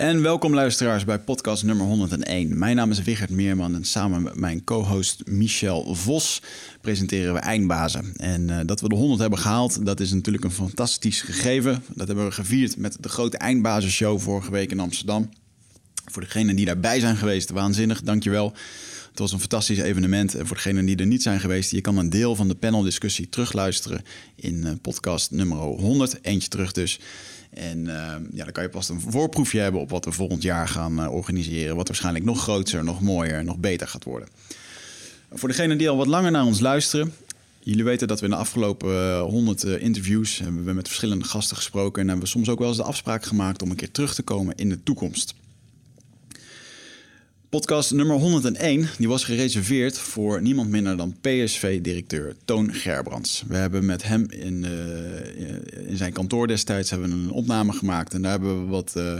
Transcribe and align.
En 0.00 0.22
welkom 0.22 0.54
luisteraars 0.54 1.04
bij 1.04 1.18
podcast 1.18 1.64
nummer 1.64 1.86
101. 1.86 2.58
Mijn 2.58 2.76
naam 2.76 2.90
is 2.90 3.02
Wigert 3.02 3.30
Meerman 3.30 3.74
en 3.74 3.84
samen 3.84 4.22
met 4.22 4.34
mijn 4.34 4.64
co-host 4.64 5.22
Michel 5.26 5.94
Vos 5.94 6.42
presenteren 6.80 7.34
we 7.34 7.40
Eindbazen. 7.40 8.12
En 8.16 8.48
uh, 8.48 8.58
dat 8.66 8.80
we 8.80 8.88
de 8.88 8.94
100 8.94 9.20
hebben 9.20 9.38
gehaald, 9.38 9.86
dat 9.86 10.00
is 10.00 10.12
natuurlijk 10.12 10.44
een 10.44 10.50
fantastisch 10.50 11.22
gegeven. 11.22 11.82
Dat 11.94 12.06
hebben 12.06 12.24
we 12.24 12.32
gevierd 12.32 12.76
met 12.76 12.96
de 13.00 13.08
grote 13.08 13.36
Eindbazenshow 13.36 14.20
vorige 14.20 14.50
week 14.50 14.70
in 14.70 14.80
Amsterdam. 14.80 15.30
Voor 16.06 16.22
degenen 16.22 16.56
die 16.56 16.66
daarbij 16.66 17.00
zijn 17.00 17.16
geweest, 17.16 17.50
waanzinnig, 17.50 18.02
dankjewel. 18.02 18.52
Het 19.10 19.18
was 19.18 19.32
een 19.32 19.40
fantastisch 19.40 19.78
evenement. 19.78 20.34
En 20.34 20.46
voor 20.46 20.56
degenen 20.56 20.84
die 20.84 20.96
er 20.96 21.06
niet 21.06 21.22
zijn 21.22 21.40
geweest, 21.40 21.70
je 21.70 21.80
kan 21.80 21.96
een 21.96 22.10
deel 22.10 22.36
van 22.36 22.48
de 22.48 22.54
paneldiscussie 22.54 23.28
terugluisteren 23.28 24.04
in 24.34 24.54
uh, 24.54 24.70
podcast 24.82 25.30
nummer 25.30 25.58
100. 25.58 26.18
Eentje 26.22 26.48
terug 26.48 26.72
dus. 26.72 27.00
En 27.50 27.78
uh, 27.78 28.14
ja, 28.32 28.44
dan 28.44 28.52
kan 28.52 28.62
je 28.62 28.68
pas 28.68 28.88
een 28.88 29.00
voorproefje 29.00 29.60
hebben 29.60 29.80
op 29.80 29.90
wat 29.90 30.04
we 30.04 30.12
volgend 30.12 30.42
jaar 30.42 30.68
gaan 30.68 31.00
uh, 31.00 31.12
organiseren. 31.12 31.76
Wat 31.76 31.88
waarschijnlijk 31.88 32.24
nog 32.24 32.42
groter, 32.42 32.84
nog 32.84 33.00
mooier, 33.00 33.44
nog 33.44 33.58
beter 33.58 33.88
gaat 33.88 34.04
worden. 34.04 34.28
Voor 35.32 35.48
degenen 35.48 35.78
die 35.78 35.88
al 35.88 35.96
wat 35.96 36.06
langer 36.06 36.30
naar 36.30 36.44
ons 36.44 36.60
luisteren. 36.60 37.12
Jullie 37.62 37.84
weten 37.84 38.08
dat 38.08 38.18
we 38.18 38.24
in 38.24 38.30
de 38.30 38.38
afgelopen 38.38 39.18
100 39.18 39.64
uh, 39.64 39.82
interviews 39.82 40.38
hebben 40.38 40.64
we 40.64 40.72
met 40.72 40.86
verschillende 40.86 41.24
gasten 41.24 41.56
gesproken. 41.56 42.02
En 42.02 42.08
hebben 42.08 42.24
we 42.24 42.30
soms 42.30 42.48
ook 42.48 42.58
wel 42.58 42.68
eens 42.68 42.76
de 42.76 42.82
afspraak 42.82 43.24
gemaakt 43.24 43.62
om 43.62 43.70
een 43.70 43.76
keer 43.76 43.90
terug 43.90 44.14
te 44.14 44.22
komen 44.22 44.56
in 44.56 44.68
de 44.68 44.82
toekomst. 44.82 45.34
Podcast 47.50 47.92
nummer 47.92 48.16
101 48.16 48.88
die 48.98 49.08
was 49.08 49.24
gereserveerd 49.24 49.98
voor 49.98 50.42
niemand 50.42 50.70
minder 50.70 50.96
dan 50.96 51.16
PSV-directeur 51.20 52.34
Toon 52.44 52.74
Gerbrands. 52.74 53.44
We 53.48 53.56
hebben 53.56 53.84
met 53.86 54.02
hem 54.02 54.26
in, 54.28 54.64
uh, 54.64 55.88
in 55.88 55.96
zijn 55.96 56.12
kantoor 56.12 56.46
destijds 56.46 56.90
hebben 56.90 57.10
een 57.10 57.30
opname 57.30 57.72
gemaakt. 57.72 58.14
En 58.14 58.22
daar 58.22 58.30
hebben 58.30 58.64
we 58.64 58.70
wat, 58.70 58.94
uh, 58.96 59.12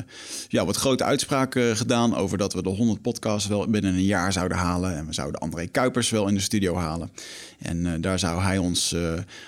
ja, 0.48 0.65
wat 0.65 0.77
grote 0.77 1.05
uitspraken 1.05 1.77
gedaan 1.77 2.16
over 2.16 2.39
dat 2.39 2.53
we 2.53 2.62
de 2.62 2.69
100 2.69 3.03
podcasts 3.03 3.48
wel 3.48 3.70
binnen 3.70 3.95
een 3.95 4.05
jaar 4.05 4.33
zouden 4.33 4.59
halen. 4.59 4.97
En 4.97 5.06
we 5.06 5.12
zouden 5.12 5.41
André 5.41 5.67
Kuipers 5.67 6.11
wel 6.11 6.28
in 6.28 6.34
de 6.34 6.41
studio 6.41 6.77
halen. 6.77 7.11
En 7.59 7.77
uh, 7.77 7.92
daar 8.00 8.19
zou 8.19 8.42
hij 8.42 8.59
ons 8.59 8.94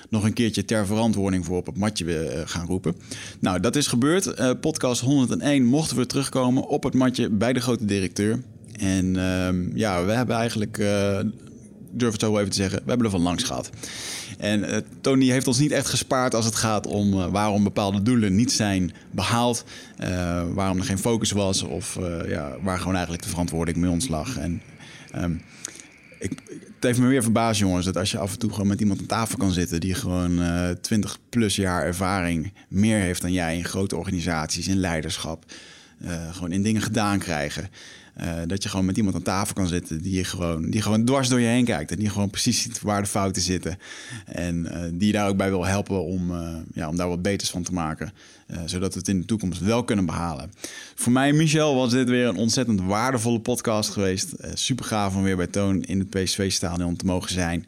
nog 0.09 0.25
een 0.25 0.33
keertje 0.33 0.65
ter 0.65 0.87
verantwoording 0.87 1.45
voor 1.45 1.57
op 1.57 1.67
het 1.67 1.77
matje 1.77 2.43
gaan 2.45 2.67
roepen. 2.67 2.97
Nou, 3.39 3.61
dat 3.61 3.77
is 3.77 3.87
gebeurd. 3.87 4.61
podcast 4.61 5.01
101 5.01 5.65
mochten 5.65 5.97
we 5.97 6.07
terugkomen 6.07 6.67
op 6.67 6.83
het 6.83 6.95
matje 6.95 7.31
bij 7.31 7.53
de 7.53 7.61
grote 7.61 7.85
directeur. 7.85 8.39
En 8.79 9.15
uh, 9.15 9.75
ja, 9.75 10.05
we 10.05 10.13
hebben 10.13 10.37
eigenlijk, 10.37 10.79
uh, 10.79 11.19
durf 11.91 12.13
het 12.13 12.21
zo 12.21 12.39
even 12.39 12.51
te 12.51 12.57
zeggen, 12.57 12.79
we 12.79 12.89
hebben 12.89 13.07
er 13.07 13.13
van 13.13 13.23
langs 13.23 13.43
gehad. 13.43 13.71
En 14.39 14.61
uh, 14.61 14.77
Tony 15.01 15.27
heeft 15.31 15.47
ons 15.47 15.59
niet 15.59 15.71
echt 15.71 15.87
gespaard 15.87 16.35
als 16.35 16.45
het 16.45 16.55
gaat 16.55 16.87
om 16.87 17.15
uh, 17.15 17.27
waarom 17.27 17.65
bepaalde 17.65 18.03
doelen 18.03 18.35
niet 18.35 18.53
zijn 18.53 18.93
behaald. 19.11 19.65
waarom 20.55 20.79
er 20.79 20.85
geen 20.85 20.99
focus 20.99 21.31
was 21.31 21.63
of 21.63 21.99
ja, 22.27 22.57
waar 22.63 22.79
gewoon 22.79 22.95
eigenlijk 22.95 23.23
de 23.23 23.29
verantwoording 23.29 23.81
bij 23.81 23.89
ons 23.89 24.09
lag. 24.09 24.37
En 24.37 24.63
um, 25.17 25.43
ik, 26.19 26.31
het 26.49 26.91
heeft 26.91 26.99
me 26.99 27.07
weer 27.07 27.23
verbaasd, 27.23 27.61
jongens, 27.61 27.85
dat 27.85 27.97
als 27.97 28.11
je 28.11 28.19
af 28.19 28.33
en 28.33 28.39
toe 28.39 28.51
gewoon 28.51 28.67
met 28.67 28.81
iemand 28.81 29.01
aan 29.01 29.07
tafel 29.07 29.39
kan 29.39 29.53
zitten 29.53 29.81
die 29.81 29.95
gewoon 29.95 30.41
20 30.81 31.19
plus 31.29 31.57
jaar 31.57 31.85
ervaring 31.85 32.53
meer 32.69 32.99
heeft 32.99 33.23
dan 33.23 33.33
jij 33.33 33.57
in 33.57 33.65
grote 33.65 33.97
organisaties, 33.97 34.69
in 34.69 34.77
leiderschap, 34.77 35.45
gewoon 36.33 36.53
in 36.53 36.63
dingen 36.63 36.83
gedaan 36.83 37.19
krijgen. 37.19 37.69
Uh, 38.21 38.33
dat 38.47 38.63
je 38.63 38.69
gewoon 38.69 38.85
met 38.85 38.97
iemand 38.97 39.15
aan 39.15 39.23
tafel 39.23 39.55
kan 39.55 39.67
zitten 39.67 40.03
die, 40.03 40.17
je 40.17 40.25
gewoon, 40.25 40.71
die 40.71 40.83
gewoon 40.83 41.05
dwars 41.05 41.29
door 41.29 41.41
je 41.41 41.47
heen 41.47 41.65
kijkt. 41.65 41.91
En 41.91 41.99
die 41.99 42.11
gewoon 42.11 42.31
precies 42.31 42.63
ziet 42.63 42.81
waar 42.81 43.03
de 43.03 43.09
fouten 43.09 43.43
zitten. 43.43 43.79
En 44.25 44.57
uh, 44.57 44.83
die 44.93 45.07
je 45.07 45.13
daar 45.13 45.29
ook 45.29 45.37
bij 45.37 45.51
wil 45.51 45.65
helpen 45.65 46.05
om, 46.05 46.31
uh, 46.31 46.57
ja, 46.75 46.89
om 46.89 46.97
daar 46.97 47.09
wat 47.09 47.23
beters 47.23 47.51
van 47.51 47.63
te 47.63 47.73
maken. 47.73 48.13
zodat 48.65 48.93
we 48.93 48.99
het 48.99 49.09
in 49.09 49.21
de 49.21 49.27
toekomst 49.27 49.61
wel 49.61 49.85
kunnen 49.85 50.07
behalen. 50.07 50.53
Voor 50.95 51.13
mij, 51.13 51.33
Michel, 51.33 51.75
was 51.75 51.91
dit 51.91 52.09
weer 52.09 52.27
een 52.27 52.37
ontzettend 52.37 52.81
waardevolle 52.81 53.41
podcast 53.41 53.91
geweest. 53.91 54.35
super 54.55 54.85
gaaf 54.85 55.17
om 55.17 55.23
weer 55.23 55.37
bij 55.37 55.47
Toon 55.47 55.83
in 55.83 55.99
het 55.99 56.11
PSV-stadion 56.11 56.97
te 56.97 57.05
mogen 57.07 57.33
zijn. 57.33 57.67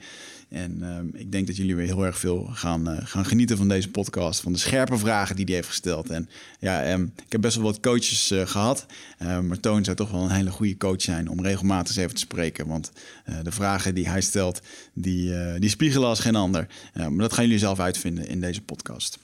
En 0.54 0.78
uh, 0.82 1.20
ik 1.20 1.32
denk 1.32 1.46
dat 1.46 1.56
jullie 1.56 1.76
weer 1.76 1.86
heel 1.86 2.04
erg 2.04 2.18
veel 2.18 2.48
gaan, 2.52 2.90
uh, 2.90 2.96
gaan 3.02 3.24
genieten 3.24 3.56
van 3.56 3.68
deze 3.68 3.90
podcast. 3.90 4.40
Van 4.40 4.52
de 4.52 4.58
scherpe 4.58 4.98
vragen 4.98 5.36
die 5.36 5.44
hij 5.44 5.54
heeft 5.54 5.68
gesteld. 5.68 6.10
En 6.10 6.28
ja, 6.58 6.92
um, 6.92 7.12
ik 7.26 7.32
heb 7.32 7.40
best 7.40 7.56
wel 7.56 7.64
wat 7.64 7.80
coaches 7.80 8.32
uh, 8.32 8.46
gehad. 8.46 8.86
maar 9.18 9.60
Toon 9.60 9.84
zou 9.84 9.96
toch 9.96 10.10
wel 10.10 10.22
een 10.22 10.30
hele 10.30 10.50
goede 10.50 10.76
coach 10.76 11.02
zijn 11.02 11.28
om 11.28 11.42
regelmatig 11.42 11.96
even 11.96 12.14
te 12.14 12.20
spreken. 12.20 12.66
Want 12.66 12.92
de 13.42 13.52
vragen 13.52 13.94
die 13.94 14.08
hij 14.08 14.20
stelt, 14.20 14.60
die, 14.92 15.58
die 15.58 15.70
spiegelen 15.70 16.08
als 16.08 16.20
geen 16.20 16.36
ander. 16.36 16.66
maar 16.94 17.16
dat 17.16 17.32
gaan 17.32 17.44
jullie 17.44 17.58
zelf 17.58 17.80
uitvinden 17.80 18.28
in 18.28 18.40
deze 18.40 18.60
podcast. 18.60 19.18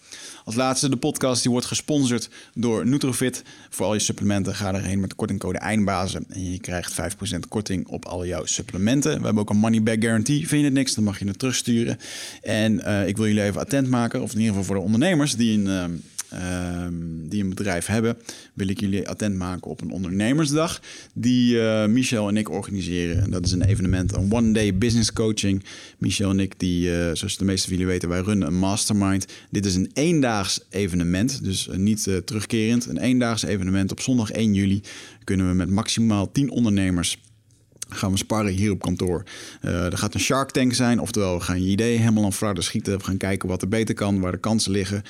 Als 0.44 0.54
laatste, 0.54 0.88
de 0.88 0.96
podcast 0.96 1.42
die 1.42 1.50
wordt 1.50 1.66
gesponsord 1.66 2.28
door 2.54 2.86
Nutrofit. 2.86 3.42
Voor 3.68 3.86
al 3.86 3.94
je 3.94 4.00
supplementen 4.00 4.54
ga 4.54 4.74
erheen 4.74 5.00
met 5.00 5.10
de 5.10 5.16
kortingcode 5.16 5.58
EINDBAZEN. 5.58 6.24
En 6.28 6.50
je 6.52 6.58
krijgt 6.58 6.92
5% 6.92 7.38
korting 7.48 7.86
op 7.86 8.04
al 8.04 8.26
jouw 8.26 8.44
supplementen. 8.44 9.18
We 9.18 9.24
hebben 9.24 9.42
ook 9.42 9.50
een 9.50 9.56
money 9.56 9.82
back 9.82 10.00
guarantee. 10.00 10.48
Vind 10.48 10.60
je 10.60 10.64
het 10.64 10.74
niks, 10.74 10.94
dan 10.94 11.04
mag 11.04 11.18
je 11.18 11.26
het 11.26 11.38
terugsturen. 11.38 11.98
En 12.42 12.72
uh, 12.72 13.08
ik 13.08 13.16
wil 13.16 13.26
jullie 13.26 13.42
even 13.42 13.60
attent 13.60 13.88
maken, 13.88 14.22
of 14.22 14.32
in 14.32 14.38
ieder 14.38 14.50
geval 14.50 14.66
voor 14.66 14.76
de 14.76 14.82
ondernemers 14.82 15.36
die 15.36 15.58
een... 15.58 15.66
Uh, 15.66 15.84
Um, 16.32 17.28
die 17.28 17.42
een 17.42 17.48
bedrijf 17.48 17.86
hebben, 17.86 18.16
wil 18.54 18.68
ik 18.68 18.80
jullie 18.80 19.08
attent 19.08 19.36
maken 19.36 19.70
op 19.70 19.80
een 19.80 19.90
ondernemersdag 19.90 20.80
die 21.14 21.54
uh, 21.54 21.86
Michel 21.86 22.28
en 22.28 22.36
ik 22.36 22.50
organiseren. 22.50 23.22
En 23.22 23.30
dat 23.30 23.44
is 23.44 23.52
een 23.52 23.62
evenement, 23.62 24.12
een 24.12 24.32
one-day 24.32 24.78
business 24.78 25.12
coaching. 25.12 25.64
Michel 25.98 26.30
en 26.30 26.40
ik, 26.40 26.58
die, 26.58 26.88
uh, 26.88 27.10
zoals 27.12 27.36
de 27.36 27.44
meeste 27.44 27.68
van 27.68 27.76
jullie 27.76 27.92
weten, 27.92 28.08
wij 28.08 28.20
runnen 28.20 28.48
een 28.48 28.58
mastermind. 28.58 29.26
Dit 29.50 29.66
is 29.66 29.74
een 29.74 29.90
eendaags 29.92 30.60
evenement, 30.70 31.44
dus 31.44 31.68
uh, 31.68 31.76
niet 31.76 32.08
terugkerend. 32.24 32.86
Een 32.86 32.98
eendaags 32.98 33.42
evenement 33.42 33.90
op 33.90 34.00
zondag 34.00 34.30
1 34.30 34.54
juli 34.54 34.82
kunnen 35.24 35.48
we 35.48 35.54
met 35.54 35.70
maximaal 35.70 36.32
10 36.32 36.50
ondernemers 36.50 37.18
gaan 37.90 38.10
we 38.10 38.16
sparren 38.16 38.52
hier 38.52 38.70
op 38.70 38.80
kantoor. 38.80 39.24
Uh, 39.62 39.84
er 39.84 39.98
gaat 39.98 40.14
een 40.14 40.20
Shark 40.20 40.50
Tank 40.50 40.74
zijn, 40.74 41.00
oftewel 41.00 41.34
we 41.34 41.44
gaan 41.44 41.62
je 41.62 41.68
idee 41.68 41.98
helemaal 41.98 42.24
aan 42.24 42.32
flarden 42.32 42.64
schieten. 42.64 42.98
We 42.98 43.04
gaan 43.04 43.16
kijken 43.16 43.48
wat 43.48 43.62
er 43.62 43.68
beter 43.68 43.94
kan, 43.94 44.20
waar 44.20 44.32
de 44.32 44.38
kansen 44.38 44.72
liggen. 44.72 45.02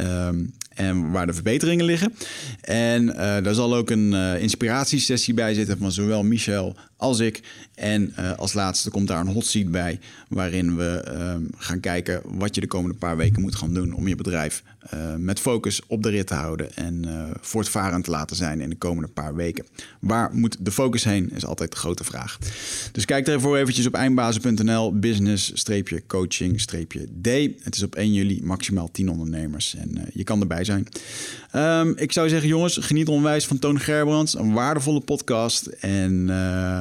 Um, 0.00 0.52
en 0.76 1.10
waar 1.10 1.26
de 1.26 1.32
verbeteringen 1.32 1.84
liggen. 1.84 2.14
En 2.60 3.02
uh, 3.02 3.14
daar 3.16 3.54
zal 3.54 3.74
ook 3.74 3.90
een 3.90 4.12
uh, 4.12 4.42
inspiratiesessie 4.42 5.34
bij 5.34 5.54
zitten 5.54 5.78
van 5.78 5.92
zowel 5.92 6.22
Michel 6.22 6.76
als 6.96 7.18
ik. 7.18 7.42
En 7.74 8.14
uh, 8.18 8.32
als 8.32 8.52
laatste 8.52 8.90
komt 8.90 9.08
daar 9.08 9.20
een 9.20 9.32
hot 9.32 9.46
seat 9.46 9.70
bij, 9.70 10.00
waarin 10.28 10.76
we 10.76 11.04
gaan 11.56 11.80
kijken 11.80 12.20
wat 12.24 12.54
je 12.54 12.60
de 12.60 12.66
komende 12.66 12.96
paar 12.96 13.16
weken 13.16 13.42
moet 13.42 13.54
gaan 13.54 13.74
doen 13.74 13.92
om 13.92 14.08
je 14.08 14.16
bedrijf 14.16 14.62
met 15.18 15.40
focus 15.40 15.80
op 15.86 16.02
de 16.02 16.08
rit 16.08 16.26
te 16.26 16.34
houden 16.34 16.76
en 16.76 17.04
voortvarend 17.40 18.04
te 18.04 18.10
laten 18.10 18.36
zijn 18.36 18.60
in 18.60 18.70
de 18.70 18.76
komende 18.76 19.08
paar 19.08 19.34
weken. 19.34 19.66
Waar 20.00 20.34
moet 20.34 20.56
de 20.60 20.70
focus 20.70 21.04
heen, 21.04 21.30
is 21.34 21.46
altijd 21.46 21.70
de 21.70 21.76
grote 21.76 22.04
vraag. 22.04 22.38
Dus 22.92 23.04
kijk 23.04 23.28
ervoor 23.28 23.56
eventjes 23.56 23.86
op 23.86 23.94
eindbazen.nl, 23.94 24.98
business-coaching-d. 24.98 26.72
Het 27.62 27.74
is 27.74 27.82
op 27.82 27.94
1 27.94 28.12
juli 28.12 28.40
maximaal 28.42 28.90
10 28.90 29.10
ondernemers 29.10 29.74
en 29.74 30.08
je 30.12 30.24
kan 30.24 30.40
erbij 30.40 30.64
zijn. 30.64 30.88
Um, 31.54 31.92
ik 31.96 32.12
zou 32.12 32.28
zeggen, 32.28 32.48
jongens, 32.48 32.76
geniet 32.76 33.08
onwijs 33.08 33.46
van 33.46 33.58
Toon 33.58 33.80
Gerbrands. 33.80 34.38
Een 34.38 34.52
waardevolle 34.52 35.00
podcast. 35.00 35.66
En 35.66 36.28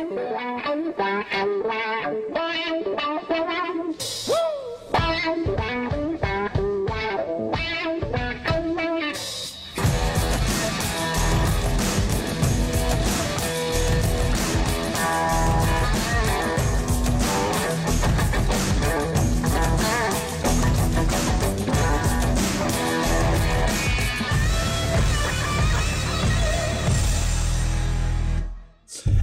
anh 0.00 0.16
là 0.16 0.60
anh 0.64 0.92
và 0.96 1.24
anh 1.30 1.60
là 1.60 2.12
tôi 2.34 2.56
anh 2.64 2.82
ta 2.96 3.18
sẽ 3.98 4.39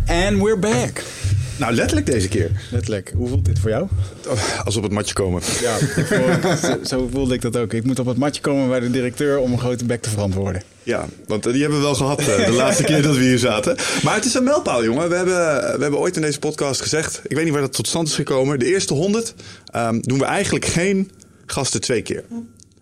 And 0.10 0.42
we're 0.42 0.58
back. 0.58 1.04
Nou, 1.58 1.74
letterlijk 1.74 2.06
deze 2.06 2.28
keer. 2.28 2.52
Letterlijk. 2.72 3.12
Hoe 3.16 3.28
voelt 3.28 3.46
dit 3.46 3.60
voor 3.60 3.70
jou? 3.70 3.88
Als 4.66 4.76
op 4.76 4.84
het 4.84 4.92
matje 4.92 5.14
komen. 5.14 5.42
Ja, 5.62 5.78
zo, 6.56 6.78
zo, 6.84 7.10
voelde 7.12 7.34
ik 7.34 7.42
dat 7.42 7.58
ook. 7.58 7.74
Ik 7.74 7.84
moet 7.84 8.00
op 8.00 8.06
het 8.06 8.18
matje 8.18 8.42
komen 8.42 8.70
bij 8.70 8.80
de 8.80 8.90
directeur 8.90 9.40
om 9.40 9.52
een 9.52 9.60
grote 9.60 9.86
bek 9.86 10.02
te 10.02 10.10
verantwoorden. 10.10 10.62
Ja, 10.84 11.06
want 11.26 11.44
die 11.44 11.62
hebben 11.62 11.78
we 11.78 11.84
wel 11.84 11.96
gehad 11.96 12.20
eh, 12.20 12.46
de 12.46 12.52
laatste 12.52 12.84
keer 12.84 13.02
dat 13.02 13.16
we 13.16 13.24
hier 13.24 13.40
zaten. 13.40 13.76
Maar 14.04 14.16
het 14.16 14.26
is 14.26 14.34
een 14.34 14.44
mijlpaal, 14.44 14.84
jongen. 14.84 15.10
We 15.10 15.16
hebben, 15.16 15.36
we 15.78 15.82
hebben 15.82 16.00
ooit 16.00 16.16
in 16.16 16.22
deze 16.22 16.40
podcast 16.40 16.82
gezegd... 16.82 17.22
ik 17.24 17.36
weet 17.36 17.44
niet 17.44 17.54
waar 17.54 17.62
dat 17.62 17.74
tot 17.74 17.88
stand 17.88 18.08
is 18.08 18.16
gekomen... 18.16 18.60
de 18.60 18.66
eerste 18.66 18.94
100 18.94 19.34
ehm, 19.66 20.00
doen 20.00 20.20
we 20.20 20.26
eigenlijk 20.26 20.66
geen 20.66 21.12
gasten 21.46 21.82
twee 21.82 22.02
keer. 22.02 22.24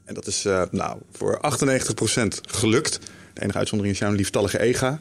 En 0.06 0.14
dat 0.14 0.28
is 0.28 0.46
uh, 0.46 0.62
nou, 0.72 0.98
voor 1.12 1.40
98% 1.44 2.28
gelukt. 2.42 3.00
De 3.34 3.42
enige 3.42 3.58
uitzondering 3.58 3.96
is 3.96 4.02
jouw 4.02 4.12
lieftallige 4.12 4.60
Ega. 4.60 5.00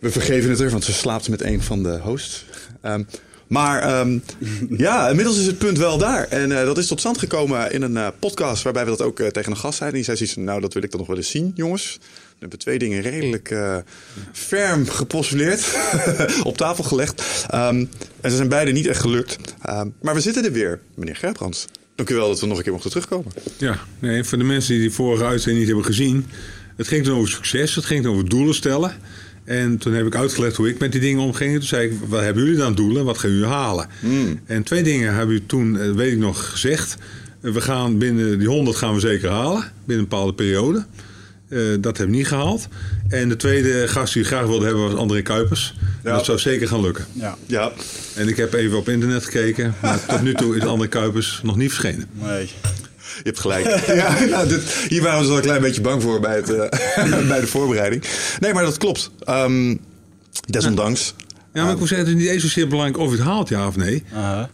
We 0.00 0.10
vergeven 0.10 0.50
het 0.50 0.60
er, 0.60 0.70
want 0.70 0.84
ze 0.84 0.92
slaapt 0.92 1.28
met 1.28 1.42
een 1.42 1.62
van 1.62 1.82
de 1.82 1.98
hosts. 1.98 2.44
Um, 2.82 3.06
maar 3.46 4.00
um, 4.00 4.22
ja, 4.86 5.08
inmiddels 5.08 5.38
is 5.38 5.46
het 5.46 5.58
punt 5.58 5.78
wel 5.78 5.98
daar. 5.98 6.28
En 6.28 6.50
uh, 6.50 6.64
dat 6.64 6.78
is 6.78 6.86
tot 6.86 7.00
stand 7.00 7.18
gekomen 7.18 7.72
in 7.72 7.82
een 7.82 7.94
uh, 7.94 8.08
podcast 8.18 8.62
waarbij 8.62 8.84
we 8.84 8.90
dat 8.90 9.02
ook 9.02 9.20
uh, 9.20 9.26
tegen 9.26 9.52
een 9.52 9.58
gast 9.58 9.78
zeiden. 9.78 9.98
Die 9.98 10.04
zei 10.04 10.16
zoiets 10.16 10.36
nou 10.36 10.60
dat 10.60 10.74
wil 10.74 10.82
ik 10.82 10.90
dan 10.90 10.98
nog 11.00 11.08
wel 11.08 11.16
eens 11.16 11.30
zien, 11.30 11.52
jongens. 11.54 11.98
We 12.00 12.42
hebben 12.42 12.58
twee 12.58 12.78
dingen 12.78 13.00
redelijk 13.00 13.56
ferm 14.32 14.88
gepostuleerd, 14.88 15.76
op 16.42 16.56
tafel 16.56 16.84
gelegd. 16.84 17.46
Um, 17.54 17.90
en 18.20 18.30
ze 18.30 18.36
zijn 18.36 18.48
beide 18.48 18.72
niet 18.72 18.86
echt 18.86 19.00
gelukt. 19.00 19.36
Um, 19.68 19.94
maar 20.00 20.14
we 20.14 20.20
zitten 20.20 20.44
er 20.44 20.52
weer, 20.52 20.80
meneer 20.94 21.16
Gerbrands. 21.16 21.66
Dank 21.94 22.10
u 22.10 22.14
wel 22.14 22.28
dat 22.28 22.40
we 22.40 22.46
nog 22.46 22.56
een 22.56 22.62
keer 22.62 22.72
mochten 22.72 22.90
terugkomen. 22.90 23.32
Ja, 23.58 23.78
nee, 23.98 24.24
voor 24.24 24.38
de 24.38 24.44
mensen 24.44 24.72
die 24.72 24.80
die 24.80 24.92
vorige 24.92 25.24
uitzending 25.24 25.58
niet 25.58 25.66
hebben 25.66 25.84
gezien. 25.86 26.26
Het 26.76 26.88
ging 26.88 27.04
toen 27.04 27.16
over 27.16 27.28
succes, 27.28 27.74
het 27.74 27.84
ging 27.84 28.06
over 28.06 28.28
doelen 28.28 28.54
stellen. 28.54 28.92
En 29.46 29.78
toen 29.78 29.92
heb 29.92 30.06
ik 30.06 30.14
uitgelegd 30.14 30.56
hoe 30.56 30.68
ik 30.68 30.78
met 30.78 30.92
die 30.92 31.00
dingen 31.00 31.22
omging. 31.22 31.52
Toen 31.52 31.62
zei 31.62 31.88
ik, 31.88 31.92
wat 32.08 32.20
hebben 32.20 32.42
jullie 32.42 32.58
dan 32.58 32.74
doelen? 32.74 33.04
Wat 33.04 33.18
gaan 33.18 33.30
jullie 33.30 33.46
halen? 33.46 33.88
Mm. 34.00 34.40
En 34.46 34.62
twee 34.62 34.82
dingen 34.82 35.14
hebben 35.14 35.34
jullie 35.34 35.46
toen, 35.46 35.94
weet 35.94 36.12
ik 36.12 36.18
nog, 36.18 36.50
gezegd. 36.50 36.96
We 37.40 37.60
gaan 37.60 37.98
binnen 37.98 38.38
die 38.38 38.48
100 38.48 38.76
gaan 38.76 38.94
we 38.94 39.00
zeker 39.00 39.30
halen. 39.30 39.60
Binnen 39.84 40.04
een 40.04 40.10
bepaalde 40.10 40.34
periode. 40.34 40.84
Uh, 41.48 41.76
dat 41.80 41.96
hebben 41.96 42.14
we 42.14 42.20
niet 42.20 42.26
gehaald. 42.26 42.68
En 43.08 43.28
de 43.28 43.36
tweede 43.36 43.88
gast 43.88 44.12
die 44.12 44.22
ik 44.22 44.28
graag 44.28 44.46
wilde 44.46 44.64
hebben 44.64 44.82
was 44.82 44.94
André 44.94 45.22
Kuipers. 45.22 45.74
Ja. 46.04 46.12
Dat 46.12 46.24
zou 46.24 46.38
zeker 46.38 46.68
gaan 46.68 46.80
lukken. 46.80 47.04
Ja. 47.12 47.36
ja. 47.46 47.72
En 48.14 48.28
ik 48.28 48.36
heb 48.36 48.52
even 48.52 48.78
op 48.78 48.88
internet 48.88 49.24
gekeken. 49.24 49.74
Maar 49.82 50.06
tot 50.06 50.22
nu 50.22 50.34
toe 50.34 50.56
is 50.56 50.62
André 50.62 50.88
Kuipers 50.88 51.40
nog 51.42 51.56
niet 51.56 51.72
verschenen. 51.72 52.08
Nee. 52.12 52.50
Je 53.16 53.22
hebt 53.22 53.40
gelijk. 53.40 53.86
ja, 53.86 54.24
nou, 54.24 54.60
hier 54.88 55.02
waren 55.02 55.20
we 55.20 55.26
zo 55.26 55.36
een 55.36 55.42
klein 55.42 55.60
beetje 55.60 55.80
bang 55.80 56.02
voor 56.02 56.20
bij, 56.20 56.36
het, 56.36 56.50
uh, 56.50 57.28
bij 57.28 57.40
de 57.40 57.46
voorbereiding. 57.46 58.04
Nee, 58.38 58.52
maar 58.52 58.64
dat 58.64 58.76
klopt. 58.76 59.10
Um, 59.28 59.80
desondanks. 60.48 61.14
Ja, 61.56 61.62
maar 61.62 61.72
ik 61.72 61.78
wil 61.78 61.86
zeggen, 61.86 62.06
het 62.06 62.16
is 62.16 62.22
niet 62.22 62.32
eens 62.32 62.42
zozeer 62.42 62.68
belangrijk 62.68 62.98
of 62.98 63.10
je 63.10 63.16
het 63.16 63.26
haalt, 63.26 63.48
ja 63.48 63.66
of 63.66 63.76
nee. 63.76 64.04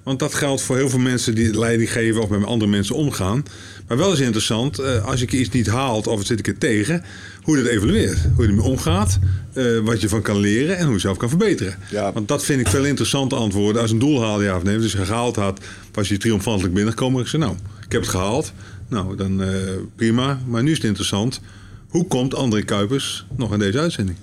Want 0.02 0.19
dat 0.19 0.34
geldt 0.34 0.62
voor 0.62 0.76
heel 0.76 0.88
veel 0.88 0.99
mensen 0.99 1.34
die 1.34 1.58
leiding 1.58 1.93
geven 1.93 2.22
of 2.22 2.28
met 2.28 2.44
andere 2.44 2.70
mensen 2.70 2.94
omgaan. 2.94 3.44
Maar 3.88 3.96
wel 3.96 4.12
is 4.12 4.20
interessant, 4.20 4.81
uh, 4.81 5.04
als 5.04 5.20
je 5.20 5.26
iets 5.26 5.49
niet 5.49 5.66
haalt 5.66 6.06
of 6.06 6.19
het 6.19 6.26
zit 6.26 6.38
ik 6.38 6.46
er 6.46 6.58
tegen, 6.58 7.04
hoe 7.43 7.56
je 7.56 7.62
dat 7.62 7.72
evalueert. 7.72 8.19
Hoe 8.34 8.44
je 8.44 8.50
ermee 8.50 8.66
omgaat, 8.66 9.19
uh, 9.54 9.78
wat 9.78 10.00
je 10.00 10.08
van 10.08 10.22
kan 10.22 10.37
leren 10.37 10.76
en 10.76 10.84
hoe 10.84 10.94
je 10.94 11.00
zelf 11.00 11.16
kan 11.16 11.28
verbeteren. 11.28 11.75
Ja. 11.90 12.12
Want 12.12 12.28
dat 12.28 12.44
vind 12.44 12.60
ik 12.60 12.69
veel 12.69 12.84
interessanter 12.84 13.38
antwoorden. 13.38 13.82
Als 13.82 13.90
een 13.90 13.98
doel 13.98 14.22
haal, 14.22 14.43
ja 14.43 14.56
of 14.56 14.62
nee. 14.62 14.75
Dus 14.75 14.82
als 14.82 14.93
je 14.93 15.06
gehaald 15.06 15.37
had, 15.37 15.60
was 15.93 16.08
je 16.08 16.16
triomfantelijk 16.16 16.75
binnengekomen. 16.75 17.20
Ik 17.22 17.28
zei, 17.28 17.43
nou, 17.43 17.55
ik 17.87 17.93
heb 17.93 18.00
het 18.00 18.10
gehaald. 18.10 18.52
Nou, 18.88 19.16
dan 19.16 19.43
uh, 19.43 19.48
prima. 19.96 20.40
Maar 20.46 20.62
nu 20.62 20.70
is 20.70 20.76
het 20.76 20.87
interessant. 20.87 21.40
Hoe 21.88 22.06
komt 22.06 22.34
André 22.34 22.62
Kuipers 22.62 23.26
nog 23.37 23.52
in 23.52 23.58
deze 23.58 23.78
uitzending? 23.78 24.16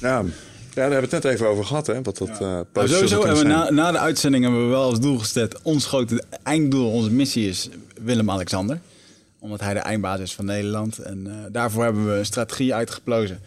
Ja, 0.00 0.24
daar 0.74 0.90
hebben 0.90 1.08
we 1.10 1.16
het 1.16 1.24
net 1.24 1.32
even 1.32 1.48
over 1.48 1.64
gehad. 1.64 1.86
Hè? 1.86 2.02
Wat 2.02 2.18
dat, 2.18 2.38
ja. 2.38 2.64
uh, 2.74 2.84
sowieso 2.88 3.24
hebben 3.24 3.42
we 3.42 3.48
na, 3.48 3.70
na, 3.70 3.92
de 3.92 3.98
uitzending 3.98 4.44
hebben 4.44 4.62
we 4.62 4.68
wel 4.70 4.82
als 4.82 5.00
doel 5.00 5.18
gesteld... 5.18 5.62
ons 5.62 5.86
grote 5.86 6.24
einddoel, 6.42 6.90
onze 6.90 7.10
missie 7.10 7.48
is 7.48 7.68
Willem-Alexander. 8.02 8.80
Omdat 9.38 9.60
hij 9.60 9.74
de 9.74 9.80
eindbaas 9.80 10.20
is 10.20 10.34
van 10.34 10.44
Nederland. 10.44 10.98
En 10.98 11.26
uh, 11.26 11.34
daarvoor 11.52 11.84
hebben 11.84 12.06
we 12.06 12.12
een 12.12 12.26
strategie 12.26 12.74
uitgeplozen. 12.74 13.40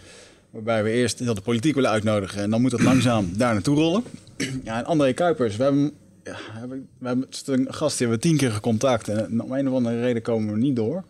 Waarbij 0.50 0.84
we 0.84 0.90
eerst 0.90 1.20
heel 1.20 1.34
de 1.34 1.42
politiek 1.42 1.76
willen 1.76 1.90
uitnodigen. 1.90 2.42
En 2.42 2.50
dan 2.50 2.62
moet 2.62 2.72
dat 2.72 2.82
langzaam 2.82 3.30
daar 3.38 3.54
naartoe 3.54 3.76
rollen. 3.76 4.04
Ja, 4.64 4.78
en 4.78 4.86
André 4.86 5.14
Kuipers, 5.14 5.56
we 5.56 5.64
hebben 5.64 5.92
ja, 6.24 6.38
we 7.00 7.08
hebben 7.08 7.28
een 7.46 7.74
gast 7.74 7.98
die 7.98 8.08
hebben 8.08 8.18
we 8.18 8.30
tien 8.30 8.38
keer 8.38 8.52
gecontact 8.52 9.08
en 9.08 9.42
om 9.42 9.52
een 9.52 9.68
of 9.70 9.76
andere 9.76 10.02
reden 10.02 10.22
komen 10.22 10.54
we 10.54 10.60
niet 10.60 10.76
door. 10.76 11.04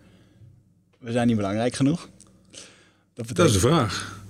We 1.00 1.12
zijn 1.12 1.27
niet 1.27 1.36
belangrijk 1.36 1.74
genoeg. 1.74 2.09
Dat, 3.13 3.27
betekent... 3.27 3.38
dat 3.38 3.48
is 3.48 3.54
de 3.54 3.59
vraag. 3.59 4.21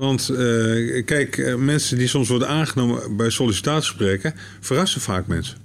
Want 0.00 0.30
uh, 0.30 1.04
kijk, 1.04 1.36
uh, 1.36 1.54
mensen 1.54 1.98
die 1.98 2.08
soms 2.08 2.28
worden 2.28 2.48
aangenomen 2.48 3.16
bij 3.16 3.30
sollicitatiegesprekken 3.30 4.34
verrassen 4.60 5.00
vaak 5.00 5.26
mensen. 5.26 5.56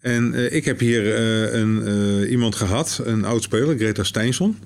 En 0.00 0.32
uh, 0.34 0.52
ik 0.52 0.64
heb 0.64 0.78
hier 0.78 1.18
een, 1.54 2.28
iemand 2.28 2.54
gehad, 2.54 3.00
een 3.04 3.24
oud-speler, 3.24 3.76
Greta 3.76 4.04
Steinson. 4.04 4.58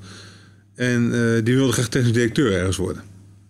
En 0.74 1.10
die 1.44 1.54
wilde 1.56 1.72
graag 1.72 1.88
technisch 1.88 2.12
directeur 2.12 2.52
ergens 2.52 2.76
worden. 2.76 3.02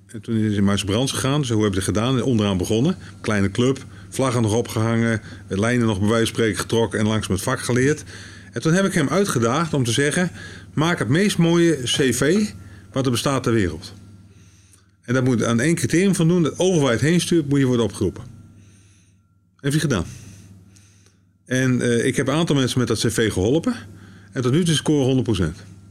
En 0.07 0.21
toen 0.21 0.37
is 0.37 0.57
hij 0.57 0.77
in 0.77 0.85
Brands 0.85 1.13
gegaan. 1.13 1.45
Zo 1.45 1.55
hoe 1.55 1.63
hebben 1.63 1.81
ze 1.81 1.87
gedaan? 1.87 2.23
Onderaan 2.23 2.57
begonnen. 2.57 2.97
Kleine 3.21 3.51
club 3.51 3.85
vlaggen 4.09 4.43
nog 4.43 4.55
opgehangen, 4.55 5.21
lijnen 5.49 5.87
nog 5.87 5.99
bij 5.99 6.09
wijze 6.09 6.25
van 6.25 6.35
spreken 6.35 6.61
getrokken 6.61 6.99
en 6.99 7.07
langs 7.07 7.29
het 7.29 7.43
vak 7.43 7.61
geleerd. 7.61 8.05
En 8.53 8.61
toen 8.61 8.73
heb 8.73 8.85
ik 8.85 8.93
hem 8.93 9.09
uitgedaagd 9.09 9.75
om 9.75 9.85
te 9.85 9.93
zeggen: 9.93 10.31
maak 10.75 10.99
het 10.99 11.09
meest 11.09 11.39
mooie 11.39 11.79
cv 11.85 12.47
wat 12.93 13.05
er 13.05 13.11
bestaat 13.11 13.43
ter 13.43 13.53
wereld. 13.53 13.93
En 15.03 15.15
dat 15.15 15.25
moet 15.25 15.45
aan 15.45 15.61
één 15.61 15.75
criterium 15.75 16.15
van 16.15 16.29
doen: 16.29 16.43
dat 16.43 16.59
overheid 16.59 17.01
heen 17.01 17.21
stuurt, 17.21 17.49
moet 17.49 17.59
je 17.59 17.67
worden 17.67 17.85
opgeroepen. 17.85 18.23
Heeft 19.57 19.75
hij 19.75 19.83
gedaan. 19.83 20.05
En 21.45 21.81
uh, 21.81 22.05
ik 22.05 22.17
heb 22.17 22.29
een 22.29 22.35
aantal 22.35 22.57
mensen 22.57 22.79
met 22.79 22.89
dat 22.89 22.99
cv 22.99 23.33
geholpen. 23.33 23.75
En 24.33 24.43
tot 24.43 24.53
nu 24.53 24.65
toe 24.65 24.73
is 24.73 24.77
score 24.77 25.25
100%. 25.25 25.29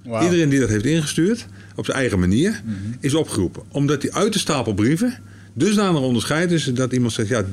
Wow. 0.04 0.24
Iedereen 0.24 0.50
die 0.50 0.60
dat 0.60 0.70
heeft 0.70 0.86
ingestuurd, 0.86 1.48
op 1.76 1.86
zijn 1.86 1.98
eigen 1.98 2.20
manier, 2.20 2.62
mm 2.66 2.74
-hmm. 2.74 2.96
is 3.00 3.14
opgeroepen. 3.14 3.64
Omdat 3.72 4.02
hij 4.02 4.12
uit 4.12 4.34
de 4.34 4.40
stapel 4.40 4.74
brieven 4.74 5.20
dusdanig 5.54 6.02
onderscheid 6.02 6.52
is 6.52 6.64
dat 6.64 6.94
iemand 6.94 7.14
zegt: 7.14 7.30
ja, 7.30 7.44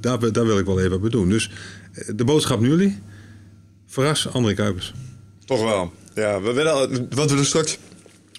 daar, 0.00 0.32
daar 0.32 0.46
wil 0.46 0.58
ik 0.58 0.66
wel 0.66 0.80
even 0.80 1.00
wat 1.00 1.10
doen. 1.10 1.28
Dus 1.28 1.50
eh, 1.92 2.08
de 2.16 2.24
boodschap 2.24 2.60
nu 2.60 2.68
jullie. 2.68 2.98
Verras 3.86 4.28
André 4.28 4.54
Kuipers. 4.54 4.92
Toch 5.44 5.62
wel. 5.62 5.92
Ja, 6.14 6.40
we 6.40 6.52
willen, 6.52 7.06
wat 7.14 7.30
we 7.30 7.38
er 7.38 7.46
straks 7.46 7.78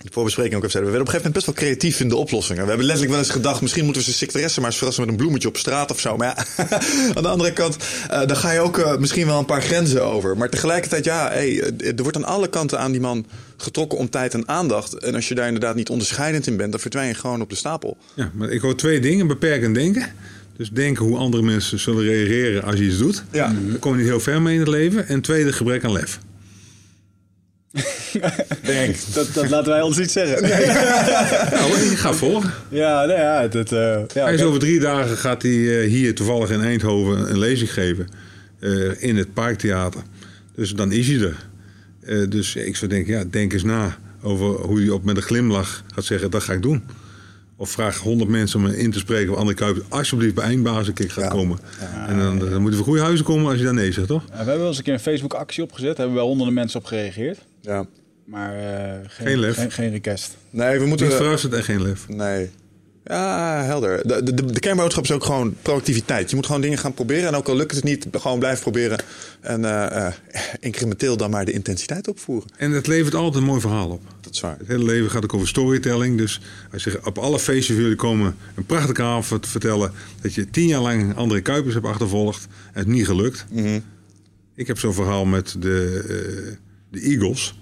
de 0.03 0.09
voorbespreking 0.11 0.55
ook 0.55 0.59
even 0.59 0.71
zeiden. 0.71 0.91
We 0.91 0.97
werden 0.97 1.13
op 1.13 1.13
een 1.13 1.21
gegeven 1.21 1.31
moment 1.31 1.45
best 1.45 1.45
wel 1.45 1.77
creatief 1.77 1.99
in 1.99 2.09
de 2.09 2.15
oplossingen. 2.15 2.61
We 2.61 2.67
hebben 2.67 2.85
letterlijk 2.85 3.15
wel 3.15 3.25
eens 3.25 3.33
gedacht, 3.33 3.61
misschien 3.61 3.83
moeten 3.83 4.01
we 4.03 4.11
ze 4.11 4.17
secretaresse 4.17 4.59
maar 4.59 4.69
eens 4.69 4.77
verrassen 4.77 5.03
met 5.03 5.13
een 5.13 5.19
bloemetje 5.19 5.47
op 5.47 5.57
straat 5.57 5.91
of 5.91 5.99
zo. 5.99 6.17
Maar 6.17 6.27
ja, 6.27 6.67
aan 7.15 7.23
de 7.23 7.29
andere 7.29 7.53
kant, 7.53 7.77
uh, 8.11 8.25
dan 8.25 8.35
ga 8.35 8.51
je 8.51 8.59
ook 8.59 8.77
uh, 8.77 8.97
misschien 8.97 9.25
wel 9.25 9.39
een 9.39 9.45
paar 9.45 9.61
grenzen 9.61 10.03
over. 10.03 10.37
Maar 10.37 10.49
tegelijkertijd, 10.49 11.05
ja, 11.05 11.29
hey, 11.29 11.73
er 11.77 12.01
wordt 12.01 12.17
aan 12.17 12.23
alle 12.23 12.49
kanten 12.49 12.79
aan 12.79 12.91
die 12.91 13.01
man 13.01 13.25
getrokken 13.57 13.97
om 13.97 14.09
tijd 14.09 14.33
en 14.33 14.47
aandacht. 14.47 14.93
En 14.93 15.15
als 15.15 15.27
je 15.27 15.35
daar 15.35 15.47
inderdaad 15.47 15.75
niet 15.75 15.89
onderscheidend 15.89 16.47
in 16.47 16.57
bent, 16.57 16.71
dan 16.71 16.79
verdwijn 16.79 17.07
je 17.07 17.13
gewoon 17.13 17.41
op 17.41 17.49
de 17.49 17.55
stapel. 17.55 17.97
Ja, 18.13 18.31
maar 18.33 18.49
ik 18.49 18.61
hoor 18.61 18.75
twee 18.75 18.99
dingen. 18.99 19.27
Beperkend 19.27 19.75
denken. 19.75 20.11
Dus 20.57 20.69
denken 20.69 21.05
hoe 21.05 21.17
andere 21.17 21.43
mensen 21.43 21.79
zullen 21.79 22.03
reageren 22.03 22.63
als 22.63 22.75
je 22.75 22.85
iets 22.85 22.97
doet. 22.97 23.23
Ja. 23.31 23.55
Daar 23.69 23.79
kom 23.79 23.91
je 23.91 23.97
niet 23.97 24.07
heel 24.07 24.19
ver 24.19 24.41
mee 24.41 24.53
in 24.53 24.59
het 24.59 24.69
leven. 24.69 25.07
En 25.07 25.21
tweede, 25.21 25.53
gebrek 25.53 25.83
aan 25.83 25.91
lef. 25.91 26.19
Denk. 28.63 28.95
Dat, 29.13 29.33
dat 29.33 29.49
laten 29.49 29.71
wij 29.71 29.81
ons 29.81 29.97
niet 29.97 30.11
zeggen. 30.11 30.41
Nee. 30.41 30.65
nou, 31.59 31.91
ik 31.91 31.97
ga 31.97 32.13
volgen. 32.13 32.53
Ja, 32.69 33.05
nou 33.05 33.19
ja, 33.19 33.47
dat, 33.47 33.71
uh, 33.71 33.79
ja, 34.13 34.23
hij 34.23 34.33
is 34.33 34.41
over 34.41 34.59
drie 34.59 34.79
dagen 34.79 35.17
gaat 35.17 35.41
hij 35.41 35.51
uh, 35.51 35.89
hier 35.89 36.15
toevallig 36.15 36.49
in 36.49 36.61
Eindhoven 36.61 37.29
een 37.29 37.39
lezing 37.39 37.73
geven. 37.73 38.07
Uh, 38.59 38.91
in 39.03 39.17
het 39.17 39.33
Parktheater. 39.33 40.01
Dus 40.55 40.75
dan 40.75 40.91
is 40.91 41.07
hij 41.07 41.19
er. 41.19 42.29
dus 42.29 42.55
ik 42.55 42.75
zou 42.75 42.91
denken, 42.91 43.13
ja, 43.13 43.23
denk 43.29 43.53
eens 43.53 43.63
na 43.63 43.97
over 44.21 44.47
hoe 44.47 44.79
hij 44.79 44.89
op 44.89 45.03
met 45.03 45.17
een 45.17 45.23
glimlach 45.23 45.83
gaat 45.93 46.05
zeggen, 46.05 46.31
dat 46.31 46.43
ga 46.43 46.53
ik 46.53 46.61
doen. 46.61 46.83
Of 47.55 47.69
vraag 47.69 47.97
100 47.97 48.29
mensen 48.29 48.59
om 48.59 48.65
in 48.65 48.91
te 48.91 48.99
spreken 48.99 49.31
of 49.33 49.37
André 49.37 49.53
Kuipers 49.53 49.85
alsjeblieft 49.89 50.35
bij 50.35 50.51
een 50.51 50.93
keer 50.93 51.11
gaat 51.11 51.23
ja. 51.23 51.29
komen. 51.29 51.59
Ja, 51.79 52.07
en 52.07 52.17
dan, 52.17 52.39
dan, 52.39 52.61
moeten 52.61 52.79
we 52.79 52.85
goede 52.85 53.01
huizen 53.01 53.25
komen 53.25 53.49
als 53.49 53.57
je 53.57 53.63
daar 53.63 53.73
nee 53.73 53.91
zegt, 53.91 54.07
toch? 54.07 54.23
we 54.25 54.35
hebben 54.35 54.57
wel 54.57 54.67
eens 54.67 54.77
een 54.77 54.83
keer 54.83 54.93
een 54.93 54.99
Facebook 54.99 55.33
actie 55.33 55.63
opgezet. 55.63 55.87
Daar 55.87 55.97
hebben 55.97 56.15
wel 56.15 56.27
honderden 56.27 56.53
mensen 56.53 56.79
op 56.79 56.85
gereageerd. 56.85 57.39
Ja. 57.63 57.85
Maar 58.25 58.55
uh, 58.55 58.99
geen, 59.07 59.27
geen 59.27 59.39
lef. 59.39 59.55
Geen, 59.55 59.71
geen, 59.71 59.91
request. 59.91 60.37
Nee, 60.49 60.79
we 60.79 60.85
moeten... 60.85 61.07
Niet 61.07 61.15
verrassend 61.15 61.53
en 61.53 61.63
geen 61.63 61.81
lef. 61.81 62.07
Nee. 62.07 62.51
Ja, 63.03 63.61
helder. 63.63 64.07
De, 64.07 64.33
de, 64.33 64.45
de, 64.45 64.59
kernboodschap 64.59 65.03
is 65.03 65.11
ook 65.11 65.23
gewoon 65.23 65.55
proactiviteit. 65.61 66.29
Je 66.29 66.35
moet 66.35 66.45
gewoon 66.45 66.61
dingen 66.61 66.77
gaan 66.77 66.93
proberen. 66.93 67.27
En 67.27 67.35
ook 67.35 67.47
al 67.47 67.55
lukt 67.55 67.75
het 67.75 67.83
niet, 67.83 68.07
gewoon 68.11 68.39
blijven 68.39 68.61
proberen. 68.61 69.03
En 69.41 69.61
uh, 69.61 69.87
uh, 69.91 70.07
incrementeel 70.59 71.17
dan 71.17 71.29
maar 71.29 71.45
de 71.45 71.51
intensiteit 71.51 72.07
opvoeren. 72.07 72.49
En 72.57 72.71
het 72.71 72.87
levert 72.87 73.15
altijd 73.15 73.35
een 73.35 73.49
mooi 73.49 73.61
verhaal 73.61 73.89
op. 73.89 74.01
Dat 74.21 74.33
is 74.33 74.39
waar. 74.39 74.57
Het 74.57 74.67
hele 74.67 74.83
leven 74.83 75.11
gaat 75.11 75.23
ook 75.23 75.33
over 75.33 75.47
storytelling. 75.47 76.17
Dus 76.17 76.41
als 76.71 76.83
je 76.83 77.05
op 77.05 77.17
alle 77.17 77.39
feestjes 77.39 77.77
jullie 77.77 77.95
komen 77.95 78.35
een 78.55 78.65
prachtige 78.65 79.01
avond 79.01 79.47
vertellen... 79.47 79.91
dat 80.21 80.33
je 80.33 80.49
tien 80.49 80.67
jaar 80.67 80.81
lang 80.81 81.15
André 81.15 81.41
Kuipers 81.41 81.73
hebt 81.73 81.85
achtervolgd 81.85 82.47
en 82.73 82.79
het 82.79 82.87
niet 82.87 83.05
gelukt. 83.05 83.45
Mm 83.49 83.63
-hmm. 83.63 83.83
Ik 84.55 84.67
heb 84.67 84.79
zo'n 84.79 84.93
verhaal 84.93 85.25
met 85.25 85.55
de, 85.59 86.03
uh, 86.47 86.55
de 86.93 86.99
Eagles... 87.01 87.57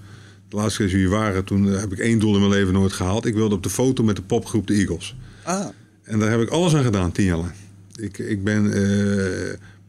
De 0.50 0.57
laatste 0.57 0.81
keer 0.83 0.91
jullie 0.91 1.09
waren, 1.09 1.43
toen 1.43 1.63
heb 1.65 1.91
ik 1.91 2.00
één 2.00 2.19
doel 2.19 2.33
in 2.33 2.39
mijn 2.39 2.51
leven 2.51 2.73
nooit 2.73 2.93
gehaald. 2.93 3.25
Ik 3.25 3.33
wilde 3.33 3.55
op 3.55 3.63
de 3.63 3.69
foto 3.69 4.03
met 4.03 4.15
de 4.15 4.21
popgroep 4.21 4.67
de 4.67 4.73
Eagles. 4.73 5.15
Ah. 5.43 5.65
En 6.03 6.19
daar 6.19 6.29
heb 6.29 6.41
ik 6.41 6.50
alles 6.50 6.75
aan 6.75 6.83
gedaan, 6.83 7.11
tien 7.11 7.25
jaar 7.25 7.38
lang. 7.38 7.51
Ik, 7.95 8.17
ik 8.17 8.43
ben 8.43 8.65
uh, 8.65 8.73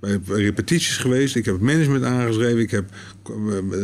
bij 0.01 0.21
repetities 0.27 0.97
geweest. 0.97 1.37
Ik 1.37 1.45
heb 1.45 1.55
het 1.55 1.63
management 1.63 2.05
aangeschreven. 2.05 2.59
Ik 2.59 2.71
heb 2.71 2.85
eh, 3.25 3.33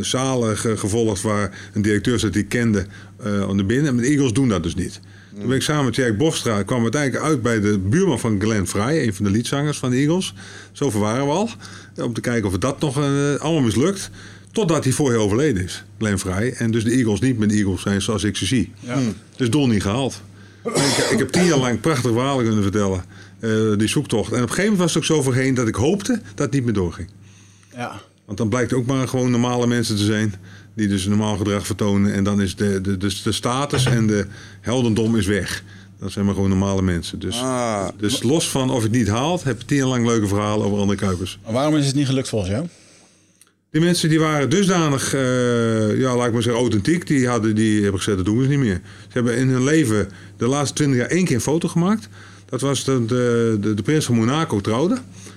zalen 0.01 0.59
ge- 0.59 0.77
gevolgd 0.77 1.23
waar 1.23 1.71
een 1.73 1.83
directeur 1.83 2.19
zat 2.19 2.33
die 2.33 2.43
ik 2.43 2.49
kende 2.49 2.87
eh 3.17 3.49
onder 3.49 3.67
binnen. 3.67 3.87
En 3.91 3.97
de 3.97 4.07
Eagles 4.07 4.33
doen 4.33 4.49
dat 4.49 4.63
dus 4.63 4.75
niet. 4.75 5.01
Toen 5.39 5.47
ben 5.49 5.57
ik 5.57 5.63
samen 5.63 5.85
met 5.85 5.95
Jack 5.97 6.17
Bofstra, 6.17 6.63
kwam 6.63 6.83
uiteindelijk 6.83 7.25
uit 7.25 7.43
bij 7.43 7.61
de 7.61 7.79
buurman 7.79 8.21
van 8.21 8.41
Glenn 8.41 8.67
Fry, 8.67 8.81
een 9.07 9.15
van 9.15 9.25
de 9.25 9.31
liedzangers 9.31 9.79
van 9.79 9.91
de 9.91 9.97
Eagles. 9.97 10.35
Zover 10.73 11.01
waren 11.01 11.25
we 11.25 11.31
al. 11.33 11.51
Om 11.97 12.13
te 12.13 12.21
kijken 12.21 12.47
of 12.47 12.53
het 12.53 12.61
dat 12.61 12.81
nog 12.81 12.97
eh, 12.99 13.35
allemaal 13.35 13.63
mislukt. 13.63 14.11
Totdat 14.53 14.85
hij 14.85 14.93
vorige 14.93 15.19
overleden 15.19 15.65
is, 15.65 15.85
Glenn 15.99 16.19
Fry. 16.19 16.55
En 16.57 16.71
dus 16.71 16.85
de 16.85 16.91
Eagles 16.91 17.21
niet 17.21 17.39
met 17.39 17.49
de 17.49 17.55
Eagles 17.57 17.83
zijn 17.83 18.03
zoals 18.03 18.25
ik 18.25 18.37
ze 18.37 18.47
zie. 18.47 18.73
Dus 19.37 19.51
doel 19.51 19.67
niet 19.67 19.83
gehaald. 19.83 20.21
En 20.65 20.71
ik, 20.75 21.09
ik 21.11 21.19
heb 21.19 21.29
tien 21.29 21.45
jaar 21.45 21.59
lang 21.59 21.81
prachtige 21.81 22.13
verhalen 22.13 22.45
kunnen 22.45 22.63
vertellen. 22.63 23.05
eh, 23.41 23.51
die 23.77 23.89
zoektocht. 23.89 24.33
En 24.33 24.37
op 24.37 24.43
een 24.43 24.49
gegeven 24.49 24.63
moment 24.73 24.81
was 24.81 24.95
het 24.95 25.03
ook 25.03 25.17
zo 25.17 25.23
verheen 25.23 25.55
dat 25.55 25.69
ik 25.69 25.75
hoopte 25.75 26.13
dat 26.13 26.45
het 26.47 26.51
niet 26.55 26.65
meer 26.65 26.73
doorging. 26.73 27.09
Ja. 27.77 28.01
Want 28.25 28.39
dan 28.39 28.49
blijkt 28.49 28.73
ook 28.73 28.87
maar 28.87 29.09
gewoon 29.09 29.31
normale 29.31 29.67
mensen 29.67 29.97
te 29.97 30.05
zijn. 30.05 30.35
Die 30.75 30.89
dus 30.89 31.05
een 31.05 31.11
normaal 31.11 31.37
gedrag 31.37 31.67
vertonen. 31.67 32.13
En 32.15 32.25
dan 32.25 32.41
is 32.41 32.57
de, 32.57 32.81
de, 32.81 32.97
de, 32.97 33.15
de 33.25 33.33
status 33.33 33.85
en 33.87 34.07
de 34.07 34.27
heldendom 34.61 35.17
is 35.17 35.27
weg. 35.27 35.63
Dat 36.01 36.13
zijn 36.13 36.25
maar 36.25 36.35
gewoon 36.35 36.49
normale 36.49 36.83
mensen. 36.83 37.19
Dus, 37.19 37.41
Ah. 37.41 37.89
dus 37.99 38.23
los 38.23 38.49
van 38.51 38.71
of 38.71 38.77
ik 38.77 38.83
het 38.83 38.93
niet 38.93 39.09
haalt, 39.09 39.45
heb 39.45 39.61
ik 39.61 39.67
tien 39.67 39.77
jaar 39.77 39.87
lang 39.87 40.07
leuke 40.07 40.27
verhalen 40.27 40.67
over 40.67 40.79
andere 40.79 40.99
Kuipers. 40.99 41.39
Maar 41.45 41.53
waarom 41.53 41.77
is 41.77 41.87
het 41.87 41.95
niet 41.95 42.07
gelukt 42.07 42.29
volgens 42.29 42.51
jou? 42.51 42.67
Die 43.71 43.81
mensen 43.81 44.09
die 44.09 44.19
waren 44.21 44.51
dusdanig, 44.51 45.15
eh, 45.15 45.99
ja, 45.99 46.17
laat 46.17 46.27
ik 46.27 46.33
maar 46.33 46.43
zeggen, 46.43 46.61
authentiek. 46.63 47.07
Die, 47.07 47.29
hadden, 47.29 47.55
die 47.55 47.81
hebben 47.83 47.99
gezegd, 48.01 48.17
dat 48.17 48.27
doen 48.27 48.39
we 48.39 48.47
niet 48.47 48.59
meer. 48.59 48.81
Ze 49.03 49.09
hebben 49.13 49.37
in 49.37 49.49
hun 49.49 49.65
leven 49.65 50.09
de 50.37 50.47
laatste 50.47 50.75
twintig 50.75 50.99
jaar 50.99 51.09
één 51.09 51.25
keer 51.25 51.35
een 51.35 51.41
foto 51.41 51.69
gemaakt. 51.69 52.09
Dat 52.47 52.61
was 52.61 52.85
de, 52.85 53.05
de, 53.05 53.57
de, 53.61 53.75
de 53.75 53.83
prins 53.83 54.05
van 54.05 54.15
Monaco 54.15 54.61
trouwde. 54.61 54.95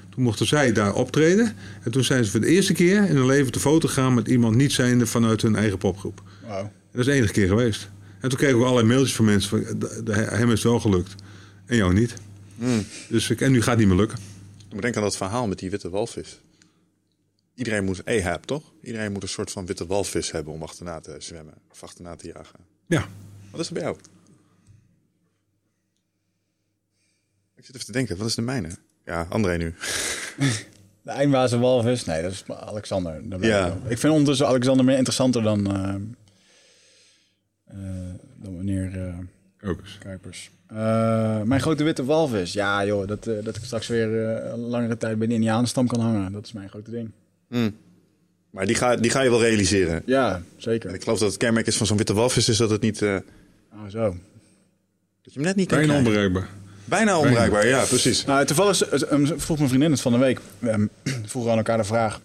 Toen 0.10 0.24
mochten 0.24 0.48
zij 0.48 0.72
daar 0.74 0.94
optreden. 0.94 1.56
En 1.84 1.92
toen 1.92 2.04
zijn 2.04 2.26
ze 2.26 2.32
voor 2.32 2.40
de 2.40 2.48
eerste 2.48 2.74
keer 2.74 2.96
in 3.10 3.16
hun 3.16 3.26
leven 3.26 3.52
te 3.52 3.60
foto 3.60 3.88
gegaan 3.88 4.14
met 4.14 4.28
iemand 4.28 4.56
niet 4.56 4.72
zijnde 4.72 5.06
vanuit 5.06 5.42
hun 5.42 5.56
eigen 5.56 5.78
popgroep. 5.78 6.22
Wauw. 6.48 6.72
Dat 6.92 7.00
is 7.00 7.06
de 7.06 7.12
enige 7.12 7.34
keer 7.34 7.48
geweest. 7.48 7.90
En 8.20 8.30
toen 8.30 8.38
kregen 8.38 8.58
we 8.58 8.64
allerlei 8.64 8.88
mailtjes 8.88 9.16
van 9.16 9.26
mensen 9.26 9.50
van, 9.50 9.64
hem 10.14 10.46
is 10.48 10.52
het 10.54 10.64
wel 10.64 10.80
gelukt. 10.80 11.16
En 11.66 11.76
jou 11.76 11.94
niet. 11.94 12.14
Dus, 13.10 13.30
ik- 13.30 13.42
en 13.42 13.52
nu 13.52 13.58
gaat 13.62 13.70
het 13.70 13.78
niet 13.80 13.88
meer 13.88 13.98
lukken. 13.98 14.18
Ik 14.74 14.82
denken 14.82 15.02
aan 15.02 15.08
dat 15.08 15.18
verhaal 15.18 15.48
met 15.48 15.60
die 15.60 15.70
witte 15.70 15.90
walvis. 15.90 16.40
Iedereen 17.56 17.84
moet 17.84 18.06
Ahab, 18.06 18.44
toch? 18.46 18.64
Iedereen 18.82 19.12
moet 19.12 19.24
een 19.24 19.30
soort 19.30 19.52
van 19.52 19.66
witte 19.66 19.86
walvis 19.86 20.32
hebben 20.32 20.54
om 20.54 20.64
achterna 20.64 21.00
te 21.00 21.16
zwemmen. 21.20 21.54
Of 21.72 21.84
achterna 21.84 22.16
te 22.16 22.28
jagen. 22.28 22.60
Ja, 22.86 23.08
Wat 23.52 23.60
is 23.60 23.68
er 23.68 23.74
bij 23.74 23.84
jou? 23.84 23.98
Ik 27.56 27.66
zit 27.66 27.76
even 27.76 27.86
te 27.88 27.92
denken, 27.92 28.18
wat 28.18 28.28
is 28.28 28.36
de 28.36 28.42
mijne? 28.42 28.70
Ja, 29.06 29.26
André 29.30 29.58
nu. 29.58 29.74
De 31.04 31.12
eindbaas 31.12 31.52
walvis? 31.52 32.06
Nee, 32.06 32.22
dat 32.22 32.32
is 32.32 32.44
Alexander. 32.48 33.30
Dat 33.30 33.44
Ja. 33.44 33.78
ik 33.88 33.98
vind 33.98 34.12
ondertussen 34.14 34.48
Alexander 34.48 34.86
meer 34.86 34.96
interessanter 34.98 35.42
dan, 35.44 35.72
eh, 35.76 35.96
eh, 37.66 38.14
dan 38.36 38.58
meneer 38.58 39.08
eh, 39.08 39.18
eens. 39.70 39.98
Kuipers. 40.00 40.52
Eh, 40.68 41.42
mijn 41.42 41.62
grote 41.62 41.84
witte 41.84 42.06
walvis. 42.06 42.54
Ja, 42.54 42.86
joh, 42.86 43.08
dat, 43.08 43.24
dat 43.24 43.56
ik 43.56 43.64
straks 43.64 43.88
weer 43.88 44.08
een 44.46 44.60
langere 44.60 44.98
tijd 44.98 45.18
bij 45.18 45.28
de 45.28 45.34
Indianenstam 45.34 45.88
kan 45.88 46.00
hangen. 46.00 46.32
Dat 46.32 46.46
is 46.46 46.52
mijn 46.52 46.70
grote 46.70 46.92
ding. 46.92 47.12
Maar 48.50 48.66
die 48.66 48.76
ga, 48.76 48.96
die 48.96 49.12
ga 49.12 49.22
je 49.22 49.30
wel 49.30 49.42
realiseren. 49.42 50.02
Ja, 50.06 50.36
En 50.36 50.46
zeker. 50.58 50.94
ik 50.94 51.04
geloof 51.04 51.20
dat 51.20 51.28
het 51.30 51.38
kenmerk 51.38 51.68
is 51.68 51.78
van 51.78 51.86
zo'n 51.88 51.98
witte 51.98 52.14
walvis 52.14 52.50
is 52.50 52.58
dat 52.58 52.70
het 52.70 52.82
niet... 52.82 53.02
eh, 53.02 53.16
Oh, 53.74 53.88
zo. 53.90 54.02
dat 55.22 55.34
je 55.34 55.40
hem 55.40 55.42
net 55.44 55.56
niet 55.56 55.68
kan 55.68 55.78
Bijna 55.78 55.94
krijgen. 55.94 56.08
onbereikbaar. 56.12 56.50
Bijna 56.86 57.18
onbereikbaar, 57.20 57.68
ja, 57.68 57.84
precies. 57.86 58.26
Nou, 58.26 58.46
toevallig 58.46 58.82
eh, 58.84 59.12
eh, 59.12 59.32
vroeg 59.36 59.58
mijn 59.58 59.70
vriendin 59.70 59.92
het 59.92 60.02
van 60.02 60.12
de 60.12 60.18
week. 60.18 60.40
We 60.60 60.70
eh, 60.70 61.14
vroegen 61.32 61.52
aan 61.52 61.58
elkaar 61.58 61.78
de 61.78 61.84
vraag. 61.84 62.22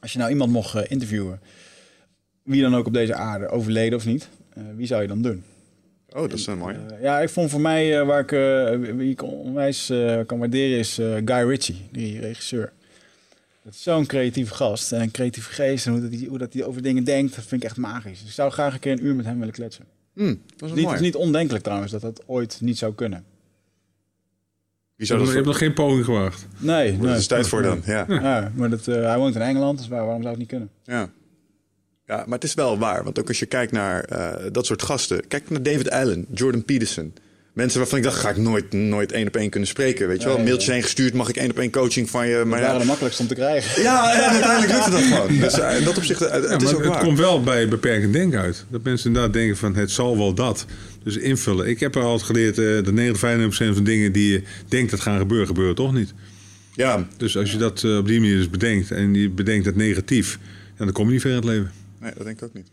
Als 0.00 0.12
je 0.12 0.18
nou 0.18 0.30
iemand 0.30 0.52
mocht 0.52 0.74
eh, 0.74 0.82
interviewen, 0.90 1.40
wie 2.42 2.62
dan 2.62 2.74
ook 2.76 2.86
op 2.86 2.92
deze 2.92 3.14
aarde, 3.14 3.48
overleden 3.48 3.98
of 3.98 4.06
niet, 4.06 4.28
eh, 4.54 4.62
wie 4.76 4.86
zou 4.86 5.02
je 5.02 5.08
dan 5.08 5.22
doen? 5.22 5.42
Oh, 6.08 6.20
dat 6.20 6.32
is 6.32 6.46
een 6.46 6.58
mooi. 6.58 6.76
Ja, 7.00 7.20
ik 7.20 7.28
vond 7.28 7.50
voor 7.50 7.60
mij, 7.60 8.04
waar 8.04 8.20
ik, 8.20 8.32
eh, 8.32 8.94
wie 8.96 9.10
ik 9.10 9.22
onwijs 9.22 9.90
eh, 9.90 10.20
kan 10.26 10.38
waarderen, 10.38 10.78
is 10.78 10.98
eh, 10.98 11.14
Guy 11.24 11.48
Ritchie, 11.48 11.88
die 11.92 12.20
regisseur. 12.20 12.72
Dat 13.66 13.74
is 13.74 13.82
zo'n 13.82 14.06
creatieve 14.06 14.54
gast 14.54 14.92
en 14.92 15.00
een 15.00 15.10
creatieve 15.10 15.52
geest. 15.52 15.86
En 15.86 15.92
hoe 15.92 16.00
dat, 16.00 16.10
hij, 16.10 16.26
hoe 16.28 16.38
dat 16.38 16.52
hij 16.52 16.64
over 16.64 16.82
dingen 16.82 17.04
denkt, 17.04 17.34
dat 17.36 17.44
vind 17.44 17.62
ik 17.62 17.68
echt 17.68 17.76
magisch. 17.76 18.18
Dus 18.18 18.28
ik 18.28 18.34
zou 18.34 18.50
graag 18.52 18.74
een 18.74 18.80
keer 18.80 18.92
een 18.92 19.04
uur 19.06 19.14
met 19.14 19.24
hem 19.24 19.38
willen 19.38 19.54
kletsen. 19.54 19.84
Hm, 20.14 20.24
dat 20.24 20.34
is 20.56 20.60
Niet, 20.60 20.70
mooi. 20.74 20.86
het 20.86 20.94
is 20.94 21.00
niet 21.00 21.14
ondenkelijk 21.14 21.64
trouwens 21.64 21.92
dat 21.92 22.00
dat 22.00 22.22
ooit 22.26 22.58
niet 22.60 22.78
zou 22.78 22.94
kunnen. 22.94 23.18
Wie 23.18 23.28
Je 24.96 25.04
zou 25.06 25.18
hebt, 25.20 25.34
dat 25.34 25.44
nog- 25.44 25.54
je 25.54 25.62
voor... 25.62 25.62
hebt 25.64 25.76
nog 25.76 25.86
geen 25.86 25.86
poging 25.86 26.04
gewaagd. 26.04 26.46
Nee, 26.58 26.92
Er 26.92 26.98
nee. 26.98 27.16
is 27.16 27.26
tijd 27.26 27.48
voor 27.48 27.62
dan, 27.62 27.82
ja. 27.84 28.04
Ja, 28.08 28.52
maar 28.54 28.70
dat, 28.70 28.88
eh, 28.88 28.94
hij 28.94 29.18
woont 29.18 29.34
in 29.34 29.40
Engeland, 29.40 29.78
dus 29.78 29.88
waar- 29.88 30.02
waarom 30.04 30.20
zou 30.22 30.30
het 30.30 30.38
niet 30.38 30.48
kunnen? 30.50 30.70
Ja. 30.84 31.10
ja, 32.06 32.16
maar 32.16 32.34
het 32.38 32.44
is 32.44 32.54
wel 32.54 32.78
waar. 32.78 33.04
Want 33.04 33.18
ook 33.18 33.28
als 33.28 33.38
je 33.38 33.46
kijkt 33.46 33.72
naar 33.72 34.04
eh, 34.04 34.52
dat 34.52 34.66
soort 34.66 34.82
gasten. 34.82 35.26
Kijk 35.28 35.50
naar 35.50 35.62
David 35.62 35.90
Allen, 35.90 36.26
Jordan 36.34 36.64
Peterson. 36.64 37.12
Mensen 37.56 37.78
waarvan 37.78 37.98
ik 37.98 38.04
dacht, 38.04 38.18
ga 38.18 38.30
ik 38.30 38.36
nooit, 38.36 38.72
nooit 38.72 39.12
één 39.12 39.26
op 39.26 39.36
één 39.36 39.50
kunnen 39.50 39.68
spreken. 39.68 40.08
Weet 40.08 40.22
je 40.22 40.28
wel, 40.28 40.38
mailtjes 40.38 40.72
heen 40.72 40.82
gestuurd, 40.82 41.14
mag 41.14 41.28
ik 41.28 41.36
één 41.36 41.50
op 41.50 41.58
één 41.58 41.70
coaching 41.70 42.10
van 42.10 42.28
je. 42.28 42.34
Maar 42.34 42.44
Dat 42.44 42.50
waren 42.60 42.72
ja, 42.74 42.78
de 42.78 42.84
makkelijkste 42.86 43.22
om 43.22 43.28
te 43.28 43.34
krijgen. 43.34 43.82
ja, 43.82 44.12
en 44.14 44.30
uiteindelijk 44.30 44.72
lukte 44.72 44.90
dat 44.90 45.00
gewoon. 45.02 45.38
Dus 45.40 45.58
eh, 45.58 45.78
in 45.78 45.84
dat 45.84 45.96
opzicht, 45.96 46.22
eh, 46.22 46.32
het 46.32 46.42
Ja, 46.44 46.56
is 46.56 46.62
maar 46.62 46.74
ook 46.74 46.78
het 46.78 46.88
waar. 46.88 47.02
komt 47.02 47.18
wel 47.18 47.42
bij 47.42 47.68
beperkend 47.68 48.12
denken 48.12 48.40
uit. 48.40 48.64
Dat 48.70 48.82
mensen 48.82 49.06
inderdaad 49.06 49.32
denken 49.32 49.56
van 49.56 49.74
het 49.74 49.90
zal 49.90 50.16
wel 50.16 50.34
dat. 50.34 50.66
Dus 51.04 51.16
invullen. 51.16 51.68
Ik 51.68 51.80
heb 51.80 51.94
er 51.94 52.02
altijd 52.02 52.22
geleerd 52.22 52.58
eh 52.58 52.64
dat 52.84 52.94
99% 52.94 53.74
van 53.74 53.84
dingen 53.84 54.12
die 54.12 54.32
je 54.32 54.42
denkt 54.68 54.90
dat 54.90 55.00
gaan 55.00 55.18
gebeuren, 55.18 55.46
gebeuren 55.46 55.74
toch 55.74 55.92
niet. 55.92 56.14
Ja, 56.74 57.06
Dus 57.16 57.36
als 57.36 57.50
je 57.52 57.58
dat 57.58 57.82
eh, 57.84 57.96
op 57.96 58.06
die 58.06 58.20
manier 58.20 58.36
dus 58.36 58.50
bedenkt 58.50 58.90
en 58.90 59.14
je 59.14 59.30
bedenkt 59.30 59.66
het 59.66 59.76
negatief, 59.76 60.38
ja, 60.78 60.84
dan 60.84 60.92
kom 60.94 61.06
je 61.06 61.12
niet 61.12 61.20
ver 61.20 61.30
in 61.30 61.36
het 61.36 61.44
leven. 61.44 61.70
nee, 62.00 62.12
dat 62.16 62.24
denk 62.26 62.38
ik 62.38 62.44
ook 62.44 62.54
niet. 62.54 62.66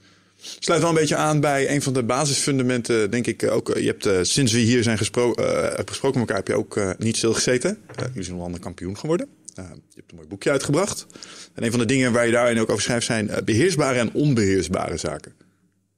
Sluit 0.59 0.81
wel 0.81 0.89
een 0.89 0.95
beetje 0.95 1.15
aan 1.15 1.39
bij 1.39 1.69
een 1.71 1.81
van 1.81 1.93
de 1.93 2.03
basisfundamenten, 2.03 3.11
denk 3.11 3.27
ik 3.27 3.41
eh, 3.41 3.53
ook. 3.53 3.69
eh, 3.69 3.81
Je 3.81 3.87
hebt 3.87 4.05
eh, 4.05 4.17
sinds 4.21 4.51
we 4.51 4.59
hier 4.59 4.83
zijn 4.83 4.97
gespro 4.97 5.33
eh, 5.33 5.61
hebben 5.61 5.87
gesproken 5.87 6.19
met 6.19 6.29
elkaar, 6.29 6.43
heb 6.45 6.47
je 6.47 6.53
ook 6.57 6.95
niet 6.97 7.17
stilgezeten. 7.17 7.77
Uh, 7.99 8.05
jullie 8.07 8.23
zijn 8.23 8.39
andere 8.39 8.63
kampioen 8.63 8.97
geworden. 8.97 9.27
Je 9.55 9.61
hebt 9.61 10.09
een 10.11 10.15
mooi 10.15 10.27
boekje 10.27 10.51
uitgebracht. 10.51 11.05
En 11.53 11.63
een 11.63 11.69
van 11.71 11.79
de 11.79 11.85
dingen 11.85 12.11
waar 12.11 12.25
je 12.25 12.31
daarin 12.31 12.59
ook 12.59 12.69
over 12.69 12.83
schrijft 12.83 13.05
zijn 13.05 13.29
eh, 13.29 13.43
beheersbare 13.43 13.99
en 13.99 14.13
onbeheersbare 14.13 14.97
zaken. 14.97 15.33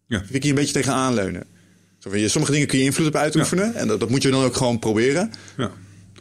Ja. 0.08 0.18
Vind 0.20 0.34
ik 0.34 0.42
hier 0.42 0.52
een 0.52 0.58
beetje 0.58 0.74
tegenaan 0.74 1.14
leunen. 1.14 1.44
Zo 2.00 2.10
van, 2.10 2.20
je, 2.20 2.28
sommige 2.28 2.54
dingen 2.54 2.68
kun 2.68 2.78
je 2.80 2.84
invloed 2.86 3.08
op 3.08 3.16
uitoefenen. 3.16 3.76
En 3.76 3.88
dat, 3.88 4.00
dat 4.00 4.10
moet 4.10 4.22
je 4.24 4.30
dan 4.30 4.44
ook 4.44 4.56
gewoon 4.56 4.80
proberen. 4.80 5.32
Ja. 5.58 5.72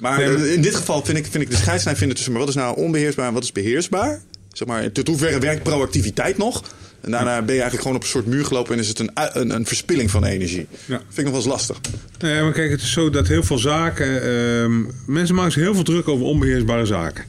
Maar 0.01 0.23
in 0.23 0.63
dit 0.63 0.75
geval 0.75 1.05
vind 1.05 1.19
ik, 1.19 1.27
vind 1.27 1.45
ik 1.45 1.51
de 1.51 1.57
scheidslijn 1.57 1.97
vinden 1.97 2.15
tussen 2.17 2.33
maar 2.35 2.43
wat 2.43 2.51
is 2.51 2.57
nou 2.57 2.77
onbeheersbaar 2.77 3.27
en 3.29 3.35
wat 3.35 3.43
is 3.43 3.53
beheersbaar. 3.53 4.23
Zeg 4.53 4.69
maar, 4.69 4.93
tot 4.93 5.07
hoeverre 5.07 5.39
werkt 5.39 5.63
proactiviteit 5.63 6.37
nog? 6.39 6.75
En 7.05 7.11
daarna 7.11 7.43
ben 7.43 7.55
je 7.55 7.61
eigenlijk 7.61 7.81
gewoon 7.81 7.97
op 7.97 8.03
een 8.03 8.09
soort 8.09 8.27
muur 8.27 8.45
gelopen 8.45 8.75
en 8.75 8.81
is 8.81 8.89
het 8.89 8.99
een, 8.99 9.11
een, 9.15 9.51
een 9.51 9.67
verspilling 9.67 10.11
van 10.11 10.25
energie. 10.25 10.67
Ja. 10.87 11.01
Vind 11.09 11.19
ik 11.19 11.25
nog 11.25 11.33
wel 11.33 11.35
eens 11.35 11.51
lastig. 11.51 11.81
Nee, 12.19 12.43
maar 12.43 12.53
kijk, 12.53 12.71
het 12.71 12.81
is 12.81 12.93
zo 12.93 13.11
dat 13.11 13.29
heel 13.29 13.43
veel 13.43 13.59
zaken. 13.59 14.23
ehm, 14.23 14.83
mensen 15.07 15.35
maken 15.35 15.53
zich 15.53 15.63
heel 15.63 15.75
veel 15.75 15.83
druk 15.83 16.09
over 16.09 16.27
onbeheersbare 16.27 16.87
zaken. 16.87 17.25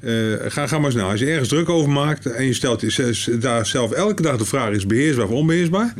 Eh, 0.00 0.12
ga, 0.48 0.66
ga 0.66 0.76
maar 0.76 0.86
eens 0.86 0.94
nou. 0.94 1.10
Als 1.10 1.20
je 1.20 1.26
ergens 1.26 1.48
druk 1.48 1.68
over 1.68 1.90
maakt 1.90 2.26
en 2.26 2.44
je 2.44 2.52
stelt 2.52 2.84
daar 3.40 3.66
zelf 3.66 3.92
elke 3.92 4.22
dag 4.22 4.36
de 4.36 4.44
vraag: 4.44 4.70
is 4.70 4.86
beheersbaar 4.86 5.24
of 5.24 5.30
onbeheersbaar? 5.30 5.94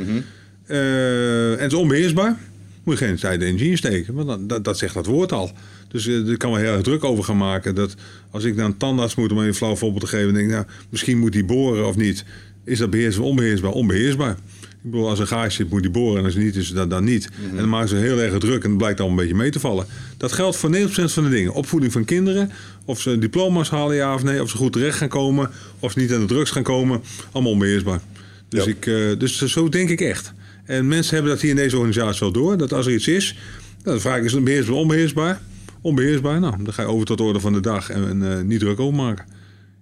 Eh, 0.67 1.53
en 1.53 1.59
het 1.59 1.73
is 1.73 1.79
onbeheersbaar, 1.79 2.37
moet 2.85 2.99
je 2.99 3.05
geen 3.05 3.17
tijd 3.17 3.41
en 3.41 3.47
energie 3.47 3.77
steken. 3.77 4.15
Want 4.15 4.29
dan, 4.29 4.47
dat, 4.47 4.65
dat 4.65 4.79
zegt 4.79 4.95
dat 4.95 5.07
woord 5.07 5.33
al. 5.33 5.53
Dus 5.89 6.07
uh, 6.07 6.37
kan 6.37 6.51
wel 6.51 6.61
heel 6.61 6.73
erg 6.73 6.83
druk 6.83 7.05
over 7.05 7.25
gaan 7.25 7.37
maken. 7.37 7.75
Dat 7.75 7.95
als 8.31 8.45
ik 8.45 8.57
naar 8.57 8.67
een 8.67 8.77
tandarts 8.77 9.15
moet 9.15 9.33
om 9.33 9.39
een 9.39 9.55
flauw 9.55 9.77
voorbeeld 9.77 10.01
te 10.01 10.07
geven, 10.07 10.35
denk 10.35 10.47
ik, 10.47 10.53
nou, 10.53 10.65
misschien 10.89 11.19
moet 11.19 11.33
die 11.33 11.45
boren 11.45 11.87
of 11.87 11.97
niet. 11.97 12.25
Is 12.69 12.79
dat 12.79 12.91
beheersbaar 12.91 13.27
onbeheersbaar? 13.27 13.71
Onbeheersbaar. 13.71 14.37
Ik 14.83 14.91
bedoel, 14.91 15.09
als 15.09 15.19
een 15.19 15.27
gaas 15.27 15.55
zit, 15.55 15.71
moet 15.71 15.83
die 15.83 15.91
boren. 15.91 16.19
En 16.19 16.25
als 16.25 16.35
het 16.35 16.43
niet 16.43 16.57
is, 16.57 16.71
dan, 16.71 16.89
dan 16.89 17.05
niet. 17.05 17.29
En 17.51 17.57
dan 17.57 17.69
maken 17.69 17.89
ze 17.89 17.97
heel 17.97 18.21
erg 18.21 18.39
druk 18.39 18.63
en 18.63 18.69
het 18.69 18.79
blijkt 18.79 19.01
al 19.01 19.09
een 19.09 19.17
beetje 19.17 19.35
mee 19.35 19.51
te 19.51 19.61
vallen. 19.61 19.87
Dat 20.17 20.33
geldt 20.33 20.57
voor 20.57 20.71
90% 20.77 20.81
van 20.91 21.25
de 21.25 21.31
dingen. 21.31 21.53
Opvoeding 21.53 21.93
van 21.93 22.05
kinderen. 22.05 22.51
Of 22.85 23.01
ze 23.01 23.19
diploma's 23.19 23.71
halen, 23.71 23.97
ja 23.97 24.15
of 24.15 24.23
nee. 24.23 24.43
Of 24.43 24.51
ze 24.51 24.57
goed 24.57 24.73
terecht 24.73 24.97
gaan 24.99 25.09
komen. 25.09 25.51
Of 25.79 25.93
ze 25.93 25.99
niet 25.99 26.13
aan 26.13 26.21
de 26.21 26.27
drugs 26.27 26.51
gaan 26.51 26.63
komen. 26.63 27.01
Allemaal 27.33 27.53
onbeheersbaar. 27.53 28.01
Dus, 28.49 28.65
Ja. 28.65 28.71
ik, 28.71 28.87
uh, 28.87 29.19
dus 29.19 29.45
zo 29.45 29.69
denk 29.69 29.89
ik 29.91 30.01
echt. 30.01 30.33
En 30.65 30.89
mensen 30.89 31.15
hebben 31.15 31.33
dat 31.33 31.41
hier 31.41 31.51
in 31.51 31.57
deze 31.57 31.77
organisatie 31.77 32.21
wel 32.21 32.33
door. 32.33 32.57
Dat 32.57 32.73
als 32.73 32.87
er 32.87 32.93
iets 32.93 33.09
is, 33.09 33.37
nou, 33.85 33.97
de 33.97 34.03
vraag 34.03 34.23
is: 34.23 34.43
beheersbaar 34.43 34.77
onbeheersbaar? 34.77 35.41
Onbeheersbaar, 35.81 36.41
nou, 36.41 36.65
dan 36.65 36.73
ga 36.73 36.83
je 36.83 36.89
over 36.89 37.07
tot 37.07 37.19
de 37.19 37.23
orde 37.23 37.41
van 37.41 37.53
de 37.53 37.61
dag 37.61 37.91
en, 37.91 38.09
en 38.09 38.23
uh, 38.23 38.41
niet 38.41 38.61
druk 38.61 38.81
over 38.81 38.95
maken. 38.95 39.25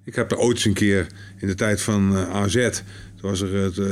Ik 0.07 0.15
heb 0.15 0.31
er 0.31 0.39
ooit 0.39 0.57
eens 0.57 0.65
een 0.65 0.73
keer 0.73 1.07
in 1.39 1.47
de 1.47 1.55
tijd 1.55 1.83
van 1.83 2.13
uh, 2.13 2.31
AZ. 2.31 2.55
Toen 3.21 3.31
was 3.31 3.41
er 3.41 3.55
het 3.55 3.77
uh, 3.77 3.87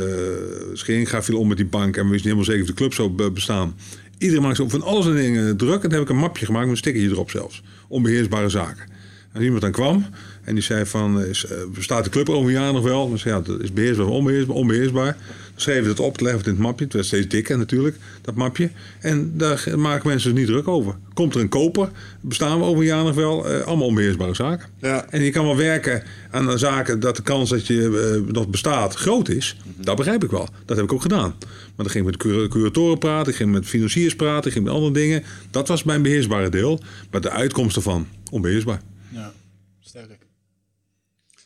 Scheringa 0.72 1.22
viel 1.22 1.38
om 1.38 1.48
met 1.48 1.56
die 1.56 1.66
bank 1.66 1.96
en 1.96 2.04
we 2.04 2.10
wisten 2.10 2.30
helemaal 2.30 2.44
zeker 2.44 2.62
of 2.62 2.68
de 2.68 2.74
club 2.74 2.94
zou 2.94 3.30
bestaan. 3.30 3.76
Iedereen 4.18 4.42
maakt 4.42 4.56
zo 4.56 4.68
van 4.68 4.82
alles 4.82 5.06
en 5.06 5.14
dingen 5.14 5.56
druk. 5.56 5.74
En 5.74 5.80
toen 5.80 5.92
heb 5.92 6.02
ik 6.02 6.08
een 6.08 6.16
mapje 6.16 6.46
gemaakt 6.46 6.64
met 6.64 6.72
een 6.72 6.78
stickertje 6.78 7.10
erop 7.10 7.30
zelfs. 7.30 7.62
Onbeheersbare 7.88 8.48
zaken. 8.48 8.86
Als 9.32 9.42
iemand 9.42 9.60
dan 9.60 9.72
kwam 9.72 10.06
en 10.44 10.54
die 10.54 10.62
zei 10.62 10.86
van, 10.86 11.24
is, 11.24 11.46
bestaat 11.74 12.04
de 12.04 12.10
club 12.10 12.28
over 12.28 12.46
een 12.46 12.60
jaar 12.60 12.72
nog 12.72 12.84
wel? 12.84 13.18
Zei 13.18 13.34
ja, 13.34 13.40
dat 13.40 13.60
is 13.60 13.72
beheersbaar 13.72 14.06
of 14.06 14.12
onbeheersbaar? 14.12 14.56
onbeheersbaar. 14.56 15.16
Dan 15.54 15.62
schreven 15.62 15.88
het 15.88 16.00
op, 16.00 16.20
leggen 16.20 16.38
het 16.38 16.48
in 16.48 16.54
het 16.54 16.62
mapje. 16.62 16.84
Het 16.84 16.92
werd 16.92 17.06
steeds 17.06 17.28
dikker 17.28 17.58
natuurlijk, 17.58 17.96
dat 18.22 18.34
mapje. 18.34 18.70
En 19.00 19.32
daar 19.36 19.64
maken 19.76 20.08
mensen 20.08 20.30
dus 20.30 20.38
niet 20.38 20.48
druk 20.48 20.68
over. 20.68 20.94
Komt 21.12 21.34
er 21.34 21.40
een 21.40 21.48
koper, 21.48 21.90
bestaan 22.20 22.58
we 22.58 22.64
over 22.64 22.80
een 22.80 22.86
jaar 22.86 23.04
nog 23.04 23.14
wel? 23.14 23.50
Uh, 23.50 23.60
allemaal 23.60 23.86
onbeheersbare 23.86 24.34
zaken. 24.34 24.68
Ja. 24.80 25.06
En 25.10 25.22
je 25.22 25.30
kan 25.30 25.44
wel 25.44 25.56
werken 25.56 26.02
aan 26.30 26.58
zaken 26.58 27.00
dat 27.00 27.16
de 27.16 27.22
kans 27.22 27.50
dat 27.50 27.66
je 27.66 28.20
uh, 28.24 28.32
nog 28.32 28.48
bestaat 28.48 28.94
groot 28.94 29.28
is. 29.28 29.56
Dat 29.76 29.96
begrijp 29.96 30.24
ik 30.24 30.30
wel. 30.30 30.48
Dat 30.64 30.76
heb 30.76 30.86
ik 30.86 30.92
ook 30.92 31.02
gedaan. 31.02 31.34
Maar 31.40 31.84
dan 31.84 31.90
ging 31.90 32.08
ik 32.08 32.10
met 32.10 32.20
de 32.20 32.48
curatoren 32.48 32.98
praten, 32.98 33.32
ik 33.32 33.38
ging 33.38 33.52
met 33.52 33.66
financiers 33.66 34.16
praten, 34.16 34.46
ik 34.46 34.52
ging 34.52 34.64
met 34.64 34.74
andere 34.74 34.92
dingen. 34.92 35.22
Dat 35.50 35.68
was 35.68 35.82
mijn 35.82 36.02
beheersbare 36.02 36.48
deel. 36.48 36.80
Maar 37.10 37.20
de 37.20 37.30
uitkomst 37.30 37.76
ervan, 37.76 38.06
onbeheersbaar. 38.30 38.80
Ja, 39.08 39.32
sterk. 39.80 40.23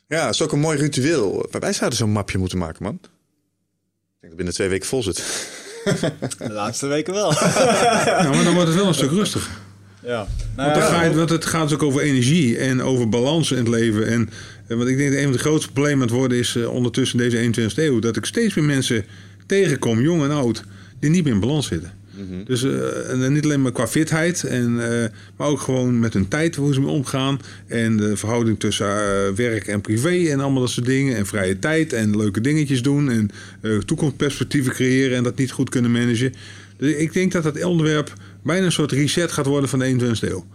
Ja, 0.09 0.25
dat 0.25 0.35
is 0.35 0.43
ook 0.43 0.53
een 0.53 0.61
mooi 0.61 0.79
ritueel. 0.79 1.49
Wij 1.51 1.73
zouden 1.73 1.99
zo'n 1.99 2.13
mapje 2.13 2.39
moeten 2.39 2.59
maken, 2.59 2.83
man. 2.83 2.95
Ik 2.95 4.21
denk 4.21 4.21
dat 4.21 4.37
binnen 4.37 4.55
twee 4.55 4.69
weken 4.69 4.87
vol 4.87 5.03
zit. 5.03 5.17
De 6.39 6.53
laatste 6.53 6.87
weken 6.87 7.15
wel. 7.15 7.33
ja, 7.33 8.29
maar 8.35 8.45
dan 8.45 8.55
wordt 8.55 8.69
het 8.69 8.79
wel 8.79 8.87
een 8.87 8.95
stuk 8.95 9.11
rustiger. 9.11 9.51
Ja. 10.03 10.27
Nou, 10.57 10.71
want, 10.71 10.83
ja, 10.83 11.01
gaat, 11.01 11.15
want 11.15 11.31
het 11.31 11.45
gaat 11.45 11.73
ook 11.73 11.83
over 11.83 12.01
energie 12.01 12.59
en 12.59 12.83
over 12.83 13.09
balans 13.09 13.51
in 13.51 13.59
het 13.59 13.69
leven. 13.69 14.07
En 14.07 14.31
wat 14.79 14.89
ik 14.89 14.97
denk 14.97 15.11
dat 15.11 15.19
een 15.19 15.25
van 15.25 15.33
de 15.33 15.39
grootste 15.39 15.73
problemen 15.73 16.01
aan 16.01 16.07
het 16.07 16.17
worden 16.17 16.39
is 16.39 16.55
uh, 16.55 16.71
ondertussen 16.71 17.19
deze 17.19 17.71
21ste 17.71 17.75
eeuw... 17.75 17.99
dat 17.99 18.17
ik 18.17 18.25
steeds 18.25 18.55
meer 18.55 18.65
mensen 18.65 19.05
tegenkom, 19.47 20.01
jong 20.01 20.23
en 20.23 20.31
oud, 20.31 20.65
die 21.01 21.11
niet 21.11 21.25
meer 21.25 21.33
in 21.33 21.41
balans 21.41 21.67
zitten. 21.67 21.98
Mm-hmm. 22.19 22.45
Dus 22.45 22.63
uh, 22.63 23.29
niet 23.29 23.45
alleen 23.45 23.63
maar 23.63 23.73
qua 23.73 23.89
fitheid, 23.89 24.45
en, 24.45 24.71
uh, 24.71 25.05
maar 25.37 25.49
ook 25.49 25.61
gewoon 25.61 25.99
met 25.99 26.13
hun 26.13 26.29
tijd, 26.29 26.57
hoe 26.57 26.75
ze 26.75 26.81
mee 26.81 26.91
omgaan. 26.91 27.41
En 27.67 27.97
de 27.97 28.17
verhouding 28.17 28.61
tussen 28.61 28.87
uh, 28.87 29.35
werk 29.35 29.67
en 29.67 29.81
privé 29.81 30.31
en 30.31 30.41
allemaal 30.41 30.61
dat 30.61 30.71
soort 30.71 30.87
dingen. 30.87 31.17
En 31.17 31.27
vrije 31.27 31.59
tijd 31.59 31.93
en 31.93 32.17
leuke 32.17 32.41
dingetjes 32.41 32.83
doen. 32.83 33.11
En 33.11 33.31
toekomstperspectieven 33.85 34.73
creëren 34.73 35.17
en 35.17 35.23
dat 35.23 35.37
niet 35.37 35.51
goed 35.51 35.71
kunnen 35.71 35.91
managen. 35.91 36.33
Dus 36.77 36.95
ik 36.95 37.13
denk 37.13 37.33
dat 37.33 37.43
dat 37.43 37.65
onderwerp 37.65 38.13
bijna 38.43 38.65
een 38.65 38.73
soort 38.73 38.93
reset 38.93 39.33
gaat 39.33 39.47
worden 39.47 39.69
van 39.69 39.79
de 39.79 40.17
21ste 40.17 40.29
eeuw. 40.29 40.47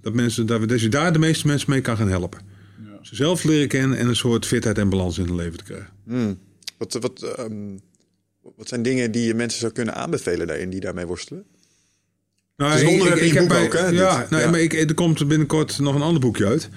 Dat, 0.00 0.12
mensen, 0.12 0.46
dat, 0.46 0.60
we, 0.60 0.66
dat 0.66 0.80
je 0.80 0.88
daar 0.88 1.12
de 1.12 1.18
meeste 1.18 1.46
mensen 1.46 1.70
mee 1.70 1.80
kan 1.80 1.96
gaan 1.96 2.08
helpen. 2.08 2.40
Ja. 2.84 2.98
Ze 3.02 3.16
zelf 3.16 3.44
leren 3.44 3.68
kennen 3.68 3.98
en 3.98 4.08
een 4.08 4.16
soort 4.16 4.46
fitheid 4.46 4.78
en 4.78 4.88
balans 4.88 5.18
in 5.18 5.24
hun 5.24 5.36
leven 5.36 5.58
te 5.58 5.64
krijgen. 5.64 5.88
Mm. 6.04 6.38
Wat, 6.78 6.98
wat, 7.00 7.36
um, 7.38 7.80
wat 8.56 8.68
zijn 8.68 8.82
dingen 8.82 9.10
die 9.10 9.26
je 9.26 9.34
mensen 9.34 9.60
zou 9.60 9.72
kunnen 9.72 9.94
aanbevelen 9.94 10.46
daarin 10.46 10.70
die 10.70 10.80
daarmee 10.80 11.06
worstelen? 11.06 11.44
Nou, 12.56 12.72
het 12.72 12.80
is 12.82 13.32
ik, 13.32 13.40
ik, 13.40 13.48
bij, 13.48 13.64
ook, 13.64 13.72
hè? 13.72 13.86
Ja, 13.86 14.18
Dit- 14.18 14.30
nou, 14.30 14.42
ja. 14.42 14.50
maar 14.50 14.60
ik, 14.60 14.72
er 14.72 14.94
komt 14.94 15.28
binnenkort 15.28 15.78
nog 15.78 15.94
een 15.94 16.02
ander 16.02 16.20
boekje 16.20 16.46
uit. 16.46 16.68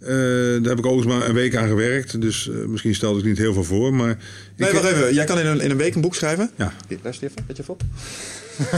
Eh, 0.00 0.10
daar 0.10 0.68
heb 0.70 0.78
ik 0.78 0.86
overigens 0.86 1.14
maar 1.18 1.28
een 1.28 1.34
week 1.34 1.56
aan 1.56 1.68
gewerkt. 1.68 2.20
Dus 2.20 2.48
eh, 2.50 2.56
misschien 2.56 2.94
stelde 2.94 3.18
ik 3.18 3.24
niet 3.24 3.38
heel 3.38 3.52
veel 3.52 3.64
voor. 3.64 3.94
Maar 3.94 4.18
Nee, 4.56 4.68
ik, 4.68 4.74
wacht 4.74 4.86
even. 4.86 5.14
Jij 5.14 5.24
kan 5.24 5.38
in 5.38 5.46
een, 5.46 5.60
in 5.60 5.70
een 5.70 5.76
week 5.76 5.94
een 5.94 6.00
boek 6.00 6.14
schrijven? 6.14 6.50
Ja. 6.56 6.72
Hier, 6.88 6.98
luister 7.02 7.28
even. 7.28 7.44
Weet 7.46 7.56
je 7.56 7.62
op? 7.66 7.82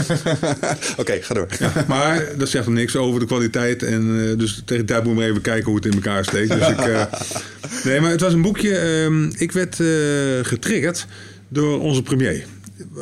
Oké, 1.01 1.21
ga 1.21 1.33
door. 1.33 1.47
Maar 1.87 2.27
dat 2.37 2.49
zegt 2.49 2.67
niks 2.67 2.95
over 2.95 3.19
de 3.19 3.25
kwaliteit. 3.25 3.83
En, 3.83 4.29
eh, 4.31 4.37
dus 4.37 4.61
tegen 4.65 4.85
tijd 4.85 5.03
moet 5.03 5.13
je 5.13 5.19
maar 5.19 5.29
even 5.29 5.41
kijken 5.41 5.65
hoe 5.65 5.75
het 5.75 5.85
in 5.85 5.93
elkaar 5.93 6.23
steekt. 6.25 6.49
Dus 6.51 6.67
ik, 6.69 6.77
nee, 7.85 7.99
maar 8.01 8.11
het 8.11 8.21
was 8.21 8.33
een 8.33 8.41
boekje. 8.41 8.77
ehm, 8.77 9.31
ik 9.37 9.51
werd 9.51 9.75
getriggerd 10.47 11.05
door 11.47 11.81
onze 11.81 12.01
premier. 12.01 12.45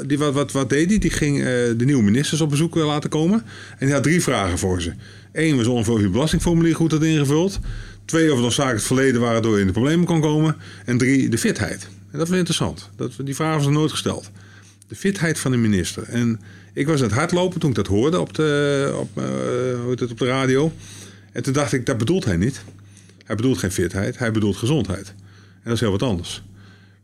Die, 0.06 0.18
wat, 0.18 0.34
wat, 0.34 0.52
wat 0.52 0.70
deed 0.70 0.90
hij? 0.90 0.98
Die 0.98 1.10
ging 1.10 1.38
eh, 1.38 1.46
de 1.46 1.86
nieuwe 1.86 2.04
ministers 2.04 2.42
op 2.42 2.50
bezoek 2.50 2.78
eh, 2.78 2.86
laten 2.86 3.10
komen. 3.10 3.44
En 3.78 3.86
die 3.86 3.94
had 3.94 4.04
drie 4.04 4.22
vragen 4.22 4.58
voor 4.58 4.82
ze. 4.82 4.94
Eén 5.34 5.58
was 5.58 5.68
ongeveer 5.68 5.94
of 5.94 6.02
je 6.02 6.10
belastingformulier 6.10 6.76
goed 6.76 6.92
had 6.92 7.04
ingevuld. 7.04 7.60
Twee, 8.06 8.34
of 8.34 8.40
nog 8.40 8.54
zaken 8.54 8.76
het 8.76 8.84
verleden 8.84 9.22
waren 9.22 9.42
door 9.42 9.54
je 9.54 9.62
in 9.62 9.68
de 9.68 9.74
problemen 9.74 10.06
kon 10.06 10.22
komen. 10.22 10.56
En 10.86 10.98
drie, 10.98 11.30
de 11.30 11.38
fitheid. 11.38 11.88
En 12.12 12.20
dat 12.20 12.28
was 12.28 12.38
interessant. 12.38 12.90
Dat, 12.96 13.12
die 13.24 13.36
vraag 13.36 13.56
was 13.56 13.66
nog 13.66 13.74
nooit 13.74 13.92
gesteld. 13.92 14.32
De 14.88 14.96
fitheid 14.96 15.40
van 15.40 15.52
de 15.52 15.58
minister. 15.58 16.04
En 16.04 16.40
ik 16.74 16.88
was 16.88 17.02
aan 17.02 17.08
het 17.08 17.16
hardlopen 17.16 17.60
toen 17.60 17.70
ik 17.70 17.76
dat 17.76 17.88
hoorde 17.88 18.20
op 18.20 18.34
de, 18.34 18.94
op, 19.00 19.18
eh, 19.18 19.24
hoe 19.82 19.92
het, 19.92 20.12
op 20.12 20.18
de 20.18 20.26
radio. 20.26 20.72
En 21.32 21.44
toen 21.44 21.54
dacht 21.54 21.74
ik, 21.74 21.86
dat 21.86 21.98
bedoelt 21.98 22.26
hij 22.26 22.38
niet. 22.38 22.62
Hij 23.26 23.36
bedoelt 23.36 23.58
geen 23.58 23.72
fitheid, 23.72 24.18
hij 24.18 24.32
bedoelt 24.32 24.56
gezondheid. 24.56 25.08
En 25.08 25.62
dat 25.64 25.74
is 25.74 25.80
heel 25.80 25.92
wat 25.92 26.04
anders. 26.04 26.44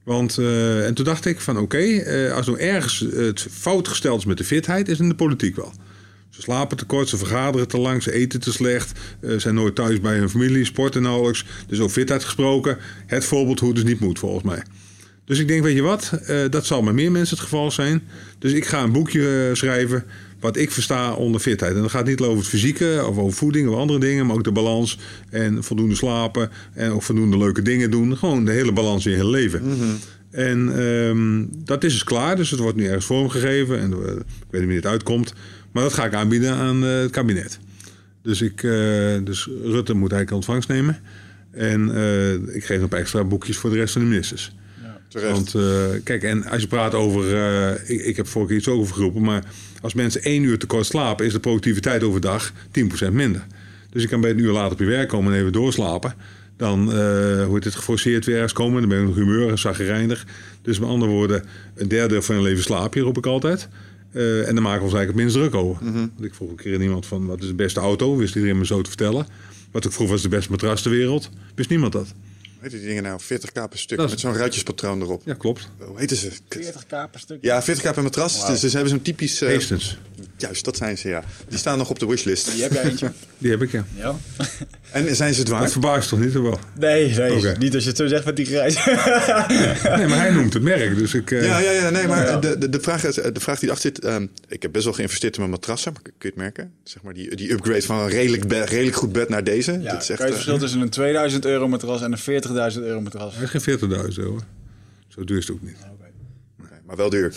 Want, 0.03 0.37
eh, 0.37 0.85
en 0.85 0.93
toen 0.93 1.05
dacht 1.05 1.25
ik 1.25 1.39
van 1.39 1.57
oké, 1.57 1.77
eh, 1.77 2.33
als 2.33 2.45
nou 2.45 2.59
ergens 2.59 3.05
het 3.15 3.47
fout 3.51 3.87
gesteld 3.87 4.19
is 4.19 4.25
met 4.25 4.37
de 4.37 4.43
fitheid, 4.43 4.87
is 4.87 4.99
in 4.99 5.09
de 5.09 5.15
politiek 5.15 5.55
wel. 5.55 5.73
Ze 6.29 6.41
slapen 6.41 6.77
te 6.77 6.85
kort, 6.85 7.09
ze 7.09 7.17
vergaderen 7.17 7.67
te 7.67 7.77
lang, 7.77 8.03
ze 8.03 8.11
eten 8.11 8.39
te 8.39 8.51
slecht, 8.51 8.99
eh, 9.19 9.37
zijn 9.37 9.55
nooit 9.55 9.75
thuis 9.75 9.99
bij 9.99 10.17
hun 10.17 10.29
familie, 10.29 10.65
sporten 10.65 11.01
nauwelijks. 11.01 11.45
Dus 11.67 11.79
over 11.79 11.91
fitheid 11.91 12.23
gesproken, 12.23 12.77
het 13.05 13.25
voorbeeld 13.25 13.59
hoe 13.59 13.69
het 13.69 13.77
dus 13.77 13.89
niet 13.89 13.99
moet 13.99 14.19
volgens 14.19 14.43
mij. 14.43 14.63
Dus 15.25 15.39
ik 15.39 15.47
denk, 15.47 15.63
weet 15.63 15.75
je 15.75 15.81
wat, 15.81 16.11
dat 16.49 16.65
zal 16.65 16.81
met 16.81 16.93
meer 16.93 17.11
mensen 17.11 17.35
het 17.35 17.43
geval 17.43 17.71
zijn. 17.71 18.03
Dus 18.39 18.51
ik 18.51 18.65
ga 18.65 18.83
een 18.83 18.91
boekje 18.91 19.49
schrijven 19.53 20.03
wat 20.41 20.57
ik 20.57 20.71
versta 20.71 21.13
onder 21.13 21.41
fitheid. 21.41 21.75
En 21.75 21.81
dat 21.81 21.91
gaat 21.91 22.05
niet 22.05 22.21
over 22.21 22.37
het 22.37 22.47
fysieke 22.47 23.03
of 23.07 23.17
over 23.17 23.37
voeding 23.37 23.69
of 23.69 23.75
andere 23.75 23.99
dingen, 23.99 24.25
maar 24.25 24.35
ook 24.35 24.43
de 24.43 24.51
balans 24.51 24.97
en 25.29 25.63
voldoende 25.63 25.95
slapen 25.95 26.49
en 26.73 26.91
ook 26.91 27.03
voldoende 27.03 27.37
leuke 27.37 27.61
dingen 27.61 27.91
doen. 27.91 28.17
Gewoon 28.17 28.45
de 28.45 28.51
hele 28.51 28.71
balans 28.71 29.05
in 29.05 29.11
je 29.11 29.17
hele 29.17 29.29
leven. 29.29 29.61
En 30.31 30.77
ehm, 30.77 31.45
dat 31.65 31.83
is 31.83 31.93
dus 31.93 32.03
klaar, 32.03 32.35
dus 32.35 32.49
het 32.49 32.59
wordt 32.59 32.77
nu 32.77 32.85
ergens 32.85 33.05
vormgegeven 33.05 33.79
en 33.79 33.91
eh, 33.91 33.99
ik 33.99 34.05
weet 34.05 34.15
niet 34.51 34.51
wanneer 34.51 34.75
het 34.75 34.85
uitkomt. 34.85 35.33
Maar 35.71 35.83
dat 35.83 35.93
ga 35.93 36.05
ik 36.05 36.13
aanbieden 36.13 36.53
aan 36.53 36.83
eh, 36.85 36.99
het 36.99 37.11
kabinet. 37.11 37.59
Dus, 38.21 38.41
ik, 38.41 38.63
eh, 38.63 38.71
dus 39.23 39.49
Rutte 39.63 39.93
moet 39.93 40.11
eigenlijk 40.11 40.31
ontvangst 40.31 40.69
nemen. 40.69 40.99
En 41.51 41.89
ik 42.53 42.65
geef 42.65 42.79
nog 42.79 42.89
extra 42.89 43.23
boekjes 43.23 43.57
voor 43.57 43.69
de 43.69 43.75
rest 43.75 43.93
van 43.93 44.01
de 44.01 44.07
ministers. 44.07 44.55
Terecht. 45.07 45.31
Want 45.31 45.55
kijk, 46.03 46.23
en 46.23 46.43
als 46.43 46.61
je 46.61 46.67
praat 46.67 46.93
over. 46.93 47.25
ik, 47.89 48.01
ik 48.01 48.15
heb 48.17 48.27
vorige 48.27 48.49
keer 48.49 48.59
iets 48.59 48.67
over 48.67 48.93
geroepen. 48.93 49.21
Maar 49.21 49.43
als 49.81 49.93
mensen 49.93 50.23
één 50.23 50.43
uur 50.43 50.59
te 50.59 50.65
kort 50.65 50.85
slapen, 50.85 51.25
is 51.25 51.33
de 51.33 51.39
productiviteit 51.39 52.03
overdag 52.03 52.53
10% 53.07 53.11
minder. 53.11 53.45
Dus 53.89 54.01
je 54.01 54.07
kan 54.07 54.21
bij 54.21 54.29
een 54.29 54.39
uur 54.39 54.51
later 54.51 54.71
op 54.71 54.79
je 54.79 54.85
werk 54.85 55.09
komen 55.09 55.33
en 55.33 55.39
even 55.39 55.51
doorslapen. 55.51 56.13
Dan 56.57 56.93
eh 56.93 57.45
wordt 57.45 57.65
het 57.65 57.75
geforceerd 57.75 58.25
weer 58.25 58.35
ergens 58.35 58.53
komen. 58.53 58.79
Dan 58.79 58.89
ben 58.89 58.99
je 58.99 59.05
nog 59.05 59.15
humeur, 59.15 59.57
zaggerijnig. 59.57 60.25
Dus 60.61 60.79
met 60.79 60.89
andere 60.89 61.11
woorden, 61.11 61.43
een 61.75 61.87
derde 61.87 62.21
van 62.21 62.35
je 62.35 62.41
leven 62.41 62.63
slaap 62.63 62.93
je, 62.93 63.01
roep 63.01 63.17
ik 63.17 63.25
altijd. 63.25 63.69
Eh, 64.11 64.47
en 64.47 64.55
dan 64.55 64.63
maken 64.63 64.79
we 64.79 64.85
ons 64.85 64.93
eigenlijk 64.93 65.07
het 65.07 65.15
minst 65.15 65.35
druk 65.35 65.55
over. 65.55 65.83
Want 65.93 66.23
ik 66.23 66.33
vroeg 66.33 66.49
een 66.49 66.55
keer 66.55 66.75
aan 66.75 66.81
iemand 66.81 67.05
van, 67.05 67.25
wat 67.25 67.41
is 67.41 67.47
de 67.47 67.53
beste 67.53 67.79
auto? 67.79 68.17
Wist 68.17 68.35
iedereen 68.35 68.57
me 68.57 68.65
zo 68.65 68.81
te 68.81 68.89
vertellen. 68.89 69.27
Wat 69.71 69.85
ik 69.85 69.91
vroeg, 69.91 70.07
wat 70.07 70.17
is 70.17 70.23
de 70.23 70.29
beste 70.29 70.51
matras 70.51 70.81
ter 70.81 70.91
wereld? 70.91 71.29
Wist 71.55 71.69
niemand 71.69 71.91
dat. 71.93 72.13
Hoe 72.61 72.69
heet 72.69 72.79
die 72.79 72.87
dingen 72.89 73.03
nou? 73.03 73.19
40k 73.21 73.51
per 73.69 73.79
stuk. 73.79 73.97
Dat 73.97 74.05
is- 74.05 74.11
Met 74.11 74.19
zo'n 74.19 74.33
ruitjespatroon 74.35 75.01
erop. 75.01 75.21
Ja, 75.25 75.33
klopt. 75.33 75.69
Hoe 75.79 75.99
heten 75.99 76.17
ze? 76.17 76.31
40k 76.49 76.87
per 77.11 77.19
stuk. 77.19 77.37
Ja, 77.41 77.61
40k 77.63 77.93
per 77.93 78.03
matras. 78.03 78.45
Dus, 78.45 78.59
dus 78.59 78.69
ze 78.71 78.75
hebben 78.77 78.89
zo'n 78.89 79.01
typisch... 79.01 79.41
eh, 79.41 79.53
Hastings. 79.53 79.97
Juist, 80.37 80.65
dat 80.65 80.77
zijn 80.77 80.97
ze, 80.97 81.07
ja. 81.09 81.23
Die 81.47 81.57
staan 81.57 81.77
nog 81.77 81.89
op 81.89 81.99
de 81.99 82.05
wishlist. 82.07 82.51
Die 82.51 82.61
heb 82.61 82.71
jij 82.73 82.83
eentje. 82.83 83.11
Die 83.37 83.51
heb 83.51 83.61
ik, 83.61 83.71
ja. 83.71 83.85
Ja. 83.95 84.15
En 84.91 85.15
zijn 85.15 85.33
ze 85.33 85.39
het 85.39 85.49
Dat 85.49 85.59
waard? 85.59 85.71
verbaast 85.71 86.09
toch 86.09 86.19
niet, 86.19 86.35
of 86.37 86.41
wel? 86.43 86.59
Nee, 86.79 87.15
nee. 87.15 87.57
Niet 87.57 87.73
als 87.73 87.83
je 87.83 87.89
het 87.89 87.97
zo 87.97 88.07
zegt 88.07 88.25
met 88.25 88.35
die 88.35 88.45
grijs. 88.45 88.75
Nee, 89.97 90.07
maar 90.07 90.19
hij 90.19 90.31
noemt 90.31 90.53
het 90.53 90.63
merk, 90.63 90.97
dus 90.97 91.13
ik... 91.13 91.31
eh, 91.31 91.45
Ja, 91.45 91.57
ja, 91.59 91.71
ja, 91.71 91.89
nee, 91.89 92.07
maar 92.07 92.41
De, 92.41 92.57
de, 92.57 92.69
de, 92.69 92.79
vraag, 92.79 93.03
is- 93.03 93.15
de 93.15 93.31
vraag 93.39 93.59
die 93.59 93.69
erachter 93.69 93.91
zit... 93.95 94.05
ehm, 94.05 94.27
ik 94.47 94.61
heb 94.61 94.71
best 94.71 94.83
wel 94.83 94.93
geïnvesteerd 94.93 95.33
in 95.33 95.39
mijn 95.39 95.51
matrassen, 95.51 95.93
maar 95.93 96.01
kun 96.01 96.13
je 96.19 96.27
het 96.27 96.35
merken? 96.35 96.71
Zeg 96.83 97.03
maar 97.03 97.13
die, 97.13 97.35
die 97.35 97.51
upgrade 97.51 97.81
van 97.81 97.99
een 97.99 98.09
redelijk, 98.09 98.47
bed- 98.47 98.69
redelijk 98.69 98.95
goed 98.95 99.11
bed 99.11 99.29
naar 99.29 99.43
deze. 99.43 99.71
Ja, 99.71 99.91
dat 99.91 100.01
is 100.01 100.09
echt, 100.09 100.17
kan 100.17 100.17
je 100.17 100.21
het 100.23 100.25
eh, 100.29 100.33
verschil 100.33 100.57
tussen 100.57 100.81
een 100.81 100.89
2000 100.89 101.45
euro 101.45 101.67
matras 101.67 102.01
en 102.01 102.11
een 102.11 102.41
40.000 102.73 102.79
euro 102.81 103.01
matras? 103.01 103.35
Hij 103.35 103.43
is 103.43 103.63
geen 103.63 103.79
40.000 103.79 103.87
euro. 104.17 104.39
Zo 105.07 105.23
duur 105.23 105.37
is 105.37 105.47
het 105.47 105.55
ook 105.55 105.61
niet. 105.61 105.75
oké, 106.59 106.73
maar 106.85 106.95
wel 106.95 107.09
duur. 107.09 107.33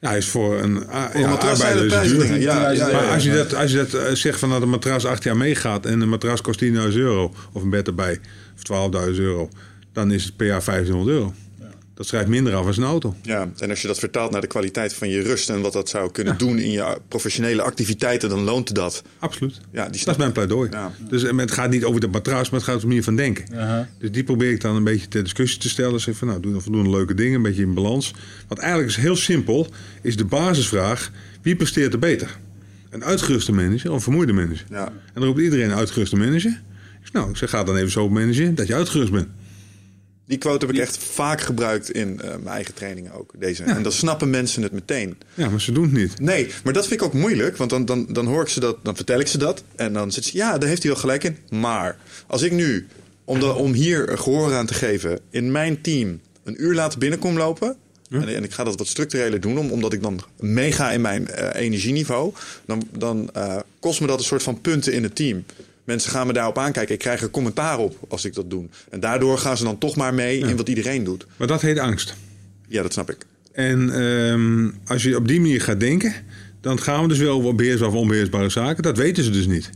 Ja, 0.00 0.08
hij 0.08 0.18
is 0.18 0.28
voor 0.28 0.58
een, 0.60 0.76
a- 0.92 1.10
Voor 1.10 1.20
ja, 1.20 1.26
een 1.30 1.38
arbeider 1.38 1.86
is 1.86 1.92
het 1.92 2.02
duur. 2.28 2.40
Ja, 2.40 2.74
Maar 2.92 3.12
als 3.12 3.24
je 3.24 3.32
dat, 3.32 3.54
als 3.54 3.70
je 3.70 3.76
dat 3.76 3.94
eh, 3.94 4.12
zegt 4.14 4.38
van 4.38 4.50
dat 4.50 4.62
een 4.62 4.68
matras 4.68 5.04
acht 5.06 5.22
jaar 5.22 5.36
meegaat 5.36 5.86
en 5.86 6.00
een 6.00 6.08
matras 6.08 6.40
kost 6.40 6.64
10.000 6.64 6.70
euro 6.72 7.34
of 7.52 7.62
een 7.62 7.70
bed 7.70 7.86
erbij 7.86 8.20
of 8.70 8.90
12.000 9.10 9.14
euro, 9.18 9.48
dan 9.92 10.10
is 10.12 10.24
het 10.24 10.36
per 10.36 10.46
jaar 10.46 10.62
1500 10.64 11.16
euro. 11.16 11.34
Dat 11.96 12.06
schrijft 12.06 12.28
minder 12.28 12.54
af 12.54 12.66
als 12.66 12.76
een 12.76 12.84
auto. 12.84 13.14
Ja, 13.22 13.50
en 13.58 13.70
als 13.70 13.82
je 13.82 13.86
dat 13.86 13.98
vertaalt 13.98 14.30
naar 14.30 14.40
de 14.40 14.46
kwaliteit 14.46 14.94
van 14.94 15.08
je 15.08 15.22
rust 15.22 15.50
en 15.50 15.60
wat 15.60 15.72
dat 15.72 15.88
zou 15.88 16.10
kunnen 16.10 16.38
doen 16.38 16.58
in 16.58 16.70
je 16.70 16.98
professionele 17.08 17.62
activiteiten, 17.62 18.28
dan 18.28 18.40
loont 18.40 18.68
het 18.68 18.76
dat. 18.76 19.02
Absoluut. 19.18 19.60
Ja, 19.72 19.88
die 19.88 20.04
Dat 20.04 20.14
is 20.14 20.16
mijn 20.16 20.32
pleidooi. 20.32 20.70
Ja. 20.70 20.92
Dus 21.08 21.22
het 21.22 21.50
gaat 21.50 21.70
niet 21.70 21.84
over 21.84 22.00
de 22.00 22.08
matras, 22.08 22.50
maar 22.50 22.60
het 22.60 22.68
gaat 22.68 22.74
om 22.74 22.80
de 22.80 22.86
manier 22.86 23.02
van 23.02 23.16
denken. 23.16 23.44
Dus 23.98 24.10
die 24.10 24.24
probeer 24.24 24.50
ik 24.50 24.60
dan 24.60 24.76
een 24.76 24.84
beetje 24.84 25.08
ter 25.08 25.22
discussie 25.22 25.60
te 25.60 25.68
stellen. 25.68 26.00
Zeg 26.00 26.16
van, 26.16 26.28
nou, 26.28 26.40
doe 26.40 26.52
dan 26.52 26.62
voldoende 26.62 26.90
leuke 26.90 27.14
dingen, 27.14 27.34
een 27.34 27.42
beetje 27.42 27.62
in 27.62 27.74
balans. 27.74 28.14
Want 28.48 28.60
eigenlijk 28.60 28.90
is 28.90 28.96
heel 28.96 29.16
simpel, 29.16 29.66
is 30.02 30.16
de 30.16 30.24
basisvraag, 30.24 31.10
wie 31.42 31.56
presteert 31.56 31.92
er 31.92 31.98
beter? 31.98 32.38
Een 32.90 33.04
uitgeruste 33.04 33.52
manager 33.52 33.90
of 33.90 33.96
een 33.96 34.02
vermoeide 34.02 34.32
manager? 34.32 34.66
Ja. 34.70 34.86
En 34.86 34.92
dan 35.14 35.24
roept 35.24 35.40
iedereen 35.40 35.70
een 35.70 35.76
uitgeruste 35.76 36.16
manager. 36.16 36.50
Ik 37.00 37.02
zeg, 37.02 37.12
nou, 37.12 37.30
ik 37.30 37.36
zeg, 37.36 37.50
ga 37.50 37.64
dan 37.64 37.76
even 37.76 37.90
zo 37.90 38.08
managen 38.08 38.54
dat 38.54 38.66
je 38.66 38.74
uitgerust 38.74 39.12
bent. 39.12 39.28
Die 40.26 40.38
quote 40.38 40.66
heb 40.66 40.74
ik 40.74 40.80
echt 40.80 40.96
vaak 40.98 41.40
gebruikt 41.40 41.90
in 41.90 42.20
eh, 42.20 42.28
mijn 42.28 42.46
eigen 42.54 42.74
trainingen 42.74 43.12
ook. 43.12 43.32
Deze. 43.38 43.62
En 43.62 43.82
dan 43.82 43.92
snappen 43.92 44.30
mensen 44.30 44.62
het 44.62 44.72
meteen. 44.72 45.16
Ja, 45.34 45.48
maar 45.50 45.60
ze 45.60 45.72
doen 45.72 45.82
het 45.84 45.92
niet. 45.92 46.20
Nee, 46.20 46.48
maar 46.64 46.72
dat 46.72 46.86
vind 46.86 47.00
ik 47.00 47.06
ook 47.06 47.12
moeilijk. 47.12 47.56
Want 47.56 47.70
dan, 47.70 47.84
dan, 47.84 48.06
dan 48.10 48.26
hoor 48.26 48.42
ik 48.42 48.48
ze 48.48 48.60
dat, 48.60 48.76
dan 48.82 48.96
vertel 48.96 49.20
ik 49.20 49.26
ze 49.26 49.38
dat. 49.38 49.62
En 49.76 49.92
dan 49.92 50.12
zit 50.12 50.24
ze, 50.24 50.36
ja, 50.36 50.58
daar 50.58 50.68
heeft 50.68 50.82
hij 50.82 50.90
wel 50.92 51.00
gelijk 51.00 51.24
in. 51.24 51.36
Maar 51.50 51.96
als 52.26 52.42
ik 52.42 52.52
nu, 52.52 52.86
om, 53.24 53.40
de, 53.40 53.54
om 53.54 53.72
hier 53.72 54.18
gehoor 54.18 54.54
aan 54.54 54.66
te 54.66 54.74
geven, 54.74 55.20
in 55.30 55.52
mijn 55.52 55.80
team 55.80 56.20
een 56.44 56.62
uur 56.64 56.74
later 56.74 56.98
binnenkom 56.98 57.36
lopen. 57.36 57.76
En, 58.10 58.28
en 58.34 58.44
ik 58.44 58.52
ga 58.52 58.64
dat 58.64 58.78
wat 58.78 58.86
structureler 58.86 59.40
doen, 59.40 59.58
om- 59.58 59.70
omdat 59.70 59.92
ik 59.92 60.02
dan 60.02 60.20
meega 60.40 60.90
in 60.92 61.00
mijn 61.00 61.28
eh, 61.28 61.60
energieniveau. 61.62 62.32
Dan, 62.66 62.88
dan 62.98 63.30
eh, 63.32 63.56
kost 63.80 64.00
me 64.00 64.06
dat 64.06 64.18
een 64.18 64.24
soort 64.24 64.42
van 64.42 64.60
punten 64.60 64.92
in 64.92 65.02
het 65.02 65.14
team. 65.16 65.44
Mensen 65.86 66.10
gaan 66.10 66.26
me 66.26 66.32
daarop 66.32 66.58
aankijken. 66.58 66.94
Ik 66.94 67.00
krijg 67.00 67.22
er 67.22 67.30
commentaar 67.30 67.78
op 67.78 67.96
als 68.08 68.24
ik 68.24 68.34
dat 68.34 68.50
doe. 68.50 68.66
En 68.90 69.00
daardoor 69.00 69.38
gaan 69.38 69.56
ze 69.56 69.64
dan 69.64 69.78
toch 69.78 69.96
maar 69.96 70.14
mee 70.14 70.38
in 70.38 70.56
wat 70.56 70.68
iedereen 70.68 71.04
doet. 71.04 71.26
Maar 71.36 71.46
dat 71.46 71.60
heet 71.60 71.78
angst. 71.78 72.14
Ja, 72.68 72.82
dat 72.82 72.92
snap 72.92 73.10
ik. 73.10 73.16
En 73.52 73.90
ehm, 73.90 74.70
als 74.86 75.02
je 75.02 75.16
op 75.16 75.28
die 75.28 75.40
manier 75.40 75.60
gaat 75.60 75.80
denken, 75.80 76.12
dan 76.60 76.80
gaan 76.80 77.02
we 77.02 77.08
dus 77.08 77.18
wel 77.18 77.36
over 77.36 77.54
beheersbare 77.54 77.92
of 77.92 77.98
onbeheersbare 77.98 78.48
zaken. 78.48 78.82
Dat 78.82 78.96
weten 78.96 79.24
ze 79.24 79.30
dus 79.30 79.46
niet. 79.46 79.70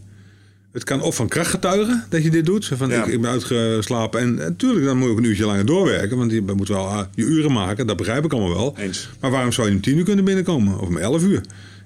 Het 0.72 0.84
kan 0.84 1.02
of 1.02 1.14
van 1.16 1.28
kracht 1.28 1.50
getuigen 1.50 2.04
dat 2.08 2.22
je 2.22 2.30
dit 2.30 2.46
doet. 2.46 2.66
Van, 2.66 2.88
Ja. 2.88 3.04
ik, 3.04 3.12
ik 3.12 3.20
ben 3.20 3.30
uitgeslapen. 3.30 4.20
En 4.20 4.34
natuurlijk, 4.34 4.86
dan 4.86 4.96
moet 4.96 5.06
je 5.06 5.12
ook 5.12 5.18
een 5.18 5.24
uurtje 5.24 5.44
langer 5.46 5.66
doorwerken. 5.66 6.16
Want 6.16 6.32
je 6.32 6.42
moet 6.56 6.68
wel 6.68 6.86
ah, 6.88 7.06
je 7.14 7.22
uren 7.24 7.52
maken. 7.52 7.86
Dat 7.86 7.96
begrijp 7.96 8.24
ik 8.24 8.32
allemaal 8.32 8.54
wel. 8.54 8.74
Eens. 8.78 9.08
Maar 9.20 9.30
waarom 9.30 9.52
zou 9.52 9.68
je 9.68 9.74
om 9.74 9.80
tien 9.80 9.98
uur 9.98 10.04
kunnen 10.04 10.24
binnenkomen? 10.24 10.80
Of 10.80 10.88
om 10.88 10.96
elf 10.96 11.22
uur? 11.22 11.40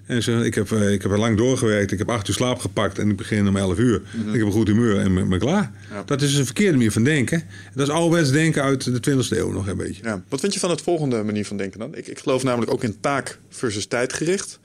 En 0.06 0.22
ze, 0.22 0.32
ik, 0.32 0.54
heb, 0.54 0.72
eh, 0.72 0.92
ik 0.92 1.02
heb 1.02 1.10
er 1.10 1.18
lang 1.18 1.36
doorgewerkt. 1.36 1.92
Ik 1.92 1.98
heb 1.98 2.10
acht 2.10 2.28
uur 2.28 2.34
slaap 2.34 2.58
gepakt. 2.58 2.98
En 2.98 3.10
ik 3.10 3.16
begin 3.16 3.48
om 3.48 3.56
elf 3.56 3.78
uur. 3.78 4.02
Ik 4.26 4.32
heb 4.38 4.42
een 4.42 4.52
goed 4.52 4.66
humeur 4.66 4.98
en 4.98 5.14
ben, 5.14 5.28
ben 5.28 5.38
klaar. 5.38 5.70
Mhm. 5.84 5.94
Ja. 5.94 6.02
Dat 6.06 6.22
is 6.22 6.34
een 6.34 6.44
verkeerde 6.44 6.76
manier 6.76 6.92
van 6.92 7.04
denken. 7.04 7.42
Dat 7.74 7.88
is 7.88 7.94
ouderwets 7.94 8.30
denken 8.30 8.62
uit 8.62 8.84
de 8.84 9.00
20e 9.10 9.38
eeuw 9.38 9.50
nog 9.50 9.66
een 9.66 9.76
beetje. 9.76 10.02
Ja. 10.02 10.22
Wat 10.28 10.40
vind 10.40 10.54
je 10.54 10.60
van 10.60 10.70
het 10.70 10.82
volgende 10.82 11.22
manier 11.22 11.46
van 11.46 11.56
denken 11.56 11.78
dan? 11.78 11.94
Ik, 11.94 12.06
ik 12.06 12.18
geloof 12.18 12.42
namelijk 12.42 12.72
ook 12.72 12.82
in 12.82 13.00
taak 13.00 13.38
versus 13.48 13.86
tijdgericht. 13.86 14.58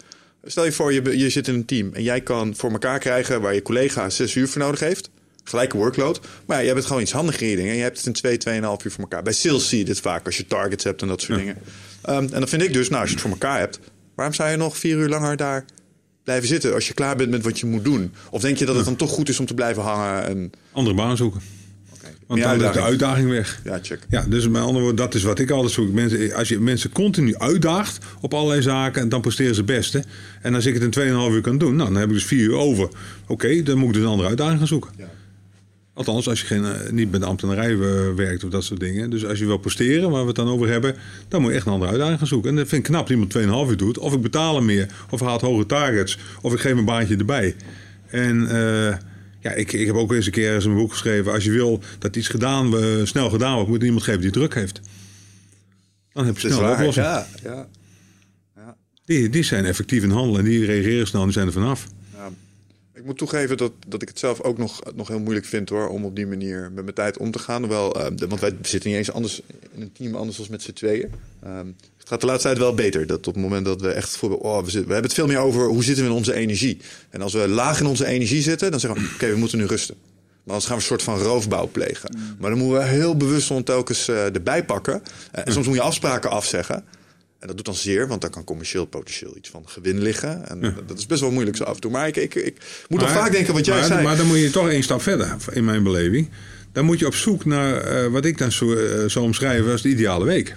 Stel 0.44 0.66
je 0.66 0.72
voor, 0.72 0.94
je, 0.94 1.18
je 1.18 1.30
zit 1.30 1.48
in 1.48 1.54
een 1.54 1.66
team 1.66 1.94
en 1.94 2.04
jij 2.04 2.22
kan 2.22 2.56
voor 2.56 2.72
elkaar 2.72 3.00
krijgen 3.00 3.42
waar 3.42 3.54
je 3.54 3.62
collega 3.62 4.10
zes 4.10 4.36
uur 4.36 4.48
voor 4.48 4.62
nodig 4.62 4.80
heeft. 4.80 5.10
Gelijke 5.44 5.78
workload. 5.78 6.20
Maar 6.46 6.58
ja, 6.58 6.64
jij 6.64 6.74
bent 6.74 6.86
gewoon 6.86 7.02
iets 7.02 7.12
handiger 7.12 7.42
in 7.42 7.50
je 7.50 7.56
dingen. 7.56 7.72
En 7.72 7.78
je 7.78 7.84
hebt 7.84 7.98
het 7.98 8.06
in 8.06 8.14
twee, 8.14 8.38
tweeënhalf 8.38 8.86
uur 8.86 8.92
voor 8.92 9.04
elkaar. 9.04 9.24
Bij 9.24 9.34
sales 9.34 9.70
zie 9.70 9.78
je 9.78 9.86
dit 9.86 10.00
vaak 10.00 10.26
als 10.26 10.38
je 10.38 10.48
targets 10.48 10.84
hebt 10.84 11.02
en 11.02 11.08
dat 11.08 11.22
soort 11.22 11.40
dingen. 11.40 11.58
Ehm, 12.02 12.24
en 12.24 12.40
dan 12.40 12.48
vind 12.48 12.62
ik 12.62 12.74
dus, 12.74 12.90
nou, 12.90 13.02
als 13.02 13.10
je 13.10 13.16
het 13.16 13.26
voor 13.26 13.34
elkaar 13.34 13.60
hebt, 13.60 13.80
waarom 14.20 14.38
zou 14.38 14.50
je 14.50 14.58
nog 14.58 14.78
vier 14.78 14.98
uur 14.98 15.10
langer 15.10 15.38
daar 15.38 15.66
blijven 16.24 16.48
zitten 16.48 16.74
als 16.74 16.88
je 16.88 16.94
klaar 16.94 17.16
bent 17.16 17.30
met 17.30 17.44
wat 17.44 17.60
je 17.60 17.66
moet 17.66 17.84
doen? 17.84 18.14
Of 18.30 18.42
denk 18.42 18.58
je 18.58 18.66
dat 18.66 18.76
het 18.76 18.86
dan 18.86 18.96
toch 18.96 19.10
goed 19.10 19.30
is 19.30 19.40
om 19.40 19.46
te 19.46 19.54
blijven 19.54 19.84
hangen? 19.84 20.28
En, 20.28 20.52
Andere 20.72 20.96
baan 20.96 21.18
zoeken. 21.18 21.42
Want 22.28 22.42
dan 22.42 22.64
is 22.64 22.74
de 22.74 22.82
uitdaging. 22.82 23.30
weg. 23.30 23.62
Ja, 23.64 23.80
check. 23.82 24.00
Ja, 24.10 24.26
dus 24.30 24.48
met 24.48 24.62
andere 24.62 24.80
woorden, 24.80 24.96
dat 25.06 25.16
is 25.16 25.24
wat 25.24 25.40
ik 25.40 25.50
altijd 25.50 25.74
zoek. 25.74 25.92
Mensen, 25.92 26.34
als 26.34 26.50
je 26.50 26.60
mensen 26.60 26.92
continu 26.92 27.36
uitdaagt 27.38 28.06
op 28.22 28.34
allerlei 28.34 28.62
zaken, 28.62 29.10
dan 29.10 29.22
presteren 29.22 29.54
ze 29.54 29.62
het 29.62 29.70
beste. 29.70 30.04
En 30.42 30.56
als 30.56 30.66
ik 30.66 30.74
het 30.74 30.84
in 30.98 31.04
2,5 31.30 31.34
uur 31.36 31.42
kan 31.42 31.58
doen, 31.58 31.76
nou, 31.76 31.90
dan 31.90 32.00
heb 32.00 32.08
ik 32.08 32.14
dus 32.14 32.26
4 32.26 32.40
uur 32.40 32.56
over. 32.56 32.90
Oké, 33.28 33.64
dan 33.64 33.78
moet 33.78 33.88
ik 33.88 33.94
dus 33.94 34.04
een 34.04 34.10
andere 34.10 34.28
uitdaging 34.28 34.58
gaan 34.58 34.68
zoeken. 34.68 34.92
Ja. 34.98 35.10
Althans, 36.00 36.30
als 36.30 36.40
je 36.40 36.46
geen, 36.46 36.66
eh, 36.66 36.92
niet 36.92 37.12
bij 37.12 37.20
de 37.20 37.26
ambtenarij 37.26 37.72
eh, 37.72 38.14
werkt 38.16 38.44
of 38.44 38.50
dat 38.50 38.64
soort 38.64 38.80
dingen. 38.80 39.10
Dus 39.10 39.26
als 39.26 39.40
je 39.40 39.46
wil 39.46 39.58
presteren, 39.58 40.10
waar 40.10 40.22
we 40.22 40.28
het 40.28 40.36
dan 40.36 40.48
over 40.48 40.68
hebben, 40.68 40.96
dan 41.28 41.42
moet 41.42 41.50
je 41.50 41.56
echt 41.56 41.66
een 41.66 41.72
andere 41.72 41.92
uitdaging 41.92 42.18
gaan 42.18 42.28
zoeken. 42.28 42.50
En 42.50 42.56
dat 42.56 42.68
vind 42.68 42.82
ik 42.82 42.92
knap 42.92 43.02
dat 43.02 43.10
iemand 43.10 43.30
2,5 43.30 43.70
uur 43.70 43.78
doet. 43.78 43.98
Of 43.98 44.14
ik 44.14 44.22
betaal 44.22 44.56
hem 44.56 44.66
meer, 44.66 44.88
of 45.10 45.20
haalt 45.20 45.42
hoge 45.42 45.66
targets, 45.66 46.18
of 46.42 46.54
ik 46.54 46.60
geef 46.60 46.72
een 46.72 46.86
baantje 46.86 47.18
erbij. 47.18 47.56
En 48.08 48.50
eh, 48.50 48.98
ja, 49.40 49.52
ik, 49.52 49.74
ik 49.74 49.86
heb 49.86 49.96
ook 49.96 50.14
eens 50.14 50.26
een 50.26 50.32
keer 50.32 50.54
eens 50.54 50.66
een 50.66 50.76
boek 50.76 50.92
geschreven. 50.92 51.32
Als 51.32 51.44
je 51.44 51.52
wil 51.52 51.82
dat 52.00 52.16
iets 52.16 52.28
gedaan, 52.28 52.74
snel 53.08 53.30
gedaan 53.30 53.56
wordt, 53.56 53.70
moet 53.70 53.84
iemand 53.84 54.04
geven 54.04 54.22
die 54.22 54.32
druk 54.32 54.54
heeft. 54.54 54.82
Dan 56.14 56.26
heb 56.26 56.38
je 56.38 56.48
snel 56.48 56.64
een 56.64 56.72
oplossing. 56.72 57.06
Ja, 57.06 57.28
ja. 57.44 57.68
Die, 59.06 59.30
die 59.30 59.44
zijn 59.44 59.66
effectief 59.66 60.04
in 60.04 60.12
handelen 60.12 60.40
en 60.40 60.46
die 60.46 60.66
reageren 60.66 61.08
snel 61.08 61.22
en 61.22 61.28
die 61.28 61.36
zijn 61.36 61.48
er 61.48 61.54
vanaf. 61.54 61.88
Ik 63.00 63.06
moet 63.06 63.18
toegeven 63.18 63.58
dat, 63.58 63.72
dat 63.88 64.02
ik 64.02 64.08
het 64.08 64.20
zelf 64.20 64.42
ook 64.42 64.58
nog, 64.58 64.82
nog 64.96 65.08
heel 65.08 65.20
moeilijk 65.20 65.46
vind 65.46 65.70
hoor, 65.70 65.88
om 65.88 66.06
op 66.06 66.16
die 66.16 66.28
manier 66.28 66.72
met 66.74 66.84
mijn 66.84 66.96
tijd 66.96 67.18
om 67.18 67.32
te 67.32 67.40
gaan. 67.40 67.62
Hoewel, 67.62 67.96
eh, 68.02 68.08
de- 68.16 68.28
want 68.28 68.42
wij 68.42 68.56
zitten 68.62 68.90
niet 68.90 68.98
eens 69.00 69.12
anders 69.12 69.42
in 69.76 69.82
een 69.82 69.92
team 69.92 70.16
anders 70.16 70.38
dan 70.38 70.46
met 70.50 70.62
z'n 70.62 70.74
tweeën. 70.74 71.10
Ehm, 71.44 71.66
het 71.98 72.08
gaat 72.08 72.22
de 72.22 72.26
laatste 72.28 72.48
tijd 72.48 72.60
wel 72.60 72.74
beter. 72.74 73.08
Dat 73.08 73.28
op 73.28 73.34
het 73.34 73.44
moment 73.44 73.66
dat 73.66 73.82
we 73.82 73.92
echt 73.92 74.18
voor, 74.18 74.38
oh, 74.40 74.58
we, 74.58 74.64
zitten, 74.64 74.88
we 74.88 74.94
hebben 74.94 75.04
het 75.12 75.14
veel 75.14 75.28
meer 75.28 75.38
over 75.38 75.68
hoe 75.68 75.84
zitten 75.84 76.04
we 76.04 76.10
in 76.10 76.16
onze 76.16 76.34
energie. 76.34 76.78
En 77.10 77.22
als 77.22 77.34
we 77.34 77.48
laag 77.48 77.80
in 77.80 77.86
onze 77.86 78.06
energie 78.06 78.42
zitten, 78.42 78.72
dan 78.72 78.80
zeggen 78.80 79.02
we, 79.02 79.10
oké, 79.14 79.30
we 79.32 79.38
moeten 79.38 79.58
nu 79.58 79.66
rusten. 79.66 79.96
Maar 80.44 80.58
anders 80.58 80.66
gaan 80.66 80.76
we 80.76 80.82
een 80.82 80.88
soort 80.88 81.04
van 81.04 81.18
roofbouw 81.20 81.68
plegen. 81.72 82.18
Maar 82.40 82.50
dan 82.50 82.60
moeten 82.60 82.78
we 82.78 82.86
heel 82.86 83.18
bewust 83.18 83.52
ons 83.52 83.64
telkens 83.66 84.08
eh, 84.08 84.26
erbij 84.36 84.66
pakken. 84.66 85.02
Eh, 85.32 85.42
en 85.48 85.54
soms 85.54 85.68
moet 85.68 85.76
je 85.76 85.82
afspraken 85.82 86.30
afzeggen. 86.30 86.84
En 87.40 87.48
dat 87.48 87.56
doet 87.56 87.66
dan 87.66 87.76
zeer, 87.76 88.08
want 88.08 88.22
daar 88.22 88.30
kan 88.30 88.44
commercieel 88.44 88.86
potentieel 88.86 89.38
iets 89.38 89.50
van 89.50 89.64
gewin 89.66 90.02
liggen. 90.02 90.48
En 90.50 90.76
dat 90.88 90.98
is 90.98 91.06
best 91.06 91.22
wel 91.22 91.32
moeilijk 91.32 91.58
zo 91.58 91.64
af 91.64 91.76
en 91.76 91.82
toe. 91.82 91.92
Maar 91.92 92.08
ik, 92.08 92.16
ik, 92.16 92.36
ik 92.36 92.58
moet 92.88 93.00
nog 93.00 93.10
Maar- 93.10 93.18
vaak 93.18 93.32
denken 93.32 93.54
wat 93.54 93.66
jij 93.66 93.76
maar, 93.76 93.86
zei. 93.86 94.04
Maar 94.04 94.18
dan 94.18 94.28
moet 94.28 94.40
je 94.40 94.50
toch 94.50 94.70
één 94.70 94.84
stap 94.84 95.02
verder, 95.02 95.36
in 95.52 95.66
mijn 95.66 95.84
beleving. 95.84 96.30
Dan 96.72 96.86
moet 96.86 97.00
je 97.00 97.06
op 97.06 97.16
zoek 97.16 97.46
naar 97.46 97.78
eh, 97.78 98.12
wat 98.12 98.26
ik 98.26 98.38
dan 98.38 98.52
zo, 98.52 98.74
eh, 98.74 99.10
zou 99.10 99.26
omschrijven 99.26 99.72
als 99.72 99.82
de 99.82 99.90
ideale 99.90 100.26
week. 100.26 100.56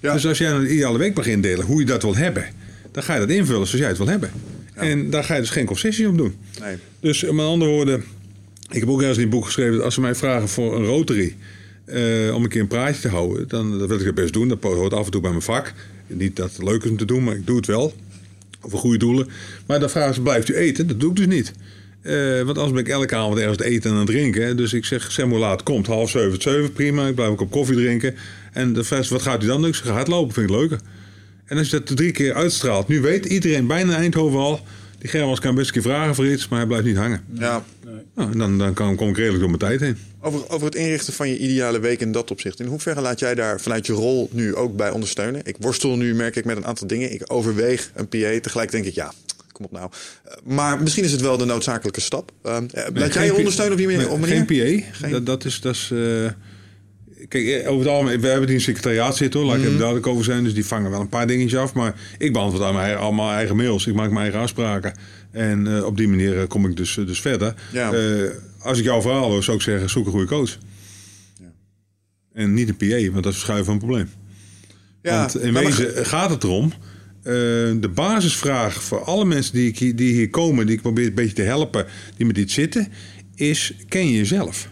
Ja. 0.00 0.12
Dus 0.12 0.26
als 0.26 0.38
jij 0.38 0.50
een 0.50 0.72
ideale 0.72 0.98
week 0.98 1.14
mag 1.14 1.26
indelen, 1.26 1.66
hoe 1.66 1.80
je 1.80 1.86
dat 1.86 2.02
wil 2.02 2.16
hebben, 2.16 2.46
dan 2.92 3.02
ga 3.02 3.14
je 3.14 3.20
dat 3.20 3.30
invullen 3.30 3.66
zoals 3.66 3.80
jij 3.80 3.88
het 3.88 3.98
wil 3.98 4.06
hebben. 4.08 4.30
En 4.74 5.10
daar 5.10 5.24
ga 5.24 5.34
je 5.34 5.40
dus 5.40 5.50
geen 5.50 5.66
concessie 5.66 6.08
op 6.08 6.16
doen. 6.16 6.36
Nee. 6.60 6.76
Dus 7.00 7.22
met 7.22 7.44
andere 7.44 7.70
woorden, 7.70 8.04
ik 8.70 8.80
heb 8.80 8.88
ook 8.88 9.00
ergens 9.00 9.16
in 9.16 9.22
het 9.22 9.32
boek 9.32 9.44
geschreven 9.44 9.74
dat 9.74 9.84
als 9.84 9.94
ze 9.94 10.00
mij 10.00 10.14
vragen 10.14 10.48
voor 10.48 10.76
een 10.76 10.84
rotary 10.84 11.36
eh, 11.84 12.34
om 12.34 12.42
een 12.42 12.48
keer 12.48 12.60
een 12.60 12.66
praatje 12.66 13.00
te 13.00 13.08
houden, 13.08 13.48
dan 13.48 13.78
dat 13.78 13.88
wil 13.88 13.98
ik 13.98 14.04
dat 14.04 14.14
best 14.14 14.32
doen. 14.32 14.48
Dat 14.48 14.62
hoort 14.62 14.92
af 14.92 15.04
en 15.04 15.10
toe 15.10 15.20
bij 15.20 15.30
mijn 15.30 15.42
vak. 15.42 15.72
Niet 16.06 16.36
dat 16.36 16.52
het 16.52 16.62
leuk 16.62 16.84
is 16.84 16.90
om 16.90 16.96
te 16.96 17.04
doen, 17.04 17.24
maar 17.24 17.36
ik 17.36 17.46
doe 17.46 17.56
het 17.56 17.66
wel. 17.66 17.94
Voor 18.60 18.78
goede 18.78 18.98
doelen. 18.98 19.28
Maar 19.66 19.80
dan 19.80 19.90
vragen 19.90 20.14
ze, 20.14 20.22
blijft 20.22 20.48
u 20.48 20.54
eten? 20.54 20.86
Dat 20.86 21.00
doe 21.00 21.10
ik 21.10 21.16
dus 21.16 21.26
niet. 21.26 21.52
Eh, 22.02 22.42
want 22.42 22.58
anders 22.58 22.72
ben 22.72 22.80
ik 22.80 22.88
elke 22.88 23.16
avond 23.16 23.38
ergens 23.38 23.56
te 23.56 23.64
eten 23.64 23.98
en 23.98 24.04
drinken. 24.04 24.56
Dus 24.56 24.72
ik 24.72 24.84
zeg, 24.84 25.12
zeg 25.12 25.30
laat 25.30 25.62
komt. 25.62 25.86
Half 25.86 26.10
zeven, 26.10 26.42
zeven, 26.42 26.72
prima. 26.72 27.06
Ik 27.06 27.14
blijf 27.14 27.30
ook 27.30 27.40
op 27.40 27.50
koffie 27.50 27.76
drinken. 27.76 28.14
En 28.52 28.72
de 28.72 28.84
vraag 28.84 29.08
wat 29.08 29.22
gaat 29.22 29.42
u 29.42 29.46
dan 29.46 29.60
doen? 29.60 29.70
Ik 29.70 29.74
zeg, 29.74 29.86
hardlopen, 29.92 30.34
vind 30.34 30.50
ik 30.50 30.56
leuker. 30.56 30.78
En 31.46 31.58
als 31.58 31.70
je 31.70 31.76
dat 31.80 31.96
drie 31.96 32.12
keer 32.12 32.34
uitstraalt. 32.34 32.88
Nu 32.88 33.00
weet 33.00 33.24
iedereen 33.24 33.66
bijna 33.66 33.92
in 33.92 33.98
Eindhoven 33.98 34.38
al. 34.38 34.60
Die 34.98 35.10
Germans 35.10 35.40
kan 35.40 35.54
best 35.54 35.66
een 35.66 35.72
keer 35.72 35.82
vragen 35.82 36.14
voor 36.14 36.26
iets, 36.26 36.48
maar 36.48 36.58
hij 36.58 36.68
blijft 36.68 36.86
niet 36.86 36.96
hangen. 36.96 37.24
Ja. 37.32 37.64
Nou, 38.16 38.32
en 38.32 38.38
dan, 38.38 38.58
dan 38.58 38.74
kan, 38.74 38.96
kom 38.96 39.08
ik 39.08 39.16
redelijk 39.16 39.40
door 39.40 39.48
mijn 39.48 39.60
tijd 39.60 39.80
heen. 39.80 39.96
Over, 40.20 40.50
over 40.50 40.66
het 40.66 40.74
inrichten 40.74 41.12
van 41.12 41.28
je 41.28 41.38
ideale 41.38 41.78
week 41.78 42.00
in 42.00 42.12
dat 42.12 42.30
opzicht. 42.30 42.60
In 42.60 42.66
hoeverre 42.66 43.00
laat 43.00 43.18
jij 43.18 43.34
daar 43.34 43.60
vanuit 43.60 43.86
je 43.86 43.92
rol 43.92 44.28
nu 44.32 44.54
ook 44.54 44.76
bij 44.76 44.90
ondersteunen? 44.90 45.40
Ik 45.44 45.56
worstel 45.60 45.96
nu, 45.96 46.14
merk 46.14 46.36
ik, 46.36 46.44
met 46.44 46.56
een 46.56 46.66
aantal 46.66 46.86
dingen. 46.86 47.12
Ik 47.12 47.22
overweeg 47.26 47.90
een 47.94 48.08
PA. 48.08 48.40
Tegelijk 48.40 48.70
denk 48.70 48.84
ik, 48.84 48.94
ja, 48.94 49.12
kom 49.52 49.64
op 49.64 49.72
nou. 49.72 49.90
Eh, 50.24 50.32
Maar 50.44 50.82
misschien 50.82 51.04
is 51.04 51.12
het 51.12 51.20
wel 51.20 51.36
de 51.36 51.44
noodzakelijke 51.44 52.00
stap. 52.00 52.32
Eh, 52.42 52.56
laat 52.94 53.14
jij 53.14 53.24
je 53.24 53.34
ondersteunen 53.34 53.72
op 53.72 53.78
die 53.78 53.86
manier? 53.88 54.02
Nee, 54.02 54.12
op 54.12 54.20
manier? 54.20 54.44
Geen 54.46 54.82
PA. 54.82 54.92
Geen- 54.92 55.10
Dat, 55.10 55.26
dat 55.26 55.44
is... 55.44 55.60
Dat 55.60 55.74
is 55.74 55.90
Kijk, 57.28 57.46
eh, 57.46 57.70
over 57.70 57.80
het 57.86 57.94
algemeen, 57.94 58.20
we 58.20 58.26
hebben 58.26 58.46
die 58.46 58.56
het 58.56 58.64
secretariaat 58.64 59.16
zitten 59.16 59.40
hoor, 59.40 59.48
laat 59.48 59.56
ik 59.56 59.62
Mhm. 59.62 59.68
even 59.72 59.80
duidelijk 59.82 60.08
over 60.12 60.24
zijn. 60.24 60.44
Dus 60.44 60.54
die 60.54 60.64
vangen 60.66 60.90
wel 60.90 61.00
een 61.00 61.08
paar 61.08 61.26
dingetjes 61.26 61.58
af. 61.60 61.74
Maar 61.74 61.94
ik 62.18 62.32
beantwoord 62.32 62.64
aan 62.64 62.74
mijn, 62.74 62.96
allemaal 62.96 63.30
eigen 63.32 63.56
mails. 63.56 63.86
Ik 63.86 63.94
maak 63.94 64.10
mijn 64.10 64.22
eigen 64.22 64.40
afspraken. 64.40 64.94
En 65.30 65.76
eh, 65.76 65.84
op 65.84 65.96
die 65.96 66.08
manier 66.08 66.40
eh, 66.40 66.46
kom 66.46 66.66
ik 66.66 66.76
dus, 66.76 66.94
dus 66.94 67.20
verder. 67.20 67.54
Ja. 67.72 67.92
Als 68.58 68.78
ik 68.78 68.84
jouw 68.84 69.00
verhaal 69.00 69.30
hoor, 69.30 69.44
zou 69.44 69.56
ik 69.56 69.62
zeggen, 69.62 69.90
zoek 69.90 70.06
een 70.06 70.12
goede 70.12 70.26
coach. 70.26 70.58
Ja. 71.40 71.52
En 72.32 72.54
niet 72.54 72.68
een 72.68 72.76
PA, 72.76 73.10
want 73.10 73.22
dat 73.24 73.32
is 73.32 73.38
verschuiven 73.38 73.64
van 73.64 73.74
een 73.74 73.80
probleem. 73.80 74.08
Ja, 75.02 75.18
Want 75.18 75.38
in 75.40 75.52
maar- 75.52 75.64
wezen 75.64 76.06
gaat 76.06 76.30
het 76.30 76.42
erom. 76.44 76.72
de 77.80 77.90
basisvraag 77.94 78.82
voor 78.82 79.04
alle 79.04 79.24
mensen 79.24 79.52
die, 79.54 79.68
ik 79.68 79.78
hier- 79.78 79.96
die 79.96 80.12
hier 80.12 80.30
komen, 80.30 80.66
die 80.66 80.74
ik 80.76 80.82
probeer 80.82 81.06
een 81.06 81.14
beetje 81.14 81.34
te 81.34 81.42
helpen, 81.42 81.86
die 82.16 82.26
met 82.26 82.38
iets 82.38 82.54
zitten, 82.54 82.88
is: 83.34 83.74
ken 83.88 84.06
je 84.06 84.16
jezelf? 84.16 84.68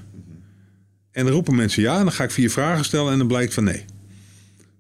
En 1.15 1.25
dan 1.25 1.33
roepen 1.33 1.55
mensen 1.55 1.83
ja, 1.83 1.99
en 1.99 2.03
dan 2.03 2.13
ga 2.13 2.25
ik 2.25 2.31
vier 2.31 2.51
vragen 2.51 2.85
stellen 2.85 3.13
en 3.13 3.19
dan 3.19 3.27
blijkt 3.27 3.55
van 3.55 3.65
nee. 3.65 3.85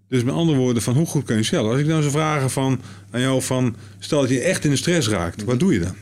Dus 0.09 0.25
met 0.25 0.35
andere 0.35 0.59
woorden, 0.59 0.83
van 0.83 0.94
hoe 0.94 1.07
goed 1.07 1.25
ken 1.25 1.35
je 1.35 1.40
jezelf? 1.40 1.70
Als 1.70 1.81
ik 1.81 1.87
nou 1.87 2.01
zou 2.01 2.12
vragen 2.12 2.51
van, 2.51 2.81
aan 3.11 3.20
jou 3.20 3.42
van, 3.42 3.77
stel 3.99 4.20
dat 4.20 4.31
je 4.31 4.40
echt 4.40 4.64
in 4.64 4.70
de 4.70 4.77
stress 4.77 5.09
raakt, 5.09 5.44
wat 5.44 5.59
doe 5.61 5.73
je 5.73 5.81
dan? 5.81 5.94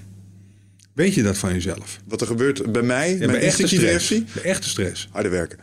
Weet 0.93 1.15
je 1.15 1.23
dat 1.23 1.39
van 1.39 1.53
jezelf? 1.53 2.01
Wat 2.05 2.21
er 2.21 2.27
gebeurt 2.27 2.73
bij 2.73 2.83
mij, 2.83 3.19
Ja, 3.19 3.27
bij 3.27 3.41
echte 3.41 3.67
stress. 3.67 4.09
Bij 4.09 4.43
echte 4.43 4.69
stress. 4.69 5.09
harder 5.11 5.31
werken. 5.31 5.59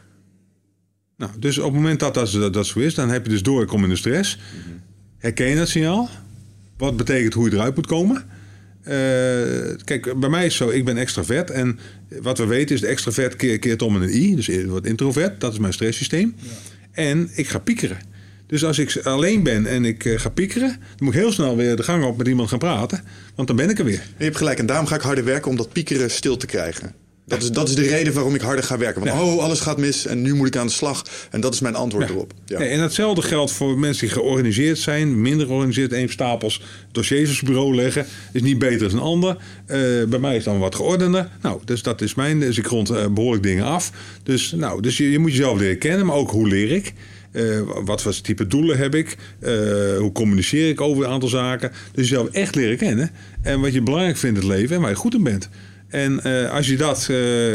Nou, 1.18 1.32
dus 1.40 1.58
op 1.58 1.66
het 1.66 1.74
moment 1.74 2.00
dat 2.00 2.14
dat, 2.14 2.32
dat, 2.32 2.54
dat 2.54 2.68
zo 2.68 2.80
is, 2.80 2.94
dan 2.94 3.10
heb 3.10 3.26
je 3.26 3.32
dus 3.32 3.44
door, 3.44 3.62
ik 3.62 3.68
kom 3.68 3.84
in 3.84 3.90
de 3.90 3.96
stress. 3.96 4.40
Herken 5.18 5.48
je 5.48 5.56
dat 5.56 5.70
signaal? 5.70 6.10
Wat 6.78 6.98
betekent 6.98 7.34
hoe 7.34 7.50
je 7.50 7.56
eruit 7.56 7.76
moet 7.76 7.88
komen? 7.88 8.26
Eh, 8.84 8.96
kijk, 9.84 10.20
bij 10.20 10.30
mij 10.30 10.46
is 10.46 10.58
het 10.58 10.70
zo, 10.70 10.76
ik 10.76 10.86
ben 10.86 10.98
extravert. 10.98 11.52
En 11.52 11.80
wat 12.22 12.38
we 12.38 12.46
weten 12.46 12.76
is, 12.76 12.82
de 12.82 12.88
extravert 12.88 13.36
keert, 13.36 13.60
keert 13.60 13.82
om 13.82 13.96
in 13.96 14.02
een 14.02 14.16
i. 14.16 14.36
Dus 14.36 14.66
wordt 14.66 14.86
introvert, 14.86 15.42
dat 15.42 15.54
is 15.54 15.60
mijn 15.60 15.74
stresssysteem. 15.74 16.36
En 16.92 17.30
ik 17.34 17.48
ga 17.48 17.60
piekeren. 17.60 17.98
Dus 18.48 18.64
als 18.66 18.80
ik 18.80 18.98
alleen 19.04 19.44
ben 19.44 19.66
en 19.66 19.86
ik 19.86 20.06
eh, 20.06 20.20
ga 20.20 20.30
piekeren... 20.30 20.70
dan 20.70 20.80
moet 21.00 21.14
ik 21.14 21.20
heel 21.20 21.32
snel 21.32 21.56
weer 21.56 21.76
de 21.76 21.84
gang 21.84 22.04
op 22.04 22.18
met 22.18 22.28
iemand 22.28 22.50
gaan 22.50 22.60
praten. 22.60 23.04
Want 23.36 23.48
dan 23.48 23.58
ben 23.58 23.70
ik 23.70 23.80
er 23.80 23.86
weer. 23.86 24.04
Je 24.18 24.24
hebt 24.24 24.38
gelijk. 24.38 24.60
En 24.60 24.66
daarom 24.66 24.86
ga 24.86 24.96
ik 24.96 25.02
harder 25.02 25.24
werken 25.24 25.52
om 25.52 25.58
dat 25.58 25.72
piekeren 25.72 26.12
stil 26.12 26.38
te 26.38 26.46
krijgen. 26.46 26.94
Dat 27.30 27.42
is, 27.42 27.52
dat 27.52 27.70
is 27.70 27.76
de 27.76 27.88
reden 27.88 28.14
waarom 28.14 28.36
ik 28.36 28.42
harder 28.42 28.64
ga 28.64 28.78
werken. 28.78 29.04
Want 29.04 29.22
oh, 29.22 29.44
alles 29.44 29.60
gaat 29.60 29.78
mis 29.78 30.06
en 30.06 30.22
nu 30.22 30.34
moet 30.34 30.48
ik 30.48 30.56
aan 30.56 30.68
de 30.68 30.74
slag. 30.74 31.06
En 31.32 31.42
dat 31.42 31.54
is 31.54 31.60
mijn 31.60 31.76
antwoord 31.76 32.10
erop. 32.10 32.34
Ja. 32.46 32.60
Nee, 32.60 32.70
en 32.70 32.80
hetzelfde 32.80 33.22
geldt 33.22 33.52
voor 33.52 33.80
mensen 33.80 34.08
die 34.08 34.16
georganiseerd 34.16 34.78
zijn, 34.78 35.22
minder 35.22 35.46
georganiseerd, 35.46 35.94
één 35.94 36.10
stapels 36.10 36.62
dossiers 36.92 37.30
op 37.30 37.36
zijn 37.36 37.52
bureau 37.52 37.76
leggen, 37.76 38.06
is 38.34 38.42
niet 38.42 38.60
beter 38.60 38.90
dan 38.90 38.98
een 38.98 39.04
ander. 39.04 39.38
Eh, 39.66 39.80
bij 40.10 40.20
mij 40.20 40.36
is 40.36 40.44
dan 40.44 40.60
wat 40.60 40.76
geordender. 40.76 41.30
Nou, 41.42 41.62
dus 41.66 41.84
dat 41.84 42.02
is 42.02 42.16
mijn, 42.16 42.40
dus 42.40 42.58
ik 42.58 42.66
rond 42.66 42.90
eh, 42.90 43.08
behoorlijk 43.08 43.44
dingen 43.44 43.66
af. 43.66 43.92
Dus, 44.24 44.52
nou, 44.52 44.82
dus 44.82 44.98
je, 44.98 45.12
je 45.12 45.20
moet 45.20 45.32
jezelf 45.32 45.60
leren 45.60 45.78
kennen, 45.78 46.06
maar 46.06 46.16
ook 46.16 46.32
hoe 46.32 46.48
leer 46.48 46.72
ik? 46.72 46.94
Eh, 47.32 47.60
wat 47.84 48.02
voor 48.02 48.22
type 48.22 48.48
doelen 48.48 48.78
heb 48.78 48.96
ik? 48.96 49.18
Hoe 50.00 50.12
communiceer 50.12 50.70
ik 50.70 50.82
over 50.82 51.04
een 51.04 51.12
aantal 51.12 51.30
zaken? 51.30 51.72
Dus 51.92 52.10
jezelf 52.10 52.28
echt 52.28 52.56
leren 52.56 52.78
kennen. 52.78 53.12
En 53.42 53.60
wat 53.60 53.74
je 53.74 53.82
belangrijk 53.82 54.18
vindt 54.18 54.42
in 54.42 54.48
het 54.48 54.58
leven 54.58 54.76
en 54.76 54.82
waar 54.82 54.90
je 54.90 54.96
goed 54.96 55.14
in 55.14 55.24
bent. 55.24 55.50
En 55.90 56.24
eh, 56.24 56.52
als 56.52 56.68
je 56.68 56.78
dat, 56.78 57.06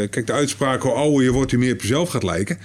kijk, 0.09 0.27
de 0.27 0.33
uitspraak 0.33 0.81
hoe 0.81 0.91
ouder 0.91 1.23
je 1.23 1.31
wordt, 1.31 1.51
hoe 1.51 1.59
meer 1.59 1.73
op 1.73 1.81
jezelf 1.81 2.09
gaat 2.09 2.23
lijken. 2.23 2.57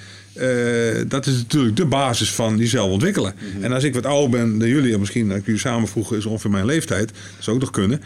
dat 1.09 1.27
is 1.27 1.37
natuurlijk 1.37 1.77
de 1.77 1.85
basis 1.85 2.33
van 2.33 2.59
jezelf 2.59 2.91
ontwikkelen. 2.91 3.35
Mhm. 3.55 3.65
En 3.65 3.73
als 3.73 3.85
ik 3.85 3.95
wat 3.95 4.07
ouder 4.07 4.31
ben 4.31 4.59
dan 4.59 4.69
jullie, 4.69 4.93
en 4.93 5.01
misschien 5.01 5.29
dat 5.29 5.37
ik 5.37 5.45
jullie 5.45 5.61
samen 5.61 5.89
vroegen, 5.89 6.17
is 6.17 6.27
ongeveer 6.27 6.51
mijn 6.51 6.65
leeftijd. 6.65 7.09
Dat 7.09 7.45
zou 7.45 7.57
ook 7.57 7.63
nog 7.63 7.71
kunnen. 7.71 8.01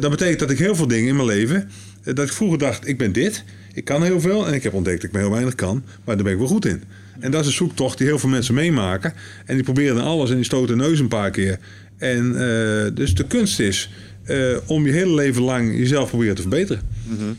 dat 0.00 0.10
betekent 0.10 0.38
dat 0.38 0.50
ik 0.50 0.58
heel 0.58 0.74
veel 0.74 0.86
dingen 0.86 1.08
in 1.08 1.16
mijn 1.16 1.28
leven, 1.28 1.70
dat 2.04 2.26
ik 2.26 2.32
vroeger 2.32 2.58
dacht, 2.58 2.88
ik 2.88 2.98
ben 2.98 3.12
dit. 3.12 3.44
Ik 3.74 3.84
kan 3.84 4.02
heel 4.02 4.20
veel 4.20 4.46
en 4.46 4.54
ik 4.54 4.62
heb 4.62 4.72
ontdekt 4.72 4.96
dat 4.96 5.06
ik 5.06 5.12
maar 5.12 5.22
heel 5.22 5.30
weinig 5.30 5.54
kan. 5.54 5.82
Maar 6.04 6.14
daar 6.14 6.24
ben 6.24 6.32
ik 6.32 6.38
wel 6.38 6.48
goed 6.48 6.64
in. 6.64 6.82
En 7.20 7.30
dat 7.30 7.40
is 7.40 7.46
een 7.46 7.52
zoektocht 7.52 7.98
die 7.98 8.06
heel 8.06 8.18
veel 8.18 8.28
mensen 8.28 8.54
meemaken. 8.54 9.12
En 9.46 9.54
die 9.54 9.64
proberen 9.64 9.96
dan 9.96 10.04
alles 10.04 10.30
en 10.30 10.36
die 10.36 10.44
stoten 10.44 10.76
neus 10.76 10.98
een 10.98 11.08
paar 11.08 11.30
keer. 11.30 11.58
En 11.98 12.32
dus 12.94 13.14
de 13.14 13.24
kunst 13.26 13.60
is 13.60 13.90
uh, 14.24 14.56
om 14.66 14.86
je 14.86 14.92
hele 14.92 15.14
leven 15.14 15.42
lang 15.42 15.76
jezelf 15.76 16.08
proberen 16.08 16.34
te 16.34 16.40
verbeteren. 16.40 16.82
Mm 17.04 17.16
-hmm. 17.16 17.38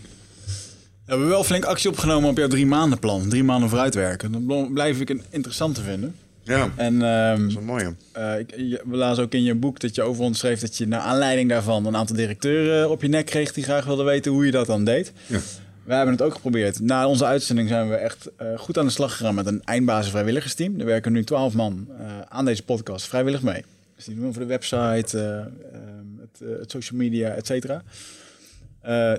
We 1.06 1.18
hebben 1.18 1.28
wel 1.28 1.44
flink 1.44 1.66
actie 1.66 1.90
opgenomen 1.90 2.30
op 2.30 2.38
jouw 2.38 2.48
drie 2.48 2.66
maanden 2.66 3.00
plan. 3.00 3.30
Drie 3.30 3.44
maanden 3.44 3.70
vooruitwerken. 3.70 4.48
Dat 4.48 4.74
blijf 4.74 5.00
ik 5.00 5.10
een 5.10 5.22
interessant 5.30 5.76
te 5.76 5.82
vinden. 5.82 6.16
Ja, 6.44 6.70
en, 6.76 6.94
um, 7.02 7.40
dat 7.40 7.50
is 7.50 7.56
een 7.56 7.66
mooie. 7.66 7.94
Uh, 8.18 8.40
ik, 8.40 8.54
je, 8.58 8.82
we 8.86 8.96
lazen 8.96 9.24
ook 9.24 9.34
in 9.34 9.44
je 9.44 9.56
boek 9.56 9.80
dat 9.80 9.96
je 9.96 10.02
over 10.02 10.24
ons 10.24 10.40
schreef 10.40 10.60
dat 10.60 10.78
je 10.78 10.88
naar 10.88 11.00
aanleiding 11.00 11.50
daarvan 11.50 11.86
een 11.86 11.96
aantal 11.96 12.16
directeuren 12.16 12.90
op 12.90 13.02
je 13.02 13.08
nek 13.08 13.26
kreeg 13.26 13.54
die 13.54 13.64
graag 13.64 13.86
wilden 13.86 14.06
weten 14.06 14.32
hoe 14.32 14.46
je 14.46 14.52
dat 14.52 14.66
dan 14.66 14.84
deed. 14.84 15.12
Ja. 15.28 15.40
We 15.84 15.94
hebben 15.94 16.14
het 16.14 16.24
ook 16.24 16.34
geprobeerd. 16.34 16.80
Na 16.80 17.08
onze 17.08 17.26
uitzending 17.26 17.70
zijn 17.70 17.90
we 17.90 17.96
echt 17.96 18.30
uh, 18.42 18.48
goed 18.58 18.78
aan 18.78 18.86
de 18.86 18.92
slag 18.92 19.18
gegaan 19.18 19.36
met 19.36 19.46
een 19.46 19.64
eindbasis 19.64 20.12
vrijwilligersteam. 20.12 20.80
Er 20.80 20.86
werken 20.86 21.12
nu 21.12 21.24
twaalf 21.24 21.54
man 21.54 21.88
uh, 21.90 22.06
aan 22.28 22.46
deze 22.46 22.64
podcast 22.64 23.08
vrijwillig 23.08 23.42
mee. 23.42 23.64
Dus 23.96 24.06
die 24.06 24.16
doen 24.16 24.26
we 24.26 24.34
voor 24.34 24.42
de 24.42 24.48
website, 24.48 25.18
uh, 25.18 25.80
het, 26.32 26.60
het, 26.60 26.72
social 26.72 27.00
media, 27.00 27.30
et 27.30 27.46
cetera. 27.46 27.84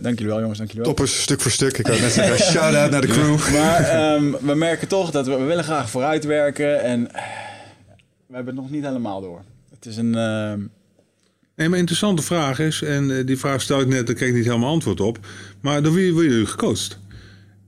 dank 0.01 0.19
jullie 0.19 0.27
wel, 0.27 0.41
jongens. 0.41 0.59
Dank 0.59 0.71
jullie 0.71 0.85
wel. 0.87 0.95
Toppers, 0.95 1.23
stuk 1.23 1.41
voor 1.41 1.51
stuk. 1.51 1.79
Ik 1.79 1.87
had 1.87 2.01
net 2.01 2.13
zeggen, 2.13 2.39
shout-out 2.53 2.91
naar 2.91 3.01
de 3.01 3.07
crew. 3.07 3.53
Maar 3.53 4.15
um, 4.15 4.37
we 4.41 4.55
merken 4.55 4.89
toch 4.89 5.11
dat 5.11 5.27
we, 5.27 5.37
we 5.37 5.45
willen 5.45 5.65
graag 5.65 5.91
vooruitwerken. 5.91 6.83
En 6.83 7.03
we 8.27 8.35
hebben 8.35 8.55
het 8.55 8.63
nog 8.63 8.71
niet 8.71 8.85
helemaal 8.85 9.21
door. 9.21 9.43
Het 9.71 9.87
is 9.87 9.97
een... 9.97 10.15
ehm, 10.15 10.61
Nee, 11.57 11.69
maar 11.69 11.79
interessante 11.79 12.23
vraag 12.23 12.59
is, 12.59 12.83
en 12.83 13.11
uh, 13.11 13.27
die 13.27 13.39
vraag 13.39 13.63
stel 13.63 13.81
ik 13.81 13.87
net, 13.87 14.07
daar 14.07 14.17
kreeg 14.17 14.29
ik 14.29 14.35
niet 14.35 14.45
helemaal 14.45 14.71
antwoord 14.71 15.01
op. 15.01 15.19
Maar 15.61 15.83
door 15.83 15.93
wie 15.95 16.13
worden 16.13 16.31
jullie 16.31 16.47
gecoacht? 16.47 16.99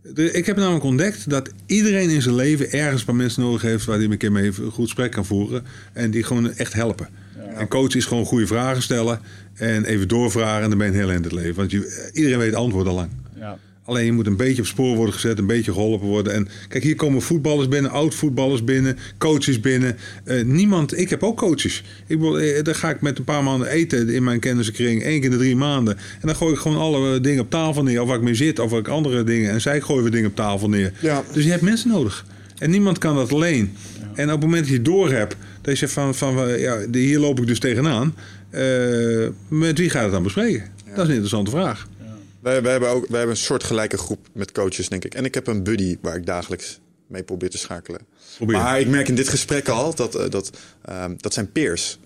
De, 0.02 0.32
ik 0.32 0.46
heb 0.46 0.56
namelijk 0.56 0.84
ontdekt 0.84 1.30
dat 1.30 1.50
iedereen 1.66 2.10
in 2.10 2.22
zijn 2.22 2.34
leven 2.34 2.72
ergens 2.72 3.00
een 3.00 3.06
paar 3.06 3.14
mensen 3.14 3.42
nodig 3.42 3.62
heeft 3.62 3.84
waar 3.84 3.96
hij 3.96 4.04
een 4.04 4.16
keer 4.18 4.32
mee 4.32 4.46
een 4.46 4.54
goed 4.54 4.84
gesprek 4.84 5.10
kan 5.10 5.24
voeren. 5.24 5.64
En 5.92 6.10
die 6.10 6.22
gewoon 6.22 6.54
echt 6.54 6.72
helpen. 6.72 7.08
Ja. 7.54 7.60
En 7.60 7.68
coach 7.68 7.94
is 7.94 8.04
gewoon 8.04 8.24
goede 8.24 8.46
vragen 8.46 8.82
stellen 8.82 9.20
en 9.54 9.84
even 9.84 10.08
doorvragen 10.08 10.62
en 10.62 10.68
dan 10.68 10.78
ben 10.78 10.92
je 10.92 10.98
heel 10.98 11.10
in 11.10 11.22
het 11.22 11.32
leven. 11.32 11.54
Want 11.54 11.70
je, 11.70 12.10
iedereen 12.12 12.38
weet 12.38 12.50
het 12.50 12.56
antwoord 12.56 12.86
al 12.86 12.94
lang. 12.94 13.10
Ja. 13.38 13.58
Alleen 13.86 14.04
je 14.04 14.12
moet 14.12 14.26
een 14.26 14.36
beetje 14.36 14.62
op 14.62 14.68
spoor 14.68 14.96
worden 14.96 15.14
gezet, 15.14 15.38
een 15.38 15.46
beetje 15.46 15.72
geholpen 15.72 16.08
worden. 16.08 16.32
En 16.32 16.48
kijk, 16.68 16.82
hier 16.82 16.96
komen 16.96 17.22
voetballers 17.22 17.68
binnen, 17.68 17.90
oud-voetballers 17.90 18.64
binnen, 18.64 18.98
coaches 19.18 19.60
binnen. 19.60 19.96
Uh, 20.24 20.44
niemand, 20.44 20.98
ik 20.98 21.10
heb 21.10 21.22
ook 21.22 21.36
coaches. 21.36 21.82
Ik 22.06 22.18
wil, 22.18 22.40
uh, 22.40 22.62
dan 22.62 22.74
ga 22.74 22.90
ik 22.90 23.00
met 23.00 23.18
een 23.18 23.24
paar 23.24 23.42
maanden 23.42 23.68
eten 23.68 24.08
in 24.08 24.24
mijn 24.24 24.40
kennissenkring, 24.40 25.02
één 25.02 25.20
keer 25.20 25.24
in 25.24 25.30
de 25.30 25.36
drie 25.36 25.56
maanden. 25.56 25.96
En 25.96 26.26
dan 26.26 26.36
gooi 26.36 26.52
ik 26.52 26.58
gewoon 26.58 26.78
alle 26.78 27.20
dingen 27.20 27.42
op 27.42 27.50
tafel 27.50 27.82
neer, 27.82 28.00
of 28.00 28.08
waar 28.08 28.16
ik 28.16 28.22
mee 28.22 28.34
zit, 28.34 28.58
of 28.58 28.70
waar 28.70 28.80
ik 28.80 28.88
andere 28.88 29.24
dingen. 29.24 29.50
En 29.50 29.60
zij 29.60 29.80
gooien 29.80 30.02
weer 30.02 30.12
dingen 30.12 30.30
op 30.30 30.36
tafel 30.36 30.68
neer. 30.68 30.92
Ja. 31.00 31.22
Dus 31.32 31.44
je 31.44 31.50
hebt 31.50 31.62
mensen 31.62 31.88
nodig. 31.88 32.24
En 32.58 32.70
niemand 32.70 32.98
kan 32.98 33.16
dat 33.16 33.32
alleen. 33.32 33.76
Ja. 33.98 34.10
En 34.14 34.24
op 34.24 34.30
het 34.30 34.40
moment 34.40 34.62
dat 34.62 34.72
je 34.72 34.82
door 34.82 35.10
hebt, 35.10 35.36
dat 35.60 35.72
je 35.72 35.78
zegt 35.78 35.92
van, 35.92 36.14
van 36.14 36.58
ja, 36.58 36.86
hier 36.90 37.18
loop 37.18 37.40
ik 37.40 37.46
dus 37.46 37.60
tegenaan. 37.60 38.14
Uh, 38.50 39.28
met 39.48 39.78
wie 39.78 39.90
ga 39.90 39.98
je 39.98 40.04
het 40.04 40.12
dan 40.12 40.22
bespreken? 40.22 40.70
Ja. 40.84 40.90
Dat 40.90 40.98
is 40.98 41.08
een 41.08 41.08
interessante 41.08 41.50
vraag. 41.50 41.88
Wij, 42.40 42.62
wij, 42.62 42.70
hebben 42.70 42.88
ook, 42.88 43.06
wij 43.08 43.18
hebben 43.18 43.36
een 43.36 43.42
soort 43.42 43.64
gelijke 43.64 43.98
groep 43.98 44.28
met 44.32 44.52
coaches, 44.52 44.88
denk 44.88 45.04
ik. 45.04 45.14
En 45.14 45.24
ik 45.24 45.34
heb 45.34 45.46
een 45.46 45.62
buddy 45.62 45.96
waar 46.00 46.16
ik 46.16 46.26
dagelijks 46.26 46.80
mee 47.06 47.22
probeer 47.22 47.50
te 47.50 47.58
schakelen. 47.58 48.00
Probeer. 48.36 48.56
Maar 48.56 48.80
ik 48.80 48.88
merk 48.88 49.08
in 49.08 49.14
dit 49.14 49.28
gesprek 49.28 49.68
al 49.68 49.94
dat 49.94 50.16
uh, 50.16 50.30
dat, 50.30 50.50
um, 50.90 51.14
dat 51.18 51.34
zijn 51.34 51.52
peers. 51.52 51.98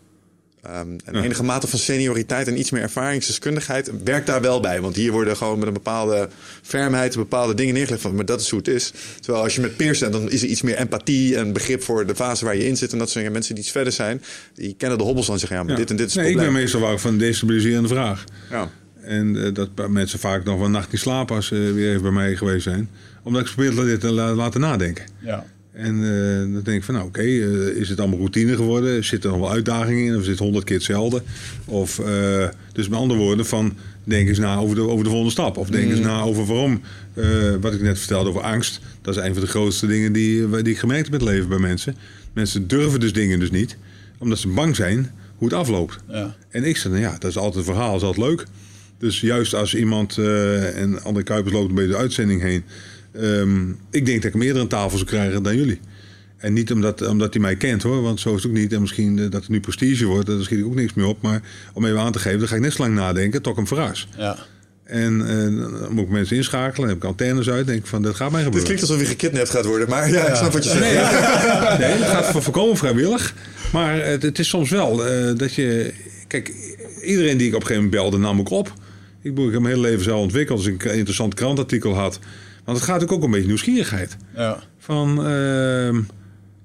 Um, 0.66 0.97
en 1.05 1.14
ja. 1.14 1.23
enige 1.23 1.42
mate 1.42 1.66
van 1.66 1.79
senioriteit 1.79 2.47
en 2.47 2.59
iets 2.59 2.71
meer 2.71 2.83
ervaringsdeskundigheid 2.83 3.90
werkt 4.05 4.27
daar 4.27 4.40
wel 4.40 4.61
bij. 4.61 4.81
Want 4.81 4.97
hier 4.97 5.12
worden 5.12 5.37
gewoon 5.37 5.59
met 5.59 5.68
een 5.68 5.75
bepaalde 5.75 6.29
fermheid 6.62 7.16
bepaalde 7.16 7.55
dingen 7.55 7.75
neergelegd 7.75 8.03
van, 8.03 8.14
maar 8.14 8.25
dat 8.25 8.40
is 8.40 8.51
hoe 8.51 8.59
het 8.59 8.68
is. 8.68 8.92
Terwijl 9.21 9.44
als 9.44 9.55
je 9.55 9.61
met 9.61 9.77
peers 9.77 9.99
bent, 9.99 10.12
dan 10.12 10.31
is 10.31 10.42
er 10.42 10.49
iets 10.49 10.62
meer 10.62 10.77
empathie 10.77 11.37
en 11.37 11.53
begrip 11.53 11.83
voor 11.83 12.07
de 12.07 12.14
fase 12.14 12.44
waar 12.44 12.57
je 12.57 12.66
in 12.66 12.77
zit. 12.77 12.92
En 12.92 12.99
dat 12.99 13.11
zijn 13.11 13.33
mensen 13.33 13.55
die 13.55 13.64
iets 13.64 13.73
verder 13.73 13.92
zijn, 13.92 14.23
die 14.55 14.75
kennen 14.79 14.99
de 14.99 15.05
hobbels 15.05 15.27
dan 15.27 15.38
zeggen, 15.38 15.57
ja, 15.57 15.62
maar 15.62 15.73
ja. 15.73 15.79
dit 15.79 15.90
en 15.90 15.97
dit 15.97 16.07
is 16.07 16.14
het 16.14 16.23
nee, 16.23 16.33
probleem. 16.33 16.51
Ik 16.51 16.55
ben 16.55 16.62
meestal 16.62 16.88
wel 16.88 16.99
van 16.99 17.18
destabiliserende 17.18 17.88
vraag. 17.88 18.25
Ja. 18.51 18.71
En 19.03 19.35
uh, 19.35 19.55
dat 19.55 19.88
mensen 19.88 20.18
vaak 20.18 20.44
nog 20.44 20.57
wel 20.57 20.64
een 20.64 20.71
nacht 20.71 20.92
niet 20.92 21.01
slapen 21.01 21.37
als 21.37 21.47
ze 21.47 21.55
uh, 21.55 21.73
weer 21.73 21.90
even 21.90 22.03
bij 22.03 22.11
mij 22.11 22.37
geweest 22.37 22.62
zijn. 22.62 22.90
Omdat 23.23 23.47
ik 23.47 23.55
probeer 23.55 23.85
dit 23.85 24.01
te 24.01 24.12
la 24.12 24.35
laten 24.35 24.61
nadenken. 24.61 25.05
Ja. 25.18 25.44
En 25.79 25.95
uh, 25.95 26.38
dan 26.55 26.62
denk 26.62 26.79
ik 26.79 26.85
van, 26.85 26.95
nou 26.95 27.07
oké, 27.07 27.19
okay, 27.19 27.37
is 27.71 27.88
het 27.88 28.01
allemaal 28.01 28.19
routine 28.19 28.57
geworden? 28.57 29.05
Zit 29.05 29.25
er 29.25 29.31
nog 29.31 29.38
wel 29.38 29.51
uitdagingen 29.51 30.05
in? 30.05 30.17
Of 30.17 30.23
zit 30.23 30.31
het 30.31 30.38
honderd 30.38 30.64
keer 30.64 30.77
hetzelfde? 30.77 31.23
Of, 31.64 32.01
dus 32.73 32.88
met 32.88 32.99
andere 32.99 33.21
woorden, 33.21 33.47
van 33.47 33.77
denk 34.05 34.29
eens 34.29 34.38
na 34.38 34.57
over 34.57 34.75
de, 34.75 34.81
over 34.81 35.05
de 35.05 35.11
volgende 35.11 35.33
stap. 35.33 35.57
Of 35.57 35.69
denk 35.69 35.85
mm. 35.85 35.91
eens 35.91 36.01
na 36.01 36.21
over 36.21 36.47
waarom, 36.47 36.81
wat 37.61 37.73
ik 37.73 37.81
net 37.81 37.99
vertelde 37.99 38.29
over 38.29 38.43
angst. 38.43 38.81
Dat 39.03 39.17
is 39.17 39.23
een 39.23 39.33
van 39.33 39.43
de 39.43 39.49
grootste 39.49 39.87
dingen 39.87 40.12
die, 40.12 40.62
die 40.62 40.73
ik 40.73 40.79
gemerkt 40.79 41.11
heb 41.11 41.21
met 41.21 41.31
leven 41.31 41.49
bij 41.49 41.59
mensen. 41.59 41.95
Mensen 42.33 42.69
durven 42.69 43.01
dus 43.01 43.12
dingen 43.12 43.38
dus 43.38 43.51
niet, 43.51 43.77
omdat 44.19 44.38
ze 44.38 44.49
bang 44.49 44.77
zijn 44.77 45.11
hoe 45.37 45.49
het 45.49 45.57
afloopt. 45.57 45.99
Ja. 46.09 46.37
En 46.51 46.64
ik 46.64 46.77
zeg, 46.77 46.93
nou 46.93 47.05
ja, 47.05 47.17
dat 47.19 47.31
is 47.31 47.37
altijd 47.37 47.57
een 47.57 47.73
verhaal, 47.73 47.93
dat 47.93 48.01
is 48.01 48.07
altijd 48.07 48.27
leuk. 48.27 48.45
Dus 48.99 49.21
juist 49.21 49.55
als 49.55 49.75
iemand, 49.75 50.19
en 50.75 51.03
André 51.03 51.23
Kuipers 51.23 51.55
loopt 51.55 51.69
een 51.69 51.75
beetje 51.75 51.91
de 51.91 51.97
uitzending 51.97 52.41
heen. 52.41 52.62
Um, 53.16 53.79
ik 53.90 54.07
denk 54.07 54.16
dat 54.16 54.25
ik 54.25 54.33
hem 54.33 54.42
eerder 54.42 54.62
aan 54.62 54.68
tafel 54.68 54.99
zou 54.99 55.11
krijgen 55.11 55.42
dan 55.42 55.57
jullie. 55.57 55.81
En 56.37 56.53
niet 56.53 56.73
omdat, 56.73 57.07
omdat 57.07 57.33
hij 57.33 57.42
mij 57.42 57.57
kent 57.57 57.83
hoor, 57.83 58.03
want 58.03 58.21
zo 58.21 58.35
is 58.35 58.42
het 58.42 58.53
ook 58.53 58.59
niet. 58.59 58.73
En 58.73 58.81
misschien 58.81 59.16
uh, 59.16 59.31
dat 59.31 59.40
het 59.40 59.49
nu 59.49 59.61
prestige 59.61 60.07
wordt, 60.07 60.27
daar 60.27 60.42
schiet 60.42 60.59
ik 60.59 60.64
ook 60.64 60.75
niks 60.75 60.94
meer 60.94 61.07
op. 61.07 61.23
Maar 61.23 61.42
om 61.73 61.85
even 61.85 62.01
aan 62.01 62.12
te 62.12 62.18
geven, 62.18 62.38
dan 62.38 62.49
ga 62.49 62.55
ik 62.55 62.61
net 62.61 62.73
zo 62.73 62.83
lang 62.83 62.94
nadenken 62.94 63.42
tot 63.42 63.53
ik 63.53 63.59
hem 63.59 63.66
verras. 63.66 64.09
Ja. 64.16 64.37
En 64.85 65.21
uh, 65.21 65.61
dan 65.61 65.92
moet 65.92 66.05
ik 66.05 66.11
mensen 66.11 66.37
inschakelen, 66.37 66.75
dan 66.75 66.88
heb 66.88 66.97
ik 66.97 67.05
antennes 67.05 67.51
uit, 67.51 67.66
denk 67.66 67.79
ik 67.79 67.87
van, 67.87 68.03
dat 68.03 68.14
gaat 68.14 68.31
mij 68.31 68.42
gebeuren. 68.42 68.68
Dit 68.68 68.79
klinkt 68.79 68.83
alsof 68.83 69.01
je 69.01 69.16
gekidnapt 69.16 69.51
gaat 69.51 69.64
worden, 69.64 69.88
maar 69.88 70.09
ja, 70.09 70.14
ja. 70.14 70.29
ik 70.29 70.35
snap 70.35 70.53
wat 70.53 70.64
je 70.64 70.71
zegt. 70.71 70.81
Nee, 70.81 70.92
ja. 70.92 71.77
nee 71.79 71.90
het 71.90 72.09
gaat 72.09 72.27
voor 72.27 72.42
voorkomen 72.42 72.77
vrijwillig. 72.77 73.35
Maar 73.73 74.05
het, 74.05 74.23
het 74.23 74.38
is 74.38 74.49
soms 74.49 74.71
wel 74.71 75.09
uh, 75.09 75.37
dat 75.37 75.55
je, 75.55 75.92
kijk, 76.27 76.53
iedereen 77.03 77.37
die 77.37 77.49
ik 77.49 77.55
op 77.55 77.61
een 77.61 77.66
gegeven 77.66 77.88
moment 77.88 78.03
belde, 78.03 78.18
nam 78.18 78.40
ik 78.40 78.51
op. 78.51 78.73
Ik, 79.23 79.38
ik 79.38 79.53
heb 79.53 79.61
mijn 79.61 79.75
hele 79.75 79.81
leven 79.81 80.05
zelf 80.05 80.21
ontwikkeld 80.21 80.59
als 80.59 80.66
ik 80.66 80.85
een 80.85 80.94
interessant 80.97 81.35
krantartikel 81.35 81.94
had. 81.94 82.18
Want 82.69 82.81
het 82.81 82.89
gaat 82.89 83.03
ook, 83.03 83.13
ook 83.13 83.23
een 83.23 83.31
beetje 83.31 83.47
nieuwsgierigheid. 83.47 84.17
Ja. 84.35 84.59
Van, 84.79 85.11
uh, 85.31 85.99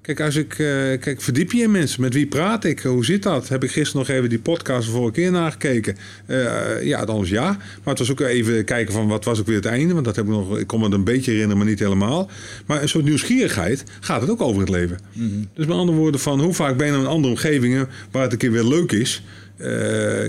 kijk, 0.02 0.20
als 0.20 0.36
ik, 0.36 0.58
uh, 0.58 0.68
kijk, 1.00 1.22
verdiep 1.22 1.52
je 1.52 1.62
in 1.62 1.72
mensen. 1.72 2.02
Met 2.02 2.13
wie 2.13 2.28
praat 2.28 2.63
ik? 2.63 2.80
Hoe 2.80 3.06
zit 3.06 3.24
dat? 3.24 3.50
Heb 3.50 3.63
ik 3.63 3.72
gisteren 3.72 4.08
nog 4.08 4.16
even 4.16 4.30
die 4.30 4.39
podcast 4.39 4.86
de 4.86 4.92
vorige 4.92 5.12
keer 5.12 5.32
nagekeken? 5.32 5.98
Uh, 6.28 6.84
ja, 6.84 7.06
dan 7.06 7.22
is 7.22 7.30
ja. 7.30 7.50
Maar 7.52 7.94
het 7.94 8.00
was 8.00 8.12
ook 8.12 8.20
even 8.20 8.66
kijken 8.66 8.94
van 8.94 9.08
wat 9.08 9.26
was 9.26 9.39
ook 9.39 9.46
weer 9.46 9.56
het 9.56 9.66
einde. 9.66 9.94
Want 9.94 10.06
dat 10.06 10.16
heb 10.16 10.26
ik 10.26 10.32
nog, 10.32 10.58
ik 10.58 10.68
kon 10.68 10.80
me 10.80 10.86
het 10.86 10.94
een 10.94 11.04
beetje 11.04 11.32
herinneren, 11.32 11.58
maar 11.58 11.68
niet 11.68 11.80
helemaal. 11.80 12.30
Maar 12.66 12.82
een 12.82 12.89
soort 12.89 13.06
nieuwsgierigheid 13.06 13.84
gaat 14.00 14.22
het 14.22 14.30
ook 14.30 14.42
over 14.42 14.62
het 14.62 14.70
leven. 14.70 15.00
Mm 15.13 15.30
-hmm. 15.30 15.50
Dus 15.54 15.66
met 15.66 15.78
andere 15.78 15.98
woorden 15.98 16.20
van, 16.20 16.42
hoe 16.42 16.54
vaak 16.54 16.78
ben 16.78 16.88
je 16.88 16.94
in 16.94 17.06
andere 17.06 17.34
omgevingen 17.34 17.89
waar 18.12 18.24
het 18.24 18.32
een 18.32 18.38
keer 18.38 18.52
weer 18.52 18.63
leuk 18.63 18.92
is... 18.92 19.24
Uh, 19.63 19.69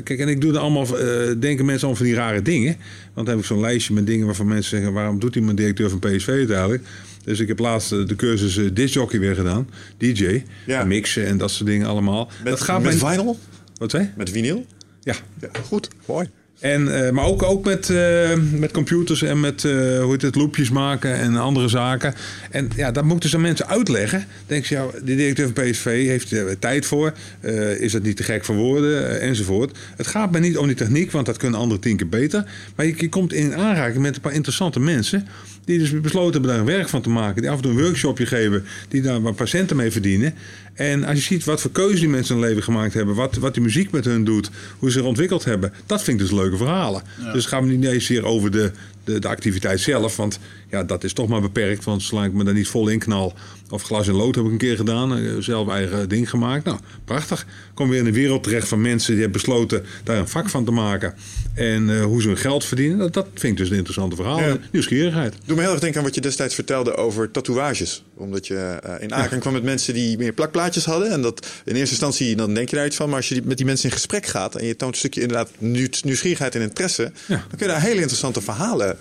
kijk, 0.02 0.18
en 0.18 0.28
ik 0.28 0.40
doe 0.40 0.52
er 0.52 0.58
allemaal, 0.58 0.84
uh, 0.84 1.34
denken 1.38 1.64
mensen 1.64 1.88
allemaal 1.88 1.96
van 1.96 2.06
die 2.06 2.14
rare 2.14 2.42
dingen. 2.42 2.76
Want 3.14 3.26
dan 3.26 3.34
heb 3.34 3.38
ik 3.38 3.44
zo'n 3.44 3.60
lijstje 3.60 3.94
met 3.94 4.06
dingen 4.06 4.26
waarvan 4.26 4.46
mensen 4.46 4.70
zeggen: 4.70 4.92
waarom 4.92 5.18
doet 5.18 5.34
hij 5.34 5.42
mijn 5.42 5.56
directeur 5.56 5.90
van 5.90 5.98
PSV 5.98 6.26
het 6.26 6.50
eigenlijk? 6.50 6.82
Dus 7.24 7.40
ik 7.40 7.48
heb 7.48 7.58
laatst 7.58 7.90
de 7.90 8.16
cursus 8.16 8.56
uh, 8.56 8.70
discjockey 8.72 9.18
weer 9.18 9.34
gedaan, 9.34 9.68
DJ, 9.98 10.42
ja. 10.66 10.84
mixen 10.84 11.26
en 11.26 11.38
dat 11.38 11.50
soort 11.50 11.68
dingen 11.68 11.86
allemaal. 11.86 12.30
Met, 12.42 12.52
dat 12.52 12.60
gaat 12.60 12.82
met 12.82 13.00
mijn... 13.00 13.14
vinyl? 13.14 13.38
Wat 13.74 13.90
zei? 13.90 14.10
Met 14.16 14.30
vinyl? 14.30 14.66
Ja. 15.00 15.14
ja. 15.40 15.48
Goed, 15.62 15.88
mooi. 16.06 16.28
En, 16.58 16.86
uh, 16.86 17.10
maar 17.10 17.24
ook, 17.24 17.42
ook 17.42 17.64
met, 17.64 17.88
uh, 17.88 18.30
met 18.52 18.72
computers 18.72 19.22
en 19.22 19.40
met 19.40 19.64
uh, 19.64 19.72
hoe 20.02 20.10
heet 20.10 20.22
het, 20.22 20.34
loopjes 20.34 20.70
maken 20.70 21.14
en 21.14 21.36
andere 21.36 21.68
zaken. 21.68 22.14
En 22.50 22.70
ja, 22.76 22.90
dat 22.90 23.04
moeten 23.04 23.28
ze 23.28 23.38
mensen 23.38 23.68
uitleggen. 23.68 24.26
Denk 24.46 24.64
je, 24.64 24.74
ja, 24.74 24.86
de 25.04 25.16
directeur 25.16 25.50
van 25.54 25.64
PSV 25.64 26.06
heeft 26.06 26.30
er 26.30 26.58
tijd 26.58 26.86
voor. 26.86 27.12
is 27.78 27.92
dat 27.92 28.02
niet 28.02 28.16
te 28.16 28.22
gek 28.22 28.44
voor 28.44 28.54
woorden 28.54 29.20
enzovoort. 29.20 29.78
Het 29.96 30.06
gaat 30.06 30.30
mij 30.30 30.40
niet 30.40 30.58
om 30.58 30.66
die 30.66 30.76
techniek, 30.76 31.10
want 31.10 31.26
dat 31.26 31.36
kunnen 31.36 31.60
anderen 31.60 31.82
tien 31.82 31.96
keer 31.96 32.08
beter. 32.08 32.44
Maar 32.76 32.86
je, 32.86 32.94
je 32.96 33.08
komt 33.08 33.32
in 33.32 33.54
aanraking 33.54 34.02
met 34.02 34.14
een 34.14 34.20
paar 34.20 34.32
interessante 34.32 34.80
mensen. 34.80 35.26
Die 35.64 35.78
dus 35.78 36.00
besloten 36.00 36.32
hebben 36.32 36.50
daar 36.50 36.64
werk 36.64 36.88
van 36.88 37.02
te 37.02 37.08
maken. 37.10 37.42
Die 37.42 37.50
af 37.50 37.56
en 37.56 37.62
toe 37.62 37.72
een 37.72 37.82
workshopje 37.82 38.26
geven. 38.26 38.64
Die 38.88 39.02
daar 39.02 39.20
wat 39.20 39.36
patiënten 39.36 39.76
mee 39.76 39.90
verdienen. 39.90 40.34
En 40.74 41.04
als 41.04 41.16
je 41.16 41.22
ziet 41.22 41.44
wat 41.44 41.60
voor 41.60 41.70
keuzes 41.70 42.00
die 42.00 42.08
mensen 42.08 42.34
in 42.34 42.40
hun 42.40 42.50
leven 42.50 42.64
gemaakt 42.64 42.94
hebben. 42.94 43.14
Wat, 43.14 43.36
wat 43.36 43.54
die 43.54 43.62
muziek 43.62 43.90
met 43.90 44.04
hun 44.04 44.24
doet. 44.24 44.50
Hoe 44.78 44.90
ze 44.90 44.98
zich 44.98 45.06
ontwikkeld 45.06 45.44
hebben. 45.44 45.72
Dat 45.86 46.02
vind 46.02 46.20
ik 46.20 46.26
dus 46.26 46.36
leuke 46.38 46.56
verhalen. 46.56 47.02
Dus 47.16 47.32
het 47.34 47.46
gaat 47.46 47.62
me 47.62 47.72
niet 47.72 47.84
eens 47.90 48.06
zeer 48.06 48.24
over 48.24 48.50
de, 48.50 48.70
de, 49.04 49.18
de, 49.18 49.28
activiteit 49.28 49.80
zelf. 49.80 50.16
Want 50.16 50.38
ja, 50.70 50.84
dat 50.84 51.04
is 51.04 51.12
toch 51.12 51.28
maar 51.28 51.40
beperkt. 51.40 51.84
Want 51.84 52.02
zolang 52.02 52.26
ik 52.26 52.32
me 52.32 52.44
daar 52.44 52.54
niet 52.54 52.68
vol 52.68 52.88
in 52.88 52.98
knal. 52.98 53.34
Of 53.70 53.82
glas 53.82 54.08
en 54.08 54.14
lood 54.14 54.34
heb 54.34 54.44
ik 54.44 54.50
een 54.50 54.58
keer 54.58 54.76
gedaan. 54.76 55.16
eh, 55.16 55.32
Zelf 55.38 55.68
eigen 55.68 56.08
ding 56.08 56.30
gemaakt. 56.30 56.64
Nou, 56.64 56.78
prachtig. 57.04 57.46
Kom 57.74 57.88
weer 57.88 57.98
in 57.98 58.06
een 58.06 58.12
wereld 58.12 58.42
terecht 58.42 58.68
van 58.68 58.80
mensen 58.80 59.12
die 59.12 59.22
hebben 59.22 59.40
besloten 59.40 59.84
daar 60.04 60.18
een 60.18 60.28
vak 60.28 60.48
van 60.48 60.64
te 60.64 60.70
maken. 60.70 61.14
En 61.54 61.88
uh, 61.88 62.04
hoe 62.04 62.22
ze 62.22 62.28
hun 62.28 62.36
geld 62.36 62.64
verdienen. 62.64 62.98
Dat, 62.98 63.14
dat 63.14 63.26
vind 63.34 63.52
ik 63.52 63.58
dus 63.58 63.68
een 63.70 63.76
interessante 63.76 64.16
verhaal. 64.16 64.40
Ja. 64.40 64.56
Nieuwsgierigheid. 64.72 65.34
Doe 65.46 65.56
me 65.56 65.62
heel 65.62 65.70
erg 65.70 65.80
denken 65.80 65.98
aan 65.98 66.04
wat 66.06 66.14
je 66.14 66.20
destijds 66.20 66.54
vertelde 66.54 66.96
over 66.96 67.30
tatoeages. 67.30 68.04
Omdat 68.14 68.46
je 68.46 68.80
uh, 68.86 68.92
in 69.00 69.14
aanraking 69.14 69.40
kwam 69.40 69.52
met 69.52 69.62
mensen 69.62 69.94
die 69.94 70.18
meer 70.18 70.32
hadden. 70.84 71.10
En 71.10 71.22
dat 71.22 71.46
in 71.64 71.74
eerste 71.74 71.90
instantie, 71.90 72.36
dan 72.36 72.54
denk 72.54 72.68
je 72.68 72.76
daar 72.76 72.86
iets 72.86 72.96
van. 72.96 73.08
Maar 73.08 73.16
als 73.16 73.28
je 73.28 73.42
met 73.44 73.56
die 73.56 73.66
mensen 73.66 73.88
in 73.88 73.94
gesprek 73.94 74.26
gaat 74.26 74.54
en 74.54 74.66
je 74.66 74.76
toont 74.76 74.92
een 74.92 74.98
stukje 74.98 75.20
inderdaad 75.20 75.50
nieuw, 75.58 75.88
nieuwsgierigheid 76.02 76.54
en 76.54 76.60
interesse. 76.60 77.02
Ja. 77.02 77.36
Dan 77.36 77.58
kun 77.58 77.66
je 77.66 77.72
daar 77.72 77.80
hele 77.82 78.00
interessante 78.00 78.40
verhalen 78.40 78.96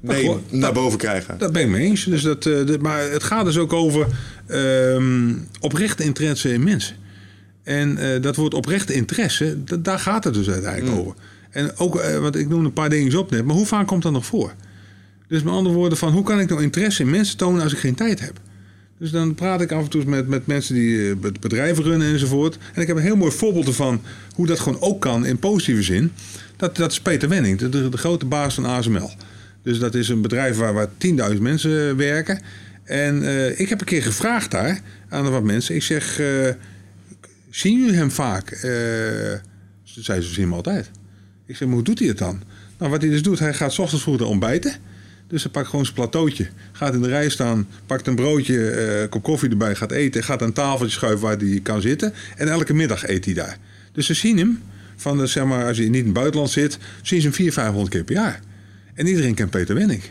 mee 0.00 0.26
dat, 0.26 0.40
naar 0.50 0.72
boven 0.72 0.98
krijgen. 0.98 1.38
Dat 1.38 1.52
ben 1.52 1.62
ik 1.62 1.68
mee 1.68 1.86
eens. 1.86 2.04
Dus 2.04 2.22
dat, 2.22 2.44
uh, 2.44 2.66
de, 2.66 2.78
maar 2.78 3.10
het 3.10 3.22
gaat 3.22 3.44
dus 3.44 3.56
ook 3.56 3.72
over 3.72 4.06
um, 4.48 5.48
oprechte 5.60 6.02
interesse 6.02 6.52
in 6.52 6.62
mensen. 6.62 6.96
En 7.62 7.98
uh, 7.98 8.22
dat 8.22 8.36
woord 8.36 8.54
oprechte 8.54 8.94
interesse, 8.94 9.64
daar 9.80 9.98
gaat 9.98 10.24
het 10.24 10.34
dus 10.34 10.50
uiteindelijk 10.50 10.94
mm. 10.94 11.00
over. 11.00 11.14
En 11.50 11.76
ook, 11.76 11.96
uh, 11.96 12.18
want 12.18 12.36
ik 12.36 12.48
noem 12.48 12.64
een 12.64 12.72
paar 12.72 12.90
dingen 12.90 13.18
op 13.18 13.30
net, 13.30 13.44
maar 13.44 13.56
hoe 13.56 13.66
vaak 13.66 13.86
komt 13.86 14.02
dat 14.02 14.12
nog 14.12 14.26
voor? 14.26 14.54
Dus 15.28 15.42
met 15.42 15.52
andere 15.52 15.74
woorden, 15.74 15.98
van 15.98 16.12
hoe 16.12 16.24
kan 16.24 16.40
ik 16.40 16.48
nou 16.48 16.62
interesse 16.62 17.02
in 17.02 17.10
mensen 17.10 17.36
tonen 17.36 17.62
als 17.62 17.72
ik 17.72 17.78
geen 17.78 17.94
tijd 17.94 18.20
heb? 18.20 18.40
Dus 19.04 19.12
dan 19.12 19.34
praat 19.34 19.60
ik 19.60 19.72
af 19.72 19.82
en 19.82 19.90
toe 19.90 20.04
met, 20.04 20.28
met 20.28 20.46
mensen 20.46 20.74
die 20.74 20.96
uh, 20.96 21.14
bedrijven 21.40 21.84
runnen 21.84 22.12
enzovoort. 22.12 22.58
En 22.74 22.82
ik 22.82 22.86
heb 22.86 22.96
een 22.96 23.02
heel 23.02 23.16
mooi 23.16 23.32
voorbeeld 23.32 23.66
ervan 23.66 24.02
hoe 24.34 24.46
dat 24.46 24.60
gewoon 24.60 24.80
ook 24.80 25.00
kan 25.00 25.26
in 25.26 25.38
positieve 25.38 25.82
zin. 25.82 26.12
Dat, 26.56 26.76
dat 26.76 26.90
is 26.92 27.00
Peter 27.00 27.28
Wenning, 27.28 27.58
de, 27.58 27.88
de, 27.88 27.96
grote 27.96 28.26
baas 28.26 28.54
van 28.54 28.64
ASML. 28.64 29.10
Dus 29.62 29.78
dat 29.78 29.94
is 29.94 30.08
een 30.08 30.22
bedrijf 30.22 30.56
waar, 30.56 30.72
waar 30.72 30.88
10.000 31.34 31.40
mensen 31.40 31.96
werken. 31.96 32.40
En 32.84 33.22
uh, 33.22 33.60
ik 33.60 33.68
heb 33.68 33.80
een 33.80 33.86
keer 33.86 34.02
gevraagd 34.02 34.50
daar 34.50 34.80
aan 35.08 35.30
wat 35.30 35.42
mensen. 35.42 35.74
Ik 35.74 35.82
zeg, 35.82 36.20
zien 37.50 37.80
jullie 37.80 37.96
hem 37.96 38.10
vaak? 38.10 38.48
Ze 38.58 39.40
zeiden 39.82 40.28
ze 40.28 40.34
zien 40.34 40.44
hem 40.44 40.52
altijd. 40.52 40.90
Ik 41.46 41.56
zeg, 41.56 41.66
maar 41.66 41.76
hoe 41.76 41.84
doet 41.84 41.98
hij 41.98 42.08
het 42.08 42.18
dan? 42.18 42.42
Nou, 42.78 42.90
wat 42.90 43.02
hij 43.02 43.10
dus 43.10 43.22
doet, 43.22 43.38
hij 43.38 43.54
gaat 43.54 43.72
's 43.72 43.78
ochtends 43.78 44.02
vroeg 44.02 44.20
ontbijten. 44.20 44.72
Dus 45.28 45.42
hij 45.42 45.52
pakt 45.52 45.68
gewoon 45.68 45.84
zijn 45.84 45.96
plateautje. 45.96 46.48
Gaat 46.72 46.94
in 46.94 47.02
de 47.02 47.08
rij 47.08 47.28
staan, 47.28 47.68
pakt 47.86 48.06
een 48.06 48.14
broodje, 48.14 48.98
uh, 49.02 49.08
kop 49.08 49.22
koffie 49.22 49.50
erbij, 49.50 49.74
gaat 49.74 49.90
eten. 49.90 50.24
Gaat 50.24 50.42
een 50.42 50.52
tafeltje 50.52 50.94
schuiven 50.96 51.20
waar 51.20 51.36
hij 51.36 51.60
kan 51.62 51.80
zitten. 51.80 52.12
En 52.36 52.48
elke 52.48 52.74
middag 52.74 53.08
eet 53.08 53.24
hij 53.24 53.34
daar. 53.34 53.58
Dus 53.92 54.06
ze 54.06 54.14
zien 54.14 54.38
hem, 54.38 54.62
van 54.96 55.18
de, 55.18 55.26
zeg 55.26 55.44
maar, 55.44 55.66
als 55.66 55.76
hij 55.76 55.86
niet 55.86 55.98
in 55.98 56.04
het 56.04 56.14
buitenland 56.14 56.50
zit, 56.50 56.78
zien 57.02 57.20
ze 57.20 57.26
hem 57.26 57.36
400, 57.36 57.54
500 57.54 57.90
keer 57.90 58.04
per 58.04 58.14
jaar. 58.14 58.40
En 58.94 59.06
iedereen 59.06 59.34
kent 59.34 59.50
Peter 59.50 59.74
Wenning. 59.74 60.02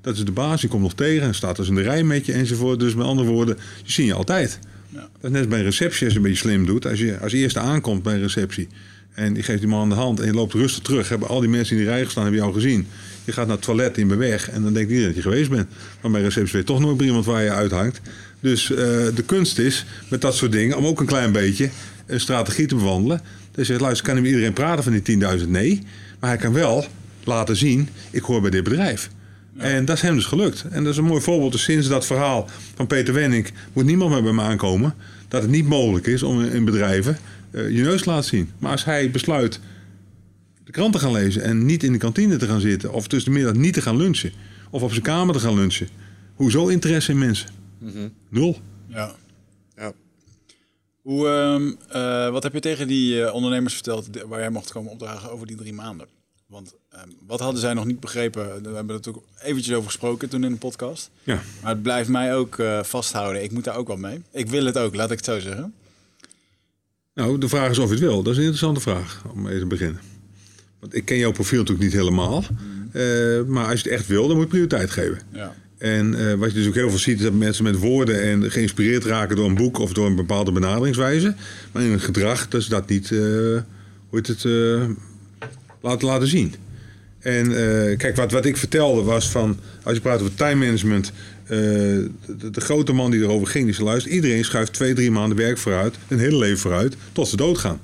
Dat 0.00 0.16
is 0.16 0.24
de 0.24 0.32
baas, 0.32 0.60
die 0.60 0.70
komt 0.70 0.82
nog 0.82 0.94
tegen 0.94 1.26
en 1.26 1.34
staat 1.34 1.56
dus 1.56 1.68
in 1.68 1.74
de 1.74 1.82
rij 1.82 2.02
met 2.02 2.26
je 2.26 2.32
enzovoort. 2.32 2.80
Dus 2.80 2.94
met 2.94 3.06
andere 3.06 3.28
woorden, 3.28 3.58
die 3.82 3.92
zie 3.92 4.06
je 4.06 4.14
altijd. 4.14 4.58
Ja. 4.88 5.00
Dat 5.20 5.30
is 5.30 5.30
net 5.30 5.48
bij 5.48 5.58
een 5.58 5.64
receptie 5.64 6.04
als 6.04 6.12
je 6.12 6.18
een 6.18 6.24
beetje 6.24 6.48
slim 6.48 6.66
doet. 6.66 6.86
Als 6.86 6.98
je 6.98 7.18
als 7.18 7.32
eerste 7.32 7.58
aankomt 7.58 8.02
bij 8.02 8.14
een 8.14 8.20
receptie 8.20 8.68
en 9.12 9.34
je 9.34 9.42
geeft 9.42 9.58
die 9.58 9.68
man 9.68 9.82
aan 9.82 9.88
de 9.88 9.94
hand 9.94 10.20
en 10.20 10.26
je 10.26 10.32
loopt 10.32 10.52
rustig 10.52 10.82
terug, 10.82 11.08
hebben 11.08 11.28
al 11.28 11.40
die 11.40 11.48
mensen 11.48 11.76
in 11.76 11.82
die 11.82 11.90
rij 11.90 12.04
gestaan, 12.04 12.22
hebben 12.22 12.40
jou 12.40 12.54
gezien. 12.54 12.86
Je 13.26 13.32
gaat 13.32 13.46
naar 13.46 13.56
het 13.56 13.64
toilet 13.64 13.98
in 13.98 14.16
weg 14.16 14.50
en 14.50 14.62
dan 14.62 14.72
denkt 14.72 14.90
iedereen 14.90 15.14
dat 15.14 15.24
je 15.24 15.30
geweest 15.30 15.50
bent. 15.50 15.68
Maar 16.00 16.10
bij 16.10 16.22
receptie 16.22 16.52
weet 16.52 16.66
toch 16.66 16.80
nooit 16.80 17.02
iemand 17.02 17.24
waar 17.24 17.42
je 17.42 17.50
uithangt. 17.50 18.00
Dus 18.40 18.70
uh, 18.70 18.76
de 19.14 19.22
kunst 19.26 19.58
is 19.58 19.84
met 20.08 20.20
dat 20.20 20.34
soort 20.34 20.52
dingen 20.52 20.76
om 20.76 20.86
ook 20.86 21.00
een 21.00 21.06
klein 21.06 21.32
beetje 21.32 21.70
een 22.06 22.20
strategie 22.20 22.66
te 22.66 22.74
bewandelen. 22.74 23.20
Dus 23.50 23.66
je 23.66 23.72
zegt, 23.72 23.80
luister, 23.80 24.04
kan 24.04 24.14
hij 24.14 24.22
met 24.22 24.32
iedereen 24.32 24.52
praten 24.52 24.84
van 24.84 25.00
die 25.00 25.18
10.000? 25.38 25.48
Nee. 25.48 25.82
Maar 26.20 26.30
hij 26.30 26.38
kan 26.38 26.52
wel 26.52 26.86
laten 27.24 27.56
zien, 27.56 27.88
ik 28.10 28.22
hoor 28.22 28.40
bij 28.40 28.50
dit 28.50 28.64
bedrijf. 28.64 29.10
Ja. 29.56 29.62
En 29.62 29.84
dat 29.84 29.96
is 29.96 30.02
hem 30.02 30.14
dus 30.14 30.24
gelukt. 30.24 30.64
En 30.70 30.84
dat 30.84 30.92
is 30.92 30.98
een 30.98 31.04
mooi 31.04 31.20
voorbeeld. 31.20 31.52
Dus 31.52 31.62
sinds 31.62 31.88
dat 31.88 32.06
verhaal 32.06 32.48
van 32.74 32.86
Peter 32.86 33.14
Wenning 33.14 33.50
moet 33.72 33.84
niemand 33.84 34.10
meer 34.10 34.22
bij 34.22 34.32
me 34.32 34.42
aankomen. 34.42 34.94
Dat 35.28 35.42
het 35.42 35.50
niet 35.50 35.66
mogelijk 35.66 36.06
is 36.06 36.22
om 36.22 36.42
in 36.42 36.64
bedrijven 36.64 37.18
uh, 37.50 37.70
je 37.70 37.82
neus 37.82 38.02
te 38.02 38.10
laten 38.10 38.28
zien. 38.28 38.50
Maar 38.58 38.70
als 38.70 38.84
hij 38.84 39.10
besluit 39.10 39.60
de 40.66 40.72
krant 40.72 40.92
te 40.92 40.98
gaan 40.98 41.12
lezen 41.12 41.42
en 41.42 41.66
niet 41.66 41.82
in 41.82 41.92
de 41.92 41.98
kantine 41.98 42.36
te 42.36 42.46
gaan 42.46 42.60
zitten. 42.60 42.92
Of 42.92 43.08
tussen 43.08 43.32
de 43.32 43.38
middag 43.38 43.56
niet 43.56 43.74
te 43.74 43.82
gaan 43.82 43.96
lunchen. 43.96 44.32
Of 44.70 44.82
op 44.82 44.90
zijn 44.90 45.02
kamer 45.02 45.34
te 45.34 45.40
gaan 45.40 45.54
lunchen. 45.54 45.88
Hoezo 46.34 46.66
interesse 46.66 47.10
in 47.10 47.18
mensen? 47.18 47.48
Mm 47.78 47.92
-hmm. 47.92 48.12
Nul. 48.28 48.58
Ja. 48.88 49.14
ja. 49.76 49.92
Hoe, 51.02 51.28
um, 51.28 51.76
uh, 51.94 52.30
wat 52.30 52.42
heb 52.42 52.52
je 52.52 52.60
tegen 52.60 52.88
die 52.88 53.14
uh, 53.14 53.34
ondernemers 53.34 53.74
verteld 53.74 54.08
waar 54.28 54.40
jij 54.40 54.50
mocht 54.50 54.72
komen 54.72 54.90
opdragen 54.90 55.30
over 55.30 55.46
die 55.46 55.56
drie 55.56 55.72
maanden? 55.72 56.06
Want 56.46 56.74
um, 56.94 57.16
wat 57.26 57.40
hadden 57.40 57.60
zij 57.60 57.74
nog 57.74 57.84
niet 57.84 58.00
begrepen? 58.00 58.44
We 58.44 58.50
hebben 58.50 58.74
er 58.74 58.84
natuurlijk 58.84 59.26
eventjes 59.42 59.74
over 59.74 59.90
gesproken 59.90 60.28
toen 60.28 60.44
in 60.44 60.52
de 60.52 60.58
podcast. 60.58 61.10
Ja. 61.22 61.40
Maar 61.62 61.72
het 61.72 61.82
blijft 61.82 62.08
mij 62.08 62.36
ook 62.36 62.58
uh, 62.58 62.82
vasthouden. 62.82 63.42
Ik 63.42 63.52
moet 63.52 63.64
daar 63.64 63.76
ook 63.76 63.86
wel 63.86 63.96
mee. 63.96 64.22
Ik 64.32 64.48
wil 64.48 64.64
het 64.64 64.78
ook, 64.78 64.94
laat 64.94 65.10
ik 65.10 65.16
het 65.16 65.26
zo 65.26 65.40
zeggen. 65.40 65.74
Nou, 67.14 67.38
de 67.38 67.48
vraag 67.48 67.70
is 67.70 67.78
of 67.78 67.84
je 67.84 67.90
het 67.90 68.00
wil. 68.00 68.22
Dat 68.22 68.32
is 68.32 68.38
een 68.38 68.44
interessante 68.44 68.80
vraag 68.80 69.22
om 69.32 69.42
mee 69.42 69.58
te 69.58 69.66
beginnen. 69.66 70.00
Want 70.80 70.94
ik 70.94 71.04
ken 71.04 71.18
jouw 71.18 71.32
profiel 71.32 71.58
natuurlijk 71.58 71.86
niet 71.86 71.96
helemaal. 71.96 72.44
Mm. 72.50 72.90
Uh, 72.92 73.42
maar 73.46 73.66
als 73.66 73.80
je 73.80 73.88
het 73.88 73.98
echt 73.98 74.06
wil, 74.06 74.26
dan 74.26 74.36
moet 74.36 74.44
je 74.44 74.50
prioriteit 74.50 74.90
geven. 74.90 75.18
Ja. 75.32 75.54
En 75.78 76.14
uh, 76.14 76.34
wat 76.34 76.50
je 76.50 76.56
dus 76.58 76.66
ook 76.66 76.74
heel 76.74 76.90
veel 76.90 76.98
ziet, 76.98 77.16
is 77.16 77.22
dat 77.22 77.32
mensen 77.32 77.64
met 77.64 77.78
woorden 77.78 78.22
en 78.22 78.50
geïnspireerd 78.50 79.04
raken 79.04 79.36
door 79.36 79.46
een 79.46 79.54
boek 79.54 79.78
of 79.78 79.92
door 79.92 80.06
een 80.06 80.16
bepaalde 80.16 80.52
benaderingswijze. 80.52 81.34
Maar 81.72 81.82
in 81.82 81.92
het 81.92 82.02
gedrag, 82.02 82.48
dat 82.48 82.60
is 82.60 82.66
dat 82.66 82.88
niet, 82.88 83.10
uh, 83.10 83.20
hoe 83.20 83.62
heet 84.10 84.26
het, 84.26 84.44
laten, 85.80 86.06
laten 86.06 86.28
zien. 86.28 86.54
En 87.26 87.50
uh, 87.50 87.96
kijk, 87.96 88.16
wat, 88.16 88.32
wat 88.32 88.44
ik 88.44 88.56
vertelde 88.56 89.02
was 89.02 89.30
van, 89.30 89.58
als 89.82 89.94
je 89.94 90.00
praat 90.00 90.20
over 90.20 90.34
time 90.34 90.64
management, 90.64 91.12
uh, 91.44 91.50
de, 91.50 92.50
de, 92.50 92.60
grote 92.60 92.92
man 92.92 93.10
die 93.10 93.20
erover 93.20 93.46
ging, 93.46 93.64
die 93.64 93.74
zei, 93.74 93.86
luister, 93.86 94.12
iedereen 94.12 94.44
schuift 94.44 94.72
twee, 94.72 94.94
drie 94.94 95.10
maanden 95.10 95.36
werk 95.38 95.58
vooruit, 95.58 95.94
een 96.08 96.18
hele 96.18 96.36
leven 96.36 96.58
vooruit, 96.58 96.96
tot 97.12 97.28
ze 97.28 97.36
doodgaan. 97.36 97.80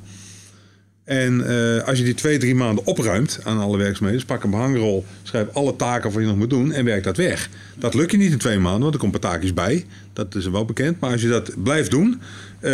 En 1.04 1.40
uh, 1.40 1.82
als 1.82 1.98
je 1.98 2.04
die 2.04 2.14
twee, 2.14 2.38
drie 2.38 2.54
maanden 2.54 2.86
opruimt 2.86 3.38
aan 3.44 3.58
alle 3.58 3.76
werkzaamheden, 3.76 4.20
dus 4.20 4.28
pak 4.28 4.44
een 4.44 4.50
behangrol, 4.50 5.04
schrijf 5.22 5.46
alle 5.52 5.76
taken 5.76 6.12
wat 6.12 6.20
je 6.20 6.28
nog 6.28 6.36
moet 6.36 6.50
doen 6.50 6.72
en 6.72 6.84
werk 6.84 7.04
dat 7.04 7.16
weg. 7.16 7.48
Dat 7.78 7.94
lukt 7.94 8.10
je 8.10 8.16
niet 8.16 8.32
in 8.32 8.38
twee 8.38 8.58
maanden, 8.58 8.80
want 8.80 8.94
er 8.94 9.00
komt 9.00 9.14
een 9.14 9.20
taakjes 9.20 9.54
bij. 9.54 9.86
Dat 10.12 10.34
is 10.34 10.48
wel 10.48 10.64
bekend. 10.64 11.00
Maar 11.00 11.10
als 11.10 11.22
je 11.22 11.28
dat 11.28 11.62
blijft 11.62 11.90
doen, 11.90 12.20
uh, 12.60 12.70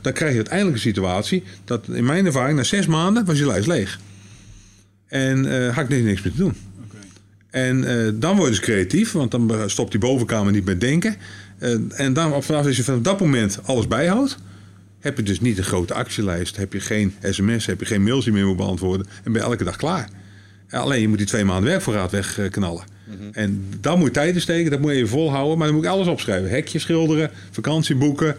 dan 0.00 0.12
krijg 0.12 0.30
je 0.30 0.36
uiteindelijk 0.36 0.76
een 0.76 0.82
situatie 0.82 1.42
dat 1.64 1.88
in 1.88 2.04
mijn 2.04 2.26
ervaring 2.26 2.56
na 2.56 2.62
zes 2.62 2.86
maanden 2.86 3.24
was 3.24 3.38
je 3.38 3.46
lijst 3.46 3.66
leeg. 3.66 4.00
En 5.06 5.44
uh, 5.46 5.74
had 5.74 5.84
ik 5.84 5.90
niks, 5.90 6.02
niks 6.02 6.22
meer 6.22 6.32
te 6.32 6.38
doen. 6.38 6.54
Okay. 6.86 7.00
En 7.50 7.80
dan 8.20 8.36
word 8.36 8.48
je 8.48 8.54
dus 8.54 8.64
creatief, 8.64 9.12
want 9.12 9.30
dan 9.30 9.70
stopt 9.70 9.90
die 9.90 10.00
bovenkamer 10.00 10.52
niet 10.52 10.64
met 10.64 10.80
denken. 10.80 11.16
En 11.88 12.12
dan, 12.12 12.42
vanaf 12.42 12.66
als 12.66 12.76
je 12.76 12.84
vanaf 12.84 13.00
dat 13.00 13.20
moment 13.20 13.58
alles 13.64 13.86
bijhoudt, 13.86 14.38
heb 15.00 15.16
je 15.16 15.22
dus 15.22 15.40
niet 15.40 15.58
een 15.58 15.64
grote 15.64 15.94
actielijst. 15.94 16.56
Heb 16.56 16.72
je 16.72 16.80
geen 16.80 17.14
sms, 17.22 17.66
heb 17.66 17.80
je 17.80 17.86
geen 17.86 18.02
mails 18.02 18.24
die 18.24 18.32
meer 18.32 18.46
moet 18.46 18.56
beantwoorden. 18.56 19.06
En 19.24 19.32
ben 19.32 19.42
je 19.42 19.48
elke 19.48 19.64
dag 19.64 19.76
klaar. 19.76 20.08
Alleen 20.70 21.00
je 21.00 21.08
moet 21.08 21.18
die 21.18 21.26
twee 21.26 21.44
maanden 21.44 21.70
werkvoorraad 21.70 22.10
wegknallen. 22.10 22.84
Mm 23.06 23.16
-hmm. 23.18 23.30
En 23.32 23.66
dan 23.80 23.98
moet 23.98 24.06
je 24.06 24.14
tijd 24.14 24.34
in 24.34 24.40
steken, 24.40 24.70
dat 24.70 24.80
moet 24.80 24.90
je 24.90 24.96
even 24.96 25.08
volhouden. 25.08 25.58
Maar 25.58 25.66
dan 25.66 25.76
moet 25.76 25.84
ik 25.84 25.90
alles 25.90 26.06
opschrijven. 26.06 26.50
Hekje 26.50 26.78
schilderen, 26.78 27.30
vakantieboeken, 27.50 28.36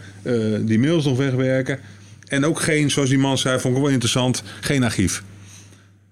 die 0.60 0.78
mails 0.78 1.04
nog 1.04 1.16
wegwerken. 1.16 1.78
En 2.28 2.44
ook 2.44 2.60
geen, 2.60 2.90
zoals 2.90 3.08
die 3.08 3.18
man 3.18 3.38
zei, 3.38 3.60
vond 3.60 3.76
ik 3.76 3.82
wel 3.82 3.90
interessant, 3.90 4.42
geen 4.60 4.84
archief. 4.84 5.22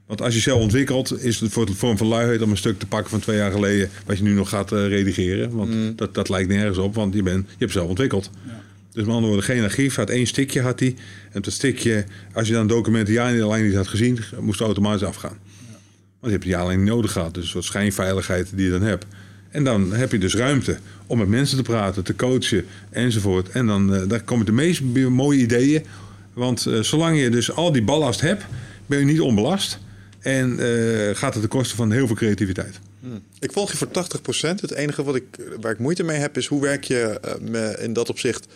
Want 0.07 0.23
als 0.23 0.35
je 0.35 0.41
zelf 0.41 0.61
ontwikkelt, 0.61 1.23
is 1.23 1.41
het 1.41 1.53
voor 1.53 1.67
de 1.67 1.75
vorm 1.75 1.97
van 1.97 2.07
luiheid 2.07 2.43
om 2.43 2.51
een 2.51 2.57
stuk 2.57 2.79
te 2.79 2.87
pakken 2.87 3.11
van 3.11 3.21
twee 3.21 3.37
jaar 3.37 3.51
geleden, 3.51 3.91
wat 4.07 4.17
je 4.17 4.23
nu 4.23 4.33
nog 4.33 4.49
gaat 4.49 4.73
uh, 4.73 4.89
redigeren. 4.89 5.57
Want 5.57 5.71
mm. 5.71 5.93
dat, 5.97 6.15
dat 6.15 6.29
lijkt 6.29 6.49
nergens 6.49 6.79
op, 6.79 6.95
want 6.95 7.15
je, 7.15 7.23
bent, 7.23 7.49
je 7.49 7.57
hebt 7.59 7.73
zelf 7.73 7.89
ontwikkeld. 7.89 8.31
Ja. 8.47 8.61
Dus 8.93 9.05
met 9.05 9.15
andere 9.15 9.27
woorden, 9.33 9.45
geen 9.45 9.63
archief, 9.63 9.95
had 9.95 10.11
één 10.11 10.27
stikje 10.27 10.61
had 10.61 10.81
hij. 10.81 10.95
En 11.33 11.43
dat 11.43 11.53
stikje, 11.53 12.05
als 12.33 12.49
je 12.49 12.53
dan 12.55 12.67
documenten 12.67 13.15
jaarlijns 13.15 13.67
niet 13.67 13.75
had 13.75 13.89
gezien, 13.89 14.19
moest 14.41 14.59
het 14.59 14.67
automatisch 14.67 15.07
afgaan. 15.07 15.39
Ja. 15.41 15.73
Want 15.73 15.81
je 16.21 16.31
hebt 16.31 16.43
die 16.43 16.51
jaarlijns 16.53 16.81
niet 16.83 16.91
nodig 16.91 17.13
gehad, 17.13 17.35
dus 17.35 17.43
een 17.43 17.51
soort 17.51 17.65
schijnveiligheid 17.65 18.49
die 18.55 18.65
je 18.65 18.71
dan 18.71 18.83
hebt. 18.83 19.05
En 19.51 19.65
dan 19.65 19.93
heb 19.93 20.13
je 20.13 20.19
dus 20.19 20.35
ruimte 20.35 20.79
om 21.07 21.19
met 21.19 21.29
mensen 21.29 21.57
te 21.57 21.63
praten, 21.63 22.05
te 22.05 22.17
coachen 22.17 22.65
enzovoort. 22.91 23.49
En 23.49 23.67
dan 23.67 23.95
uh, 23.95 24.03
daar 24.09 24.23
komen 24.23 24.47
de 24.47 24.53
meest 24.53 24.81
mooie 25.11 25.39
ideeën. 25.39 25.85
Want 26.33 26.67
uh, 26.67 26.81
zolang 26.83 27.21
je 27.21 27.31
dus 27.31 27.53
al 27.53 27.73
die 27.73 27.83
ballast 27.83 28.21
hebt, 28.21 28.45
ben 28.87 28.99
je 28.99 29.05
niet 29.05 29.21
onbelast. 29.21 29.79
En 30.21 30.59
eh, 30.59 31.17
gaat 31.17 31.33
het 31.33 31.43
ten 31.43 31.49
koste 31.51 31.77
van 31.77 31.91
heel 31.93 32.07
veel 32.07 32.17
creativiteit. 32.17 32.81
Ik 33.39 33.53
volg 33.53 33.71
je 33.71 33.77
voor 33.77 33.89
80%. 33.89 34.61
Het 34.61 34.73
enige 34.73 35.03
wat 35.03 35.15
ik, 35.15 35.25
waar 35.61 35.73
ik 35.73 35.79
moeite 35.79 36.03
mee 36.03 36.19
heb 36.19 36.37
is 36.37 36.47
hoe 36.47 36.61
werk 36.61 36.85
je 36.85 36.99
eh, 37.23 37.35
me- 37.51 37.77
in 37.81 37.93
dat 37.93 38.09
opzicht 38.09 38.47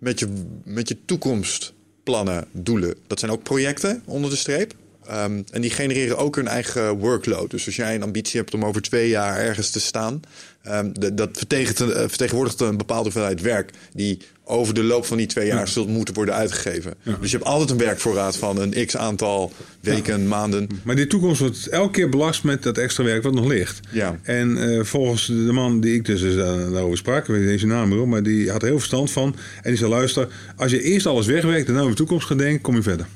met 0.00 0.18
je, 0.18 0.28
met 0.64 0.88
je 0.88 1.04
toekomstplannen, 1.04 2.48
doelen. 2.52 2.94
Dat 3.06 3.18
zijn 3.18 3.30
ook 3.30 3.42
projecten 3.42 4.02
onder 4.04 4.30
de 4.30 4.36
streep. 4.36 4.74
Ehm, 5.06 5.42
en 5.50 5.60
die 5.60 5.70
genereren 5.70 6.18
ook 6.18 6.36
hun 6.36 6.48
eigen 6.48 6.98
workload. 6.98 7.50
Dus 7.50 7.66
als 7.66 7.76
jij 7.76 7.94
een 7.94 8.02
ambitie 8.02 8.40
hebt 8.40 8.54
om 8.54 8.64
over 8.64 8.82
twee 8.82 9.08
jaar 9.08 9.38
ergens 9.38 9.70
te 9.70 9.80
staan, 9.80 10.20
ehm, 10.62 10.90
dat 11.14 11.28
vertegenwoordigt, 11.32 12.00
eh, 12.00 12.08
vertegenwoordigt 12.08 12.60
een 12.60 12.76
bepaalde 12.76 13.02
hoeveelheid 13.02 13.40
werk 13.40 13.70
die 13.92 14.18
over 14.44 14.74
de 14.74 14.82
loop 14.82 15.06
van 15.06 15.16
die 15.16 15.26
twee 15.26 15.46
jaar 15.46 15.68
zult 15.68 15.88
moeten 15.88 16.14
worden 16.14 16.34
uitgegeven. 16.34 16.94
Dus 17.20 17.30
je 17.30 17.36
hebt 17.36 17.48
altijd 17.48 17.70
een 17.70 17.76
werkvoorraad 17.76 18.36
van 18.36 18.60
een 18.60 18.86
x 18.86 18.96
aantal 18.96 19.52
weken, 19.80 20.28
maanden. 20.28 20.68
Maar 20.82 20.96
die 20.96 21.06
toekomst 21.06 21.40
wordt 21.40 21.66
elke 21.66 21.90
keer 21.90 22.08
belast 22.08 22.44
met 22.44 22.62
dat 22.62 22.78
extra 22.78 23.04
werk 23.04 23.22
wat 23.22 23.34
nog 23.34 23.46
ligt. 23.46 23.80
Ja. 23.90 24.18
En 24.22 24.70
eh, 24.70 24.84
volgens 24.84 25.26
de 25.26 25.32
man 25.32 25.80
die 25.80 25.94
ik 25.94 26.04
dus 26.04 26.22
eh, 26.22 26.36
daarover 26.72 26.96
sprak, 26.96 27.20
ik 27.20 27.26
weet 27.26 27.40
niet 27.40 27.50
eens 27.50 27.60
zijn 27.60 27.72
naam 27.72 28.08
maar 28.08 28.22
die 28.22 28.50
had 28.50 28.62
heel 28.62 28.78
verstand 28.78 29.10
van. 29.10 29.34
En 29.62 29.70
die 29.70 29.76
zei: 29.76 29.90
luister, 29.90 30.28
als 30.56 30.70
je 30.70 30.82
eerst 30.82 31.06
alles 31.06 31.26
wegwerkt 31.26 31.68
en 31.68 31.72
dan 31.72 31.82
over 31.82 31.94
de 31.94 32.02
toekomst 32.02 32.26
gaat 32.26 32.38
denken, 32.38 32.60
kom 32.60 32.74
je 32.74 32.82
verder. 32.82 33.06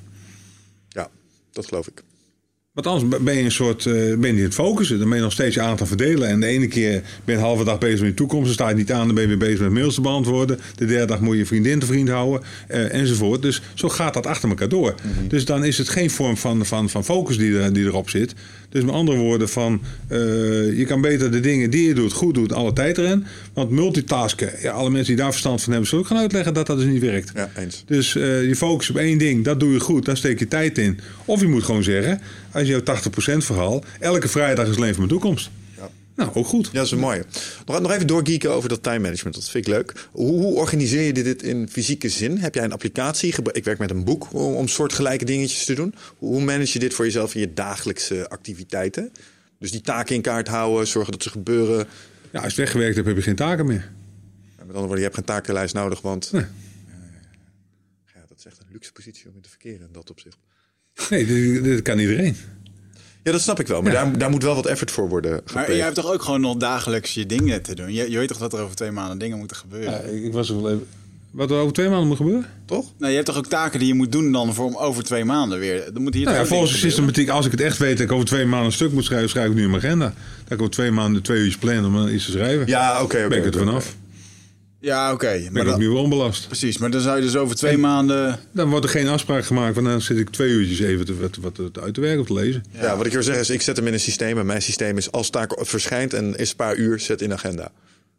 Dat 1.54 1.66
geloof 1.66 1.86
ik. 1.88 2.02
Want 2.72 2.86
anders 2.86 3.22
ben 3.22 3.34
je 3.34 3.42
een 3.42 3.52
soort, 3.52 3.86
eh, 3.86 3.92
ben 3.92 4.26
je 4.26 4.32
niet 4.32 4.42
het 4.42 4.54
focussen. 4.54 4.98
Dan 4.98 5.08
ben 5.08 5.16
je 5.16 5.22
nog 5.22 5.32
steeds 5.32 5.54
je 5.54 5.60
aandacht 5.60 5.80
aan 5.80 5.86
verdelen. 5.86 6.28
En 6.28 6.40
de 6.40 6.46
ene 6.46 6.68
keer 6.68 6.92
ben 6.92 7.34
je 7.34 7.40
een 7.40 7.46
halve 7.46 7.64
dag 7.64 7.78
bezig 7.78 8.00
met 8.00 8.08
je 8.08 8.14
toekomst. 8.14 8.44
Dan 8.44 8.54
sta 8.54 8.68
je 8.68 8.74
niet 8.74 8.92
aan, 8.92 9.06
dan 9.06 9.14
ben 9.14 9.22
je 9.22 9.28
weer 9.28 9.38
bezig 9.38 9.60
met 9.60 9.70
mails 9.72 9.94
te 9.94 10.00
beantwoorden. 10.00 10.60
De 10.74 10.84
derde 10.86 11.06
dag 11.06 11.20
moet 11.20 11.36
je 11.36 11.46
vriendin 11.46 11.78
te 11.78 11.86
vriend 11.86 12.08
houden. 12.08 12.42
eh, 12.68 12.94
enzovoort. 12.94 13.42
Dus 13.42 13.62
zo 13.74 13.88
gaat 13.88 14.14
dat 14.14 14.26
achter 14.26 14.48
elkaar 14.48 14.68
door. 14.68 14.94
Dus 15.28 15.44
dan 15.44 15.64
is 15.64 15.78
het 15.78 15.88
geen 15.88 16.10
vorm 16.10 16.36
van, 16.36 16.66
van, 16.66 16.90
van 16.90 17.04
focus 17.04 17.38
die, 17.38 17.58
er, 17.58 17.72
die 17.72 17.84
erop 17.84 18.10
zit. 18.10 18.34
Dus 18.74 18.84
met 18.84 18.94
andere 18.94 19.18
woorden 19.18 19.48
van... 19.48 19.80
eh, 20.08 20.18
je 20.78 20.84
kan 20.86 21.00
beter 21.00 21.30
de 21.30 21.40
dingen 21.40 21.70
die 21.70 21.88
je 21.88 21.94
doet, 21.94 22.12
goed 22.12 22.34
doet, 22.34 22.52
alle 22.52 22.72
tijd 22.72 22.98
erin. 22.98 23.24
Want 23.52 23.70
multitasken, 23.70 24.52
ja, 24.62 24.72
alle 24.72 24.90
mensen 24.90 25.14
die 25.14 25.22
daar 25.22 25.30
verstand 25.30 25.62
van 25.62 25.70
hebben... 25.72 25.88
zullen 25.88 26.04
ook 26.04 26.10
gaan 26.10 26.20
uitleggen 26.20 26.54
dat 26.54 26.66
dat 26.66 26.78
dus 26.78 26.86
niet 26.86 27.00
werkt. 27.00 27.32
Ja, 27.34 27.50
eens. 27.56 27.82
Dus 27.86 28.16
eh, 28.16 28.48
je 28.48 28.56
focus 28.56 28.90
op 28.90 28.96
één 28.96 29.18
ding, 29.18 29.44
dat 29.44 29.60
doe 29.60 29.72
je 29.72 29.80
goed, 29.80 30.04
daar 30.04 30.16
steek 30.16 30.38
je 30.38 30.48
tijd 30.48 30.78
in. 30.78 30.98
Of 31.24 31.40
je 31.40 31.46
moet 31.46 31.62
gewoon 31.62 31.82
zeggen, 31.82 32.20
als 32.52 32.68
je 32.68 32.82
jouw 32.84 32.96
80% 33.36 33.36
verhaal, 33.36 33.84
elke 34.00 34.28
vrijdag 34.28 34.68
is 34.68 34.76
alleen 34.76 34.94
voor 34.94 35.06
mijn 35.06 35.20
toekomst. 35.20 35.50
Nou, 36.14 36.30
ook 36.34 36.46
goed. 36.46 36.66
Ja, 36.66 36.72
dat 36.72 36.84
is 36.84 36.90
een 36.90 36.98
mooie. 36.98 37.24
Nog, 37.66 37.80
nog 37.80 37.92
even 37.92 38.06
doorgeeken 38.06 38.50
over 38.50 38.68
dat 38.68 38.82
time 38.82 38.98
management. 38.98 39.34
Dat 39.34 39.50
vind 39.50 39.66
ik 39.66 39.72
leuk. 39.72 40.08
Hoe, 40.10 40.30
hoe 40.30 40.54
organiseer 40.54 41.02
je 41.02 41.12
dit 41.12 41.42
in 41.42 41.68
fysieke 41.68 42.08
zin? 42.08 42.38
Heb 42.38 42.54
jij 42.54 42.64
een 42.64 42.72
applicatie? 42.72 43.34
Ik 43.52 43.64
werk 43.64 43.78
met 43.78 43.90
een 43.90 44.04
boek 44.04 44.32
om, 44.32 44.54
om 44.54 44.68
soortgelijke 44.68 45.24
dingetjes 45.24 45.64
te 45.64 45.74
doen. 45.74 45.94
Hoe, 46.18 46.40
manage 46.42 46.72
je 46.72 46.78
dit 46.78 46.94
voor 46.94 47.04
jezelf 47.04 47.34
in 47.34 47.40
je 47.40 47.54
dagelijkse 47.54 48.28
activiteiten? 48.28 49.12
Dus 49.58 49.70
die 49.70 49.80
taken 49.80 50.14
in 50.14 50.22
kaart 50.22 50.48
houden, 50.48 50.86
zorgen 50.86 51.12
dat 51.12 51.22
ze 51.22 51.30
gebeuren. 51.30 51.86
Ja, 52.32 52.40
als 52.40 52.54
je 52.54 52.60
weggewerkt 52.60 52.94
hebt, 52.94 53.06
heb 53.06 53.16
je 53.16 53.22
geen 53.22 53.36
taken 53.36 53.66
meer. 53.66 53.92
Ja, 54.56 54.64
met 54.64 54.66
andere 54.66 54.78
woorden, 54.78 54.96
je 54.96 55.02
hebt 55.02 55.14
geen 55.14 55.24
takenlijst 55.24 55.74
nodig, 55.74 56.00
want 56.00 56.32
Nee. 56.32 56.44
ja, 58.14 58.24
dat 58.28 58.38
is 58.38 58.44
echt 58.44 58.58
een 58.58 58.66
luxe 58.72 58.92
positie 58.92 59.28
om 59.28 59.34
in 59.34 59.40
te 59.40 59.48
verkeren 59.48 59.86
in 59.86 59.92
dat 59.92 60.10
opzicht. 60.10 60.36
Nee, 61.10 61.26
dit 61.62 61.82
kan 61.82 61.98
iedereen. 61.98 62.36
Ja, 63.24 63.32
dat 63.32 63.40
snap 63.40 63.60
ik 63.60 63.66
wel. 63.66 63.82
Maar 63.82 63.92
daar, 63.92 64.18
daar 64.18 64.30
moet 64.30 64.42
wel 64.42 64.54
wat 64.54 64.66
effort 64.66 64.90
voor 64.90 65.08
worden 65.08 65.30
Maar 65.30 65.42
gepleegd. 65.44 65.68
jij 65.68 65.80
hebt 65.80 65.94
toch 65.94 66.12
ook 66.12 66.22
gewoon 66.22 66.40
nog 66.40 66.56
dagelijks 66.56 67.14
je 67.14 67.26
dingen 67.26 67.62
te 67.62 67.74
doen? 67.74 67.92
Je, 67.92 68.10
je 68.10 68.18
weet 68.18 68.28
toch 68.28 68.38
dat 68.38 68.52
er 68.52 68.60
over 68.60 68.76
twee 68.76 68.90
maanden 68.90 69.18
dingen 69.18 69.38
moeten 69.38 69.56
gebeuren? 69.56 69.90
Ja, 69.90 69.98
ik, 69.98 70.24
ik 70.24 70.32
was 70.32 70.48
er 70.48 70.62
wel 70.62 70.70
even... 70.70 70.86
Wat 71.30 71.50
er 71.50 71.56
over 71.56 71.72
twee 71.72 71.88
maanden 71.88 72.06
moet 72.08 72.16
gebeuren? 72.16 72.46
Toch? 72.66 72.84
Nou, 72.98 73.10
je 73.10 73.14
hebt 73.14 73.26
toch 73.26 73.36
ook 73.36 73.46
taken 73.46 73.78
die 73.78 73.88
je 73.88 73.94
moet 73.94 74.12
doen 74.12 74.32
dan 74.32 74.54
voor 74.54 74.64
om 74.64 74.76
over 74.76 75.04
twee 75.04 75.24
maanden 75.24 75.58
weer. 75.58 75.84
Dan 75.92 76.02
moet 76.02 76.14
hier 76.14 76.24
Nou 76.24 76.36
ja, 76.36 76.46
volgens 76.46 76.72
de 76.72 76.78
systematiek, 76.78 77.28
als 77.28 77.46
ik 77.46 77.50
het 77.50 77.60
echt 77.60 77.78
weet 77.78 77.96
dat 77.96 78.06
ik 78.06 78.12
over 78.12 78.26
twee 78.26 78.44
maanden 78.44 78.66
een 78.66 78.72
stuk 78.72 78.92
moet 78.92 79.04
schrijven, 79.04 79.28
schrijf 79.28 79.48
ik 79.48 79.54
nu 79.54 79.62
in 79.62 79.70
mijn 79.70 79.82
agenda. 79.82 80.14
Dat 80.42 80.52
ik 80.52 80.60
over 80.60 80.72
twee 80.72 80.90
maanden 80.90 81.22
twee 81.22 81.38
uurtjes 81.38 81.58
plan 81.58 81.84
om 81.86 82.08
iets 82.08 82.24
te 82.24 82.30
schrijven. 82.30 82.66
Ja, 82.66 82.92
oké. 82.92 83.16
oké, 83.16 83.28
ben 83.28 83.38
ik 83.38 83.44
het 83.44 83.56
vanaf. 83.56 83.94
Ja, 84.84 85.12
oké. 85.12 85.26
Ben 85.26 85.42
Maar 85.42 85.50
ik 85.52 85.58
ook 85.58 85.64
dan- 85.66 85.78
niet 85.78 85.88
weer 85.88 85.98
onbelast. 85.98 86.46
Precies, 86.46 86.78
maar 86.78 86.90
dan 86.90 87.00
zou 87.00 87.16
je 87.16 87.22
dus 87.22 87.36
over 87.36 87.56
twee 87.56 87.78
maanden... 87.78 88.38
Dan 88.52 88.68
wordt 88.68 88.84
er 88.84 88.90
geen 88.90 89.08
afspraak 89.08 89.44
gemaakt, 89.44 89.74
want 89.74 89.86
dan 89.86 90.00
zit 90.00 90.18
ik 90.18 90.30
twee 90.30 90.50
uurtjes 90.50 90.80
even 90.80 91.04
te, 91.04 91.16
wat, 91.20 91.36
wat, 91.36 91.56
wat 91.56 91.78
uit 91.80 91.94
te 91.94 92.00
werken 92.00 92.20
of 92.20 92.26
te 92.26 92.32
lezen. 92.32 92.64
Ja. 92.80 92.96
wat 92.96 93.06
ik 93.06 93.12
wil 93.12 93.22
zeggen 93.22 93.42
is, 93.42 93.50
ik 93.50 93.62
zet 93.62 93.76
hem 93.76 93.86
in 93.86 93.92
een 93.92 94.00
systeem. 94.00 94.38
En 94.38 94.46
mijn 94.46 94.62
systeem 94.62 94.96
is 94.96 95.10
als 95.12 95.30
taak 95.30 95.54
verschijnt 95.58 96.12
en 96.12 96.36
is 96.36 96.50
een 96.50 96.56
paar 96.56 96.76
uur, 96.76 97.00
zet 97.00 97.20
in 97.20 97.32
agenda. 97.32 97.70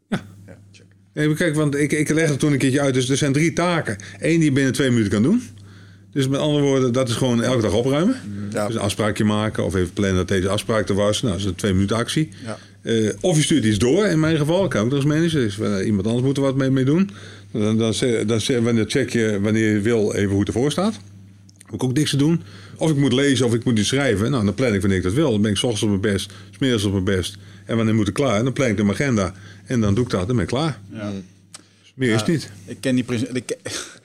Ja. 0.09 0.21
Ja, 0.47 0.57
check. 0.71 0.85
Nee, 1.13 1.27
maar 1.27 1.35
kijk, 1.37 1.55
want 1.55 1.75
ik, 1.75 1.91
ik 1.91 2.09
leg 2.09 2.29
het 2.29 2.39
toen 2.39 2.51
een 2.51 2.57
keertje 2.57 2.81
uit. 2.81 2.93
Dus 2.93 3.09
er 3.09 3.17
zijn 3.17 3.33
drie 3.33 3.53
taken. 3.53 3.97
Eén 4.19 4.35
die 4.39 4.43
je 4.43 4.51
binnen 4.51 4.73
twee 4.73 4.89
minuten 4.89 5.11
kan 5.11 5.23
doen. 5.23 5.43
Dus 6.11 6.27
met 6.27 6.39
andere 6.39 6.63
woorden, 6.63 6.93
dat 6.93 7.09
is 7.09 7.15
gewoon 7.15 7.43
elke 7.43 7.61
dag 7.61 7.73
opruimen. 7.73 8.15
Ja. 8.51 8.65
Dus 8.65 8.75
een 8.75 8.81
afspraakje 8.81 9.23
maken 9.23 9.65
of 9.65 9.75
even 9.75 9.93
plannen 9.93 10.15
dat 10.17 10.27
deze 10.27 10.49
afspraak 10.49 10.89
er 10.89 10.95
was. 10.95 11.21
Nou, 11.21 11.33
dat 11.33 11.41
is 11.41 11.47
een 11.49 11.55
twee 11.55 11.73
minuten 11.73 11.95
actie. 11.95 12.29
Ja. 12.45 12.57
Eh, 12.85 13.09
of 13.21 13.35
je 13.35 13.43
stuurt 13.43 13.63
iets 13.63 13.77
door, 13.77 14.05
in 14.05 14.19
mijn 14.19 14.37
geval. 14.37 14.67
kan 14.67 14.81
ook 14.81 14.89
nog 14.89 14.95
als 14.95 15.05
manager. 15.05 15.41
Dus 15.41 15.59
eh, 15.59 15.85
iemand 15.85 16.07
anders 16.07 16.25
moet 16.25 16.37
er 16.37 16.43
wat 16.43 16.55
mee, 16.55 16.69
mee 16.69 16.85
doen. 16.85 17.09
Dan, 17.51 17.77
dan, 17.77 17.93
dan, 17.99 18.75
dan, 18.75 18.89
check 18.89 19.09
je, 19.09 19.39
wanneer 19.41 19.73
je 19.73 19.79
wil, 19.79 20.13
even 20.13 20.29
hoe 20.29 20.39
het 20.39 20.47
ervoor 20.47 20.71
staat. 20.71 20.93
Heb 21.65 21.73
ik 21.73 21.83
ook 21.83 21.93
niks 21.93 22.09
te 22.09 22.17
doen. 22.17 22.41
Of 22.77 22.89
ik 22.89 22.97
moet 22.97 23.13
lezen 23.13 23.45
of 23.45 23.53
ik 23.53 23.63
moet 23.63 23.79
iets 23.79 23.87
schrijven. 23.87 24.31
Nou, 24.31 24.45
dan 24.45 24.53
plan 24.53 24.73
ik 24.73 24.79
wanneer 24.79 24.97
ik 24.97 25.03
dat 25.03 25.13
wil. 25.13 25.31
Dan 25.31 25.41
ben 25.41 25.51
ik 25.51 25.57
ochtends 25.57 25.83
op 25.83 25.89
mijn 25.89 26.01
best, 26.01 26.31
's 26.51 26.57
middags 26.57 26.83
op 26.83 26.91
mijn 26.91 27.03
best. 27.03 27.37
En 27.65 27.75
wanneer 27.75 27.95
moet 27.95 28.07
ik 28.07 28.13
klaar? 28.13 28.43
Dan 28.43 28.53
plan 28.53 28.67
ik 28.67 28.77
de 28.77 28.83
agenda. 28.83 29.33
En 29.65 29.81
dan 29.81 29.95
doe 29.95 30.03
ik 30.03 30.09
dat, 30.09 30.27
dan 30.27 30.35
ben 30.35 30.45
ik 30.45 30.51
klaar. 30.51 30.79
Ja. 30.93 31.11
Meer 31.95 32.13
is 32.13 32.25
niet. 32.25 32.51
Ik 32.65 32.77
ken 32.79 32.95
die. 32.95 33.05
Ik, 33.33 33.33
ik, 33.33 33.57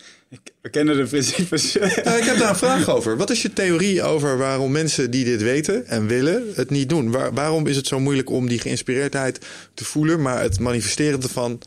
we 0.63 0.71
kennen 0.71 0.97
de 0.97 1.05
principes. 1.05 1.73
Ja, 1.73 2.15
ik 2.21 2.25
heb 2.25 2.39
daar 2.39 2.49
een 2.49 2.57
vraag 2.57 2.89
over. 2.89 3.17
Wat 3.17 3.31
is 3.31 3.43
je 3.43 3.53
theorie 3.53 4.03
over 4.03 4.39
waarom 4.39 4.73
mensen 4.73 5.11
die 5.11 5.25
dit 5.25 5.43
weten 5.43 5.87
en 5.87 6.07
willen 6.07 6.43
het 6.55 6.71
niet 6.71 6.89
doen? 6.89 7.11
Waar- 7.11 7.35
waarom 7.35 7.67
is 7.67 7.77
het 7.77 7.87
zo 7.87 8.01
moeilijk 8.01 8.31
om 8.31 8.49
die 8.49 8.59
geïnspireerdheid 8.59 9.47
te 9.75 9.85
voelen, 9.85 10.23
maar 10.23 10.43
het 10.43 10.61
manifesteren 10.61 11.23
ervan, 11.23 11.61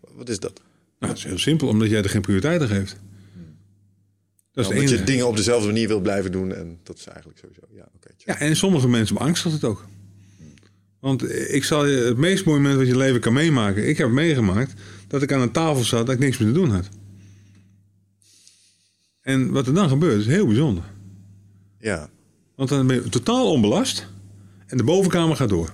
wat 0.00 0.28
is 0.28 0.38
dat? 0.38 0.60
Nou, 0.98 1.12
dat 1.12 1.16
is 1.16 1.24
heel 1.28 1.38
simpel, 1.38 1.68
omdat 1.68 1.88
jij 1.90 2.02
er 2.02 2.10
geen 2.10 2.20
prioriteit 2.20 2.60
aan 2.60 2.68
geeft. 2.68 2.96
Dat 4.52 4.64
is 4.64 4.70
het 4.72 4.80
Omdat 4.80 4.98
je 4.98 5.04
dingen 5.04 5.26
op 5.26 5.36
dezelfde 5.36 5.66
manier 5.66 5.88
wil 5.88 6.00
blijven 6.00 6.32
doen 6.32 6.54
en 6.54 6.78
dat 6.82 6.96
is 6.98 7.06
eigenlijk 7.06 7.38
sowieso. 7.38 7.60
Ja. 7.70 7.88
Ja, 8.24 8.38
en 8.38 8.56
sommige 8.56 8.88
mensen 8.88 9.14
beangstigt 9.14 9.54
het 9.54 9.64
ook. 9.64 9.86
Want 11.00 11.30
ik 11.50 11.64
zal 11.64 11.86
je 11.86 11.96
het 11.96 12.16
meest 12.16 12.44
mooie 12.44 12.58
moment 12.60 12.78
wat 12.78 12.86
je 12.86 12.96
leven 12.96 13.20
kan 13.20 13.32
meemaken. 13.32 13.88
Ik 13.88 13.98
heb 13.98 14.08
meegemaakt 14.08 14.72
dat 15.08 15.22
ik 15.22 15.32
aan 15.32 15.40
een 15.40 15.50
tafel 15.52 15.84
zat 15.84 16.06
dat 16.06 16.14
ik 16.14 16.20
niks 16.20 16.38
meer 16.38 16.48
te 16.48 16.54
doen 16.54 16.70
had. 16.70 16.88
En 19.28 19.50
wat 19.50 19.66
er 19.66 19.74
dan 19.74 19.88
gebeurt 19.88 20.20
is 20.20 20.26
heel 20.26 20.46
bijzonder. 20.46 20.84
ja. 21.80 22.08
Want 22.54 22.68
dan 22.68 22.86
ben 22.86 22.96
je 22.96 23.08
totaal 23.08 23.50
onbelast 23.50 24.08
en 24.66 24.76
de 24.76 24.84
bovenkamer 24.84 25.36
gaat 25.36 25.48
door. 25.48 25.70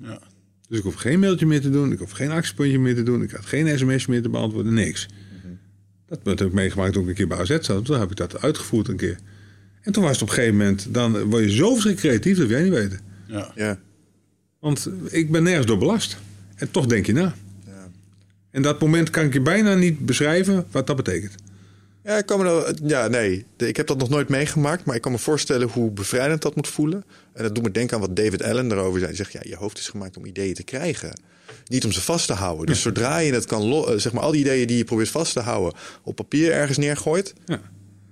Ja. 0.00 0.18
Dus 0.68 0.78
ik 0.78 0.84
hoef 0.84 0.94
geen 0.94 1.18
mailtje 1.18 1.46
meer 1.46 1.60
te 1.60 1.70
doen, 1.70 1.92
ik 1.92 1.98
hoef 1.98 2.10
geen 2.10 2.30
actiepuntje 2.30 2.78
meer 2.78 2.94
te 2.94 3.02
doen, 3.02 3.22
ik 3.22 3.30
had 3.30 3.46
geen 3.46 3.78
sms 3.78 4.06
meer 4.06 4.22
te 4.22 4.28
beantwoorden, 4.28 4.74
niks. 4.74 5.08
Dat 6.06 6.38
heb 6.38 6.48
ik 6.48 6.52
meegemaakt 6.52 6.92
toen 6.92 7.02
ik 7.02 7.08
een 7.08 7.14
keer 7.14 7.28
bij 7.28 7.38
AZ 7.38 7.58
zat. 7.60 7.84
Toen 7.84 7.98
heb 8.00 8.10
ik 8.10 8.16
dat 8.16 8.42
uitgevoerd 8.42 8.88
een 8.88 8.96
keer. 8.96 9.18
En 9.80 9.92
toen 9.92 10.02
was 10.02 10.12
het 10.12 10.22
op 10.22 10.28
een 10.28 10.34
gegeven 10.34 10.56
moment, 10.56 10.94
dan 10.94 11.22
word 11.22 11.42
je 11.42 11.50
zo 11.50 11.72
verschrikkelijk 11.72 12.20
creatief, 12.20 12.38
dat 12.38 12.46
wil 12.46 12.56
jij 12.56 12.68
niet 12.68 12.78
weten. 12.78 13.00
Ja. 13.26 13.52
Ja. 13.54 13.78
Want 14.58 14.88
ik 15.08 15.30
ben 15.30 15.42
nergens 15.42 15.66
door 15.66 15.78
belast. 15.78 16.18
En 16.54 16.70
toch 16.70 16.86
denk 16.86 17.06
je 17.06 17.12
na. 17.12 17.34
Ja. 17.66 17.90
En 18.50 18.62
dat 18.62 18.80
moment 18.80 19.10
kan 19.10 19.24
ik 19.24 19.32
je 19.32 19.40
bijna 19.40 19.74
niet 19.74 19.98
beschrijven 19.98 20.66
wat 20.70 20.86
dat 20.86 20.96
betekent. 20.96 21.34
Ja, 22.04 22.16
ik 22.18 22.26
kan 22.26 22.42
me 22.42 22.74
ja, 22.84 23.08
nee. 23.08 23.44
Ik 23.56 23.76
heb 23.76 23.86
dat 23.86 23.98
nog 23.98 24.08
nooit 24.08 24.28
meegemaakt, 24.28 24.84
maar 24.84 24.94
ik 24.96 25.00
kan 25.02 25.12
me 25.12 25.18
voorstellen 25.18 25.68
hoe 25.68 25.90
bevrijdend 25.90 26.42
dat 26.42 26.54
moet 26.56 26.68
voelen. 26.68 27.04
En 27.32 27.42
dat 27.42 27.54
doet 27.54 27.64
me 27.64 27.70
denken 27.70 27.94
aan 27.94 28.00
wat 28.00 28.16
David 28.16 28.42
Allen 28.42 28.72
erover 28.72 28.98
zei. 29.00 29.04
Hij 29.04 29.14
zegt, 29.16 29.32
ja, 29.32 29.40
je 29.42 29.56
hoofd 29.56 29.78
is 29.78 29.88
gemaakt 29.88 30.16
om 30.16 30.24
ideeën 30.26 30.54
te 30.54 30.62
krijgen. 30.62 31.20
Niet 31.66 31.84
om 31.84 31.92
ze 31.92 32.00
vast 32.00 32.26
te 32.26 32.32
houden. 32.32 32.66
Dus 32.66 32.82
zodra 32.82 33.18
je 33.18 33.32
het 33.32 33.46
kan, 33.46 33.72
eh, 33.72 33.96
zeg 33.96 34.12
maar, 34.12 34.22
al 34.22 34.30
die 34.30 34.40
ideeën 34.40 34.66
die 34.66 34.76
je 34.76 34.84
probeert 34.84 35.08
vast 35.08 35.32
te 35.32 35.40
houden, 35.40 35.72
op 36.02 36.16
papier 36.16 36.52
ergens 36.52 36.78
neergooit, 36.78 37.34
Ja. 37.46 37.60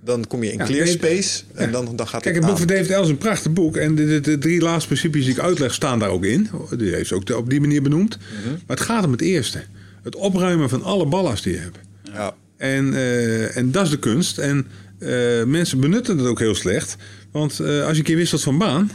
dan 0.04 0.26
kom 0.26 0.42
je 0.42 0.52
in 0.52 0.58
Ja, 0.58 0.64
clear 0.64 0.86
space 0.86 1.42
en 1.54 1.72
dan, 1.72 1.96
dan 1.96 2.08
gaat 2.08 2.22
Kijk, 2.22 2.34
het 2.34 2.44
het 2.44 2.52
boek 2.52 2.58
van 2.68 2.76
David 2.76 2.90
Ellis 2.90 3.04
is 3.04 3.10
een 3.10 3.18
prachtig 3.18 3.52
boek. 3.52 3.76
En 3.76 3.94
de, 3.94 4.06
de, 4.06 4.20
de 4.20 4.38
drie 4.38 4.60
laatste 4.60 4.86
principes 4.86 5.24
die 5.24 5.34
ik 5.34 5.40
uitleg 5.40 5.74
staan 5.74 5.98
daar 5.98 6.10
ook 6.10 6.24
in. 6.24 6.50
Die 6.76 6.94
heeft 6.94 7.08
ze 7.08 7.14
ook 7.14 7.30
op 7.30 7.50
die 7.50 7.60
manier 7.60 7.82
benoemd. 7.82 8.18
Maar 8.66 8.76
het 8.76 8.80
gaat 8.80 9.04
om 9.04 9.12
het 9.12 9.20
eerste. 9.20 9.64
Het 10.02 10.16
opruimen 10.16 10.68
van 10.68 10.82
alle 10.82 11.06
ballast 11.06 11.44
die 11.44 11.52
je 11.52 11.58
hebt. 11.58 11.78
Ja. 12.02 12.34
En, 12.62 12.94
eh, 12.94 13.56
en 13.56 13.70
dat 13.70 13.84
is 13.84 13.90
de 13.90 13.98
kunst. 13.98 14.38
En 14.38 14.66
eh, 14.98 15.44
mensen 15.44 15.80
benutten 15.80 16.18
het 16.18 16.26
ook 16.26 16.38
heel 16.38 16.54
slecht. 16.54 16.96
Want 17.30 17.60
eh, 17.60 17.82
als 17.82 17.90
je 17.90 17.98
een 17.98 18.02
keer 18.02 18.16
wisselt 18.16 18.42
van 18.42 18.58
baan, 18.58 18.90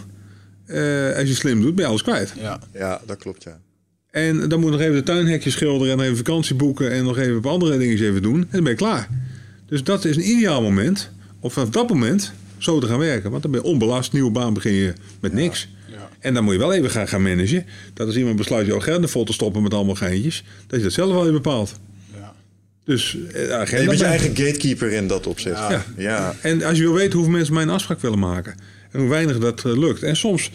eh, 0.66 1.16
als 1.16 1.28
je 1.28 1.34
slim 1.34 1.62
doet, 1.62 1.76
ben 1.76 1.84
je 1.84 1.90
alles 1.90 2.02
kwijt. 2.02 2.34
Ja. 2.40 2.60
ja, 2.74 3.02
dat 3.06 3.18
klopt, 3.18 3.44
ja. 3.44 3.60
En 4.12 4.50
dan 4.50 4.60
moet 4.60 4.72
nog 4.72 4.80
even 4.80 4.96
de 4.96 5.04
tuinhekjes 5.04 5.54
schilderen 5.54 5.92
en 5.92 5.98
nog 5.98 6.06
even 6.06 6.18
vakantie 6.18 6.56
boeken 6.56 6.92
en 6.92 7.04
nog 7.04 7.18
even 7.18 7.34
een 7.34 7.42
paar 7.42 7.52
andere 7.52 7.78
dingen 7.78 8.00
even 8.00 8.22
doen. 8.22 8.40
En 8.40 8.48
dan 8.52 8.64
ben 8.64 8.72
je 8.72 8.78
klaar. 8.78 9.10
Dus 9.66 9.84
dat 9.84 10.06
is 10.06 10.16
een 10.16 10.30
ideaal 10.30 10.62
moment 10.62 11.10
om 11.40 11.52
vanaf 11.52 11.70
dat 11.70 11.90
moment 11.90 12.34
zo 12.58 12.80
te 12.80 12.88
gaan 12.88 13.00
werken. 13.00 13.32
Want 13.32 13.42
dan 13.42 13.52
ben 13.52 13.62
je 13.62 13.68
onbelast, 13.68 14.14
nieuwe 14.14 14.32
baan 14.32 14.54
begin 14.54 14.74
je 14.74 14.94
met 15.20 15.34
niks. 15.34 15.68
Ja. 15.90 16.10
En 16.20 16.34
dan 16.34 16.44
moet 16.44 16.54
je 16.54 16.60
wel 16.60 16.74
even 16.74 16.90
gaan, 16.90 17.08
gaan 17.08 17.22
managen. 17.22 17.66
Dat 17.94 18.08
als 18.08 18.18
iemand 18.18 18.36
besluit 18.36 18.68
je 18.68 18.76
agenda 18.76 19.08
vol 19.08 19.24
te 19.24 19.34
stoppen 19.34 19.64
met 19.64 19.74
allemaal 19.74 19.96
geintjes, 19.96 20.44
dat 20.68 20.78
je 20.78 20.86
dat 20.86 20.94
zelf 20.94 21.12
wel 21.12 21.22
even 21.22 21.34
bepaalt. 21.34 21.80
Dus 22.88 23.18
eh, 23.34 23.44
En 23.44 23.60
agenda 23.60 23.82
je 23.82 23.88
bent 23.88 24.00
je 24.00 24.06
eigen 24.06 24.36
gatekeeper 24.36 24.92
in 24.92 25.08
dat 25.08 25.28
opzicht. 25.28 25.58
Ja. 25.58 25.72
Ja. 25.72 25.84
Ja. 25.98 26.36
En 26.42 26.64
als 26.64 26.78
je 26.78 26.84
wil 26.84 26.94
weten 26.94 27.14
hoeveel 27.14 27.32
mensen 27.34 27.54
mijn 27.54 27.70
afspraak 27.70 28.00
willen 28.02 28.20
maken. 28.20 28.56
En 28.92 29.00
hoe 29.00 29.10
weinig 29.10 29.38
dat 29.40 29.66
eh, 29.66 29.78
lukt. 29.78 30.04
En 30.04 30.16
soms 30.16 30.52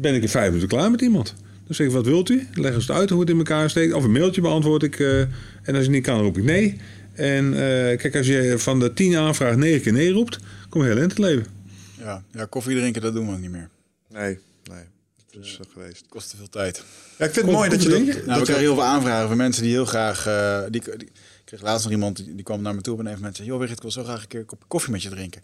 ben 0.00 0.14
ik 0.14 0.22
in 0.22 0.28
vijf 0.28 0.46
minuten 0.46 0.68
klaar 0.68 0.90
met 0.90 1.00
iemand. 1.00 1.34
Dan 1.66 1.74
zeg 1.74 1.86
ik, 1.86 1.92
wat 1.92 2.06
wilt 2.06 2.30
u? 2.30 2.46
Leggen 2.54 2.82
ze 2.82 2.92
het 2.92 3.00
uit 3.00 3.10
hoe 3.10 3.20
het 3.20 3.30
in 3.30 3.36
elkaar 3.36 3.70
steekt. 3.70 3.92
Of 3.92 4.04
een 4.04 4.12
mailtje 4.12 4.40
beantwoord 4.40 4.82
ik. 4.82 5.00
eh, 5.00 5.20
en 5.62 5.74
als 5.74 5.84
ik 5.84 5.90
niet 5.90 6.02
kan, 6.02 6.20
roep 6.20 6.38
ik 6.38 6.44
nee. 6.44 6.80
En 7.12 7.52
eh, 7.52 7.98
kijk, 7.98 8.16
als 8.16 8.26
je 8.26 8.54
van 8.58 8.80
de 8.80 8.92
tien 8.92 9.16
aanvragen 9.16 9.58
negen 9.58 9.80
keer 9.80 9.92
nee 9.92 10.10
roept, 10.12 10.38
kom 10.68 10.82
je 10.82 10.88
heel 10.88 10.96
in 10.96 11.02
het 11.08 11.18
leven. 11.18 11.46
Ja, 11.98 12.22
ja, 12.32 12.44
koffie 12.44 12.76
drinken, 12.76 13.02
dat 13.02 13.14
doen 13.14 13.26
we 13.26 13.32
ook 13.32 13.40
niet 13.40 13.50
meer. 13.50 13.68
Nee, 14.12 14.38
nee. 14.70 14.84
Dat 15.32 15.44
is 15.44 15.58
eh, 15.60 15.72
geweest. 15.72 15.96
Het 15.96 16.06
kost 16.08 16.30
te 16.30 16.36
veel 16.36 16.48
tijd. 16.48 16.84
Ja, 17.18 17.24
ik 17.24 17.32
vind 17.32 17.46
het 17.46 17.54
mooi 17.54 17.70
dat 17.70 17.82
je 17.82 17.88
dat... 17.88 17.98
Nou, 17.98 18.12
we 18.12 18.24
dat 18.26 18.42
krijgen 18.42 18.58
heel 18.64 18.74
veel 18.74 18.84
aanvragen 18.84 19.28
van 19.28 19.36
mensen 19.36 19.62
die 19.62 19.72
heel 19.72 19.84
graag... 19.84 20.26
eh, 20.26 20.60
die, 20.70 20.82
kreeg 21.46 21.62
laatst 21.62 21.84
nog 21.84 21.92
iemand, 21.92 22.16
die, 22.16 22.34
die 22.34 22.44
kwam 22.44 22.62
naar 22.62 22.74
me 22.74 22.80
toe 22.80 22.92
op 22.92 22.98
een 22.98 23.06
even 23.06 23.18
moment 23.18 23.36
zei... 23.36 23.48
joh, 23.48 23.58
Wigert, 23.58 23.76
ik 23.76 23.82
wil 23.82 23.92
zo 23.92 24.04
graag 24.04 24.22
een 24.22 24.28
keer 24.28 24.40
een 24.40 24.46
kop 24.46 24.64
koffie 24.66 24.92
met 24.92 25.02
je 25.02 25.08
drinken. 25.08 25.42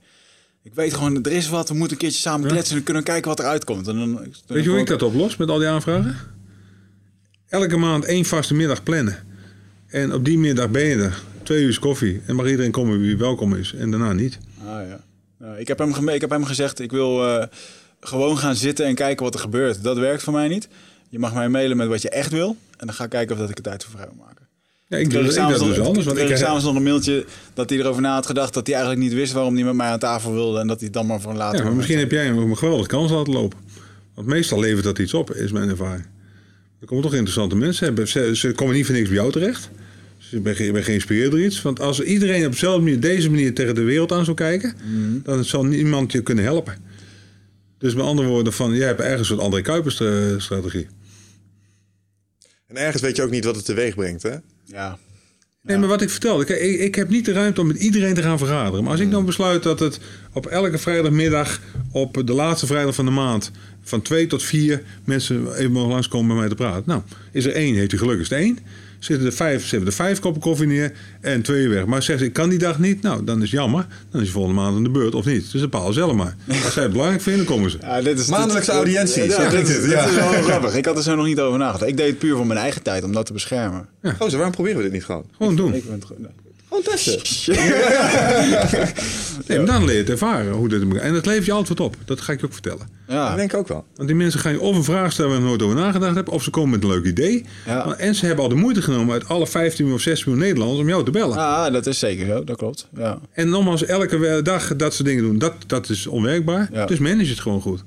Ik 0.62 0.74
weet 0.74 0.94
gewoon, 0.94 1.22
er 1.22 1.32
is 1.32 1.48
wat, 1.48 1.68
we 1.68 1.74
moeten 1.74 1.92
een 1.92 2.03
keertje 2.03 2.20
samen 2.20 2.48
kletsen... 2.48 2.68
en 2.68 2.74
dan 2.74 2.84
kunnen 2.84 3.03
we 3.03 3.09
kijken 3.09 3.28
wat 3.28 3.38
eruit 3.38 3.64
komt. 3.64 3.88
En 3.88 3.96
dan, 3.96 4.18
Weet 4.46 4.64
je 4.64 4.70
hoe 4.70 4.78
ik 4.78 4.86
dat 4.86 5.03
oplos 5.03 5.36
met 5.36 5.48
al 5.48 5.59
die 5.59 5.68
aanvragen? 5.68 6.16
Elke 7.48 7.76
maand 7.76 8.05
één 8.05 8.24
vaste 8.24 8.55
middag 8.55 8.82
plannen. 8.82 9.18
En 9.86 10.12
op 10.12 10.24
die 10.24 10.38
middag 10.38 10.70
ben 10.70 10.84
je 10.84 10.96
er. 10.96 11.22
Twee 11.42 11.62
uur 11.62 11.78
koffie. 11.78 12.20
En 12.26 12.34
mag 12.34 12.48
iedereen 12.48 12.70
komen 12.70 13.00
wie 13.00 13.16
welkom 13.16 13.55
is. 13.55 13.74
En 13.74 13.90
daarna 13.90 14.12
niet. 14.12 14.38
Ah, 14.59 14.88
ja. 14.88 15.00
Nou, 15.38 15.59
ik, 15.59 15.68
heb 15.68 15.78
hem 15.78 16.09
ik 16.09 16.20
heb 16.20 16.30
hem 16.30 16.44
gezegd, 16.44 16.80
ik 16.80 16.90
wil 16.90 17.26
eh, 17.26 17.46
gewoon 18.00 18.38
gaan 18.38 18.57
zitten 18.57 18.86
en 18.86 18.94
kijken 18.94 19.24
wat 19.24 19.34
er 19.34 19.40
gebeurt. 19.40 19.82
Dat 19.82 19.98
werkt 19.98 20.22
voor 20.22 20.32
mij 20.32 20.48
niet. 20.48 20.68
Je 21.09 21.18
mag 21.18 21.34
mij 21.34 21.48
mailen 21.48 21.76
met 21.76 21.88
wat 21.88 22.03
je 22.03 22.11
echt 22.11 22.30
wil. 22.30 22.57
En 22.76 22.86
dan 22.86 22.94
ga 22.94 23.05
ik 23.05 23.11
kijken 23.11 23.34
of 23.34 23.40
dat 23.40 23.50
ik 23.50 23.57
er 23.57 23.62
tijd 23.62 23.84
voor 23.84 23.92
vrij 23.92 24.07
wil 24.07 24.24
maken. 24.24 24.41
Ja, 24.93 24.99
ik 24.99 25.11
doe, 25.11 25.20
kreeg 25.20 25.36
ik 25.36 25.59
dus 25.59 25.78
anders. 25.78 26.05
Want 26.07 26.18
ik, 26.18 26.24
kreeg 26.24 26.30
ik 26.38 26.45
s'avonds 26.45 26.64
nog 26.64 26.74
een 26.74 26.82
mailtje 26.82 27.24
dat 27.55 27.70
hij 27.70 27.78
erover 27.78 28.03
na 28.03 28.14
had 28.14 28.26
gedacht... 28.26 28.55
dat 28.55 28.66
hij 28.66 28.76
eigenlijk 28.76 29.05
niet 29.05 29.14
wist 29.14 29.32
waarom 29.32 29.55
hij 29.55 29.64
met 29.64 29.74
mij 29.74 29.86
aan 29.86 29.99
tafel 29.99 30.32
wilde... 30.32 30.59
en 30.61 30.66
dat 30.66 30.76
hij 30.76 30.84
het 30.84 30.93
dan 30.97 31.07
maar 31.07 31.20
voor 31.20 31.30
een 31.30 31.36
later 31.36 31.59
ja, 31.59 31.64
maar 31.64 31.74
misschien 31.74 31.99
heb 31.99 32.11
jij 32.11 32.24
hem 32.24 32.38
een 32.38 32.57
geweldige 32.59 32.88
kans 32.88 33.11
laten 33.11 33.32
lopen. 33.32 33.59
Want 34.14 34.26
meestal 34.26 34.61
levert 34.61 34.84
dat 34.84 34.99
iets 34.99 35.14
op, 35.14 35.34
is 35.34 35.53
mijn 35.53 35.68
ervaring. 35.68 36.07
Er 36.80 36.86
komen 36.86 37.03
toch 37.05 37.12
interessante 37.14 37.57
mensen. 37.57 38.09
Ze, 38.09 38.36
ze 38.36 38.53
komen 38.53 38.74
niet 38.74 38.86
voor 38.86 38.95
niks 38.95 39.09
bij 39.09 39.16
jou 39.16 39.32
terecht. 39.32 39.70
Dus 40.18 40.30
je 40.30 40.40
bent, 40.40 40.57
ge- 40.57 40.64
je 40.64 40.72
bent 40.72 40.84
geïnspireerd 40.84 41.30
door 41.30 41.40
iets. 41.40 41.62
Want 41.62 41.80
als 41.80 42.01
iedereen 42.01 42.47
op 42.47 42.53
dezelfde 42.53 42.82
manier, 42.82 43.01
deze 43.01 43.30
manier 43.30 43.55
tegen 43.55 43.74
de 43.74 43.82
wereld 43.82 44.12
aan 44.12 44.24
zou 44.24 44.36
kijken... 44.36 44.74
Mhm. 44.84 45.18
dan 45.22 45.45
zal 45.45 45.64
niemand 45.64 46.12
je 46.12 46.22
kunnen 46.22 46.45
helpen. 46.45 46.74
Dus 47.78 47.95
met 47.95 48.05
andere 48.05 48.28
woorden, 48.28 48.53
van, 48.53 48.74
jij 48.74 48.86
hebt 48.86 49.01
ergens 49.01 49.18
een 49.18 49.24
soort 49.24 49.40
André 49.40 49.61
Kuipers-strategie. 49.61 50.86
En 52.72 52.82
ergens 52.82 53.02
weet 53.02 53.16
je 53.16 53.22
ook 53.22 53.30
niet 53.30 53.44
wat 53.44 53.56
het 53.56 53.64
teweeg 53.64 53.94
brengt, 53.94 54.22
hè? 54.22 54.34
Ja, 54.64 54.98
Nee, 55.62 55.78
maar 55.78 55.88
wat 55.88 56.02
ik 56.02 56.10
vertelde, 56.10 56.44
kijk, 56.44 56.60
ik, 56.60 56.80
ik 56.80 56.94
heb 56.94 57.08
niet 57.08 57.24
de 57.24 57.32
ruimte 57.32 57.60
om 57.60 57.66
met 57.66 57.76
iedereen 57.76 58.14
te 58.14 58.22
gaan 58.22 58.38
vergaderen. 58.38 58.82
Maar 58.82 58.90
als 58.92 59.00
ik 59.00 59.06
Mm. 59.06 59.12
dan 59.12 59.24
besluit 59.24 59.62
dat 59.62 59.80
het 59.80 60.00
op 60.32 60.46
elke 60.46 60.78
vrijdagmiddag, 60.78 61.60
op 61.92 62.22
de 62.26 62.32
laatste 62.32 62.66
vrijdag 62.66 62.94
van 62.94 63.04
de 63.04 63.10
maand, 63.10 63.50
van 63.83 64.03
twee 64.03 64.26
tot 64.26 64.43
vier 64.43 64.83
mensen 65.05 65.55
even 65.57 65.72
mogen 65.72 65.91
langskomen 65.91 66.28
bij 66.28 66.37
mij 66.37 66.49
te 66.49 66.55
praten. 66.55 66.83
Nou, 66.87 67.01
is 67.33 67.45
er 67.45 67.53
één, 67.53 67.74
heeft 67.74 67.91
hij 67.91 68.01
geluk, 68.01 68.18
is 68.20 68.28
het 68.28 68.39
één. 68.39 68.59
Zitten 68.99 69.26
er 69.26 69.33
vijf, 69.33 69.66
zetten 69.66 69.89
er 69.89 69.95
vijf 69.95 70.18
koppen 70.18 70.41
koffie 70.43 70.66
neer 70.66 70.93
en 71.20 71.43
twee 71.43 71.68
weg. 71.68 71.87
Maar 71.87 72.03
zegt 72.03 72.18
ze, 72.18 72.24
ik 72.24 72.33
kan 72.33 72.49
die 72.49 72.59
dag 72.59 72.78
niet, 72.78 73.03
nou, 73.03 73.24
dan 73.24 73.37
is 73.37 73.43
het 73.43 73.51
jammer. 73.51 73.87
Dan 74.11 74.20
is 74.20 74.26
je 74.26 74.33
volgende 74.33 74.61
maand 74.61 74.76
aan 74.76 74.83
de 74.83 74.91
beurt 74.91 75.14
of 75.14 75.24
niet. 75.24 75.53
Dus 75.53 75.61
bepaal 75.61 75.93
zelf 75.93 76.12
maar. 76.14 76.37
Als 76.64 76.72
zij 76.72 76.83
het 76.83 76.93
belangrijk 76.93 77.22
vinden, 77.22 77.47
komen 77.47 77.70
ze. 77.70 77.78
Ja, 77.80 78.01
dit 78.03 78.18
is 78.18 78.26
Maandelijkse 78.26 78.70
dit- 78.70 78.80
audiëntie, 78.80 79.22
Ja, 79.22 79.49
dit, 79.51 79.68
is- 79.68 79.74
het, 79.74 79.83
dit 79.83 79.91
ja. 79.91 80.05
is 80.09 80.14
wel 80.14 80.43
grappig. 80.43 80.74
Ik 80.74 80.85
had 80.85 80.97
er 80.97 81.03
zo 81.03 81.14
nog 81.16 81.26
niet 81.26 81.41
over 81.41 81.59
nagedacht. 81.59 81.91
Ik 81.91 81.97
deed 81.97 82.07
het 82.09 82.18
puur 82.18 82.37
voor 82.37 82.47
mijn 82.47 82.59
eigen 82.59 82.83
tijd, 82.83 83.05
om 83.05 83.12
dat 83.12 83.26
te 83.26 83.33
beschermen. 83.33 83.87
Gozer, 84.18 84.37
waarom 84.37 84.51
proberen 84.55 84.76
we 84.76 84.83
dit 84.83 84.93
niet 84.93 85.05
gewoon? 85.05 85.24
Gewoon 85.37 85.57
doen. 85.57 85.74
Ik 85.74 85.89
ben 85.89 86.03
testen. 86.84 87.20
Nee, 89.46 89.58
maar 89.58 89.66
dan 89.66 89.84
leer 89.84 89.94
je 89.94 90.00
het 90.00 90.10
ervaren 90.10 90.52
hoe 90.52 90.68
dit 90.68 90.84
moet. 90.84 90.96
En 90.98 91.12
dat 91.12 91.26
levert 91.26 91.46
je 91.46 91.52
antwoord 91.52 91.80
op. 91.80 91.96
Dat 92.04 92.20
ga 92.20 92.32
ik 92.32 92.40
je 92.40 92.46
ook 92.46 92.52
vertellen. 92.52 92.78
Dat 93.06 93.16
Ja, 93.16 93.36
denk 93.36 93.52
ik 93.52 93.58
ook 93.58 93.68
wel. 93.68 93.84
Want 93.94 94.08
die 94.08 94.16
mensen 94.16 94.40
gaan 94.40 94.52
je 94.52 94.60
of 94.60 94.76
een 94.76 94.84
vraag 94.84 95.12
stellen 95.12 95.30
waar 95.30 95.40
je 95.40 95.46
nooit 95.46 95.62
over 95.62 95.76
nagedacht 95.76 96.14
hebt, 96.14 96.28
of 96.28 96.42
ze 96.42 96.50
komen 96.50 96.70
met 96.70 96.82
een 96.82 96.88
leuk 96.88 97.04
idee. 97.04 97.44
Ja. 97.66 97.94
En 97.96 98.14
ze 98.14 98.26
hebben 98.26 98.44
al 98.44 98.50
de 98.50 98.56
moeite 98.56 98.82
genomen 98.82 99.12
uit 99.12 99.28
alle 99.28 99.46
15 99.46 99.76
miljoen 99.78 99.94
of 99.94 100.00
16 100.04 100.24
miljoen 100.30 100.46
Nederlanders 100.48 100.80
om 100.82 100.88
jou 100.88 101.04
te 101.04 101.10
bellen. 101.10 101.36
ah, 101.36 101.72
dat 101.72 101.86
is 101.86 101.98
zeker 101.98 102.26
zo. 102.26 102.44
Dat 102.44 102.56
klopt. 102.56 102.88
Ja. 102.96 103.18
En 103.32 103.48
nogmaals, 103.48 103.84
elke 103.84 104.40
dag 104.42 104.76
dat 104.76 104.94
ze 104.94 105.02
dingen 105.02 105.22
doen, 105.22 105.38
dat, 105.38 105.54
dat 105.66 105.88
is 105.88 106.06
onwerkbaar. 106.06 106.68
Ja. 106.72 106.86
Dus 106.86 106.98
manage 106.98 107.30
het 107.30 107.40
gewoon 107.40 107.60
goed. 107.60 107.82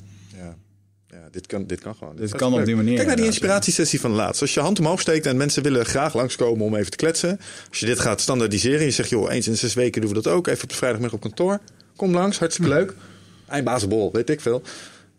Dit 1.36 1.47
kan, 1.47 1.65
dit 1.67 1.79
kan 1.81 1.95
gewoon. 1.95 2.15
Dit 2.15 2.23
is 2.25 2.31
kan 2.31 2.51
op 2.51 2.57
leuk. 2.57 2.65
die 2.65 2.75
manier, 2.75 2.95
Kijk 2.95 3.07
naar 3.07 3.15
die 3.15 3.25
inspiratiesessie 3.25 3.99
van 3.99 4.11
laatst. 4.11 4.41
Als 4.41 4.53
je 4.53 4.59
hand 4.59 4.79
omhoog 4.79 4.99
steekt 5.01 5.25
en 5.25 5.38
mensen 5.38 5.63
willen 5.63 5.86
graag 5.86 6.13
langskomen 6.15 6.65
om 6.65 6.75
even 6.75 6.91
te 6.91 6.97
kletsen. 6.97 7.39
Als 7.69 7.79
je 7.79 7.86
dit 7.86 7.99
gaat 7.99 8.21
standaardiseren. 8.21 8.86
Je 8.86 8.91
zegt, 8.91 9.09
joh, 9.09 9.31
eens 9.33 9.47
in 9.47 9.57
zes 9.57 9.73
weken 9.73 10.01
doen 10.01 10.09
we 10.13 10.21
dat 10.21 10.27
ook. 10.33 10.47
Even 10.47 10.63
op 10.63 10.69
de 10.69 10.75
vrijdagmiddag 10.75 11.15
op 11.17 11.21
kantoor. 11.23 11.59
Kom 11.95 12.13
langs, 12.13 12.39
hartstikke 12.39 12.69
leuk. 12.71 12.93
Eindbazenbol, 13.47 14.09
weet 14.13 14.29
ik 14.29 14.41
veel. 14.41 14.61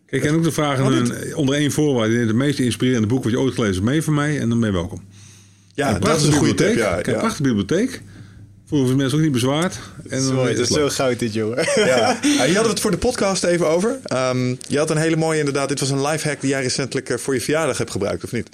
Kijk, 0.05 0.23
en 0.23 0.35
ook 0.35 0.43
de 0.43 0.51
vragen 0.51 0.85
Oh, 0.85 0.95
een- 0.95 1.35
onder 1.35 1.55
één 1.55 1.71
voorwaarde. 1.71 2.15
Het 2.17 2.35
meest 2.35 2.59
inspirerende 2.59 3.07
boek 3.07 3.23
wat 3.23 3.31
je 3.31 3.39
ooit 3.39 3.53
gelezen 3.53 3.75
hebt, 3.75 3.85
mee 3.85 4.01
van 4.03 4.13
mij. 4.13 4.39
En 4.39 4.49
dan 4.49 4.59
ben 4.59 4.69
je 4.69 4.75
welkom. 4.75 5.03
Ja, 5.73 5.87
Een 5.87 5.93
dat 5.93 6.01
is 6.03 6.07
prachtige 6.07 6.31
een 6.31 6.37
goede 6.37 6.53
tip. 6.53 6.75
Kijk, 6.75 7.05
ja. 7.05 7.13
prachtige 7.17 7.41
bibliotheek. 7.43 8.01
Voelen 8.67 8.97
mensen 8.97 9.17
ook 9.17 9.23
niet 9.23 9.31
bezwaard. 9.31 9.79
En 10.03 10.17
dan 10.17 10.21
Sorry, 10.21 10.51
is 10.51 10.59
het 10.59 10.69
is 10.69 10.75
zo 10.75 10.89
goud 10.89 11.19
dit, 11.19 11.33
jongen. 11.33 11.67
Ja. 11.75 12.17
Hier 12.21 12.37
hadden 12.37 12.63
we 12.63 12.69
het 12.69 12.79
voor 12.79 12.91
de 12.91 12.97
podcast 12.97 13.43
even 13.43 13.67
over. 13.67 13.99
Ehm, 14.03 14.55
je 14.67 14.77
had 14.77 14.89
een 14.89 14.97
hele 14.97 15.15
mooie 15.15 15.39
inderdaad. 15.39 15.69
Dit 15.69 15.79
was 15.79 15.89
een 15.89 16.01
lifehack 16.01 16.41
die 16.41 16.49
jij 16.49 16.61
recentelijk 16.61 17.09
eh, 17.09 17.17
voor 17.17 17.33
je 17.33 17.41
verjaardag 17.41 17.77
hebt 17.77 17.91
gebruikt, 17.91 18.23
of 18.23 18.31
niet? 18.31 18.49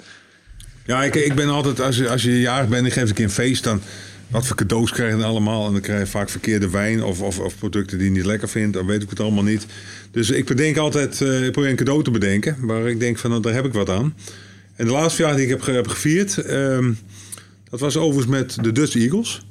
Ja, 0.86 1.04
ik, 1.04 1.14
ik 1.14 1.34
ben 1.34 1.48
altijd, 1.48 1.80
als 1.80 1.96
je, 1.96 2.08
als 2.08 2.22
je 2.22 2.40
jarig 2.40 2.68
bent 2.68 2.84
en 2.84 2.92
geeft 2.92 3.08
een 3.08 3.14
keer 3.14 3.24
een 3.24 3.30
feest, 3.30 3.64
dan 3.64 3.80
wat 4.28 4.46
voor 4.46 4.56
cadeaus 4.56 4.90
krijg 4.90 5.12
je 5.12 5.18
dan 5.18 5.28
allemaal? 5.28 5.66
En 5.66 5.72
dan 5.72 5.80
krijg 5.80 6.00
je 6.00 6.06
vaak 6.06 6.28
verkeerde 6.28 6.70
wijn 6.70 7.02
of, 7.02 7.20
of, 7.20 7.38
of 7.38 7.58
producten 7.58 7.98
die 7.98 8.06
je 8.06 8.12
niet 8.12 8.24
lekker 8.24 8.48
vindt. 8.48 8.72
Dan 8.72 8.86
weet 8.86 9.02
ik 9.02 9.10
het 9.10 9.20
allemaal 9.20 9.44
niet. 9.44 9.66
Dus 10.10 10.30
ik 10.30 10.46
bedenk 10.46 10.76
altijd, 10.76 11.20
eh, 11.20 11.44
ik 11.44 11.52
probeer 11.52 11.70
een 11.70 11.76
cadeau 11.76 12.02
te 12.04 12.10
bedenken 12.10 12.56
waar 12.60 12.88
ik 12.88 13.00
denk 13.00 13.18
van, 13.18 13.30
nou, 13.30 13.42
daar 13.42 13.54
heb 13.54 13.64
ik 13.64 13.72
wat 13.72 13.88
aan. 13.88 14.14
En 14.76 14.86
de 14.86 14.92
laatste 14.92 15.14
verjaardag 15.14 15.40
die 15.40 15.54
ik 15.54 15.64
heb, 15.64 15.74
heb 15.74 15.88
gevierd, 15.88 16.38
ehm, 16.38 16.92
dat 17.70 17.80
was 17.80 17.96
overigens 17.96 18.26
met 18.26 18.64
de 18.64 18.72
Dutch 18.72 18.96
Eagles. 18.96 19.42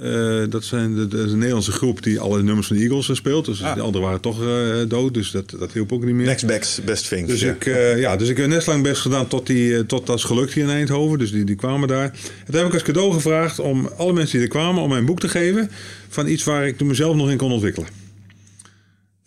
Eh, 0.00 0.42
dat, 0.48 0.64
zijn 0.64 0.94
de, 0.94 1.18
een 1.18 1.38
Nederlandse 1.38 1.72
groep 1.72 2.02
die 2.02 2.20
alle 2.20 2.42
nummers 2.42 2.66
van 2.66 2.76
de 2.76 2.82
Eagles 2.82 3.08
eh, 3.08 3.16
speelt. 3.16 3.44
Dus 3.44 3.62
Ah. 3.62 3.74
de 3.74 3.80
anderen 3.80 4.06
waren 4.06 4.20
toch 4.20 4.42
eh, 4.42 4.48
dood, 4.88 5.14
dus 5.14 5.30
dat, 5.30 5.54
dat 5.58 5.72
hielp 5.72 5.92
ook 5.92 6.04
niet 6.04 6.14
meer. 6.14 6.26
Next 6.26 6.46
best, 6.46 6.84
best 6.84 7.08
things. 7.08 7.28
Dus, 7.30 7.40
ja. 7.40 7.52
ik, 7.52 7.64
ja, 7.98 8.16
dus 8.16 8.28
ik 8.28 8.36
heb 8.36 8.46
net 8.46 8.66
lang 8.66 8.82
best 8.82 9.00
gedaan 9.00 9.28
tot, 9.28 9.46
die, 9.46 9.86
tot 9.86 10.06
dat 10.06 10.18
is 10.18 10.24
gelukt 10.24 10.52
hier 10.52 10.64
in 10.64 10.70
Eindhoven. 10.70 11.18
Dus 11.18 11.32
die, 11.32 11.44
die 11.44 11.56
kwamen 11.56 11.88
daar. 11.88 12.04
En 12.04 12.12
toen 12.46 12.56
heb 12.56 12.66
ik 12.66 12.72
als 12.72 12.82
cadeau 12.82 13.12
gevraagd 13.12 13.58
om 13.58 13.90
alle 13.96 14.12
mensen 14.12 14.38
die 14.38 14.46
er 14.46 14.52
kwamen... 14.52 14.82
om 14.82 14.88
mij 14.88 14.98
een 14.98 15.04
boek 15.04 15.20
te 15.20 15.28
geven 15.28 15.70
van 16.08 16.28
iets 16.28 16.44
waar 16.44 16.66
ik 16.66 16.76
toen 16.76 16.88
mezelf 16.88 17.16
nog 17.16 17.30
in 17.30 17.36
kon 17.36 17.52
ontwikkelen. 17.52 18.03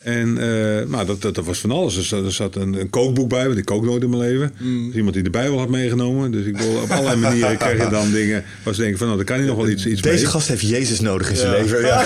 En 0.07 0.37
eh, 0.37 0.89
nou, 0.89 1.05
dat, 1.05 1.21
dat, 1.21 1.35
dat 1.35 1.45
was 1.45 1.59
van 1.59 1.71
alles. 1.71 1.95
Dus, 1.95 2.11
er 2.11 2.31
zat 2.31 2.55
een, 2.55 2.73
een 2.73 2.89
kookboek 2.89 3.29
bij, 3.29 3.45
want 3.45 3.57
ik 3.57 3.65
kook 3.65 3.85
nooit 3.85 4.03
in 4.03 4.09
mijn 4.09 4.21
leven. 4.21 4.51
Dus 4.57 4.95
iemand 4.95 5.13
die 5.13 5.23
de 5.23 5.29
Bijbel 5.29 5.59
had 5.59 5.69
meegenomen. 5.69 6.31
Dus 6.31 6.45
ik 6.45 6.57
bedoel, 6.57 6.81
op 6.81 6.89
allerlei 6.89 7.19
manieren 7.19 7.57
krijg 7.67 7.83
je 7.83 7.89
dan 7.89 8.11
dingen... 8.11 8.43
waar 8.63 8.73
ze 8.73 8.81
denken 8.81 8.97
van, 8.97 9.07
nou, 9.07 9.19
daar 9.19 9.27
kan 9.27 9.37
hij 9.37 9.47
nog 9.47 9.57
wel 9.57 9.69
iets, 9.69 9.85
iets 9.85 10.01
Deze 10.01 10.15
mee. 10.15 10.25
gast 10.25 10.47
heeft 10.47 10.61
Jezus 10.61 10.99
nodig 10.99 11.29
in 11.29 11.35
zijn 11.35 11.51
leven. 11.51 11.81
Ja. 11.81 12.03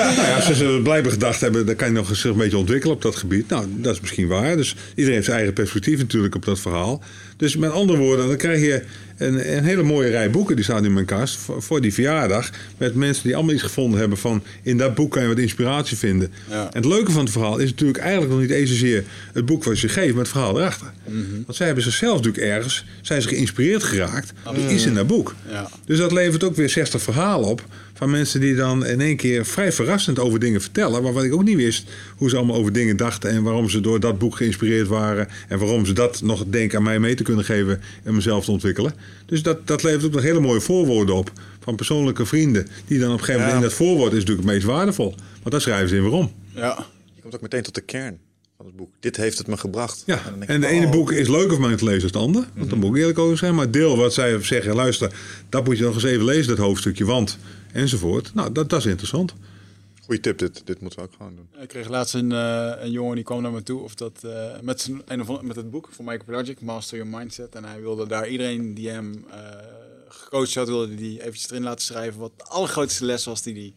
Nou 0.00 0.28
ja, 0.28 0.34
als 0.36 0.56
ze 0.56 0.80
blijven 0.82 1.10
gedacht 1.10 1.40
hebben, 1.40 1.66
dan 1.66 1.76
kan 1.76 1.88
je 1.88 1.94
nog 1.94 2.08
eens 2.08 2.24
een 2.24 2.36
beetje 2.36 2.58
ontwikkelen 2.58 2.94
op 2.94 3.02
dat 3.02 3.16
gebied. 3.16 3.48
Nou, 3.48 3.66
dat 3.76 3.94
is 3.94 4.00
misschien 4.00 4.26
waar. 4.26 4.56
Dus 4.56 4.74
iedereen 4.88 5.12
heeft 5.12 5.24
zijn 5.24 5.36
eigen 5.36 5.54
perspectief 5.54 5.98
natuurlijk 5.98 6.34
op 6.34 6.44
dat 6.44 6.60
verhaal. 6.60 7.02
Dus 7.40 7.56
met 7.56 7.70
andere 7.70 7.98
woorden, 7.98 8.28
dan 8.28 8.36
krijg 8.36 8.60
je 8.60 8.82
een, 9.16 9.56
een 9.56 9.64
hele 9.64 9.82
mooie 9.82 10.10
rij 10.10 10.30
boeken, 10.30 10.56
die 10.56 10.64
staan 10.64 10.84
in 10.84 10.92
mijn 10.92 11.06
kast, 11.06 11.36
voor, 11.36 11.62
voor 11.62 11.80
die 11.80 11.94
verjaardag. 11.94 12.50
Met 12.78 12.94
mensen 12.94 13.22
die 13.22 13.34
allemaal 13.34 13.54
iets 13.54 13.62
gevonden 13.62 14.00
hebben 14.00 14.18
van, 14.18 14.42
in 14.62 14.78
dat 14.78 14.94
boek 14.94 15.10
kan 15.10 15.22
je 15.22 15.28
wat 15.28 15.38
inspiratie 15.38 15.96
vinden. 15.96 16.32
Ja. 16.50 16.62
En 16.62 16.82
het 16.82 16.84
leuke 16.84 17.10
van 17.10 17.22
het 17.22 17.32
verhaal 17.32 17.58
is 17.58 17.70
natuurlijk 17.70 17.98
eigenlijk 17.98 18.30
nog 18.32 18.40
niet 18.40 18.50
eens 18.50 18.70
zozeer 18.70 19.04
het 19.32 19.46
boek 19.46 19.64
wat 19.64 19.80
je 19.80 19.88
geeft, 19.88 20.10
maar 20.10 20.22
het 20.22 20.32
verhaal 20.32 20.58
erachter. 20.58 20.92
Want 21.44 21.56
zij 21.56 21.66
hebben 21.66 21.84
zichzelf 21.84 22.16
natuurlijk 22.16 22.44
ergens, 22.44 22.84
zijn 23.00 23.22
ze 23.22 23.28
geïnspireerd 23.28 23.82
geraakt 23.82 24.32
door 24.44 24.70
iets 24.70 24.86
in 24.86 24.94
dat 24.94 25.06
boek. 25.06 25.34
Ja. 25.50 25.70
Dus 25.84 25.98
dat 25.98 26.12
levert 26.12 26.44
ook 26.44 26.56
weer 26.56 26.70
60 26.70 27.02
verhalen 27.02 27.48
op. 27.48 27.64
Van 28.00 28.10
mensen 28.10 28.40
die 28.40 28.54
dan 28.54 28.86
in 28.86 29.00
één 29.00 29.16
keer 29.16 29.46
vrij 29.46 29.72
verrassend 29.72 30.18
over 30.18 30.38
dingen 30.38 30.60
vertellen. 30.60 31.02
Waarvan 31.02 31.24
ik 31.24 31.34
ook 31.34 31.44
niet 31.44 31.56
wist 31.56 31.90
hoe 32.16 32.28
ze 32.28 32.36
allemaal 32.36 32.56
over 32.56 32.72
dingen 32.72 32.96
dachten. 32.96 33.30
En 33.30 33.42
waarom 33.42 33.70
ze 33.70 33.80
door 33.80 34.00
dat 34.00 34.18
boek 34.18 34.36
geïnspireerd 34.36 34.86
waren. 34.88 35.28
En 35.48 35.58
waarom 35.58 35.86
ze 35.86 35.92
dat 35.92 36.22
nog 36.22 36.44
denken 36.46 36.78
aan 36.78 36.84
mij 36.84 36.98
mee 36.98 37.14
te 37.14 37.22
kunnen 37.22 37.44
geven. 37.44 37.80
En 38.02 38.14
mezelf 38.14 38.44
te 38.44 38.50
ontwikkelen. 38.50 38.94
Dus 39.26 39.42
dat, 39.42 39.66
dat 39.66 39.82
levert 39.82 40.04
ook 40.04 40.12
nog 40.12 40.22
hele 40.22 40.40
mooie 40.40 40.60
voorwoorden 40.60 41.14
op. 41.14 41.32
Van 41.60 41.76
persoonlijke 41.76 42.26
vrienden. 42.26 42.68
Die 42.86 42.98
dan 42.98 43.12
op 43.12 43.18
een 43.18 43.24
gegeven 43.24 43.40
moment 43.40 43.50
Ja. 43.50 43.56
in 43.56 43.68
dat 43.68 43.86
voorwoord 43.86 44.12
is 44.12 44.18
natuurlijk 44.18 44.46
het 44.46 44.54
meest 44.54 44.66
waardevol. 44.66 45.14
Want 45.32 45.50
daar 45.50 45.60
schrijven 45.60 45.88
ze 45.88 45.96
in 45.96 46.02
waarom. 46.02 46.32
Ja. 46.54 46.86
Je 47.14 47.20
komt 47.22 47.34
ook 47.34 47.40
meteen 47.40 47.62
tot 47.62 47.74
de 47.74 47.80
kern 47.80 48.18
van 48.56 48.66
het 48.66 48.76
boek. 48.76 48.90
Dit 49.00 49.16
heeft 49.16 49.38
het 49.38 49.46
me 49.46 49.56
gebracht. 49.56 50.02
Ja, 50.06 50.22
dan 50.24 50.42
en 50.42 50.60
de 50.60 50.66
oh. 50.66 50.72
ene 50.72 50.88
boek 50.88 51.12
is 51.12 51.28
leuker 51.28 51.56
voor 51.56 51.66
mij 51.66 51.76
te 51.76 51.84
lezen 51.84 52.12
dan 52.12 52.22
het 52.22 52.36
ander. 52.36 52.50
Want 52.54 52.70
daar 52.70 52.78
moet 52.78 52.90
ik 52.90 53.00
eerlijk 53.00 53.18
over 53.18 53.38
zijn. 53.38 53.54
Maar 53.54 53.70
deel 53.70 53.96
wat 53.96 54.14
zij 54.14 54.42
zeggen, 54.42 54.74
luister, 54.74 55.12
dat 55.48 55.64
moet 55.64 55.78
je 55.78 55.84
nog 55.84 55.94
eens 55.94 56.04
even 56.04 56.24
lezen, 56.24 56.48
dat 56.48 56.66
hoofdstukje, 56.66 57.04
want 57.04 57.38
enzovoort. 57.72 58.34
Nou, 58.34 58.52
dat, 58.52 58.70
dat 58.70 58.78
is 58.78 58.86
interessant. 58.86 59.34
Goeie 60.02 60.20
tip, 60.20 60.38
dit, 60.38 60.62
dit 60.66 60.80
moeten 60.80 60.98
we 60.98 61.04
ook 61.04 61.12
gewoon 61.16 61.36
doen. 61.36 61.48
Ik 61.62 61.68
kreeg 61.68 61.88
laatst 61.88 62.14
een, 62.14 62.32
eh, 62.32 62.72
een 62.78 62.90
jongen 62.90 63.14
die 63.14 63.24
kwam 63.24 63.42
naar 63.42 63.52
me 63.52 63.62
toe 63.62 63.80
of 63.82 63.94
dat, 63.94 64.24
eh, 64.24 64.60
met, 64.60 64.80
zijn, 64.80 65.02
een 65.06 65.28
of 65.28 65.42
met 65.42 65.56
het 65.56 65.70
boek 65.70 65.88
van 65.92 66.04
Michael 66.04 66.24
Project, 66.24 66.60
Master 66.60 66.98
Your 66.98 67.16
Mindset. 67.18 67.54
En 67.54 67.64
hij 67.64 67.80
wilde 67.80 68.06
daar 68.06 68.28
iedereen 68.28 68.74
die 68.74 68.88
hem 68.88 69.24
eh 69.30 69.38
gecoacht 70.12 70.54
had, 70.54 70.68
wilde 70.68 70.94
die 70.94 71.20
eventjes 71.20 71.50
erin 71.50 71.62
laten 71.62 71.84
schrijven 71.84 72.20
wat 72.20 72.32
de 72.36 72.44
allergrootste 72.44 73.04
les 73.04 73.24
was 73.24 73.42
die 73.42 73.54
hij 73.54 73.74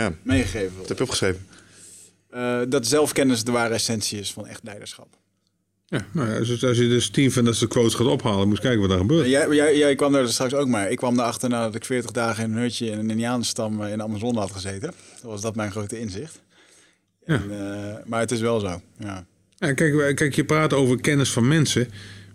Ja, 0.00 0.14
meegegeven 0.22 0.62
dat 0.62 0.72
wilde. 0.74 0.88
heb 0.88 0.96
je 0.96 1.02
opgeschreven. 1.04 1.46
eh, 2.30 2.60
dat 2.68 2.86
zelfkennis 2.86 3.44
de 3.44 3.52
ware 3.52 3.74
essentie 3.74 4.18
is 4.18 4.32
van 4.32 4.46
echt 4.46 4.60
leiderschap. 4.62 5.16
Ja, 5.92 6.04
nou 6.12 6.30
ja, 6.30 6.38
dus 6.38 6.64
als 6.64 6.76
je 6.78 6.88
dus 6.88 7.08
tien 7.08 7.32
van 7.32 7.44
dat 7.44 7.56
soort 7.56 7.70
quotes 7.70 7.94
gaat 7.94 8.06
ophalen, 8.06 8.48
moet 8.48 8.56
je 8.56 8.62
kijken 8.62 8.80
wat 8.80 8.88
daar 8.90 8.98
gebeurt. 8.98 9.28
Jij, 9.28 9.48
jij, 9.50 9.76
jij 9.76 9.94
kwam 9.94 10.12
daar 10.12 10.28
straks 10.28 10.54
ook 10.54 10.68
maar. 10.68 10.90
Ik 10.90 10.96
kwam 10.96 11.18
erachter 11.18 11.48
nadat 11.48 11.74
ik 11.74 11.84
40 11.84 12.10
dagen 12.10 12.44
in 12.44 12.52
een 12.52 12.58
hutje 12.58 12.86
in 12.86 12.98
een 12.98 13.10
Indianenstam 13.10 13.82
in 13.82 13.96
de 13.98 14.04
Amazone 14.04 14.38
had 14.38 14.50
gezeten. 14.52 14.92
Dat 15.22 15.30
was 15.30 15.40
dat 15.40 15.54
mijn 15.54 15.70
grote 15.70 15.98
inzicht. 16.00 16.40
Ja. 17.26 17.34
En, 17.34 17.50
eh, 17.50 17.94
maar 18.06 18.20
het 18.20 18.30
is 18.30 18.40
wel 18.40 18.60
zo. 18.60 18.80
Ja. 18.98 19.24
Ja, 19.56 19.72
kijk, 19.72 19.94
wij- 19.94 20.14
kijk, 20.14 20.34
je 20.34 20.44
praat 20.44 20.72
over 20.72 21.00
kennis 21.00 21.30
van 21.30 21.48
mensen. 21.48 21.88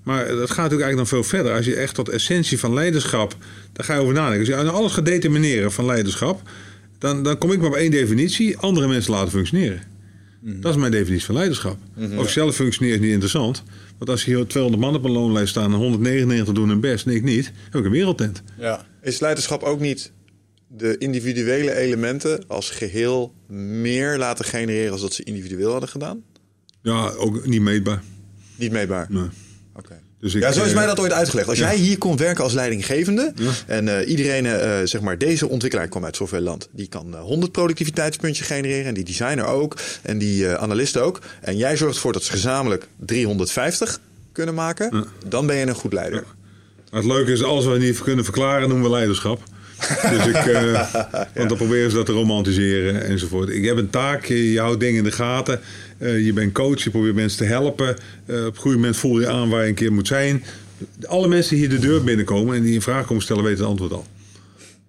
Maar 0.04 0.18
dat 0.28 0.28
gaat 0.36 0.38
natuurlijk 0.38 0.82
eigenlijk 0.82 0.98
nog 0.98 1.08
veel 1.08 1.24
verder. 1.24 1.54
Als 1.56 1.66
je 1.66 1.76
echt 1.76 1.96
tot 1.96 2.10
essentie 2.10 2.60
van 2.60 2.74
leiderschap, 2.74 3.36
daar 3.74 3.86
ga 3.86 3.94
je 3.94 4.00
over 4.00 4.14
nadenken. 4.14 4.56
Als 4.56 4.66
je 4.66 4.72
alles 4.72 4.94
gaat 4.94 5.06
determineren 5.06 5.72
van 5.72 5.86
leiderschap, 5.86 6.42
dan, 6.98 7.24
dan 7.24 7.38
kom 7.38 7.52
ik 7.52 7.60
maar 7.60 7.70
op 7.70 7.76
één 7.76 7.92
definitie: 7.92 8.58
andere 8.58 8.88
mensen 8.88 9.12
laten 9.14 9.32
functioneren. 9.32 9.82
Dat 10.40 10.72
is 10.72 10.80
mijn 10.80 10.92
definitie 10.92 11.26
van 11.26 11.36
leiderschap. 11.36 11.78
Of 12.18 12.24
ik 12.24 12.30
zelf 12.30 12.56
functioneer 12.56 12.94
is 12.94 13.00
niet 13.00 13.12
interessant. 13.12 13.64
Want 13.98 14.10
als 14.10 14.24
hier 14.24 14.48
200 14.48 14.84
man 14.84 14.96
op 14.96 15.04
een 15.04 15.12
loonlijst 15.12 15.50
staan 15.50 15.74
en 15.74 15.78
199 15.78 16.54
doen 16.54 16.70
hun 16.70 16.80
best 16.80 17.06
en 17.06 17.16
ik 17.16 17.24
niet, 17.24 17.52
heb 17.64 17.76
ik 17.76 17.86
een 17.86 17.92
wereldtent. 17.92 18.44
Ja. 18.60 18.86
Is 19.02 19.20
leiderschap 19.20 19.64
ook 19.64 19.80
niet 19.80 20.12
de 20.68 20.98
individuele 20.98 21.76
elementen 21.76 22.48
als 22.48 22.70
geheel 22.70 23.34
meer 23.82 24.18
laten 24.18 24.46
genereren 24.46 24.92
als 24.92 25.02
dat 25.02 25.14
ze 25.14 25.24
individueel 25.24 25.72
hadden 25.72 25.90
gedaan? 25.90 26.24
Ja, 26.82 27.10
ook 27.10 27.46
niet 27.46 27.62
meetbaar. 27.62 28.04
Niet 28.56 28.72
meetbaar. 28.72 29.08
Nee. 29.10 29.30
Oké. 29.76 30.00
Dus 30.20 30.36
ik, 30.36 30.42
Ja, 30.42 30.52
zo 30.52 30.64
is 30.64 30.70
eh, 30.70 30.76
mij 30.76 30.86
dat 30.86 31.00
ooit 31.00 31.12
uitgelegd. 31.12 31.48
Als 31.50 31.58
ja. 31.58 31.68
jij 31.70 31.78
hier 31.78 31.98
kon 31.98 32.18
werken 32.18 32.44
als 32.44 32.54
leidinggevende 32.54 33.32
Ja. 33.36 33.52
en 33.68 33.88
eh, 34.00 34.10
iedereen, 34.10 34.46
eh, 34.46 34.80
zeg 34.84 35.02
maar, 35.02 35.18
deze 35.18 35.48
ontwikkelaar 35.48 35.88
kwam 35.88 36.06
uit 36.06 36.16
zoveel 36.16 36.40
land, 36.40 36.68
die 36.72 36.88
kan 36.88 37.14
eh, 37.16 37.22
100 37.22 37.52
productiviteitspuntjes 37.52 38.48
genereren 38.48 38.86
en 38.86 38.94
die 38.94 39.04
designer 39.04 39.46
ook 39.46 39.78
en 40.02 40.18
die 40.18 40.48
analisten 40.48 41.02
ook. 41.04 41.22
En 41.42 41.58
jij 41.58 41.78
zorgt 41.78 41.96
ervoor 41.96 42.14
dat 42.14 42.24
ze 42.24 42.32
gezamenlijk 42.32 42.88
350 42.96 44.00
kunnen 44.32 44.56
maken, 44.56 44.90
Ja. 44.92 45.04
dan 45.30 45.46
ben 45.48 45.56
je 45.56 45.66
een 45.68 45.76
goed 45.76 45.94
leider. 45.94 46.24
Het 46.90 47.06
leuke 47.06 47.32
is, 47.32 47.42
wat 47.42 47.66
we 47.66 47.78
niet 47.78 48.02
kunnen 48.02 48.24
verklaren, 48.24 48.70
noemen 48.70 48.90
we 48.90 48.96
leiderschap. 48.96 49.42
Dus 50.10 50.26
ik, 50.26 50.36
want 51.34 51.50
dan 51.50 51.58
proberen 51.58 51.90
ze 51.90 51.96
dat 51.96 52.06
te 52.06 52.12
romantiseren 52.12 53.04
enzovoort. 53.06 53.50
Ik 53.50 53.66
heb 53.66 53.78
een 53.78 53.90
taak, 53.90 54.26
je 54.26 54.60
houdt 54.60 54.80
dingen 54.80 54.98
in 54.98 55.04
de 55.04 55.12
gaten. 55.12 55.60
Eh, 55.98 56.26
je 56.26 56.34
bent 56.34 56.54
coach, 56.54 56.84
je 56.84 56.90
probeert 56.90 57.16
mensen 57.16 57.38
te 57.38 57.46
helpen. 57.46 57.96
eh, 58.26 58.46
op 58.46 58.56
een 58.56 58.62
goed 58.62 58.74
moment 58.74 58.98
voel 58.98 59.20
je 59.20 59.28
aan 59.28 59.50
waar 59.50 59.64
je 59.64 59.70
een 59.70 59.76
keer 59.76 59.94
moet 59.94 60.08
zijn. 60.08 60.44
Alle 61.06 61.28
mensen 61.28 61.56
die 61.56 61.68
hier 61.68 61.80
de 61.80 61.88
deur 61.88 62.04
binnenkomen 62.04 62.56
en 62.56 62.62
die 62.62 62.76
een 62.76 62.82
vraag 62.82 63.06
komen 63.06 63.24
stellen, 63.24 63.44
weten 63.44 63.60
het 63.60 63.70
antwoord 63.70 63.92
al. 63.92 64.06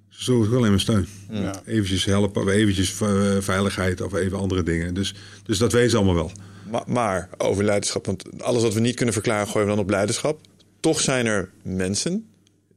Zo 0.09 0.41
is 0.41 0.47
het 0.47 0.57
alleen 0.57 0.71
maar 0.71 0.81
steun. 0.81 1.07
Ja. 1.31 1.63
Eventjes 1.67 2.05
helpen, 2.05 2.43
of 2.43 2.49
eventjes 2.49 3.01
eh, 3.01 3.37
veiligheid 3.41 4.01
of 4.01 4.15
even 4.15 4.39
andere 4.39 4.63
dingen. 4.63 4.95
Dus, 4.95 5.15
dus 5.43 5.59
dat 5.59 5.73
weten 5.73 5.91
ze 5.91 5.97
allemaal 5.97 6.15
wel. 6.15 6.33
Maar, 6.71 6.83
maar 6.87 7.29
over 7.37 7.65
leiderschap, 7.65 8.07
want 8.07 8.43
alles 8.43 8.63
wat 8.63 8.75
we 8.75 8.81
niet 8.81 8.95
kunnen 8.95 9.15
verklaren 9.15 9.47
gooien 9.47 9.69
we 9.69 9.75
dan 9.75 9.85
op 9.85 9.91
leiderschap. 9.91 10.41
Toch 10.81 11.01
zijn 11.01 11.27
er 11.27 11.51
mensen 11.63 12.27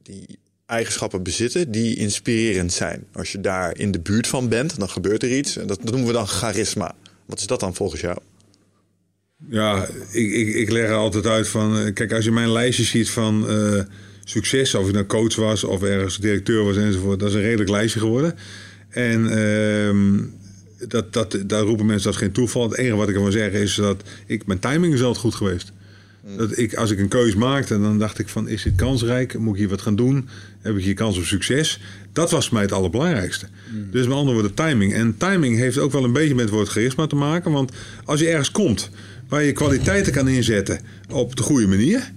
die 0.03 0.39
eigenschappen 0.65 1.23
bezitten 1.23 1.71
die 1.71 1.95
inspirerend 1.95 2.73
zijn. 2.73 3.03
Als 3.13 3.31
je 3.31 3.41
daar 3.41 3.77
in 3.77 3.91
de 3.91 3.99
buurt 3.99 4.27
van 4.27 4.49
bent, 4.49 4.79
dan 4.79 4.89
gebeurt 4.89 5.23
er 5.23 5.37
iets. 5.37 5.57
En 5.57 5.67
dat 5.67 5.83
noemen 5.83 6.07
we 6.07 6.13
dan 6.13 6.27
charisma. 6.27 6.95
Wat 7.25 7.39
is 7.39 7.47
dat 7.47 7.59
dan 7.59 7.75
volgens 7.75 8.01
jou? 8.01 8.17
Ja, 9.49 9.87
ik, 10.11 10.31
ik, 10.31 10.47
ik 10.55 10.69
leg 10.71 10.87
er 10.87 10.95
altijd 10.95 11.25
uit 11.25 11.47
van... 11.47 11.77
eh, 11.77 11.93
Kijk, 11.93 12.13
als 12.13 12.23
je 12.25 12.31
mijn 12.31 12.51
lijstje 12.51 12.83
ziet 12.83 13.09
van 13.09 13.49
eh, 13.49 13.83
succes... 14.23 14.75
of 14.75 14.87
ik 14.87 14.93
nou 14.93 15.05
coach 15.05 15.35
was 15.35 15.63
of 15.63 15.83
ergens 15.83 16.17
directeur 16.17 16.63
was 16.63 16.77
enzovoort... 16.77 17.19
dat 17.19 17.29
is 17.29 17.35
een 17.35 17.41
redelijk 17.41 17.69
lijstje 17.69 17.99
geworden. 17.99 18.35
En 18.89 19.29
ehm, 19.29 20.19
dat, 20.87 21.13
dat, 21.13 21.37
daar 21.45 21.61
roepen 21.61 21.85
mensen 21.85 22.11
dat 22.11 22.19
geen 22.19 22.31
toeval. 22.31 22.69
Het 22.69 22.77
enige 22.77 22.95
wat 22.95 23.09
ik 23.09 23.15
ervan 23.15 23.31
zeg 23.31 23.51
is 23.51 23.75
dat... 23.75 24.03
Ik, 24.25 24.45
mijn 24.45 24.59
timing 24.59 24.93
is 24.93 25.01
altijd 25.01 25.23
goed 25.23 25.35
geweest. 25.35 25.71
Dat 26.37 26.57
ik, 26.57 26.73
als 26.73 26.91
ik 26.91 26.99
een 26.99 27.07
keus 27.07 27.35
maakte, 27.35 27.81
dan 27.81 27.99
dacht 27.99 28.19
ik 28.19 28.29
van... 28.29 28.47
is 28.47 28.63
dit 28.63 28.75
kansrijk? 28.75 29.37
Moet 29.37 29.53
ik 29.53 29.59
hier 29.59 29.69
wat 29.69 29.81
gaan 29.81 29.95
doen? 29.95 30.27
Heb 30.61 30.77
ik 30.77 30.83
hier 30.83 30.93
kans 30.93 31.17
op 31.17 31.23
succes? 31.23 31.79
Dat 32.13 32.31
was 32.31 32.45
voor 32.45 32.53
mij 32.53 32.63
het 32.63 32.71
allerbelangrijkste. 32.71 33.47
Dus 33.91 34.07
met 34.07 34.15
andere 34.15 34.33
woorden, 34.33 34.53
timing. 34.53 34.93
En 34.93 35.17
timing 35.17 35.57
heeft 35.57 35.77
ook 35.77 35.91
wel 35.91 36.03
een 36.03 36.13
beetje 36.13 36.35
met 36.35 36.45
het 36.45 36.53
woord 36.53 36.69
charisma 36.69 37.07
te 37.07 37.15
maken. 37.15 37.51
Want 37.51 37.71
als 38.05 38.19
je 38.19 38.27
ergens 38.27 38.51
komt 38.51 38.89
waar 39.27 39.43
je 39.43 39.51
kwaliteiten 39.51 40.13
kan 40.13 40.27
inzetten 40.27 40.79
op 41.09 41.35
de 41.35 41.43
goede 41.43 41.67
manier... 41.67 42.11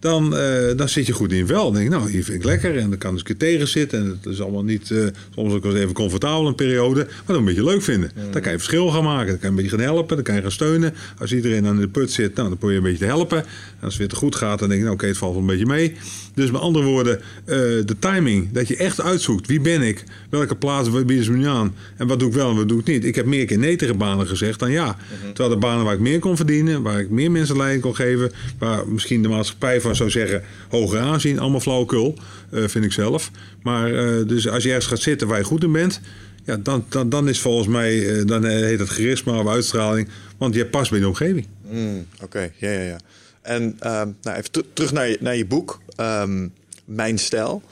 Dan, 0.00 0.36
eh, 0.36 0.76
dan 0.76 0.88
zit 0.88 1.06
je 1.06 1.12
goed 1.12 1.32
in 1.32 1.46
vel. 1.46 1.64
Dan 1.64 1.72
denk 1.72 1.84
ik, 1.84 1.90
nou, 1.92 2.10
hier 2.10 2.24
vind 2.24 2.38
ik 2.38 2.44
lekker. 2.44 2.78
En 2.78 2.88
dan 2.88 2.98
kan 2.98 3.10
ik 3.10 3.18
eens 3.18 3.28
een 3.28 3.36
keer 3.36 3.48
tegen 3.48 3.68
zitten. 3.68 3.98
En 4.00 4.18
het 4.22 4.32
is 4.32 4.40
allemaal 4.40 4.64
niet, 4.64 4.90
eh, 4.90 5.04
soms 5.34 5.52
ook 5.52 5.62
wel 5.62 5.76
even 5.76 5.92
comfortabel 5.92 6.46
een 6.46 6.54
periode. 6.54 7.04
Maar 7.04 7.22
dan 7.26 7.36
een 7.36 7.44
beetje 7.44 7.64
leuk 7.64 7.82
vinden. 7.82 8.10
Dan 8.30 8.42
kan 8.42 8.52
je 8.52 8.58
verschil 8.58 8.88
gaan 8.88 9.04
maken. 9.04 9.26
Dan 9.26 9.38
kan 9.38 9.50
je 9.50 9.56
een 9.56 9.62
beetje 9.62 9.70
gaan 9.70 9.94
helpen. 9.94 10.14
Dan 10.16 10.24
kan 10.24 10.34
je 10.34 10.40
gaan 10.40 10.52
steunen. 10.52 10.94
Als 11.18 11.32
iedereen 11.32 11.66
aan 11.66 11.76
de 11.76 11.88
put 11.88 12.10
zit, 12.10 12.34
nou, 12.34 12.48
dan 12.48 12.58
probeer 12.58 12.76
je 12.76 12.82
een 12.82 12.90
beetje 12.90 13.06
te 13.06 13.12
helpen. 13.12 13.38
En 13.38 13.46
als 13.80 13.92
het 13.92 13.96
weer 13.96 14.08
te 14.08 14.16
goed 14.16 14.34
gaat, 14.34 14.58
dan 14.58 14.68
denk 14.68 14.80
je, 14.80 14.86
nou, 14.86 14.96
oké, 14.96 15.06
het 15.06 15.18
valt 15.18 15.32
wel 15.32 15.40
een 15.40 15.46
beetje 15.46 15.66
mee. 15.66 15.96
Dus 16.40 16.50
met 16.50 16.60
andere 16.60 16.84
woorden, 16.84 17.20
eh, 17.44 17.56
de 17.84 17.96
timing. 17.98 18.52
Dat 18.52 18.68
je 18.68 18.76
echt 18.76 19.00
uitzoekt, 19.00 19.46
wie 19.46 19.60
ben 19.60 19.82
ik? 19.82 20.04
Welke 20.30 20.56
plaats 20.56 20.90
bieden 20.90 21.24
ze 21.24 21.30
me 21.30 21.36
nu 21.36 21.46
aan? 21.46 21.74
En 21.96 22.06
wat 22.06 22.18
doe 22.18 22.28
ik 22.28 22.34
wel 22.34 22.50
en 22.50 22.56
wat 22.56 22.68
doe 22.68 22.80
ik 22.80 22.86
niet? 22.86 23.04
Ik 23.04 23.14
heb 23.14 23.26
meer 23.26 23.46
keer 23.46 23.58
nee 23.58 23.76
tegen 23.76 23.96
banen 23.98 24.26
gezegd 24.26 24.58
dan 24.58 24.70
ja. 24.70 24.96
Terwijl 25.26 25.48
de 25.48 25.56
banen 25.56 25.84
waar 25.84 25.94
ik 25.94 26.00
meer 26.00 26.18
kon 26.18 26.36
verdienen, 26.36 26.82
waar 26.82 27.00
ik 27.00 27.10
meer 27.10 27.30
mensen 27.30 27.56
leiding 27.56 27.82
kon 27.82 27.94
geven, 27.94 28.32
waar 28.58 28.88
misschien 28.88 29.22
de 29.22 29.28
maatschappij 29.28 29.80
van 29.80 29.96
zou 29.96 30.10
zeggen 30.10 30.42
hoger 30.68 30.98
aanzien, 30.98 31.38
allemaal 31.38 31.60
flauwekul, 31.60 32.18
eh, 32.50 32.62
vind 32.66 32.84
ik 32.84 32.92
zelf. 32.92 33.30
Maar 33.62 33.94
eh, 33.94 34.26
dus 34.26 34.48
als 34.48 34.62
je 34.62 34.68
ergens 34.68 34.86
gaat 34.86 35.00
zitten 35.00 35.28
waar 35.28 35.38
je 35.38 35.44
goed 35.44 35.62
in 35.64 35.72
bent, 35.72 36.00
ja, 36.44 36.56
dan, 36.56 36.84
dan, 36.88 37.08
dan 37.08 37.28
is 37.28 37.40
volgens 37.40 37.68
mij, 37.68 38.24
dan 38.24 38.44
heet 38.44 38.78
het 38.78 38.88
charisma 38.88 39.38
of 39.38 39.46
uitstraling, 39.48 40.08
want 40.38 40.54
je 40.54 40.66
past 40.66 40.90
bij 40.90 41.00
de 41.00 41.08
omgeving. 41.08 41.46
Mm, 41.70 42.06
Oké, 42.22 42.50
ja, 42.56 42.70
ja, 42.70 42.80
ja. 42.80 42.98
En 43.42 43.76
ehm, 43.78 44.08
nou, 44.22 44.36
even 44.38 44.50
ter- 44.50 44.64
terug 44.72 44.92
naar 44.92 45.08
je, 45.08 45.16
naar 45.20 45.36
je 45.36 45.46
boek, 45.46 45.80
ehm, 46.00 46.48
Mijn 46.84 47.18
Stijl. 47.18 47.62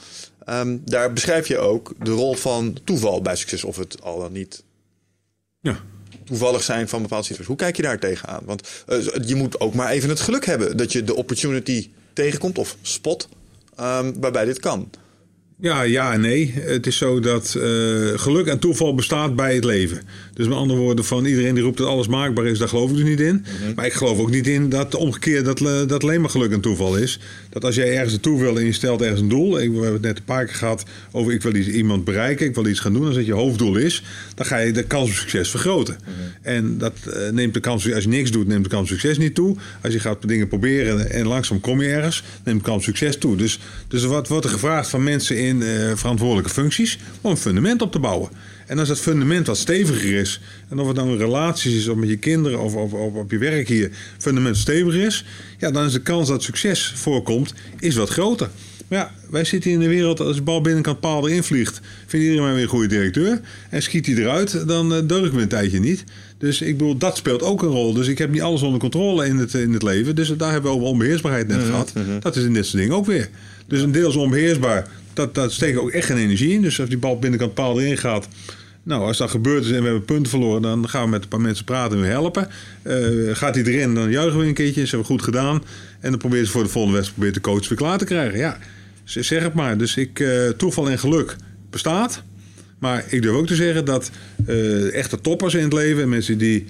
Ehm, 0.44 0.76
daar 0.84 1.12
beschrijf 1.12 1.48
je 1.48 1.58
ook 1.58 1.94
de 2.02 2.10
rol 2.10 2.34
van 2.34 2.76
toeval 2.84 3.22
bij 3.22 3.36
succes, 3.36 3.64
of 3.64 3.76
het 3.76 4.02
al 4.02 4.18
dan 4.20 4.32
niet 4.32 4.62
Ja. 5.60 5.80
toevallig 6.24 6.62
zijn 6.62 6.88
van 6.88 7.02
bepaalde 7.02 7.24
situaties. 7.24 7.48
Hoe 7.48 7.56
kijk 7.56 7.76
je 7.76 7.82
daar 7.82 7.98
tegenaan? 7.98 8.42
Want 8.44 8.68
eh, 8.86 8.98
je 9.26 9.34
moet 9.34 9.60
ook 9.60 9.74
maar 9.74 9.90
even 9.90 10.08
het 10.08 10.20
geluk 10.20 10.46
hebben 10.46 10.76
dat 10.76 10.92
je 10.92 11.04
de 11.04 11.14
opportunity 11.14 11.90
tegenkomt 12.12 12.58
of 12.58 12.76
spot 12.82 13.28
ehm, 13.76 14.12
waarbij 14.20 14.44
dit 14.44 14.58
kan. 14.60 14.90
Ja, 15.61 15.82
ja 15.82 16.12
en 16.12 16.20
nee. 16.20 16.54
Het 16.56 16.86
is 16.86 16.96
zo 16.96 17.20
dat 17.20 17.54
eh, 17.54 17.62
geluk 18.16 18.46
en 18.46 18.59
toeval 18.59 18.94
bestaat 18.94 19.36
bij 19.36 19.54
het 19.54 19.64
leven. 19.64 20.00
Dus 20.34 20.46
met 20.46 20.56
andere 20.56 20.80
woorden, 20.80 21.04
van 21.04 21.24
iedereen 21.24 21.54
die 21.54 21.62
roept 21.62 21.78
dat 21.78 21.86
alles 21.86 22.06
maakbaar 22.06 22.46
is, 22.46 22.59
daar 22.59 22.68
geloof 22.68 22.90
ik 22.90 22.96
dus 22.96 23.04
niet 23.04 23.20
in. 23.20 23.44
Maar 23.74 23.86
ik 23.86 23.92
geloof 23.92 24.18
ook 24.18 24.30
niet 24.30 24.46
in 24.46 24.68
dat 24.68 24.94
omgekeerd 24.94 25.44
dat, 25.44 25.61
eh, 25.61 25.86
dat 25.86 26.02
alleen 26.02 26.20
maar 26.20 26.30
geluk 26.30 26.52
en 26.52 26.61
toeval 26.61 26.96
is. 26.96 27.20
Dat 27.50 27.64
als 27.64 27.74
jij 27.74 27.94
ergens 27.94 28.12
naartoe 28.12 28.40
wil 28.40 28.59
en 28.59 28.64
je 28.64 28.72
stelt 28.72 29.02
ergens 29.02 29.20
een 29.20 29.28
doel. 29.28 29.61
Ik, 29.61 29.68
we 29.68 29.74
hebben 29.74 29.92
het 29.92 30.02
net 30.02 30.18
een 30.18 30.24
paar 30.24 30.44
keer 30.44 30.54
gehad 30.54 30.84
over 31.12 31.32
ik 31.32 31.42
wil 31.42 31.54
iets, 31.54 31.68
iemand 31.68 32.04
bereiken, 32.04 32.46
ik 32.46 32.54
wil 32.54 32.66
iets 32.66 32.80
gaan 32.80 32.92
doen. 32.92 33.06
Als 33.06 33.14
dat 33.14 33.26
je 33.26 33.32
hoofddoel 33.32 33.76
is, 33.76 34.02
dan 34.34 34.46
ga 34.46 34.59
je 34.59 34.72
de 34.72 34.84
kans 34.84 35.11
op 35.11 35.16
succes 35.16 35.50
vergroten. 35.50 35.96
En 36.42 36.78
dat 36.78 36.94
eh, 37.12 37.28
neemt 37.30 37.54
de 37.54 37.61
kans, 37.61 37.92
als 37.92 38.02
je 38.02 38.09
niks 38.09 38.30
doet, 38.30 38.46
neemt 38.46 38.64
de 38.64 38.70
kans 38.70 38.82
op 38.82 38.98
succes 38.98 39.18
niet 39.18 39.34
toe. 39.34 39.56
Als 39.82 39.92
je 39.92 40.00
gaat 40.00 40.28
dingen 40.28 40.48
proberen 40.48 41.11
en 41.11 41.26
langzaam 41.26 41.61
kom 41.61 41.82
je 41.82 41.88
ergens, 41.88 42.22
neemt 42.44 42.59
de 42.59 42.64
kans 42.64 42.76
op 42.76 42.82
succes 42.82 43.18
toe. 43.18 43.36
Dus, 43.36 43.59
dus 43.88 44.04
wat 44.04 44.28
wordt 44.28 44.44
er 44.44 44.50
gevraagd 44.50 44.90
van 44.90 45.02
mensen 45.02 45.36
in 45.38 45.47
eh, 45.49 45.96
verantwoordelijke 45.96 46.51
functies? 46.51 46.99
Om 47.20 47.30
een 47.30 47.36
fundament 47.36 47.82
op 47.82 47.92
te 47.92 47.99
bouwen. 47.99 48.30
En 48.66 48.78
als 48.78 48.88
dat 48.88 49.01
fundament 49.01 49.46
wat 49.46 49.57
steviger 49.57 50.14
is, 50.14 50.40
en 50.68 50.78
of 50.78 50.86
het 50.86 50.96
nou 50.96 51.11
in 51.11 51.18
relaties 51.18 51.74
is 51.74 51.88
of 51.88 51.96
met 51.96 52.09
je 52.09 52.16
kinderen 52.16 52.61
of, 52.61 52.74
of, 52.74 52.92
of 52.92 53.14
op 53.14 53.30
je 53.30 53.38
werk 53.38 53.68
hier, 53.68 53.90
fundament 54.18 54.57
steviger 54.57 55.07
is, 55.07 55.24
ja, 55.59 55.70
dan 55.70 55.84
is 55.84 55.92
de 55.92 56.03
kans 56.03 56.28
dat 56.28 56.42
succes 56.42 56.92
voorkomt, 56.96 57.55
is 57.78 57.96
wat 57.96 58.09
groter. 58.09 58.49
Maar 58.88 58.99
ja, 58.99 59.11
wij 59.30 59.44
zitten 59.44 59.70
in 59.70 59.80
de 59.80 59.88
wereld, 59.88 60.20
als 60.20 60.36
de 60.36 60.42
bal 60.42 60.61
binnenkant 60.61 61.01
paal 61.01 61.28
erin 61.28 61.42
vliegt, 61.42 61.80
vindt 62.07 62.26
iedereen 62.26 62.44
maar 62.44 62.55
weer 62.55 62.62
een 62.62 62.68
goede 62.68 62.86
directeur. 62.86 63.40
En 63.70 63.82
schiet 63.82 64.07
hij 64.07 64.14
eruit, 64.14 64.68
dan 64.68 64.92
uh, 64.92 64.99
deug 65.07 65.26
ik 65.26 65.32
me 65.32 65.42
een 65.42 65.49
tijdje 65.49 65.80
niet. 65.80 66.05
Dus 66.38 66.61
ik 66.61 66.78
bedoel, 66.78 66.96
dat 66.96 67.16
speelt 67.16 67.42
ook 67.42 67.62
een 67.62 67.68
rol. 67.68 67.92
Dus 67.92 68.07
ik 68.07 68.18
heb 68.18 68.30
niet 68.30 68.42
alles 68.42 68.62
onder 68.62 68.80
controle 68.80 69.26
in 69.26 69.36
het, 69.36 69.55
in 69.55 69.72
het 69.72 69.82
leven. 69.82 70.14
Dus 70.14 70.28
daar 70.36 70.53
hebben 70.53 70.70
we 70.70 70.76
over 70.76 70.88
onbeheersbaarheid 70.88 71.49
net 71.49 71.62
gehad. 71.64 71.92
Dat 72.20 72.36
is 72.36 72.44
in 72.44 72.53
dit 72.53 72.66
soort 72.66 72.82
dingen 72.82 72.96
ook 72.96 73.07
weer. 73.07 73.28
Dus 73.66 73.82
een 73.82 73.92
deel 73.92 74.09
is 74.09 74.16
onbeheersbaar. 74.16 74.88
Dat, 75.18 75.34
dat 75.34 75.52
steekt 75.52 75.78
ook 75.78 75.90
echt 75.90 76.06
geen 76.06 76.16
energie 76.16 76.52
in. 76.52 76.62
Dus 76.62 76.80
als 76.80 76.88
die 76.88 76.98
bal 76.98 77.18
binnenkant 77.18 77.54
paal 77.54 77.80
erin 77.80 77.98
gaat, 77.98 78.28
nou, 78.82 79.02
als 79.02 79.16
dat 79.16 79.30
gebeurd 79.30 79.64
is 79.64 79.70
en 79.70 79.78
we 79.78 79.84
hebben 79.84 80.04
punten 80.04 80.30
verloren, 80.30 80.62
dan 80.62 80.88
gaan 80.88 81.02
we 81.04 81.08
met 81.08 81.22
een 81.22 81.28
paar 81.28 81.40
mensen 81.40 81.64
praten 81.64 81.96
en 81.96 82.02
weer 82.02 82.10
helpen. 82.10 82.48
Uh, 82.82 83.36
gaat 83.36 83.54
hij 83.54 83.64
erin, 83.64 83.94
dan 83.94 84.10
juichen 84.10 84.38
we 84.38 84.46
een 84.46 84.54
keertje. 84.54 84.82
Ze 84.82 84.88
hebben 84.88 85.06
goed 85.06 85.22
gedaan. 85.22 85.62
En 86.00 86.10
dan 86.10 86.18
proberen 86.18 86.46
ze 86.46 86.52
voor 86.52 86.62
de 86.62 86.68
volgende 86.68 86.96
wedstrijd 86.96 87.34
de 87.34 87.40
coach 87.40 87.68
weer 87.68 87.78
klaar 87.78 87.98
te 87.98 88.04
krijgen. 88.04 88.38
Ja, 88.38 88.58
zeg 89.04 89.42
het 89.42 89.54
maar. 89.54 89.78
Dus 89.78 89.96
ik, 89.96 90.18
uh, 90.18 90.48
toeval 90.48 90.90
en 90.90 90.98
geluk 90.98 91.36
bestaat. 91.70 92.22
Maar 92.78 93.04
ik 93.08 93.22
durf 93.22 93.36
ook 93.36 93.46
te 93.46 93.54
zeggen 93.54 93.84
dat 93.84 94.10
uh, 94.46 94.94
echte 94.94 95.20
toppers 95.20 95.54
in 95.54 95.62
het 95.62 95.72
leven, 95.72 96.08
mensen 96.08 96.38
die. 96.38 96.66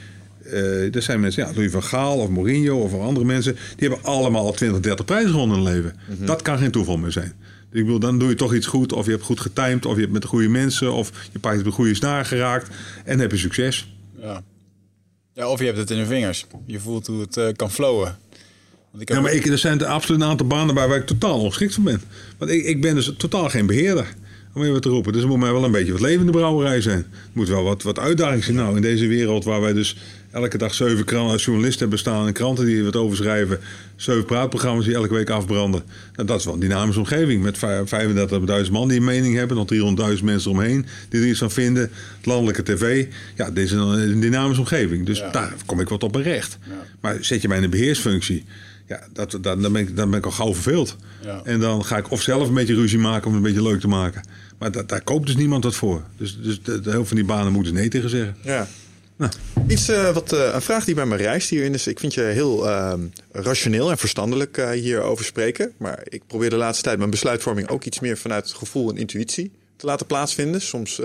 Uh, 0.47 0.95
er 0.95 1.03
zijn 1.03 1.21
mensen, 1.21 1.47
ja, 1.47 1.53
Louis 1.55 1.71
van 1.71 1.83
Gaal 1.83 2.19
of 2.19 2.29
Mourinho 2.29 2.79
of 2.79 3.01
andere 3.01 3.27
mensen, 3.27 3.57
die 3.77 3.89
hebben 3.89 4.07
allemaal 4.07 4.45
al 4.45 4.53
20, 4.53 4.81
30 4.81 5.05
prijzen 5.05 5.31
gewonnen 5.31 5.59
in 5.59 5.65
hun 5.65 5.75
leven. 5.75 5.93
Mm 6.09 6.17
-hmm. 6.17 6.27
Dat 6.27 6.43
kan 6.43 6.59
geen 6.59 6.71
toeval 6.71 6.97
meer 6.97 7.13
zijn. 7.13 7.33
Ik 7.73 7.85
bedoel, 7.85 7.99
dan 7.99 8.19
doe 8.19 8.29
je 8.29 8.35
toch 8.35 8.55
iets 8.55 8.67
goed, 8.67 8.93
of 8.93 9.05
je 9.05 9.11
hebt 9.11 9.23
goed 9.23 9.41
getimed, 9.41 9.87
of 9.87 9.95
je 9.95 10.01
hebt 10.01 10.13
met 10.13 10.23
de 10.23 10.29
goede 10.29 10.49
mensen, 10.49 10.93
of 10.93 11.13
je 11.33 11.39
paard 11.39 11.55
hebt 11.55 11.67
de 11.67 11.73
goede 11.75 11.95
snaar 11.95 12.25
geraakt 12.25 12.69
en 13.05 13.11
dan 13.11 13.19
heb 13.19 13.31
je 13.31 13.37
succes. 13.37 13.93
Ja. 14.21 14.43
Ja, 15.33 15.49
of 15.49 15.59
je 15.59 15.65
hebt 15.65 15.79
het 15.79 15.91
in 15.91 15.99
de 15.99 16.07
vingers. 16.07 16.47
Je 16.67 16.81
voelt 16.81 17.07
hoe 17.07 17.21
het 17.21 17.37
eh, 17.37 17.49
kan 17.57 17.71
flowen. 17.71 18.19
Want 18.91 19.03
ik 19.03 19.09
heb 19.09 19.17
Ja, 19.17 19.23
maar 19.23 19.33
ik, 19.33 19.47
er 19.47 19.59
zijn 19.59 19.85
absoluut 19.85 20.21
een 20.21 20.27
aantal 20.27 20.47
banen 20.47 20.75
bij 20.75 20.89
waar 20.89 20.99
ik 20.99 21.07
totaal 21.07 21.41
ongeschikt 21.41 21.75
voor 21.75 21.85
ben. 21.85 22.03
Want 22.39 22.51
ik, 22.51 22.65
ik 22.65 22.81
ben 22.81 22.95
dus 22.95 23.15
totaal 23.17 23.49
geen 23.49 23.67
beheerder. 23.67 24.15
Om 24.55 24.63
even 24.63 24.81
te 24.81 24.89
roepen. 24.89 25.13
Dus 25.13 25.23
er 25.23 25.29
moet 25.29 25.39
mij 25.39 25.53
wel 25.53 25.65
een 25.65 25.71
beetje 25.71 25.93
wat 25.93 26.01
levende 26.01 26.33
brouwerij 26.33 26.81
zijn. 26.81 26.99
Er 26.99 27.31
moet 27.33 27.49
wel 27.49 27.63
wat, 27.63 27.83
wat 27.83 27.99
uitdaging 27.99 28.45
zijn. 28.45 28.57
Nou, 28.57 28.77
in 28.77 28.83
deze 28.83 29.07
wereld 29.07 29.45
waar 29.45 29.61
wij 29.61 29.73
dus 29.73 29.97
elke 30.43 30.59
dag 30.59 30.75
zeven 30.75 31.05
kran- 31.05 31.37
journalisten 31.37 31.81
hebben 31.81 31.99
staan... 31.99 32.27
en 32.27 32.33
kranten 32.33 32.67
die 32.67 32.85
wat 32.85 32.97
overschrijven. 32.97 33.59
Zeven 33.97 34.25
praatprogramma's 34.25 34.85
die 34.85 34.95
elke 34.95 35.15
week 35.15 35.31
afbranden. 35.31 35.83
Nou, 36.15 36.29
dat 36.29 36.39
is 36.39 36.45
wel 36.45 36.55
een 36.55 36.61
dynamische 36.61 37.01
omgeving. 37.01 37.43
Met 37.43 37.59
vij- 37.59 37.85
35.000 38.65 38.71
man 38.71 38.89
die 38.89 38.97
een 38.99 39.05
mening 39.05 39.35
hebben. 39.37 39.57
Nog 39.57 39.67
300.000 40.19 40.25
mensen 40.25 40.51
omheen 40.51 40.87
die 41.09 41.21
er 41.21 41.27
iets 41.29 41.39
van 41.39 41.51
vinden. 41.51 41.83
Het 42.17 42.27
landelijke 42.27 42.63
tv. 42.63 43.07
Ja, 43.37 43.51
dit 43.51 43.65
is 43.65 43.71
een, 43.73 44.21
dynamische 44.21 44.61
omgeving. 44.63 45.07
Dus 45.07 45.19
Ja. 45.19 45.31
daar 45.31 45.55
kom 45.67 45.81
ik 45.81 45.89
wat 45.89 46.03
op 46.03 46.15
recht. 46.15 46.59
Maar 47.01 47.17
zet 47.21 47.43
je 47.43 47.49
mij 47.49 47.57
in 47.57 47.63
een 47.65 47.71
beheersfunctie... 47.71 48.45
Ja, 48.87 49.01
dat, 49.13 49.31
dat, 49.31 49.43
dan, 49.43 49.73
ben 49.73 49.77
ik, 49.77 49.97
dan 49.97 50.11
ben 50.11 50.19
ik 50.19 50.25
al 50.25 50.31
gauw 50.31 50.55
verveeld. 50.55 50.97
Ja. 51.25 51.41
En 51.45 51.61
dan 51.61 51.85
ga 51.85 51.97
ik 51.97 52.11
of 52.11 52.23
zelf 52.23 52.49
een 52.49 52.55
beetje 52.55 52.75
ruzie 52.75 52.99
maken 52.99 53.27
om 53.27 53.35
het 53.35 53.45
een 53.45 53.53
beetje 53.53 53.69
leuk 53.69 53.81
te 53.81 53.89
maken. 53.89 54.23
Maar 54.59 54.73
da- 54.73 54.83
daar 54.83 55.03
koopt 55.03 55.27
dus 55.27 55.37
niemand 55.37 55.65
wat 55.65 55.75
voor. 55.75 56.03
Dus, 56.17 56.39
dus 56.43 56.63
de, 56.63 56.81
de 56.81 56.91
helft 56.91 57.09
van 57.09 57.17
die 57.17 57.27
banen 57.27 57.53
moeten 57.53 57.75
nee 57.75 57.89
tegen 57.89 58.11
zeggen. 58.11 58.37
Ja. 58.43 58.69
Iets, 59.69 59.89
eh, 59.89 60.13
wat, 60.15 60.33
eh, 60.33 60.51
een 60.53 60.63
vraag 60.63 60.85
die 60.85 60.95
bij 60.95 61.07
me 61.07 61.17
reist 61.17 61.49
hierin 61.49 61.75
is... 61.75 61.87
ik 61.87 61.99
vind 61.99 62.15
je 62.15 62.21
heel 62.21 62.69
ehm, 62.69 63.01
rationeel 63.33 63.91
en 63.91 63.99
verstandelijk 63.99 64.57
eh, 64.57 64.71
hierover 64.71 65.25
spreken. 65.25 65.73
Maar 65.77 66.01
ik 66.05 66.23
probeer 66.27 66.51
de 66.51 66.57
laatste 66.57 66.83
tijd 66.83 66.99
mijn 66.99 67.11
besluitvorming... 67.11 67.69
ook 67.69 67.85
iets 67.85 68.01
meer 68.01 68.19
vanuit 68.19 68.53
gevoel 68.53 68.91
en 68.91 68.97
intuïtie 68.97 69.53
te 69.77 69.87
laten 69.87 70.07
plaatsvinden. 70.07 70.61
Soms 70.61 71.01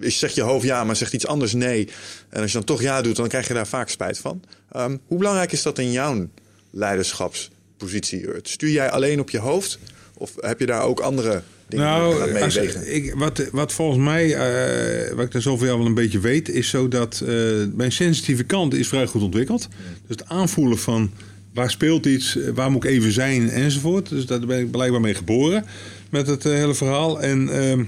zegt 0.00 0.34
je 0.34 0.42
hoofd 0.42 0.64
ja, 0.64 0.84
maar 0.84 0.96
zegt 0.96 1.12
iets 1.12 1.26
anders 1.26 1.52
nee. 1.52 1.88
En 2.28 2.40
als 2.40 2.50
je 2.50 2.56
dan 2.56 2.66
toch 2.66 2.82
ja 2.82 3.02
doet, 3.02 3.16
dan 3.16 3.28
krijg 3.28 3.48
je 3.48 3.54
daar 3.54 3.66
vaak 3.66 3.88
spijt 3.88 4.18
van. 4.18 4.42
Ehm, 4.72 4.96
hoe 5.06 5.18
belangrijk 5.18 5.52
is 5.52 5.62
dat 5.62 5.78
in 5.78 5.92
jouw 5.92 6.28
leiderschapspositie? 6.70 8.26
Stuur 8.42 8.70
jij 8.70 8.90
alleen 8.90 9.20
op 9.20 9.30
je 9.30 9.38
hoofd? 9.38 9.78
Of 10.18 10.32
heb 10.40 10.60
je 10.60 10.66
daar 10.66 10.82
ook 10.82 11.00
andere 11.00 11.42
dingen 11.68 11.86
Nou, 11.86 12.40
als, 12.42 12.56
ik, 12.56 13.14
wat, 13.16 13.48
wat 13.52 13.72
volgens 13.72 14.04
mij, 14.04 14.34
eh, 14.34 15.14
wat 15.14 15.24
ik 15.24 15.32
daar 15.32 15.42
zoveel 15.42 15.72
al 15.72 15.78
wel 15.78 15.86
een 15.86 15.94
beetje 15.94 16.20
weet, 16.20 16.48
is 16.48 16.68
zo 16.68 16.88
dat 16.88 17.22
eh, 17.26 17.34
mijn 17.74 17.92
sensitieve 17.92 18.44
kant 18.44 18.74
is 18.74 18.88
vrij 18.88 19.06
goed 19.06 19.22
ontwikkeld. 19.22 19.68
Dus 20.06 20.16
het 20.16 20.28
aanvoelen 20.28 20.78
van 20.78 21.10
waar 21.54 21.70
speelt 21.70 22.06
iets, 22.06 22.36
eh, 22.36 22.48
waar 22.54 22.70
moet 22.70 22.84
ik 22.84 22.90
even 22.90 23.12
zijn 23.12 23.50
enzovoort. 23.50 24.08
Dus 24.08 24.26
daar 24.26 24.40
ben 24.40 24.60
ik 24.60 24.70
blijkbaar 24.70 25.00
mee 25.00 25.14
geboren 25.14 25.64
met 26.10 26.26
het 26.26 26.42
hele 26.42 26.74
verhaal. 26.74 27.20
En 27.20 27.48
ehm 27.48 27.84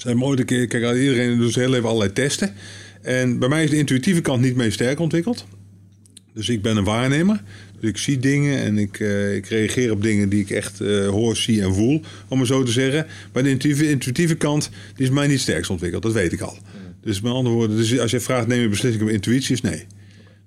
zijn 0.00 0.22
ooit 0.22 0.38
een 0.38 0.44
keer, 0.44 0.66
kijk, 0.66 0.96
iedereen 0.96 1.38
doet 1.38 1.54
heel 1.54 1.74
even 1.74 1.88
allerlei 1.88 2.12
testen. 2.12 2.54
En 3.02 3.38
bij 3.38 3.48
mij 3.48 3.64
is 3.64 3.70
de 3.70 3.76
intuïtieve 3.76 4.20
kant 4.20 4.40
niet 4.40 4.56
mee 4.56 4.70
sterk 4.70 4.98
ontwikkeld. 4.98 5.46
Dus 6.34 6.48
ik 6.48 6.62
ben 6.62 6.76
een 6.76 6.84
waarnemer. 6.84 7.42
Dus 7.80 7.90
ik 7.90 7.96
zie 7.96 8.18
dingen 8.18 8.58
en 8.58 8.78
ik, 8.78 9.00
eh, 9.00 9.34
ik 9.34 9.46
reageer 9.46 9.90
op 9.90 10.02
dingen 10.02 10.28
die 10.28 10.40
ik 10.40 10.50
echt 10.50 10.80
eh, 10.80 11.08
hoor, 11.08 11.36
zie 11.36 11.62
en 11.62 11.74
voel, 11.74 12.02
om 12.28 12.38
het 12.38 12.48
zo 12.48 12.62
te 12.62 12.72
zeggen. 12.72 13.06
Maar 13.32 13.42
de 13.42 13.48
intuïtieve, 13.48 13.90
intuïtieve 13.90 14.34
kant 14.34 14.70
die 14.94 15.06
is 15.06 15.12
mij 15.12 15.26
niet 15.26 15.40
sterkst 15.40 15.70
ontwikkeld, 15.70 16.02
dat 16.02 16.12
weet 16.12 16.32
ik 16.32 16.40
al. 16.40 16.58
Dus 17.02 17.20
met 17.20 17.32
andere 17.32 17.54
woorden, 17.54 17.76
dus 17.76 17.98
als 17.98 18.10
je 18.10 18.20
vraagt 18.20 18.46
neem 18.46 18.60
je 18.60 18.68
beslissing 18.68 19.04
op 19.04 19.10
intuïtie, 19.10 19.54
is 19.54 19.60
nee. 19.60 19.84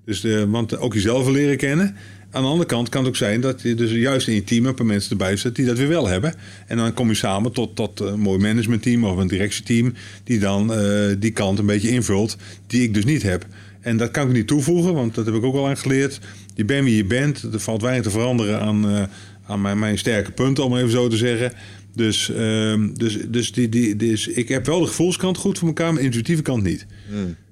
Dus, 0.05 0.23
eh, 0.23 0.43
want 0.43 0.77
ook 0.77 0.93
jezelf 0.93 1.29
leren 1.29 1.57
kennen. 1.57 1.95
Aan 2.31 2.41
de 2.41 2.47
andere 2.47 2.69
kant 2.69 2.89
kan 2.89 2.99
het 2.99 3.09
ook 3.09 3.15
zijn 3.15 3.41
dat 3.41 3.61
je 3.61 3.75
dus 3.75 3.91
juist 3.91 4.27
in 4.27 4.33
je 4.33 4.43
team 4.43 4.65
een 4.65 4.73
paar 4.73 4.85
mensen 4.85 5.11
erbij 5.11 5.35
zet 5.35 5.55
die 5.55 5.65
dat 5.65 5.77
weer 5.77 5.87
wel 5.87 6.07
hebben. 6.07 6.33
En 6.67 6.77
dan 6.77 6.93
kom 6.93 7.07
je 7.07 7.13
samen 7.13 7.51
tot, 7.51 7.75
tot 7.75 7.99
een 7.99 8.19
mooi 8.19 8.39
managementteam 8.39 9.05
of 9.05 9.17
een 9.17 9.27
directieteam 9.27 9.93
die 10.23 10.39
dan 10.39 10.71
die 11.19 11.31
kant 11.31 11.59
een 11.59 11.65
beetje 11.65 11.89
invult 11.89 12.37
die 12.67 12.83
ik 12.83 12.93
dus 12.93 13.05
niet 13.05 13.23
heb. 13.23 13.45
En 13.83 13.97
dat 13.97 14.11
kan 14.11 14.27
ik 14.27 14.33
niet 14.33 14.47
toevoegen, 14.47 14.93
want 14.93 15.15
dat 15.15 15.25
heb 15.25 15.35
ik 15.35 15.43
ook 15.43 15.55
al 15.55 15.67
aan 15.67 15.77
geleerd. 15.77 16.19
Je 16.55 16.65
bent 16.65 16.85
wie 16.85 16.95
je 16.95 17.05
bent. 17.05 17.41
Er 17.53 17.59
valt 17.59 17.81
weinig 17.81 18.03
te 18.03 18.09
veranderen 18.09 18.59
aan, 18.59 18.89
eh, 18.89 19.03
aan 19.45 19.61
mijn, 19.61 19.79
mijn 19.79 19.97
sterke 19.97 20.31
punten, 20.31 20.63
om 20.63 20.77
even 20.77 20.91
zo 20.91 21.07
te 21.07 21.17
zeggen. 21.17 21.53
Dus, 21.95 22.29
ehm, 22.29 22.93
dus, 22.93 23.17
dus, 23.27 23.51
die, 23.51 23.69
die, 23.69 23.95
dus 23.95 24.27
ik 24.27 24.47
heb 24.49 24.65
wel 24.65 24.79
de 24.79 24.87
gevoelskant 24.87 25.37
goed 25.37 25.59
voor 25.59 25.67
elkaar, 25.67 25.87
maar 25.87 25.99
de 26.01 26.05
intuïtieve 26.05 26.41
kant 26.41 26.63
niet. 26.63 26.85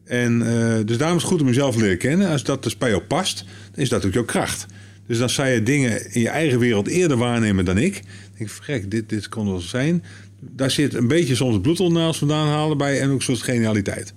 En 0.06 0.42
eh, 0.42 0.86
dus 0.86 0.98
daarom 0.98 1.18
is 1.18 1.24
het 1.24 1.32
goed 1.32 1.42
om 1.42 1.48
jezelf 1.48 1.76
te 1.76 1.82
leren 1.82 1.98
kennen. 1.98 2.30
Als 2.30 2.44
dat 2.44 2.64
dus 2.64 2.78
bij 2.78 2.90
jou 2.90 3.02
past, 3.02 3.46
dan 3.72 3.84
is 3.84 3.90
dat 3.90 4.06
ook 4.06 4.14
jouw 4.14 4.26
kracht. 4.26 4.66
Dus 5.08 5.18
dan 5.18 5.30
zou 5.30 5.48
je 5.48 5.64
dingen 5.64 6.14
in 6.14 6.22
je 6.22 6.30
eigen 6.30 6.60
wereld 6.60 6.88
eerder 6.88 7.18
waarnemen 7.18 7.66
dan 7.66 7.78
ik. 7.78 7.94
Dan 7.94 8.04
denk 8.38 8.50
ik, 8.50 8.56
gek, 8.62 8.92
dit, 8.92 9.10
dit 9.10 9.30
kon 9.30 9.46
wel 9.46 9.60
zijn. 9.60 10.04
Daar 10.40 10.72
zit 10.72 10.94
een 10.94 11.08
beetje 11.08 11.36
soms 11.36 11.54
het 11.54 11.62
bloedonnaals 11.62 12.18
vandaan 12.18 12.48
halen 12.48 12.78
bij 12.78 13.00
en 13.00 13.10
ook 13.10 13.16
een 13.16 13.22
soort 13.22 13.42
genialiteit. 13.42 14.14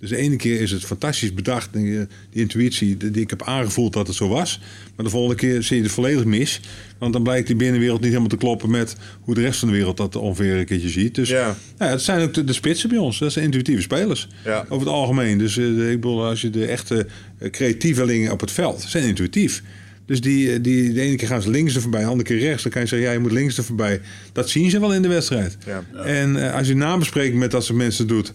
Dus 0.00 0.08
de 0.08 0.16
ene 0.16 0.36
keer 0.36 0.60
is 0.60 0.70
het 0.70 0.84
fantastisch 0.84 1.34
bedacht, 1.34 1.68
en 1.72 1.84
je- 1.84 2.06
die 2.30 2.40
intuïtie 2.42 2.96
die 2.96 3.10
die 3.10 3.22
ik 3.22 3.30
heb 3.30 3.42
aangevoeld 3.42 3.92
dat 3.92 4.06
het 4.06 4.16
zo 4.16 4.28
was. 4.28 4.60
Maar 4.96 5.04
de 5.04 5.10
volgende 5.10 5.36
keer 5.36 5.62
zie 5.62 5.76
je 5.76 5.82
het 5.82 5.92
volledig 5.92 6.24
mis. 6.24 6.60
Want 6.98 7.12
dan 7.12 7.22
blijkt 7.22 7.46
die 7.46 7.56
binnenwereld 7.56 7.98
niet 8.00 8.08
helemaal 8.08 8.28
te 8.28 8.36
kloppen 8.36 8.70
met 8.70 8.96
hoe 9.20 9.34
de 9.34 9.40
rest 9.40 9.58
van 9.58 9.68
de 9.68 9.74
wereld 9.74 9.96
dat 9.96 10.16
ongeveer 10.16 10.56
een 10.56 10.64
keertje 10.64 10.88
ziet. 10.88 11.14
Dus 11.14 11.28
Ja. 11.28 11.56
nou 11.78 11.90
het 11.90 12.02
zijn 12.02 12.20
ook 12.22 12.34
de, 12.34 12.44
de 12.44 12.52
spitsen 12.52 12.88
bij 12.88 12.98
ons. 12.98 13.18
Dat 13.18 13.32
zijn 13.32 13.44
intuïtieve 13.44 13.82
spelers. 13.82 14.28
Ja. 14.44 14.64
Over 14.68 14.86
het 14.86 14.94
algemeen. 14.96 15.38
Dus 15.38 15.56
eh, 15.56 15.90
ik 15.90 16.00
bedoel, 16.00 16.24
als 16.24 16.40
je 16.40 16.50
de 16.50 16.66
echte 16.66 17.06
eh, 17.38 17.50
creatievelingen 17.50 18.32
op 18.32 18.40
het 18.40 18.50
veld 18.52 18.82
zijn 18.88 19.04
intuïtief. 19.04 19.62
Dus 20.06 20.20
die, 20.20 20.52
eh, 20.52 20.58
die, 20.62 20.92
de 20.92 21.00
ene 21.00 21.16
keer 21.16 21.28
gaan 21.28 21.42
ze 21.42 21.50
links 21.50 21.74
er 21.74 21.80
voorbij, 21.80 22.00
de 22.00 22.06
andere 22.06 22.28
keer 22.28 22.38
rechts. 22.38 22.62
Dan 22.62 22.72
kan 22.72 22.80
je 22.82 22.88
zeggen, 22.88 23.08
ja, 23.08 23.12
je 23.14 23.20
moet 23.20 23.32
links 23.32 23.58
er 23.58 23.64
voorbij. 23.64 24.00
Dat 24.32 24.50
zien 24.50 24.70
ze 24.70 24.80
wel 24.80 24.94
in 24.94 25.02
de 25.02 25.08
wedstrijd. 25.08 25.56
Ja. 25.66 25.84
En 26.04 26.46
eh, 26.46 26.54
als 26.54 26.68
je 26.68 26.74
nabespreking 26.76 27.38
met 27.38 27.50
dat 27.50 27.64
soort 27.64 27.78
mensen 27.78 28.06
doet, 28.06 28.32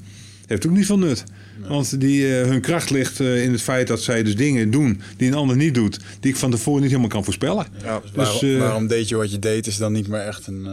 heeft 0.47 0.67
ook 0.67 0.75
niet 0.75 0.85
veel 0.85 0.99
nut. 0.99 1.23
Want 1.67 1.99
die, 1.99 2.39
eh, 2.39 2.45
hun 2.47 2.61
kracht 2.61 2.89
ligt 2.89 3.19
eh, 3.19 3.43
in 3.43 3.51
het 3.51 3.61
feit 3.61 3.87
dat 3.87 4.01
zij 4.01 4.23
dus 4.23 4.35
dingen 4.35 4.71
doen 4.71 5.01
die 5.17 5.27
een 5.27 5.33
ander 5.37 5.55
niet 5.55 5.73
doet. 5.73 5.99
Die 6.19 6.31
ik 6.31 6.37
van 6.37 6.51
tevoren 6.51 6.79
niet 6.81 6.89
helemaal 6.89 7.09
kan 7.11 7.23
voorspellen. 7.23 7.65
Ja. 7.83 7.99
Dus 7.99 8.11
Dus, 8.11 8.15
waarom, 8.15 8.49
eh, 8.53 8.59
waarom 8.59 8.87
deed 8.87 9.09
je 9.09 9.15
wat 9.15 9.31
je 9.31 9.39
deed 9.39 9.67
is 9.67 9.77
dan 9.77 9.91
niet 9.91 10.07
meer 10.07 10.19
echt 10.21 10.47
een... 10.47 10.65
eh, 10.65 10.71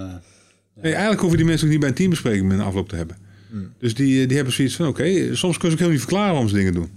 Nee, 0.83 0.91
eigenlijk 0.93 1.21
hoeven 1.21 1.39
die 1.39 1.47
mensen 1.47 1.65
ook 1.67 1.71
niet 1.73 1.81
bij 1.81 1.89
een 1.89 1.95
teambespreking 1.95 2.49
met 2.49 2.59
een 2.59 2.65
afloop 2.65 2.89
te 2.89 2.97
hebben. 2.97 3.17
Dus 3.79 3.95
die, 3.95 4.27
die 4.27 4.37
hebben 4.37 4.55
zoiets 4.55 4.75
van, 4.77 4.87
oké, 4.87 5.35
soms 5.35 5.39
kunnen 5.39 5.59
ze 5.59 5.67
ook 5.67 5.69
helemaal 5.71 5.91
niet 5.91 6.01
verklaren 6.01 6.31
waarom 6.31 6.49
ze 6.49 6.55
dingen 6.55 6.73
doen. 6.73 6.91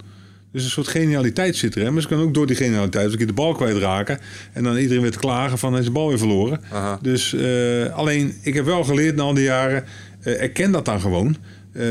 Dus 0.52 0.64
een 0.64 0.70
soort 0.70 0.88
genialiteit 0.88 1.56
zit 1.56 1.74
er. 1.74 1.82
Hè? 1.82 1.90
Maar 1.90 2.02
ze 2.02 2.08
kunnen 2.08 2.26
ook 2.26 2.34
door 2.34 2.46
die 2.46 2.56
genialiteit 2.56 3.10
een 3.10 3.16
keer 3.16 3.26
de 3.26 3.32
bal 3.32 3.52
kwijtraken. 3.54 4.18
En 4.52 4.62
dan 4.64 4.76
iedereen 4.76 5.02
weer 5.02 5.10
te 5.10 5.18
klagen 5.18 5.58
van, 5.58 5.70
hij 5.70 5.80
is 5.80 5.86
de 5.86 5.92
bal 5.92 6.08
weer 6.08 6.18
verloren. 6.18 6.60
Aha. 6.72 6.98
Dus 7.02 7.34
eh, 7.34 7.92
alleen, 7.94 8.34
ik 8.42 8.54
heb 8.54 8.64
wel 8.64 8.84
geleerd 8.84 9.16
na 9.16 9.22
al 9.22 9.34
die 9.34 9.44
jaren, 9.44 9.84
eh, 10.20 10.40
erken 10.42 10.70
dat 10.72 10.84
dan 10.84 11.00
gewoon. 11.00 11.36
Eh, 11.74 11.84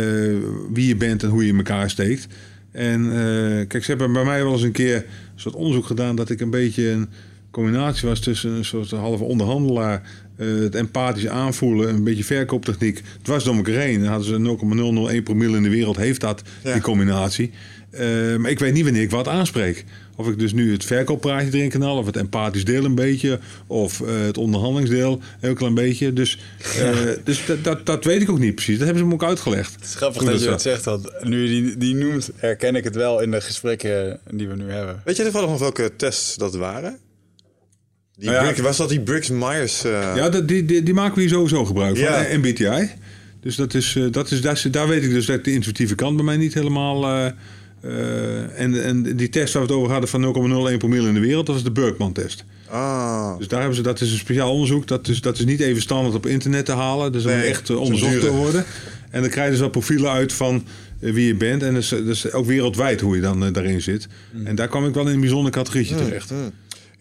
wie 0.74 0.88
je 0.88 0.96
bent 0.96 1.24
en 1.24 1.30
hoe 1.30 1.44
je 1.44 1.52
in 1.52 1.58
elkaar 1.58 1.90
steekt. 1.90 2.28
En 2.72 3.06
eh, 3.12 3.68
kijk, 3.68 3.84
ze 3.84 3.90
hebben 3.90 4.14
bij 4.14 4.24
mij 4.24 4.44
wel 4.44 4.52
eens 4.54 4.62
een 4.62 4.72
keer 4.72 4.96
een 4.96 5.04
soort 5.36 5.56
onderzoek 5.56 5.86
gedaan 5.86 6.16
dat 6.16 6.30
ik 6.30 6.42
een 6.42 6.50
beetje 6.50 6.90
een 6.90 7.10
combinatie 7.52 8.08
was 8.10 8.20
tussen 8.20 8.52
een 8.52 8.66
soort 8.66 8.92
halve 8.92 9.24
onderhandelaar, 9.24 10.02
eh, 10.36 10.48
het 10.48 10.76
empathisch 10.76 11.28
aanvoelen, 11.28 11.90
een 11.90 12.04
beetje 12.04 12.24
verkooptechniek. 12.24 13.02
dwars 13.22 13.44
door 13.44 13.56
elkaar 13.56 13.74
heen. 13.74 14.00
Dan 14.00 14.10
hadden 14.10 14.28
ze 14.28 14.38
0,001 14.40 15.24
promille 15.24 15.58
in 15.58 15.64
de 15.64 15.70
wereld, 15.70 15.98
heeft 15.98 16.22
dat, 16.22 16.42
Ja. 16.64 16.74
die 16.74 16.82
combinatie. 16.82 17.52
Maar 18.38 18.50
ik 18.52 18.60
weet 18.60 18.74
niet 18.74 18.84
wanneer 18.84 19.02
ik 19.02 19.12
wat 19.12 19.28
aanspreek. 19.28 19.86
Of 20.16 20.28
ik 20.28 20.40
dus 20.40 20.54
nu 20.54 20.72
het 20.72 20.86
verkooppraatje 20.86 21.58
erin 21.58 21.70
kan 21.70 21.82
halen, 21.82 21.98
of 22.00 22.06
het 22.06 22.16
empathisch 22.18 22.66
deel 22.66 22.84
een 22.86 22.96
beetje, 22.96 23.40
of 23.68 24.02
eh, 24.02 24.08
het 24.22 24.38
onderhandelingsdeel 24.38 25.12
een 25.12 25.22
heel 25.40 25.54
klein 25.54 25.74
beetje. 25.74 26.14
Dus, 26.14 26.40
eh, 26.80 26.98
dus 27.24 27.46
dat, 27.46 27.64
dat, 27.64 27.86
dat 27.86 28.04
weet 28.06 28.22
ik 28.22 28.30
ook 28.30 28.40
niet 28.40 28.56
precies. 28.56 28.76
Dat 28.78 28.86
hebben 28.86 29.04
ze 29.04 29.10
me 29.10 29.14
ook 29.14 29.24
uitgelegd. 29.24 29.76
Het 29.76 29.84
is 29.84 29.96
grappig 29.96 30.24
dat 30.24 30.40
je 30.42 30.46
dat 30.50 30.62
zegt. 30.62 30.86
Want 30.86 31.10
nu 31.24 31.42
je 31.44 31.48
die, 31.62 31.78
die 31.78 31.96
noemt, 31.96 32.30
herken 32.36 32.76
ik 32.76 32.84
het 32.84 32.96
wel 32.96 33.22
in 33.22 33.32
de 33.32 33.42
gesprekken 33.42 34.20
die 34.32 34.48
we 34.48 34.56
nu 34.56 34.72
hebben. 34.72 35.02
Weet 35.06 35.16
je 35.18 35.24
toevallig 35.24 35.50
nog 35.50 35.60
welke 35.60 35.92
tests 35.98 36.36
dat 36.36 36.56
waren? 36.56 36.98
Die 38.16 38.30
Nou 38.30 38.46
ja, 38.46 38.52
Brick- 38.52 38.64
was 38.64 38.78
dat 38.78 38.90
die 38.90 39.02
Briggs-Myers? 39.02 39.84
eh, 39.84 39.92
Ja, 40.16 40.30
dat, 40.30 40.48
die, 40.48 40.66
die, 40.66 40.84
die 40.84 40.94
maken 40.94 41.16
we 41.16 41.22
hier 41.22 41.30
sowieso 41.30 41.66
gebruik 41.66 41.98
van. 41.98 42.06
Ja. 42.06 42.26
En 42.26 42.40
MBTI. 42.40 42.90
Dus 43.42 43.56
dat 43.56 43.74
is, 43.74 43.96
eh, 43.96 44.04
dat 44.12 44.32
is, 44.32 44.42
daar, 44.42 44.62
daar 44.72 44.88
weet 44.88 45.04
ik 45.04 45.10
dus 45.10 45.26
dat 45.26 45.44
de 45.44 45.52
intuïtieve 45.52 45.96
kant 45.96 46.16
bij 46.16 46.26
mij 46.26 46.38
niet 46.38 46.54
helemaal... 46.54 47.32
eh, 47.84 48.60
en, 48.60 48.84
en 48.84 49.16
die 49.16 49.30
test 49.30 49.54
waar 49.54 49.62
we 49.64 49.68
het 49.68 49.78
over 49.78 49.92
hadden 49.92 50.10
van 50.10 50.22
0,01 50.72 50.78
promille 50.78 51.08
in 51.08 51.14
de 51.14 51.20
wereld, 51.20 51.46
dat 51.46 51.56
is 51.56 51.64
de 51.64 51.72
Berkman-test. 51.72 52.44
Ah, 52.70 53.38
Dus 53.38 53.48
daar 53.48 53.60
hebben 53.60 53.78
ze, 53.78 53.84
dat 53.84 54.02
is 54.02 54.12
een 54.12 54.18
speciaal 54.18 54.52
onderzoek. 54.52 54.88
Dat 54.88 55.08
is, 55.08 55.22
dat 55.22 55.38
is 55.40 55.46
niet 55.46 55.60
even 55.60 55.82
standaard 55.82 56.16
op 56.16 56.26
internet 56.26 56.66
te 56.66 56.72
halen. 56.72 57.12
Dus 57.12 57.24
Nee, 57.24 57.42
echt 57.42 57.70
eh, 57.70 57.80
onderzocht 57.80 58.20
te 58.20 58.32
worden. 58.32 58.66
En 59.10 59.22
dan 59.22 59.30
krijg 59.30 59.46
je 59.46 59.52
dus 59.52 59.60
wel 59.60 59.70
profielen 59.70 60.12
uit 60.12 60.34
van 60.34 60.64
eh, 61.00 61.14
wie 61.14 61.28
je 61.28 61.36
bent. 61.36 61.64
En 61.64 61.74
dat 61.74 61.92
is 61.92 62.32
ook 62.32 62.46
wereldwijd 62.46 63.02
hoe 63.02 63.16
je 63.16 63.22
dan 63.22 63.54
daarin 63.54 63.82
zit. 63.82 64.08
En 64.44 64.56
daar 64.56 64.68
kwam 64.68 64.86
ik 64.88 64.94
wel 64.94 65.08
in 65.08 65.14
een 65.14 65.20
bijzonder 65.20 65.52
categorietje 65.52 65.96
terecht. 65.96 66.32
mm. 66.32 66.52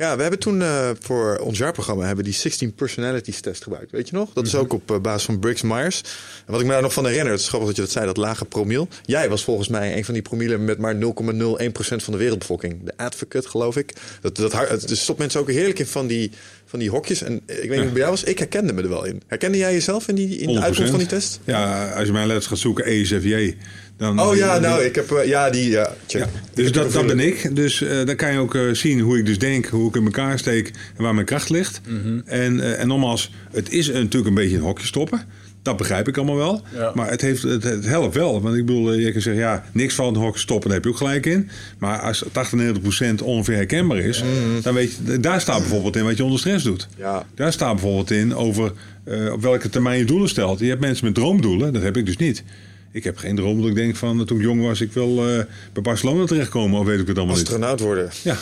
Ja, 0.02 0.16
we 0.16 0.22
hebben 0.22 0.40
toen 0.40 0.62
eh, 0.62 0.90
voor 1.00 1.36
ons 1.36 1.58
jaarprogramma 1.58 2.04
hebben 2.06 2.24
die 2.24 2.34
16 2.34 2.74
personalities 2.74 3.40
test 3.40 3.62
gebruikt. 3.62 3.90
Weet 3.90 4.08
je 4.08 4.16
nog? 4.16 4.32
Dat 4.32 4.46
is 4.46 4.54
ook 4.54 4.72
op 4.72 4.90
eh, 4.90 5.00
basis 5.00 5.24
van 5.24 5.38
Briggs 5.38 5.62
Myers. 5.62 6.00
En 6.46 6.52
wat 6.52 6.60
ik 6.60 6.66
me 6.66 6.72
daar 6.72 6.82
nog 6.82 6.92
van 6.92 7.06
herinner, 7.06 7.32
het 7.32 7.40
is 7.40 7.48
grappig 7.48 7.68
dat 7.68 7.76
je 7.76 7.82
dat 7.82 7.90
zei, 7.90 8.06
dat 8.06 8.16
lage 8.16 8.44
promiel. 8.44 8.88
Jij 9.04 9.28
was 9.28 9.44
volgens 9.44 9.68
mij 9.68 9.96
een 9.96 10.04
van 10.04 10.14
die 10.14 10.22
promielen 10.22 10.64
met 10.64 10.78
maar 10.78 10.94
0,01% 10.94 11.00
van 11.78 12.12
de 12.12 12.16
wereldbevolking. 12.16 12.84
De 12.84 12.92
advocate, 12.96 13.48
geloof 13.48 13.76
ik. 13.76 13.92
Dat, 14.20 14.36
dat, 14.36 14.52
het 14.52 14.98
stopt 14.98 15.18
mensen 15.18 15.40
ook 15.40 15.50
heerlijk 15.50 15.78
in 15.78 15.86
van 15.86 16.06
die, 16.06 16.30
van 16.64 16.78
die 16.78 16.90
hokjes. 16.90 17.22
En 17.22 17.34
ik 17.46 17.68
weet 17.68 17.70
niet 17.70 17.78
hoe 17.78 17.88
bij 17.88 18.00
jou 18.00 18.10
was, 18.10 18.24
ik 18.24 18.38
herkende 18.38 18.72
me 18.72 18.82
er 18.82 18.88
wel 18.88 19.04
in. 19.04 19.22
Herkende 19.26 19.58
jij 19.58 19.72
jezelf 19.72 20.08
in, 20.08 20.14
die, 20.14 20.38
in 20.38 20.46
de 20.46 20.60
100%. 20.60 20.62
uitkomst 20.62 20.90
van 20.90 20.98
die 20.98 21.08
test? 21.08 21.40
Ja, 21.44 21.92
als 21.92 22.06
je 22.06 22.12
mijn 22.12 22.26
letters 22.26 22.46
gaat 22.46 22.58
zoeken, 22.58 22.84
ESFJ, 22.84 23.56
Dan, 24.02 24.20
Oh 24.20 24.36
ja, 24.36 24.58
die- 24.58 24.68
nou, 24.68 24.82
ik 24.84 24.94
heb... 24.94 25.10
eh, 25.10 25.26
ja, 25.28 25.50
die... 25.50 25.70
Ja, 25.70 25.94
check. 26.06 26.20
Ja, 26.20 26.28
dus 26.54 26.64
heb 26.64 26.74
dat, 26.74 26.92
dat 26.92 27.06
ben 27.06 27.20
ik. 27.20 27.56
Dus 27.56 27.82
eh, 27.82 28.04
dan 28.06 28.16
kan 28.16 28.32
je 28.32 28.38
ook 28.38 28.54
eh, 28.54 28.62
zien 28.72 29.00
hoe 29.00 29.18
ik 29.18 29.26
dus 29.26 29.38
denk, 29.38 29.66
hoe 29.66 29.88
ik 29.88 29.96
in 29.96 30.04
elkaar 30.04 30.38
steek 30.38 30.70
en 30.96 31.02
waar 31.02 31.14
mijn 31.14 31.26
kracht 31.26 31.50
ligt. 31.50 31.80
Mhm. 31.88 32.20
en, 32.24 32.60
eh, 32.60 32.80
en 32.80 32.86
nogmaals, 32.88 33.30
het 33.52 33.70
is 33.72 33.86
natuurlijk 33.88 34.26
een 34.26 34.34
beetje 34.34 34.56
een 34.56 34.62
hokje 34.62 34.86
stoppen. 34.86 35.20
Dat 35.62 35.76
begrijp 35.76 36.08
ik 36.08 36.16
allemaal 36.16 36.36
wel. 36.36 36.62
Ja. 36.74 36.92
Maar 36.94 37.10
het, 37.10 37.20
heeft, 37.20 37.42
het, 37.42 37.62
het 37.62 37.86
helpt 37.86 38.14
wel. 38.14 38.40
Want 38.42 38.56
ik 38.56 38.66
bedoel, 38.66 38.92
eh, 38.92 39.04
je 39.04 39.12
kan 39.12 39.20
zeggen, 39.20 39.42
ja, 39.42 39.64
niks 39.72 39.94
van 39.94 40.06
een 40.14 40.20
hokje 40.20 40.40
stoppen, 40.40 40.66
daar 40.68 40.76
heb 40.78 40.84
je 40.86 40.90
ook 40.92 40.96
gelijk 41.06 41.26
in. 41.26 41.50
Maar 41.78 41.98
als 41.98 42.24
98% 42.32 43.22
ongeveer 43.22 43.54
herkenbaar 43.56 43.98
is, 43.98 44.22
dan 44.62 44.74
weet 44.74 44.98
je, 45.06 45.20
daar 45.20 45.40
staat 45.40 45.58
bijvoorbeeld 45.58 45.96
in 45.96 46.04
wat 46.04 46.16
je 46.16 46.24
onder 46.24 46.38
stress 46.38 46.64
doet. 46.64 46.88
Ja. 46.96 47.26
Daar 47.34 47.52
staat 47.52 47.72
bijvoorbeeld 47.72 48.10
in 48.10 48.34
over 48.34 48.72
eh, 49.04 49.32
op 49.32 49.42
welke 49.42 49.68
termijn 49.68 49.98
je 49.98 50.04
doelen 50.04 50.28
stelt. 50.28 50.58
Je 50.58 50.66
hebt 50.68 50.80
mensen 50.80 51.04
met 51.04 51.14
droomdoelen, 51.14 51.72
dat 51.72 51.82
heb 51.82 51.96
ik 51.96 52.06
dus 52.06 52.16
niet. 52.16 52.42
Ik 52.92 53.04
heb 53.04 53.16
geen 53.16 53.36
droom 53.36 53.60
dat 53.60 53.68
ik 53.68 53.74
denk 53.74 53.96
van 53.96 54.24
toen 54.24 54.36
ik 54.36 54.42
jong 54.42 54.62
was, 54.62 54.80
ik 54.80 54.92
wil 54.92 55.28
eh, 55.28 55.44
bij 55.72 55.82
Barcelona 55.82 56.24
terechtkomen 56.24 56.80
of 56.80 56.86
weet 56.86 57.00
ik 57.00 57.06
het 57.06 57.16
allemaal 57.16 57.36
niet. 57.36 57.44
Astronaut 57.44 57.80
worden. 57.80 58.10
Ja, 58.22 58.38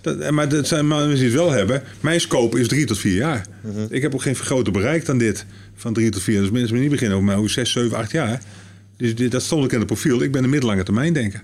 dat, 0.00 0.18
eh, 0.18 0.30
maar 0.30 0.48
dat 0.48 0.66
zijn 0.66 0.88
mensen 0.88 1.14
die 1.14 1.24
het 1.24 1.34
wel 1.34 1.50
hebben. 1.50 1.82
Mijn 2.00 2.20
scope 2.20 2.60
is 2.60 2.68
drie 2.68 2.86
tot 2.86 2.98
vier 2.98 3.14
jaar. 3.14 3.46
Mhm. 3.60 3.86
Ik 3.88 4.02
heb 4.02 4.14
ook 4.14 4.22
geen 4.22 4.36
groter 4.36 4.72
bereik 4.72 5.06
dan 5.06 5.18
dit, 5.18 5.44
van 5.74 5.92
drie 5.92 6.10
tot 6.10 6.22
vier. 6.22 6.40
Dus 6.40 6.50
mensen 6.50 6.80
niet 6.80 6.90
beginnen 6.90 7.16
over 7.16 7.28
mij 7.28 7.36
over 7.36 7.50
zes, 7.50 7.72
zeven, 7.72 7.96
acht 7.96 8.10
jaar. 8.10 8.42
Dus 8.96 9.14
dit, 9.14 9.30
dat 9.30 9.42
stond 9.42 9.64
ik 9.64 9.72
in 9.72 9.78
het 9.78 9.86
profiel. 9.86 10.22
Ik 10.22 10.32
ben 10.32 10.44
een 10.44 10.50
middellange 10.50 10.82
termijn 10.82 11.12
denker. 11.12 11.40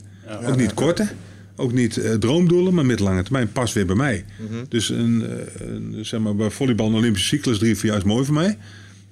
ook 0.46 0.56
niet 0.56 0.74
korte, 0.74 1.08
ook 1.56 1.72
niet 1.72 1.96
eh, 1.96 2.12
droomdoelen, 2.14 2.74
maar 2.74 2.86
middellange 2.86 3.22
termijn 3.22 3.52
past 3.52 3.74
weer 3.74 3.86
bij 3.86 3.96
mij. 3.96 4.24
Mhm. 4.36 4.64
Dus 4.68 4.88
een, 4.88 5.26
eh, 5.26 5.66
een, 5.66 5.96
zeg 6.00 6.20
maar, 6.20 6.36
bij 6.36 6.50
volleybal 6.50 6.86
een 6.86 6.94
Olympische 6.94 7.28
cyclus 7.28 7.58
drie, 7.58 7.76
vier 7.76 7.90
jaar 7.90 7.98
is 7.98 8.04
mooi 8.04 8.24
voor 8.24 8.34
mij. 8.34 8.58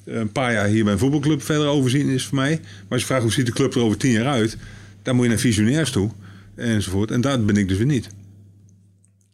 Een 0.07 0.32
paar 0.32 0.52
jaar 0.52 0.66
hier 0.66 0.84
bij 0.84 0.92
een 0.92 0.98
voetbalclub 0.98 1.42
verder 1.42 1.66
overzien 1.66 2.09
is 2.09 2.24
voor 2.26 2.36
mij. 2.38 2.61
Maar 2.62 2.84
als 2.88 3.00
je 3.00 3.07
vraagt 3.07 3.22
hoe 3.22 3.32
ziet 3.32 3.46
de 3.46 3.52
club 3.52 3.74
er 3.74 3.80
over 3.80 3.96
tien 3.96 4.11
jaar 4.11 4.26
uit, 4.26 4.57
dan 5.02 5.14
moet 5.14 5.24
je 5.24 5.30
naar 5.30 5.40
visionairs 5.40 5.90
toe 5.90 6.11
enzovoort. 6.54 7.11
En 7.11 7.20
daar 7.20 7.44
ben 7.44 7.57
ik 7.57 7.68
dus 7.68 7.76
weer 7.76 7.86
niet. 7.86 8.09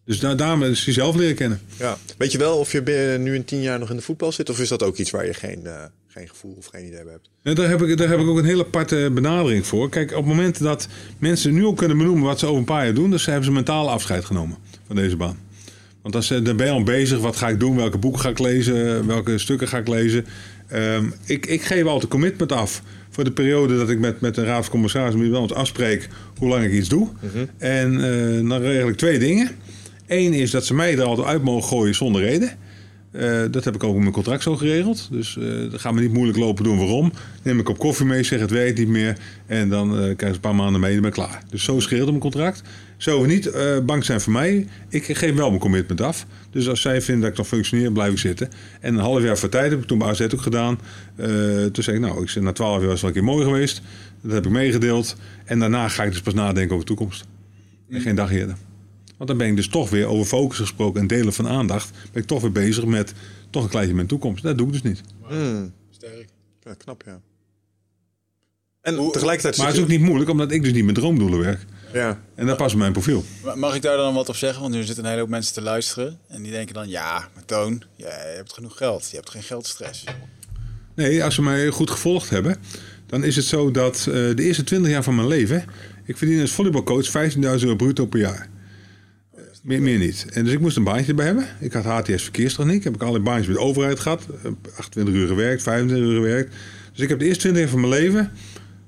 Dus 0.04 0.18
daar, 0.20 0.36
daarom 0.36 0.62
is 0.62 0.84
hij 0.84 0.94
zelf 0.94 1.16
leren 1.16 1.34
kennen. 1.34 1.60
Ja. 1.78 1.98
Weet 2.18 2.32
je 2.32 2.38
wel 2.38 2.58
of 2.58 2.72
je 2.72 3.16
nu 3.20 3.34
in 3.34 3.44
tien 3.44 3.60
jaar 3.60 3.78
nog 3.78 3.90
in 3.90 3.96
de 3.96 4.02
voetbal 4.02 4.32
zit? 4.32 4.50
Of 4.50 4.60
is 4.60 4.68
dat 4.68 4.82
ook 4.82 4.96
iets 4.96 5.10
waar 5.10 5.26
je 5.26 5.34
geen, 5.34 5.66
eh, 5.66 5.82
geen 6.08 6.28
gevoel 6.28 6.54
of 6.58 6.66
geen 6.66 6.86
idee 6.86 7.02
bij 7.04 7.12
hebt? 7.12 7.56
Daar, 7.56 7.68
heb 7.68 7.82
ik, 7.82 7.96
daar 7.98 8.08
heb 8.08 8.18
ik 8.20 8.26
ook 8.26 8.38
een 8.38 8.44
hele 8.44 8.64
aparte 8.64 9.10
benadering 9.14 9.66
voor. 9.66 9.88
Kijk, 9.88 10.10
op 10.10 10.16
het 10.16 10.26
moment 10.26 10.58
dat 10.58 10.88
mensen 11.18 11.52
nu 11.54 11.64
ook 11.66 11.76
kunnen 11.76 11.96
benoemen 11.98 12.24
wat 12.24 12.38
ze 12.38 12.46
over 12.46 12.58
een 12.58 12.64
paar 12.64 12.84
jaar 12.84 12.94
doen, 12.94 13.10
dus 13.10 13.26
hebben 13.26 13.44
ze 13.44 13.52
mentaal 13.52 13.90
afscheid 13.90 14.24
genomen 14.24 14.56
van 14.86 14.96
deze 14.96 15.16
baan. 15.16 15.38
Want 16.02 16.24
ze- 16.24 16.42
dan 16.42 16.56
ben 16.56 16.66
je 16.66 16.72
al 16.72 16.82
bezig, 16.82 17.18
wat 17.18 17.36
ga 17.36 17.48
ik 17.48 17.60
doen, 17.60 17.76
welke 17.76 17.98
boeken 17.98 18.20
ga 18.20 18.28
ik 18.28 18.38
lezen, 18.38 19.06
welke 19.06 19.38
stukken 19.38 19.68
ga 19.68 19.78
ik 19.78 19.88
lezen. 19.88 20.26
Ehm, 20.72 21.04
ik, 21.26 21.46
ik 21.46 21.62
geef 21.62 21.84
altijd 21.84 22.10
commitment 22.10 22.52
af 22.52 22.82
voor 23.10 23.24
de 23.24 23.32
periode 23.32 23.76
dat 23.76 23.90
ik 23.90 23.98
met, 23.98 24.20
met 24.20 24.34
de 24.34 24.44
Raad 24.44 24.62
van 24.62 24.72
Commissarissen 24.72 25.34
eens 25.34 25.52
afspreek 25.52 26.08
hoe 26.38 26.48
lang 26.48 26.64
ik 26.64 26.72
iets 26.72 26.88
doe. 26.88 27.08
En 27.58 27.94
eh, 27.94 28.48
dan 28.48 28.60
regel 28.60 28.88
ik 28.88 28.96
twee 28.96 29.18
dingen. 29.18 29.50
Eén 30.06 30.32
is 30.32 30.50
dat 30.50 30.66
ze 30.66 30.74
mij 30.74 30.98
er 30.98 31.02
altijd 31.02 31.26
uit 31.26 31.42
mogen 31.42 31.68
gooien 31.68 31.94
zonder 31.94 32.22
reden. 32.22 32.50
Eh, 33.12 33.42
dat 33.50 33.64
heb 33.64 33.74
ik 33.74 33.84
ook 33.84 33.94
in 33.94 34.00
mijn 34.00 34.12
contract 34.12 34.42
zo 34.42 34.56
geregeld. 34.56 35.08
Dus 35.10 35.38
eh 35.38 35.70
dat 35.70 35.80
gaan 35.80 35.94
we 35.94 36.00
niet 36.00 36.12
moeilijk 36.12 36.38
lopen 36.38 36.64
doen 36.64 36.78
waarom. 36.78 37.12
Neem 37.42 37.58
ik 37.58 37.68
op 37.68 37.78
koffie 37.78 38.06
mee, 38.06 38.22
zeg 38.22 38.40
het 38.40 38.50
werkt 38.50 38.78
niet 38.78 38.88
meer. 38.88 39.18
En 39.46 39.68
dan 39.68 39.90
eh 39.90 39.98
krijg 39.98 40.18
je 40.18 40.26
een 40.26 40.40
paar 40.40 40.54
maanden 40.54 40.80
mee 40.80 40.94
en 40.94 41.00
ben 41.00 41.08
ik 41.08 41.14
klaar. 41.14 41.42
Dus 41.50 41.64
zo 41.64 41.78
in 41.90 42.04
mijn 42.04 42.18
contract. 42.18 42.62
Zo 43.02 43.20
we 43.20 43.26
niet 43.26 43.46
eh, 43.46 43.78
bang 43.78 44.04
zijn 44.04 44.20
voor 44.20 44.32
mij. 44.32 44.68
Ik 44.88 45.04
geef 45.04 45.34
wel 45.34 45.48
mijn 45.48 45.60
commitment 45.60 46.00
af. 46.00 46.26
Dus 46.50 46.68
als 46.68 46.80
zij 46.80 47.02
vinden 47.02 47.22
dat 47.22 47.30
ik 47.30 47.36
nog 47.36 47.46
functioneer, 47.46 47.92
blijf 47.92 48.12
ik 48.12 48.18
zitten. 48.18 48.50
En 48.80 48.94
een 48.94 49.00
half 49.00 49.22
jaar 49.22 49.38
voor 49.38 49.48
tijd 49.48 49.70
heb 49.70 49.80
ik 49.80 49.86
toen 49.86 49.98
bij 49.98 50.08
AZ 50.08 50.20
ook 50.20 50.40
gedaan. 50.40 50.78
Eh, 51.16 51.26
toen 51.64 51.84
zei 51.84 51.96
ik, 51.96 52.02
nou, 52.02 52.22
ik 52.22 52.28
zeg, 52.28 52.42
na 52.42 52.52
twaalf 52.52 52.78
jaar 52.78 52.88
was 52.88 52.92
het 52.92 53.00
wel 53.00 53.10
een 53.10 53.16
keer 53.16 53.24
mooi 53.24 53.44
geweest. 53.44 53.82
Dat 54.20 54.32
heb 54.32 54.46
ik 54.46 54.52
meegedeeld. 54.52 55.16
En 55.44 55.58
daarna 55.58 55.88
ga 55.88 56.02
ik 56.02 56.10
dus 56.10 56.20
pas 56.20 56.34
nadenken 56.34 56.74
over 56.74 56.86
de 56.86 56.94
toekomst. 56.94 57.24
En 57.90 58.00
geen 58.00 58.14
dag 58.14 58.32
eerder. 58.32 58.56
Want 59.16 59.28
dan 59.28 59.38
ben 59.38 59.48
ik 59.48 59.56
dus 59.56 59.68
toch 59.68 59.90
weer 59.90 60.06
over 60.06 60.26
focus 60.26 60.58
gesproken 60.58 61.00
en 61.00 61.06
delen 61.06 61.32
van 61.32 61.48
aandacht. 61.48 61.90
Ben 62.12 62.22
ik 62.22 62.28
toch 62.28 62.40
weer 62.40 62.52
bezig 62.52 62.84
met 62.84 63.12
toch 63.50 63.62
een 63.62 63.70
kleintje 63.70 63.94
mijn 63.94 64.06
toekomst. 64.06 64.42
Dat 64.42 64.58
doe 64.58 64.66
ik 64.66 64.72
dus 64.72 64.82
niet. 64.82 65.00
Hmm. 65.28 65.72
Sterk. 65.90 66.28
Ja, 66.60 66.74
knap, 66.74 67.02
ja. 67.06 67.20
En 68.80 68.94
tegelijkertijd... 68.94 69.56
Maar 69.56 69.66
het 69.66 69.76
is 69.76 69.82
ook 69.82 69.88
niet 69.88 70.00
moeilijk, 70.00 70.30
omdat 70.30 70.52
ik 70.52 70.62
dus 70.62 70.72
niet 70.72 70.84
met 70.84 70.94
droomdoelen 70.94 71.38
werk. 71.38 71.64
Ja. 71.92 72.20
En 72.34 72.46
dat 72.46 72.56
past 72.56 72.70
bij 72.70 72.80
mijn 72.80 72.92
profiel. 72.92 73.24
Ma- 73.44 73.54
Mag 73.54 73.74
ik 73.74 73.82
daar 73.82 73.96
dan 73.96 74.14
wat 74.14 74.28
op 74.28 74.36
zeggen? 74.36 74.60
Want 74.62 74.74
nu 74.74 74.82
zitten 74.82 75.02
een 75.04 75.08
hele 75.10 75.22
hoop 75.22 75.30
mensen 75.30 75.54
te 75.54 75.62
luisteren. 75.62 76.18
En 76.28 76.42
die 76.42 76.52
denken 76.52 76.74
dan, 76.74 76.88
ja, 76.88 77.28
maar 77.34 77.44
Toon, 77.44 77.82
ja, 77.96 78.06
je 78.06 78.32
hebt 78.36 78.52
genoeg 78.52 78.76
geld. 78.76 79.08
Je 79.10 79.16
hebt 79.16 79.30
geen 79.30 79.42
geldstress. 79.42 80.04
Nee, 80.94 81.24
als 81.24 81.34
ze 81.34 81.42
mij 81.42 81.68
goed 81.68 81.90
gevolgd 81.90 82.30
hebben, 82.30 82.56
dan 83.06 83.24
is 83.24 83.36
het 83.36 83.44
zo 83.44 83.70
dat 83.70 83.96
eh, 83.98 84.04
de 84.14 84.34
eerste 84.42 84.64
20 84.64 84.90
jaar 84.90 85.02
van 85.02 85.14
mijn 85.14 85.28
leven, 85.28 85.64
ik 86.04 86.16
verdien 86.16 86.40
als 86.40 86.50
volleybalcoach 86.52 87.06
15.000 87.32 87.38
euro 87.38 87.76
bruto 87.76 88.06
per 88.06 88.20
jaar. 88.20 88.48
Eh, 89.34 89.42
Meer, 89.62 89.82
meer 89.82 89.98
niet. 89.98 90.26
En 90.32 90.44
dus 90.44 90.52
ik 90.52 90.60
moest 90.60 90.76
een 90.76 90.84
baantje 90.84 91.06
erbij 91.08 91.26
hebben. 91.26 91.46
Ik 91.60 91.72
had 91.72 91.84
HTS 91.84 92.22
verkeerstechniek. 92.22 92.84
Heb 92.84 92.94
ik 92.94 93.00
allerlei 93.00 93.24
baantjes 93.24 93.46
bij 93.46 93.56
de 93.56 93.62
overheid 93.62 94.00
gehad. 94.00 94.26
Eh, 94.44 94.50
28 94.76 95.14
uur 95.14 95.26
gewerkt, 95.28 95.62
25 95.62 96.06
uur 96.08 96.14
gewerkt. 96.14 96.54
Dus 96.92 97.00
ik 97.00 97.08
heb 97.08 97.18
de 97.18 97.24
eerste 97.24 97.40
20 97.40 97.62
jaar 97.62 97.70
van 97.70 97.80
mijn 97.80 97.92
leven. 98.02 98.32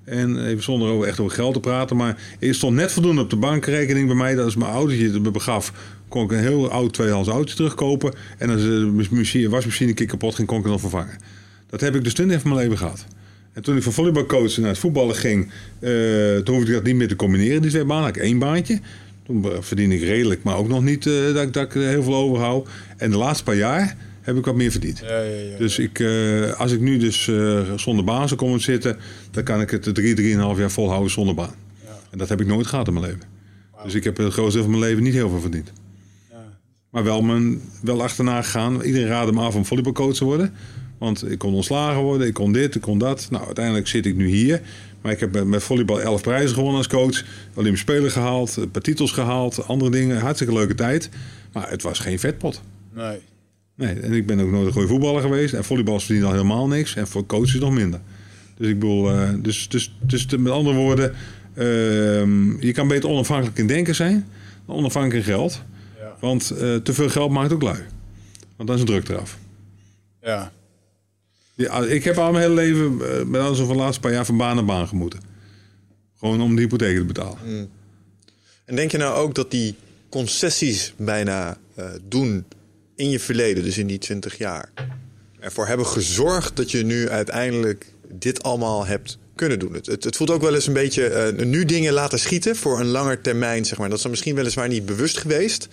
En 0.05 0.47
even 0.47 0.63
zonder 0.63 0.89
over, 0.89 1.09
echt 1.09 1.21
over 1.21 1.35
geld 1.35 1.55
te 1.55 1.61
praten. 1.61 1.97
Maar 1.97 2.19
er 2.41 2.55
stond 2.55 2.77
net 2.77 2.93
voldoende 2.93 3.23
op 3.23 3.31
de 3.31 3.37
bankrekening 3.37 4.07
bij 4.07 4.17
mij. 4.17 4.35
Dat 4.35 4.47
is 4.47 4.57
mijn 4.57 4.71
autootje 4.71 5.11
dat 5.11 5.21
me 5.21 5.31
begaf. 5.31 5.73
Kon 6.09 6.25
ik 6.25 6.31
een 6.31 6.39
heel 6.39 6.71
oud 6.71 6.93
tweedehands 6.93 7.29
autootje 7.29 7.57
terugkopen. 7.57 8.15
En 8.39 8.51
als 8.51 8.61
de 8.63 9.07
machine, 9.11 9.49
wasmachine 9.49 9.89
een 9.89 9.95
keer 9.95 10.07
kapot 10.07 10.35
ging, 10.35 10.49
kon 10.49 10.57
ik 10.57 10.63
het 10.63 10.73
nog 10.73 10.81
vervangen. 10.81 11.19
Dat 11.71 11.81
heb 11.81 11.95
ik 11.95 12.05
dus 12.05 12.15
20 12.15 12.35
jaar 12.35 12.45
van 12.47 12.55
mijn 12.55 12.63
leven 12.63 12.85
gehad. 12.85 13.07
En 13.53 13.63
toen 13.63 13.77
ik 13.77 13.83
van 13.83 13.93
volleybalcoach 13.93 14.57
naar 14.57 14.69
het 14.69 14.79
voetballen 14.79 15.17
ging, 15.17 15.51
eh, 15.79 15.91
toen 16.37 16.55
hoefde 16.55 16.71
ik 16.71 16.75
dat 16.75 16.85
niet 16.85 16.97
meer 16.97 17.09
te 17.09 17.17
combineren, 17.17 17.63
die 17.63 17.71
twee 17.71 17.85
banen. 17.85 18.05
Had 18.05 18.17
ik 18.17 18.23
één 18.23 18.39
baantje. 18.39 18.81
Toen 19.27 19.45
eh, 19.45 19.51
verdien 19.61 19.93
ik 19.93 20.01
redelijk, 20.01 20.43
maar 20.43 20.57
ook 20.57 20.69
nog 20.69 20.83
niet 20.83 21.07
eh, 21.07 21.35
dat, 21.35 21.53
dat 21.53 21.63
ik 21.63 21.75
er 21.75 21.89
heel 21.89 22.03
veel 22.03 22.15
overhoud. 22.15 22.69
En 22.97 23.11
de 23.11 23.17
laatste 23.17 23.45
paar 23.45 23.57
jaar 23.57 23.97
heb 24.25 24.37
ik 24.37 24.45
wat 24.45 24.55
meer 24.55 24.71
verdiend. 24.71 24.99
Ja, 24.99 25.21
ja, 25.21 25.39
ja. 25.41 25.57
Dus 25.59 25.79
ik, 25.79 25.99
eh, 25.99 26.53
als 26.61 26.73
ik 26.73 26.81
nu 26.81 26.99
dus 26.99 27.29
eh, 27.29 27.61
zonder 27.77 28.05
baan 28.05 28.29
zou 28.29 28.41
komen 28.41 28.61
zitten, 28.61 28.97
dan 29.31 29.43
kan 29.45 29.61
ik 29.61 29.71
het 29.71 29.95
drie, 29.95 30.15
drieënhalf 30.15 30.59
jaar 30.59 30.71
volhouden 30.71 31.11
zonder 31.11 31.35
baan. 31.35 31.55
En 32.11 32.19
dat 32.19 32.29
heb 32.29 32.41
ik 32.41 32.47
nooit 32.47 32.67
gehad 32.67 32.87
in 32.87 32.93
mijn 32.93 33.05
leven. 33.07 33.23
Dus 33.85 33.95
ik 33.95 34.05
heb 34.05 34.17
het 34.17 34.33
grootste 34.33 34.59
deel 34.61 34.69
van 34.71 34.79
mijn 34.79 34.91
leven 34.91 35.03
niet 35.03 35.13
heel 35.13 35.29
veel 35.29 35.41
verdiend. 35.41 35.73
Maar 36.91 37.05
wel, 37.05 37.23
mijn, 37.23 37.61
wel 37.83 38.03
achterna 38.03 38.43
gegaan. 38.43 38.83
Iedereen 38.83 39.07
raadde 39.09 39.33
me 39.33 39.41
af 39.41 39.55
om 39.55 39.65
volleybalcoach 39.65 40.15
te 40.15 40.25
worden. 40.25 40.53
Want 40.99 41.31
ik 41.31 41.39
kon 41.39 41.55
ontslagen 41.55 42.03
worden, 42.03 42.27
ik 42.27 42.35
kon 42.35 42.53
dit, 42.53 42.75
ik 42.75 42.81
kon 42.81 42.99
dat. 42.99 43.27
Nou, 43.31 43.45
uiteindelijk 43.47 43.87
zit 43.89 44.07
ik 44.07 44.17
nu 44.17 44.27
hier. 44.29 44.61
Maar 45.03 45.13
ik 45.13 45.21
heb 45.21 45.45
met- 45.45 45.63
volleybal 45.63 46.01
elf 46.01 46.23
prijzen 46.23 46.55
gewonnen 46.55 46.77
als 46.77 46.87
coach. 46.89 47.25
Olympisch 47.55 47.81
Spelen 47.81 48.11
gehaald, 48.11 48.57
een 48.57 48.71
paar 48.71 48.83
titels 48.83 49.13
gehaald, 49.13 49.67
andere 49.67 49.91
dingen. 49.91 50.19
Hartstikke 50.21 50.53
leuke 50.55 50.75
tijd. 50.75 51.09
Maar 51.53 51.71
het 51.71 51.83
was 51.83 51.99
geen 51.99 52.19
vetpot. 52.19 52.63
Nee. 52.95 53.19
Nee, 53.75 54.01
en 54.01 54.13
ik 54.13 54.27
ben 54.27 54.41
ook 54.41 54.51
nooit 54.51 54.67
een 54.67 54.73
goede 54.73 54.89
voetballer 54.89 55.23
geweest. 55.23 55.55
En 55.55 55.65
volleybal 55.65 56.01
verdient 56.01 56.25
al 56.25 56.33
helemaal 56.33 56.67
niks. 56.67 56.95
En 56.95 57.07
voor 57.07 57.27
coaches 57.27 57.61
nog 57.61 57.73
minder. 57.73 58.01
Dus 58.57 58.69
ik 58.69 58.79
bedoel, 58.79 59.11
eh, 59.11 59.31
dus, 59.39 59.69
dus, 59.69 59.97
dus 60.01 60.27
met 60.27 60.53
andere 60.53 60.77
woorden, 60.77 61.15
ehm, 61.55 62.61
je 62.61 62.73
kan 62.73 62.89
beter 62.89 63.09
onafhankelijk 63.09 63.59
in 63.59 63.67
denken 63.67 63.95
zijn 63.95 64.27
dan 64.67 64.77
onafhankelijk 64.77 65.27
in 65.27 65.33
geld. 65.33 65.63
Ja. 65.99 66.17
Want 66.21 66.51
eh, 66.51 66.77
te 66.77 66.93
veel 66.93 67.09
geld 67.09 67.31
maakt 67.31 67.53
ook 67.53 67.63
lui. 67.63 67.83
Want 68.57 68.69
dan 68.69 68.77
is 68.77 68.81
een 68.81 68.87
druk 68.87 69.09
eraf. 69.09 69.39
Ja. 70.23 70.53
Ja, 71.55 71.79
ik 71.79 72.05
heb 72.05 72.17
al 72.17 72.33
mijn 72.33 72.43
hele 72.43 72.55
leven, 72.55 73.19
eh, 73.19 73.25
met 73.25 73.41
alles 73.41 73.61
over 73.61 73.75
de 73.75 73.81
laatste 73.81 74.01
paar 74.01 74.13
jaar, 74.13 74.25
van 74.25 74.37
baan 74.37 74.57
naar 74.57 74.65
baan 74.65 74.89
gemoeten. 74.89 75.21
Gewoon 76.19 76.41
om 76.41 76.55
de 76.55 76.61
hypotheek 76.61 76.97
te 76.97 77.05
betalen. 77.05 77.69
En 78.65 78.77
denk 78.77 78.91
je 78.91 78.99
nou 78.99 79.17
ook 79.17 79.35
dat 79.35 79.51
die 79.51 79.75
concessies 80.09 80.95
bijna 80.97 81.59
doen 82.09 82.45
in 82.97 83.11
je 83.11 83.21
verleden, 83.21 83.65
dus 83.65 83.79
in 83.79 83.87
die 83.87 83.99
20 83.99 84.39
jaar, 84.39 84.71
ervoor 85.41 85.67
hebben 85.67 85.87
gezorgd 85.87 86.57
dat 86.57 86.71
je 86.71 86.85
nu 86.85 87.09
uiteindelijk 87.09 87.87
dit 88.13 88.43
allemaal 88.43 88.87
hebt 88.87 89.19
kunnen 89.35 89.59
doen? 89.59 89.73
Het, 89.73 89.87
het, 89.87 90.05
het 90.05 90.17
voelt 90.17 90.31
ook 90.31 90.43
wel 90.43 90.55
eens 90.55 90.67
een 90.67 90.73
beetje 90.73 91.07
eh, 91.07 91.45
nu 91.47 91.65
dingen 91.65 91.93
laten 91.93 92.19
schieten 92.19 92.57
voor 92.57 92.81
een 92.81 92.87
langer 92.87 93.21
termijn, 93.21 93.65
zeg 93.65 93.79
maar. 93.79 93.87
Dat 93.89 93.97
is 93.97 94.03
dan 94.03 94.11
misschien 94.11 94.35
weliswaar 94.35 94.69
niet 94.69 94.87
bewust 94.87 95.19
geweest. 95.19 95.69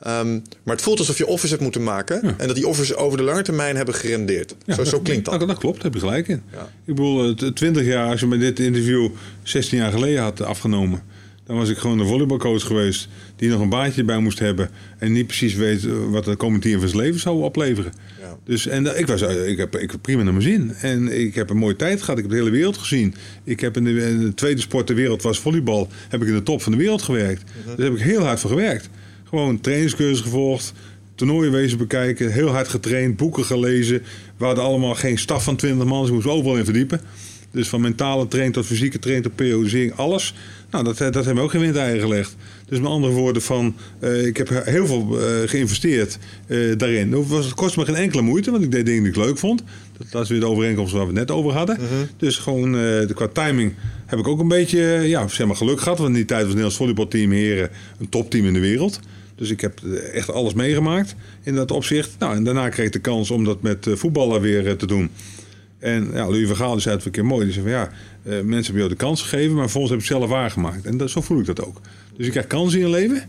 Ehm, 0.00 0.32
maar 0.62 0.74
het 0.74 0.82
voelt 0.84 0.98
alsof 0.98 1.18
je 1.18 1.26
offers 1.26 1.50
hebt 1.50 1.62
moeten 1.62 1.82
maken 1.82 2.38
en 2.38 2.46
dat 2.46 2.56
die 2.56 2.66
offers 2.68 2.94
over 2.94 3.18
de 3.18 3.24
lange 3.24 3.42
termijn 3.42 3.76
hebben 3.76 3.94
gerendeerd. 3.94 4.54
Ja, 4.64 4.74
zo, 4.74 4.84
zo 4.84 5.00
klinkt 5.00 5.24
dat. 5.24 5.38
Dat, 5.38 5.48
dat 5.48 5.58
klopt, 5.58 5.74
daar 5.74 5.84
heb 5.84 5.94
je 5.94 6.00
gelijk 6.00 6.28
in. 6.28 6.42
Ja. 6.52 6.62
Ik 6.84 6.94
bedoel, 6.94 7.24
eh, 7.28 7.34
t- 7.34 7.56
20 7.56 7.84
jaar, 7.84 8.10
als 8.10 8.20
je 8.20 8.26
me 8.26 8.38
dit 8.38 8.58
interview 8.60 9.08
16 9.42 9.78
jaar 9.78 9.92
geleden 9.92 10.22
had 10.22 10.42
afgenomen, 10.42 11.02
dan 11.46 11.56
was 11.56 11.68
ik 11.68 11.78
gewoon 11.78 11.98
een 11.98 12.06
volleybalcoach 12.06 12.62
geweest 12.66 13.08
die 13.40 13.48
nog 13.48 13.60
een 13.60 13.68
baantje 13.68 14.04
bij 14.04 14.18
moest 14.18 14.38
hebben 14.38 14.70
en 14.98 15.12
niet 15.12 15.26
precies 15.26 15.54
weet 15.54 15.84
eh, 15.84 15.92
wat 16.10 16.24
de 16.24 16.36
komende 16.36 16.66
tien 16.66 16.78
van 16.78 16.88
zijn 16.88 17.02
leven 17.02 17.20
zou 17.20 17.42
opleveren. 17.42 17.92
Ja. 18.20 18.38
Dus 18.44 18.66
en 18.66 18.86
eh, 18.86 19.00
ik 19.00 19.06
was, 19.06 19.22
eh, 19.22 19.48
ik 19.48 19.58
heb, 19.58 19.76
ik 19.76 19.90
heb 19.90 20.02
prima 20.02 20.22
naar 20.22 20.32
mijn 20.32 20.44
zin 20.44 20.72
en 20.80 21.20
ik 21.20 21.34
heb 21.34 21.50
een 21.50 21.56
mooie 21.56 21.76
tijd 21.76 22.00
gehad. 22.00 22.16
Ik 22.16 22.22
heb 22.22 22.32
de 22.32 22.38
hele 22.38 22.50
wereld 22.50 22.78
gezien. 22.78 23.14
Ik 23.44 23.60
heb 23.60 23.76
in 23.76 23.84
de, 23.84 24.08
in 24.08 24.20
de 24.20 24.34
tweede 24.34 24.60
sport 24.60 24.86
ter 24.86 24.94
wereld 24.94 25.22
was 25.22 25.38
volleybal. 25.38 25.88
Heb 26.08 26.22
ik 26.22 26.28
in 26.28 26.34
de 26.34 26.42
top 26.42 26.62
van 26.62 26.72
de 26.72 26.78
wereld 26.78 27.02
gewerkt. 27.02 27.44
Mhm. 27.44 27.76
Daar 27.76 27.86
heb 27.86 27.96
ik 27.96 28.02
heel 28.02 28.22
hard 28.22 28.40
voor 28.40 28.50
gewerkt. 28.50 28.88
Gewoon 29.24 29.60
trainingscursus 29.60 30.20
gevolgd, 30.20 30.72
toernooien 31.14 31.52
wezen 31.52 31.78
bekijken, 31.78 32.32
heel 32.32 32.48
hard 32.48 32.68
getraind, 32.68 33.16
boeken 33.16 33.44
gelezen. 33.44 34.02
We 34.36 34.44
hadden 34.44 34.64
allemaal 34.64 34.94
geen 34.94 35.18
staf 35.18 35.44
van 35.44 35.56
20 35.56 35.86
man, 35.86 36.00
dus 36.00 36.08
ik 36.08 36.14
moest 36.14 36.26
overal 36.26 36.56
in 36.56 36.64
verdiepen. 36.64 37.00
Dus 37.50 37.68
van 37.68 37.80
mentale 37.80 38.28
training 38.28 38.54
tot 38.54 38.66
fysieke 38.66 38.98
training 38.98 39.26
tot 39.26 39.36
periodisering, 39.36 39.96
alles. 39.96 40.34
Nou, 40.70 40.84
dat, 40.84 40.98
dat 40.98 41.14
hebben 41.14 41.34
we 41.34 41.40
ook 41.40 41.50
geen 41.50 41.60
windeieren 41.60 42.00
gelegd. 42.00 42.36
Dus 42.66 42.80
met 42.80 42.90
andere 42.90 43.12
woorden 43.12 43.42
van, 43.42 43.76
eh, 43.98 44.26
ik 44.26 44.36
heb 44.36 44.48
heel 44.64 44.86
veel 44.86 45.20
eh, 45.20 45.48
geïnvesteerd 45.48 46.18
eh, 46.46 46.58
daarin. 46.76 47.12
Het, 47.12 47.28
was, 47.28 47.44
het 47.44 47.54
kostte 47.54 47.78
me 47.78 47.84
geen 47.84 47.94
enkele 47.94 48.22
moeite, 48.22 48.50
want 48.50 48.62
ik 48.62 48.70
deed 48.70 48.86
dingen 48.86 49.02
die 49.02 49.12
ik 49.12 49.18
leuk 49.18 49.38
vond. 49.38 49.62
Dat, 49.98 50.06
dat 50.10 50.22
is 50.22 50.28
weer 50.28 50.40
de 50.40 50.46
overeenkomst 50.46 50.92
waar 50.92 51.00
we 51.00 51.06
het 51.06 51.16
net 51.16 51.30
over 51.30 51.52
hadden. 51.52 51.78
Dus 52.16 52.36
gewoon 52.36 52.72
de, 52.72 53.12
qua 53.14 53.28
timing 53.28 53.72
heb 54.06 54.18
ik 54.18 54.28
ook 54.28 54.40
een 54.40 54.48
beetje 54.48 54.80
ja, 55.04 55.28
zeg 55.28 55.46
maar 55.46 55.56
geluk 55.56 55.80
gehad. 55.80 55.98
Want 55.98 56.10
in 56.10 56.16
die 56.16 56.24
tijd 56.24 56.40
was 56.40 56.54
het 56.54 56.58
Nederlands 56.58 56.76
volleybalteam 56.76 57.30
heren 57.30 57.70
een 57.98 58.08
topteam 58.08 58.46
in 58.46 58.52
de 58.52 58.60
wereld. 58.60 59.00
Dus 59.34 59.50
ik 59.50 59.60
heb 59.60 59.80
echt 60.12 60.30
alles 60.30 60.54
meegemaakt 60.54 61.14
in 61.42 61.54
dat 61.54 61.70
opzicht. 61.70 62.10
Nou, 62.18 62.36
en 62.36 62.44
daarna 62.44 62.68
kreeg 62.68 62.86
ik 62.86 62.92
de 62.92 62.98
kans 62.98 63.30
om 63.30 63.44
dat 63.44 63.62
met 63.62 63.86
voetballen 63.94 64.40
weer 64.40 64.76
te 64.76 64.86
doen. 64.86 65.10
En 65.80 66.10
ja, 66.12 66.24
Louis 66.26 66.46
van 66.46 66.56
Gaal 66.56 66.80
zei 66.80 66.96
het 66.96 67.04
een 67.04 67.10
keer 67.10 67.24
mooi. 67.24 67.44
Die 67.44 67.52
zei 67.52 67.64
van 67.64 67.74
ja, 67.74 67.90
mensen 68.22 68.64
hebben 68.64 68.74
jou 68.74 68.88
de 68.88 68.94
kans 68.94 69.22
gegeven, 69.22 69.54
maar 69.54 69.62
vervolgens 69.62 69.92
heb 69.92 70.00
je 70.00 70.14
het 70.14 70.16
zelf 70.16 70.30
waargemaakt. 70.30 70.86
En 70.86 70.96
dat, 70.96 71.10
zo 71.10 71.20
voel 71.20 71.38
ik 71.40 71.46
dat 71.46 71.64
ook. 71.64 71.80
Dus 72.16 72.26
ik 72.26 72.32
krijg 72.32 72.46
kansen 72.46 72.80
in 72.80 72.86
je 72.86 72.92
leven. 72.92 73.22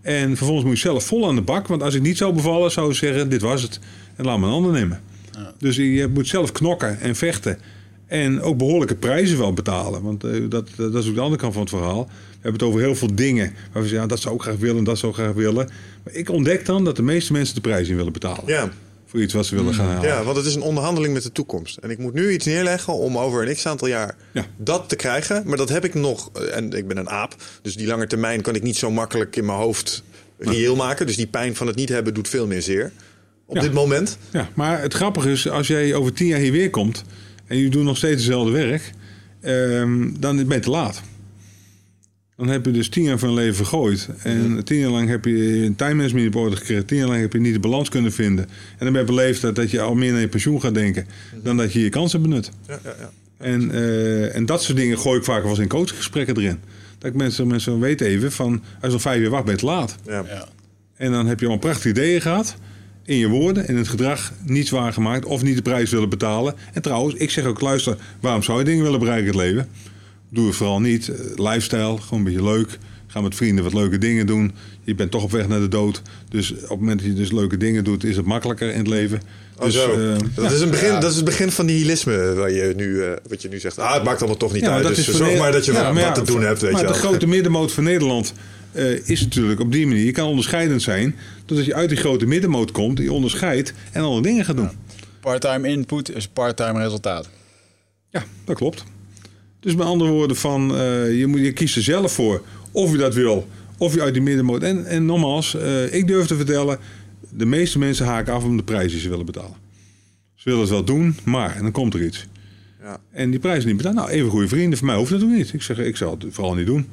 En 0.00 0.36
vervolgens 0.36 0.66
moet 0.66 0.74
je 0.74 0.88
zelf 0.88 1.04
vol 1.04 1.28
aan 1.28 1.34
de 1.34 1.42
bak. 1.42 1.66
Want 1.66 1.82
als 1.82 1.94
ik 1.94 2.02
niet 2.02 2.16
zou 2.16 2.34
bevallen, 2.34 2.70
zou 2.70 2.90
ik 2.90 2.96
zeggen: 2.96 3.28
dit 3.28 3.40
was 3.40 3.62
het. 3.62 3.80
En 4.16 4.24
laat 4.24 4.38
me 4.38 4.46
een 4.46 4.52
ander 4.52 4.72
nemen. 4.72 5.00
Ja. 5.32 5.52
Dus 5.58 5.76
je 5.76 6.08
moet 6.14 6.28
zelf 6.28 6.52
knokken 6.52 7.00
en 7.00 7.16
vechten. 7.16 7.58
En 8.06 8.40
ook 8.40 8.58
behoorlijke 8.58 8.94
prijzen 8.94 9.38
wel 9.38 9.52
betalen. 9.52 10.02
Want 10.02 10.24
uh, 10.24 10.50
dat, 10.50 10.68
dat 10.76 10.94
is 10.94 11.08
ook 11.08 11.14
de 11.14 11.20
andere 11.20 11.40
kant 11.40 11.52
van 11.52 11.62
het 11.62 11.70
verhaal. 11.70 12.04
We 12.04 12.32
hebben 12.32 12.52
het 12.52 12.62
over 12.62 12.80
heel 12.80 12.94
veel 12.94 13.14
dingen. 13.14 13.44
Waar 13.44 13.82
we 13.82 13.88
zeggen, 13.88 14.00
ja, 14.00 14.06
dat 14.06 14.20
zou 14.20 14.34
ik 14.34 14.42
graag 14.42 14.56
willen, 14.56 14.84
dat 14.84 14.98
zou 14.98 15.12
ik 15.12 15.18
graag 15.18 15.32
willen. 15.32 15.68
Maar 16.04 16.14
ik 16.14 16.30
ontdek 16.30 16.66
dan 16.66 16.84
dat 16.84 16.96
de 16.96 17.02
meeste 17.02 17.32
mensen 17.32 17.54
de 17.54 17.60
prijs 17.60 17.88
in 17.88 17.96
willen 17.96 18.12
betalen. 18.12 18.42
Ja 18.46 18.70
voor 19.16 19.24
iets 19.24 19.34
wat 19.34 19.46
ze 19.46 19.54
willen 19.54 19.74
gaan 19.74 19.86
halen. 19.86 20.08
Ja, 20.08 20.24
want 20.24 20.36
het 20.36 20.46
is 20.46 20.54
een 20.54 20.62
onderhandeling 20.62 21.14
met 21.14 21.22
de 21.22 21.32
toekomst. 21.32 21.76
En 21.76 21.90
ik 21.90 21.98
moet 21.98 22.14
nu 22.14 22.30
iets 22.30 22.44
neerleggen 22.46 22.92
om 22.92 23.18
over 23.18 23.48
een 23.48 23.54
x 23.54 23.66
aantal 23.66 23.88
jaar 23.88 24.16
dat 24.56 24.88
te 24.88 24.96
krijgen. 24.96 25.42
Maar 25.46 25.56
dat 25.56 25.68
heb 25.68 25.84
ik 25.84 25.94
nog. 25.94 26.32
En 26.32 26.72
ik 26.72 26.88
ben 26.88 26.96
een 26.96 27.08
aap. 27.08 27.34
Dus 27.62 27.76
die 27.76 27.86
lange 27.86 28.06
termijn 28.06 28.42
kan 28.42 28.54
ik 28.54 28.62
niet 28.62 28.76
zo 28.76 28.90
makkelijk 28.90 29.36
in 29.36 29.44
mijn 29.44 29.58
hoofd 29.58 30.02
reëel 30.38 30.76
maken. 30.76 31.06
Dus 31.06 31.16
die 31.16 31.26
pijn 31.26 31.56
van 31.56 31.66
het 31.66 31.76
niet 31.76 31.88
hebben 31.88 32.14
doet 32.14 32.28
veel 32.28 32.46
meer 32.46 32.62
zeer. 32.62 32.92
Op 33.46 33.60
dit 33.60 33.72
moment. 33.72 34.18
Ja, 34.30 34.48
maar 34.54 34.80
het 34.80 34.94
grappige 34.94 35.30
is, 35.30 35.48
als 35.48 35.66
jij 35.66 35.94
over 35.94 36.12
tien 36.12 36.26
jaar 36.26 36.38
hier 36.38 36.52
weer 36.52 36.70
komt. 36.70 37.04
en 37.46 37.56
je 37.56 37.68
doet 37.68 37.84
nog 37.84 37.96
steeds 37.96 38.14
hetzelfde 38.14 38.52
werk. 38.52 38.92
Um, 39.42 40.20
dan 40.20 40.36
ben 40.36 40.56
je 40.56 40.62
te 40.62 40.70
laat. 40.70 41.02
Dan 42.36 42.48
heb 42.48 42.64
je 42.64 42.70
dus 42.70 42.88
tien 42.88 43.02
jaar 43.02 43.18
van 43.18 43.28
je 43.28 43.34
leven 43.34 43.54
vergooid. 43.54 44.08
En 44.22 44.64
tien 44.64 44.78
jaar 44.78 44.90
lang 44.90 45.08
heb 45.08 45.24
je 45.24 45.64
een 45.64 45.76
time 45.76 45.94
management 45.94 46.26
op 46.26 46.36
orde 46.36 46.56
gekregen. 46.56 46.86
Tien 46.86 46.98
jaar 46.98 47.08
lang 47.08 47.20
heb 47.20 47.32
je 47.32 47.40
niet 47.40 47.52
de 47.52 47.60
balans 47.60 47.88
kunnen 47.88 48.12
vinden. 48.12 48.44
En 48.44 48.84
dan 48.84 48.92
ben 48.92 49.00
je 49.00 49.06
beleefd 49.06 49.40
dat, 49.40 49.54
dat 49.54 49.70
je 49.70 49.80
al 49.80 49.94
meer 49.94 50.12
naar 50.12 50.20
je 50.20 50.28
pensioen 50.28 50.60
gaat 50.60 50.74
denken. 50.74 51.06
Dan 51.42 51.56
dat 51.56 51.72
je 51.72 51.80
je 51.80 51.88
kansen 51.88 52.22
benut. 52.22 52.50
Ja, 52.66 52.78
ja, 52.84 52.94
ja. 52.98 53.10
En, 53.38 53.70
uh, 53.70 54.36
en 54.36 54.46
dat 54.46 54.62
soort 54.62 54.76
dingen 54.76 54.98
gooi 54.98 55.18
ik 55.18 55.24
vaak 55.24 55.42
wel 55.42 55.50
eens 55.50 55.58
in 55.58 55.68
coachgesprekken 55.68 56.36
erin. 56.36 56.58
Dat 56.98 57.10
ik 57.10 57.16
mensen, 57.16 57.46
mensen 57.46 57.80
weten 57.80 58.06
even 58.06 58.32
van... 58.32 58.52
als 58.52 58.62
je 58.80 58.88
nog 58.88 59.00
vijf 59.00 59.20
jaar 59.20 59.30
wacht, 59.30 59.44
ben 59.44 59.52
je 59.52 59.60
te 59.60 59.66
laat. 59.66 59.96
Ja. 60.06 60.48
En 60.96 61.12
dan 61.12 61.26
heb 61.26 61.40
je 61.40 61.46
al 61.46 61.52
een 61.52 61.58
prachtige 61.58 61.88
ideeën 61.88 62.20
gehad 62.20 62.56
in 63.04 63.16
je 63.16 63.28
woorden 63.28 63.68
en 63.68 63.76
het 63.76 63.88
gedrag 63.88 64.32
niets 64.44 64.70
waargemaakt 64.70 65.24
of 65.24 65.42
niet 65.42 65.56
de 65.56 65.62
prijs 65.62 65.90
willen 65.90 66.08
betalen. 66.08 66.54
En 66.72 66.82
trouwens, 66.82 67.14
ik 67.14 67.30
zeg 67.30 67.44
ook, 67.44 67.60
luister, 67.60 67.96
waarom 68.20 68.42
zou 68.42 68.58
je 68.58 68.64
dingen 68.64 68.82
willen 68.82 68.98
bereiken 68.98 69.32
in 69.32 69.38
het 69.38 69.48
leven? 69.48 69.68
Doe 70.36 70.46
het 70.46 70.56
vooral 70.56 70.80
niet. 70.80 71.08
Eh, 71.08 71.18
lifestyle, 71.34 71.98
gewoon 72.00 72.18
een 72.18 72.24
beetje 72.24 72.42
leuk. 72.42 72.78
Ga 73.06 73.20
met 73.20 73.34
vrienden 73.34 73.64
wat 73.64 73.74
leuke 73.74 73.98
dingen 73.98 74.26
doen. 74.26 74.52
Je 74.82 74.94
bent 74.94 75.10
toch 75.10 75.22
op 75.22 75.30
weg 75.30 75.48
naar 75.48 75.60
de 75.60 75.68
dood. 75.68 76.02
Dus 76.28 76.52
op 76.52 76.58
het 76.58 76.78
moment 76.78 76.98
dat 76.98 77.08
je 77.08 77.14
dus 77.14 77.32
leuke 77.32 77.56
dingen 77.56 77.84
doet, 77.84 78.04
is 78.04 78.16
het 78.16 78.26
makkelijker 78.26 78.70
in 78.70 78.78
het 78.78 78.86
leven. 78.86 79.20
Oh, 79.58 79.64
dus, 79.64 79.74
uh, 79.76 80.16
dat, 80.34 80.52
is 80.52 80.60
een 80.60 80.70
begin, 80.70 80.92
dat 80.92 81.10
is 81.10 81.16
het 81.16 81.24
begin 81.24 81.50
van 81.50 81.66
nihilisme 81.66 82.34
waar 82.34 82.50
je 82.50 82.72
nu, 82.76 82.86
uh, 82.86 83.10
wat 83.28 83.42
je 83.42 83.48
nu 83.48 83.58
zegt. 83.58 83.78
Ah, 83.78 83.94
het 83.94 84.04
maakt 84.04 84.18
allemaal 84.18 84.36
toch 84.36 84.52
niet 84.52 84.66
uit. 84.66 84.86
Dus 84.86 85.08
zorg 85.08 85.38
maar 85.38 85.52
dat 85.52 85.64
je 85.64 85.72
ja, 85.72 85.92
wat, 85.92 86.14
te 86.14 86.22
doen 86.22 86.42
hebt. 86.42 86.60
Weet 86.60 86.72
maar 86.72 86.80
je 86.80 86.86
de 86.86 86.92
grote 86.92 87.26
middenmoot 87.36 87.72
van 87.72 87.84
Nederland 87.84 88.32
uh, 88.72 89.08
is 89.08 89.20
natuurlijk 89.20 89.60
op 89.60 89.72
die 89.72 89.86
manier. 89.86 90.04
Je 90.04 90.12
kan 90.12 90.26
onderscheidend 90.26 90.82
zijn. 90.82 91.16
Doordat 91.46 91.66
je 91.66 91.74
uit 91.74 91.88
die 91.88 91.98
grote 91.98 92.26
middenmoot 92.26 92.70
komt, 92.70 92.98
je 92.98 93.12
onderscheidt 93.12 93.72
en 93.92 94.02
andere 94.02 94.22
dingen 94.22 94.44
gaat 94.44 94.56
doen. 94.56 94.70
Parttime 95.20 95.68
input 95.68 96.14
is 96.14 96.28
parttime 96.28 96.78
resultaat. 96.78 97.28
Ja, 98.10 98.24
dat 98.44 98.56
klopt. 98.56 98.84
Dus 99.66 99.74
met 99.74 99.86
andere 99.86 100.10
woorden, 100.10 100.36
van, 100.36 100.70
uh, 100.70 101.18
je, 101.18 101.26
moet, 101.26 101.40
je 101.40 101.52
kiest 101.52 101.76
er 101.76 101.82
zelf 101.82 102.12
voor 102.12 102.42
of 102.72 102.90
je 102.90 102.96
dat 102.96 103.14
wil, 103.14 103.48
of 103.78 103.94
je 103.94 104.02
uit 104.02 104.12
die 104.14 104.22
middenmoot. 104.22 104.62
En, 104.62 104.86
en 104.86 105.04
nogmaals, 105.04 105.54
uh, 105.54 105.94
ik 105.94 106.06
durf 106.06 106.26
te 106.26 106.36
vertellen, 106.36 106.78
de 107.30 107.46
meeste 107.46 107.78
mensen 107.78 108.06
haken 108.06 108.32
af 108.32 108.44
om 108.44 108.56
de 108.56 108.62
prijs 108.62 108.92
die 108.92 109.00
ze 109.00 109.08
willen 109.08 109.26
betalen. 109.26 109.56
Ze 110.34 110.42
willen 110.44 110.60
het 110.60 110.70
wel 110.70 110.84
doen, 110.84 111.16
maar, 111.24 111.56
en 111.56 111.62
dan 111.62 111.72
komt 111.72 111.94
er 111.94 112.04
iets. 112.04 112.26
Ja. 112.80 113.00
En 113.10 113.30
die 113.30 113.40
prijs 113.40 113.64
niet 113.64 113.76
betalen. 113.76 113.96
Nou, 113.96 114.10
even 114.10 114.30
goede 114.30 114.48
vrienden, 114.48 114.78
voor 114.78 114.86
mij 114.86 114.96
hoeft 114.96 115.10
dat 115.10 115.22
ook 115.22 115.30
niet. 115.30 115.52
Ik 115.52 115.62
zeg, 115.62 115.78
ik 115.78 115.96
zal 115.96 116.16
het 116.18 116.34
vooral 116.34 116.54
niet 116.54 116.66
doen. 116.66 116.86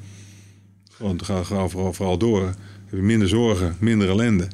Want 0.97 1.23
ga, 1.23 1.43
ga 1.43 1.67
vooral, 1.67 1.93
vooral 1.93 2.17
door. 2.17 2.45
Heb 2.85 2.99
je 2.99 3.01
minder 3.01 3.27
zorgen, 3.27 3.75
minder 3.79 4.09
ellende. 4.09 4.47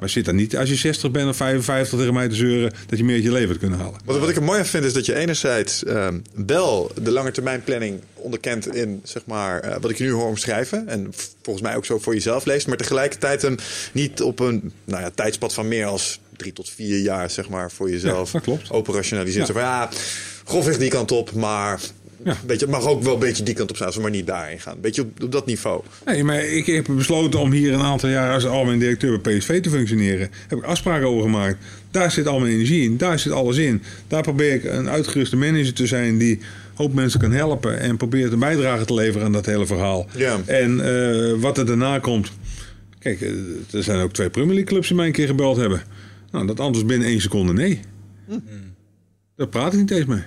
Maar 0.00 0.08
zit 0.08 0.24
dan 0.24 0.36
niet 0.36 0.56
als 0.56 0.68
je 0.68 0.74
60 0.74 1.10
bent 1.10 1.28
of 1.28 1.36
55 1.36 1.98
tegen 1.98 2.14
mij 2.14 2.28
te 2.28 2.34
zeuren 2.34 2.72
dat 2.86 2.98
je 2.98 3.04
meer 3.04 3.14
uit 3.14 3.24
je 3.24 3.32
leven 3.32 3.58
kunnen 3.58 3.78
halen. 3.78 4.00
Wat, 4.04 4.18
wat 4.18 4.28
ik 4.28 4.36
er 4.36 4.42
mooi 4.42 4.64
vind 4.64 4.84
is 4.84 4.92
dat 4.92 5.06
je 5.06 5.14
enerzijds 5.14 5.86
um, 5.86 6.22
wel 6.46 6.90
de 7.02 7.10
lange 7.10 7.30
termijn 7.30 7.62
planning 7.62 8.00
onderkent 8.14 8.74
in 8.74 9.00
zeg 9.04 9.22
maar, 9.26 9.64
uh, 9.64 9.76
wat 9.80 9.90
ik 9.90 9.98
nu 9.98 10.10
hoor 10.10 10.28
omschrijven. 10.28 10.88
En 10.88 11.12
volgens 11.42 11.66
mij 11.66 11.76
ook 11.76 11.84
zo 11.84 11.98
voor 11.98 12.14
jezelf 12.14 12.44
leest. 12.44 12.66
Maar 12.66 12.76
tegelijkertijd 12.76 13.42
hem 13.42 13.56
niet 13.92 14.22
op 14.22 14.38
een 14.40 14.72
nou 14.84 15.02
ja, 15.02 15.10
tijdspad 15.10 15.54
van 15.54 15.68
meer 15.68 15.86
als 15.86 16.20
drie 16.36 16.52
tot 16.52 16.70
vier 16.70 16.98
jaar 16.98 17.30
zeg 17.30 17.48
maar, 17.48 17.70
voor 17.70 17.90
jezelf 17.90 18.32
ja, 18.32 18.40
operationaliseert. 18.68 19.46
Ja. 19.46 19.52
Zo 19.52 19.60
van, 19.60 19.68
ja, 19.68 19.90
grofweg 20.44 20.78
die 20.78 20.90
kant 20.90 21.12
op, 21.12 21.32
maar 21.32 21.80
ja. 22.24 22.36
Beetje, 22.46 22.66
het 22.66 22.74
mag 22.74 22.86
ook 22.86 23.02
wel 23.02 23.14
een 23.14 23.18
beetje 23.18 23.42
die 23.42 23.54
kant 23.54 23.70
op 23.70 23.76
staan, 23.76 24.02
maar 24.02 24.10
niet 24.10 24.26
daarin 24.26 24.60
gaan. 24.60 24.74
Een 24.74 24.80
beetje 24.80 25.02
op, 25.02 25.22
op, 25.22 25.32
dat 25.32 25.46
niveau. 25.46 25.82
Nee, 26.04 26.24
maar 26.24 26.44
ik 26.44 26.66
heb 26.66 26.86
besloten 26.88 27.40
om 27.40 27.52
hier 27.52 27.72
een 27.72 27.80
aantal 27.80 28.08
jaar 28.08 28.34
als 28.34 28.46
algemeen 28.46 28.78
directeur 28.78 29.20
bij 29.20 29.36
PSV 29.36 29.62
te 29.62 29.70
functioneren. 29.70 30.30
Heb 30.48 30.58
ik 30.58 30.64
afspraken 30.64 31.06
over 31.06 31.22
gemaakt. 31.22 31.56
Daar 31.90 32.10
zit 32.10 32.26
al 32.26 32.38
mijn 32.38 32.52
energie 32.52 32.82
in, 32.82 32.96
daar 32.96 33.18
zit 33.18 33.32
alles 33.32 33.56
in. 33.56 33.82
Daar 34.08 34.22
probeer 34.22 34.54
ik 34.54 34.64
een 34.64 34.88
uitgeruste 34.88 35.36
manager 35.36 35.74
te 35.74 35.86
zijn 35.86 36.18
die 36.18 36.40
hoop 36.74 36.94
mensen 36.94 37.20
kan 37.20 37.32
helpen 37.32 37.80
en 37.80 37.96
probeert 37.96 38.32
een 38.32 38.38
bijdrage 38.38 38.84
te 38.84 38.94
leveren 38.94 39.26
aan 39.26 39.32
dat 39.32 39.46
hele 39.46 39.66
verhaal. 39.66 40.06
Ja. 40.16 40.40
En 40.46 40.78
uh, 40.78 41.40
wat 41.40 41.58
er 41.58 41.66
daarna 41.66 41.98
komt. 41.98 42.32
Kijk, 42.98 43.20
eh, 43.20 43.30
er 43.70 43.82
zijn 43.82 44.00
ook 44.00 44.12
twee 44.12 44.30
Premier 44.30 44.54
League 44.54 44.70
clubs 44.70 44.88
die 44.88 44.96
mij 44.96 45.06
een 45.06 45.12
keer 45.12 45.26
gebeld 45.26 45.56
hebben. 45.56 45.82
Nou, 46.30 46.46
dat 46.46 46.60
anders 46.60 46.84
binnen 46.84 47.08
één 47.08 47.20
seconde 47.20 47.52
nee. 47.52 47.80
Hm. 48.26 48.38
Daar 49.36 49.48
praat 49.48 49.72
ik 49.72 49.78
niet 49.78 49.90
eens 49.90 50.06
mee. 50.06 50.22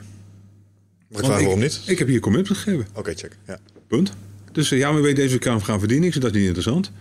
Maar 1.08 1.22
ik 1.22 1.28
waarom 1.28 1.60
niet? 1.60 1.82
Ik 1.86 2.00
heb 2.00 2.08
hier 2.08 2.20
commitment 2.20 2.60
gegeven. 2.60 2.88
Oké, 2.94 3.14
check. 3.16 3.38
Ja. 3.48 3.60
Punt. 3.88 4.14
Dus 4.52 4.72
uh, 4.72 4.80
ja, 4.80 4.92
maar 4.92 5.02
weet 5.02 5.16
deze 5.16 5.38
kan 5.38 5.64
gaan 5.64 5.80
verdienen. 5.80 6.08
Ik 6.08 6.14
zeg, 6.14 6.22
dat 6.22 6.32
is 6.32 6.38
niet 6.38 6.48
interessant. 6.48 6.92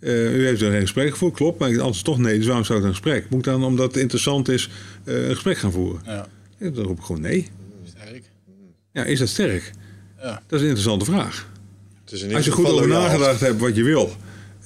Uh, 0.00 0.34
u 0.34 0.46
heeft 0.46 0.60
er 0.60 0.74
een 0.74 0.80
gesprek 0.80 1.10
gevoerd, 1.10 1.34
klopt. 1.34 1.58
Maar 1.58 1.80
anders 1.80 2.02
toch 2.02 2.18
nee, 2.18 2.36
dus 2.36 2.46
waarom 2.46 2.64
zou 2.64 2.78
ik 2.78 2.84
een 2.84 2.90
gesprek? 2.90 3.28
Moet 3.30 3.38
ik 3.38 3.44
dan, 3.44 3.64
omdat 3.64 3.86
het 3.86 3.96
interessant 4.02 4.48
is, 4.48 4.70
uh, 5.04 5.28
een 5.28 5.34
gesprek 5.34 5.58
gaan 5.58 5.72
voeren? 5.72 6.00
Ja. 6.04 6.28
ja. 6.58 6.70
Dan 6.70 6.84
roep 6.84 6.98
ik 6.98 7.04
gewoon 7.04 7.20
nee. 7.20 7.50
Sterk. 7.84 8.22
Ja, 8.92 9.04
is 9.04 9.18
dat 9.18 9.28
sterk? 9.28 9.72
Ja. 10.18 10.42
Dat 10.46 10.58
is 10.58 10.60
een 10.60 10.68
interessante 10.68 11.04
vraag. 11.04 11.48
Als 12.34 12.44
je 12.44 12.50
goed 12.50 12.66
over 12.66 12.88
nagedacht 12.88 13.40
hebt 13.40 13.60
wat 13.60 13.76
je 13.76 13.82
wil... 13.82 14.16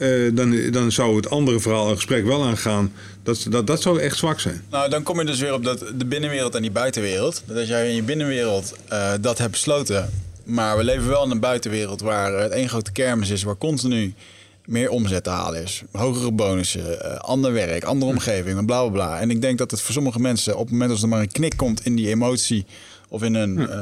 Uh, 0.01 0.31
dan, 0.35 0.71
dan 0.71 0.93
zou 0.93 1.17
het 1.17 1.31
andere 1.31 1.61
verhaal, 1.61 1.89
een 1.89 1.95
gesprek 1.95 2.25
wel 2.25 2.45
aangaan. 2.45 2.93
Dat, 3.23 3.47
dat, 3.49 3.67
dat 3.67 3.83
zou 3.83 4.01
echt 4.01 4.17
zwak 4.17 4.41
zijn. 4.41 4.63
Nou, 4.71 4.91
dan 4.91 5.03
kom 5.03 5.19
je 5.19 5.27
dus 5.27 5.41
weer 5.41 5.53
op 5.53 5.65
dat, 5.65 5.85
de 5.95 6.05
binnenwereld 6.05 6.55
en 6.55 6.63
die 6.63 6.71
buitenwereld. 6.71 7.43
Dat 7.47 7.57
als 7.57 7.69
jij 7.69 7.89
in 7.89 7.95
je 7.95 8.03
binnenwereld 8.03 8.77
uh, 8.93 9.13
dat 9.21 9.39
hebt 9.39 9.51
besloten. 9.51 10.11
Maar 10.45 10.77
we 10.77 10.85
leven 10.85 11.09
wel 11.09 11.25
in 11.25 11.31
een 11.31 11.41
buitenwereld 11.41 12.01
waar 12.01 12.33
het 12.33 12.53
één 12.53 12.69
grote 12.69 12.93
kermis 12.93 13.31
is, 13.31 13.43
waar 13.43 13.57
continu 13.57 14.15
meer 14.65 14.91
omzet 14.91 15.25
te 15.25 15.31
halen 15.31 15.63
is. 15.63 15.83
Hogere 15.93 16.33
bonussen, 16.33 16.99
uh, 17.03 17.17
ander 17.17 17.53
werk, 17.53 17.85
andere 17.85 18.11
omgeving, 18.11 18.67
bla 18.67 18.81
bla 18.83 18.91
bla. 18.91 19.21
En 19.21 19.31
ik 19.31 19.41
denk 19.41 19.59
dat 19.59 19.71
het 19.71 19.81
voor 19.81 19.95
sommige 19.95 20.21
mensen 20.21 20.55
op 20.57 20.63
het 20.63 20.71
moment 20.71 20.91
als 20.91 21.03
er 21.03 21.09
maar 21.09 21.21
een 21.21 21.33
knik 21.33 21.57
komt 21.57 21.85
in 21.85 21.95
die 21.95 22.09
emotie 22.09 22.67
of 23.09 23.23
in 23.23 23.35
een, 23.35 23.77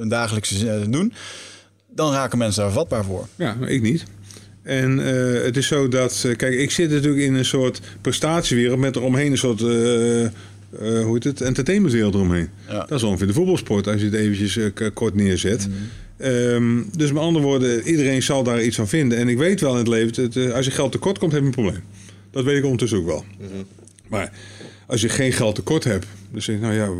een 0.00 0.08
dagelijkse 0.08 0.90
doen, 0.90 1.12
dan 1.88 2.12
raken 2.12 2.38
mensen 2.38 2.62
daar 2.62 2.72
vatbaar 2.72 3.04
voor. 3.04 3.26
Ja, 3.36 3.56
ik 3.66 3.82
niet. 3.82 4.04
En 4.66 4.98
uh, 4.98 5.42
het 5.42 5.56
is 5.56 5.66
zo 5.66 5.88
dat, 5.88 6.22
uh, 6.26 6.36
kijk, 6.36 6.54
ik 6.54 6.70
zit 6.70 6.90
natuurlijk 6.90 7.22
in 7.22 7.34
een 7.34 7.44
soort 7.44 7.80
prestatiewereld 8.00 8.78
met 8.78 8.96
eromheen 8.96 9.30
een 9.30 9.38
soort, 9.38 9.60
uh, 9.60 9.66
hoe 10.80 11.10
heet 11.12 11.24
het, 11.24 11.40
entertainmentwereld 11.40 12.14
eromheen. 12.14 12.48
Ja. 12.68 12.78
Dat 12.78 12.90
is 12.90 13.02
ongeveer 13.02 13.26
de 13.26 13.32
voetbalsport 13.32 13.86
als 13.86 14.00
je 14.00 14.06
het 14.06 14.14
eventjes 14.14 14.58
kort 14.94 15.14
neerzet. 15.14 15.68
Mm. 15.68 15.74
Um, 16.26 16.88
dus 16.96 17.12
met 17.12 17.22
andere 17.22 17.44
woorden, 17.44 17.88
iedereen 17.88 18.22
zal 18.22 18.42
daar 18.42 18.62
iets 18.62 18.76
van 18.76 18.88
vinden. 18.88 19.18
En 19.18 19.28
ik 19.28 19.38
weet 19.38 19.60
wel 19.60 19.72
in 19.72 19.78
het 19.78 19.88
leven, 19.88 20.30
dat, 20.32 20.52
als 20.52 20.64
je 20.64 20.70
geld 20.70 20.92
tekort 20.92 21.18
komt, 21.18 21.32
heb 21.32 21.40
je 21.40 21.46
een 21.46 21.52
probleem. 21.52 21.82
Dat 22.30 22.44
weet 22.44 22.58
ik 22.58 22.64
ondertussen 22.64 22.98
ook 22.98 23.06
wel. 23.06 23.24
Mm 23.38 23.46
-hmm. 23.52 23.66
Maar 24.08 24.32
als 24.86 25.00
je 25.00 25.08
geen 25.08 25.32
geld 25.32 25.54
tekort 25.54 25.84
hebt, 25.84 26.06
dus 26.32 26.44
zeg 26.44 26.58
nou 26.58 26.74
ja, 26.74 26.90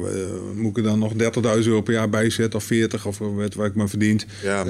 moet 0.54 0.70
ik 0.70 0.76
er 0.76 0.82
dan 0.82 0.98
nog 0.98 1.12
30.000 1.12 1.18
euro 1.42 1.80
per 1.80 1.94
jaar 1.94 2.08
bijzetten 2.08 2.58
of 2.58 2.64
40 2.64 3.06
of 3.06 3.18
wat 3.18 3.54
waar 3.54 3.66
ik 3.66 3.74
maar 3.74 3.88
verdient. 3.88 4.26
Ja. 4.42 4.64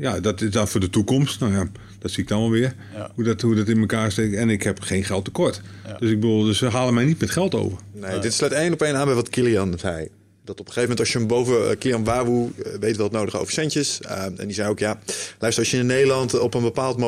ja, 0.00 0.20
dat 0.20 0.40
is 0.40 0.50
dan 0.50 0.68
voor 0.68 0.80
de 0.80 0.90
toekomst. 0.90 1.40
Nou 1.40 1.52
ja, 1.52 1.68
dat 2.00 2.10
zie 2.10 2.22
ik 2.22 2.28
dan 2.28 2.40
wel 2.40 2.50
weer. 2.50 2.74
Hoe, 3.14 3.24
dat, 3.24 3.40
hoe 3.40 3.54
dat 3.54 3.68
in 3.68 3.80
elkaar 3.80 4.12
steekt. 4.12 4.34
En 4.34 4.50
ik 4.50 4.62
heb 4.62 4.80
geen 4.80 5.04
geld 5.04 5.24
tekort. 5.24 5.60
Dus 5.98 6.10
ik 6.10 6.20
bedoel, 6.20 6.44
dus 6.44 6.58
ze 6.58 6.68
halen 6.68 6.94
mij 6.94 7.04
niet 7.04 7.20
met 7.20 7.30
geld 7.30 7.54
over. 7.54 7.78
Nee, 7.92 8.18
dit 8.18 8.34
sluit 8.34 8.52
één 8.52 8.72
op 8.72 8.82
één 8.82 8.96
aan 8.96 9.04
bij 9.04 9.14
wat 9.14 9.28
Kilian 9.28 9.78
zei. 9.78 10.08
dat 10.44 10.60
op 10.60 10.66
een 10.66 10.72
gegeven 10.72 10.80
moment 10.80 11.00
als 11.00 11.12
je 11.12 11.18
hem 11.18 11.26
boven 11.26 11.70
uh, 11.70 11.78
Kilian 11.78 12.04
Wawu 12.04 12.30
uh, 12.30 12.72
weet 12.80 12.96
wel 12.96 13.06
het 13.06 13.14
nodige 13.14 13.38
over 13.38 13.52
centjes. 13.52 14.00
Uh, 14.04 14.24
en 14.24 14.36
die 14.36 14.52
zei 14.52 14.68
ook, 14.68 14.78
ja, 14.78 15.00
luister, 15.38 15.62
als 15.62 15.70
je 15.70 15.78
in 15.78 15.86
Nederland 15.86 16.38
op 16.38 16.54
een 16.54 16.62
bepaald 16.62 16.98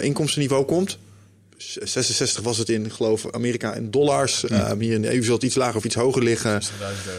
inkomstenniveau 0.00 0.64
komt... 0.64 0.98
66 1.82 2.42
was 2.42 2.58
het 2.58 2.68
in, 2.68 2.90
geloof 2.90 3.30
Amerika 3.30 3.74
in 3.74 3.90
dollars. 3.90 4.44
Ja. 4.48 4.76
hier 4.78 4.92
in 4.92 5.02
de 5.02 5.14
EU 5.14 5.22
zal 5.22 5.34
het 5.34 5.42
iets 5.42 5.54
lager 5.54 5.76
of 5.76 5.84
iets 5.84 5.94
hoger 5.94 6.22
liggen. 6.22 6.62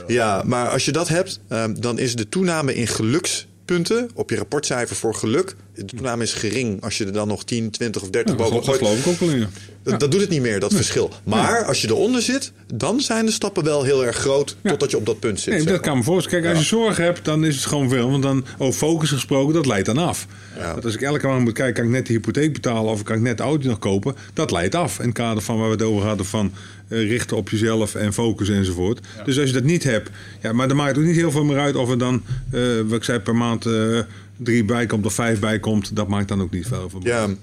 Ja, 0.07 0.43
maar 0.45 0.69
als 0.69 0.86
je 0.86 0.91
dat 0.91 1.07
hebt, 1.07 1.39
dan 1.79 1.99
is 1.99 2.15
de 2.15 2.29
toename 2.29 2.75
in 2.75 2.88
gelukspunten 2.88 4.09
op 4.13 4.29
je 4.29 4.36
rapportcijfer 4.36 4.95
voor 4.95 5.15
geluk 5.15 5.55
de 5.76 5.86
toename 5.86 6.24
is 6.24 6.34
gering 6.34 6.82
als 6.82 6.97
je 6.97 7.05
er 7.05 7.13
dan 7.13 7.28
nog 7.28 7.43
10, 7.43 7.69
20 7.69 8.01
of 8.01 8.09
30 8.09 8.32
ja, 8.32 8.38
bovenop 8.38 8.63
gooit. 8.63 9.19
wel 9.19 9.30
in. 9.30 9.47
Dat, 9.84 9.99
dat, 9.99 10.11
doet 10.11 10.21
het 10.21 10.30
niet 10.30 10.41
meer, 10.41 10.59
dat 10.59 10.74
verschil. 10.74 11.11
Maar 11.24 11.65
als 11.65 11.82
je 11.82 11.88
eronder 11.88 12.21
zit, 12.21 12.51
dan 12.74 13.01
zijn 13.01 13.26
de 13.26 13.32
stappen 13.32 13.63
wel 13.63 13.84
heel 13.84 14.05
erg 14.05 14.15
groot 14.15 14.55
totdat 14.63 14.91
je 14.91 14.97
op 14.97 15.05
dat 15.05 15.19
punt 15.19 15.39
zit. 15.39 15.53
Nee, 15.53 15.63
dat 15.63 15.80
kan 15.80 15.97
me 15.97 16.03
voorstellen. 16.03 16.41
Kijk, 16.41 16.55
als 16.55 16.63
je 16.69 16.76
zorgen 16.76 17.03
hebt, 17.03 17.26
dan 17.26 17.45
is 17.45 17.55
het 17.55 17.65
gewoon 17.65 17.89
veel. 17.89 18.09
Want 18.09 18.24
dan, 18.24 18.45
over 18.57 18.74
focus 18.74 19.09
gesproken, 19.09 19.53
dat 19.53 19.65
leidt 19.65 19.86
dan 19.86 19.97
af. 19.97 20.28
Dat 20.76 20.86
als 20.86 20.93
ik 20.93 21.01
elke 21.01 21.28
maand 21.28 21.43
moet 21.43 21.53
kijken, 21.53 21.74
kan 21.74 21.84
ik 21.84 21.89
net 21.89 22.07
de 22.07 22.13
hypotheek 22.13 22.53
betalen 22.53 22.91
of 22.91 23.03
kan 23.03 23.15
ik 23.15 23.21
net 23.21 23.38
de 23.38 23.43
auto 23.43 23.67
nog 23.67 23.80
kopen? 23.80 24.15
Dat 24.34 24.51
leidt 24.51 24.76
af. 24.76 24.99
In 24.99 25.05
het 25.05 25.13
kader 25.13 25.43
van 25.43 25.57
waar 25.57 25.65
we 25.65 25.71
het 25.71 25.82
over 25.82 26.07
hadden 26.07 26.26
van 26.26 26.51
uh, 26.88 27.09
richten 27.09 27.38
op 27.38 27.49
jezelf 27.49 27.95
en 27.95 28.13
focus 28.13 28.49
enzovoort. 28.49 28.99
Dus 29.26 29.39
als 29.39 29.47
je 29.47 29.53
dat 29.53 29.63
niet 29.63 29.84
hebt, 29.84 30.09
ja, 30.41 30.53
maar 30.53 30.67
dan 30.67 30.78
maakt 30.78 30.89
het 30.89 30.99
ook 30.99 31.05
niet 31.05 31.15
heel 31.15 31.32
veel 31.32 31.43
meer 31.43 31.59
uit 31.59 31.76
of 31.76 31.89
er 31.89 31.97
dan, 31.97 32.24
uh, 32.53 32.61
wat 32.86 32.97
ik 32.97 33.03
zei, 33.03 33.19
per 33.19 33.36
maand... 33.36 33.65
Uh, 33.65 33.99
drie 34.38 34.65
bij 34.65 34.86
komt 34.86 35.05
of 35.05 35.13
vijf 35.13 35.39
bij 35.39 35.59
komt, 35.59 35.95
dat 35.95 36.07
maakt 36.07 36.27
dan 36.27 36.41
ook 36.41 36.51
niet 36.51 36.67
veel 36.67 36.89
van. 36.89 37.01
Ja, 37.03 37.27
nee. 37.27 37.38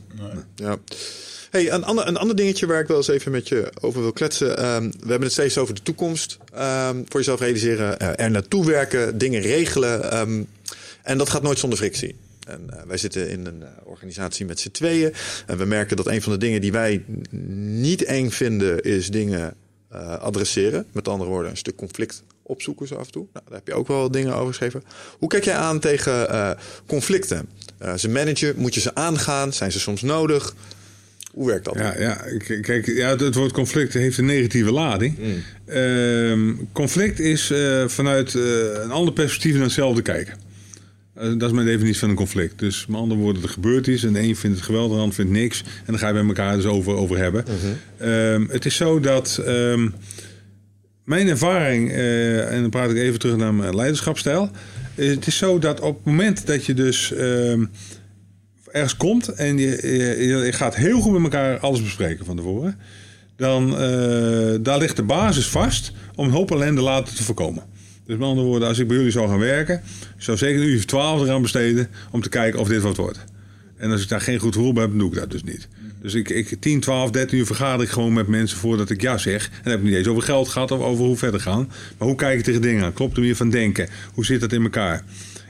ja. 0.55 0.78
Hey, 1.51 1.72
een, 1.72 1.84
ander, 1.84 2.07
een 2.07 2.16
ander 2.16 2.36
dingetje 2.36 2.66
waar 2.66 2.80
ik 2.80 2.86
wel 2.86 2.97
eens 2.97 3.09
even 3.09 3.32
met 3.32 3.49
je 3.49 3.72
over 3.80 4.01
wil 4.01 4.12
kletsen. 4.12 4.64
Um, 4.64 4.91
we 4.91 4.99
hebben 4.99 5.22
het 5.22 5.32
steeds 5.32 5.59
over 5.59 5.74
de 5.74 5.82
toekomst. 5.82 6.38
Um, 6.55 7.05
voor 7.09 7.20
jezelf 7.20 7.41
realiseren, 7.41 8.03
uh, 8.03 8.20
er 8.20 8.30
naartoe 8.30 8.66
werken, 8.66 9.18
dingen 9.18 9.41
regelen. 9.41 10.18
Um, 10.18 10.47
en 11.03 11.18
dat 11.18 11.28
gaat 11.28 11.43
nooit 11.43 11.59
zonder 11.59 11.78
frictie. 11.78 12.16
En 12.47 12.66
uh, 12.70 12.76
wij 12.86 12.97
zitten 12.97 13.30
in 13.30 13.47
een 13.47 13.61
uh, 13.61 13.68
organisatie 13.84 14.47
met 14.47 14.61
z'n 14.61 14.70
tweeën. 14.70 15.12
En 15.47 15.59
we 15.59 15.64
merken 15.64 15.97
dat 15.97 16.07
een 16.07 16.22
van 16.22 16.32
de 16.32 16.38
dingen 16.38 16.61
die 16.61 16.72
wij 16.72 17.05
niet 17.64 18.05
eng 18.05 18.30
vinden, 18.30 18.82
is 18.82 19.11
dingen 19.11 19.55
adresseren. 20.20 20.86
Met 20.93 21.09
andere 21.09 21.30
woorden, 21.30 21.51
een 21.51 21.57
stuk 21.57 21.76
conflict 21.76 22.22
opzoeken 22.51 22.87
zo 22.87 22.95
af 22.95 23.07
en 23.07 23.13
toe. 23.13 23.27
Nou, 23.33 23.45
daar 23.49 23.59
heb 23.59 23.67
je 23.67 23.75
ook 23.75 23.89
wel 23.89 24.11
dingen 24.11 24.35
over 24.35 24.47
geschreven. 24.47 24.83
Hoe 25.19 25.29
kijk 25.29 25.45
jij 25.45 25.55
aan 25.55 25.81
tegen 25.81 26.27
uh, 26.31 26.51
conflicten? 26.87 27.49
Uh, 27.83 27.95
ze 27.95 28.09
managen, 28.09 28.55
moet 28.57 28.75
je 28.75 28.81
ze 28.81 28.95
aangaan? 28.95 29.53
Zijn 29.53 29.73
ze 29.73 29.81
soms 29.81 30.03
nodig? 30.03 30.55
Hoe 31.33 31.47
werkt 31.47 31.65
dat? 31.65 31.75
Ja, 31.75 31.99
ja 31.99 32.25
kijk, 32.61 32.87
ja, 32.87 33.17
het 33.17 33.35
woord 33.35 33.53
conflict 33.53 33.93
heeft 33.93 34.19
een 34.19 34.25
negatieve 34.25 34.73
lading. 34.73 35.19
Mm. 35.19 35.43
Uh, 35.67 36.55
conflict 36.73 37.21
is 37.21 37.51
uh, 37.51 37.89
vanuit 37.89 38.35
een 38.35 38.91
ander 38.91 39.13
perspectief 39.13 39.55
naar 39.55 39.63
hetzelfde 39.63 40.03
kijken. 40.03 40.35
dat 41.15 41.43
is 41.43 41.53
mijn 41.53 41.67
definitie 41.67 41.99
van 41.99 42.09
een 42.09 42.15
conflict. 42.15 42.59
Dus 42.59 42.87
met 42.87 43.01
andere 43.01 43.21
woorden, 43.21 43.43
er 43.43 43.49
gebeurt 43.49 43.87
iets 43.87 44.05
en 44.05 44.13
de 44.13 44.21
een 44.21 44.37
vindt 44.37 44.57
het 44.57 44.67
geweldig, 44.67 44.93
de 44.93 45.01
ander 45.01 45.15
vindt 45.15 45.31
niks. 45.31 45.63
En 45.65 45.85
dan 45.87 45.99
ga 45.99 46.09
je 46.09 46.15
met 46.15 46.27
elkaar 46.27 46.57
dus 46.57 46.65
over, 46.65 46.95
over 46.95 47.17
hebben. 47.17 47.45
-hmm. 47.99 48.49
het 48.51 48.65
is 48.65 48.77
zo 48.77 49.01
dat 49.01 49.41
ehm, 49.47 49.89
mijn 51.11 51.29
ervaring, 51.29 51.91
uh, 51.91 52.53
en 52.53 52.61
dan 52.61 52.71
praat 52.71 52.91
ik 52.91 52.97
even 52.97 53.19
terug 53.19 53.37
naar 53.37 53.55
mijn 53.55 53.75
leiderschapstijl. 53.75 54.51
Het 54.95 55.27
is 55.27 55.37
zo 55.37 55.59
dat 55.59 55.81
op 55.81 55.97
het 55.97 56.05
moment 56.05 56.47
dat 56.47 56.65
je 56.65 56.75
dus 56.75 57.13
uh, 57.13 57.53
ergens 58.71 58.97
komt 58.97 59.29
en 59.29 59.59
je, 59.59 59.87
je, 60.27 60.53
gaat 60.53 60.77
heel 60.77 61.01
goed 61.01 61.13
met 61.13 61.23
elkaar 61.23 61.59
alles 61.59 61.83
bespreken 61.83 62.25
van 62.25 62.37
tevoren, 62.37 62.79
dan 63.37 63.71
uh, 63.71 64.55
daar 64.61 64.79
ligt 64.79 64.97
de 64.97 65.03
basis 65.03 65.49
vast 65.49 65.93
om 66.15 66.25
een 66.25 66.33
hoop 66.33 66.51
ellende 66.51 66.81
later 66.81 67.15
te 67.15 67.25
voorkomen. 67.25 67.63
Dus 68.07 68.17
met 68.17 68.29
andere 68.29 68.47
woorden, 68.47 68.69
als 68.69 68.79
ik 68.79 68.87
bij 68.89 68.97
jullie 68.97 69.13
zou 69.13 69.29
gaan 69.29 69.39
werken, 69.39 69.81
zou 70.17 70.37
zeker 70.37 70.61
een 70.61 70.69
uur 70.69 70.79
of 70.79 70.85
twaalf 70.85 71.41
besteden 71.41 71.89
om 72.11 72.23
te 72.23 72.29
kijken 72.29 72.61
of 72.61 72.69
dit 72.69 72.83
wat 72.83 72.97
wordt. 72.97 73.25
En 73.77 73.91
als 73.91 74.03
ik 74.03 74.09
daar 74.09 74.21
geen 74.21 74.39
goed 74.39 74.55
gevoel 74.55 74.73
bij 74.73 74.83
heb, 74.83 74.99
doe 74.99 75.09
ik 75.09 75.19
dat 75.19 75.31
dus 75.31 75.43
niet. 75.43 75.69
Dus 76.03 76.15
ik, 76.15 76.29
ik 76.29 76.57
10, 76.61 76.81
12, 76.81 77.11
13 77.11 77.39
uur 77.39 77.47
vergader 77.47 77.87
ik 77.87 77.93
gewoon 77.93 78.13
met 78.13 78.27
mensen 78.27 78.59
voordat 78.59 78.91
ik 78.91 79.01
ja 79.01 79.19
zeg. 79.19 79.45
En 79.45 79.61
dan 79.63 79.73
heb 79.73 79.81
ik 79.81 79.87
niet 79.87 79.95
eens 79.95 80.07
over 80.07 80.23
geld 80.23 80.49
gehad 80.49 80.71
of 80.71 80.81
over 80.81 81.05
hoe 81.05 81.17
verder 81.17 81.41
gaan. 81.41 81.73
Maar 81.99 82.09
hoe 82.09 82.17
kijk 82.17 82.39
ik 82.39 82.45
tegen 82.45 82.63
dingen 82.63 82.85
aan? 82.85 82.93
Klopt 82.93 83.17
er 83.17 83.23
weer 83.23 83.37
van 83.37 83.51
denken? 83.51 83.89
Hoe 84.15 84.25
zit 84.25 84.41
dat 84.41 84.53
in 84.53 84.63
elkaar? 84.63 85.05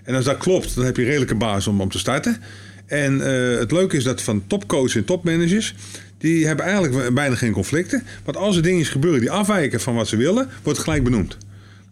En 0.04 0.14
als 0.14 0.24
dat 0.24 0.36
klopt, 0.36 0.74
dan 0.74 0.84
heb 0.84 0.96
je 0.96 1.04
redelijke 1.04 1.34
basis 1.34 1.66
om, 1.66 1.80
om 1.80 1.90
te 1.90 1.98
starten. 1.98 2.36
En 2.86 3.16
uh, 3.16 3.58
het 3.58 3.72
leuke 3.72 3.96
is 3.96 4.04
dat 4.04 4.22
van 4.22 4.46
topcoaches 4.46 4.94
en 4.94 5.04
topmanagers... 5.04 5.74
die 6.18 6.46
hebben 6.46 6.64
eigenlijk 6.64 7.14
bijna 7.14 7.34
geen 7.34 7.52
conflicten. 7.52 8.02
Want 8.24 8.36
als 8.36 8.56
er 8.56 8.62
dingen 8.62 8.84
gebeuren 8.84 9.20
die 9.20 9.30
afwijken 9.30 9.80
van 9.80 9.94
wat 9.94 10.08
ze 10.08 10.16
willen... 10.16 10.48
wordt 10.62 10.78
het 10.78 10.86
gelijk 10.86 11.04
benoemd. 11.04 11.36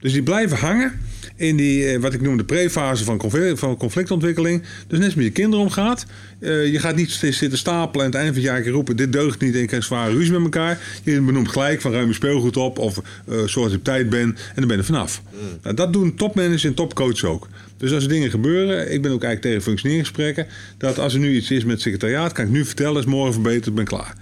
Dus 0.01 0.13
die 0.13 0.23
blijven 0.23 0.57
hangen 0.57 0.93
in 1.37 1.57
die, 1.57 1.87
eh, 1.87 2.01
wat 2.01 2.15
ik 2.15 2.21
noem 2.21 2.37
de 2.37 2.45
prefase 2.45 3.05
van, 3.05 3.19
conflict, 3.19 3.59
van 3.59 3.77
conflictontwikkeling. 3.77 4.63
Dus 4.87 4.99
net 4.99 5.07
als 5.07 5.15
met 5.15 5.25
je 5.25 5.31
kinderen 5.31 5.65
omgaat. 5.65 6.07
Uh, 6.41 6.73
je 6.73 6.79
gaat 6.79 6.97
niet 6.97 7.11
zitten 7.11 7.59
stapelen 7.59 8.07
en 8.07 8.13
aan 8.13 8.21
het 8.21 8.21
eind 8.21 8.35
van 8.35 8.45
het 8.45 8.65
jaar 8.65 8.73
roepen... 8.73 8.97
dit 8.97 9.13
deugt 9.13 9.41
niet 9.41 9.55
en 9.55 9.61
je 9.61 9.67
krijgt 9.67 9.87
zware 9.87 10.13
ruzie 10.13 10.33
met 10.33 10.43
elkaar. 10.43 10.81
Je 11.03 11.21
benoemt 11.21 11.49
gelijk 11.49 11.81
van 11.81 11.93
ruim 11.93 12.09
je 12.09 12.15
speelgoed 12.15 12.57
op 12.57 12.79
of 12.79 12.97
uh, 13.29 13.37
dat 13.39 13.51
je 13.51 13.61
op 13.61 13.85
tijd 13.85 14.11
bent 14.11 14.39
en 14.39 14.55
dan 14.55 14.67
ben 14.67 14.77
je 14.77 14.83
er 14.83 14.85
vanaf. 14.85 15.23
Mm. 15.33 15.39
Nou, 15.63 15.75
dat 15.75 15.93
doen 15.93 16.15
topmanagers 16.15 16.65
en 16.65 16.75
topcoaches 16.75 17.25
ook. 17.25 17.49
Dus 17.77 17.93
als 17.93 18.03
er 18.03 18.09
dingen 18.09 18.31
gebeuren, 18.31 18.93
ik 18.93 19.03
ben 19.03 19.13
ook 19.13 19.23
eigenlijk 19.23 19.43
tegen 19.43 19.63
functioneringsgesprekken... 19.63 20.47
dat 20.79 20.99
als 20.99 21.15
er 21.15 21.21
nu 21.21 21.35
iets 21.35 21.51
is 21.51 21.63
met 21.63 21.73
het 21.73 21.81
secretariaat, 21.81 22.33
kan 22.33 22.45
ik 22.45 22.51
nu 22.51 22.65
vertellen... 22.65 22.99
is 22.99 23.07
morgen 23.07 23.33
verbeterd, 23.33 23.75
ben 23.75 23.85
klaar. 23.85 24.15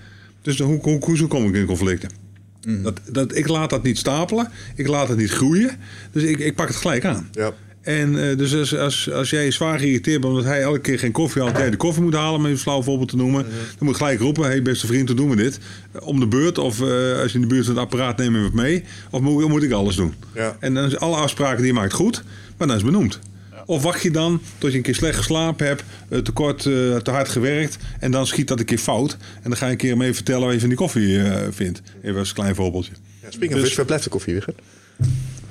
Dus 0.42 0.58
hoe, 0.58 0.80
hoe, 0.80 0.98
hoe, 1.04 1.26
kom 1.26 1.48
ik 1.48 1.54
in 1.54 1.66
conflicten? 1.66 2.25
Mm. 2.66 2.82
Dat, 2.82 3.00
dat, 3.10 3.36
ik 3.36 3.48
laat 3.48 3.70
dat 3.70 3.82
niet 3.82 3.98
stapelen. 3.98 4.48
Ik 4.74 4.86
laat 4.86 5.08
het 5.08 5.18
niet 5.18 5.30
groeien. 5.30 5.70
Dus 6.12 6.22
ik, 6.22 6.38
ik 6.38 6.54
pak 6.54 6.68
het 6.68 6.76
gelijk 6.76 7.04
aan. 7.04 7.28
Ja. 7.32 7.52
En 7.86 8.14
uh, 8.14 8.36
dus 8.36 8.54
als, 8.54 8.76
als, 8.76 9.12
als 9.12 9.30
jij 9.30 9.50
zwaar 9.50 9.78
geïrriteerd 9.78 10.20
bent 10.20 10.32
omdat 10.32 10.48
hij 10.48 10.60
elke 10.60 10.80
keer 10.80 10.98
geen 10.98 11.12
koffie 11.12 11.42
had, 11.42 11.56
jij 11.56 11.70
de 11.70 11.76
koffie 11.76 12.02
moet 12.02 12.14
halen, 12.14 12.34
om 12.34 12.40
even 12.40 12.50
een 12.50 12.58
flauw 12.58 12.82
voorbeeld 12.82 13.08
te 13.08 13.16
noemen, 13.16 13.44
mm 13.44 13.50
-hmm. 13.50 13.58
dan 13.58 13.86
moet 13.86 13.96
je 13.96 14.02
gelijk 14.02 14.20
roepen: 14.20 14.44
hey, 14.44 14.62
beste 14.62 14.86
vriend, 14.86 15.08
hoe 15.08 15.16
doen 15.16 15.30
we 15.30 15.36
dit? 15.36 15.58
Om 16.00 16.20
de 16.20 16.26
beurt, 16.26 16.58
of 16.58 16.80
uh, 16.80 17.18
als 17.20 17.32
je 17.32 17.38
in 17.38 17.40
de 17.40 17.46
buurt 17.46 17.66
van 17.66 17.74
het 17.74 17.84
apparaat 17.84 18.16
nemen 18.16 18.40
we 18.40 18.46
het 18.46 18.54
mee, 18.54 18.84
of 19.10 19.20
moet, 19.20 19.48
moet 19.48 19.62
ik 19.62 19.72
alles 19.72 19.96
doen? 19.96 20.14
Ja. 20.34 20.56
En 20.60 20.74
dan 20.74 20.84
is 20.84 20.98
alle 20.98 21.16
afspraken 21.16 21.56
die 21.56 21.66
je 21.66 21.72
maakt 21.72 21.92
goed, 21.92 22.24
maar 22.56 22.66
dan 22.66 22.76
is 22.76 22.84
benoemd. 22.84 23.18
Of 23.66 23.82
wacht 23.82 24.02
je 24.02 24.10
dan 24.10 24.40
tot 24.58 24.70
je 24.70 24.76
een 24.76 24.82
keer 24.82 24.94
slecht 24.94 25.16
geslapen 25.16 25.66
hebt, 25.66 25.82
eh, 26.08 26.18
te 26.18 26.32
kort, 26.32 26.62
te 26.62 27.10
hard 27.10 27.28
gewerkt 27.28 27.76
en 28.00 28.10
dan 28.10 28.26
schiet 28.26 28.48
dat 28.48 28.58
een 28.58 28.64
keer 28.64 28.78
fout. 28.78 29.16
En 29.42 29.50
dan 29.50 29.56
ga 29.56 29.66
je 29.66 29.72
een 29.72 29.78
keer 29.78 29.96
mee 29.96 30.14
vertellen 30.14 30.44
wat 30.44 30.52
je 30.52 30.60
van 30.60 30.68
die 30.68 30.78
koffie 30.78 31.08
uh, 31.08 31.36
vindt. 31.50 31.82
Even 32.02 32.18
als 32.18 32.28
een 32.28 32.34
klein 32.34 32.54
voorbeeldje. 32.54 32.92
Ja, 33.22 33.30
speaking 33.30 33.40
dus, 33.40 33.58
of 33.58 33.60
which, 33.60 33.76
waar 33.76 33.84
blijft 33.84 34.04
de 34.04 34.10
koffie, 34.10 34.34
Wigert? 34.34 34.58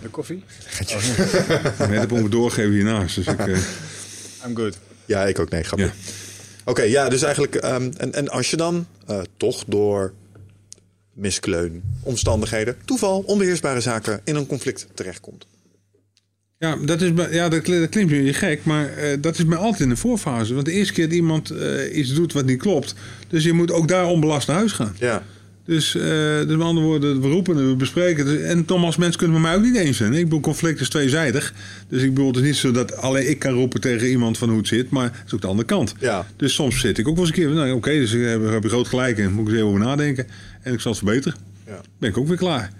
De 0.01 0.09
koffie? 0.09 0.43
Oh, 1.79 1.87
nee, 1.89 1.99
dat 1.99 2.09
moet 2.09 2.19
ik 2.19 2.31
doorgeven 2.31 2.71
hiernaast. 2.71 3.15
Dus 3.15 3.27
ik, 3.27 3.45
uh... 3.45 3.57
I'm 4.45 4.55
good. 4.55 4.77
Ja, 5.05 5.25
ik 5.25 5.39
ook. 5.39 5.49
Nee, 5.49 5.63
grapje. 5.63 5.85
Ja. 5.85 5.91
Oké, 6.61 6.69
okay, 6.69 6.89
ja, 6.89 7.09
dus 7.09 7.21
eigenlijk... 7.21 7.55
Um, 7.55 7.91
en, 7.97 8.13
en 8.13 8.29
als 8.29 8.49
je 8.49 8.57
dan 8.57 8.87
uh, 9.09 9.21
toch 9.37 9.63
door 9.67 10.13
miskleun, 11.13 11.83
omstandigheden, 12.01 12.77
toeval, 12.85 13.19
onbeheersbare 13.19 13.81
zaken 13.81 14.21
in 14.23 14.35
een 14.35 14.47
conflict 14.47 14.87
terechtkomt. 14.93 15.47
Ja, 16.59 16.75
dat, 16.85 17.01
is, 17.01 17.11
ja, 17.31 17.49
dat, 17.49 17.65
dat 17.65 17.89
klinkt 17.89 18.11
je 18.11 18.33
gek, 18.33 18.63
maar 18.63 18.89
uh, 18.97 19.09
dat 19.19 19.37
is 19.37 19.45
mij 19.45 19.57
altijd 19.57 19.81
in 19.81 19.89
de 19.89 19.95
voorfase. 19.95 20.53
Want 20.53 20.65
de 20.65 20.71
eerste 20.71 20.93
keer 20.93 21.05
dat 21.05 21.15
iemand 21.15 21.51
uh, 21.51 21.97
iets 21.97 22.13
doet 22.13 22.33
wat 22.33 22.45
niet 22.45 22.59
klopt, 22.59 22.95
dus 23.27 23.43
je 23.43 23.53
moet 23.53 23.71
ook 23.71 23.87
daar 23.87 24.05
onbelast 24.05 24.47
naar 24.47 24.55
huis 24.57 24.71
gaan. 24.71 24.95
Ja. 24.99 25.23
Dus, 25.65 25.95
uh, 25.95 26.03
dus 26.03 26.45
met 26.45 26.61
andere 26.61 26.85
woorden, 26.85 27.21
we 27.21 27.27
roepen 27.27 27.69
we 27.69 27.75
bespreken. 27.75 28.25
Dus, 28.25 28.41
en 28.41 28.65
Thomas, 28.65 28.97
mensen 28.97 29.17
kunnen 29.17 29.41
met 29.41 29.51
mij 29.51 29.55
ook 29.55 29.63
niet 29.63 29.75
eens 29.75 29.97
zijn. 29.97 30.13
Ik 30.13 30.23
bedoel, 30.23 30.39
conflict 30.39 30.79
is 30.79 30.89
tweezijdig. 30.89 31.53
Dus 31.89 32.01
ik 32.01 32.13
bedoel, 32.13 32.27
het 32.27 32.35
is 32.35 32.43
niet 32.43 32.55
zo 32.55 32.71
dat 32.71 32.97
alleen 32.97 33.29
ik 33.29 33.39
kan 33.39 33.53
roepen 33.53 33.81
tegen 33.81 34.09
iemand 34.09 34.37
van 34.37 34.49
hoe 34.49 34.57
het 34.57 34.67
zit, 34.67 34.89
maar 34.89 35.03
het 35.03 35.23
is 35.25 35.33
ook 35.33 35.41
de 35.41 35.47
andere 35.47 35.67
kant. 35.67 35.95
Ja. 35.99 36.27
Dus 36.35 36.53
soms 36.53 36.79
zit 36.79 36.97
ik 36.97 37.07
ook 37.07 37.15
wel 37.15 37.25
eens 37.25 37.35
een 37.35 37.43
keer, 37.43 37.53
nou 37.53 37.67
oké, 37.67 37.75
okay, 37.75 37.99
dus 37.99 38.13
ik 38.13 38.25
heb, 38.25 38.49
heb 38.49 38.63
je 38.63 38.69
groot 38.69 38.87
gelijk 38.87 39.17
in, 39.17 39.31
moet 39.31 39.41
ik 39.41 39.47
eens 39.47 39.55
even 39.55 39.67
over 39.67 39.79
nadenken. 39.79 40.27
En 40.61 40.73
ik 40.73 40.79
zal 40.79 40.91
het 40.91 40.99
verbeteren. 40.99 41.37
Ja. 41.67 41.81
Ben 41.99 42.09
ik 42.09 42.17
ook 42.17 42.27
weer 42.27 42.37
klaar. 42.37 42.71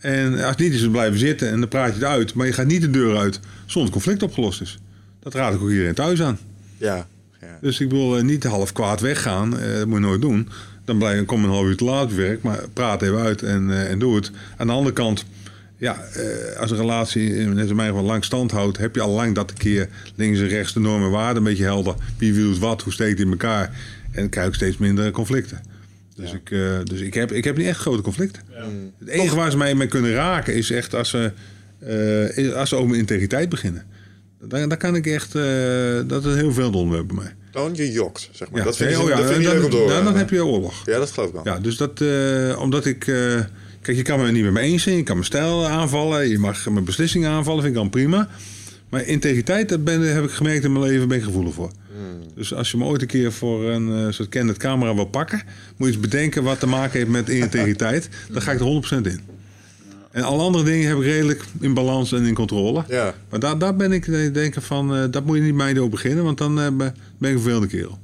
En 0.00 0.32
als 0.32 0.50
het 0.50 0.58
niet 0.58 0.72
is, 0.72 0.80
dan 0.80 0.90
blijven 0.90 1.18
zitten 1.18 1.50
en 1.50 1.60
dan 1.60 1.68
praat 1.68 1.88
je 1.88 1.94
het 1.94 2.04
uit. 2.04 2.34
Maar 2.34 2.46
je 2.46 2.52
gaat 2.52 2.66
niet 2.66 2.80
de 2.80 2.90
deur 2.90 3.16
uit 3.16 3.40
zonder 3.66 3.92
conflict 3.92 4.22
opgelost 4.22 4.60
is. 4.60 4.78
Dat 5.20 5.34
raad 5.34 5.54
ik 5.54 5.60
ook 5.60 5.70
iedereen 5.70 5.94
thuis 5.94 6.22
aan. 6.22 6.38
Ja. 6.76 7.06
ja. 7.40 7.58
Dus 7.60 7.80
ik 7.80 7.90
wil 7.90 8.18
uh, 8.18 8.22
niet 8.22 8.44
half 8.44 8.72
kwaad 8.72 9.00
weggaan. 9.00 9.54
Uh, 9.56 9.76
dat 9.76 9.86
moet 9.86 9.98
je 9.98 10.04
nooit 10.04 10.20
doen. 10.20 10.48
Dan 10.84 10.98
blijf 10.98 11.18
je, 11.18 11.24
kom 11.24 11.44
een 11.44 11.50
half 11.50 11.66
uur 11.66 11.76
te 11.76 11.84
laat 11.84 12.14
werk. 12.14 12.42
Maar 12.42 12.58
praat 12.72 13.02
even 13.02 13.18
uit 13.18 13.42
en, 13.42 13.68
uh, 13.68 13.90
en 13.90 13.98
doe 13.98 14.16
het. 14.16 14.30
Aan 14.56 14.66
de 14.66 14.72
andere 14.72 14.94
kant, 14.94 15.24
ja, 15.76 16.04
als 16.58 16.70
een 16.70 16.76
relatie 16.76 17.30
net 17.30 17.62
als 17.62 17.72
mij 17.72 17.90
van 17.90 18.04
lang 18.04 18.24
stand 18.24 18.50
houdt, 18.50 18.78
heb 18.78 18.94
je 18.94 19.00
al 19.00 19.14
lang 19.14 19.34
dat 19.34 19.50
een 19.50 19.56
keer 19.56 19.88
links 20.14 20.38
en 20.38 20.48
rechts 20.48 20.72
de 20.72 20.80
normen 20.80 21.06
en 21.06 21.12
waarden 21.12 21.36
een 21.36 21.48
beetje 21.48 21.64
helder. 21.64 21.94
Wie 22.18 22.34
wil 22.34 22.58
wat, 22.58 22.82
hoe 22.82 22.92
steekt 22.92 23.18
het 23.18 23.26
in 23.26 23.30
elkaar. 23.30 23.64
En 24.10 24.20
dan 24.20 24.28
krijg 24.28 24.48
ik 24.48 24.54
steeds 24.54 24.76
minder 24.76 25.10
conflicten. 25.10 25.60
Dus, 26.20 26.30
ja. 26.30 26.36
ik, 26.36 26.50
uh, 26.50 26.78
dus 26.84 27.00
ik, 27.00 27.14
heb, 27.14 27.32
ik 27.32 27.44
heb 27.44 27.56
niet 27.56 27.66
echt 27.66 27.78
grote 27.78 28.02
conflicten. 28.02 28.42
Ja. 28.50 28.64
Het 28.98 29.08
enige 29.08 29.36
waar 29.36 29.50
ze 29.50 29.56
mij 29.56 29.74
mee 29.74 29.88
kunnen 29.88 30.12
raken 30.12 30.54
is 30.54 30.70
echt 30.70 30.94
als 30.94 31.08
ze, 31.08 31.32
uh, 32.38 32.54
als 32.54 32.68
ze 32.68 32.74
over 32.74 32.88
mijn 32.88 33.00
integriteit 33.00 33.48
beginnen. 33.48 33.86
Daar, 34.40 34.68
daar 34.68 34.78
kan 34.78 34.96
ik 34.96 35.06
echt, 35.06 35.34
uh, 35.34 35.42
dat 36.06 36.24
is 36.24 36.34
heel 36.34 36.52
veel 36.52 36.72
onderwerp 36.72 37.06
bij 37.06 37.16
mij. 37.16 37.34
Dan 37.50 37.74
je 37.74 37.92
jokt, 37.92 38.28
zeg 38.32 38.50
maar. 38.50 38.58
Ja. 38.58 38.64
Dat 38.64 38.76
vind, 38.76 38.96
oh, 38.96 39.08
ja, 39.08 39.16
dat 39.16 39.32
vind 39.32 39.44
dan, 39.44 39.70
door. 39.70 39.88
Dan, 39.88 40.04
dan 40.04 40.16
heb 40.16 40.30
je 40.30 40.44
oorlog. 40.44 40.86
Ja, 40.86 40.98
dat 40.98 41.10
geloof 41.10 41.28
ik 41.28 41.34
wel. 41.34 41.44
Ja, 41.44 41.58
dus 41.60 41.76
dat, 41.76 42.02
omdat 42.56 42.86
ik 42.86 43.06
Kijk, 43.82 43.96
je 43.96 44.02
kan 44.02 44.20
me 44.20 44.32
niet 44.32 44.44
met 44.44 44.52
me 44.52 44.60
eens 44.60 44.82
zijn, 44.82 44.96
je 44.96 45.02
kan 45.02 45.14
mijn 45.14 45.26
stijl 45.26 45.66
aanvallen, 45.66 46.28
je 46.28 46.38
mag 46.38 46.70
mijn 46.70 46.84
beslissingen 46.84 47.30
aanvallen, 47.30 47.62
vind 47.62 47.74
ik 47.74 47.80
dan 47.80 47.90
prima. 47.90 48.28
Maar 48.88 49.06
integriteit, 49.06 49.68
dat 49.68 49.84
ben, 49.84 50.14
heb 50.14 50.24
ik 50.24 50.30
gemerkt 50.30 50.64
in 50.64 50.72
mijn 50.72 50.84
leven, 50.84 51.08
ben 51.08 51.18
ik 51.18 51.24
gevoelig 51.24 51.54
voor. 51.54 51.70
Dus 52.34 52.54
als 52.54 52.70
je 52.70 52.76
me 52.76 52.84
ooit 52.84 53.02
een 53.02 53.08
keer 53.08 53.32
voor 53.32 53.64
een 53.64 53.88
uh, 53.88 54.10
soort 54.10 54.28
Canon 54.28 54.56
camera 54.56 54.94
wil 54.94 55.04
pakken, 55.04 55.42
moet 55.76 55.88
je 55.88 55.94
eens 55.94 56.02
bedenken 56.02 56.42
wat 56.42 56.60
te 56.60 56.66
maken 56.66 56.98
heeft 56.98 57.10
met 57.10 57.28
integriteit. 57.28 58.08
Dan 58.30 58.42
ga 58.42 58.52
ik 58.52 58.60
er 58.60 59.02
100% 59.04 59.06
in. 59.06 59.20
En 60.10 60.22
alle 60.22 60.42
andere 60.42 60.64
dingen 60.64 60.88
heb 60.88 60.96
ik 60.96 61.02
redelijk 61.02 61.44
in 61.60 61.74
balans 61.74 62.12
en 62.12 62.24
in 62.24 62.34
controle. 62.34 62.84
Ja. 62.88 63.14
Maar 63.28 63.40
daar, 63.40 63.58
daar 63.58 63.76
ben 63.76 63.92
ik 63.92 64.34
denken 64.34 64.62
van, 64.62 64.96
uh, 64.96 65.04
dat 65.10 65.24
moet 65.24 65.36
je 65.36 65.42
niet 65.42 65.54
mij 65.54 65.74
door 65.74 65.88
beginnen, 65.88 66.24
want 66.24 66.38
dan 66.38 66.58
uh, 66.58 66.76
ben 66.76 66.88
ik 66.88 66.94
een 67.18 67.30
vervelende 67.30 67.66
kerel. 67.66 67.98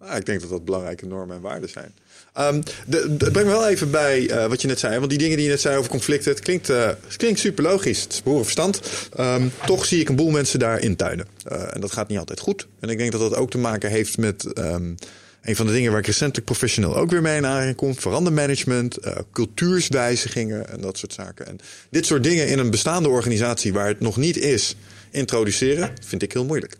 Nou, 0.00 0.16
ik 0.16 0.26
denk 0.26 0.40
dat 0.40 0.50
dat 0.50 0.64
belangrijke 0.64 1.06
normen 1.06 1.36
en 1.36 1.42
waarden 1.42 1.68
zijn. 1.68 1.92
Um, 2.38 2.62
de, 2.86 3.16
de, 3.16 3.30
breng 3.30 3.46
me 3.46 3.52
wel 3.52 3.68
even 3.68 3.90
bij 3.90 4.20
uh, 4.20 4.46
wat 4.46 4.60
je 4.60 4.68
net 4.68 4.78
zei. 4.78 4.98
Want 4.98 5.10
die 5.10 5.18
dingen 5.18 5.36
die 5.36 5.44
je 5.44 5.50
net 5.50 5.60
zei 5.60 5.76
over 5.76 5.90
conflicten, 5.90 6.30
het 6.30 6.40
klinkt, 6.40 6.70
uh, 6.70 6.86
het 6.86 7.16
klinkt 7.16 7.38
super 7.38 7.64
logisch. 7.64 8.02
Het 8.02 8.12
is 8.12 8.22
behoorlijk 8.22 8.50
verstand. 8.50 8.80
Um, 9.20 9.52
toch 9.66 9.84
zie 9.84 10.00
ik 10.00 10.08
een 10.08 10.16
boel 10.16 10.30
mensen 10.30 10.58
daar 10.58 10.80
intuinen. 10.80 11.26
Uh, 11.52 11.74
en 11.74 11.80
dat 11.80 11.92
gaat 11.92 12.08
niet 12.08 12.18
altijd 12.18 12.40
goed. 12.40 12.66
En 12.80 12.88
ik 12.88 12.98
denk 12.98 13.12
dat 13.12 13.20
dat 13.20 13.34
ook 13.34 13.50
te 13.50 13.58
maken 13.58 13.90
heeft 13.90 14.18
met 14.18 14.58
um, 14.58 14.94
een 15.42 15.56
van 15.56 15.66
de 15.66 15.72
dingen 15.72 15.90
waar 15.90 16.00
ik 16.00 16.06
recentelijk 16.06 16.46
professioneel 16.46 16.96
ook 16.96 17.10
weer 17.10 17.22
mee 17.22 17.36
in 17.36 17.46
aanraking 17.46 17.76
kom. 17.76 17.98
Verandermanagement, 17.98 18.98
cultuurswijzigingen 19.32 20.68
en 20.68 20.80
dat 20.80 20.98
soort 20.98 21.12
zaken. 21.12 21.46
En 21.46 21.58
dit 21.90 22.06
soort 22.06 22.22
dingen 22.22 22.48
in 22.48 22.58
een 22.58 22.70
bestaande 22.70 23.08
organisatie 23.08 23.72
waar 23.72 23.86
het 23.86 24.00
nog 24.00 24.16
niet 24.16 24.36
is, 24.36 24.76
introduceren, 25.10 25.92
vind 26.06 26.22
ik 26.22 26.32
heel 26.32 26.44
moeilijk. 26.44 26.76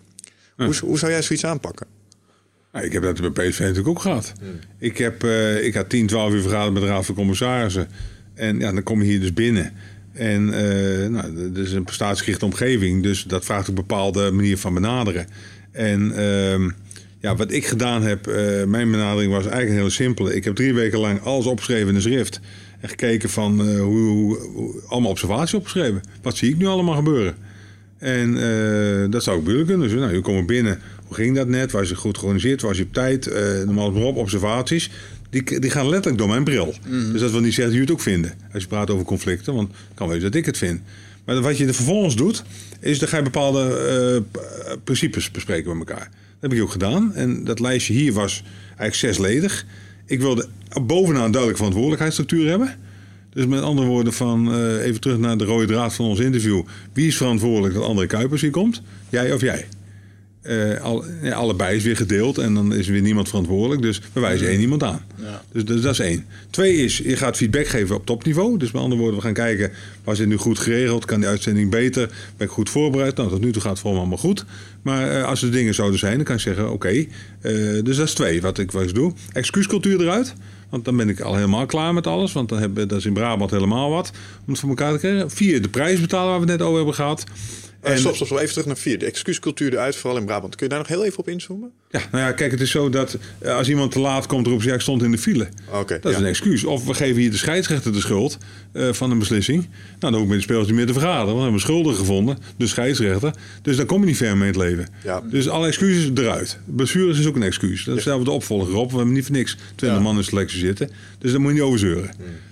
Hm. 0.57 0.65
Hoe, 0.65 0.75
hoe 0.81 0.99
zou 0.99 1.13
jij 1.13 1.23
zoiets 1.23 1.45
aanpakken? 1.45 2.00
Nou, 2.73 2.85
ik 2.85 2.93
heb 2.93 3.03
dat 3.03 3.33
bij 3.33 3.49
PSV 3.49 3.61
natuurlijk 3.61 3.89
ook 3.89 4.01
gehad. 4.01 4.33
Hmm. 4.41 4.49
Ik, 4.79 4.99
heb, 4.99 5.25
uh, 5.25 5.65
ik 5.65 5.75
had 5.75 5.89
10, 5.89 6.07
12 6.07 6.33
uur 6.33 6.43
vergaderd 6.43 6.73
met 6.73 6.83
de 6.83 6.89
Raad 6.89 7.07
van 7.07 7.15
Commissarissen. 7.15 7.89
En 8.35 8.59
ja, 8.59 8.73
dan 8.73 8.83
kom 8.83 9.03
je 9.03 9.09
hier 9.09 9.21
dus 9.21 9.33
binnen. 9.33 9.73
En 10.13 10.43
uh, 10.43 11.09
nou, 11.09 11.53
dat 11.53 11.65
is 11.67 11.73
een 11.73 11.85
prestatiegerichte 11.85 12.45
omgeving. 12.45 13.03
Dus 13.03 13.25
dat 13.25 13.45
vraagt 13.45 13.69
een 13.69 13.75
bepaalde 13.75 14.31
manier 14.31 14.59
van 14.59 14.75
benaderen. 14.75 15.27
En 15.73 16.13
uh, 16.17 16.71
ja, 17.21 17.37
wat 17.37 17.53
ik 17.53 17.67
gedaan 17.67 18.03
heb, 18.03 18.29
uh, 18.29 18.65
mijn 18.65 18.91
benadering 18.91 19.33
was 19.33 19.43
eigenlijk 19.43 19.71
een 19.71 19.77
hele 19.77 19.91
simpele. 19.91 20.35
Ik 20.35 20.45
heb 20.45 20.55
drie 20.55 20.75
weken 20.75 20.99
lang 20.99 21.23
alles 21.23 21.47
opgeschreven 21.47 21.89
in 21.89 21.95
de 21.95 22.01
schrift. 22.01 22.41
En 22.81 22.89
gekeken 22.89 23.31
van 23.31 23.61
hoe, 23.61 24.09
hoe, 24.09 24.39
hoe, 24.39 24.83
allemaal 24.87 25.11
observaties 25.11 25.55
opgeschreven. 25.55 26.01
Wat 26.23 26.37
zie 26.37 26.51
ik 26.51 26.59
nu 26.59 26.67
allemaal 26.67 26.95
gebeuren? 26.95 27.35
En 27.99 28.35
dat 29.11 29.23
zou 29.23 29.39
ik 29.39 29.45
bedoelen 29.45 29.67
kunnen. 29.67 29.89
Dus 29.89 29.99
nou, 29.99 30.15
je 30.15 30.21
komt 30.21 30.47
binnen. 30.47 30.81
Hoe 31.11 31.19
ging 31.19 31.37
dat 31.37 31.49
net? 31.49 31.73
Was 31.73 31.89
je 31.89 31.95
goed 31.95 32.19
georganiseerd? 32.19 32.63
Was 32.63 32.77
je 32.77 32.83
op 32.83 32.93
tijd? 32.93 33.27
Uh, 33.27 33.35
normaal 33.65 33.93
maar 33.93 34.03
op, 34.03 34.17
observaties. 34.17 34.91
Die, 35.31 35.61
die 35.61 35.71
gaan 35.71 35.89
letterlijk 35.89 36.19
door 36.19 36.29
mijn 36.29 36.45
bril. 36.45 36.75
Mm. 36.89 37.13
Dus 37.13 37.21
dat 37.21 37.31
wil 37.31 37.41
niet 37.41 37.55
zeggen 37.55 37.65
dat 37.65 37.73
jullie 37.73 37.89
het 37.89 37.91
ook 37.91 38.01
vinden. 38.01 38.33
Als 38.53 38.63
je 38.63 38.69
praat 38.69 38.91
over 38.91 39.05
conflicten, 39.05 39.55
want 39.55 39.71
kan 39.95 40.09
wel 40.09 40.21
dat 40.21 40.35
ik 40.35 40.47
het 40.47 40.59
vind. 40.59 40.81
Maar 41.25 41.41
wat 41.41 41.57
je 41.57 41.67
er 41.67 41.75
vervolgens 41.75 42.17
doet, 42.17 42.43
is 42.81 42.99
dan 42.99 43.09
ga 43.09 43.17
je 43.17 43.23
bepaalde 43.23 44.23
uh, 44.33 44.73
principes 44.85 45.31
bespreken 45.31 45.79
met 45.79 45.89
elkaar. 45.89 46.11
Dat 46.11 46.51
heb 46.51 46.53
ik 46.53 46.63
ook 46.63 46.71
gedaan. 46.71 47.15
En 47.15 47.45
dat 47.45 47.61
lijstje 47.61 47.93
hier 47.93 48.13
was 48.13 48.43
eigenlijk 48.67 48.95
zesledig. 48.95 49.67
Ik 50.07 50.21
wilde 50.21 50.49
bovenaan 50.83 51.25
een 51.25 51.31
duidelijke 51.31 51.57
verantwoordelijkheidsstructuur 51.57 52.49
hebben. 52.49 52.77
Dus 53.33 53.47
met 53.47 53.63
andere 53.63 53.87
woorden, 53.87 54.13
van 54.13 54.55
uh, 54.55 54.85
even 54.85 55.01
terug 55.01 55.19
naar 55.19 55.39
de 55.39 55.45
rode 55.45 55.67
draad 55.67 55.95
van 55.95 56.07
ons 56.07 56.19
interview. 56.19 56.63
Wie 56.93 57.07
is 57.07 57.17
verantwoordelijk 57.17 57.75
dat 57.75 57.83
André 57.83 58.07
Kuipers 58.07 58.41
hier 58.41 58.51
komt? 58.51 58.83
Jij 59.09 59.33
of 59.33 59.41
jij? 59.41 59.67
Uh, 60.43 60.81
al, 60.81 61.05
ja, 61.23 61.35
allebei 61.35 61.77
is 61.77 61.85
weer 61.85 61.97
gedeeld 61.97 62.39
en 62.39 62.55
dan 62.55 62.75
is 62.75 62.87
er 62.87 62.93
weer 62.93 63.03
niemand 63.03 63.29
verantwoordelijk. 63.29 63.83
Dus 63.83 64.01
we 64.13 64.21
wijzen 64.21 64.49
één 64.49 64.61
iemand 64.61 64.83
aan. 64.83 65.01
Ja. 65.15 65.43
Dus, 65.53 65.65
dus, 65.65 65.81
dat 65.81 65.93
is 65.93 65.99
één. 65.99 66.25
Twee 66.51 66.77
is, 66.77 66.99
je 66.99 67.17
gaat 67.17 67.37
feedback 67.37 67.67
geven 67.67 67.97
op 67.97 68.07
topniveau. 68.07 68.59
Dus 68.59 68.71
met 68.71 68.83
andere 68.83 69.01
woorden, 69.01 69.19
we 69.19 69.25
gaan 69.25 69.35
kijken, 69.35 69.71
was 70.05 70.19
dit 70.19 70.27
nu 70.27 70.37
goed 70.37 70.59
geregeld? 70.59 71.05
Kan 71.05 71.21
die 71.21 71.29
uitzending 71.29 71.71
beter? 71.71 72.11
Ben 72.37 72.47
ik 72.47 72.53
goed 72.53 72.71
voorbereid? 72.71 73.17
Nou, 73.17 73.29
tot 73.29 73.41
nu 73.41 73.53
toe 73.53 73.63
gaat 73.63 73.71
het 73.71 73.81
voor 73.81 73.93
me 73.93 73.99
allemaal 73.99 74.19
goed. 74.19 74.45
Maar 74.83 75.17
uh, 75.17 75.25
als 75.25 75.43
er 75.43 75.51
dingen 75.51 75.75
zouden 75.75 75.99
zijn, 75.99 76.17
dan 76.17 76.25
kan 76.25 76.35
ik 76.35 76.41
zeggen, 76.41 76.65
oké. 76.65 76.73
Okay, 76.73 77.09
uh, 77.43 77.85
dus 77.85 77.97
dat 77.97 78.07
is 78.07 78.15
twee, 78.15 78.41
wat 78.41 78.59
ik, 78.59 78.73
wat 78.73 78.83
ik 78.83 78.95
doe. 78.95 79.13
Excuuscultuur 79.33 80.01
eruit. 80.01 80.35
Want 80.69 80.85
dan 80.85 80.97
ben 80.97 81.09
ik 81.09 81.21
al 81.21 81.35
helemaal 81.35 81.67
klaar 81.67 81.95
met 81.95 82.07
alles. 82.07 82.33
Want 82.33 82.49
dan 82.49 82.59
hebben, 82.59 82.89
dat 82.89 82.99
is 82.99 83.05
in 83.07 83.13
Brabant 83.13 83.51
helemaal 83.51 83.91
wat. 83.91 84.11
Om 84.47 84.53
het 84.53 84.59
voor 84.59 84.69
elkaar 84.69 84.93
te 84.93 84.99
krijgen. 84.99 85.31
Vier, 85.31 85.63
de 85.63 85.69
prijs 85.69 86.01
betalen 86.01 86.31
waar 86.31 86.41
we 86.41 86.47
het 86.47 86.59
net 86.59 86.67
over 86.67 86.77
hebben 86.77 86.95
gehad. 86.95 87.25
En, 87.81 87.99
stop, 87.99 88.15
stop, 88.15 88.27
stop, 88.27 88.39
even 88.39 88.51
terug 88.51 88.67
naar 88.67 88.77
vier. 88.77 88.99
De 88.99 89.07
excuuscultuur 89.07 89.73
eruit, 89.73 89.97
vooral 89.97 90.19
in 90.19 90.25
Brabant. 90.25 90.57
Kun 90.57 90.67
je 90.67 90.73
daar 90.73 90.79
nog 90.79 90.89
heel 90.89 91.05
even 91.05 91.19
op 91.19 91.29
inzoomen? 91.29 91.73
Ja, 91.93 92.01
nou 92.11 92.25
ja, 92.25 92.33
kijk, 92.33 92.51
het 92.51 92.61
is 92.61 92.71
zo 92.71 92.89
dat 92.89 93.17
als 93.45 93.69
iemand 93.69 93.93
te 93.93 93.99
laat 93.99 94.27
komt, 94.27 94.47
roept 94.47 94.63
ze, 94.63 94.69
ja, 94.69 94.75
ik 94.75 94.81
stond 94.81 95.03
in 95.03 95.11
de 95.11 95.19
file. 95.19 95.49
Okay, 95.71 96.01
dat 96.01 96.13
is 96.13 96.19
ja. 96.19 96.23
een 96.23 96.29
excuus. 96.29 96.65
Of 96.65 96.85
we 96.85 96.95
geven 96.95 97.21
hier 97.21 97.31
de 97.31 97.37
scheidsrechter 97.37 97.93
de 97.93 98.01
schuld 98.01 98.39
uh, 98.73 98.93
van 98.93 99.11
een 99.11 99.19
beslissing. 99.19 99.59
Nou, 99.61 99.69
dan 99.99 100.13
hoef 100.13 100.23
ik 100.23 100.29
met 100.29 100.37
de 100.37 100.43
spelers 100.43 100.67
niet 100.67 100.77
meer 100.77 100.87
te 100.87 100.93
vergaderen. 100.93 101.25
Want 101.27 101.37
we 101.37 101.43
hebben 101.43 101.61
schulden 101.61 101.95
gevonden, 101.95 102.39
de 102.57 102.67
scheidsrechter. 102.67 103.35
Dus 103.63 103.77
dan 103.77 103.87
kom 103.87 104.01
je 104.01 104.07
niet 104.07 104.17
ver 104.17 104.37
mee 104.37 104.53
in 104.53 104.59
het 104.61 104.69
leven. 104.69 104.87
Ja. 105.05 105.23
Dus 105.31 105.49
alle 105.49 105.67
excuses 105.67 106.11
eruit. 106.15 106.59
Blessures 106.65 107.19
is 107.19 107.27
ook 107.27 107.37
een 107.37 107.43
excuus. 107.43 107.85
Dat 107.85 108.01
stellen 108.01 108.19
we 108.19 108.25
de 108.25 108.31
opvolger 108.31 108.75
op. 108.75 108.91
We 108.91 108.97
hebben 108.97 109.15
niet 109.15 109.27
voor 109.27 109.37
niks 109.37 109.57
20 109.75 109.99
Ja. 109.99 109.99
man 110.05 110.13
in 110.13 110.19
de 110.19 110.25
selectie 110.25 110.59
zitten. 110.59 110.91
Dus 111.19 111.31
daar 111.31 111.41
moet 111.41 111.51
je 111.51 111.57
niet 111.57 111.67
over 111.67 111.79
zeuren. 111.79 112.11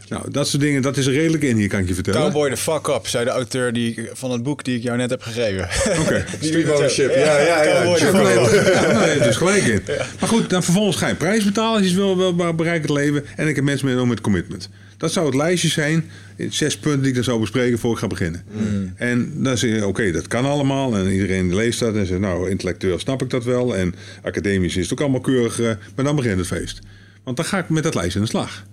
Nou, 0.09 0.31
dat 0.31 0.49
soort 0.49 0.63
dingen, 0.63 0.83
dat 0.83 0.97
is 0.97 1.07
er 1.07 1.13
redelijk 1.13 1.43
in 1.43 1.57
hier, 1.57 1.69
kan 1.69 1.81
ik 1.81 1.89
je 1.89 1.95
vertellen. 1.95 2.21
Cowboy 2.21 2.51
the 2.51 2.57
fuck 2.57 2.87
up, 2.89 3.07
zei 3.07 3.25
de 3.25 3.31
auteur 3.31 3.73
die, 3.73 4.09
van 4.13 4.31
het 4.31 4.43
boek 4.43 4.65
die 4.65 4.77
ik 4.77 4.83
jou 4.83 4.97
net 4.97 5.11
heb 5.11 5.23
gegeven. 5.23 5.69
Oké. 6.01 6.25
Street 6.41 6.71
ownership, 6.71 7.15
ja, 7.15 7.41
ja, 7.41 7.63
ja. 7.63 7.83
Cowboy 7.83 7.99
the 7.99 8.05
Ja, 8.05 8.11
fuck 8.11 8.99
Nee, 8.99 9.17
up. 9.17 9.23
Je 9.33 9.39
dus 9.39 9.49
gelijk 9.49 9.65
in. 9.65 9.81
Maar 10.21 10.29
goed, 10.29 10.51
dan 10.51 10.63
vervolgens 10.63 10.97
ga 10.97 11.09
je 11.09 11.15
prijs 11.15 11.45
betalen 11.45 11.73
als 11.73 11.81
je 11.83 11.87
het 11.89 11.97
wil, 11.97 12.17
wil 12.17 12.55
bereiken 12.55 12.95
het 12.95 12.99
leven. 13.05 13.25
En 13.37 13.49
ik 13.49 13.55
heb 13.55 13.65
mensen 13.65 13.87
mee 13.97 14.07
met 14.07 14.21
commitment. 14.21 14.69
Dat 14.97 15.13
zou 15.13 15.27
het 15.27 15.35
lijstje 15.35 15.69
zijn, 15.69 16.05
zes 16.49 16.79
punten 16.79 17.01
die 17.01 17.09
ik 17.09 17.15
dan 17.15 17.25
zou 17.25 17.41
bespreken 17.41 17.79
voor 17.79 17.93
ik 17.93 17.99
ga 17.99 18.07
beginnen. 18.07 18.43
En 18.97 19.33
dan 19.43 19.59
zeg 19.59 19.75
je, 19.75 19.87
oké, 19.87 20.11
dat 20.13 20.27
kan 20.29 20.45
allemaal. 20.45 20.97
En 20.97 21.11
iedereen 21.13 21.55
leest 21.55 21.79
dat 21.79 21.95
en 21.95 22.07
zegt, 22.07 22.21
nou, 22.21 22.51
intellectueel 22.51 22.99
snap 22.99 23.23
ik 23.23 23.31
dat 23.31 23.45
wel. 23.45 23.77
En 23.77 23.95
academisch 24.23 24.77
is 24.77 24.83
het 24.83 24.93
ook 24.93 25.01
allemaal 25.01 25.21
keurig. 25.21 25.61
eh, 25.61 25.67
Maar 25.97 26.05
dan 26.05 26.17
begint 26.17 26.39
het 26.39 26.47
feest. 26.47 26.79
Want 27.25 27.37
dan 27.37 27.47
ga 27.47 27.59
ik 27.59 27.69
met 27.69 27.83
dat 27.83 27.95
lijstje 27.95 28.19
aan 28.19 28.25
de 28.25 28.31
slag. 28.31 28.65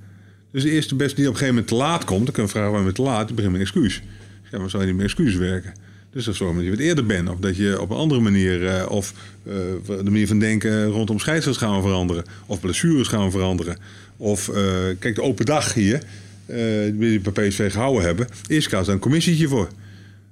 Dus 0.52 0.64
de 0.64 0.70
eerste 0.72 0.96
beste 0.96 1.16
die 1.16 1.26
op 1.26 1.32
een 1.32 1.38
gegeven 1.40 1.56
moment 1.62 1.68
te 1.74 1.76
laat 1.80 2.04
komt, 2.04 2.24
dan 2.26 2.34
kun 2.34 2.44
je 2.44 2.50
vragen 2.50 2.70
waarom 2.70 2.88
je 2.88 2.94
te 2.96 3.02
laat, 3.02 3.26
die 3.28 3.36
begint 3.36 3.52
met 3.54 3.62
een 3.62 3.68
excuus. 3.68 4.02
Ja, 4.52 4.60
maar 4.60 4.70
zou 4.70 4.82
je 4.84 4.88
niet 4.88 4.98
met 4.98 5.06
excuses 5.06 5.36
werken? 5.36 5.74
Dus 6.16 6.26
dat 6.26 6.36
zorgt 6.36 6.56
dat 6.56 6.64
je 6.64 6.70
wat 6.70 6.80
eerder 6.80 7.06
bent. 7.06 7.30
Of 7.30 7.40
dat 7.40 7.58
je 7.58 7.82
op 7.82 7.90
een 7.90 7.98
andere 7.98 8.22
manier, 8.22 8.68
eh, 8.68 8.90
of 8.90 9.14
eh, 9.44 9.54
de 9.88 10.04
manier 10.04 10.28
van 10.28 10.40
denken 10.40 10.86
rondom 10.86 11.20
scheidsrechters 11.20 11.66
gaan 11.66 11.82
veranderen. 11.82 12.24
Of 12.46 12.60
blessures 12.60 13.08
gaan 13.08 13.32
veranderen. 13.32 13.78
Of, 14.18 14.50
eh, 14.50 14.64
kijk, 15.00 15.16
de 15.16 15.22
open 15.22 15.46
dag 15.46 15.74
hier, 15.74 16.04
die 16.46 17.20
we 17.22 17.32
bij 17.34 17.48
PSV 17.48 17.72
gehouden 17.72 18.04
hebben, 18.04 18.28
eerst 18.48 18.72
was 18.72 18.86
daar 18.86 18.96
een 18.96 19.02
commissietje 19.02 19.48
voor. 19.48 19.68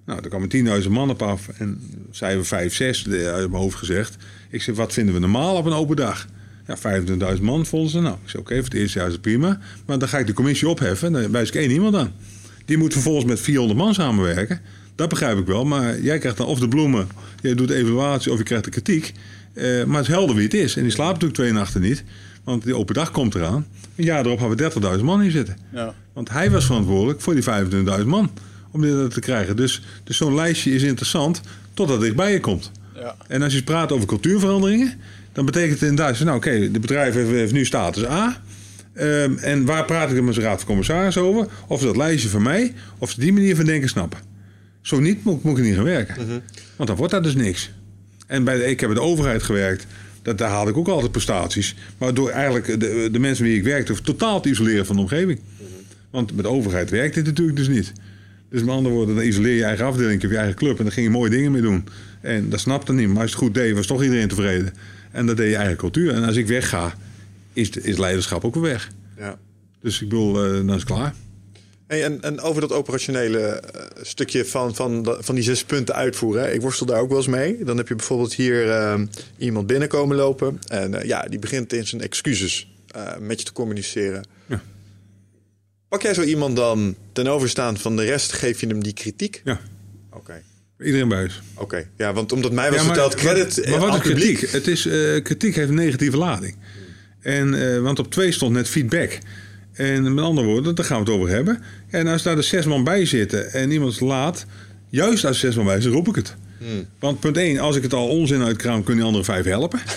Nou, 0.05 0.19
er 0.23 0.29
kwamen 0.29 0.49
10.000 0.49 0.93
man 0.93 1.09
op 1.09 1.21
af 1.21 1.47
en 1.47 1.79
zeiden 2.11 2.41
we 2.41 2.47
5, 2.47 2.75
6 2.75 3.03
de- 3.03 3.31
uit 3.31 3.49
mijn 3.49 3.61
hoofd 3.61 3.77
gezegd. 3.77 4.15
Ik 4.49 4.61
zei, 4.61 4.75
wat 4.75 4.93
vinden 4.93 5.13
we 5.13 5.19
normaal 5.19 5.55
op 5.55 5.65
een 5.65 5.73
open 5.73 5.95
dag? 5.95 6.27
Ja, 6.67 6.77
25.000 6.77 7.43
man 7.43 7.65
vonden 7.65 7.89
ze. 7.89 7.99
Nou, 7.99 8.15
ik 8.23 8.29
zei, 8.29 8.43
oké, 8.43 8.55
voor 8.55 8.63
het 8.63 8.73
eerste 8.73 8.97
jaar 8.97 9.07
is 9.07 9.13
het 9.13 9.21
prima. 9.21 9.59
Maar 9.85 9.99
dan 9.99 10.07
ga 10.07 10.17
ik 10.17 10.27
de 10.27 10.33
commissie 10.33 10.67
opheffen 10.69 11.15
en 11.15 11.21
dan 11.21 11.31
wijs 11.31 11.47
ik 11.47 11.55
één 11.55 11.71
iemand 11.71 11.95
aan. 11.95 12.13
Die 12.65 12.77
moet 12.77 12.93
vervolgens 12.93 13.25
met 13.25 13.39
400 13.39 13.79
man 13.79 13.93
samenwerken. 13.93 14.61
Dat 14.95 15.09
begrijp 15.09 15.37
ik 15.37 15.45
wel, 15.45 15.65
maar 15.65 15.99
jij 15.99 16.17
krijgt 16.17 16.37
dan 16.37 16.47
of 16.47 16.59
de 16.59 16.67
bloemen, 16.67 17.07
jij 17.41 17.55
doet 17.55 17.67
de 17.67 17.75
evaluatie 17.75 18.31
of 18.31 18.37
je 18.37 18.43
krijgt 18.43 18.65
de 18.65 18.71
kritiek. 18.71 19.13
Eh, 19.53 19.83
maar 19.83 19.97
het 19.97 20.07
is 20.07 20.13
helder 20.13 20.35
wie 20.35 20.43
het 20.43 20.53
is. 20.53 20.75
En 20.75 20.83
die 20.83 20.91
slaapt 20.91 21.13
natuurlijk 21.13 21.39
twee 21.39 21.51
nachten 21.51 21.81
niet, 21.81 22.03
want 22.43 22.63
die 22.63 22.77
open 22.77 22.95
dag 22.95 23.11
komt 23.11 23.35
eraan. 23.35 23.67
Een 23.95 24.03
jaar 24.03 24.25
erop 24.25 24.39
hebben 24.39 24.57
we 24.57 24.97
30.000 24.97 25.03
man 25.03 25.21
hier 25.21 25.31
zitten. 25.31 25.57
Ja. 25.73 25.93
Want 26.13 26.29
hij 26.29 26.51
was 26.51 26.65
verantwoordelijk 26.65 27.21
voor 27.21 27.33
die 27.33 27.43
25.000 27.99 28.05
man 28.05 28.31
om 28.71 28.81
dit 28.81 29.13
te 29.13 29.19
krijgen. 29.19 29.55
Dus, 29.55 29.81
dus 30.03 30.17
zo'n 30.17 30.35
lijstje 30.35 30.71
is 30.71 30.83
interessant 30.83 31.41
totdat 31.73 31.95
het 31.95 32.05
dichtbij 32.05 32.31
je 32.31 32.39
komt. 32.39 32.71
Ja. 32.95 33.15
En 33.27 33.41
als 33.41 33.53
je 33.53 33.63
praat 33.63 33.91
over 33.91 34.07
cultuurveranderingen, 34.07 34.93
dan 35.31 35.45
betekent 35.45 35.79
het 35.79 35.89
inderdaad, 35.89 36.19
nou 36.19 36.37
oké, 36.37 36.71
de 36.71 36.79
bedrijf 36.79 37.13
heeft, 37.13 37.29
heeft 37.29 37.53
nu 37.53 37.65
status 37.65 38.05
A. 38.05 38.41
Ehm, 38.93 39.37
en 39.37 39.65
waar 39.65 39.85
praat 39.85 40.11
ik 40.11 40.21
met 40.21 40.33
zijn 40.33 40.45
raad 40.45 40.57
van 40.57 40.67
commissaris 40.67 41.17
over? 41.17 41.47
Of 41.67 41.79
ze 41.79 41.85
dat 41.85 41.97
lijstje 41.97 42.29
van 42.29 42.41
mij, 42.41 42.73
of 42.97 43.11
ze 43.11 43.19
die 43.19 43.33
manier 43.33 43.55
van 43.55 43.65
denken 43.65 43.89
snappen. 43.89 44.19
Zo 44.83 44.99
niet, 44.99 45.23
moet, 45.23 45.43
moet 45.43 45.57
ik 45.57 45.63
niet 45.63 45.75
gaan 45.75 45.83
werken. 45.83 46.43
Want 46.75 46.89
dan 46.89 46.97
wordt 46.97 47.13
dat 47.13 47.23
dus 47.23 47.35
niks. 47.35 47.71
En 48.27 48.43
bij 48.43 48.57
de, 48.57 48.65
ik 48.65 48.79
heb 48.79 48.89
bij 48.89 48.99
de 48.99 49.05
overheid 49.05 49.43
gewerkt. 49.43 49.85
Dat, 50.21 50.37
daar 50.37 50.49
haalde 50.49 50.71
ik 50.71 50.77
ook 50.77 50.87
altijd 50.87 51.11
prestaties. 51.11 51.75
Maar 51.97 52.13
door 52.13 52.29
eigenlijk 52.29 52.79
de, 52.79 53.09
de 53.11 53.19
mensen 53.19 53.43
met 53.43 53.53
wie 53.53 53.61
ik 53.61 53.63
werkte 53.63 54.01
totaal 54.01 54.41
te 54.41 54.49
isoleren 54.49 54.85
van 54.85 54.95
de 54.95 55.01
omgeving. 55.01 55.39
Want 56.09 56.35
met 56.35 56.45
de 56.45 56.51
overheid 56.51 56.89
werkt 56.89 57.15
dit 57.15 57.25
natuurlijk 57.25 57.57
dus 57.57 57.67
niet. 57.67 57.93
Dus 58.49 58.61
met 58.61 58.69
andere 58.69 58.95
woorden, 58.95 59.15
dan 59.15 59.23
isoleer 59.23 59.55
je 59.55 59.63
eigen 59.63 59.85
afdeling 59.85 60.23
of 60.23 60.29
je 60.29 60.37
eigen 60.37 60.55
club. 60.55 60.77
En 60.77 60.83
daar 60.83 60.93
ging 60.93 61.05
je 61.05 61.11
mooie 61.11 61.29
dingen 61.29 61.51
mee 61.51 61.61
doen. 61.61 61.87
En 62.21 62.49
dat 62.49 62.59
snapte 62.59 62.93
niet. 62.93 63.07
Maar 63.07 63.21
als 63.21 63.29
je 63.29 63.35
het 63.35 63.45
goed 63.45 63.53
deed, 63.53 63.75
was 63.75 63.87
toch 63.87 64.03
iedereen 64.03 64.27
tevreden. 64.27 64.73
En 65.11 65.25
dat 65.25 65.37
deed 65.37 65.49
je 65.49 65.55
eigen 65.55 65.77
cultuur. 65.77 66.13
En 66.13 66.23
als 66.23 66.35
ik 66.35 66.47
wegga, 66.47 66.93
is, 67.53 67.69
is 67.69 67.97
leiderschap 67.97 68.45
ook 68.45 68.53
weer 68.53 68.63
weg. 68.63 68.91
Ja. 69.17 69.37
Dus 69.81 70.01
ik 70.01 70.09
bedoel, 70.09 70.45
eh, 70.45 70.51
dan 70.51 70.67
is 70.67 70.73
het 70.73 70.83
klaar. 70.83 71.13
Hey, 71.93 72.03
en, 72.03 72.21
en 72.21 72.41
over 72.41 72.61
dat 72.61 72.71
operationele 72.71 73.39
eh, 73.39 73.81
stukje 74.01 74.45
van, 74.45 74.75
van, 74.75 75.17
van 75.19 75.35
die 75.35 75.43
zes 75.43 75.63
punten 75.63 75.95
uitvoeren. 75.95 76.43
Hè. 76.43 76.51
Ik 76.51 76.61
worstel 76.61 76.85
daar 76.85 76.99
ook 76.99 77.09
wel 77.09 77.17
eens 77.17 77.27
mee. 77.27 77.63
Dan 77.63 77.77
heb 77.77 77.87
je 77.87 77.95
bijvoorbeeld 77.95 78.33
hier 78.33 78.69
eh, 78.71 79.01
iemand 79.37 79.67
binnenkomen 79.67 80.15
lopen. 80.15 80.59
En 80.67 80.93
eh, 81.01 81.07
ja, 81.07 81.21
die 81.21 81.39
begint 81.39 81.73
in 81.73 81.87
zijn 81.87 82.01
excuses 82.01 82.75
eh, 82.87 83.17
met 83.19 83.39
je 83.39 83.45
te 83.45 83.53
communiceren. 83.53 84.27
Ja. 84.45 84.61
Pak 85.87 86.01
jij 86.01 86.13
zo 86.13 86.21
iemand 86.21 86.55
dan 86.55 86.95
ten 87.11 87.27
overstaan 87.27 87.77
van 87.77 87.95
de 87.95 88.03
rest, 88.03 88.31
geef 88.31 88.59
je 88.59 88.67
hem 88.67 88.83
die 88.83 88.93
kritiek? 88.93 89.41
Ja, 89.43 89.59
Oké. 90.11 90.41
iedereen 90.79 91.07
bij 91.07 91.23
is. 91.23 91.41
Oké, 91.53 91.87
ja, 91.97 92.13
want 92.13 92.31
omdat 92.31 92.51
mij 92.51 92.69
was 92.71 92.79
Ja, 92.79 92.85
maar- 92.85 92.95
verteld, 92.95 93.15
credit 93.15 93.69
Maar, 93.69 93.79
maar 93.79 93.89
wat 93.89 94.05
is 94.05 94.11
kritiek? 94.11 94.51
Het 94.51 94.67
is, 94.67 94.81
kritiek 95.23 95.55
heeft 95.55 95.69
een 95.69 95.75
negatieve 95.75 96.17
lading. 96.17 96.55
En, 97.23 97.73
eh, 97.73 97.79
want 97.79 97.99
op 97.99 98.11
twee 98.11 98.31
stond 98.31 98.53
net 98.53 98.69
feedback. 98.69 99.17
En 99.73 100.13
met 100.13 100.23
andere 100.23 100.47
woorden, 100.47 100.75
daar 100.75 100.85
gaan 100.85 101.03
we 101.03 101.11
het 101.11 101.19
over 101.19 101.29
hebben. 101.29 101.63
En 101.89 102.07
als 102.07 102.23
daar 102.23 102.35
de 102.35 102.41
zes 102.41 102.65
man 102.65 102.83
bij 102.83 103.05
zitten 103.05 103.51
en 103.53 103.71
iemand 103.71 103.99
laat, 103.99 104.45
juist 104.89 105.25
als 105.25 105.39
zes 105.39 105.55
man 105.55 105.65
bij 105.65 105.73
zitten, 105.73 105.91
roep 105.91 106.07
ik 106.07 106.15
het. 106.15 106.35
Want 106.99 107.19
punt 107.19 107.37
1, 107.37 107.59
als 107.59 107.75
ik 107.75 107.83
het 107.83 107.93
al 107.93 108.07
onzin 108.07 108.41
uitkraam, 108.41 108.83
kunnen 108.83 108.95
die 108.95 109.05
andere 109.05 109.23
vijf 109.23 109.45
helpen. 109.45 109.79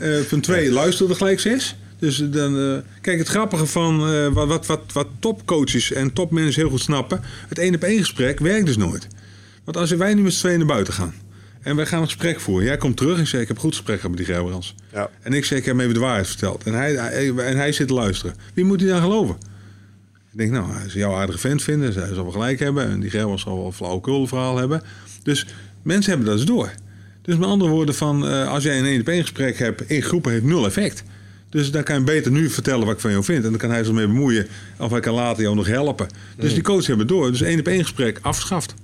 Eh, 0.00 0.20
punt 0.28 0.42
2, 0.42 0.70
luister 0.70 1.10
er 1.10 1.16
gelijk 1.16 1.40
zes. 1.40 1.76
Dus 1.98 2.16
dan, 2.16 2.58
eh, 2.58 2.78
kijk, 3.00 3.18
het 3.18 3.28
grappige 3.28 3.66
van 3.66 4.08
eh, 4.08 4.28
wat, 4.28 4.48
wat, 4.48 4.66
wat, 4.66 4.82
wat 4.92 5.06
topcoaches 5.18 5.92
en 5.92 6.12
topmanagers 6.12 6.56
heel 6.56 6.70
goed 6.70 6.80
snappen, 6.80 7.20
het 7.48 7.58
één 7.58 7.74
op 7.74 7.82
één 7.82 7.98
gesprek 7.98 8.38
werkt 8.38 8.66
dus 8.66 8.76
nooit. 8.76 9.08
Want 9.64 9.76
als 9.76 9.90
wij 9.90 10.14
nu 10.14 10.22
met 10.22 10.32
z'n 10.32 10.38
tweeën 10.38 10.58
naar 10.58 10.66
buiten 10.66 10.94
gaan 10.94 11.14
en 11.64 11.76
wij 11.76 11.86
gaan 11.86 12.00
een 12.00 12.06
gesprek 12.06 12.40
voeren, 12.40 12.64
jij 12.66 12.76
komt 12.76 12.96
terug 12.96 13.18
en 13.18 13.26
zegt: 13.26 13.42
Ik 13.42 13.48
heb 13.48 13.58
goed 13.58 13.74
gesprek 13.74 13.96
gehad 14.00 14.16
met 14.16 14.26
die 14.26 14.34
Gerbrands. 14.34 14.74
Ja. 14.92 15.10
En 15.22 15.32
ik 15.32 15.44
zeg: 15.44 15.58
Ik 15.58 15.64
heb 15.64 15.74
hem 15.74 15.82
even 15.82 15.94
de 15.94 16.00
waarheid 16.00 16.26
verteld. 16.26 16.62
En 16.64 16.74
hij, 16.74 16.92
hij- 16.94 17.34
en 17.36 17.56
hij 17.56 17.72
zit 17.72 17.88
te 17.88 17.94
luisteren. 17.94 18.34
Wie 18.54 18.64
moet 18.64 18.80
hij 18.80 18.88
dan 18.88 19.00
geloven? 19.00 19.36
Ik 20.32 20.40
denk, 20.40 20.52
nou, 20.52 20.72
hij 20.72 20.88
zal 20.88 21.00
jou 21.00 21.12
een 21.14 21.18
aardige 21.20 21.38
vent 21.38 21.62
vinden. 21.62 21.92
Zij 21.92 22.06
zal 22.14 22.22
wel 22.22 22.32
gelijk 22.32 22.58
hebben. 22.58 22.88
En 22.90 23.00
die 23.00 23.10
Gerbrands 23.10 23.42
zal 23.42 23.56
wel 23.56 23.66
een 23.66 23.72
flauwekul 23.72 24.26
verhaal 24.26 24.56
hebben. 24.56 24.82
Dus 25.22 25.46
mensen 25.82 26.10
hebben 26.10 26.28
dat 26.28 26.38
eens 26.38 26.46
door. 26.46 26.70
Dus 27.22 27.36
met 27.36 27.48
andere 27.48 27.70
woorden, 27.70 27.94
van, 27.94 28.28
eh, 28.28 28.48
als 28.48 28.64
jij 28.64 28.78
een 28.78 28.84
één 28.84 29.00
op 29.00 29.08
één 29.08 29.20
gesprek 29.22 29.58
hebt 29.58 29.90
in 29.90 30.02
groepen, 30.02 30.32
heeft 30.32 30.44
nul 30.44 30.66
effect. 30.66 31.02
Dus 31.50 31.70
dan 31.70 31.82
kan 31.82 31.98
je 31.98 32.04
beter 32.04 32.30
nu 32.32 32.50
vertellen 32.50 32.86
wat 32.86 32.94
ik 32.94 33.00
van 33.00 33.10
jou 33.10 33.24
vind. 33.24 33.44
En 33.44 33.50
dan 33.50 33.58
kan 33.58 33.70
hij 33.70 33.84
zich 33.84 33.92
mee 33.94 34.06
bemoeien. 34.06 34.46
Of 34.78 34.90
hij 34.90 35.00
kan 35.00 35.14
later 35.14 35.42
jou 35.42 35.54
nog 35.54 35.66
helpen. 35.66 36.06
Dus 36.36 36.54
die 36.54 36.62
coaches 36.62 36.86
hebben 36.86 37.06
door. 37.06 37.30
Dus 37.30 37.40
één 37.40 37.58
op 37.58 37.66
één 37.68 37.82
gesprek 37.82 38.18
afschaft. 38.22 38.74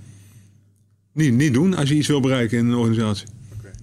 Niet, 1.12 1.32
niet 1.32 1.54
doen 1.54 1.74
als 1.74 1.88
je 1.88 1.94
iets 1.94 2.08
wil 2.08 2.20
bereiken 2.20 2.58
in 2.58 2.66
een 2.66 2.74
organisatie. 2.74 3.26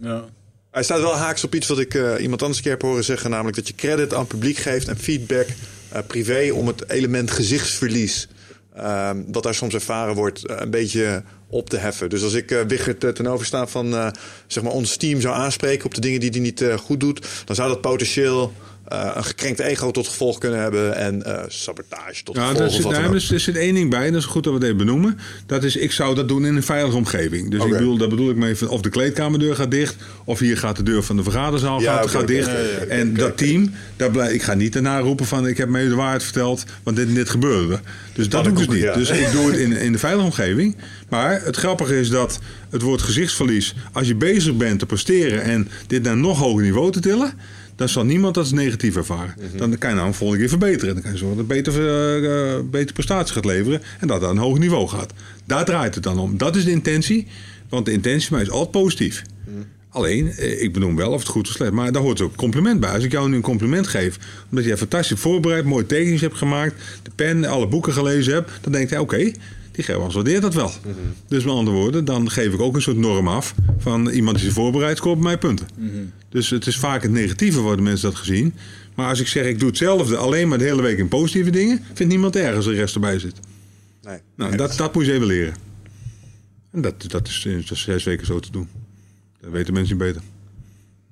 Ja. 0.01 0.25
Hij 0.71 0.83
staat 0.83 1.01
wel 1.01 1.15
haaks 1.15 1.43
op 1.43 1.55
iets 1.55 1.67
wat 1.67 1.79
ik 1.79 1.93
eh, 1.93 2.21
iemand 2.21 2.41
anders 2.41 2.57
een 2.57 2.63
keer 2.63 2.73
heb 2.73 2.81
horen 2.81 3.03
zeggen. 3.03 3.29
Namelijk 3.29 3.55
dat 3.55 3.67
je 3.67 3.75
credit 3.75 4.13
aan 4.13 4.19
het 4.19 4.27
publiek 4.27 4.57
geeft 4.57 4.87
en 4.87 4.97
feedback 4.97 5.47
eh, 5.89 6.01
privé 6.07 6.51
om 6.53 6.67
het 6.67 6.89
element 6.89 7.31
gezichtsverlies. 7.31 8.27
ehm, 8.75 9.21
dat 9.25 9.43
daar 9.43 9.55
soms 9.55 9.73
ervaren 9.73 10.15
wordt, 10.15 10.45
eh, 10.45 10.55
een 10.59 10.69
beetje 10.69 11.23
op 11.49 11.69
te 11.69 11.77
heffen. 11.77 12.09
Dus 12.09 12.23
als 12.23 12.33
ik 12.33 12.51
eh 12.51 12.61
Wichert 12.67 13.15
ten 13.15 13.27
overstaan 13.27 13.69
van 13.69 13.95
eh, 13.95 14.07
zeg 14.47 14.63
maar 14.63 14.71
ons 14.71 14.97
team 14.97 15.21
zou 15.21 15.35
aanspreken 15.35 15.85
op 15.85 15.93
de 15.93 16.01
dingen 16.01 16.19
die 16.19 16.29
hij 16.29 16.39
niet 16.39 16.65
goed 16.79 16.99
doet, 16.99 17.27
dan 17.45 17.55
zou 17.55 17.69
dat 17.69 17.81
potentieel 17.81 18.53
eh, 18.87 19.11
een 19.15 19.23
gekrenkt 19.23 19.59
ego 19.59 19.91
tot 19.91 20.07
gevolg 20.07 20.37
kunnen 20.37 20.59
hebben 20.59 20.95
en 20.95 21.23
eh, 21.23 21.43
sabotage 21.47 22.23
tot 22.23 22.35
gevolg. 22.49 22.73
zit, 22.73 22.85
ook. 23.07 23.13
er 23.13 23.21
zit- 23.21 23.31
er 23.31 23.39
zit 23.39 23.55
één 23.55 23.73
ding 23.73 23.89
bij, 23.89 24.11
dat 24.11 24.19
is 24.19 24.25
goed 24.25 24.43
dat 24.43 24.53
we 24.53 24.59
het 24.59 24.65
even 24.67 24.77
benoemen. 24.85 25.19
Dat 25.45 25.63
is, 25.63 25.75
ik 25.75 25.91
zou 25.91 26.15
dat 26.15 26.27
doen 26.27 26.45
in 26.45 26.55
een 26.55 26.63
veilige 26.63 26.97
omgeving. 26.97 27.51
Dus 27.51 27.63
ik 27.63 27.71
bedoel, 27.71 27.97
daar 27.97 28.07
bedoel 28.07 28.29
ik 28.29 28.35
mee 28.35 28.55
van 28.55 28.67
of 28.67 28.81
de 28.81 28.89
kleedkamerdeur 28.89 29.55
gaat 29.55 29.71
dicht, 29.71 29.95
of 30.25 30.39
hier 30.39 30.57
gaat 30.57 30.75
de 30.75 30.83
deur 30.83 31.03
van 31.03 31.15
de 31.15 31.23
vergaderzaal 31.23 31.81
Ja, 31.81 31.95
gaat, 31.97 32.09
gaat 32.09 32.27
dicht. 32.27 32.49
En 32.89 33.13
dat 33.13 33.37
team, 33.37 33.71
daar 33.95 34.11
blij, 34.11 34.33
ik 34.33 34.41
ga 34.41 34.53
niet 34.53 34.73
daarna 34.73 34.99
roepen 34.99 35.25
van 35.25 35.47
ik 35.47 35.57
heb 35.57 35.69
me 35.69 35.87
de 35.89 35.95
waarheid 35.95 36.23
verteld, 36.23 36.63
want 36.83 36.97
dit 36.97 37.15
dit 37.15 37.29
gebeurde. 37.29 37.79
Dus 38.13 38.29
dat 38.29 38.43
doe 38.43 38.51
ik 38.53 38.57
dus 38.57 38.67
niet. 38.67 38.83
ja. 38.83 38.93
Dus 38.93 39.09
ik 39.09 39.31
doe 39.31 39.45
het 39.51 39.59
in, 39.59 39.71
in 39.71 39.91
de 39.91 39.97
veilige 39.99 40.25
omgeving. 40.25 40.75
Maar 41.09 41.41
het 41.43 41.55
grappige 41.55 41.99
is 41.99 42.09
dat 42.09 42.39
het 42.69 42.81
woord 42.81 43.01
gezichtsverlies, 43.01 43.75
als 43.91 44.07
je 44.07 44.15
bezig 44.15 44.55
bent 44.55 44.79
te 44.79 44.85
presteren 44.85 45.41
en 45.41 45.67
dit 45.87 46.03
naar 46.03 46.13
een 46.13 46.19
nog 46.21 46.39
hoger 46.39 46.63
niveau 46.63 46.91
te 46.91 46.99
tillen, 46.99 47.33
dan 47.77 47.89
zal 47.89 48.05
niemand 48.05 48.33
dat 48.33 48.43
als 48.43 48.53
negatief 48.53 48.95
ervaren. 48.95 49.35
Mhm. 49.37 49.57
Dan 49.57 49.77
kan 49.77 49.89
je 49.89 49.95
nou 49.95 50.07
een 50.07 50.13
volgende 50.13 50.41
keer 50.41 50.49
verbeteren. 50.49 50.93
Dan 50.93 51.03
kan 51.03 51.11
je 51.11 51.17
zorgen 51.17 51.37
dat 51.37 51.47
het 51.47 51.63
beter, 51.63 52.69
beter 52.69 52.93
prestatie 52.93 53.33
gaat 53.33 53.45
leveren 53.45 53.81
en 53.99 54.07
dat 54.07 54.21
het 54.21 54.29
aan 54.29 54.35
een 54.35 54.43
hoger 54.43 54.59
niveau 54.59 54.87
gaat. 54.87 55.13
Daar 55.45 55.65
draait 55.65 55.95
het 55.95 56.03
dan 56.03 56.19
om. 56.19 56.37
Dat 56.37 56.55
is 56.55 56.63
de 56.63 56.71
intentie, 56.71 57.27
want 57.69 57.85
de 57.85 57.91
intentie 57.91 58.31
mij 58.31 58.41
is 58.41 58.49
altijd 58.49 58.71
positief. 58.71 59.21
Mhm. 59.45 59.57
Alleen, 59.89 60.31
eh, 60.31 60.61
ik 60.61 60.73
benoem 60.73 60.95
wel 60.95 61.11
of 61.11 61.19
het 61.19 61.27
goed 61.27 61.47
of 61.47 61.53
slecht, 61.53 61.71
maar 61.71 61.91
daar 61.91 62.01
hoort 62.01 62.21
ook 62.21 62.35
compliment 62.35 62.79
bij. 62.79 62.91
Als 62.91 63.03
ik 63.03 63.11
jou 63.11 63.29
nu 63.29 63.35
een 63.35 63.41
compliment 63.41 63.87
geef, 63.87 64.17
omdat 64.49 64.65
jij 64.65 64.77
fantastisch 64.77 65.19
voorbereid, 65.19 65.65
mooie 65.65 65.85
tekeningen 65.85 66.19
hebt 66.19 66.37
gemaakt, 66.37 66.75
de 67.03 67.11
pen, 67.15 67.45
alle 67.45 67.67
boeken 67.67 67.93
gelezen 67.93 68.33
hebt, 68.33 68.51
dan 68.61 68.71
denkt 68.71 68.89
hij, 68.89 68.99
oké, 68.99 69.31
die 69.77 69.85
Gerwans 69.85 70.13
waardeert 70.13 70.41
dat 70.41 70.53
wel. 70.53 70.71
Dus 71.27 71.43
met 71.43 71.53
andere 71.53 71.77
woorden, 71.77 72.05
dan 72.05 72.31
geef 72.31 72.53
ik 72.53 72.59
ook 72.59 72.75
een 72.75 72.81
soort 72.81 72.97
norm 72.97 73.27
af 73.27 73.55
van 73.77 74.09
iemand 74.09 74.35
die 74.35 74.45
zich 74.45 74.53
voorbereidt, 74.53 74.97
scoort 74.97 75.15
bij 75.15 75.23
mij 75.23 75.37
punten. 75.37 75.67
Dus 76.29 76.49
het 76.49 76.67
is 76.67 76.77
vaak 76.77 77.01
het 77.01 77.11
negatieve 77.11 77.59
worden 77.59 77.83
mensen 77.83 78.09
dat 78.09 78.19
gezien. 78.19 78.53
Maar 78.95 79.09
als 79.09 79.19
ik 79.19 79.27
zeg, 79.27 79.45
ik 79.45 79.59
doe 79.59 79.67
hetzelfde, 79.67 80.17
alleen 80.17 80.47
maar 80.47 80.57
de 80.57 80.63
hele 80.63 80.81
week 80.81 80.97
in 80.97 81.07
positieve 81.07 81.49
dingen, 81.49 81.83
vindt 81.93 82.11
niemand 82.11 82.35
erg 82.35 82.55
als 82.55 82.65
er 82.65 82.71
de 82.71 82.77
rest 82.77 82.95
erbij 82.95 83.19
zit. 83.19 83.35
Nee. 84.01 84.19
Nou, 84.35 84.55
dat, 84.55 84.77
dat 84.77 84.93
moet 84.93 85.05
je 85.05 85.13
even 85.13 85.27
leren. 85.27 85.55
En 86.71 86.81
dat, 86.81 87.09
dat, 87.11 87.27
is, 87.27 87.41
dat 87.43 87.71
is 87.71 87.81
zes 87.81 88.03
weken 88.03 88.25
zo 88.25 88.39
te 88.39 88.51
doen. 88.51 88.69
Dat 89.41 89.51
weten 89.51 89.73
mensen 89.73 89.97
niet 89.97 90.05
beter. 90.05 90.21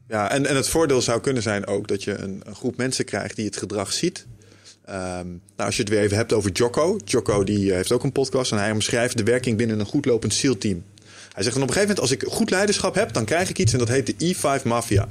Ja, 0.08 0.32
en, 0.32 0.46
en 0.46 0.56
het 0.56 0.70
voordeel 0.70 1.02
zou 1.02 1.22
kunnen 1.22 1.44
zijn 1.44 1.68
ook 1.68 1.88
dat 1.88 2.04
je 2.04 2.18
een, 2.18 2.42
een 2.44 2.56
groep 2.56 2.78
mensen 2.78 3.06
krijgt 3.06 3.36
die 3.36 3.46
het 3.46 3.58
gedrag 3.58 3.94
ziet. 3.94 4.26
Ehm, 4.86 5.28
nou, 5.28 5.40
als 5.56 5.76
je 5.76 5.82
het 5.82 5.92
weer 5.92 6.02
even 6.02 6.18
hebt 6.18 6.34
over 6.34 6.52
Jocko. 6.52 6.98
Jocko 7.06 7.44
die 7.44 7.70
eh, 7.70 7.76
heeft 7.76 7.92
ook 7.92 8.04
een 8.04 8.12
podcast 8.12 8.52
en 8.52 8.58
hij 8.58 8.72
omschrijft 8.72 9.18
de 9.18 9.24
werking 9.24 9.58
binnen 9.58 9.80
een 9.80 9.86
goed 9.86 10.06
lopend 10.06 10.34
SEAL-team. 10.34 10.84
Hij 11.36 11.44
zegt 11.44 11.56
dan 11.56 11.64
op 11.64 11.70
een 11.70 11.76
gegeven 11.76 11.96
moment, 11.96 12.00
als 12.00 12.28
ik 12.28 12.34
goed 12.38 12.50
leiderschap 12.50 12.96
heb, 12.96 13.14
dan 13.14 13.26
krijg 13.26 13.50
ik 13.50 13.58
iets 13.60 13.74
en 13.74 13.80
dat 13.80 13.88
heet 13.88 14.06
de 14.20 14.36
E5 14.36 14.64
Mafia. 14.64 15.08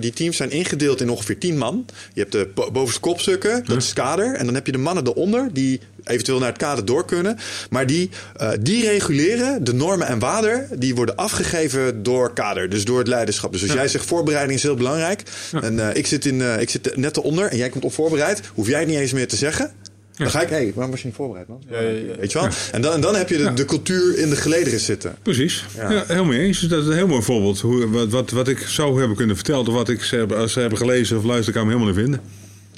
Die 0.00 0.12
teams 0.12 0.36
zijn 0.36 0.50
ingedeeld 0.50 1.00
in 1.00 1.10
ongeveer 1.10 1.38
10 1.38 1.58
man. 1.58 1.86
Je 2.12 2.20
hebt 2.20 2.32
de 2.32 2.50
bo- 2.54 2.70
bovenste 2.70 3.00
kopstukken, 3.00 3.64
dat 3.64 3.76
is 3.76 3.84
het 3.84 3.94
kader. 3.94 4.34
En 4.34 4.44
dan 4.44 4.54
heb 4.54 4.66
je 4.66 4.72
de 4.72 4.78
mannen 4.78 5.06
eronder, 5.06 5.48
die 5.52 5.80
eventueel 6.04 6.38
naar 6.38 6.48
het 6.48 6.58
kader 6.58 6.84
door 6.84 7.04
kunnen. 7.04 7.38
Maar 7.70 7.86
die, 7.86 8.10
eh, 8.36 8.50
die 8.60 8.84
reguleren 8.88 9.64
de 9.64 9.74
normen 9.74 10.06
en 10.06 10.18
waarden, 10.18 10.68
die 10.78 10.94
worden 10.94 11.16
afgegeven 11.16 12.02
door 12.02 12.32
kader. 12.32 12.68
Dus 12.68 12.84
door 12.84 12.98
het 12.98 13.08
leiderschap. 13.08 13.52
Dus 13.52 13.62
als 13.62 13.72
jij 13.72 13.88
zegt 13.88 14.06
voorbereiding 14.06 14.56
is 14.58 14.62
heel 14.62 14.74
belangrijk. 14.74 15.22
En 15.60 15.80
eh, 15.88 15.96
ik, 15.96 16.06
zit 16.06 16.26
in, 16.26 16.40
eh, 16.42 16.60
ik 16.60 16.70
zit 16.70 16.96
net 16.96 17.16
eronder 17.16 17.48
en 17.50 17.56
jij 17.56 17.68
komt 17.68 17.84
onvoorbereid. 17.84 18.40
Hoef 18.54 18.68
jij 18.68 18.78
het 18.78 18.88
niet 18.88 18.98
eens 18.98 19.12
meer 19.12 19.28
te 19.28 19.36
zeggen. 19.36 19.70
Dan 20.16 20.30
ga 20.30 20.42
ik, 20.42 20.48
hé, 20.48 20.56
hey, 20.56 20.72
waarom 20.74 20.90
was 20.90 21.00
je 21.00 21.06
niet 21.06 21.16
voorbereid, 21.16 21.48
man? 21.48 21.62
Ja, 21.70 21.80
ja, 21.80 21.88
ja. 21.88 22.16
Weet 22.18 22.32
je 22.32 22.38
wel? 22.38 22.48
En, 22.72 22.82
dan, 22.82 22.92
en 22.92 23.00
dan 23.00 23.14
heb 23.14 23.28
je 23.28 23.36
de, 23.36 23.52
de 23.52 23.64
cultuur 23.64 24.18
in 24.18 24.30
de 24.30 24.36
gelederen 24.36 24.80
zitten. 24.80 25.16
Precies. 25.22 25.64
Ja. 26.08 26.24
Mee 26.24 26.40
eens. 26.40 26.60
Dat 26.60 26.82
is 26.82 26.88
een 26.88 26.94
heel 26.94 27.06
mooi 27.06 27.22
voorbeeld. 27.22 27.60
Hoe, 27.60 27.90
wat, 27.90 28.08
wat, 28.10 28.30
wat 28.30 28.48
ik 28.48 28.58
zou 28.58 28.98
hebben 28.98 29.16
kunnen 29.16 29.36
vertellen, 29.36 29.66
of 29.66 29.74
wat 29.74 29.88
ik 29.88 30.02
ze 30.02 30.16
hebben, 30.16 30.38
als 30.38 30.52
ze 30.52 30.60
hebben 30.60 30.78
gelezen 30.78 31.16
of 31.16 31.24
luisteren, 31.24 31.52
kan 31.54 31.62
ik 31.62 31.68
me 31.68 31.74
helemaal 31.74 31.94
niet 31.94 32.04
vinden. 32.04 32.30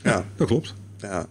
Ja, 0.03 0.25
Dat 0.37 0.47
klopt. 0.47 0.75
ja. 1.01 1.27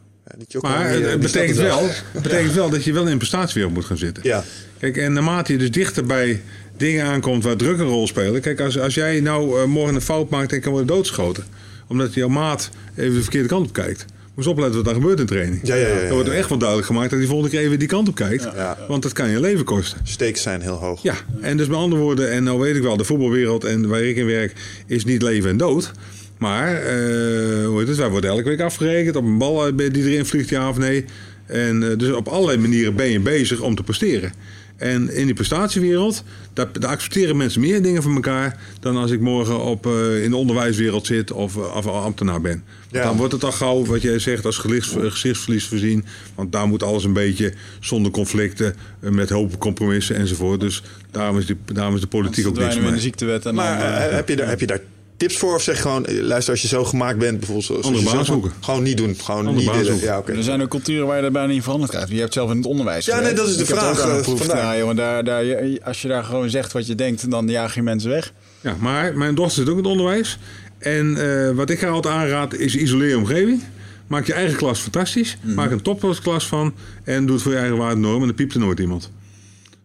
Maar 0.62 0.92
die, 0.92 1.06
het, 1.06 1.14
eh, 1.14 1.20
betekent, 1.20 1.58
wel, 1.58 1.88
het 1.88 2.22
betekent 2.24 2.54
wel 2.54 2.70
dat 2.70 2.84
je 2.84 2.94
wel 2.94 3.06
in 3.06 3.12
een 3.12 3.18
prestatiewereld 3.18 3.74
moet 3.74 3.86
gaan 3.86 3.98
zitten. 3.98 4.24
Ja. 4.24 4.44
Kijk, 4.80 4.98
en 4.98 5.14
naarmate 5.14 5.52
je 5.52 5.58
dus 5.58 5.72
dichter 5.72 6.06
bij 6.06 6.42
dingen 6.78 7.06
aankomt 7.06 7.44
waar 7.44 7.56
druk 7.56 7.80
een 7.80 7.86
rol 7.86 8.08
speelt. 8.08 8.40
Kijk, 8.40 8.62
als, 8.62 8.80
als 8.80 8.94
jij 8.94 9.20
nou 9.20 9.60
eh, 9.60 9.66
morgen 9.66 9.96
een 9.96 10.02
fout 10.02 10.30
maakt 10.30 10.54
en 10.54 10.62
kan 10.62 10.72
worden 10.72 10.88
doodgeschoten. 10.88 11.46
Omdat 11.88 12.14
jouw 12.14 12.28
maat 12.28 12.70
even 12.96 13.14
de 13.14 13.22
verkeerde 13.22 13.48
kant 13.48 13.68
op 13.68 13.74
kijkt. 13.74 14.06
Moet 14.38 14.46
je 14.46 14.52
opletten 14.52 14.76
wat 14.76 14.86
daar 14.86 14.94
gebeurt 14.94 15.20
in 15.20 15.26
training. 15.26 15.60
Ja, 15.64 15.76
ja, 15.76 15.88
ja, 15.88 15.94
ja, 15.94 16.02
Dan 16.02 16.14
wordt 16.14 16.30
er 16.30 16.36
echt 16.36 16.50
wel 16.50 16.58
duidelijk 16.58 16.88
gemaakt 16.88 17.10
dat 17.10 17.20
hij 17.20 17.28
volgende 17.28 17.52
keer 17.52 17.66
even 17.66 17.80
die 17.80 17.88
kant 17.88 18.08
op 18.08 18.16
kijkt. 18.16 18.44
Ja. 18.44 18.78
Want 18.88 19.04
dat 19.04 19.14
kan 19.14 19.30
je 19.30 19.40
leven 19.40 19.66
kosten. 19.66 20.00
Stakes 20.04 20.42
zijn 20.42 20.62
heel 20.62 20.76
hoog. 20.76 21.02
Ja, 21.04 21.16
en 21.42 21.58
dus 21.58 21.68
met 21.68 21.78
andere 21.78 22.02
woorden, 22.02 22.32
en 22.32 22.44
nou 22.44 22.60
weet 22.60 22.76
ik 22.76 22.82
wel, 22.82 22.98
de 22.98 23.04
voetbalwereld 23.04 23.64
en 23.64 23.88
waar 23.88 24.02
ik 24.02 24.16
in 24.16 24.26
werk 24.26 24.54
is 24.86 25.06
niet 25.06 25.22
leven 25.22 25.50
en 25.50 25.58
dood. 25.58 25.92
Maar, 26.38 26.76
eh, 26.76 27.66
hoe 27.66 27.80
heet 27.80 27.88
het, 27.88 27.98
wij 27.98 28.10
worden 28.10 28.30
elke 28.30 28.50
week 28.50 28.62
afgerekend 28.62 29.16
op 29.16 29.24
een 29.24 29.38
bal 29.38 29.76
die 29.76 29.92
erin 29.92 30.26
vliegt, 30.26 30.50
ja 30.50 30.70
of 30.70 30.78
nee. 30.78 31.06
En 31.46 31.92
eh, 31.92 31.98
dus 31.98 32.12
op 32.12 32.28
allerlei 32.28 32.58
manieren 32.58 32.96
ben 32.96 33.10
je 33.10 33.20
bezig 33.20 33.62
om 33.62 33.76
te 33.76 33.84
presteren. 33.84 34.32
En 34.78 35.14
in 35.14 35.26
die 35.26 35.34
prestatiewereld, 35.34 36.24
daar, 36.54 36.68
daar 36.72 36.90
accepteren 36.90 37.38
mensen 37.38 37.62
meer 37.62 37.82
dingen 37.82 38.04
van 38.04 38.16
elkaar 38.16 38.60
dan 38.80 38.98
als 38.98 39.12
ik 39.12 39.20
morgen 39.20 39.60
op, 39.64 39.86
eh, 39.86 40.24
in 40.24 40.30
de 40.30 40.36
onderwijswereld 40.36 41.06
zit 41.06 41.32
of, 41.32 41.56
eh, 41.56 41.76
of 41.76 41.88
ambtenaar 41.88 42.42
ben. 42.42 42.64
Ja. 42.92 43.04
Dan 43.04 43.18
wordt 43.18 43.34
het 43.34 43.44
al 43.44 43.52
gauw, 43.52 43.86
wat 43.86 44.02
jij 44.02 44.20
zegt, 44.20 44.46
als 44.46 44.66
eh, 44.66 44.82
gezichtsverlies 45.12 45.66
voorzien. 45.66 46.06
Want 46.36 46.52
daar 46.52 46.68
moet 46.68 46.84
alles 46.84 47.04
een 47.04 47.14
beetje 47.14 47.54
zonder 47.80 48.12
conflicten, 48.12 48.76
met 49.00 49.30
hoop 49.30 49.60
compromissen 49.60 50.16
enzovoort. 50.16 50.60
Dus 50.60 50.84
daarom 51.12 51.38
is, 51.38 51.46
die, 51.46 51.58
daarom 51.66 51.96
is 51.96 52.02
de 52.02 52.08
politiek 52.08 52.48
ook 52.48 52.58
niks 52.58 52.76
in 52.76 52.94
de 52.94 53.00
ziektewet. 53.00 53.46
En 53.46 53.56
Maar 53.56 53.80
dan, 53.80 54.16
heb, 54.16 54.30
je 54.30 54.36
daar, 54.36 54.48
heb 54.48 54.60
je 54.60 54.68
daar 54.68 54.82
tips 55.18 55.38
voor? 55.38 55.56
Of 55.56 55.62
zeg 55.62 55.82
gewoon, 55.82 56.06
eh, 56.06 56.22
luister, 56.22 56.52
als 56.54 56.62
je 56.62 56.68
zo 56.68 56.84
gemaakt 56.84 57.18
bent, 57.18 57.38
bijvoorbeeld 57.38 57.66
zoals 57.68 57.86
Andere 57.86 58.04
baan 58.04 58.14
zelf- 58.14 58.26
zoeken. 58.26 58.52
Gewoon 58.62 58.84
niet 58.84 58.98
doen. 58.98 59.16
Gewoon 59.24 59.48
Andere 59.48 59.72
niet 59.76 59.86
willen. 59.86 60.00
Ja, 60.02 60.18
oké. 60.18 60.32
Er 60.32 60.44
zijn 60.44 60.62
ook 60.62 60.70
culturen 60.70 61.08
waar 61.08 61.16
je 61.16 61.22
dat 61.22 61.32
bijna 61.32 61.54
niet 61.54 61.64
veranderd 61.64 61.92
krijgt. 61.92 62.10
Je 62.10 62.20
hebt 62.20 62.34
zelf 62.34 62.52
in 62.52 62.58
het 62.58 62.66
onderwijs 62.66 63.06
Ja, 63.06 63.20
nee, 63.20 63.34
dat 63.34 63.48
is 63.48 63.56
de 63.56 63.62
Ik 63.62 63.68
heb 63.68 63.78
vraag, 63.78 64.02
ook 64.28 64.40
eh. 64.40 64.48
Ja, 64.48 64.78
jongen, 64.78 64.96
daar, 64.96 65.24
daar, 65.24 65.44
je- 65.44 65.80
als 65.84 66.02
je 66.02 66.08
daar 66.08 66.24
gewoon 66.24 66.50
zegt 66.50 66.72
wat 66.72 66.88
je 66.88 66.96
denkt, 66.96 67.32
dan 67.32 67.48
jaag 67.48 67.76
je 67.76 67.82
mensen 67.82 68.10
weg. 68.10 68.34
Ja, 68.62 68.76
maar 68.80 69.18
mijn 69.18 69.36
dochter 69.36 69.56
zit 69.56 69.70
ook 69.70 69.78
in 69.78 69.84
het 69.84 69.92
onderwijs. 69.92 70.38
En 70.78 71.18
eh, 71.48 71.52
wat 71.56 71.70
ik 71.70 71.82
haar 71.82 71.92
altijd 71.92 72.14
aanraad 72.14 72.54
is 72.54 72.76
isoleer 72.76 73.10
je 73.10 73.18
omgeving. 73.18 73.62
Maak 74.08 74.26
je 74.28 74.34
eigen 74.34 74.56
klas 74.58 74.80
fantastisch. 74.80 75.38
Maak 75.42 75.72
een 75.72 75.82
topklas 75.82 76.48
van. 76.48 76.74
En 77.04 77.26
doe 77.26 77.34
het 77.36 77.44
voor 77.44 77.52
je 77.52 77.58
eigen 77.58 77.78
waardenorm. 77.78 78.20
En 78.22 78.28
dan 78.28 78.36
piept 78.36 78.54
er 78.54 78.60
nooit 78.60 78.80
iemand. 78.80 79.12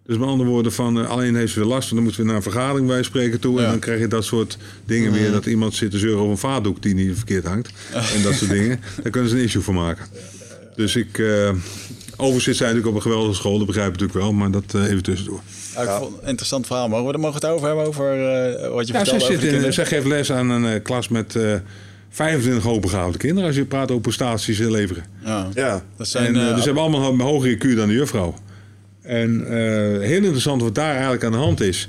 Dus 0.06 0.16
met 0.16 0.28
andere 0.28 0.48
woorden, 0.50 0.72
van, 0.72 1.00
eh, 1.00 1.10
alleen 1.10 1.34
heeft 1.34 1.52
ze 1.52 1.58
weer 1.58 1.68
last. 1.68 1.88
En 1.88 1.94
dan 1.94 2.04
moeten 2.04 2.20
we 2.22 2.26
naar 2.26 2.36
een 2.36 2.42
vergadering 2.42 2.86
bij 2.86 3.02
spreken 3.02 3.40
toe. 3.40 3.60
En 3.60 3.68
dan 3.70 3.78
krijg 3.78 4.00
je 4.00 4.08
dat 4.08 4.24
soort 4.24 4.58
dingen 4.84 5.12
weer. 5.12 5.30
Dat 5.30 5.46
iemand 5.46 5.74
zit 5.74 5.90
te 5.90 5.98
zeuren 5.98 6.18
over 6.18 6.30
een 6.30 6.38
vaatdoek 6.38 6.82
die 6.82 6.94
niet 6.94 7.16
verkeerd 7.16 7.44
hangt. 7.44 7.70
En 7.92 8.22
dat 8.22 8.34
soort 8.34 8.50
dingen. 8.50 8.80
Daar 9.02 9.10
kunnen 9.12 9.30
ze 9.30 9.36
een 9.36 9.42
issue 9.42 9.62
voor 9.62 9.74
maken. 9.74 10.06
Dus 10.76 10.96
ik... 10.96 11.18
eh 11.18 11.50
overigens 12.16 12.44
zit 12.44 12.56
zij 12.56 12.66
natuurlijk 12.66 12.96
op 12.96 13.04
een 13.04 13.10
geweldige 13.10 13.34
school, 13.34 13.58
dat 13.58 13.66
begrijp 13.66 13.94
ik 13.94 14.00
natuurlijk 14.00 14.18
wel. 14.18 14.32
Maar 14.32 14.50
dat 14.50 14.74
eh, 14.74 14.90
even 14.90 15.02
tussendoor. 15.02 15.40
Ja, 15.74 15.82
ik 15.82 15.88
vond 15.88 16.12
het 16.12 16.22
een 16.22 16.28
interessant 16.28 16.66
verhaal. 16.66 16.88
Mogen 16.88 17.12
we, 17.12 17.18
mogen 17.18 17.34
het 17.34 17.46
over 17.46 17.66
hebben 17.66 17.86
over 17.86 18.12
eh, 18.12 18.70
wat 18.72 18.86
je 18.86 18.92
Ja, 18.92 19.04
zij, 19.04 19.14
over 19.14 19.44
in, 19.44 19.72
zij 19.72 19.86
geeft 19.86 20.06
les 20.06 20.32
aan 20.32 20.50
een 20.50 20.82
klas 20.82 21.08
met 21.08 21.36
eh 21.36 21.54
25 22.10 22.62
hoogbegaafde 22.62 23.18
kinderen. 23.18 23.46
Als 23.46 23.56
je 23.56 23.64
praat 23.64 23.90
over 23.90 24.02
prestaties 24.02 24.58
leveren. 24.58 25.04
Ja. 25.24 25.48
Ja. 25.54 25.82
Dat 25.96 26.08
zijn, 26.08 26.36
en, 26.36 26.48
dus 26.48 26.58
ze 26.58 26.64
hebben 26.64 26.82
allemaal 26.82 27.12
een 27.12 27.20
hogere 27.20 27.54
IQ 27.56 27.76
dan 27.76 27.88
de 27.88 27.94
juffrouw. 27.94 28.34
En 29.02 29.46
eh, 29.46 30.06
heel 30.08 30.22
interessant 30.22 30.62
wat 30.62 30.74
daar 30.74 30.92
eigenlijk 30.92 31.24
aan 31.24 31.32
de 31.32 31.38
hand 31.38 31.60
is. 31.60 31.88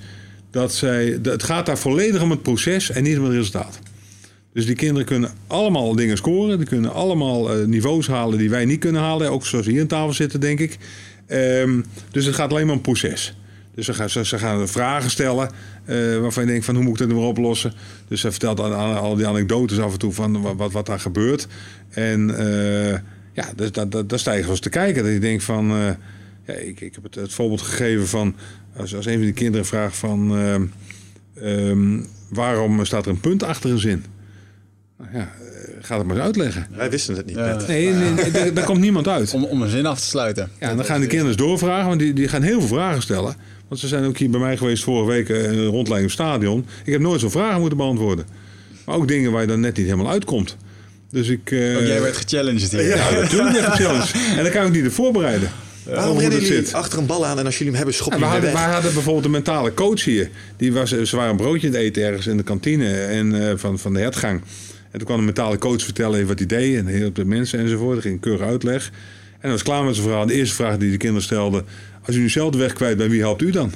Dat 0.52 0.74
zij, 0.74 1.20
het 1.24 1.44
gaat 1.44 1.66
daar 1.66 1.78
volledig 1.78 2.22
om 2.22 2.30
het 2.30 2.42
proces 2.42 2.90
en 2.90 3.04
niet 3.04 3.18
om 3.18 3.24
het 3.24 3.34
resultaat. 3.34 3.80
Dus 4.54 4.66
die 4.66 4.76
kinderen 4.76 5.06
kunnen 5.06 5.32
allemaal 5.48 5.96
dingen 5.96 6.18
scoren. 6.18 6.58
Die 6.58 6.68
kunnen 6.68 6.94
allemaal 6.94 7.52
eh, 7.52 7.66
niveaus 7.66 8.08
halen 8.08 8.38
die 8.38 8.50
wij 8.50 8.66
niet 8.66 8.80
kunnen 8.80 9.02
halen. 9.02 9.32
Ook 9.32 9.46
zoals 9.46 9.66
hier 9.66 9.82
aan 9.82 9.88
tafel 9.88 10.14
zitten, 10.14 10.40
denk 10.40 10.60
ik. 10.60 10.78
Ehm, 11.28 11.82
dus 12.12 12.26
het 12.26 12.36
gaat 12.36 12.52
alleen 12.52 12.66
maar 12.66 12.76
om 12.76 12.82
proces. 12.82 13.36
Dus 13.76 13.86
ze 13.86 13.94
gaan, 13.94 14.10
ze, 14.10 14.26
ze 14.26 14.38
gaan 14.38 14.68
vragen 14.68 15.10
stellen 15.10 15.50
eh, 15.86 15.96
waarvan 16.18 16.44
je 16.44 16.50
denkt 16.50 16.66
van 16.66 16.76
hoe 16.76 16.84
moet 16.84 17.02
ik 17.02 17.08
dat 17.08 17.18
weer 17.18 17.26
oplossen. 17.26 17.74
Dus 18.08 18.22
ze 18.22 18.32
vertelt 18.32 18.60
al, 18.60 18.74
al, 18.74 19.16
die 19.16 19.28
anekdotes 19.28 19.80
af 19.80 19.92
en 19.92 20.00
toe 20.00 20.12
van 20.12 20.42
wat, 20.42 20.56
wat, 20.56 20.72
wat 20.72 20.86
daar 20.86 21.00
gebeurt. 21.00 21.48
En 21.90 22.28
ja, 23.34 23.46
dus, 23.56 23.72
dat, 23.72 23.92
dat, 23.92 24.10
daar 24.10 24.20
sta 24.20 24.32
je 24.32 24.42
gewoon 24.42 24.60
te 24.60 24.70
kijken. 24.70 25.04
Dat 25.04 25.14
je 25.14 25.20
denkt 25.20 25.44
van, 25.44 25.96
ja, 26.46 26.54
ik, 26.54 26.82
ik 26.82 26.94
heb 26.96 27.04
het, 27.04 27.16
het 27.16 27.34
voorbeeld 27.34 27.62
gegeven 27.62 28.08
van 28.08 28.36
als, 28.78 28.96
als 28.96 29.06
een 29.06 29.14
van 29.14 29.22
die 29.22 29.34
kinderen 29.34 29.66
vraagt 29.66 29.96
van 29.98 30.38
ehm, 30.38 30.66
ehm, 31.36 32.00
waarom 32.30 32.86
staat 32.86 33.06
er 33.06 33.12
een 33.12 33.20
punt 33.20 33.44
achter 33.44 33.70
een 33.72 33.80
zin? 33.80 34.06
Nou 34.98 35.10
ja, 35.14 35.20
eh, 35.20 35.74
ga 35.82 35.98
het 35.98 36.06
maar 36.08 36.16
eens 36.16 36.26
uitleggen. 36.26 36.68
Wij 36.76 36.90
wisten 36.90 37.16
het 37.16 37.26
niet 37.26 37.36
Ja. 37.36 37.46
net. 37.56 37.68
Nee, 37.68 37.90
nee, 37.94 38.10
nee, 38.12 38.32
daar, 38.32 38.54
daar 38.54 38.66
komt 38.66 38.80
niemand 38.80 39.08
uit. 39.08 39.34
om, 39.34 39.44
om 39.44 39.62
een 39.62 39.70
zin 39.70 39.86
af 39.86 40.00
te 40.00 40.06
sluiten. 40.06 40.50
Ja, 40.60 40.70
en 40.70 40.76
dan 40.76 40.86
gaan 40.86 41.00
de 41.00 41.08
kinderen 41.08 41.32
eens 41.34 41.42
doorvragen, 41.42 41.88
want 41.88 42.00
die, 42.00 42.14
die 42.14 42.28
gaan 42.28 42.42
heel 42.42 42.60
veel 42.60 42.68
vragen 42.78 43.02
stellen. 43.02 43.36
Want 43.68 43.82
ze 43.82 43.88
zijn 43.88 44.06
ook 44.06 44.18
hier 44.18 44.30
bij 44.30 44.40
mij 44.40 44.58
geweest 44.58 44.84
vorige 44.84 45.08
week 45.12 45.30
eh, 45.30 45.44
een 45.44 45.66
rondleiding 45.66 46.04
op 46.04 46.12
stadion. 46.20 46.66
Ik 46.86 46.92
heb 46.92 47.02
nooit 47.02 47.20
zo'n 47.22 47.32
vragen 47.32 47.60
moeten 47.60 47.78
beantwoorden. 47.78 48.26
Maar 48.86 48.96
ook 48.96 49.08
dingen 49.08 49.32
waar 49.32 49.42
je 49.42 49.48
dan 49.48 49.60
net 49.60 49.78
niet 49.78 49.86
helemaal 49.86 50.10
uitkomt. 50.12 50.58
Dus 51.10 51.28
ik... 51.28 51.52
eh, 51.52 51.74
Want 51.74 51.88
jij 51.88 52.02
werd 52.02 52.18
gechallenged 52.18 52.72
hier. 52.72 52.84
Ja, 52.96 53.12
natuurlijk 53.12 53.52
werd 53.60 53.68
ik 53.68 53.74
challenge. 53.86 54.12
En 54.38 54.44
dan 54.44 54.52
kan 54.52 54.66
ik 54.66 54.72
niet 54.72 54.86
op 54.86 54.92
voorbereiden. 54.92 55.50
Waarom 55.86 56.12
hoe 56.12 56.22
rennen 56.22 56.40
jullie 56.42 56.56
zit. 56.66 56.74
achter 56.74 57.00
een 57.00 57.06
bal 57.06 57.26
aan 57.26 57.40
en 57.40 57.46
als 57.46 57.54
jullie 57.58 57.68
hem 57.68 57.76
hebben, 57.76 57.94
schop 57.96 58.12
Ja, 58.14 58.18
je 58.18 58.26
we, 58.26 58.30
hem 58.32 58.42
weer 58.42 58.50
hadden, 58.50 58.62
weg? 58.62 58.70
we 58.70 58.74
hadden 58.74 58.94
bijvoorbeeld 58.94 59.26
een 59.26 59.32
mentale 59.32 59.74
coach 59.74 60.04
hier. 60.04 60.30
Die 60.58 60.74
was, 60.74 60.90
ze 60.90 61.16
waren 61.16 61.32
een 61.32 61.38
broodje 61.38 61.68
aan 61.68 61.74
het 61.74 61.82
eten 61.84 62.04
ergens 62.04 62.28
in 62.28 62.38
de 62.38 62.44
kantine 62.44 62.94
en, 63.02 63.50
eh, 63.50 63.54
van, 63.58 63.80
van 63.80 63.94
de 63.94 64.00
hertgang. 64.00 64.42
En 64.92 64.98
toen 65.00 65.08
kwam 65.08 65.18
de 65.18 65.24
mentale 65.26 65.58
coach 65.58 65.84
vertellen 65.84 66.16
even 66.16 66.28
wat 66.28 66.38
hij 66.38 66.48
deed 66.48 66.78
en 66.78 66.86
heel 66.86 67.14
de 67.14 67.26
mensen 67.26 67.60
enzovoort. 67.60 67.96
Er 67.96 68.02
ging 68.02 68.14
een 68.14 68.20
keurig 68.20 68.48
uitleg. 68.48 68.86
En 68.88 69.40
hij 69.40 69.52
was 69.52 69.64
klaar 69.64 69.84
met 69.84 69.96
zijn 69.96 70.08
verhaal. 70.08 70.26
De 70.26 70.34
eerste 70.34 70.56
vraag 70.56 70.78
die 70.78 70.92
de 70.92 70.98
kinderen 70.98 71.24
stelden. 71.24 71.66
Als 72.06 72.16
u 72.16 72.20
nu 72.20 72.30
zelf 72.30 72.52
de 72.52 72.58
weg 72.58 72.74
kwijt 72.74 72.98
bent, 72.98 73.12
wie 73.12 73.20
helpt 73.22 73.42
u 73.42 73.52
dan? 73.52 73.74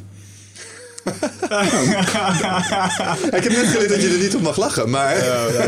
Ik 3.37 3.43
heb 3.43 3.51
net 3.51 3.67
geleerd 3.67 3.89
dat 3.89 4.01
je 4.01 4.09
er 4.13 4.19
niet 4.19 4.35
op 4.35 4.41
mag 4.41 4.57
lachen, 4.57 4.89
maar... 4.89 5.15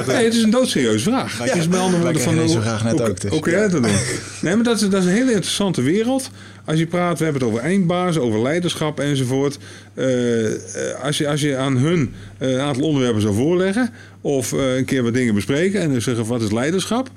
Nee, 0.07 0.23
het 0.23 0.33
is 0.33 0.43
een 0.43 0.49
doodserieuze 0.49 1.03
vraag. 1.03 1.37
het 1.37 1.55
is 1.55 1.67
met 1.67 1.79
andere 1.79 2.03
woorden 2.03 2.21
ik 2.21 2.27
van... 2.27 2.35
reed 2.35 2.51
zo 2.51 2.59
graag 2.59 2.83
net 2.83 3.01
ook, 3.01 3.21
dus. 3.21 3.39
Kun 3.39 3.51
jij 3.51 3.61
dat 3.61 3.71
doen? 3.71 3.85
Nee, 4.41 4.55
maar 4.55 4.63
dat 4.63 4.81
is, 4.81 4.89
dat 4.89 5.01
is 5.01 5.05
een 5.05 5.13
hele 5.13 5.31
interessante 5.31 5.81
wereld. 5.81 6.29
Als 6.65 6.79
je 6.79 6.87
praat, 6.87 7.17
we 7.17 7.23
hebben 7.23 7.41
het 7.41 7.51
over 7.51 7.63
eindbaas, 7.63 8.17
over 8.17 8.41
leiderschap 8.41 8.99
enzovoort. 8.99 9.57
Eh, 9.93 10.45
eh, 10.53 11.03
als, 11.03 11.17
je, 11.17 11.27
als 11.27 11.41
je 11.41 11.57
aan 11.57 11.77
hun 11.77 12.13
eh, 12.37 12.51
een 12.51 12.59
aantal 12.59 12.83
onderwerpen 12.83 13.21
zou 13.21 13.33
voorleggen... 13.33 13.89
of 14.21 14.53
eh, 14.53 14.75
een 14.75 14.85
keer 14.85 15.03
wat 15.03 15.13
dingen 15.13 15.33
bespreken 15.33 15.81
en 15.81 15.91
dan 15.91 16.01
zeggen 16.01 16.25
wat 16.25 16.41
is 16.41 16.51
leiderschap... 16.51 17.09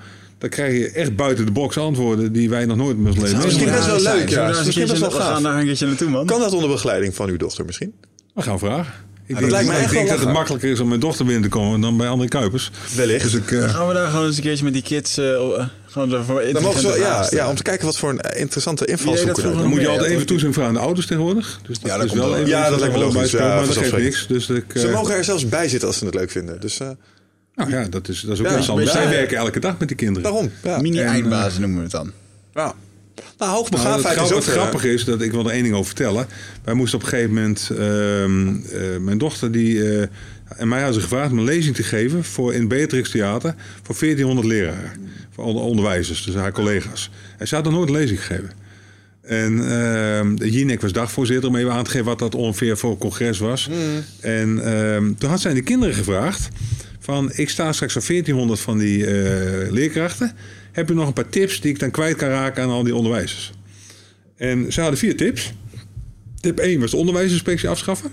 dan 0.43 0.51
krijg 0.51 0.73
je 0.79 0.91
echt 0.91 1.17
buiten 1.17 1.47
de 1.47 1.53
box 1.53 1.79
antwoorden 1.79 2.33
die 2.33 2.51
wij 2.51 2.65
nog 2.67 2.77
nooit 2.77 2.97
in 2.97 3.07
ons 3.07 3.17
leven 3.17 3.37
Misschien 3.37 3.69
hebben. 3.69 3.87
best 3.93 4.03
wel 4.05 4.15
leuk, 4.15 4.29
ja. 4.29 4.51
We 4.51 4.63
Misschien 4.65 4.87
best 4.87 5.01
wel 5.01 5.11
We 5.11 5.17
gaan 5.17 5.33
gaaf. 5.33 5.43
daar 5.43 5.59
een 5.59 5.65
keertje 5.65 5.87
naartoe, 5.87 6.09
man. 6.09 6.27
Kan 6.27 6.41
dat 6.41 6.53
onder 6.53 6.69
begeleiding 6.69 7.15
van 7.15 7.29
uw 7.29 7.37
dochter 7.37 7.65
misschien? 7.65 7.95
We 8.35 8.43
gaan 8.43 8.59
vragen. 8.59 8.93
Ik 9.27 9.29
dat 9.29 9.39
denk, 9.39 9.51
lijkt 9.53 9.69
me 9.69 9.85
ik 9.85 9.91
denk 9.91 10.09
dat 10.09 10.19
het 10.21 10.33
makkelijker 10.33 10.71
is 10.71 10.81
om 10.81 10.89
mijn 10.89 11.01
dochter 11.01 11.25
binnen 11.25 11.43
te 11.43 11.49
komen 11.49 11.81
dan 11.81 11.97
bij 11.97 12.09
André 12.09 12.29
Kuipers. 12.29 12.71
Wellicht. 12.97 13.23
Dus 13.23 13.35
ik, 13.35 13.51
eh, 13.51 13.69
Gaan 13.75 13.89
we 13.89 13.95
daar 13.95 14.11
gewoon 14.11 14.27
eens 14.27 14.37
een 14.37 14.43
keertje 14.43 14.65
met 14.65 14.73
die 14.73 14.83
kids... 14.83 15.19
eh, 15.19 15.33
eh, 15.35 15.67
gewoon 15.87 16.13
ervoor 16.13 16.53
Dan 16.53 16.63
mogen 16.63 16.81
ze, 16.81 16.99
ja, 16.99 17.27
ja, 17.31 17.49
om 17.49 17.55
te 17.55 17.63
kijken 17.63 17.87
wat 17.87 17.97
voor 17.99 18.11
een 18.11 18.21
interessante 18.37 18.85
invalshoek 18.87 19.27
dat 19.27 19.37
er 19.37 19.43
vroeger 19.43 19.63
Dan 19.63 19.71
moet 19.71 19.81
je 19.81 19.87
altijd 19.89 20.05
dat 20.07 20.15
even 20.15 20.27
toezien 20.27 20.53
vragen 20.53 20.69
aan 20.71 20.77
de 20.77 20.85
ouders 20.87 21.07
tegenwoordig. 21.07 21.61
Dus 21.67 21.79
dat 21.81 21.91
Ja, 21.91 21.97
dat 21.97 22.05
is 22.07 22.11
komt 22.13 22.23
wel 22.25 22.47
Ja, 22.47 22.71
dat 22.71 22.81
lijkt 22.81 22.95
me 22.95 23.01
logisch. 23.01 23.31
Ja, 23.31 23.39
maar 23.55 23.67
dat 23.67 23.77
geeft 23.77 23.97
niks. 23.97 24.27
Dus 24.27 24.49
ik, 24.49 24.65
Ze 24.75 24.89
mogen 24.91 25.15
er 25.15 25.25
zelfs 25.25 25.49
bij 25.49 25.69
zitten 25.69 25.89
als 25.89 25.99
ze 25.99 26.05
het 26.05 26.15
leuk 26.15 26.31
vinden. 26.31 26.61
Dus 26.61 26.81
eh, 26.81 26.89
nou 27.55 27.71
ja, 27.71 27.85
dat 27.89 28.09
is, 28.09 28.21
dat 28.21 28.33
is 28.33 28.39
ook 28.41 28.47
Ja, 28.47 28.53
interessant. 28.57 28.83
ja, 28.87 28.91
Zij 28.93 29.03
ja. 29.03 29.09
werken 29.11 29.37
elke 29.37 29.61
dag 29.61 29.79
met 29.79 29.89
die 29.89 29.97
kinderen. 29.97 30.23
daarom. 30.23 30.51
Ja. 30.63 30.81
Mini-eindbazen 30.81 31.61
noemen 31.61 31.79
we 31.79 31.83
het 31.85 31.93
dan. 31.93 32.13
Ja. 32.55 32.63
Nou, 32.63 32.75
Nou, 33.39 33.51
hoogbegaafdheid 33.53 34.17
is 34.17 34.23
ook... 34.33 34.39
het 34.39 34.47
eh, 34.47 34.53
grappige 34.53 34.93
is 34.93 35.05
dat 35.05 35.23
ik 35.23 35.31
wil 35.33 35.45
er 35.45 35.51
één 35.53 35.63
ding 35.63 35.75
over 35.75 35.87
vertellen. 35.87 36.27
Wij 36.65 36.75
moesten 36.75 36.99
op 36.99 37.05
een 37.05 37.11
gegeven 37.11 37.35
moment, 37.35 37.71
ehm, 37.79 38.49
eh, 38.57 38.99
mijn 39.01 39.19
dochter 39.19 39.53
die, 39.53 39.97
eh, 39.99 40.07
en 40.57 40.69
mij 40.69 40.79
hadden 40.83 40.95
ze 40.95 41.09
gevraagd 41.09 41.33
om 41.33 41.39
een 41.39 41.45
lezing 41.45 41.77
te 41.77 41.83
geven 41.83 42.25
voor 42.25 42.53
in 42.55 42.61
het 42.61 42.69
Beatrix 42.69 43.11
Theater 43.11 43.55
voor 43.83 43.95
1400 43.95 44.47
leraren, 44.47 44.93
voor 45.31 45.45
onder- 45.45 45.63
onderwijzers, 45.63 46.25
dus 46.25 46.35
haar 46.35 46.53
collega's. 46.53 47.11
En 47.39 47.49
ze 47.49 47.55
had 47.55 47.65
nog 47.65 47.73
nooit 47.73 47.89
een 47.89 47.95
lezing 47.95 48.25
gegeven. 48.25 48.51
En 49.23 49.71
ehm 49.71 50.35
Jinek 50.35 50.81
was 50.81 50.93
dagvoorzitter 50.93 51.49
om 51.49 51.57
even 51.57 51.73
aan 51.73 51.85
te 51.85 51.91
geven 51.91 52.07
wat 52.07 52.19
dat 52.19 52.35
ongeveer 52.35 52.77
voor 52.77 52.91
een 52.91 52.99
congres 52.99 53.39
was. 53.39 53.69
En 54.21 54.65
ehm, 54.65 55.15
toen 55.15 55.31
had 55.31 55.41
zij 55.41 55.55
de 55.55 55.63
kinderen 55.63 55.95
gevraagd 55.95 56.49
van 57.03 57.31
ik 57.35 57.49
sta 57.49 57.73
straks 57.73 57.97
op 57.97 58.07
1400 58.07 58.61
van 58.61 58.79
die 58.79 59.07
eh, 59.07 59.71
leerkrachten. 59.71 60.33
Heb 60.73 60.89
je 60.89 60.95
nog 60.95 61.07
een 61.07 61.13
paar 61.13 61.29
tips 61.29 61.61
die 61.61 61.71
ik 61.71 61.79
dan 61.79 61.91
kwijt 61.91 62.17
kan 62.17 62.29
raken 62.29 62.63
aan 62.63 62.71
al 62.71 62.83
die 62.83 62.95
onderwijzers? 62.95 63.53
En 64.37 64.73
ze 64.73 64.81
hadden 64.81 64.99
vier 64.99 65.17
tips. 65.17 65.53
Tip 66.41 66.59
1 66.59 66.81
was 66.81 66.91
de 66.91 66.97
onderwijsinspectie 66.97 67.69
afschaffen. 67.69 68.11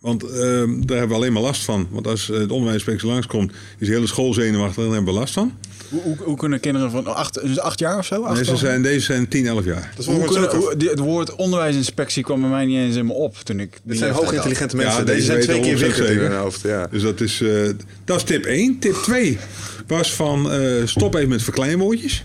Want 0.00 0.22
ehm, 0.22 0.80
daar 0.80 0.98
hebben 0.98 1.08
we 1.08 1.14
alleen 1.14 1.32
maar 1.32 1.42
last 1.42 1.62
van. 1.62 1.88
Want 1.90 2.06
als 2.06 2.30
eh, 2.30 2.36
de 2.36 2.52
onderwijsinspectie 2.52 3.08
langskomt, 3.08 3.52
is 3.78 3.86
de 3.86 3.92
hele 3.92 4.06
school 4.06 4.34
zenuwachtig 4.34 4.84
en 4.84 4.90
hebben 4.90 5.14
we 5.14 5.20
last 5.20 5.34
van. 5.34 5.58
Hoe, 5.90 6.00
hoe, 6.02 6.16
hoe 6.24 6.36
kunnen 6.36 6.60
kinderen 6.60 6.90
van 6.90 7.06
acht, 7.06 7.34
dus 7.42 7.58
acht 7.58 7.78
jaar 7.78 7.98
of 7.98 8.06
zo? 8.06 8.22
Acht 8.22 8.38
En 8.38 8.44
ze 8.44 8.56
zijn, 8.56 8.82
deze 8.82 9.00
zijn 9.00 9.28
10, 9.28 9.46
11 9.46 9.64
jaar. 9.64 9.90
Dat 9.96 9.98
is 9.98 10.06
hoe 10.06 10.18
wel 10.18 10.28
kunnen, 10.28 10.54
een 10.54 10.60
hoe, 10.60 10.76
die- 10.76 10.88
het 10.88 10.98
woord 10.98 11.34
onderwijsinspectie 11.34 12.22
kwam 12.22 12.40
bij 12.40 12.50
mij 12.50 12.64
niet 12.64 12.76
eens 12.76 12.96
in 12.96 13.06
me 13.06 13.12
op 13.12 13.36
toen 13.36 13.60
ik. 13.60 13.80
Dit 13.82 13.98
zijn 13.98 14.12
hoogintelligente 14.12 14.76
mensen. 14.76 14.98
Ja, 14.98 15.04
Deze 15.04 15.16
deze 15.16 15.26
zijn 15.26 15.40
twee 15.40 15.60
keer 15.60 15.76
100% 15.76 15.80
wikker 15.80 16.10
in 16.10 16.18
hun 16.18 16.36
hoofd. 16.38 16.60
Ja. 16.60 16.86
Dus 16.86 17.02
dat 17.02 17.20
is, 17.20 17.40
eh, 17.40 17.68
dat 18.04 18.16
is 18.16 18.22
tip 18.22 18.44
1. 18.44 18.78
Tip 18.78 18.94
2 18.94 19.38
was 19.86 20.14
van 20.14 20.50
eh, 20.52 20.60
stop 20.84 21.14
even 21.14 21.28
met 21.28 21.42
verkleinwoordjes. 21.42 22.24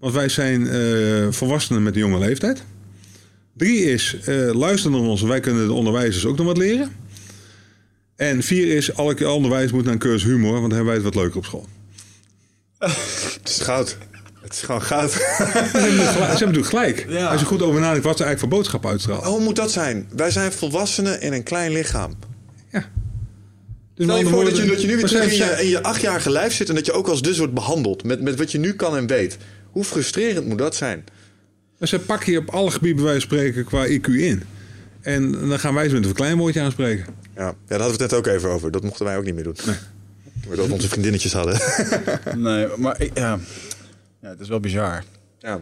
Want 0.00 0.14
wij 0.14 0.28
zijn 0.28 0.68
eh, 0.68 1.26
volwassenen 1.30 1.82
met 1.82 1.94
een 1.94 2.00
jonge 2.00 2.18
leeftijd. 2.18 2.62
Drie 3.56 3.84
is 3.92 4.16
eh, 4.24 4.50
luister 4.52 4.90
naar 4.90 5.00
ons. 5.00 5.22
Wij 5.22 5.40
kunnen 5.40 5.66
de 5.66 5.72
onderwijzers 5.72 6.26
ook 6.26 6.36
nog 6.36 6.46
wat 6.46 6.58
leren. 6.58 6.88
En 8.16 8.42
vier 8.42 8.76
is 8.76 8.94
alle 8.96 9.28
onderwijs 9.30 9.72
moet 9.72 9.84
naar 9.84 9.92
een 9.92 9.98
cursus 9.98 10.24
humor. 10.24 10.50
Want 10.52 10.62
dan 10.62 10.70
hebben 10.70 10.86
wij 10.86 10.94
het 10.94 11.04
wat 11.04 11.14
leuker 11.14 11.36
op 11.38 11.44
school. 11.44 11.66
Het 12.90 13.48
is 13.48 13.60
goud. 13.60 13.96
Het 14.42 14.52
is 14.52 14.60
gewoon 14.60 14.82
goud. 14.82 15.10
Ze 15.10 15.20
hebben 15.72 16.30
natuurlijk 16.30 16.66
gelijk. 16.66 17.06
Ja. 17.08 17.26
Als 17.26 17.40
je 17.40 17.46
goed 17.46 17.62
over 17.62 17.80
nadenkt 17.80 18.04
wat 18.04 18.16
ze 18.16 18.24
eigenlijk 18.24 18.52
voor 18.52 18.60
boodschap 18.60 18.86
uitstralen. 18.86 19.24
Hoe 19.24 19.40
moet 19.40 19.56
dat 19.56 19.70
zijn? 19.70 20.08
Wij 20.16 20.30
zijn 20.30 20.52
volwassenen 20.52 21.20
in 21.20 21.32
een 21.32 21.42
klein 21.42 21.72
lichaam. 21.72 22.14
Ja. 22.70 22.84
Dus 23.94 24.04
Stel 24.04 24.18
je 24.18 24.26
voor 24.26 24.44
dat 24.44 24.56
je, 24.56 24.66
dat 24.66 24.80
je 24.80 24.86
nu 24.86 24.96
weer 24.96 25.06
terug 25.06 25.32
in 25.32 25.36
je, 25.36 25.62
in 25.62 25.68
je 25.68 25.82
achtjarige 25.82 26.30
lijf 26.30 26.54
zit... 26.54 26.68
en 26.68 26.74
dat 26.74 26.86
je 26.86 26.92
ook 26.92 27.08
als 27.08 27.22
dus 27.22 27.38
wordt 27.38 27.54
behandeld 27.54 28.04
met, 28.04 28.20
met 28.20 28.38
wat 28.38 28.52
je 28.52 28.58
nu 28.58 28.74
kan 28.74 28.96
en 28.96 29.06
weet. 29.06 29.36
Hoe 29.70 29.84
frustrerend 29.84 30.46
moet 30.46 30.58
dat 30.58 30.74
zijn? 30.74 31.04
Maar 31.78 31.88
ze 31.88 31.98
pakken 31.98 32.32
je 32.32 32.38
op 32.38 32.50
alle 32.50 32.70
gebieden 32.70 32.96
bij 32.96 33.04
wijze 33.04 33.28
van 33.28 33.36
spreken 33.38 33.64
qua 33.64 33.86
IQ 33.86 34.06
in. 34.06 34.42
En 35.00 35.48
dan 35.48 35.58
gaan 35.58 35.74
wij 35.74 35.84
ze 35.84 35.90
met 35.90 35.98
een 35.98 36.08
verkleinwoordje 36.08 36.60
aanspreken. 36.60 37.04
Ja, 37.36 37.42
ja, 37.42 37.54
daar 37.66 37.80
hadden 37.80 37.96
we 37.96 38.02
het 38.02 38.12
net 38.12 38.14
ook 38.14 38.26
even 38.26 38.50
over. 38.50 38.70
Dat 38.70 38.82
mochten 38.82 39.04
wij 39.04 39.16
ook 39.16 39.24
niet 39.24 39.34
meer 39.34 39.44
doen. 39.44 39.56
Nee. 39.66 39.76
We 40.48 40.72
onze 40.72 40.88
vriendinnetjes 40.88 41.32
hadden. 41.32 41.60
Nee, 42.36 42.66
maar 42.76 43.00
ik, 43.02 43.18
ja. 43.18 43.38
ja, 44.22 44.28
het 44.28 44.40
is 44.40 44.48
wel 44.48 44.60
bizar. 44.60 45.04
ja. 45.40 45.60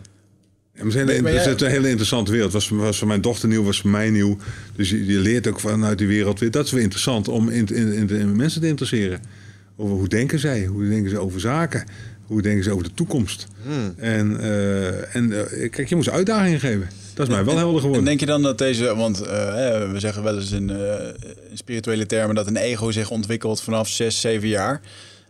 Ja, 0.74 0.84
maar 0.84 0.92
het 0.92 0.94
is, 0.94 1.00
een 1.00 1.08
hele, 1.08 1.22
Maar 1.22 1.32
jij- 1.32 1.42
het 1.50 1.60
is 1.60 1.66
een 1.66 1.72
hele 1.72 1.88
interessante 1.88 2.30
wereld. 2.30 2.52
Was, 2.52 2.68
was 2.68 2.98
voor 2.98 3.08
mijn 3.08 3.20
dochter 3.20 3.48
nieuw, 3.48 3.62
was 3.62 3.80
voor 3.80 3.90
mij 3.90 4.10
nieuw. 4.10 4.36
Dus 4.76 4.90
je, 4.90 5.06
je 5.06 5.18
leert 5.18 5.46
ook 5.46 5.60
vanuit 5.60 5.98
die 5.98 6.06
wereld 6.06 6.40
weer. 6.40 6.50
Dat 6.50 6.64
is 6.66 6.72
weer 6.72 6.82
interessant 6.82 7.28
om 7.28 7.48
in, 7.48 7.66
in, 7.66 7.92
in, 7.92 8.08
in 8.10 8.36
mensen 8.36 8.60
te 8.60 8.66
interesseren. 8.66 9.20
Over 9.76 9.96
hoe 9.96 10.08
denken 10.08 10.38
zij? 10.38 10.64
Hoe 10.64 10.88
denken 10.88 11.10
ze 11.10 11.18
over 11.18 11.40
zaken? 11.40 11.84
Hoe 12.26 12.42
denken 12.42 12.64
ze 12.64 12.70
over 12.70 12.84
de 12.84 12.94
toekomst? 12.94 13.46
En, 13.96 14.40
eh, 14.40 15.14
en 15.16 15.50
eh, 15.52 15.70
kijk, 15.70 15.88
je 15.88 15.94
moet 15.94 16.04
ze 16.04 16.10
uitdagingen 16.10 16.60
geven. 16.60 16.88
Dat 17.28 17.30
is 17.30 17.44
mij 17.44 17.54
wel 17.54 17.56
helder 17.56 17.74
En 17.74 17.80
geworden. 17.80 18.04
denk 18.04 18.20
je 18.20 18.26
dan 18.26 18.42
dat 18.42 18.58
deze, 18.58 18.96
want 18.96 19.20
eh, 19.20 19.54
hè, 19.54 19.88
we 19.88 20.00
zeggen 20.00 20.22
wel 20.22 20.38
eens 20.38 20.50
in, 20.50 20.70
eh, 20.70 21.06
in 21.50 21.56
spirituele 21.56 22.06
termen 22.06 22.34
dat 22.34 22.46
een 22.46 22.56
ego 22.56 22.90
zich 22.90 23.10
ontwikkelt 23.10 23.60
vanaf 23.60 23.88
6, 23.88 24.20
7 24.20 24.48
jaar. 24.48 24.80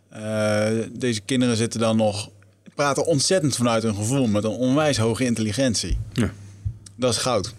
Eh, 0.08 0.66
deze 0.92 1.20
kinderen 1.20 1.56
zitten 1.56 1.80
dan 1.80 1.96
nog, 1.96 2.28
praten 2.74 3.06
ontzettend 3.06 3.56
vanuit 3.56 3.82
hun 3.82 3.94
gevoel 3.94 4.26
met 4.26 4.44
een 4.44 4.50
onwijs 4.50 4.98
hoge 4.98 5.24
intelligentie. 5.24 5.98
Ja. 6.12 6.32
Dat 6.96 7.12
is 7.12 7.18
goud. 7.18 7.54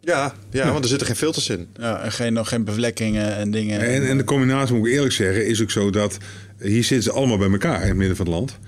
Ja, 0.00 0.34
ja, 0.50 0.70
want 0.72 0.82
er 0.82 0.90
zitten 0.90 1.06
geen 1.06 1.16
filters 1.16 1.48
in. 1.48 1.68
Ja, 1.76 2.00
en 2.00 2.12
geen, 2.12 2.32
nog 2.32 2.48
geen 2.48 2.64
bevlekkingen 2.64 3.36
en 3.36 3.50
dingen. 3.50 3.80
En, 3.80 4.08
en 4.08 4.16
de 4.16 4.24
combinatie, 4.24 4.74
moet 4.74 4.86
ik 4.86 4.92
eerlijk 4.92 5.12
zeggen, 5.12 5.46
is 5.46 5.62
ook 5.62 5.70
zo 5.70 5.90
dat 5.90 6.18
Hier 6.60 6.84
zitten 6.84 7.02
ze 7.02 7.12
allemaal 7.12 7.38
bij 7.38 7.50
elkaar 7.50 7.82
in 7.82 7.88
het 7.88 7.96
midden 7.96 8.16
van 8.16 8.26
het 8.26 8.34
land. 8.34 8.58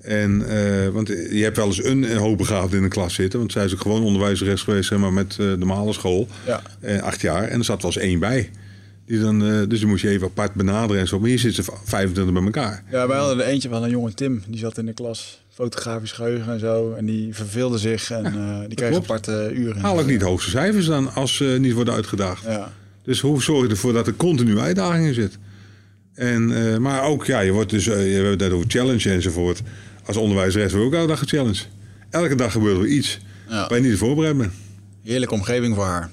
En, 0.00 0.48
eh, 0.48 0.88
want 0.88 1.08
je 1.08 1.42
hebt 1.42 1.56
wel 1.56 1.66
eens 1.66 1.84
een, 1.84 2.10
een 2.10 2.16
hoogbegaafde 2.16 2.76
in 2.76 2.82
de 2.82 2.88
klas 2.88 3.14
zitten. 3.14 3.38
Want 3.38 3.52
zij 3.52 3.64
is 3.64 3.72
ook 3.72 3.80
gewoon 3.80 4.02
onderwijzeres 4.02 4.62
geweest 4.62 4.88
zeg 4.88 4.98
maar, 4.98 5.12
met 5.12 5.30
eh, 5.30 5.36
de 5.36 5.56
normale 5.58 5.92
school. 5.92 6.28
Ja. 6.46 6.62
Eh, 6.80 7.02
acht 7.02 7.20
jaar. 7.20 7.48
En 7.48 7.58
er 7.58 7.64
zat 7.64 7.82
wel 7.82 7.90
eens 7.90 8.00
één 8.02 8.18
bij. 8.18 8.50
Die 9.06 9.20
dan, 9.20 9.38
dus 9.68 9.78
die 9.78 9.86
moest 9.86 10.02
je 10.02 10.08
even 10.08 10.26
apart 10.26 10.54
benaderen 10.54 11.00
en 11.00 11.08
zo. 11.08 11.18
Maar 11.18 11.28
hier 11.28 11.38
zitten 11.38 11.64
ze 11.64 11.72
25 11.84 12.34
bij 12.34 12.42
elkaar. 12.42 12.84
Ja, 12.90 13.08
wij 13.08 13.18
hadden 13.18 13.40
er 13.40 13.50
eentje 13.50 13.68
van 13.68 13.82
een 13.82 13.90
jonge 13.90 14.14
Tim. 14.14 14.42
Die 14.48 14.58
zat 14.58 14.78
in 14.78 14.86
de 14.86 14.92
klas. 14.92 15.42
Fotografisch 15.58 16.12
geheugen 16.12 16.52
en 16.52 16.60
zo. 16.60 16.92
En 16.92 17.04
die 17.04 17.34
verveelde 17.34 17.78
zich. 17.78 18.10
En 18.10 18.24
eh, 18.34 18.60
die 18.66 18.74
kreeg 18.74 18.96
aparte 18.96 19.50
uren. 19.54 19.80
Haal 19.80 20.00
ik 20.00 20.06
niet 20.06 20.22
hoogste 20.22 20.50
cijfers 20.50 20.86
dan 20.86 21.14
als 21.14 21.36
ze 21.36 21.56
niet 21.60 21.72
worden 21.72 21.94
uitgedaagd. 21.94 22.44
Ja. 22.44 22.72
Dus 23.02 23.20
hoe 23.20 23.42
zorg 23.42 23.64
je 23.64 23.70
ervoor 23.70 23.92
dat 23.92 24.06
er 24.06 24.14
continu 24.14 24.58
uitdaging 24.58 25.06
in 25.06 25.14
zit? 25.14 25.38
En, 26.18 26.72
eh, 26.72 26.76
maar 26.78 27.02
ook, 27.04 27.24
ja, 27.26 27.40
je 27.40 27.52
wordt 27.52 27.70
dus, 27.70 27.86
eh, 27.88 28.08
je 28.08 28.14
hebt 28.14 28.28
het 28.28 28.38
net 28.40 28.50
over 28.52 28.70
challenge 28.70 29.10
enzovoort. 29.10 29.62
Als 30.04 30.16
onderwijzeres 30.16 30.72
word 30.72 30.82
je 30.82 30.88
ook 30.88 30.94
elke 30.94 31.08
dag 31.08 31.18
gechallenged. 31.18 31.68
Elke 32.10 32.34
dag 32.34 32.52
gebeurt 32.52 32.78
er 32.78 32.86
iets 32.86 33.18
Ja. 33.48 33.68
waar 33.68 33.80
je 33.80 33.88
niet 33.88 33.98
voorbereid 33.98 34.36
bent. 34.38 34.52
Heerlijke 35.04 35.34
omgeving 35.34 35.74
voor 35.74 35.84
haar. 35.84 36.10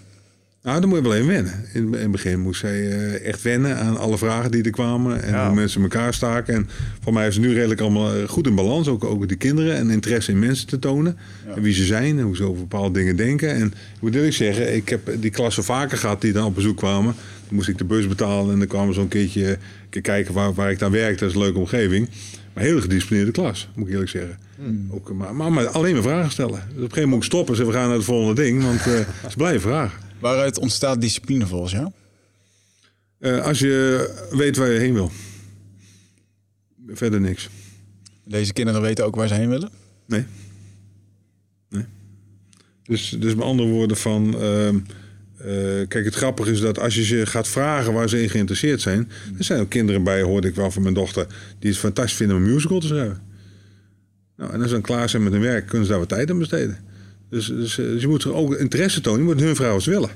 Nou, 0.63 0.79
daar 0.79 0.89
moet 0.89 0.97
je 0.97 1.03
wel 1.03 1.13
even 1.15 1.27
wennen. 1.27 1.53
In, 1.73 1.83
in 1.93 1.93
het 1.93 2.11
begin 2.11 2.39
moest 2.39 2.59
zij 2.59 2.91
eh, 2.91 3.27
echt 3.27 3.41
wennen 3.41 3.77
aan 3.77 3.97
alle 3.97 4.17
vragen 4.17 4.51
die 4.51 4.63
er 4.63 4.69
kwamen. 4.71 5.21
En 5.23 5.31
Ja. 5.31 5.45
hoe 5.47 5.55
mensen 5.55 5.81
elkaar 5.81 6.13
staken. 6.13 6.53
En 6.53 6.67
voor 7.03 7.13
mij 7.13 7.27
is 7.27 7.35
het 7.35 7.45
nu 7.45 7.53
redelijk 7.53 7.81
allemaal 7.81 8.27
goed 8.27 8.47
in 8.47 8.55
balans. 8.55 8.87
Ook, 8.87 9.03
ook 9.03 9.27
die 9.27 9.37
kinderen 9.37 9.75
en 9.75 9.89
interesse 9.89 10.31
in 10.31 10.39
mensen 10.39 10.67
te 10.67 10.79
tonen. 10.79 11.17
En 11.55 11.61
wie 11.61 11.73
ze 11.73 11.85
zijn 11.85 12.17
en 12.17 12.23
hoe 12.23 12.35
ze 12.35 12.43
over 12.43 12.61
bepaalde 12.61 12.99
dingen 12.99 13.15
denken. 13.15 13.49
En 13.49 13.65
ik 13.65 14.01
moet 14.01 14.15
eerlijk 14.15 14.33
zeggen, 14.33 14.75
ik 14.75 14.89
heb 14.89 15.09
die 15.19 15.31
klassen 15.31 15.63
vaker 15.63 15.97
gehad 15.97 16.21
die 16.21 16.31
dan 16.33 16.45
op 16.45 16.55
bezoek 16.55 16.77
kwamen. 16.77 17.15
Dan 17.47 17.55
moest 17.55 17.67
ik 17.69 17.77
de 17.77 17.83
bus 17.85 18.07
betalen 18.07 18.53
en 18.53 18.59
dan 18.59 18.67
kwamen 18.67 18.93
ze 18.93 18.99
een 18.99 19.07
keertje 19.07 19.57
kijken 20.01 20.33
waar, 20.33 20.53
waar 20.53 20.71
ik 20.71 20.79
dan 20.79 20.91
werkte. 20.91 21.19
Dat 21.19 21.29
is 21.29 21.35
een 21.35 21.41
leuke 21.41 21.59
omgeving. 21.59 22.09
Maar 22.53 22.63
hele 22.63 22.81
gedisciplineerde 22.81 23.31
klas, 23.31 23.69
moet 23.75 23.87
ik 23.87 23.93
eerlijk 23.93 24.09
zeggen. 24.09 24.39
Ook, 24.89 25.13
maar, 25.13 25.35
maar, 25.35 25.51
maar 25.51 25.67
alleen 25.67 25.93
maar 25.93 26.03
vragen 26.03 26.31
stellen. 26.31 26.51
Dus 26.51 26.61
op 26.61 26.67
een 26.67 26.73
gegeven 26.75 27.01
moment 27.01 27.11
moet 27.11 27.23
ik 27.23 27.23
stoppen 27.23 27.49
en 27.49 27.55
zeggen, 27.55 27.73
we 27.73 27.79
gaan 27.79 27.87
naar 27.87 27.97
het 27.97 28.05
volgende 28.05 28.41
ding. 28.41 28.63
Want 28.63 28.79
eh, 28.79 29.07
ze 29.31 29.37
blijven 29.37 29.61
vragen. 29.61 29.99
Waaruit 30.19 30.57
ontstaat 30.57 31.01
discipline 31.01 31.47
volgens 31.47 31.71
jou? 31.71 31.91
Eh, 33.19 33.41
als 33.41 33.59
je 33.59 34.27
weet 34.31 34.57
waar 34.57 34.71
je 34.71 34.79
heen 34.79 34.93
wil. 34.93 35.11
Verder 36.87 37.21
niks. 37.21 37.49
Deze 38.23 38.53
kinderen 38.53 38.81
weten 38.81 39.05
ook 39.05 39.15
waar 39.15 39.27
ze 39.27 39.33
heen 39.33 39.49
willen. 39.49 39.69
Nee. 40.05 40.25
Nee. 41.69 41.85
Dus, 42.83 43.09
dus 43.19 43.35
met 43.35 43.45
andere 43.45 43.69
woorden 43.69 43.97
van... 43.97 44.41
ehm, 44.41 44.79
eh, 45.45 45.87
kijk, 45.87 46.05
het 46.05 46.15
grappige 46.15 46.51
is 46.51 46.59
dat 46.59 46.79
als 46.79 46.95
je 46.95 47.03
ze 47.03 47.25
gaat 47.25 47.47
vragen 47.47 47.93
waar 47.93 48.09
ze 48.09 48.21
in 48.21 48.29
geïnteresseerd 48.29 48.81
zijn... 48.81 49.09
Er 49.37 49.43
zijn 49.43 49.61
ook 49.61 49.69
kinderen 49.69 50.03
bij, 50.03 50.21
hoorde 50.21 50.47
ik 50.47 50.55
wel 50.55 50.71
van 50.71 50.81
mijn 50.81 50.93
dochter... 50.93 51.27
die 51.59 51.69
het 51.69 51.79
fantastisch 51.79 52.15
vinden 52.15 52.37
om 52.37 52.43
een 52.43 52.53
musical 52.53 52.79
te 52.79 52.87
schrijven. 52.87 53.21
Nou, 54.37 54.51
en 54.51 54.57
als 54.57 54.67
ze 54.67 54.73
dan 54.73 54.81
klaar 54.81 55.09
zijn 55.09 55.23
met 55.23 55.33
hun 55.33 55.41
werk, 55.41 55.65
kunnen 55.65 55.85
ze 55.85 55.91
daar 55.91 55.99
wat 55.99 56.09
tijd 56.09 56.29
aan 56.29 56.39
besteden. 56.39 56.77
Dus, 57.29 57.47
dus, 57.47 57.77
eh, 57.77 57.85
dus 57.85 58.01
je 58.01 58.07
moet 58.07 58.23
er 58.23 58.33
ook 58.33 58.55
interesse 58.55 59.01
tonen. 59.01 59.19
Je 59.19 59.25
moet 59.25 59.39
hun 59.39 59.55
vragen 59.55 59.73
wat 59.73 59.83
ze 59.83 59.89
willen. 59.89 60.09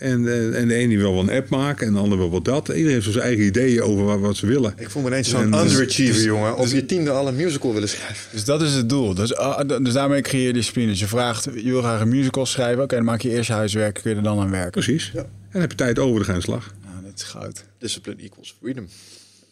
En, 0.00 0.28
eh, 0.28 0.60
en 0.60 0.68
de 0.68 0.74
ene 0.74 0.88
die 0.88 0.98
wil 0.98 1.12
wel 1.12 1.22
een 1.22 1.30
app 1.30 1.48
maken 1.48 1.86
en 1.86 1.92
de 1.92 1.98
ander 1.98 2.18
wil 2.18 2.30
wat 2.30 2.44
dat. 2.44 2.68
Iedereen 2.68 2.90
heeft 2.92 3.04
zo 3.04 3.10
zijn 3.10 3.24
eigen 3.24 3.44
ideeën 3.44 3.82
over 3.82 4.04
wat, 4.04 4.20
wat 4.20 4.36
ze 4.36 4.46
willen. 4.46 4.74
Ik 4.78 4.90
voel 4.90 5.02
me 5.02 5.08
ineens 5.08 5.32
En 5.32 5.38
zo'n 5.40 5.50
dus- 5.50 5.70
underachiever, 5.70 6.14
dus- 6.14 6.24
jongen. 6.24 6.56
Op 6.56 6.66
je 6.66 6.86
tiende 6.86 7.10
al 7.10 7.28
een 7.28 7.36
musical 7.36 7.72
willen 7.72 7.88
schrijven. 7.88 8.24
Dus 8.32 8.44
dat 8.44 8.62
is 8.62 8.72
het 8.74 8.88
doel. 8.88 9.14
Dus, 9.14 9.34
ah, 9.34 9.58
d- 9.60 9.84
dus 9.84 9.92
daarmee 9.92 10.22
creëer 10.22 10.46
je 10.46 10.52
discipline. 10.52 10.86
Dus 10.88 10.98
je 11.00 11.06
vraagt, 11.06 11.44
je 11.54 11.70
wil 11.70 11.80
graag 11.82 12.00
een 12.00 12.08
musical 12.08 12.46
schrijven. 12.46 12.82
Oké, 12.82 12.94
dan 12.94 13.04
maak 13.04 13.20
je 13.20 13.30
eerst 13.30 13.46
je 13.46 13.52
huiswerk. 13.52 13.98
Kun 14.02 14.10
je 14.10 14.16
er 14.16 14.22
dan 14.22 14.38
aan 14.40 14.50
werken. 14.50 14.70
Precies. 14.70 15.10
Ja. 15.14 15.20
En 15.20 15.28
dan 15.52 15.60
heb 15.60 15.70
je 15.70 15.76
tijd 15.76 15.98
over, 15.98 16.14
dan 16.16 16.24
ga 16.24 16.30
je 16.30 16.32
aan 16.32 16.38
de 16.38 16.46
slag. 16.46 16.74
Ja, 16.84 17.08
dit 17.08 17.18
is 17.18 17.22
goud. 17.22 17.64
Discipline 17.78 18.22
equals 18.22 18.56
freedom. 18.62 18.88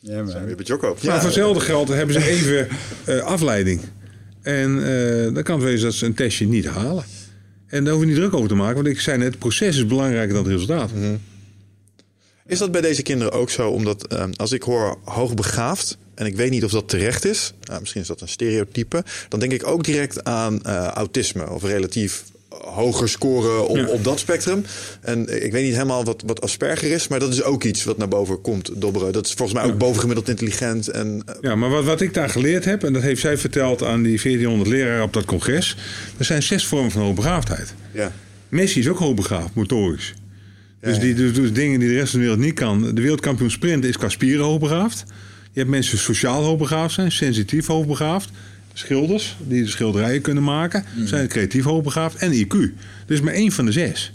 Ja, 0.01 0.27
Zijn 0.27 0.41
we 0.41 0.47
weer 0.47 0.57
bij 0.57 0.65
Jocko. 0.65 0.97
Maar 1.05 1.15
voor 1.17 1.25
hetzelfde 1.25 1.61
geld 1.65 1.89
hebben 1.89 2.15
ze 2.23 2.29
even 2.29 2.69
eh, 3.05 3.19
afleiding. 3.21 3.81
En 4.43 4.77
eh, 5.27 5.35
dan 5.35 5.43
kan 5.43 5.55
het 5.61 5.65
wezen 5.65 5.85
dat 5.85 5.95
ze 5.95 6.07
een 6.07 6.15
testje 6.15 6.47
niet 6.47 6.67
halen. 6.67 7.05
En 7.69 7.85
daar 7.85 7.93
hoef 7.93 8.03
je 8.03 8.09
niet 8.09 8.17
druk 8.17 8.35
over 8.35 8.49
te 8.49 8.55
maken. 8.55 8.75
Want 8.75 8.87
ik 8.87 9.01
zei 9.01 9.19
net, 9.19 9.29
het 9.29 9.39
proces 9.39 9.77
is 9.77 9.87
belangrijker 9.87 10.35
dan 10.35 10.45
het 10.45 10.53
resultaat. 10.53 10.91
Is 12.47 12.59
dat 12.59 12.73
bij 12.73 12.81
deze 12.81 13.03
kinderen 13.03 13.33
ook 13.33 13.51
zo? 13.51 13.71
Omdat 13.71 14.07
ehm, 14.07 14.33
als 14.37 14.53
ik 14.53 14.63
hoor 14.63 14.99
hoogbegaafd, 15.05 15.99
en 16.15 16.27
ik 16.27 16.37
weet 16.37 16.51
niet 16.51 16.65
of 16.65 16.71
dat 16.71 16.89
terecht 16.89 17.25
is, 17.25 17.53
nou, 17.61 17.81
misschien 17.81 18.01
is 18.01 18.07
dat 18.07 18.21
een 18.21 18.29
stereotype, 18.29 19.05
dan 19.29 19.41
denk 19.41 19.53
ik 19.53 19.67
ook 19.67 19.85
direct 19.85 20.25
aan 20.25 20.63
eh, 20.63 20.87
autisme 20.87 21.51
of 21.51 21.63
relatief 21.63 22.25
hoger 22.49 23.09
scoren 23.09 23.69
op, 23.69 23.77
Ja. 23.77 23.87
op 23.87 24.05
dat 24.05 24.19
spectrum. 24.19 24.65
En 25.01 25.45
ik 25.45 25.53
weet 25.53 25.65
niet 25.65 25.73
helemaal 25.73 26.05
wat, 26.05 26.23
wat 26.27 26.41
Asperger 26.41 26.91
is, 26.91 27.09
maar 27.09 27.19
dat 27.19 27.33
is 27.33 27.43
ook 27.43 27.65
iets 27.65 27.85
wat 27.85 27.99
naar 27.99 28.09
boven 28.09 28.41
komt 28.41 28.71
dobberen. 28.81 29.13
Dat 29.13 29.27
is 29.27 29.33
volgens 29.33 29.59
mij 29.61 29.69
ook 29.71 29.79
bovengemiddeld 29.79 30.29
intelligent. 30.29 30.89
En, 30.89 31.23
eh, 31.27 31.35
Ja, 31.41 31.55
maar 31.55 31.71
wat, 31.71 31.85
wat 31.85 32.01
ik 32.01 32.15
daar 32.15 32.29
geleerd 32.31 32.65
heb, 32.65 32.85
en 32.85 32.93
dat 32.93 33.03
heeft 33.03 33.21
zij 33.21 33.39
verteld 33.39 33.83
aan 33.85 34.03
die 34.03 34.19
1400 34.21 34.71
leraren 34.71 35.03
op 35.05 35.13
dat 35.13 35.25
congres. 35.25 35.77
Er 36.17 36.25
zijn 36.25 36.43
zes 36.43 36.67
vormen 36.67 36.91
van 36.91 37.03
hoogbegaafdheid. 37.03 37.75
ja. 37.93 38.13
Messi 38.49 38.81
is 38.81 38.89
ook 38.89 38.99
hoogbegaafd, 38.99 39.55
motorisch. 39.55 40.15
Dus 40.81 40.99
die 40.99 41.15
doet 41.15 41.35
doet 41.35 41.55
dingen 41.55 41.81
die 41.81 41.89
de 41.89 41.95
rest 41.95 42.11
van 42.11 42.19
de 42.21 42.25
wereld 42.27 42.45
niet 42.45 42.55
kan. 42.55 42.95
De 42.95 43.01
wereldkampioen 43.01 43.51
sprint 43.51 43.85
is 43.85 43.97
qua 43.99 44.09
spieren 44.09 44.45
hoogbegaafd. 44.45 45.05
Je 45.53 45.59
hebt 45.59 45.71
mensen 45.71 45.99
sociaal 45.99 46.43
hoogbegaafd 46.43 46.95
zijn, 46.95 47.13
sensitief 47.13 47.67
hoogbegaafd. 47.67 48.31
Schilders, 48.79 49.37
die 49.47 49.63
de 49.63 49.69
schilderijen 49.69 50.21
kunnen 50.21 50.43
maken, 50.43 50.85
zijn 51.05 51.29
creatief 51.29 51.65
hoogbegaafd. 51.65 52.17
En 52.17 52.33
IQ. 52.33 52.57
Dus 53.07 53.21
maar 53.21 53.33
één 53.33 53.53
van 53.53 53.65
de 53.65 53.73
zes. 53.73 54.13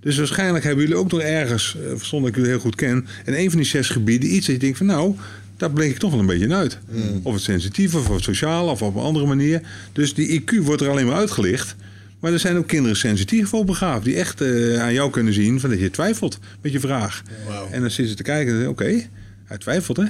Dus 0.00 0.16
waarschijnlijk 0.16 0.64
hebben 0.64 0.84
jullie 0.84 0.98
ook 0.98 1.12
nog 1.12 1.20
ergens, 1.20 1.76
eh, 1.76 2.00
zonder 2.00 2.20
dat 2.20 2.28
ik 2.28 2.34
jullie 2.34 2.50
heel 2.50 2.58
goed 2.58 2.74
ken, 2.74 3.06
in 3.24 3.34
een 3.34 3.50
van 3.50 3.58
die 3.58 3.68
zes 3.68 3.88
gebieden 3.88 4.34
iets 4.34 4.46
dat 4.46 4.54
je 4.54 4.60
denkt 4.60 4.76
van 4.76 4.86
nou, 4.86 5.14
daar 5.56 5.70
blink 5.70 5.92
ik 5.92 5.98
toch 5.98 6.10
wel 6.10 6.20
een 6.20 6.26
beetje 6.26 6.54
uit. 6.54 6.78
Of 7.22 7.34
het 7.34 7.42
sensitieve, 7.42 7.98
of 7.98 8.08
het 8.08 8.22
sociale, 8.22 8.70
of 8.70 8.82
op 8.82 8.94
een 8.94 9.02
andere 9.02 9.26
manier. 9.26 9.60
Dus 9.92 10.14
die 10.14 10.40
IQ 10.40 10.58
wordt 10.62 10.82
er 10.82 10.88
alleen 10.88 11.06
maar 11.06 11.16
uitgelicht. 11.16 11.76
Maar 12.20 12.32
er 12.32 12.38
zijn 12.38 12.56
ook 12.56 12.66
kinderen 12.66 12.96
sensitief 12.96 13.48
voor 13.48 13.64
begaafd. 13.64 14.04
Die 14.04 14.16
echt 14.16 14.40
eh, 14.40 14.80
aan 14.82 14.92
jou 14.92 15.10
kunnen 15.10 15.32
zien 15.32 15.60
van 15.60 15.70
dat 15.70 15.78
je 15.80 15.90
twijfelt 15.90 16.38
met 16.60 16.72
je 16.72 16.80
vraag. 16.80 17.22
En 17.70 17.80
dan 17.80 17.90
zitten 17.90 18.08
ze 18.08 18.14
te 18.14 18.22
kijken 18.22 18.68
oké, 18.68 19.02
hij 19.44 19.58
twijfelt 19.58 19.96
hè. 19.96 20.06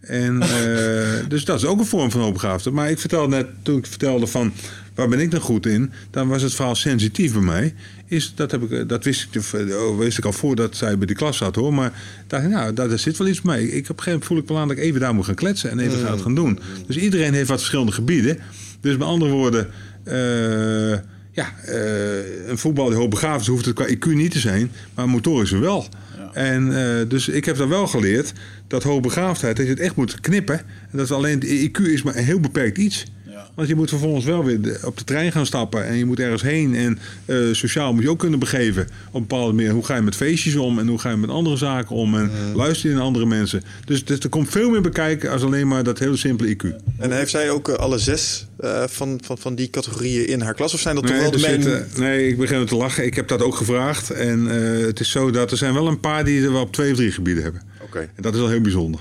En, 0.00 0.42
eh, 0.42 1.28
dus 1.28 1.44
dat 1.44 1.58
is 1.58 1.64
ook 1.64 1.78
een 1.78 1.86
vorm 1.86 2.10
van 2.10 2.20
hoogbegaafdheid. 2.20 2.74
Maar 2.74 2.90
ik 2.90 2.98
vertelde 2.98 3.36
net, 3.36 3.46
toen 3.62 3.78
ik 3.78 3.86
vertelde 3.86 4.26
van 4.26 4.52
waar 4.94 5.08
ben 5.08 5.20
ik 5.20 5.30
dan 5.30 5.40
goed 5.40 5.66
in, 5.66 5.92
dan 6.10 6.28
was 6.28 6.42
het 6.42 6.54
verhaal 6.54 6.74
sensitief 6.74 7.32
bij 7.32 7.42
mij. 7.42 7.74
Is, 8.06 8.32
dat, 8.34 8.50
heb 8.50 8.62
ik, 8.62 8.70
eh, 8.70 8.88
dat 8.88 9.04
wist, 9.04 9.28
ik, 9.34 9.42
oh, 9.74 9.98
wist 9.98 10.18
ik 10.18 10.24
al 10.24 10.32
voordat 10.32 10.76
zij 10.76 10.98
bij 10.98 11.06
die 11.06 11.16
klas 11.16 11.36
zat 11.36 11.54
hoor. 11.54 11.74
Maar 11.74 11.92
dacht 12.26 12.44
ik, 12.44 12.50
nou, 12.50 12.72
daar, 12.72 12.88
daar 12.88 12.98
zit 12.98 13.16
wel 13.16 13.28
iets 13.28 13.40
bij. 13.40 13.62
Ik, 13.62 13.70
op 13.70 13.74
een 13.74 13.84
gegeven 13.86 14.04
moment 14.04 14.24
voel 14.24 14.38
ik 14.38 14.48
wel 14.48 14.58
aan 14.58 14.68
dat 14.68 14.76
ik 14.76 14.82
even 14.82 15.00
daar 15.00 15.14
moet 15.14 15.24
gaan 15.24 15.34
kletsen 15.34 15.70
en 15.70 15.78
even 15.78 15.98
ga 15.98 16.10
het 16.10 16.22
gaan 16.22 16.34
doen. 16.34 16.58
Dus 16.86 16.96
iedereen 16.96 17.34
heeft 17.34 17.48
wat 17.48 17.58
verschillende 17.58 17.92
gebieden. 17.92 18.38
Dus 18.80 18.96
met 18.96 19.06
andere 19.06 19.30
woorden, 19.30 19.68
eh, 20.04 20.98
ja, 21.32 21.54
eh, 21.64 22.48
een 22.48 22.58
voetbal 22.58 22.88
die 22.88 22.98
hoogbegaafd 22.98 23.40
is, 23.40 23.46
hoeft 23.46 23.64
het 23.64 23.74
qua 23.74 23.88
IQ 23.88 24.06
niet 24.06 24.30
te 24.30 24.38
zijn, 24.38 24.70
maar 24.94 25.08
motorisch 25.08 25.50
wel. 25.50 25.86
En 26.32 26.76
eh, 26.76 27.08
dus 27.08 27.28
ik 27.28 27.44
heb 27.44 27.56
dan 27.56 27.68
wel 27.68 27.86
geleerd 27.86 28.32
dat 28.66 28.82
hoogbegaafdheid, 28.82 29.56
dat 29.56 29.64
je 29.64 29.72
het 29.72 29.80
echt 29.80 29.96
moet 29.96 30.20
knippen. 30.20 30.58
En 30.90 30.98
dat 30.98 31.10
alleen 31.10 31.38
de 31.38 31.70
IQ 31.70 31.82
is 31.82 32.02
maar 32.02 32.16
een 32.16 32.24
heel 32.24 32.40
beperkt 32.40 32.78
iets. 32.78 33.04
Ja. 33.38 33.48
Want 33.54 33.68
je 33.68 33.74
moet 33.74 33.88
vervolgens 33.88 34.24
wel 34.24 34.44
weer 34.44 34.80
op 34.84 34.98
de 34.98 35.04
trein 35.04 35.32
gaan 35.32 35.46
stappen 35.46 35.84
en 35.86 35.96
je 35.96 36.04
moet 36.04 36.20
ergens 36.20 36.42
heen. 36.42 36.74
En 36.74 36.98
eh, 37.24 37.36
sociaal 37.52 37.94
moet 37.94 38.02
je 38.02 38.10
ook 38.10 38.18
kunnen 38.18 38.38
begeven. 38.38 38.82
Op 39.08 39.14
een 39.14 39.20
bepaalde 39.20 39.52
manier. 39.52 39.70
Hoe 39.70 39.84
ga 39.84 39.94
je 39.96 40.02
met 40.02 40.16
feestjes 40.16 40.54
om 40.56 40.78
en 40.78 40.88
hoe 40.88 40.98
ga 40.98 41.10
je 41.10 41.16
met 41.16 41.30
andere 41.30 41.56
zaken 41.56 41.96
om 41.96 42.14
en 42.14 42.30
luister 42.54 42.88
je 42.88 42.94
naar 42.94 43.04
andere 43.04 43.26
mensen. 43.26 43.62
Dus, 43.84 44.04
dus 44.04 44.18
er 44.18 44.28
komt 44.28 44.48
veel 44.50 44.70
meer 44.70 44.80
bekijken 44.80 45.30
als 45.30 45.42
alleen 45.42 45.68
maar 45.68 45.82
dat 45.82 45.98
hele 45.98 46.16
simpele 46.16 46.56
IQ. 46.56 46.66
En 46.98 47.12
heeft 47.12 47.30
zij 47.30 47.50
ook 47.50 47.68
eh, 47.68 47.74
alle 47.74 47.98
zes 47.98 48.46
eh, 48.56 48.82
van, 48.86 49.20
van, 49.24 49.38
van 49.38 49.54
die 49.54 49.70
categorieën 49.70 50.26
in 50.28 50.40
haar 50.40 50.54
klas? 50.54 50.74
Of 50.74 50.80
zijn 50.80 50.94
dat 50.94 51.06
toch 51.06 51.16
wel 51.16 51.30
de 51.30 51.38
zitten- 51.38 51.86
nee, 51.96 52.28
ik 52.28 52.38
begin 52.38 52.66
te 52.66 52.76
lachen. 52.76 53.04
Ik 53.06 53.14
heb 53.14 53.28
dat 53.28 53.42
ook 53.42 53.54
gevraagd. 53.54 54.10
En 54.10 54.44
het 54.86 55.00
is 55.00 55.10
zo 55.10 55.30
dat 55.30 55.50
er 55.50 55.56
zijn 55.56 55.74
wel 55.74 55.86
een 55.86 56.00
paar 56.00 56.24
die 56.24 56.42
er 56.44 56.52
wel 56.52 56.62
op 56.62 56.72
twee 56.72 56.90
of 56.90 56.96
drie 56.96 57.12
gebieden 57.12 57.42
hebben. 57.42 57.62
Oké. 57.82 57.98
En 57.98 58.22
dat 58.22 58.34
is 58.34 58.40
wel 58.40 58.48
heel 58.48 58.60
bijzonder. 58.60 59.00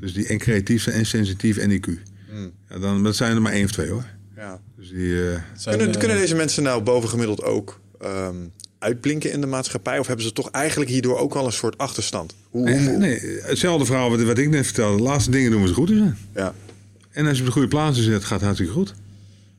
Dus 0.00 0.12
die 0.12 0.26
en 0.26 0.38
creatief 0.38 0.82
zijn 0.82 0.96
en 0.96 1.06
sensitief 1.06 1.56
en 1.56 1.70
IQ. 1.80 2.09
Ja, 2.70 2.78
dan, 2.78 3.02
dat 3.04 3.16
zijn 3.16 3.34
er 3.34 3.42
maar 3.42 3.52
één 3.52 3.64
of 3.64 3.70
twee 3.70 3.88
hoor. 3.90 4.04
Ja. 4.36 4.60
Dus 4.76 4.88
die, 4.88 5.28
eh, 5.30 5.38
Zijn, 5.56 5.76
Kunnen, 5.76 5.94
eh, 5.94 6.00
kunnen 6.00 6.16
deze 6.18 6.34
mensen 6.34 6.62
nou 6.62 6.82
bovengemiddeld 6.82 7.42
ook 7.42 7.80
ehm, 8.00 8.34
uitblinken 8.78 9.32
in 9.32 9.40
de 9.40 9.46
maatschappij? 9.46 9.98
Of 9.98 10.06
hebben 10.06 10.24
ze 10.24 10.32
toch 10.32 10.50
eigenlijk 10.50 10.90
hierdoor 10.90 11.18
ook 11.18 11.34
al 11.34 11.46
een 11.46 11.52
soort 11.52 11.78
achterstand? 11.78 12.34
Hoe, 12.50 12.64
nee, 12.64 12.88
hoe- 12.88 12.96
nee, 12.98 13.20
hetzelfde 13.42 13.84
verhaal 13.86 14.10
wat, 14.10 14.22
wat 14.22 14.38
ik 14.38 14.48
net 14.50 14.64
vertelde. 14.64 14.96
De 14.96 15.02
laatste 15.02 15.30
dingen 15.30 15.50
doen 15.50 15.62
we 15.62 15.68
ze 15.68 15.74
goed 15.74 15.90
in 15.90 15.96
zijn. 15.98 16.16
Ja. 16.34 16.54
En 17.10 17.26
als 17.26 17.34
je 17.36 17.40
op 17.40 17.46
de 17.46 17.52
goede 17.52 17.68
plaatsen 17.68 18.04
zet, 18.04 18.22
gaat 18.24 18.30
het 18.32 18.42
hartstikke 18.42 18.72
goed. 18.72 18.94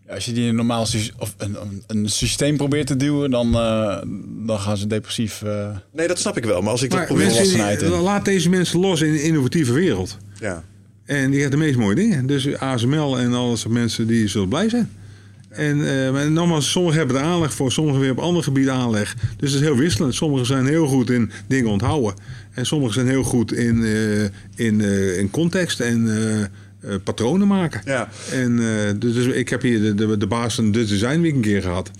Ja, 0.08 0.14
als 0.14 0.26
je 0.26 0.32
die 0.34 0.44
in 0.44 0.50
een 0.50 0.56
normaal 0.56 0.82
of 1.18 1.34
een, 1.38 1.62
een, 1.62 1.84
een 1.88 2.10
systeem 2.10 2.58
probeert 2.58 2.88
te 2.88 2.96
duwen, 2.96 3.32
dan, 3.32 3.54
eh, 3.56 4.02
dan 4.46 4.60
gaan 4.60 4.78
ze 4.78 4.88
depressief. 4.88 5.42
eh, 5.42 5.78
Nee, 5.94 6.08
dat 6.08 6.20
snap 6.20 6.38
ik 6.38 6.44
wel. 6.46 6.62
Maar 6.62 6.72
als 6.72 6.82
ik 6.82 6.90
dat 6.90 6.98
Maar 7.00 7.08
probeer... 7.08 7.26
mensen, 7.26 7.42
volwassenheid 7.44 7.80
die- 7.80 7.94
in. 7.94 8.00
laat 8.02 8.26
deze 8.26 8.50
mensen 8.50 8.80
los 8.80 9.02
in 9.02 9.10
een 9.14 9.24
innovatieve 9.24 9.74
wereld. 9.74 10.18
Ja. 10.40 10.64
En 11.12 11.32
die 11.32 11.42
hebben 11.42 11.60
de 11.60 11.66
meest 11.66 11.78
mooie 11.78 11.96
dingen. 11.96 12.26
Dus 12.26 12.58
ASML 12.58 13.20
en 13.20 13.34
al 13.34 13.50
dat 13.50 13.60
soort 13.60 13.74
mensen 13.74 14.08
die 14.08 14.28
zullen 14.28 14.48
blij 14.48 14.70
zijn. 14.70 14.90
En 15.50 15.78
uh, 15.78 16.28
nogmaals, 16.28 16.72
sommigen 16.72 16.98
hebben 16.98 17.18
er 17.18 17.24
aanleg 17.24 17.54
voor, 17.54 17.72
sommigen 17.72 18.00
weer 18.00 18.12
op 18.12 18.20
andere 18.20 18.44
gebieden 18.44 18.74
aanleg. 18.74 19.16
Dus 19.38 19.52
het 19.52 19.62
is 19.62 19.68
heel 19.68 19.78
wisselend. 19.78 20.16
Sommigen 20.16 20.46
zijn 20.46 20.66
heel 20.66 20.88
goed 20.88 21.10
in 21.10 21.32
dingen 21.48 21.70
onthouden. 21.72 22.14
En 22.52 22.66
sommigen 22.66 22.94
zijn 22.94 23.08
heel 23.08 23.24
goed 23.24 23.54
in, 23.54 23.78
uh, 23.78 24.24
in, 24.56 24.80
uh, 24.80 25.18
in 25.18 25.30
context 25.30 25.80
en 25.80 26.10
patronen 27.04 27.48
maken. 27.48 27.82
Ja. 27.86 28.10
En 28.32 28.56
dus, 29.00 29.14
dus 29.14 29.26
ik 29.26 29.50
heb 29.50 29.62
hier 29.62 29.82
de, 29.82 29.96
de, 29.96 30.18
de 30.18 30.28
baas 30.28 30.56
van 30.56 30.72
de 30.72 30.86
Design 30.86 31.22
Week 31.22 31.34
een 31.34 31.42
keer 31.42 31.62
gehad. 31.62 31.92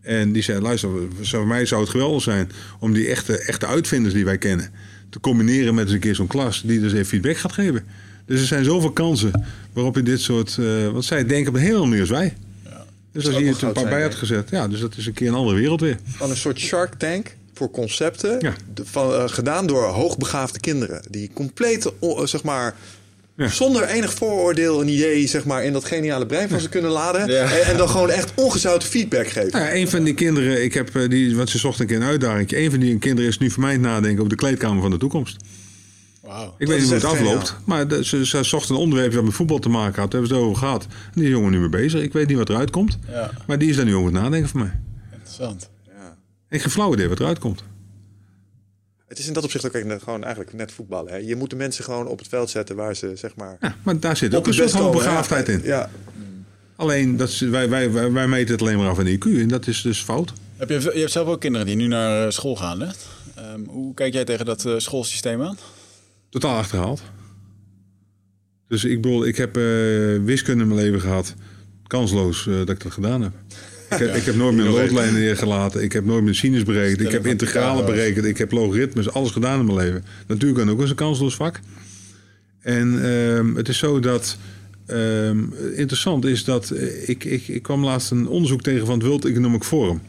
En 0.00 0.32
die 0.32 0.42
zei, 0.42 0.60
luister, 0.60 0.90
voor 1.20 1.46
mij 1.46 1.66
zou 1.66 1.80
het 1.80 1.90
geweldig 1.90 2.22
zijn 2.22 2.50
om 2.78 2.92
die 2.92 3.08
echte, 3.08 3.38
echte 3.38 3.66
uitvinders 3.66 4.14
die 4.14 4.24
wij 4.24 4.38
kennen... 4.38 4.70
te 5.10 5.20
combineren 5.20 5.74
met 5.74 5.84
eens 5.84 5.94
een 5.94 6.00
keer 6.00 6.14
zo'n 6.14 6.26
klas 6.26 6.62
die 6.62 6.80
dus 6.80 6.92
even 6.92 7.06
feedback 7.06 7.36
gaat 7.36 7.52
geven. 7.52 7.84
Dus 8.26 8.40
er 8.40 8.46
zijn 8.46 8.64
zoveel 8.64 8.90
kansen 8.90 9.44
waarop 9.72 9.96
je 9.96 10.02
dit 10.02 10.20
soort... 10.20 10.56
Uh, 10.60 10.88
want 10.88 11.04
zij 11.04 11.26
denken 11.26 11.48
op 11.48 11.54
een 11.54 11.60
hele 11.60 11.78
andere 11.78 11.88
manier 11.88 12.00
als 12.00 12.18
wij. 12.18 12.34
Ja. 12.64 12.84
Dus 13.12 13.26
als 13.26 13.36
je 13.36 13.44
het 13.44 13.62
een 13.62 13.72
paar 13.72 13.88
bij 13.88 14.02
had 14.02 14.14
gezet, 14.14 14.50
ja, 14.50 14.68
dus 14.68 14.80
dat 14.80 14.96
is 14.96 15.06
een 15.06 15.12
keer 15.12 15.28
een 15.28 15.34
andere 15.34 15.56
wereld 15.56 15.80
weer. 15.80 15.98
Van 16.04 16.30
een 16.30 16.36
soort 16.36 16.58
Shark 16.58 16.94
Tank 16.94 17.36
voor 17.54 17.70
concepten, 17.70 18.36
ja. 18.40 18.54
van, 18.82 19.10
uh, 19.10 19.24
gedaan 19.26 19.66
door 19.66 19.84
hoogbegaafde 19.84 20.60
kinderen. 20.60 21.02
Die 21.10 21.30
compleet, 21.34 21.92
uh, 22.00 22.24
zeg 22.24 22.42
maar, 22.42 22.74
ja. 23.36 23.48
Zonder 23.48 23.84
enig 23.84 24.14
vooroordeel 24.14 24.80
een 24.80 24.88
idee 24.88 25.26
zeg 25.26 25.44
maar, 25.44 25.64
in 25.64 25.72
dat 25.72 25.84
geniale 25.84 26.26
brein 26.26 26.48
van 26.48 26.60
ze 26.60 26.68
kunnen 26.68 26.90
laden. 26.90 27.30
Ja. 27.30 27.52
En, 27.52 27.64
en, 27.64 27.76
dan 27.76 27.88
gewoon 27.88 28.10
echt 28.10 28.32
ongezouten 28.34 28.88
feedback 28.88 29.28
geven. 29.28 29.60
Ja, 29.60 29.74
een 29.74 29.88
van 29.88 30.04
die 30.04 30.14
kinderen, 30.14 30.64
ik 30.64 30.74
heb 30.74 30.90
die, 31.08 31.36
want 31.36 31.50
ze 31.50 31.58
zocht 31.58 31.80
een 31.80 31.86
keer 31.86 31.96
een 31.96 32.02
uitdaging. 32.02 32.52
Een 32.52 32.70
van 32.70 32.80
die 32.80 32.98
kinderen 32.98 33.30
is 33.30 33.38
nu 33.38 33.50
voor 33.50 33.62
mij 33.62 33.72
het 33.72 33.80
nadenken 33.80 34.18
over 34.18 34.28
de 34.28 34.36
kleedkamer 34.36 34.82
van 34.82 34.90
de 34.90 34.96
toekomst. 34.96 35.36
Wow, 36.24 36.54
ik 36.58 36.66
weet 36.66 36.78
niet 36.78 36.86
hoe 36.86 36.94
het 36.94 37.04
afloopt. 37.04 37.56
Maar 37.64 37.88
de, 37.88 38.04
ze, 38.04 38.26
ze 38.26 38.42
zocht 38.42 38.68
een 38.68 38.76
onderwerp 38.76 39.12
dat 39.12 39.24
met 39.24 39.34
voetbal 39.34 39.58
te 39.58 39.68
maken 39.68 40.00
had. 40.00 40.10
Daar 40.10 40.20
hebben 40.20 40.28
ze 40.28 40.34
het 40.34 40.44
over 40.44 40.56
gehad. 40.56 40.86
En 41.14 41.20
die 41.20 41.28
jongen 41.28 41.50
nu 41.50 41.58
mee 41.58 41.68
bezig. 41.68 42.02
Ik 42.02 42.12
weet 42.12 42.28
niet 42.28 42.36
wat 42.36 42.48
eruit 42.48 42.70
komt. 42.70 42.98
Ja. 43.08 43.30
Maar 43.46 43.58
die 43.58 43.70
is 43.70 43.76
daar 43.76 43.84
nu 43.84 43.94
over 43.94 44.12
het 44.12 44.22
nadenken 44.22 44.48
voor 44.48 44.60
mij. 44.60 44.80
Interessant. 45.12 45.70
Ja. 45.86 46.16
Ik 46.48 46.62
geen 46.62 46.70
flauw 46.70 46.92
idee 46.92 47.08
wat 47.08 47.20
eruit 47.20 47.38
komt. 47.38 47.64
Het 49.06 49.18
is 49.18 49.26
in 49.26 49.32
dat 49.32 49.44
opzicht 49.44 49.66
ook 49.66 50.02
gewoon 50.02 50.22
eigenlijk 50.22 50.52
net 50.52 50.72
voetballen. 50.72 51.12
Hè? 51.12 51.18
Je 51.18 51.36
moet 51.36 51.50
de 51.50 51.56
mensen 51.56 51.84
gewoon 51.84 52.06
op 52.06 52.18
het 52.18 52.28
veld 52.28 52.50
zetten 52.50 52.76
waar 52.76 52.96
ze 52.96 53.12
zeg 53.14 53.36
maar. 53.36 53.56
Ja, 53.60 53.76
maar 53.82 54.00
daar 54.00 54.16
zit 54.16 54.34
ook 54.34 54.46
een 54.46 54.54
soort 54.54 54.70
van 54.70 54.90
begaafdheid 54.90 55.48
in. 55.48 55.60
Ja. 55.62 55.90
Alleen 56.76 57.16
dat 57.16 57.38
wij, 57.38 57.68
wij, 57.68 57.92
wij, 57.92 58.12
wij 58.12 58.28
meten 58.28 58.52
het 58.52 58.62
alleen 58.62 58.78
maar 58.78 58.88
af 58.88 58.98
in 58.98 59.18
IQ 59.18 59.40
en 59.40 59.48
dat 59.48 59.66
is 59.66 59.82
dus 59.82 60.02
fout. 60.02 60.32
Heb 60.56 60.68
je, 60.68 60.80
je 60.94 60.98
hebt 60.98 61.12
zelf 61.12 61.28
ook 61.28 61.40
kinderen 61.40 61.66
die 61.66 61.76
nu 61.76 61.86
naar 61.86 62.32
school 62.32 62.56
gaan. 62.56 62.80
Hè? 62.80 62.88
Um, 63.52 63.66
hoe 63.68 63.94
kijk 63.94 64.12
jij 64.12 64.24
tegen 64.24 64.44
dat 64.44 64.64
uh, 64.64 64.74
schoolsysteem 64.78 65.42
aan? 65.42 65.58
Totaal 66.34 66.58
achterhaald. 66.58 67.02
Dus 68.68 68.84
ik 68.84 69.00
bedoel, 69.00 69.26
ik 69.26 69.36
heb 69.36 69.56
uh, 69.56 69.64
wiskunde 70.24 70.62
in 70.62 70.68
mijn 70.68 70.80
leven 70.80 71.00
gehad. 71.00 71.34
Kansloos 71.86 72.46
uh, 72.46 72.56
dat 72.56 72.68
ik 72.68 72.82
dat 72.82 72.92
gedaan 72.92 73.22
heb. 73.22 73.32
Ik, 73.90 73.98
heb, 73.98 74.14
ik 74.14 74.24
heb 74.24 74.34
nooit 74.34 74.54
meer 74.54 74.66
een 74.66 74.72
loodlijn 74.72 75.14
neergelaten. 75.14 75.82
Ik 75.82 75.92
heb 75.92 76.04
nooit 76.04 76.24
meer 76.24 76.34
sinus 76.34 76.62
berekend. 76.62 77.00
Ik 77.00 77.10
heb 77.10 77.26
integralen 77.26 77.84
berekend. 77.84 78.24
Ik 78.24 78.38
heb 78.38 78.52
logaritmes. 78.52 79.12
Alles 79.12 79.30
gedaan 79.30 79.60
in 79.60 79.66
mijn 79.66 79.78
leven. 79.78 80.04
Natuurlijk 80.26 80.70
ook 80.70 80.80
eens 80.80 80.90
een 80.90 80.96
kansloos 80.96 81.34
vak. 81.34 81.60
En 82.60 82.92
uh, 82.92 83.56
het 83.56 83.68
is 83.68 83.78
zo 83.78 84.00
dat... 84.00 84.36
Ehm, 84.86 85.38
interessant 85.74 86.24
is 86.24 86.44
dat 86.44 86.70
eh, 86.70 87.08
ik, 87.08 87.24
ik, 87.24 87.48
ik 87.48 87.62
kwam 87.62 87.84
laatst 87.84 88.10
een 88.10 88.28
onderzoek 88.28 88.62
tegen 88.62 88.86
van 88.86 88.98
het 88.98 89.06
World 89.06 89.24
Economic 89.24 89.62
Forum. 89.62 90.00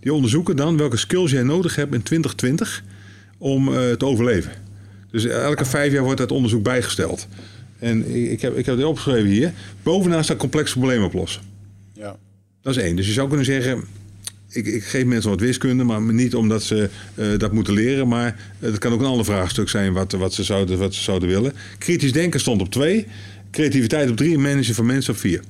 Die 0.00 0.12
onderzoeken 0.12 0.56
dan 0.56 0.76
welke 0.76 0.96
skills 0.96 1.30
jij 1.30 1.42
nodig 1.42 1.76
hebt 1.76 1.94
in 1.94 2.02
2020 2.02 2.84
om 3.38 3.66
te 3.98 4.04
overleven. 4.04 4.63
Dus 5.14 5.24
elke 5.24 5.64
vijf 5.64 5.92
jaar 5.92 6.02
wordt 6.02 6.18
dat 6.18 6.30
onderzoek 6.30 6.62
bijgesteld. 6.62 7.26
En 7.78 8.14
ik 8.30 8.40
heb, 8.40 8.56
ik 8.56 8.66
heb 8.66 8.76
het 8.76 8.84
opgeschreven 8.84 9.30
hier. 9.30 9.52
Bovenaan 9.82 10.24
staat 10.24 10.36
complexe 10.36 10.72
problemen 10.72 11.06
oplossen. 11.06 11.42
Ja. 11.92 12.16
Dat 12.62 12.76
is 12.76 12.82
één. 12.82 12.96
Dus 12.96 13.06
je 13.06 13.12
zou 13.12 13.28
kunnen 13.28 13.46
zeggen, 13.46 13.84
ik, 14.48 14.66
ik, 14.66 14.84
geef 14.84 15.04
mensen 15.04 15.30
wat 15.30 15.40
wiskunde, 15.40 15.84
maar 15.84 16.02
niet 16.02 16.34
omdat 16.34 16.62
ze 16.62 16.90
uh, 17.14 17.38
dat 17.38 17.52
moeten 17.52 17.74
leren. 17.74 18.08
Maar 18.08 18.40
het 18.58 18.78
kan 18.78 18.92
ook 18.92 19.00
een 19.00 19.06
ander 19.06 19.24
vraagstuk 19.24 19.68
zijn 19.68 19.92
wat, 19.92 20.12
wat, 20.12 20.34
ze 20.34 20.44
zouden, 20.44 20.78
wat 20.78 20.94
ze 20.94 21.02
zouden 21.02 21.28
willen. 21.28 21.52
Kritisch 21.78 22.12
denken 22.12 22.40
stond 22.40 22.60
op 22.60 22.70
twee. 22.70 23.06
Creativiteit 23.50 24.10
op 24.10 24.16
drie 24.16 24.34
en 24.34 24.40
managen 24.40 24.74
van 24.74 24.86
mensen 24.86 25.12
op 25.12 25.18
vier. 25.18 25.42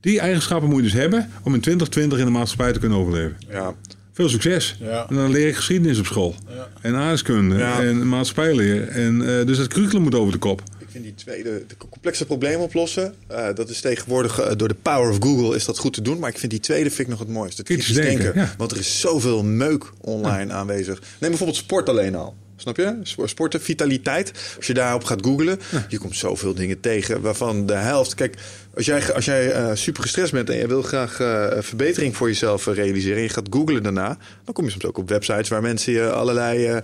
Die 0.00 0.20
eigenschappen 0.20 0.68
moet 0.68 0.78
je 0.78 0.84
dus 0.84 0.92
hebben 0.92 1.30
om 1.42 1.54
in 1.54 1.60
2020 1.60 2.18
in 2.18 2.24
de 2.24 2.30
maatschappij 2.30 2.72
te 2.72 2.78
kunnen 2.78 2.98
overleven. 2.98 3.36
Ja. 3.48 3.74
Veel 4.14 4.28
succes. 4.28 4.76
Ja. 4.80 5.06
En 5.08 5.14
dan 5.16 5.30
leer 5.30 5.48
ik 5.48 5.54
geschiedenis 5.54 5.98
op 5.98 6.06
school. 6.06 6.34
Ja. 6.48 6.68
En 6.80 6.94
aardrijkskunde. 6.94 7.62
En 7.62 8.08
maatschappijleer. 8.08 8.88
En, 8.88 9.20
uh, 9.20 9.46
dus 9.46 9.58
het 9.58 9.68
curriculum 9.68 10.02
moet 10.02 10.14
over 10.14 10.32
de 10.32 10.38
kop. 10.38 10.62
Ik 10.78 10.86
vind 10.90 11.04
die 11.04 11.14
tweede, 11.14 11.64
de 11.66 11.76
complexe 11.76 12.26
problemen 12.26 12.60
oplossen. 12.60 13.14
Uh, 13.30 13.46
dat 13.54 13.68
is 13.68 13.80
tegenwoordig 13.80 14.40
uh, 14.40 14.50
door 14.56 14.68
de 14.68 14.76
power 14.82 15.10
of 15.10 15.16
Google 15.20 15.56
is 15.56 15.64
dat 15.64 15.78
goed 15.78 15.92
te 15.92 16.02
doen. 16.02 16.18
Maar 16.18 16.30
ik 16.30 16.38
vind 16.38 16.52
die 16.52 16.60
tweede 16.60 16.90
vind 16.90 17.00
ik 17.00 17.08
nog 17.08 17.18
het 17.18 17.28
mooiste. 17.28 17.56
Het 17.56 17.66
kritisch 17.66 17.94
denken. 17.94 18.50
Want 18.58 18.70
er 18.70 18.78
is 18.78 19.00
zoveel 19.00 19.44
meuk 19.44 19.90
online 20.00 20.52
aanwezig. 20.52 20.98
Neem 20.98 21.30
bijvoorbeeld 21.30 21.58
sport 21.58 21.88
alleen 21.88 22.14
al. 22.14 22.34
Snap 22.56 22.76
je? 22.76 22.98
Sporten, 23.24 23.60
vitaliteit. 23.60 24.32
Als 24.56 24.66
je 24.66 24.74
daarop 24.74 25.04
gaat 25.04 25.24
googlen, 25.24 25.58
ja. 25.70 25.86
je 25.88 25.98
komt 25.98 26.16
zoveel 26.16 26.54
dingen 26.54 26.80
tegen 26.80 27.20
waarvan 27.20 27.66
de 27.66 27.74
helft. 27.74 28.14
Kijk, 28.14 28.36
als 28.74 28.86
jij, 28.86 29.12
als 29.12 29.24
jij 29.24 29.56
uh, 29.56 29.70
super 29.74 30.02
gestrest 30.02 30.32
bent 30.32 30.50
en 30.50 30.56
je 30.56 30.66
wil 30.66 30.82
graag 30.82 31.20
uh, 31.20 31.46
verbetering 31.58 32.16
voor 32.16 32.28
jezelf 32.28 32.66
realiseren 32.66 33.16
en 33.16 33.22
je 33.22 33.28
gaat 33.28 33.46
googlen 33.50 33.82
daarna, 33.82 34.18
dan 34.44 34.54
kom 34.54 34.64
je 34.64 34.70
soms 34.70 34.84
ook 34.84 34.98
op 34.98 35.08
websites 35.08 35.48
waar 35.48 35.62
mensen 35.62 35.92
je 35.92 36.10
allerlei 36.10 36.70
uh, 36.70 36.76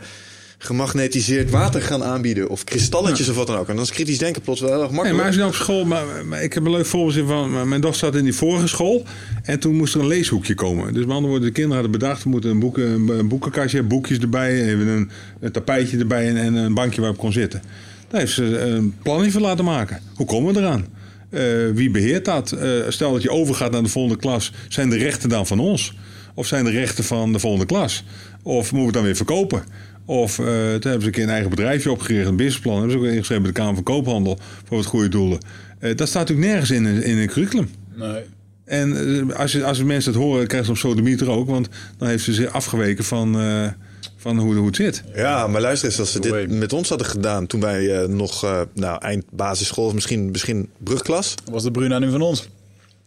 gemagnetiseerd 0.62 1.50
water 1.50 1.82
gaan 1.82 2.04
aanbieden. 2.04 2.48
Of 2.48 2.64
kristalletjes 2.64 3.26
ja. 3.26 3.32
of 3.32 3.38
wat 3.38 3.46
dan 3.46 3.56
ook. 3.56 3.68
En 3.68 3.74
dan 3.74 3.84
is 3.84 3.90
kritisch 3.90 4.18
denken 4.18 4.42
plots 4.42 4.60
wel 4.60 4.70
heel 4.70 4.82
erg 4.82 4.90
makkelijk. 4.90 5.16
Nee, 5.16 5.18
maar 5.18 5.26
als 5.26 5.34
je 5.34 5.40
nou 5.40 5.52
op 5.52 5.60
school... 5.60 5.84
Maar, 5.84 6.26
maar, 6.26 6.42
ik 6.42 6.52
heb 6.52 6.64
een 6.64 6.70
leuk 6.70 6.86
voorbeeld 6.86 7.28
van... 7.28 7.68
Mijn 7.68 7.80
dochter 7.80 8.06
zat 8.06 8.16
in 8.16 8.24
die 8.24 8.34
vorige 8.34 8.66
school. 8.66 9.04
En 9.42 9.60
toen 9.60 9.74
moest 9.74 9.94
er 9.94 10.00
een 10.00 10.06
leeshoekje 10.06 10.54
komen. 10.54 10.92
Dus 10.92 11.04
met 11.04 11.14
andere 11.14 11.26
woorden, 11.26 11.46
de 11.46 11.54
kinderen 11.54 11.82
hadden 11.82 12.00
bedacht... 12.00 12.22
we 12.22 12.28
moeten 12.28 12.50
een, 12.50 12.58
boeken, 12.58 13.08
een 13.08 13.28
boekenkastje 13.28 13.82
boekjes 13.82 14.18
erbij. 14.18 14.62
Even 14.62 14.86
een, 14.86 15.10
een 15.40 15.52
tapijtje 15.52 15.98
erbij 15.98 16.28
en, 16.28 16.36
en, 16.36 16.54
een 16.54 16.74
bankje 16.74 17.00
waarop 17.00 17.18
kon 17.18 17.32
zitten. 17.32 17.62
Daar 18.08 18.20
heeft 18.20 18.32
ze 18.32 18.58
een 18.58 18.94
plannetje 19.02 19.32
voor 19.32 19.40
laten 19.40 19.64
maken. 19.64 20.00
Hoe 20.14 20.26
komen 20.26 20.54
we 20.54 20.60
eraan? 20.60 20.86
Uh, 21.30 21.40
wie 21.74 21.90
beheert 21.90 22.24
dat? 22.24 22.52
Uh, 22.52 22.60
stel 22.88 23.12
dat 23.12 23.22
je 23.22 23.30
overgaat 23.30 23.70
naar 23.70 23.82
de 23.82 23.88
volgende 23.88 24.18
klas. 24.18 24.52
Zijn 24.68 24.90
de 24.90 24.96
rechten 24.96 25.28
dan 25.28 25.46
van 25.46 25.58
ons? 25.58 25.94
Of 26.34 26.46
zijn 26.46 26.64
de 26.64 26.70
rechten 26.70 27.04
van 27.04 27.32
de 27.32 27.38
volgende 27.38 27.66
klas? 27.66 28.04
Of 28.42 28.72
moeten 28.72 28.78
we 28.78 28.84
het 28.84 28.94
dan 28.94 29.02
weer 29.02 29.16
verkopen? 29.16 29.64
Of 30.10 30.38
uh, 30.38 30.46
toen 30.46 30.54
hebben 30.90 31.00
ze 31.00 31.06
een 31.06 31.10
keer 31.10 31.22
een 31.22 31.30
eigen 31.30 31.50
bedrijfje 31.50 31.90
opgericht, 31.90 32.26
een 32.26 32.36
businessplan. 32.36 32.74
Hebben 32.78 32.92
ze 32.92 32.98
ook 32.98 33.04
ingeschreven 33.04 33.42
bij 33.42 33.52
de 33.52 33.58
Kamer 33.58 33.74
van 33.74 33.82
Koophandel 33.82 34.38
voor 34.64 34.76
wat 34.76 34.86
goede 34.86 35.08
doelen. 35.08 35.38
Uh, 35.80 35.96
dat 35.96 36.08
staat 36.08 36.28
natuurlijk 36.28 36.48
nergens 36.48 36.70
in, 36.70 36.86
in 36.86 37.18
een 37.18 37.28
curriculum. 37.28 37.70
Nee. 37.94 38.22
En 38.64 38.90
uh, 38.90 39.36
als, 39.36 39.52
je, 39.52 39.64
als 39.64 39.82
mensen 39.82 40.12
het 40.12 40.22
horen, 40.22 40.46
krijgen 40.46 40.66
ze 40.66 40.72
op 40.72 40.90
sodemieter 40.90 41.30
ook. 41.30 41.48
Want 41.48 41.68
dan 41.98 42.08
heeft 42.08 42.24
ze 42.24 42.32
zich 42.32 42.52
afgeweken 42.52 43.04
van, 43.04 43.36
van 44.16 44.38
hoe, 44.38 44.54
hoe 44.54 44.66
het 44.66 44.76
zit. 44.76 45.02
Ja, 45.14 45.46
maar 45.46 45.60
luister 45.60 45.88
eens, 45.88 45.98
als 45.98 46.12
ze 46.12 46.20
dit 46.20 46.50
met 46.50 46.72
ons 46.72 46.88
hadden 46.88 47.06
gedaan 47.06 47.46
toen 47.46 47.60
wij 47.60 48.06
nog 48.06 48.66
nou, 48.74 49.02
eind 49.02 49.24
basisschool, 49.30 49.92
misschien, 49.92 50.30
misschien 50.30 50.68
brugklas. 50.78 51.34
Was 51.50 51.62
de 51.62 51.70
Bruna 51.70 51.98
nu 51.98 52.10
van 52.10 52.20
ons? 52.20 52.48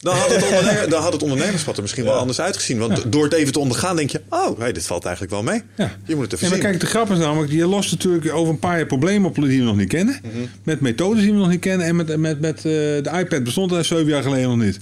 Dan 0.03 0.15
had 0.15 0.29
het, 0.35 0.43
ondernemer, 0.49 0.89
dan 0.89 1.01
had 1.01 1.13
het 1.13 1.75
er 1.75 1.81
misschien 1.81 2.03
ja. 2.03 2.09
wel 2.09 2.19
anders 2.19 2.41
uitgezien. 2.41 2.77
Want 2.77 2.97
ja. 2.97 3.03
door 3.09 3.23
het 3.23 3.33
even 3.33 3.53
te 3.53 3.59
ondergaan 3.59 3.95
denk 3.95 4.09
je... 4.09 4.21
oh, 4.29 4.59
hey, 4.59 4.71
dit 4.71 4.85
valt 4.85 5.05
eigenlijk 5.05 5.33
wel 5.33 5.43
mee. 5.43 5.61
Ja. 5.77 5.91
Je 6.05 6.15
moet 6.15 6.23
het 6.23 6.33
even 6.33 6.45
ja, 6.45 6.53
maar 6.53 6.61
zien. 6.61 6.71
kijk, 6.71 6.79
de 6.79 6.85
grap 6.85 7.11
is 7.11 7.17
namelijk... 7.17 7.51
je 7.51 7.65
lost 7.65 7.91
natuurlijk 7.91 8.33
over 8.33 8.53
een 8.53 8.59
paar 8.59 8.77
jaar 8.77 8.85
problemen 8.85 9.29
op 9.29 9.35
die 9.35 9.59
we 9.59 9.65
nog 9.65 9.75
niet 9.75 9.89
kennen. 9.89 10.19
Mm 10.23 10.31
-hmm. 10.31 10.49
Met 10.63 10.79
methodes 10.79 11.21
die 11.21 11.31
we 11.31 11.37
nog 11.37 11.49
niet 11.49 11.59
kennen. 11.59 11.87
En 11.87 11.95
met, 11.95 12.17
met, 12.17 12.39
met 12.39 12.57
uh, 12.57 12.63
de 12.63 13.11
iPad 13.19 13.43
bestond 13.43 13.71
er 13.71 13.85
zeven 13.85 14.07
jaar 14.07 14.23
geleden 14.23 14.49
nog 14.49 14.57
niet. 14.57 14.79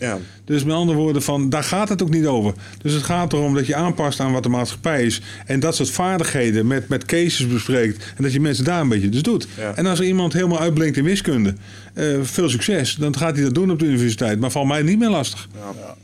Dus 0.52 0.64
met 0.64 0.76
andere 0.76 0.98
woorden, 0.98 1.22
van, 1.22 1.50
daar 1.50 1.64
gaat 1.64 1.90
het 1.90 2.02
ook 2.02 2.10
niet 2.10 2.26
over. 2.26 2.54
Dus 2.82 2.94
het 2.94 3.04
gaat 3.04 3.34
erom 3.34 3.54
dat 3.54 3.66
je 3.66 3.76
aanpast 3.76 4.20
aan 4.20 4.32
wat 4.32 4.44
de 4.44 4.50
maatschappij 4.50 5.04
is. 5.06 5.22
En 5.46 5.60
dat 5.60 5.76
soort 5.76 5.90
vaardigheden 5.90 6.68
met, 6.68 6.88
met 6.88 7.06
cases 7.06 7.48
bespreekt. 7.48 8.14
En 8.18 8.24
dat 8.24 8.34
je 8.34 8.40
mensen 8.40 8.64
daar 8.64 8.82
een 8.82 8.90
beetje 8.90 9.10
dus 9.10 9.22
doet. 9.22 9.48
Ja. 9.58 9.76
En 9.76 9.86
als 9.86 10.00
er 10.00 10.06
iemand 10.06 10.34
helemaal 10.34 10.60
uitblinkt 10.60 10.98
in 10.98 11.04
wiskunde... 11.04 11.54
Uh, 11.96 12.20
veel 12.22 12.50
succes, 12.50 12.96
dan 12.96 13.18
gaat 13.18 13.36
hij 13.36 13.44
dat 13.44 13.54
doen 13.54 13.72
op 13.72 13.80
de 13.80 13.86
universiteit. 13.86 14.40
Maar 14.40 14.52
valt 14.52 14.68
mij 14.68 14.82
niet 14.82 15.00
meer 15.00 15.10
lastig. 15.10 15.48
Ja. 15.54 15.96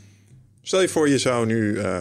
Stel 0.62 0.80
je 0.80 0.88
voor, 0.88 1.08
je 1.08 1.18
zou 1.18 1.46
nu, 1.46 1.72
uh, 1.72 1.82
uh, 1.82 2.00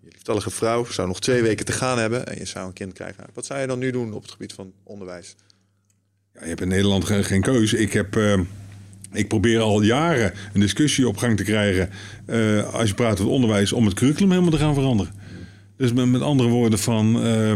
je 0.00 0.08
lieftallige 0.12 0.50
vrouw, 0.50 0.84
zou 0.84 1.08
nog 1.08 1.20
twee 1.20 1.42
weken 1.42 1.64
te 1.64 1.72
gaan 1.72 1.98
hebben 1.98 2.26
en 2.26 2.38
je 2.38 2.44
zou 2.44 2.66
een 2.66 2.72
kind 2.72 2.92
krijgen. 2.92 3.24
Wat 3.34 3.46
zou 3.46 3.60
je 3.60 3.66
dan 3.66 3.78
nu 3.78 3.90
doen 3.90 4.12
op 4.12 4.22
het 4.22 4.30
gebied 4.30 4.52
van 4.52 4.72
onderwijs? 4.82 5.34
Ja, 6.34 6.40
je 6.40 6.48
hebt 6.48 6.60
in 6.60 6.68
Nederland 6.68 7.04
geen, 7.04 7.24
geen 7.24 7.42
keuze. 7.42 7.78
Ik 7.78 7.92
heb. 7.92 8.16
Ik 9.14 9.28
probeer 9.28 9.60
al 9.60 9.82
jaren 9.82 10.32
een 10.52 10.60
discussie 10.60 11.08
op 11.08 11.16
gang 11.16 11.36
te 11.36 11.44
krijgen. 11.44 11.90
Uh, 12.26 12.74
als 12.74 12.88
je 12.88 12.94
praat 12.94 13.20
over 13.20 13.32
onderwijs, 13.32 13.72
om 13.72 13.84
het 13.84 13.94
curriculum 13.94 14.30
helemaal 14.30 14.50
te 14.50 14.58
gaan 14.58 14.74
veranderen. 14.74 15.12
Dus 15.76 15.92
met, 15.92 16.06
met 16.06 16.20
andere 16.20 16.48
woorden 16.48 16.78
van. 16.78 17.26
Uh, 17.26 17.52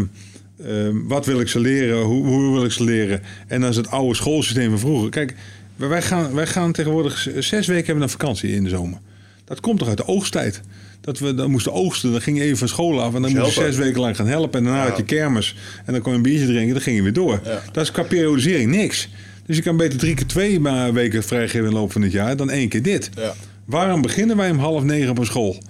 wat 0.92 1.26
wil 1.26 1.40
ik 1.40 1.48
ze 1.48 1.60
leren? 1.60 2.02
Hoe, 2.02 2.26
hoe, 2.26 2.52
wil 2.52 2.64
ik 2.64 2.72
ze 2.72 2.84
leren? 2.84 3.22
En 3.46 3.60
dan 3.60 3.70
is 3.70 3.76
het 3.76 3.90
oude 3.90 4.14
schoolsysteem 4.14 4.70
van 4.70 4.78
vroeger. 4.78 5.10
Kijk, 5.10 5.34
wij 5.76 6.02
gaan, 6.02 6.34
wij 6.34 6.46
gaan 6.46 6.72
tegenwoordig 6.72 7.28
zes 7.38 7.66
weken 7.66 7.86
hebben 7.86 8.02
een 8.02 8.08
vakantie 8.08 8.50
in 8.50 8.64
de 8.64 8.68
zomer. 8.68 8.98
Dat 9.44 9.60
komt 9.60 9.78
toch 9.78 9.88
uit 9.88 9.96
de 9.96 10.06
oogsttijd. 10.06 10.60
Dat 11.00 11.18
we 11.18 11.34
dan 11.34 11.50
moesten 11.50 11.72
oogsten, 11.72 12.12
dan 12.12 12.20
ging 12.20 12.38
je 12.38 12.42
even 12.42 12.58
van 12.58 12.68
school 12.68 13.02
af 13.02 13.14
en 13.14 13.22
dan 13.22 13.32
moest 13.32 13.54
je 13.54 13.60
zes 13.60 13.76
weken 13.76 14.00
lang 14.00 14.16
gaan 14.16 14.26
helpen. 14.26 14.58
En 14.58 14.64
daarna 14.64 14.82
ja. 14.82 14.88
had 14.88 14.96
je 14.96 15.04
kermis 15.04 15.56
en 15.84 15.92
dan 15.92 16.02
kon 16.02 16.10
je 16.10 16.16
een 16.16 16.24
biertje 16.24 16.46
drinken, 16.46 16.72
dan 16.72 16.82
ging 16.82 16.96
je 16.96 17.02
weer 17.02 17.12
door. 17.12 17.40
Ja. 17.44 17.62
Dat 17.72 17.84
is 17.84 17.90
qua 17.90 18.02
periodisering 18.02 18.70
niks. 18.70 19.08
Dus 19.48 19.56
je 19.56 19.62
kan 19.62 19.76
beter 19.76 19.98
drie 19.98 20.14
keer 20.14 20.26
twee 20.26 20.60
weken 20.92 21.22
vrijgeven 21.22 21.64
in 21.64 21.70
de 21.70 21.76
loop 21.76 21.92
van 21.92 22.02
het 22.02 22.12
jaar 22.12 22.36
dan 22.36 22.50
één 22.50 22.68
keer 22.68 22.82
dit. 22.82 23.10
Ja. 23.14 23.34
Waarom 23.64 24.02
beginnen 24.02 24.36
wij 24.36 24.50
om 24.50 24.58
half 24.58 24.82
negen 24.82 25.10
op 25.10 25.18
een 25.18 25.26
school? 25.26 25.62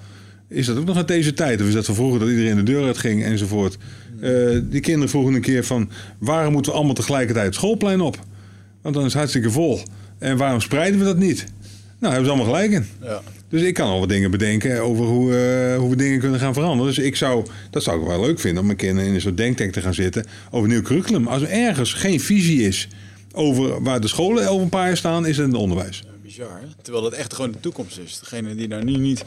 Is 0.48 0.66
dat 0.66 0.76
ook 0.76 0.84
nog 0.84 0.96
uit 0.96 1.08
deze 1.08 1.32
tijd? 1.32 1.60
Of 1.60 1.66
is 1.66 1.74
dat 1.74 1.84
van 1.84 1.94
vroeger 1.94 2.18
dat 2.20 2.28
iedereen 2.28 2.56
de 2.56 2.62
deur 2.62 2.84
uit 2.84 2.98
ging 2.98 3.24
enzovoort? 3.24 3.78
Eh, 4.20 4.30
die 4.62 4.80
kinderen 4.80 5.08
vroegen 5.08 5.34
een 5.34 5.40
keer 5.40 5.64
van... 5.64 5.90
waarom 6.18 6.52
moeten 6.52 6.72
we 6.72 6.78
allemaal 6.78 6.96
tegelijkertijd 6.96 7.46
het 7.46 7.54
schoolplein 7.54 8.00
op? 8.00 8.18
Want 8.82 8.94
dan 8.94 9.04
is 9.04 9.10
het 9.10 9.18
hartstikke 9.18 9.50
vol. 9.50 9.80
En 10.18 10.36
waarom 10.36 10.60
spreiden 10.60 10.98
we 10.98 11.04
dat 11.04 11.18
niet? 11.18 11.44
Nou, 11.98 12.14
hebben 12.14 12.24
ze 12.24 12.36
allemaal 12.36 12.54
gelijk 12.54 12.72
in. 12.72 12.86
Ja. 13.02 13.22
Dus 13.48 13.62
ik 13.62 13.74
kan 13.74 13.88
al 13.88 14.00
wat 14.00 14.08
dingen 14.08 14.30
bedenken 14.30 14.82
over 14.82 15.04
hoe, 15.04 15.36
eh, 15.36 15.78
hoe 15.78 15.90
we 15.90 15.96
dingen 15.96 16.18
kunnen 16.18 16.40
gaan 16.40 16.54
veranderen. 16.54 16.94
Dus 16.94 17.04
ik 17.04 17.16
zou, 17.16 17.46
dat 17.70 17.82
zou 17.82 18.00
ik 18.00 18.06
wel 18.06 18.20
leuk 18.20 18.40
vinden 18.40 18.60
om 18.60 18.66
mijn 18.66 18.78
kinderen 18.78 19.08
in 19.08 19.14
een 19.14 19.20
soort 19.20 19.36
denktank 19.36 19.72
te 19.72 19.80
gaan 19.80 19.94
zitten 19.94 20.24
over 20.50 20.68
een 20.68 20.74
nieuw 20.74 20.82
curriculum. 20.82 21.26
Als 21.26 21.42
er 21.42 21.50
ergens 21.50 21.92
geen 21.92 22.20
visie 22.20 22.66
is 22.66 22.88
over 23.38 23.82
waar 23.82 24.00
de 24.00 24.08
scholen 24.08 24.48
over 24.48 24.62
een 24.62 24.68
paar 24.68 24.86
jaar 24.86 24.96
staan, 24.96 25.26
is 25.26 25.36
het 25.36 25.46
in 25.46 25.52
het 25.52 25.62
onderwijs. 25.62 26.02
Bizar, 26.22 26.60
hè? 26.60 26.66
Terwijl 26.82 27.04
dat 27.04 27.12
echt 27.12 27.34
gewoon 27.34 27.52
de 27.52 27.60
toekomst 27.60 27.98
is. 27.98 28.18
Degene 28.18 28.54
die 28.54 28.68
daar 28.68 28.84
nu 28.84 28.96
niet... 28.96 29.24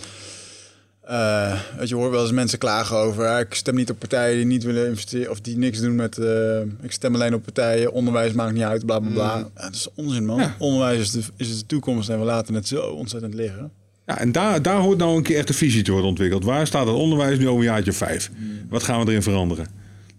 weet 1.77 1.89
je, 1.89 1.95
hoort 1.95 2.11
wel 2.11 2.21
eens 2.21 2.31
mensen 2.31 2.59
klagen 2.59 2.97
over... 2.97 3.27
ah, 3.27 3.39
ik 3.39 3.53
stem 3.53 3.75
niet 3.75 3.89
op 3.89 3.99
partijen 3.99 4.35
die 4.35 4.45
niet 4.45 4.63
willen 4.63 4.87
investeren... 4.87 5.31
of 5.31 5.41
die 5.41 5.57
niks 5.57 5.79
doen 5.79 5.95
met... 5.95 6.17
eh, 6.17 6.59
ik 6.81 6.91
stem 6.91 7.15
alleen 7.15 7.33
op 7.33 7.43
partijen, 7.43 7.91
onderwijs 7.91 8.33
maakt 8.33 8.53
niet 8.53 8.63
uit, 8.63 8.85
bla 8.85 8.99
bla 8.99 9.11
bla. 9.11 9.37
Ja, 9.37 9.63
dat 9.63 9.73
is 9.73 9.87
onzin, 9.95 10.25
man. 10.25 10.39
Ja. 10.39 10.55
Onderwijs 10.57 10.99
is 10.99 11.11
de, 11.11 11.21
is 11.35 11.57
de 11.57 11.65
toekomst 11.65 12.09
en 12.09 12.19
we 12.19 12.25
laten 12.25 12.53
het 12.53 12.67
zo 12.67 12.81
ontzettend 12.81 13.33
liggen. 13.33 13.71
Ja, 14.05 14.19
en 14.19 14.31
daar, 14.31 14.61
daar 14.61 14.79
hoort 14.79 14.97
nou 14.97 15.17
een 15.17 15.23
keer 15.23 15.37
echt 15.37 15.49
een 15.49 15.55
visie 15.55 15.83
te 15.83 15.91
worden 15.91 16.09
ontwikkeld. 16.09 16.43
Waar 16.43 16.67
staat 16.67 16.87
het 16.87 16.95
onderwijs 16.95 17.37
nu 17.37 17.47
over 17.47 17.59
een 17.59 17.71
jaartje 17.71 17.93
vijf? 17.93 18.31
Wat 18.69 18.83
gaan 18.83 18.99
we 18.99 19.09
erin 19.09 19.23
veranderen? 19.23 19.67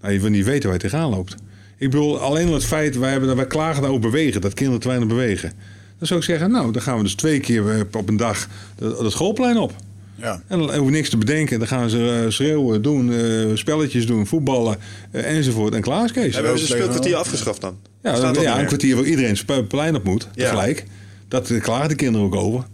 Nou, 0.01 0.13
je 0.13 0.21
wil 0.21 0.31
niet 0.31 0.45
weten 0.45 0.65
waar 0.65 0.79
je 0.79 0.83
tegenaan 0.83 1.11
loopt. 1.11 1.35
Ik 1.83 1.91
bedoel, 1.91 2.19
alleen 2.19 2.47
al 2.47 2.55
het 2.55 2.65
feit, 2.65 2.99
wij, 2.99 3.11
hebben, 3.11 3.37
wij 3.37 3.47
klagen 3.47 3.85
over 3.85 4.01
bewegen, 4.01 4.41
dat 4.41 4.55
kinderen 4.55 4.81
te 4.81 4.89
weinig 4.89 5.09
bewegen. 5.09 5.53
Dan 5.99 6.07
zou 6.07 6.21
ik 6.21 6.27
zeggen, 6.27 6.51
nou, 6.51 6.73
dan 6.73 6.83
gaan 6.83 6.97
we 6.97 7.03
dus 7.03 7.15
twee 7.15 7.41
keer 7.41 7.71
eh, 7.71 7.81
op 7.93 8.09
een 8.09 8.17
dag 8.17 8.49
het 8.79 9.11
schoolplein 9.13 9.57
op. 9.59 9.73
Ja. 10.15 10.33
En 10.33 10.59
dan 10.59 10.61
hoeven 10.61 10.85
we 10.85 10.91
niks 10.91 11.09
te 11.09 11.17
bedenken. 11.17 11.59
Dan 11.59 11.69
gaan 11.69 11.91
ze 11.91 12.23
eh, 12.25 12.31
schreeuwen, 12.31 12.83
doen, 12.83 13.13
eh, 13.13 13.47
spelletjes 13.55 14.07
doen, 14.07 14.27
voetballen 14.27 14.77
enzovoort. 15.11 15.75
En 15.75 15.81
klaar 15.81 16.05
is 16.05 16.13
Kees. 16.13 16.35
Hebben 16.35 16.59
ze 16.59 16.67
speelkwartier 16.67 17.17
afgeschaft 17.17 17.61
dan? 17.61 17.77
Ja, 18.03 18.21
dan, 18.21 18.35
dat 18.35 18.43
ja 18.43 18.61
een 18.61 18.67
kwartier 18.67 18.97
waar 18.97 19.05
iedereen 19.05 19.37
het 19.47 19.69
plein 19.69 19.97
op 19.97 20.05
moet, 20.05 20.29
Ja. 20.35 20.45
tegelijk. 20.45 20.85
Dat 21.29 21.61
klagen 21.61 21.89
de 21.89 21.95
kinderen 21.95 22.27
ook 22.27 22.35
over. 22.35 22.65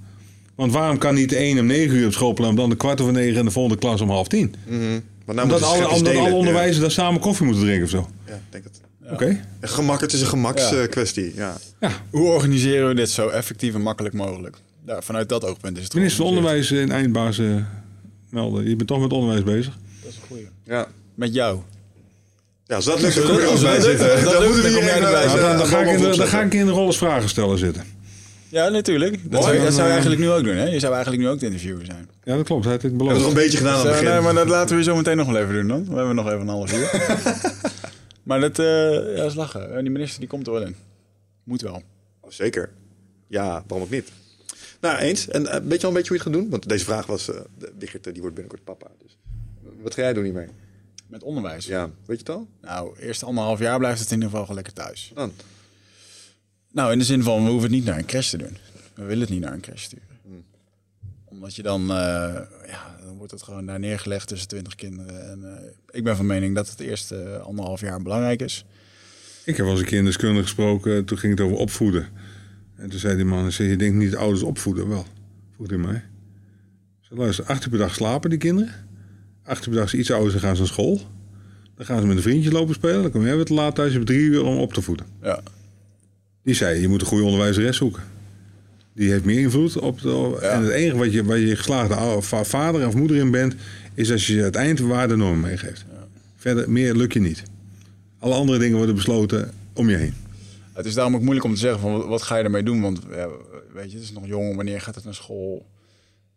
Want 0.55 0.72
waarom 0.72 0.98
kan 0.98 1.14
niet 1.14 1.30
de 1.30 1.44
een 1.44 1.59
om 1.59 1.66
negen 1.66 1.97
uur 1.97 2.06
op 2.06 2.12
schoolplein... 2.12 2.55
dan 2.55 2.68
de 2.68 2.76
kwart 2.76 3.01
over 3.01 3.12
negen 3.12 3.39
en 3.39 3.44
de 3.44 3.51
volgende 3.51 3.78
klas 3.78 4.01
om 4.01 4.10
half 4.10 4.28
tien? 4.28 4.55
Want 4.66 4.78
nou 4.78 5.01
Omdat 5.26 5.47
moeten 5.47 5.59
ze 5.59 5.64
alle, 5.64 5.89
omdat 5.89 6.16
alle 6.16 6.35
onderwijzers 6.35 6.78
daar 6.78 6.90
samen 6.90 7.20
koffie 7.20 7.47
moeten 7.47 7.64
drinken 7.64 7.85
of 7.85 7.90
zo. 7.90 8.09
Ja, 8.26 8.40
denk 8.51 8.64
het. 8.64 8.86
Oké? 9.12 9.40
Gemak, 9.60 10.01
het 10.01 10.12
is 10.12 10.20
een 10.20 10.26
gemakskwestie. 10.26 11.32
Ja. 11.36 11.56
Ja. 11.80 11.90
Hoe 12.10 12.26
organiseren 12.28 12.89
we 12.89 12.94
dit 12.94 13.10
zo 13.10 13.28
effectief 13.28 13.74
en 13.74 13.82
makkelijk 13.82 14.14
mogelijk? 14.14 14.56
Ja, 14.86 15.01
vanuit 15.02 15.28
dat 15.28 15.44
oogpunt 15.44 15.76
is 15.78 15.85
het 15.85 15.94
Minister 15.94 16.24
van. 16.24 16.35
Onderwijs 16.35 16.70
en 16.70 16.90
eindbaas 16.90 17.39
eh, 17.39 17.47
melden. 18.30 18.68
Je 18.68 18.76
bent 18.76 18.89
toch 18.89 19.01
met 19.01 19.12
onderwijs 19.12 19.43
bezig. 19.44 19.78
Dat 20.02 20.10
is 20.10 20.16
een 20.16 20.22
goeie. 20.28 20.48
Ja. 20.64 20.86
Met 21.14 21.35
jou. 21.35 21.59
Ja, 22.66 22.74
als 22.76 22.85
dat 22.85 23.01
lukt, 23.01 23.14
dan 23.14 23.24
kom 23.26 23.35
je 23.35 23.40
er 23.40 23.47
ook 23.47 23.52
Als 23.52 23.60
bij 23.62 23.74
dat 23.74 23.82
zitten. 23.85 24.24
dat 24.24 24.32
Dan 24.32 24.44
moeten 24.44 24.62
we 24.62 24.68
hier 24.68 24.78
eh, 24.78 25.30
zitten. 25.30 25.59
dan, 25.59 25.66
ga 25.66 25.80
ik 25.80 25.86
in 25.86 25.93
de, 25.93 25.98
bovenop 25.98 26.16
dan 26.16 26.26
ga 26.26 26.30
zetten. 26.30 26.47
ik 26.47 26.52
in 26.55 26.66
de 26.66 26.72
rollen 26.72 26.94
vragen 26.94 27.28
stellen 27.28 27.59
zitten. 27.59 27.82
Ja, 28.48 28.68
natuurlijk. 28.68 29.30
Dat 29.32 29.44
zou, 29.44 29.59
dat 29.59 29.72
zou 29.72 29.85
je 29.86 29.90
eigenlijk 29.93 30.20
nu 30.20 30.30
ook 30.30 30.44
doen, 30.44 30.56
hè? 30.56 30.64
Je 30.64 30.78
zou 30.78 30.93
eigenlijk 30.94 31.22
nu 31.22 31.28
ook 31.28 31.39
de 31.39 31.47
interviewer 31.47 31.85
zijn. 31.85 32.09
Ja, 32.24 32.36
dat 32.36 32.44
klopt. 32.47 32.64
Dat 32.64 32.72
had 32.72 32.82
ik 32.82 32.90
We 32.90 32.97
hebben 32.97 33.06
het 33.06 33.16
nog 33.24 33.32
beloofd. 33.35 33.36
een 33.36 33.43
beetje 33.43 33.59
gedaan 33.59 33.74
aan 33.78 33.86
het 33.86 33.90
begin. 33.90 34.09
nee, 34.09 34.20
maar 34.20 34.35
dat 34.35 34.48
laten 34.48 34.76
we 34.76 34.82
zo 34.82 34.97
meteen 34.97 35.16
nog 35.16 35.26
wel 35.26 35.36
even 35.43 35.55
doen 35.55 35.68
dan. 35.68 35.85
We 35.89 35.94
hebben 35.97 36.14
nog 36.14 36.26
even 36.26 36.40
een 36.40 36.48
half 36.48 36.72
uur. 36.72 36.90
maar 38.28 38.40
dat 38.40 38.59
eh 38.59 39.16
ja, 39.16 39.24
is 39.24 39.34
lachen. 39.34 39.74
Eh, 39.74 39.80
Die 39.80 39.90
minister 39.90 40.20
die 40.20 40.28
komt 40.28 40.46
er 40.46 40.52
wel 40.52 40.62
in. 40.62 40.76
Moet 41.44 41.60
wel. 41.60 41.82
Oh, 42.20 42.30
zeker. 42.30 42.70
Ja, 43.26 43.64
waarom 43.66 43.86
ook 43.86 43.90
niet? 43.90 44.09
Nou, 44.80 44.98
eens. 44.98 45.28
En 45.28 45.46
eh, 45.46 45.60
weet 45.64 45.80
je 45.80 45.86
al 45.86 45.92
een 45.92 45.98
beetje 46.02 46.09
hoe 46.09 46.18
je 46.18 46.22
het 46.22 46.22
gaat 46.22 46.32
doen? 46.32 46.50
Want 46.50 46.68
deze 46.68 46.84
vraag 46.84 47.06
was... 47.06 47.30
eh, 47.30 47.40
die 47.78 48.20
wordt 48.20 48.34
binnenkort 48.34 48.64
papa. 48.64 48.86
Dus. 49.02 49.16
Wat 49.82 49.94
ga 49.94 50.02
jij 50.02 50.12
doen 50.12 50.24
hiermee? 50.24 50.48
Met 51.06 51.22
onderwijs. 51.22 51.66
Ja, 51.66 51.84
weet 51.84 52.20
je 52.20 52.24
het 52.26 52.28
al? 52.28 52.48
Nou, 52.60 52.98
eerst 52.98 53.22
anderhalf 53.22 53.59
jaar 53.59 53.78
blijft 53.78 54.00
het 54.00 54.09
in 54.09 54.14
ieder 54.14 54.28
geval 54.28 54.42
gewoon 54.44 54.56
lekker 54.62 54.74
thuis. 54.84 55.10
Dan. 55.14 55.32
Nou, 56.72 56.92
in 56.92 56.98
de 56.98 57.05
zin 57.05 57.22
van, 57.22 57.44
we 57.44 57.50
hoeven 57.50 57.68
het 57.68 57.78
niet 57.78 57.84
naar 57.84 57.98
een 57.98 58.06
crash 58.06 58.30
te 58.30 58.36
doen. 58.38 58.56
We 58.94 59.02
willen 59.05 59.20
het 59.20 59.30
niet 59.30 59.40
naar 59.40 59.52
een 59.52 59.60
crash 59.60 59.82
sturen. 59.82 60.07
Omdat 61.39 61.56
je 61.56 61.62
dan, 61.62 61.81
eh, 61.81 62.40
ja, 62.66 62.97
dan 63.05 63.16
wordt 63.16 63.32
het 63.32 63.43
gewoon 63.43 63.66
daar 63.66 63.78
neergelegd 63.78 64.28
tussen 64.28 64.48
twintig 64.48 64.74
kinderen. 64.74 65.31
En 65.31 65.56
eh, 65.56 65.65
ik 65.90 66.05
ben 66.05 66.16
van 66.16 66.27
mening 66.27 66.55
dat 66.55 66.70
het 66.70 66.81
eerste 66.81 67.39
anderhalf 67.39 67.81
jaar 67.81 68.02
belangrijk 68.02 68.43
is. 68.43 68.65
Ik 69.44 69.56
heb 69.56 69.65
wel 69.65 69.70
eens 69.74 69.81
een 69.81 69.86
keer 69.86 70.05
deskundige 70.05 70.43
gesproken. 70.43 71.05
Toen 71.05 71.19
ging 71.19 71.39
het 71.39 71.47
over 71.47 71.56
opvoeden. 71.56 72.09
En 72.77 72.90
toen 72.90 72.98
zei 72.98 73.16
die 73.16 73.24
man, 73.24 73.52
zei, 73.52 73.69
je 73.69 73.77
denkt 73.77 73.97
niet 73.97 74.16
ouders 74.16 74.43
opvoeden? 74.43 74.89
Wel, 74.89 75.06
vroeg 75.55 75.69
hij 75.69 75.78
mij. 75.78 76.02
Zei, 77.01 77.20
luister, 77.20 77.44
acht 77.44 77.65
uur 77.65 77.70
per 77.70 77.78
dag 77.78 77.94
slapen 77.94 78.31
die 78.31 78.39
kinderen. 78.39 78.73
Acht 79.44 79.66
uur 79.66 79.73
per 79.73 79.81
dag 79.81 79.93
is 79.93 79.98
iets 79.98 80.10
ouder, 80.10 80.32
dan 80.32 80.40
gaan 80.40 80.55
ze 80.56 80.62
naar 80.62 80.70
school. 80.70 81.01
Dan 81.74 81.86
gaan 81.86 82.01
ze 82.01 82.06
met 82.06 82.16
een 82.16 82.23
vriendje 82.23 82.51
lopen 82.51 82.74
spelen. 82.74 83.02
Dan 83.02 83.10
kom 83.10 83.24
jij 83.24 83.36
weer 83.36 83.44
te 83.44 83.55
laat 83.55 83.74
thuis. 83.74 83.90
Je 83.90 83.97
hebt 83.97 84.06
drie 84.10 84.20
uur 84.20 84.44
om 84.44 84.59
op 84.59 84.73
te 84.73 84.82
voeden. 84.82 85.06
Ja, 85.23 85.40
Die 86.43 86.55
zei, 86.55 86.81
je 86.81 86.89
moet 86.89 87.01
een 87.01 87.06
goede 87.06 87.24
onderwijzeres 87.24 87.77
zoeken. 87.77 88.02
Die 88.98 89.10
heeft 89.10 89.24
meer 89.24 89.40
invloed 89.40 89.78
op 89.78 90.00
de... 90.00 90.38
En 90.42 90.62
het 90.62 90.70
enige 90.70 90.96
wat 90.96 91.12
je, 91.12 91.24
waar 91.24 91.38
je 91.38 91.56
geslaagde 91.56 92.22
vader 92.44 92.86
of 92.86 92.94
moeder 92.94 93.16
in 93.16 93.30
bent... 93.30 93.54
is 93.94 94.10
als 94.10 94.26
je 94.26 94.40
het 94.40 94.54
eindwaarde 94.54 95.16
norm 95.16 95.40
meegeeft. 95.40 95.84
Verder, 96.36 96.70
meer 96.70 96.94
lukt 96.94 97.12
je 97.12 97.20
niet. 97.20 97.42
Alle 98.18 98.34
andere 98.34 98.58
dingen 98.58 98.76
worden 98.76 98.94
besloten 98.94 99.50
om 99.72 99.88
je 99.88 99.96
heen. 99.96 100.14
het 100.72 100.86
is 100.86 100.94
daarom 100.94 101.14
ook 101.14 101.20
moeilijk 101.22 101.44
om 101.46 101.54
te 101.54 101.60
zeggen 101.60 101.80
van, 101.80 102.06
wat- 102.06 102.22
ga 102.22 102.36
je 102.36 102.44
ermee 102.44 102.62
doen? 102.62 102.80
Want 102.80 103.00
ja, 103.10 103.28
weet 103.72 103.90
je, 103.90 103.96
het 103.96 104.04
is 104.06 104.12
nog 104.12 104.26
jong. 104.26 104.56
Wanneer 104.56 104.80
gaat 104.80 104.94
het 104.94 105.04
naar 105.04 105.14
school? 105.14 105.66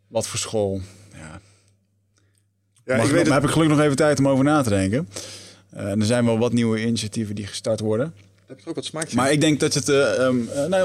Wat 0.08 0.26
voor 0.26 0.38
school? 0.38 0.80
Ja, 1.12 1.40
Ja, 2.84 2.96
Mag 2.96 3.06
ik 3.06 3.12
weet 3.12 3.24
nog- 3.24 3.24
het. 3.24 3.32
heb 3.32 3.42
ik 3.44 3.50
gelukkig 3.50 3.76
nog 3.76 3.84
even 3.84 3.96
tijd 3.96 4.18
om 4.18 4.28
over 4.28 4.44
na 4.44 4.62
te 4.62 4.68
denken. 4.68 5.08
Eh, 5.70 5.90
er 5.98 6.04
zijn 6.04 6.24
wel 6.24 6.38
wat 6.38 6.52
nieuwe 6.52 6.84
initiatieven 6.86 7.34
die 7.34 7.46
gestart 7.46 7.80
worden. 7.80 8.14
Heb 8.52 8.60
je 8.60 8.64
er 8.64 8.70
ook 8.70 8.76
wat 8.76 8.84
smaakje? 8.84 9.16
Maar 9.16 9.32
ik 9.32 9.40
denk 9.40 9.60
dat 9.60 9.74
het... 9.74 9.88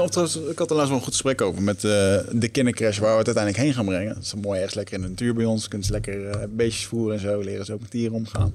of 0.00 0.10
trouwens, 0.10 0.36
ik 0.50 0.58
had 0.58 0.70
er 0.70 0.76
laatst 0.76 0.88
wel 0.88 0.98
een 0.98 1.04
goed 1.04 1.12
gesprek 1.12 1.40
over 1.40 1.62
met 1.62 1.76
eh, 1.76 1.90
de 2.32 2.48
kindercrash 2.52 2.98
waar 2.98 3.12
we 3.12 3.18
het 3.18 3.26
uiteindelijk 3.26 3.64
heen 3.64 3.74
gaan 3.74 3.84
brengen. 3.84 4.14
Het 4.14 4.24
is 4.24 4.34
mooi, 4.34 4.60
echt 4.60 4.74
lekker 4.74 4.94
in 4.94 5.02
de 5.02 5.08
natuur 5.08 5.34
bij 5.34 5.44
ons. 5.44 5.68
Kunnen 5.68 5.86
ze 5.86 5.92
lekker 5.92 6.48
beestjes 6.50 6.86
voeren 6.86 7.14
en 7.14 7.20
zo. 7.20 7.40
Leren 7.40 7.64
ze 7.64 7.72
ook 7.72 7.80
met 7.80 7.90
dieren 7.90 8.16
omgaan. 8.16 8.52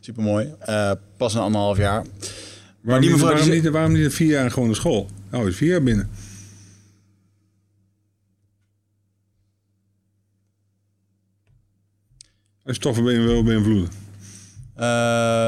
Super 0.00 0.22
mooi. 0.22 0.54
pas 1.16 1.34
een 1.34 1.40
anderhalf 1.40 1.76
jaar. 1.76 2.04
Waarom, 2.80 3.02
die 3.02 3.12
niet, 3.12 3.20
mevrouw 3.20 3.36
die 3.36 3.44
waarom, 3.44 3.62
niet, 3.62 3.72
waarom 3.72 3.92
niet 3.92 4.14
vier 4.14 4.28
jaar 4.28 4.50
gewoon 4.50 4.68
naar 4.68 4.76
school? 4.76 5.08
Nou, 5.30 5.48
is 5.48 5.56
vier 5.56 5.70
jaar 5.70 5.82
binnen. 5.82 6.10
Als 12.64 12.76
je 12.76 12.82
toch 12.82 12.96
weer 12.96 13.24
wil 13.24 13.42
beïnvloeden. 13.42 14.09
Eh, 14.80 14.86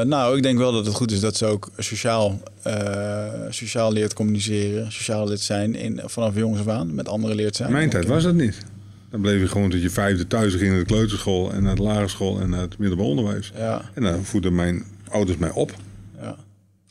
nou, 0.01 0.37
ik 0.37 0.43
denk 0.43 0.57
wel 0.57 0.71
dat 0.71 0.85
het 0.85 0.95
goed 0.95 1.11
is 1.11 1.19
dat 1.19 1.35
ze 1.35 1.45
ook 1.45 1.69
sociaal, 1.77 2.39
eh, 2.63 3.31
sociaal 3.49 3.91
leert 3.93 4.13
communiceren. 4.13 4.91
Sociaal 4.91 5.27
leert 5.27 5.39
zijn 5.39 5.75
in, 5.75 6.01
vanaf 6.05 6.35
jongs 6.35 6.59
af 6.59 6.67
aan. 6.67 6.95
Met 6.95 7.07
anderen 7.07 7.35
leert 7.35 7.55
zijn. 7.55 7.71
Mijn 7.71 7.89
tijd 7.89 8.05
was 8.05 8.23
dat 8.23 8.33
niet. 8.33 8.57
Dan 9.09 9.21
bleef 9.21 9.39
je 9.41 9.47
gewoon 9.47 9.69
tot 9.69 9.81
je 9.81 9.89
vijfde 9.89 10.27
thuis 10.27 10.53
ging 10.53 10.69
naar 10.69 10.79
de 10.79 10.85
kleuterschool 10.85 11.51
en 11.51 11.63
naar 11.63 11.75
de 11.75 11.81
lagere 11.81 12.07
school 12.07 12.39
en 12.39 12.49
naar 12.49 12.61
het 12.61 12.77
middelbaar 12.77 13.05
onderwijs. 13.07 13.51
Ja, 13.55 13.81
En 13.93 14.03
dan 14.03 14.23
voeden 14.23 14.55
mijn 14.55 14.83
ouders 15.09 15.37
mij 15.37 15.51
op. 15.51 15.71
ja, 16.21 16.35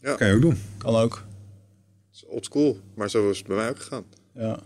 Dat 0.01 0.17
kan 0.17 0.29
je 0.29 0.35
ook 0.35 0.41
doen. 0.41 0.59
kan 0.79 0.95
ook. 0.97 1.25
Het 2.11 2.17
is 2.23 2.25
old 2.27 2.45
school, 2.45 2.79
maar 2.95 3.11
zo 3.11 3.31
is 3.31 3.39
het 3.39 3.47
bij 3.47 3.57
mij 3.57 3.69
ook 3.69 3.79
gegaan. 3.81 4.05
Ja. 4.35 4.59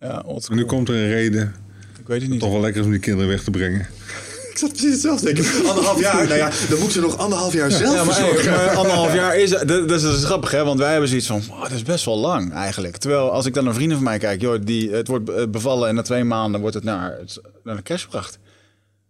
Ja, 0.00 0.22
old 0.26 0.48
En 0.48 0.56
nu 0.56 0.64
komt 0.64 0.88
er 0.88 0.94
een 0.94 1.08
reden, 1.08 1.54
Ik 2.00 2.06
weet 2.06 2.20
het 2.22 2.30
niet. 2.30 2.40
toch 2.40 2.50
wel 2.52 2.60
lekker 2.60 2.80
is 2.80 2.86
om 2.86 2.92
die 2.92 3.00
kinderen 3.00 3.28
weg 3.28 3.42
te 3.42 3.50
brengen. 3.50 3.86
Ik 4.52 4.58
zat 4.58 4.68
precies 4.68 4.92
hetzelfde 4.92 5.32
denken. 5.32 5.68
Anderhalf 5.68 6.00
jaar, 6.00 6.26
nou 6.26 6.36
ja, 6.36 6.50
dan 6.68 6.78
moeten 6.78 6.92
ze 6.92 7.00
nog 7.00 7.16
anderhalf 7.16 7.52
jaar 7.52 7.70
zelf 7.70 7.94
Ja, 7.94 8.04
maar, 8.04 8.76
anderhalf 8.76 9.14
jaar 9.14 9.38
is... 9.38 9.50
Dat, 9.50 9.68
dat 9.68 9.90
is, 9.90 10.02
is 10.02 10.24
grappig, 10.24 10.50
hè? 10.50 10.64
Want 10.64 10.78
wij 10.78 10.90
hebben 10.90 11.08
zoiets 11.08 11.26
van... 11.26 11.42
wow, 11.48 11.62
dat 11.62 11.70
is 11.70 11.82
best 11.82 12.04
wel 12.04 12.18
lang, 12.18 12.52
eigenlijk. 12.52 12.96
Terwijl, 12.96 13.30
als 13.30 13.46
ik 13.46 13.54
dan 13.54 13.64
naar 13.64 13.74
vrienden 13.74 13.96
van 13.96 14.06
mij 14.06 14.18
kijk... 14.18 14.40
Joh, 14.40 14.58
die, 14.64 14.90
het 14.90 15.08
wordt 15.08 15.30
eh, 15.30 15.46
bevallen 15.48 15.88
en 15.88 15.94
na 15.94 16.02
twee 16.02 16.24
maanden 16.24 16.60
wordt 16.60 16.74
het 16.74 16.84
naar, 16.84 17.18
naar 17.64 17.76
de 17.76 17.82
crash 17.82 18.02
gebracht. 18.02 18.38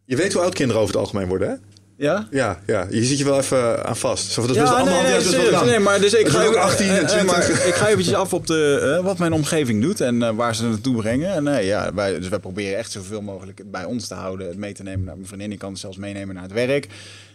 Je 0.05 0.17
weet 0.17 0.33
hoe 0.33 0.43
oud 0.43 0.55
kinderen 0.55 0.83
over 0.83 0.95
het 0.95 1.05
algemeen 1.05 1.29
worden, 1.29 1.49
hè? 1.49 1.55
Ja? 1.97 2.29
Ja, 2.31 2.61
ja. 2.67 2.87
Je 2.91 3.05
zit 3.05 3.19
je 3.19 3.25
wel 3.25 3.39
even 3.39 3.85
aan 3.87 3.97
vast. 3.97 4.31
Zo, 4.31 4.47
dat 4.47 4.55
Ja, 4.57 4.63
nee, 4.63 4.73
anderhalf 4.73 5.07
nee, 5.09 5.21
serieus. 5.21 5.65
nee, 5.65 5.79
maar 5.79 6.01
dus 6.01 6.15
ik 6.15 6.29
ga 6.29 6.43
ook 6.45 6.49
even- 6.51 6.61
18 6.63 6.89
en 6.89 7.07
eh, 7.09 7.19
eh, 7.21 7.27
maar 7.27 7.41
20. 7.41 7.67
ik 7.67 7.75
ga 7.75 7.89
eventjes 7.89 8.15
af 8.15 8.33
op 8.35 8.47
de, 8.47 8.95
eh, 8.99 9.05
wat 9.05 9.19
mijn 9.19 9.33
omgeving 9.33 9.83
doet 9.83 10.01
en 10.01 10.23
eh, 10.23 10.31
waar 10.35 10.55
ze 10.55 10.63
naartoe 10.69 10.97
brengen. 10.97 11.33
En 11.33 11.43
nee, 11.45 11.67
ja, 11.67 11.95
wij, 11.95 12.19
dus 12.19 12.29
wij 12.29 12.39
proberen 12.39 12.79
echt 12.79 12.91
zoveel 12.91 13.21
mogelijk 13.23 13.71
bij 13.71 13.85
ons 13.85 14.07
te 14.09 14.15
houden, 14.15 14.47
het 14.49 14.57
mee 14.57 14.73
te 14.73 14.83
nemen 14.83 15.05
naar 15.05 15.15
mijn 15.15 15.27
vriendin. 15.27 15.49
Die 15.49 15.59
kan 15.59 15.71
het 15.71 15.79
zelfs 15.81 15.97
meenemen 15.97 16.35
naar 16.35 16.45
het 16.45 16.53
werk. 16.53 16.89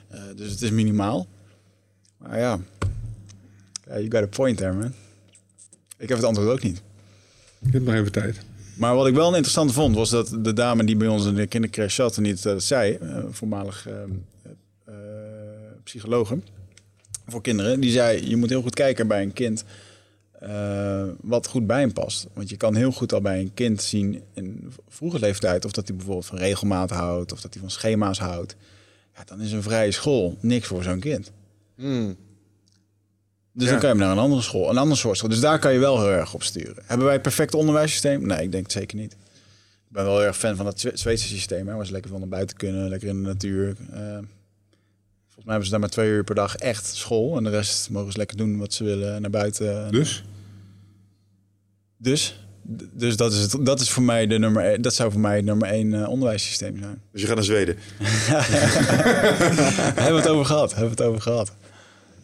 Eh, 0.09 0.19
dus 0.35 0.51
het 0.51 0.61
is 0.61 0.71
minimaal. 0.71 1.27
Maar 2.17 2.39
ja, 2.39 2.59
ja, 3.88 3.93
you 3.99 4.05
got 4.09 4.21
a 4.23 4.27
point 4.27 4.57
there, 4.57 4.73
man. 4.73 4.93
Ik 5.97 6.09
heb 6.09 6.17
het 6.17 6.27
antwoord 6.27 6.49
ook 6.49 6.63
niet. 6.63 6.81
Ik 7.67 7.73
heb 7.73 7.81
nog 7.81 7.93
even 7.93 8.11
tijd. 8.11 8.38
Maar 8.75 8.95
wat 8.95 9.07
ik 9.07 9.13
wel 9.13 9.27
een 9.27 9.34
interessante 9.34 9.73
vond, 9.73 9.95
was 9.95 10.09
dat 10.09 10.38
de 10.39 10.53
dame 10.53 10.84
die 10.84 10.95
bij 10.97 11.07
ons 11.07 11.25
in 11.25 11.35
de 11.35 11.47
kindercrash 11.47 11.95
zat 11.95 12.17
en 12.17 12.23
het 12.25 12.45
eh, 12.45 12.53
zei, 12.57 12.93
eh, 12.93 13.17
voormalig 13.31 13.88
eh, 13.88 13.93
eh, 13.93 14.09
psychologe 15.88 16.39
voor 17.27 17.41
kinderen, 17.41 17.80
die 17.80 17.91
zei: 17.91 18.30
Je 18.30 18.35
moet 18.35 18.49
heel 18.49 18.61
goed 18.61 18.73
kijken 18.76 19.07
bij 19.07 19.22
een 19.22 19.34
kind 19.34 19.64
eh, 20.39 21.03
wat 21.22 21.47
goed 21.47 21.68
bij 21.68 21.80
hem 21.80 21.93
past. 21.93 22.27
Want 22.34 22.49
je 22.49 22.57
kan 22.57 22.76
heel 22.76 22.91
goed 22.91 23.14
al 23.14 23.22
bij 23.22 23.39
een 23.39 23.53
kind 23.53 23.81
zien 23.81 24.22
in 24.34 24.73
vroege 24.88 25.19
leeftijd 25.19 25.65
of 25.65 25.72
dat 25.72 25.88
hij 25.88 25.95
bijvoorbeeld 25.95 26.26
van 26.26 26.38
regelmaat 26.38 26.89
houdt 26.89 27.31
of 27.31 27.41
dat 27.41 27.53
hij 27.53 27.61
van 27.61 27.72
schema's 27.72 28.19
houdt. 28.19 28.55
Ja, 29.15 29.23
dan 29.23 29.41
is 29.41 29.51
een 29.51 29.64
vrije 29.64 29.91
school 29.91 30.38
niks 30.41 30.68
voor 30.68 30.84
zo'n 30.84 30.99
kind. 30.99 31.31
Hmm. 31.76 32.15
Dus 33.51 33.65
Ja. 33.65 33.72
dan 33.72 33.80
kan 33.80 33.89
je 33.89 33.95
hem 33.95 34.03
naar 34.05 34.11
een 34.15 34.23
andere 34.23 34.41
school, 34.41 34.69
een 34.69 34.77
ander 34.77 34.97
soort 34.97 35.18
school. 35.18 35.30
Dus 35.30 35.39
daar 35.39 35.59
kan 35.59 35.73
je 35.73 35.80
wel 35.80 35.97
heel 35.99 36.11
erg 36.11 36.34
op 36.34 36.43
sturen. 36.43 36.84
Hebben 36.85 37.05
wij 37.05 37.14
het 37.14 37.23
perfecte 37.23 37.57
onderwijssysteem? 37.57 38.26
Nee, 38.27 38.43
ik 38.43 38.51
denk 38.51 38.64
het 38.64 38.72
zeker 38.72 38.97
niet. 38.97 39.11
Ik 39.14 39.93
ben 39.93 40.03
wel 40.05 40.18
heel 40.18 40.26
erg 40.27 40.38
fan 40.38 40.55
van 40.55 40.65
dat 40.65 40.80
Zwe- 40.80 40.91
Zweedse 40.97 41.27
systeem. 41.27 41.68
Hè, 41.68 41.76
waar 41.76 41.85
ze 41.85 41.91
lekker 41.91 42.11
van 42.11 42.19
naar 42.19 42.30
buiten 42.30 42.57
kunnen, 42.57 42.89
lekker 42.89 43.07
in 43.07 43.15
de 43.23 43.27
natuur. 43.27 43.76
Eh, 43.91 44.18
volgens 45.38 45.45
mij 45.45 45.53
hebben 45.53 45.65
ze 45.65 45.72
daar 45.72 45.80
maar 45.80 45.89
twee 45.89 46.09
uur 46.09 46.23
per 46.23 46.35
dag 46.35 46.55
echt 46.55 46.85
school. 46.95 47.38
En 47.38 47.43
de 47.43 47.49
rest 47.49 47.89
mogen 47.89 48.11
ze 48.11 48.18
lekker 48.18 48.38
doen 48.38 48.57
wat 48.57 48.73
ze 48.73 48.84
willen 48.84 49.22
naar 49.22 49.30
buiten. 49.30 49.85
En- 49.85 49.91
Dus? 49.91 50.23
Dus, 51.97 52.45
d- 52.77 52.84
dus 52.99 53.15
dat, 53.18 53.34
is 53.34 53.41
het, 53.51 53.65
dat 53.65 53.80
is 53.81 53.89
voor 53.89 54.03
mij 54.03 54.27
de 54.27 54.38
nummer 54.39 54.64
één, 54.64 54.81
dat 54.81 54.93
zou 54.93 55.11
voor 55.11 55.22
mij 55.22 55.35
het 55.35 55.45
nummer 55.45 55.68
één 55.69 55.93
eh, 55.93 56.09
onderwijssysteem 56.09 56.77
zijn. 56.77 57.01
Dus 57.11 57.22
je 57.22 57.27
gaat 57.27 57.35
naar 57.35 57.45
Zweden. 57.45 57.76
hebben 59.95 60.14
we 60.14 60.19
het 60.22 60.27
over 60.27 60.45
gehad? 60.45 60.69
Hebben 60.76 60.95
we 60.95 61.03
het 61.03 61.09
over 61.11 61.22
gehad? 61.22 61.53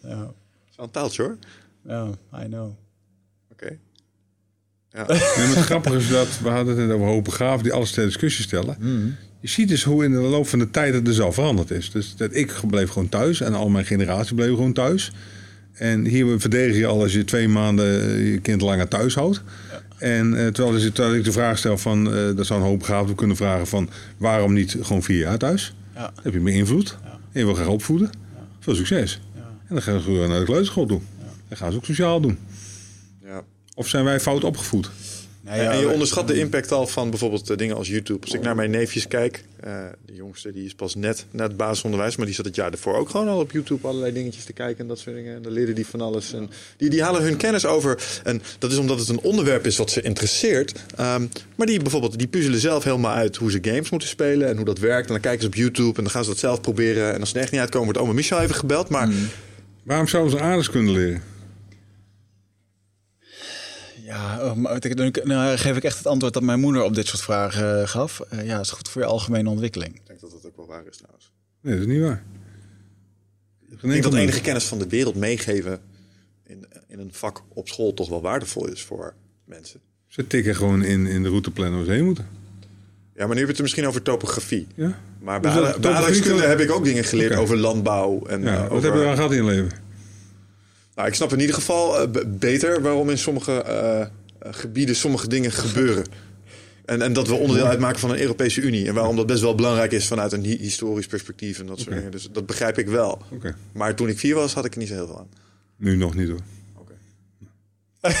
Ja, 0.02 0.08
Dat 0.16 0.34
is 0.70 0.76
wel 0.76 0.86
een 0.86 0.90
taaltje 0.92 1.22
hoor. 1.22 1.38
ja 1.86 2.08
I 2.42 2.46
know. 2.46 2.70
Oké. 3.52 3.78
Ja. 4.90 5.06
Nee, 5.06 5.18
maar 5.46 5.56
het 5.56 5.64
grappige 5.64 5.96
is 5.96 6.08
dat, 6.08 6.38
we 6.42 6.48
hadden 6.48 6.76
het 6.76 6.86
net 6.86 6.96
over 6.96 7.06
hoge 7.06 7.30
graven 7.30 7.62
die 7.62 7.72
alles 7.72 7.90
ter 7.90 8.04
discussie 8.04 8.44
stellen. 8.44 8.76
Je 9.44 9.50
ziet 9.50 9.68
dus 9.68 9.82
hoe 9.82 10.04
in 10.04 10.10
de 10.10 10.18
loop 10.18 10.48
van 10.48 10.58
de 10.58 10.70
tijd 10.70 10.94
het 10.94 11.04
dus 11.04 11.20
al 11.20 11.32
veranderd 11.32 11.70
is. 11.70 11.90
Dus 11.90 12.16
dat 12.16 12.34
ik 12.34 12.54
bleef 12.66 12.90
gewoon 12.90 13.08
thuis 13.08 13.40
en 13.40 13.54
al 13.54 13.68
mijn 13.68 13.84
generatie 13.84 14.34
bleef 14.34 14.48
gewoon 14.48 14.72
thuis. 14.72 15.12
En 15.72 16.04
hier 16.04 16.40
verdedig 16.40 16.76
je 16.76 16.86
al 16.86 17.02
als 17.02 17.12
je 17.12 17.24
twee 17.24 17.48
maanden 17.48 18.00
eh, 18.00 18.32
je 18.32 18.38
kind 18.38 18.60
langer 18.60 18.88
thuis 18.88 19.14
houdt. 19.14 19.42
En 19.98 20.34
eh, 20.38 20.46
terwijl, 20.46 20.74
dus- 20.74 20.90
terwijl 20.92 21.14
ik 21.14 21.24
de 21.24 21.32
vraag 21.32 21.58
stel 21.58 21.78
van, 21.78 22.14
eh 22.14 22.36
dat 22.36 22.46
zou 22.46 22.60
een 22.60 22.66
hoop 22.66 22.82
gaven 22.82 23.14
kunnen 23.14 23.36
vragen 23.36 23.66
van, 23.66 23.90
waarom 24.16 24.52
niet 24.52 24.76
gewoon 24.80 25.02
vier 25.02 25.18
jaar 25.18 25.38
thuis? 25.38 25.74
Ja. 25.94 26.00
Dan 26.00 26.24
heb 26.24 26.32
je 26.32 26.40
meer 26.40 26.54
invloed. 26.54 26.98
En 27.04 27.40
je 27.40 27.44
wil 27.44 27.54
graag 27.54 27.68
opvoeden. 27.68 28.10
Veel 28.60 28.74
succes. 28.74 29.20
En 29.68 29.74
dan 29.74 29.82
gaan 29.82 30.00
ze 30.00 30.10
naar 30.10 30.38
de 30.38 30.44
kleuterschool 30.44 30.86
toe. 30.86 31.00
Dan 31.48 31.58
gaan 31.58 31.70
ze 31.70 31.76
ook 31.76 31.84
sociaal 31.84 32.20
doen. 32.20 32.38
Ja. 33.24 33.42
Of 33.74 33.88
zijn 33.88 34.04
wij 34.04 34.20
fout 34.20 34.44
opgevoed? 34.44 34.90
Nee, 35.44 35.58
En- 35.58 35.64
ja, 35.64 35.70
en 35.72 35.78
je 35.80 35.88
onderschat 35.88 36.28
de 36.28 36.38
impact 36.38 36.72
al 36.72 36.86
van 36.86 37.10
bijvoorbeeld 37.10 37.50
eh, 37.50 37.56
dingen 37.56 37.76
als 37.76 37.88
YouTube. 37.88 38.24
Als 38.24 38.34
ik 38.34 38.40
naar 38.42 38.54
mijn 38.54 38.70
neefjes 38.70 39.08
kijk, 39.08 39.44
eh, 39.60 39.72
de 40.06 40.14
jongste 40.14 40.52
die 40.52 40.64
is 40.64 40.74
pas 40.74 40.94
net 40.94 41.26
na 41.30 41.42
het 41.42 41.56
basisonderwijs, 41.56 42.16
maar 42.16 42.26
die 42.26 42.34
zat 42.34 42.44
het 42.44 42.54
jaar 42.54 42.70
daarvoor 42.70 42.96
ook 42.96 43.08
gewoon 43.08 43.28
al 43.28 43.38
op 43.38 43.50
YouTube 43.52 43.86
allerlei 43.86 44.12
dingetjes 44.12 44.44
te 44.44 44.52
kijken 44.52 44.78
en 44.78 44.86
dat 44.88 44.98
soort 44.98 45.16
dingen. 45.16 45.34
En 45.36 45.42
dan 45.42 45.52
leren 45.52 45.74
die 45.74 45.86
van 45.86 46.00
alles. 46.00 46.32
En 46.32 46.50
die, 46.76 46.90
die 46.90 47.02
halen 47.02 47.22
hun 47.22 47.36
kennis 47.36 47.66
over. 47.66 48.02
En 48.24 48.42
dat 48.58 48.72
is 48.72 48.78
omdat 48.78 48.98
het 48.98 49.08
een 49.08 49.20
onderwerp 49.20 49.66
is 49.66 49.76
wat 49.76 49.90
ze 49.90 50.00
interesseert. 50.02 50.72
Ehm, 50.96 51.26
maar 51.54 51.66
die 51.66 51.82
bijvoorbeeld, 51.82 52.18
die 52.18 52.28
puzzelen 52.28 52.60
zelf 52.60 52.84
helemaal 52.84 53.14
uit 53.14 53.36
hoe 53.36 53.50
ze 53.50 53.58
games 53.62 53.90
moeten 53.90 54.08
spelen 54.08 54.48
en 54.48 54.56
hoe 54.56 54.64
dat 54.64 54.78
werkt. 54.78 55.06
En 55.06 55.12
dan 55.12 55.22
kijken 55.22 55.40
ze 55.40 55.46
op 55.46 55.54
YouTube 55.54 55.96
en 55.96 56.02
dan 56.02 56.10
gaan 56.12 56.24
ze 56.24 56.30
dat 56.30 56.38
zelf 56.38 56.60
proberen. 56.60 57.14
En 57.14 57.20
als 57.20 57.28
ze 57.30 57.36
er 57.36 57.42
echt 57.42 57.50
niet 57.52 57.60
uitkomen, 57.60 57.86
wordt 57.86 58.02
oma 58.02 58.12
Michel 58.12 58.40
even 58.40 58.54
gebeld. 58.54 58.88
Maar 58.88 59.08
Waarom 59.82 60.08
zouden 60.08 60.32
ze 60.32 60.40
aardrijkskunde 60.40 60.92
leren? 60.92 61.22
Ja, 64.04 64.44
oh, 64.44 64.54
maar 64.54 64.84
ik- 64.84 64.96
dan 64.96 65.12
nou, 65.24 65.56
geef 65.56 65.76
ik 65.76 65.84
echt 65.84 65.98
het 65.98 66.06
antwoord 66.06 66.34
dat 66.34 66.42
mijn 66.42 66.60
moeder 66.60 66.82
op 66.82 66.94
dit 66.94 67.06
soort 67.06 67.22
vragen 67.22 67.80
eh, 67.80 67.88
gaf. 67.88 68.20
Eh, 68.20 68.46
ja, 68.46 68.60
is 68.60 68.70
goed 68.70 68.88
voor 68.88 69.02
je 69.02 69.08
algemene 69.08 69.48
ontwikkeling. 69.48 69.94
ik 69.94 70.06
denk 70.06 70.20
dat 70.20 70.30
dat 70.30 70.46
ook 70.46 70.56
wel 70.56 70.66
waar 70.66 70.82
is 70.90 70.96
trouwens. 70.96 71.32
Nee, 71.60 71.72
dat 71.78 71.86
is 71.86 71.92
niet 71.92 72.02
waar. 72.02 72.22
Ik 73.70 73.80
denk 73.90 74.02
dat 74.02 74.14
enige 74.14 74.40
kennis 74.40 74.64
van 74.64 74.78
de 74.78 74.88
wereld 74.88 75.14
meegeven 75.14 75.80
in, 76.46 76.66
in 76.88 76.98
een 76.98 77.12
vak 77.12 77.42
op 77.48 77.68
school 77.68 77.94
toch 77.94 78.08
wel 78.08 78.20
waardevol 78.22 78.68
is 78.68 78.82
voor 78.82 79.14
mensen. 79.44 79.80
Ze 80.06 80.26
tikken 80.26 80.56
gewoon 80.56 80.82
in, 80.82 81.06
in 81.06 81.22
de 81.22 81.28
routeplan 81.28 81.74
waar 81.76 81.84
ze 81.84 81.90
heen 81.90 82.04
moeten. 82.04 82.26
Ja, 83.14 83.26
maar 83.26 83.34
nu 83.34 83.38
heb 83.40 83.46
je 83.46 83.52
het 83.52 83.62
misschien 83.62 83.86
over 83.86 84.02
topografie. 84.02 84.66
Ja? 84.74 84.98
Maar 85.20 85.40
bij, 85.40 85.52
Dus 85.52 85.78
bij 85.78 85.92
aardrijkskunde 85.92 86.42
heb 86.42 86.60
ik 86.60 86.70
ook 86.70 86.84
dingen 86.84 87.04
geleerd 87.04 87.34
over 87.36 87.56
landbouw. 87.56 88.26
En, 88.26 88.42
Ja, 88.42 88.54
eh, 88.54 88.60
wat 88.60 88.70
over, 88.70 88.92
heb 88.92 89.02
je 89.02 89.08
aan 89.08 89.14
gehad 89.16 89.30
in 89.30 89.36
je 89.36 89.44
leven? 89.44 89.83
Nou, 90.94 91.08
ik 91.08 91.14
snap 91.14 91.32
in 91.32 91.40
ieder 91.40 91.54
geval 91.54 92.00
eh, 92.00 92.08
beter 92.26 92.82
waarom 92.82 93.10
in 93.10 93.18
sommige 93.18 93.62
eh, 93.62 94.00
eh, 94.00 94.08
gebieden 94.40 94.96
sommige 94.96 95.28
dingen 95.28 95.52
gebeuren. 95.52 96.04
En, 96.84 97.02
en 97.02 97.12
dat 97.12 97.28
we 97.28 97.34
onderdeel 97.34 97.66
uitmaken 97.66 98.00
van 98.00 98.10
een 98.10 98.20
Europese 98.20 98.60
Unie. 98.60 98.86
En 98.88 98.94
waarom 98.94 99.16
dat 99.16 99.26
best 99.26 99.40
wel 99.40 99.54
belangrijk 99.54 99.92
is 99.92 100.06
vanuit 100.06 100.32
een 100.32 100.44
hi- 100.44 100.58
historisch 100.58 101.06
perspectief 101.06 101.58
en 101.58 101.66
dat 101.66 101.80
soort 101.80 101.94
dingen. 101.96 102.10
Dus 102.10 102.28
dat 102.32 102.46
begrijp 102.46 102.78
ik 102.78 102.86
wel. 102.88 103.22
Oké. 103.30 103.54
Maar 103.72 103.94
toen 103.94 104.08
ik 104.08 104.18
vier 104.18 104.34
was, 104.34 104.54
had 104.54 104.64
ik 104.64 104.72
er 104.72 104.78
niet 104.78 104.88
zo 104.88 104.94
heel 104.94 105.06
veel 105.06 105.18
aan. 105.18 105.28
Nu 105.76 105.96
nog 105.96 106.14
niet 106.14 106.28
hoor. 106.28 106.40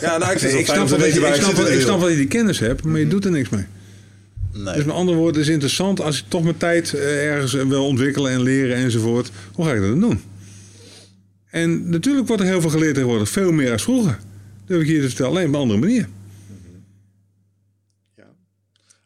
Ja, 0.00 0.18
nou, 0.18 0.32
ik 0.32 0.38
snap, 0.66 0.88
wel, 0.88 0.98
dat 0.98 1.14
je, 1.14 1.20
waar 1.20 1.30
ik, 1.30 1.36
ik 1.36 1.42
snap 1.42 1.54
zit 1.54 1.58
in 1.58 1.62
wel, 1.62 1.64
de 1.64 1.72
ik 1.74 1.80
snap 1.80 1.86
wereld. 1.86 1.86
wel 1.86 1.98
dat 1.98 2.10
je 2.10 2.16
die 2.16 2.26
kennis 2.26 2.58
hebt, 2.58 2.84
maar 2.84 3.00
je 3.00 3.08
doet 3.08 3.24
er 3.24 3.30
niks 3.30 3.48
mee. 3.48 3.64
Nee. 4.52 4.74
Dus 4.74 4.84
met 4.84 4.94
andere 4.94 5.16
woorden, 5.18 5.36
het 5.40 5.46
is 5.48 5.52
interessant 5.52 6.00
als 6.00 6.18
ik 6.18 6.24
toch 6.28 6.42
mijn 6.42 6.56
tijd 6.56 6.94
ergens 6.94 7.52
wil 7.52 7.86
ontwikkelen 7.86 8.32
en 8.32 8.42
leren 8.42 8.76
enzovoort. 8.76 9.30
Hoe 9.52 9.64
ga 9.64 9.72
ik 9.72 9.80
dat 9.80 9.88
dan 9.90 10.00
doen? 10.00 10.22
En 11.56 11.88
natuurlijk 11.90 12.26
wordt 12.26 12.42
er 12.42 12.48
heel 12.48 12.60
veel 12.60 12.70
geleerd 12.70 12.94
tegenwoordig. 12.94 13.28
Veel 13.28 13.52
meer 13.52 13.72
als 13.72 13.82
vroeger. 13.82 14.18
Dat 14.64 14.68
heb 14.76 14.80
ik 14.80 14.86
hier 14.86 15.00
te 15.00 15.06
vertellen, 15.06 15.30
alleen 15.30 15.46
op 15.46 15.54
een 15.54 15.60
andere 15.60 15.78
manier. 15.78 16.08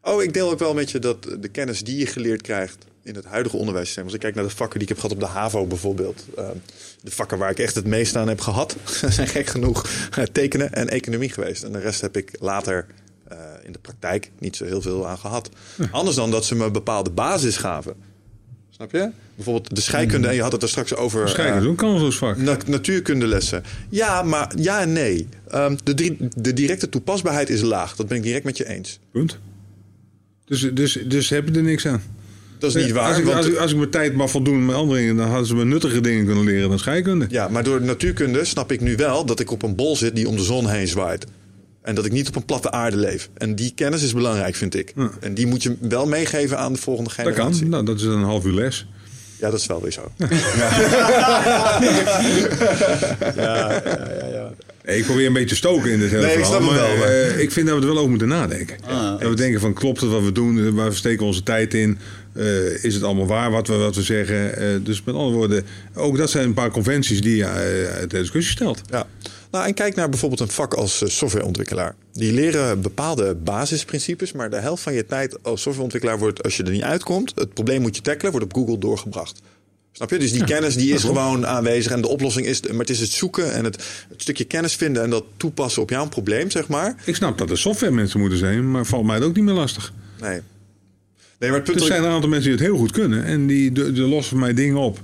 Oh, 0.02 0.22
ik 0.22 0.32
deel 0.32 0.51
ook 0.51 0.59
wel 0.59 0.74
met 0.74 0.90
je 0.90 0.98
dat 0.98 1.22
de 1.40 1.48
kennis 1.48 1.82
die 1.82 1.98
je 1.98 2.06
geleerd 2.06 2.43
krijgt 2.43 2.86
in 3.02 3.14
het 3.14 3.24
huidige 3.24 3.56
onderwijssysteem. 3.56 4.05
Als 4.05 4.14
ik 4.14 4.20
kijk 4.20 4.35
naar 4.35 4.44
de 4.44 4.51
vakken 4.51 4.78
die 4.78 4.89
ik 4.89 4.94
heb 4.94 4.98
gehad 4.98 5.12
op 5.12 5.20
de 5.20 5.39
HAVO 5.39 5.66
bijvoorbeeld. 5.66 6.24
eh, 6.36 6.48
de 7.02 7.10
vakken 7.10 7.39
waar 7.39 7.51
ik 7.51 7.59
echt 7.59 7.74
het 7.74 7.86
meest 7.86 8.16
aan 8.16 8.28
heb 8.28 8.40
gehad, 8.40 8.77
zijn 9.09 9.28
gek 9.28 9.47
genoeg 9.47 9.89
eh, 10.10 10.24
tekenen 10.24 10.72
en 10.72 10.89
economie 10.89 11.31
geweest. 11.31 11.62
En 11.62 11.72
de 11.72 11.78
rest 11.78 12.01
heb 12.01 12.16
ik 12.16 12.36
later 12.40 12.86
eh, 13.28 13.39
in 13.62 13.72
de 13.72 13.78
praktijk 13.78 14.31
niet 14.39 14.56
zo 14.56 14.64
heel 14.64 14.82
veel 14.82 15.09
aan 15.09 15.18
gehad. 15.18 15.51
Anders 15.90 16.16
dan 16.16 16.31
dat 16.31 16.44
ze 16.44 16.55
me 16.55 16.70
bepaalde 16.70 17.10
basis 17.10 17.56
gaven. 17.56 18.10
Snap 18.81 18.93
je? 18.93 19.11
Bijvoorbeeld 19.35 19.74
de 19.74 19.81
scheikunde, 19.81 20.28
en 20.28 20.35
je 20.35 20.43
had 20.43 20.52
het 20.52 20.62
er 20.62 20.69
straks 20.69 20.94
over. 20.94 21.28
Schijken, 21.28 21.57
eh, 21.57 21.62
zo'n 21.62 21.74
kansloos 21.74 22.16
vak. 22.19 22.36
Na- 22.36 22.57
natuurkundelessen. 22.66 23.62
Ja, 23.89 24.23
maar 24.23 24.52
ja 24.57 24.81
en 24.81 24.93
nee. 24.93 25.28
Ehm, 25.48 25.77
de, 25.85 26.16
de 26.36 26.52
directe 26.52 26.89
toepasbaarheid 26.89 27.51
is 27.51 27.61
laag. 27.61 27.97
Dat 27.97 28.09
ben 28.09 28.16
ik 28.16 28.23
direct 28.23 28.44
met 28.44 28.57
je 28.57 28.69
eens. 28.69 28.98
Punt. 29.12 29.39
Dus, 30.44 30.70
dus, 30.74 30.98
dus 31.07 31.28
heb 31.28 31.48
je 31.48 31.55
er 31.55 31.62
niks 31.62 31.86
aan. 31.86 32.02
Dat 32.59 32.74
is 32.77 32.85
niet 32.85 32.93
waar. 32.93 33.09
Als 33.09 33.19
ik, 33.19 33.24
want- 33.24 33.36
als, 33.36 33.47
ik, 33.47 33.57
als 33.57 33.70
ik 33.70 33.77
mijn 33.77 33.90
tijd 33.90 34.15
mag 34.15 34.31
voldoen 34.31 34.66
met 34.66 34.74
andere 34.77 34.98
dingen, 34.98 35.16
dan 35.16 35.28
hadden 35.28 35.47
ze 35.47 35.55
me 35.55 35.65
nuttige 35.65 36.01
dingen 36.01 36.27
kunnen 36.27 36.44
leren 36.44 36.69
dan 36.69 36.78
scheikunde. 36.78 37.27
Ja, 37.28 37.48
maar 37.48 37.65
door 37.65 37.82
natuurkunde 37.82 38.44
snap 38.44 38.73
ik 38.73 38.81
nu 38.81 38.97
wel 38.97 39.24
dat 39.27 39.40
ik 39.40 39.51
op 39.51 39.62
een 39.62 39.74
bol 39.74 39.97
zit 39.97 40.15
die 40.15 40.28
om 40.28 40.36
de 40.36 40.43
zon 40.43 40.69
heen 40.69 40.89
zwaait. 40.89 41.27
En 41.82 41.94
dat 41.94 42.05
ik 42.05 42.12
niet 42.12 42.28
op 42.28 42.36
een 42.36 42.44
platte 42.44 42.70
aarde 42.70 42.97
leef. 42.97 43.28
En 43.36 43.55
die 43.55 43.73
kennis 43.74 44.02
is 44.02 44.15
belangrijk, 44.15 44.55
vind 44.55 44.74
ik. 44.74 44.93
Ja. 44.97 45.11
En 45.20 45.35
die 45.35 45.47
moet 45.47 45.62
je 45.62 45.77
wel 45.81 46.07
meegeven 46.07 46.59
aan 46.59 46.73
de 46.73 46.78
volgende 46.78 47.11
Dat 47.16 47.27
generatie. 47.27 47.61
kan. 47.61 47.69
Nou, 47.70 47.85
dat 47.85 47.97
is 47.97 48.02
een 48.02 48.23
half 48.23 48.44
uur 48.44 48.52
les. 48.55 48.86
Ja, 49.39 49.51
dat 49.51 49.61
is 49.61 49.66
wel 49.66 49.82
weer 49.82 49.93
zo. 49.93 50.12
Nee, 50.16 50.28
Ik 54.98 55.05
probeer 55.05 55.27
een 55.27 55.32
beetje 55.32 55.48
te 55.48 55.57
stoken 55.57 55.90
in 55.90 55.98
dit 55.98 56.11
hele 56.11 56.27
Nee, 56.27 56.36
ik 56.36 56.44
verhaal. 56.44 56.61
snap 56.62 56.70
het 56.70 56.81
maar, 56.81 56.89
wel, 56.89 56.97
maar- 56.98 57.09
eh, 57.09 57.39
ik 57.40 57.51
vind 57.52 57.66
dat 57.66 57.74
we 57.77 57.81
er 57.82 57.86
wel 57.89 57.97
over 57.98 58.11
moeten 58.11 58.28
nadenken. 58.28 58.77
dat 59.19 59.28
we 59.28 59.35
denken 59.35 59.61
van, 59.61 59.74
klopt 59.74 60.01
het 60.01 60.11
wat 60.11 60.23
we 60.23 60.32
doen? 60.32 60.74
Waar 60.74 60.89
we 60.89 60.94
steken 60.94 61.27
onze 61.27 61.43
tijd 61.43 61.74
in? 61.74 61.98
Eh, 62.32 62.85
is 62.85 62.94
het 62.94 63.02
allemaal 63.02 63.27
waar 63.27 63.51
wat 63.51 63.69
we, 63.69 63.74
wat 63.74 63.97
we 63.97 64.02
zeggen? 64.02 64.57
Eh, 64.57 64.66
dus 64.82 65.02
met 65.05 65.15
andere 65.15 65.36
woorden, 65.36 65.65
ook 65.94 66.16
dat 66.16 66.31
zijn 66.31 66.44
een 66.44 66.55
paar 66.55 66.70
conventies 66.70 67.20
die 67.20 67.36
je 67.36 67.47
uit 67.47 68.11
de 68.11 68.19
discussie 68.19 68.52
stelt. 68.52 68.81
Ja. 68.90 69.07
Nou, 69.51 69.66
en 69.66 69.74
kijk 69.74 69.94
naar 69.94 70.09
bijvoorbeeld 70.09 70.40
een 70.40 70.48
vak 70.48 70.74
als 70.74 71.02
eh, 71.02 71.09
softwareontwikkelaar. 71.09 71.94
Die 72.12 72.32
leren 72.32 72.81
bepaalde 72.81 73.35
basisprincipes, 73.35 74.32
maar 74.32 74.51
de 74.51 74.56
helft 74.56 74.82
van 74.82 74.93
je 74.93 75.06
tijd 75.06 75.43
als 75.43 75.62
softwareontwikkelaar 75.62 76.18
wordt, 76.18 76.43
als 76.43 76.56
je 76.56 76.62
er 76.62 76.70
niet 76.70 76.82
uitkomt, 76.82 77.32
het 77.35 77.55
probleem 77.55 77.81
moet 77.81 77.97
je 77.97 78.02
tackelen, 78.02 78.32
wordt 78.32 78.47
op 78.47 78.55
Google 78.55 78.78
doorgebracht. 78.78 79.40
Snap 79.93 80.10
je? 80.10 80.18
Dus 80.18 80.32
die 80.32 80.44
kennis 80.44 80.74
die 80.74 80.94
is 80.94 81.02
gewoon 81.02 81.47
aanwezig 81.47 81.93
en 81.93 82.01
de 82.01 82.09
oplossing 82.09 82.47
is, 82.47 82.60
maar 82.60 82.78
het 82.78 82.90
is 82.90 83.01
het 83.01 83.10
zoeken 83.10 83.52
en 83.52 83.64
het, 83.64 83.77
het 84.09 84.22
stukje 84.22 84.44
kennis 84.44 84.74
vinden 84.74 85.02
en 85.02 85.10
dat 85.10 85.24
toepassen 85.36 85.82
op 85.82 85.90
jouw 85.90 86.09
probleem, 86.09 86.51
zeg 86.51 86.68
maar. 86.68 86.94
Ik 87.05 87.16
snap 87.16 87.39
dat 87.39 87.51
er 87.51 87.59
softwaremensen 87.59 88.20
moeten 88.20 88.39
zijn, 88.39 88.70
maar 88.70 88.86
valt 88.86 89.05
mij 89.05 89.14
het 89.14 89.24
ook 89.24 89.35
niet 89.35 89.44
meer 89.44 89.55
lastig. 89.55 89.93
Nee. 90.20 90.40
Nee, 91.39 91.51
maar 91.51 91.59
het 91.59 91.68
punt 91.68 91.81
Er 91.81 91.86
zijn 91.86 92.05
een 92.05 92.10
aantal 92.10 92.28
mensen 92.28 92.51
die 92.51 92.59
het 92.59 92.68
heel 92.68 92.78
goed 92.78 92.90
kunnen 92.90 93.24
en 93.24 93.47
die 93.47 93.72
de, 93.72 93.93
de 93.93 94.01
lossen 94.01 94.39
mij 94.39 94.55
dingen 94.55 94.77
op. 94.77 95.01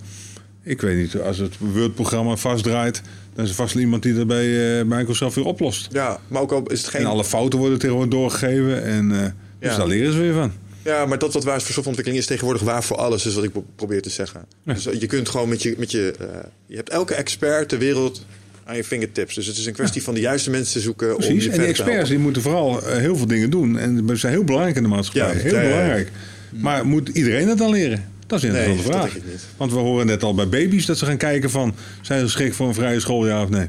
Ik 0.62 0.80
weet 0.80 0.96
niet, 0.96 1.16
als 1.16 1.38
het 1.38 1.54
Word-programma 1.58 2.36
vastdraait, 2.36 3.02
dan 3.36 3.44
is 3.44 3.50
er 3.50 3.56
vast 3.56 3.74
iemand 3.74 4.02
die 4.02 4.14
dat 4.14 4.26
bij 4.26 4.78
eh, 4.78 4.84
Microsoft 4.84 5.34
weer 5.34 5.44
oplost. 5.44 5.88
Ja, 5.92 6.20
maar 6.28 6.42
ook 6.42 6.52
al 6.52 6.62
is 6.66 6.80
het 6.80 6.90
geen. 6.90 7.00
En 7.00 7.06
alle 7.06 7.24
fouten 7.24 7.58
worden 7.58 7.78
tegenwoordig 7.78 8.12
doorgegeven 8.14 8.82
en 8.84 9.12
eh, 9.12 9.30
dus 9.58 9.76
daar 9.76 9.86
leren 9.86 10.12
ze 10.12 10.18
weer 10.18 10.32
van. 10.32 10.52
Ja, 10.84 11.06
maar 11.06 11.18
dat 11.18 11.32
wat 11.32 11.44
waar 11.44 11.56
is 11.56 11.62
voor 11.62 11.72
softwareontwikkeling 11.72 12.18
is 12.22 12.26
tegenwoordig 12.26 12.62
waar 12.62 12.84
voor 12.84 12.96
alles, 12.96 13.26
is 13.26 13.34
wat 13.34 13.44
ik 13.44 13.52
pro- 13.52 13.64
probeer 13.76 14.02
te 14.02 14.10
zeggen. 14.10 14.44
Dus 14.64 14.84
je 14.98 15.06
kunt 15.06 15.28
gewoon 15.28 15.48
met 15.48 15.62
je. 15.62 15.74
Met 15.78 15.90
je, 15.90 16.14
eh, 16.20 16.26
je 16.66 16.76
hebt 16.76 16.90
elke 16.90 17.14
expert 17.14 17.68
ter 17.68 17.78
wereld 17.78 18.24
aan 18.64 18.76
je 18.76 18.84
fingertips. 18.84 19.34
Dus 19.34 19.46
het 19.46 19.56
is 19.56 19.66
een 19.66 19.72
kwestie 19.72 20.02
van 20.02 20.14
de 20.14 20.20
juiste 20.20 20.50
mensen 20.50 20.72
te 20.72 20.80
zoeken. 20.80 21.10
om 21.10 21.16
Precies, 21.16 21.44
je 21.44 21.50
en 21.50 21.58
die 21.58 21.66
experts 21.66 22.08
die 22.08 22.18
moeten 22.18 22.42
vooral 22.42 22.82
eh, 22.82 22.96
heel 22.98 23.16
veel 23.16 23.26
dingen 23.26 23.50
doen. 23.50 23.78
En 23.78 24.04
ze 24.08 24.16
zijn 24.16 24.32
heel 24.32 24.44
belangrijk 24.44 24.76
in 24.76 24.82
de 24.82 24.88
maatschappij. 24.88 25.34
Ja, 25.34 25.40
heel 25.40 25.60
belangrijk. 25.68 26.10
Maar 26.50 26.86
moet 26.86 27.08
iedereen 27.08 27.48
het 27.48 27.58
dan 27.58 27.70
leren? 27.70 28.04
Dat 28.26 28.38
is 28.42 28.44
een 28.48 28.52
Nee, 28.54 28.66
interessante 28.66 28.98
dat 28.98 29.08
vraag. 29.10 29.12
denk 29.12 29.24
ik 29.24 29.32
niet. 29.32 29.46
Want 29.56 29.72
we 29.72 29.78
horen 29.78 30.06
net 30.06 30.22
al 30.22 30.34
bij 30.34 30.48
baby's 30.48 30.86
dat 30.86 30.98
ze 30.98 31.04
gaan 31.06 31.16
kijken 31.16 31.50
van... 31.50 31.74
zijn 32.02 32.18
ze 32.18 32.24
geschikt 32.24 32.56
voor 32.56 32.68
een 32.68 32.74
vrije 32.74 33.00
school, 33.00 33.26
ja 33.26 33.42
of 33.42 33.48
nee? 33.48 33.68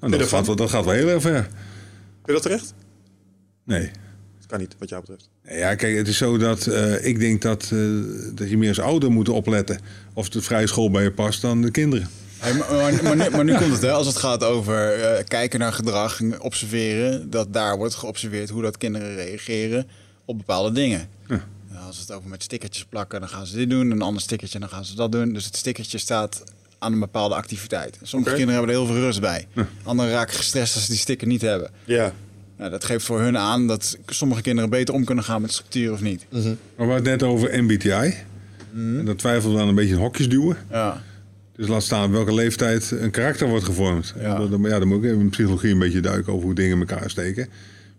Nou, 0.00 0.16
dat, 0.18 0.28
gaat, 0.28 0.46
wel- 0.46 0.56
dat 0.56 0.70
gaat 0.70 0.84
wel 0.84 0.94
heel 0.94 1.08
erg 1.08 1.22
ver. 1.22 1.42
Vind 1.42 1.46
je 2.26 2.32
dat 2.32 2.42
terecht? 2.42 2.74
Nee. 3.64 3.90
Dat 4.38 4.46
kan 4.46 4.58
niet, 4.58 4.76
wat 4.78 4.88
jou 4.88 5.00
betreft. 5.00 5.28
Ja, 5.48 5.74
kijk, 5.74 5.96
het 5.96 6.08
is 6.08 6.16
zo 6.16 6.36
dat 6.38 6.66
eh, 6.66 7.04
ik 7.06 7.18
denk 7.18 7.42
dat, 7.42 7.70
eh, 7.72 7.78
dat 8.34 8.50
je 8.50 8.58
meer 8.58 8.68
als 8.68 8.80
ouder 8.80 9.10
moet 9.10 9.28
opletten 9.28 9.78
of 10.14 10.28
de 10.28 10.42
vrije 10.42 10.66
school 10.66 10.90
bij 10.90 11.02
je 11.02 11.12
past 11.12 11.40
dan 11.40 11.62
de 11.62 11.70
kinderen. 11.70 12.08
Hey, 12.38 12.52
maar, 12.54 12.72
maar, 12.74 13.02
maar 13.02 13.16
nu, 13.16 13.30
maar 13.30 13.44
nu 13.44 13.54
komt 13.54 13.72
het, 13.72 13.82
hè, 13.82 13.90
als 13.92 14.06
het 14.06 14.16
gaat 14.16 14.44
over 14.44 14.92
eh, 14.92 15.24
kijken 15.24 15.58
naar 15.58 15.72
gedrag, 15.72 16.20
en 16.20 16.40
observeren, 16.40 17.30
dat 17.30 17.52
daar 17.52 17.76
wordt 17.76 17.94
geobserveerd 17.94 18.48
hoe 18.50 18.62
dat 18.62 18.78
kinderen 18.78 19.14
reageren 19.14 19.86
op 20.24 20.36
bepaalde 20.38 20.72
dingen. 20.72 21.08
Ja. 21.28 21.44
Als 21.86 21.98
het 21.98 22.12
over 22.12 22.28
met 22.28 22.42
stickertjes 22.42 22.84
plakken, 22.84 23.20
dan 23.20 23.28
gaan 23.28 23.46
ze 23.46 23.56
dit 23.56 23.70
doen, 23.70 23.90
een 23.90 24.02
ander 24.02 24.22
stickertje, 24.22 24.58
dan 24.58 24.68
gaan 24.68 24.84
ze 24.84 24.94
dat 24.94 25.12
doen. 25.12 25.32
Dus 25.32 25.44
het 25.44 25.56
stickertje 25.56 25.98
staat 25.98 26.44
aan 26.78 26.92
een 26.92 27.00
bepaalde 27.00 27.34
activiteit. 27.34 27.98
Sommige 28.02 28.34
kinderen 28.34 28.54
hebben 28.54 28.74
er 28.74 28.80
heel 28.80 28.92
veel 28.94 29.04
rust 29.04 29.20
bij. 29.20 29.46
Anderen 29.82 30.12
raken 30.12 30.34
gestrest 30.34 30.74
als 30.74 30.84
ze 30.84 30.90
die 30.90 31.00
sticker 31.00 31.26
niet 31.26 31.40
hebben. 31.40 31.70
Ja. 31.84 32.12
Nou, 32.56 32.70
dat 32.70 32.84
geeft 32.84 33.04
voor 33.04 33.20
hun 33.20 33.38
aan 33.38 33.66
dat 33.66 33.98
sommige 34.06 34.42
kinderen 34.42 34.70
beter 34.70 34.94
om 34.94 35.04
kunnen 35.04 35.24
gaan 35.24 35.40
met 35.40 35.52
structuur 35.52 35.92
of 35.92 36.00
niet. 36.00 36.26
Maar 36.30 36.42
we 36.42 36.56
hadden 36.76 36.94
het 36.94 37.04
net 37.04 37.22
over 37.22 37.62
MBTI. 37.62 38.14
En 38.74 39.04
dat 39.04 39.18
twijfel 39.18 39.50
we 39.50 39.56
dan 39.56 39.68
een 39.68 39.74
beetje 39.74 39.94
in 39.94 40.00
hokjes 40.00 40.28
duwen. 40.28 40.56
Ja. 40.70 41.02
Dus 41.56 41.68
laat 41.68 41.82
staan 41.82 42.04
op 42.04 42.10
welke 42.10 42.34
leeftijd 42.34 42.90
een 42.90 43.10
karakter 43.10 43.48
wordt 43.48 43.64
gevormd. 43.64 44.14
Ja. 44.18 44.36
En 44.36 44.62
ja, 44.62 44.78
dan 44.78 44.88
moet 44.88 44.98
ik 44.98 45.04
even 45.04 45.20
in 45.20 45.30
psychologie 45.30 45.72
een 45.72 45.78
beetje 45.78 46.00
duiken 46.00 46.32
over 46.32 46.44
hoe 46.44 46.54
dingen 46.54 46.80
in 46.80 46.88
elkaar 46.88 47.10
steken. 47.10 47.48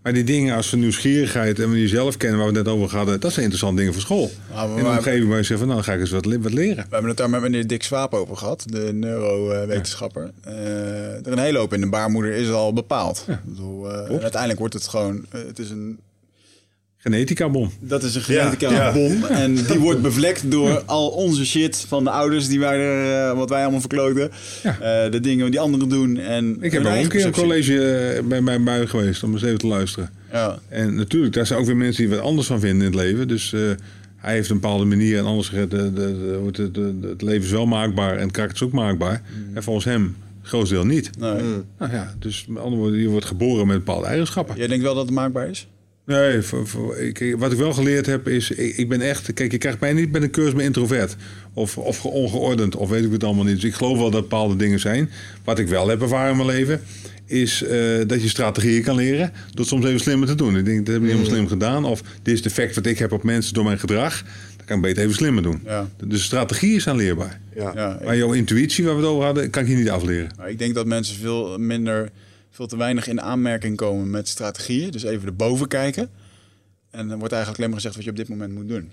Maar 0.05 0.13
die 0.13 0.23
dingen 0.23 0.55
als 0.55 0.69
van 0.69 0.79
nieuwsgierigheid 0.79 1.59
en 1.59 1.71
jezelf 1.71 2.17
kennen, 2.17 2.39
waar 2.39 2.51
we 2.51 2.57
het 2.57 2.65
net 2.65 2.75
over 2.75 2.97
hadden, 2.97 3.19
dat 3.19 3.31
zijn 3.31 3.43
interessante 3.43 3.77
dingen 3.77 3.93
voor 3.93 4.01
school. 4.01 4.31
maar 4.53 4.69
in 4.69 4.85
een 4.85 4.97
omgeving 4.97 5.27
waar 5.27 5.37
je 5.37 5.43
zegt 5.43 5.59
van 5.59 5.67
nou, 5.67 5.81
dan 5.81 5.89
ga 5.89 5.93
ik 5.93 5.99
eens 5.99 6.11
wat, 6.11 6.25
wat 6.25 6.53
leren. 6.53 6.75
We 6.75 6.87
hebben 6.89 7.09
het 7.09 7.17
daar 7.17 7.29
met 7.29 7.41
meneer 7.41 7.67
Dick 7.67 7.83
Swaap 7.83 8.13
over 8.13 8.37
gehad, 8.37 8.63
de 8.67 8.93
neurowetenschapper. 8.93 10.31
Eh, 10.41 11.25
er 11.25 11.31
een 11.31 11.37
hele 11.37 11.57
hoop 11.57 11.73
in 11.73 11.81
de 11.81 11.89
baarmoeder 11.89 12.31
is 12.31 12.49
al 12.49 12.73
bepaald. 12.73 13.25
Ik 13.27 13.43
bedoel, 13.43 13.91
eh, 13.91 14.21
uiteindelijk 14.21 14.59
wordt 14.59 14.73
het 14.73 14.87
gewoon, 14.87 15.25
eh, 15.29 15.41
het 15.47 15.59
is 15.59 15.69
een, 15.69 15.99
Genetica 17.09 17.49
bom. 17.49 17.71
dat 17.79 18.03
is 18.03 18.15
een 18.15 18.21
Ja, 18.33 18.41
genetica 18.43 18.71
ja. 18.71 18.91
bom. 18.93 19.23
En 19.23 19.55
die 19.55 19.79
wordt 19.79 20.01
bevlekt 20.01 20.51
door 20.51 20.83
al 20.85 21.07
onze 21.09 21.45
shit 21.45 21.85
van 21.87 22.03
de 22.03 22.09
ouders 22.09 22.47
die 22.47 22.59
wij 22.59 22.79
er, 22.79 23.29
eh, 23.29 23.37
wat 23.37 23.49
wij 23.49 23.61
allemaal 23.61 23.79
verkloten. 23.79 24.31
Ja. 24.63 24.79
Eh, 25.05 25.11
de 25.11 25.19
dingen 25.19 25.51
die 25.51 25.59
anderen 25.59 25.89
doen. 25.89 26.17
En 26.17 26.57
Ik 26.61 26.71
heb 26.71 26.85
ook 26.85 26.93
een 26.93 27.07
keer 27.07 27.25
een 27.25 27.31
college 27.31 27.81
eh, 27.93 28.23
bij 28.23 28.41
mijn 28.41 28.63
bui 28.63 28.87
geweest 28.87 29.23
om 29.23 29.33
eens 29.33 29.43
even 29.43 29.57
te 29.57 29.67
luisteren. 29.67 30.09
Ja. 30.31 30.59
En 30.69 30.95
natuurlijk, 30.95 31.33
daar 31.33 31.45
zijn 31.45 31.59
ook 31.59 31.65
weer 31.65 31.77
mensen 31.77 32.07
die 32.07 32.15
wat 32.15 32.25
anders 32.25 32.47
van 32.47 32.59
vinden 32.59 32.79
in 32.87 32.93
het 32.93 33.01
leven. 33.01 33.27
Dus 33.27 33.53
eh, 33.53 33.61
hij 34.17 34.33
heeft 34.33 34.49
een 34.49 34.59
bepaalde 34.59 34.85
manier 34.85 35.17
en 35.17 35.25
anders 35.25 35.47
gezegd, 35.49 35.71
de, 35.71 35.93
de, 35.93 36.41
het, 36.45 36.55
de, 36.55 36.71
de- 36.71 37.07
het 37.07 37.21
leven 37.21 37.43
is 37.45 37.51
wel 37.51 37.65
maakbaar 37.65 38.15
en 38.15 38.21
het 38.23 38.31
karakter 38.31 38.61
is 38.61 38.67
ook 38.67 38.73
maakbaar. 38.73 39.21
En 39.53 39.63
volgens 39.63 39.85
hem, 39.85 40.15
het 40.39 40.47
grootste 40.49 40.73
deel 40.75 40.85
niet. 40.85 41.09
Nee. 41.19 41.31
Nou 41.79 41.91
ja, 41.91 42.13
dus 42.19 42.45
met 42.47 42.63
andere 42.63 42.81
woorden, 42.81 42.99
je 42.99 43.07
wordt 43.09 43.25
geboren 43.25 43.67
met 43.67 43.77
bepaalde 43.77 44.07
eigenschappen. 44.07 44.55
Jij 44.57 44.67
denkt 44.67 44.83
wel 44.83 44.95
dat 44.95 45.05
het 45.05 45.13
maakbaar 45.13 45.49
is? 45.49 45.67
Nee, 46.05 46.41
voor, 46.41 46.67
voor, 46.67 46.97
ik, 46.97 47.35
wat 47.37 47.51
ik 47.51 47.57
wel 47.57 47.73
geleerd 47.73 48.05
heb 48.05 48.27
is, 48.27 48.51
ik, 48.51 48.77
ik 48.77 48.89
ben 48.89 49.01
echt, 49.01 49.33
kijk, 49.33 49.51
je 49.51 49.57
krijgt 49.57 49.79
mij 49.79 49.93
niet 49.93 50.11
met 50.11 50.21
een 50.21 50.29
cursus 50.31 50.53
met 50.53 50.65
introvert. 50.65 51.15
Of, 51.53 51.77
of 51.77 51.97
ge- 51.97 52.07
ongeordend, 52.07 52.75
of 52.75 52.89
weet 52.89 53.03
ik 53.05 53.11
het 53.11 53.23
allemaal 53.23 53.43
niet. 53.43 53.55
Dus 53.55 53.63
ik 53.63 53.73
geloof 53.73 53.97
wel 53.97 54.09
dat 54.11 54.21
bepaalde 54.21 54.55
dingen 54.55 54.79
zijn. 54.79 55.09
Wat 55.43 55.59
ik 55.59 55.67
wel 55.67 55.87
heb 55.87 56.01
ervaren 56.01 56.31
in 56.31 56.37
mijn 56.45 56.49
leven, 56.57 56.81
is 57.25 57.63
eh, 57.63 57.79
dat 58.07 58.21
je 58.21 58.29
strategieën 58.29 58.83
kan 58.83 58.95
leren. 58.95 59.31
Door 59.31 59.59
het 59.59 59.67
soms 59.67 59.85
even 59.85 59.99
slimmer 59.99 60.27
te 60.27 60.35
doen. 60.35 60.57
Ik 60.57 60.65
denk, 60.65 60.77
dat 60.85 60.87
heb 60.87 60.95
ik 60.95 61.01
niet 61.01 61.11
helemaal 61.11 61.31
slim 61.35 61.47
gedaan. 61.47 61.85
Of 61.85 62.01
dit 62.21 62.33
is 62.33 62.39
het 62.39 62.45
effect 62.47 62.75
wat 62.75 62.85
ik 62.85 62.97
heb 62.97 63.11
op 63.11 63.23
mensen 63.23 63.53
door 63.53 63.63
mijn 63.63 63.79
gedrag. 63.79 64.23
Dat 64.57 64.65
kan 64.65 64.75
ik 64.75 64.81
beter 64.81 65.03
even 65.03 65.15
slimmer 65.15 65.43
doen. 65.43 65.61
Ja. 65.65 65.89
Dus 66.05 66.23
strategie 66.23 66.75
is 66.75 66.87
aanleerbaar. 66.87 67.39
Ja. 67.55 67.71
Ja, 67.75 67.99
Maar 68.03 68.17
jouw 68.17 68.31
intuïtie, 68.31 68.83
waar 68.85 68.95
we 68.95 69.01
het 69.01 69.09
over 69.09 69.25
hadden, 69.25 69.49
kan 69.49 69.63
ik 69.63 69.69
je 69.69 69.75
niet 69.75 69.89
afleren. 69.89 70.29
Maar 70.37 70.49
ik 70.49 70.59
denk 70.59 70.75
dat 70.75 70.85
mensen 70.85 71.15
veel 71.15 71.57
minder, 71.57 72.09
veel 72.55 72.67
te 72.67 72.77
weinig 72.77 73.07
in 73.07 73.21
aanmerking 73.21 73.75
komen 73.77 74.09
met 74.09 74.27
strategieën. 74.27 74.91
Dus 74.91 75.03
even 75.03 75.27
erboven 75.27 75.67
kijken. 75.67 76.09
En 76.91 77.07
dan 77.07 77.17
wordt 77.19 77.33
eigenlijk 77.33 77.57
alleen 77.57 77.69
maar 77.73 77.79
gezegd 77.81 77.95
wat 77.95 78.03
je 78.03 78.09
op 78.09 78.15
dit 78.15 78.29
moment 78.29 78.53
moet 78.53 78.67
doen. 78.67 78.91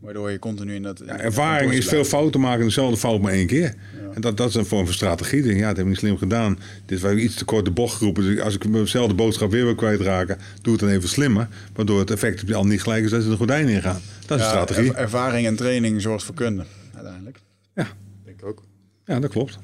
Waardoor 0.00 0.30
je 0.30 0.38
continu 0.38 0.74
in 0.74 0.82
dat... 0.82 1.02
Ja, 1.06 1.18
ervaring 1.18 1.72
is 1.72 1.86
veel 1.88 2.04
fouten 2.04 2.40
maken, 2.40 2.64
dezelfde 2.64 2.96
fout 2.96 3.20
maar 3.20 3.32
één 3.32 3.46
keer. 3.46 3.74
En 4.14 4.20
dat, 4.20 4.36
dat 4.36 4.48
is 4.48 4.54
een 4.54 4.66
vorm 4.66 4.84
van 4.84 4.94
strategie. 4.94 5.42
Denk, 5.42 5.58
ja, 5.58 5.66
dat 5.66 5.76
heb 5.76 5.84
ik 5.84 5.90
niet 5.90 6.00
slim 6.00 6.16
gedaan. 6.18 6.58
Dit 6.86 7.00
was 7.00 7.12
iets 7.14 7.34
te 7.34 7.44
kort 7.44 7.64
de 7.64 7.70
bocht 7.70 7.96
geroepen. 7.96 8.22
Dus 8.22 8.40
als 8.40 8.54
ik 8.54 8.68
mezelfde 8.68 9.14
boodschap 9.14 9.50
weer 9.50 9.64
wil 9.64 9.74
kwijtraken, 9.74 10.38
doe 10.62 10.72
het 10.72 10.82
dan 10.82 10.90
even 10.90 11.08
slimmer. 11.08 11.48
Waardoor 11.74 11.98
het 11.98 12.10
effect 12.10 12.52
al 12.54 12.66
niet 12.66 12.82
gelijk 12.82 13.04
is 13.04 13.10
dat 13.10 13.22
ze 13.22 13.28
de 13.28 13.36
gordijn 13.36 13.68
ingaan. 13.68 14.00
Dat 14.26 14.38
is 14.38 14.44
Ja, 14.44 14.50
strategie. 14.50 14.92
er- 14.92 14.96
ervaring 14.98 15.46
en 15.46 15.56
training 15.56 16.00
zorgt 16.02 16.24
voor 16.24 16.34
kunde, 16.34 16.64
uiteindelijk. 16.94 17.38
Ja, 17.74 17.86
Denk 18.24 18.40
ik 18.40 18.46
ook. 18.46 18.62
ja, 19.04 19.20
dat 19.20 19.30
klopt. 19.30 19.58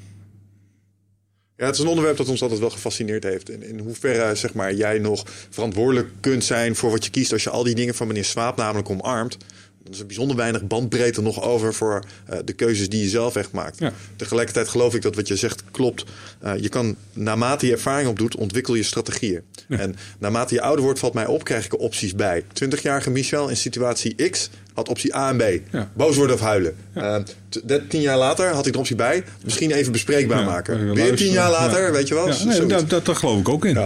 Ja, 1.61 1.67
het 1.67 1.75
is 1.75 1.81
een 1.81 1.89
onderwerp 1.89 2.17
dat 2.17 2.27
ons 2.27 2.41
altijd 2.41 2.59
wel 2.59 2.69
gefascineerd 2.69 3.23
heeft. 3.23 3.49
In, 3.49 3.63
in 3.63 3.79
hoeverre 3.79 4.35
zeg 4.35 4.53
maar, 4.53 4.73
jij 4.73 4.99
nog 4.99 5.23
verantwoordelijk 5.49 6.09
kunt 6.19 6.43
zijn 6.43 6.75
voor 6.75 6.91
wat 6.91 7.05
je 7.05 7.11
kiest 7.11 7.31
als 7.31 7.43
je 7.43 7.49
al 7.49 7.63
die 7.63 7.75
dingen 7.75 7.95
van 7.95 8.07
meneer 8.07 8.25
Swaap 8.25 8.57
namelijk 8.57 8.89
omarmt. 8.89 9.37
Dan 9.83 9.93
is 9.93 9.99
er 9.99 10.05
bijzonder 10.05 10.35
weinig 10.35 10.67
bandbreedte 10.67 11.21
nog 11.21 11.41
over 11.41 11.73
voor 11.73 12.03
eh, 12.25 12.39
de 12.45 12.53
keuzes 12.53 12.89
die 12.89 13.03
je 13.03 13.09
zelf 13.09 13.35
echt 13.35 13.51
maakt. 13.51 13.79
Ja. 13.79 13.93
Tegelijkertijd 14.15 14.67
geloof 14.67 14.95
ik 14.95 15.01
dat 15.01 15.15
wat 15.15 15.27
je 15.27 15.35
zegt 15.35 15.63
klopt. 15.71 16.03
Eh, 16.39 16.53
je 16.57 16.69
kan, 16.69 16.95
naarmate 17.13 17.65
je 17.65 17.71
ervaring 17.71 18.09
opdoet, 18.09 18.35
ontwikkel 18.35 18.75
je 18.75 18.83
strategieën. 18.83 19.41
En 19.69 19.95
naarmate 20.19 20.53
je 20.53 20.61
ouder 20.61 20.83
wordt, 20.83 20.99
valt 20.99 21.13
mij 21.13 21.25
op, 21.25 21.43
krijg 21.43 21.65
ik 21.65 21.71
er 21.71 21.79
opties 21.79 22.15
bij. 22.15 22.43
20-jarige 22.43 23.09
Michel 23.09 23.49
in 23.49 23.57
situatie 23.57 24.29
X 24.29 24.49
had 24.73 24.87
optie 24.89 25.15
A 25.15 25.29
en 25.29 25.37
B. 25.37 25.61
Ja. 25.71 25.91
Boos 25.93 26.15
worden 26.15 26.35
of 26.35 26.41
huilen. 26.41 26.75
Eh, 26.93 27.17
dat- 27.63 27.89
tien 27.89 28.01
jaar 28.01 28.17
later 28.17 28.47
had 28.53 28.65
ik 28.65 28.73
de 28.73 28.79
optie 28.79 28.95
bij. 28.95 29.23
Misschien 29.43 29.71
even 29.71 29.91
bespreekbaar 29.91 30.39
Ja, 30.39 30.45
maken. 30.45 30.75
even 30.81 30.93
Weer 30.93 31.15
tien 31.15 31.31
jaar 31.31 31.51
later, 31.51 31.91
weet 31.91 32.07
je 32.07 32.13
wel. 32.13 32.27
Nee, 32.45 32.65
dat, 32.65 32.89
dat, 32.89 33.05
dat 33.05 33.17
geloof 33.17 33.39
ik 33.39 33.49
ook 33.49 33.65
in. 33.65 33.77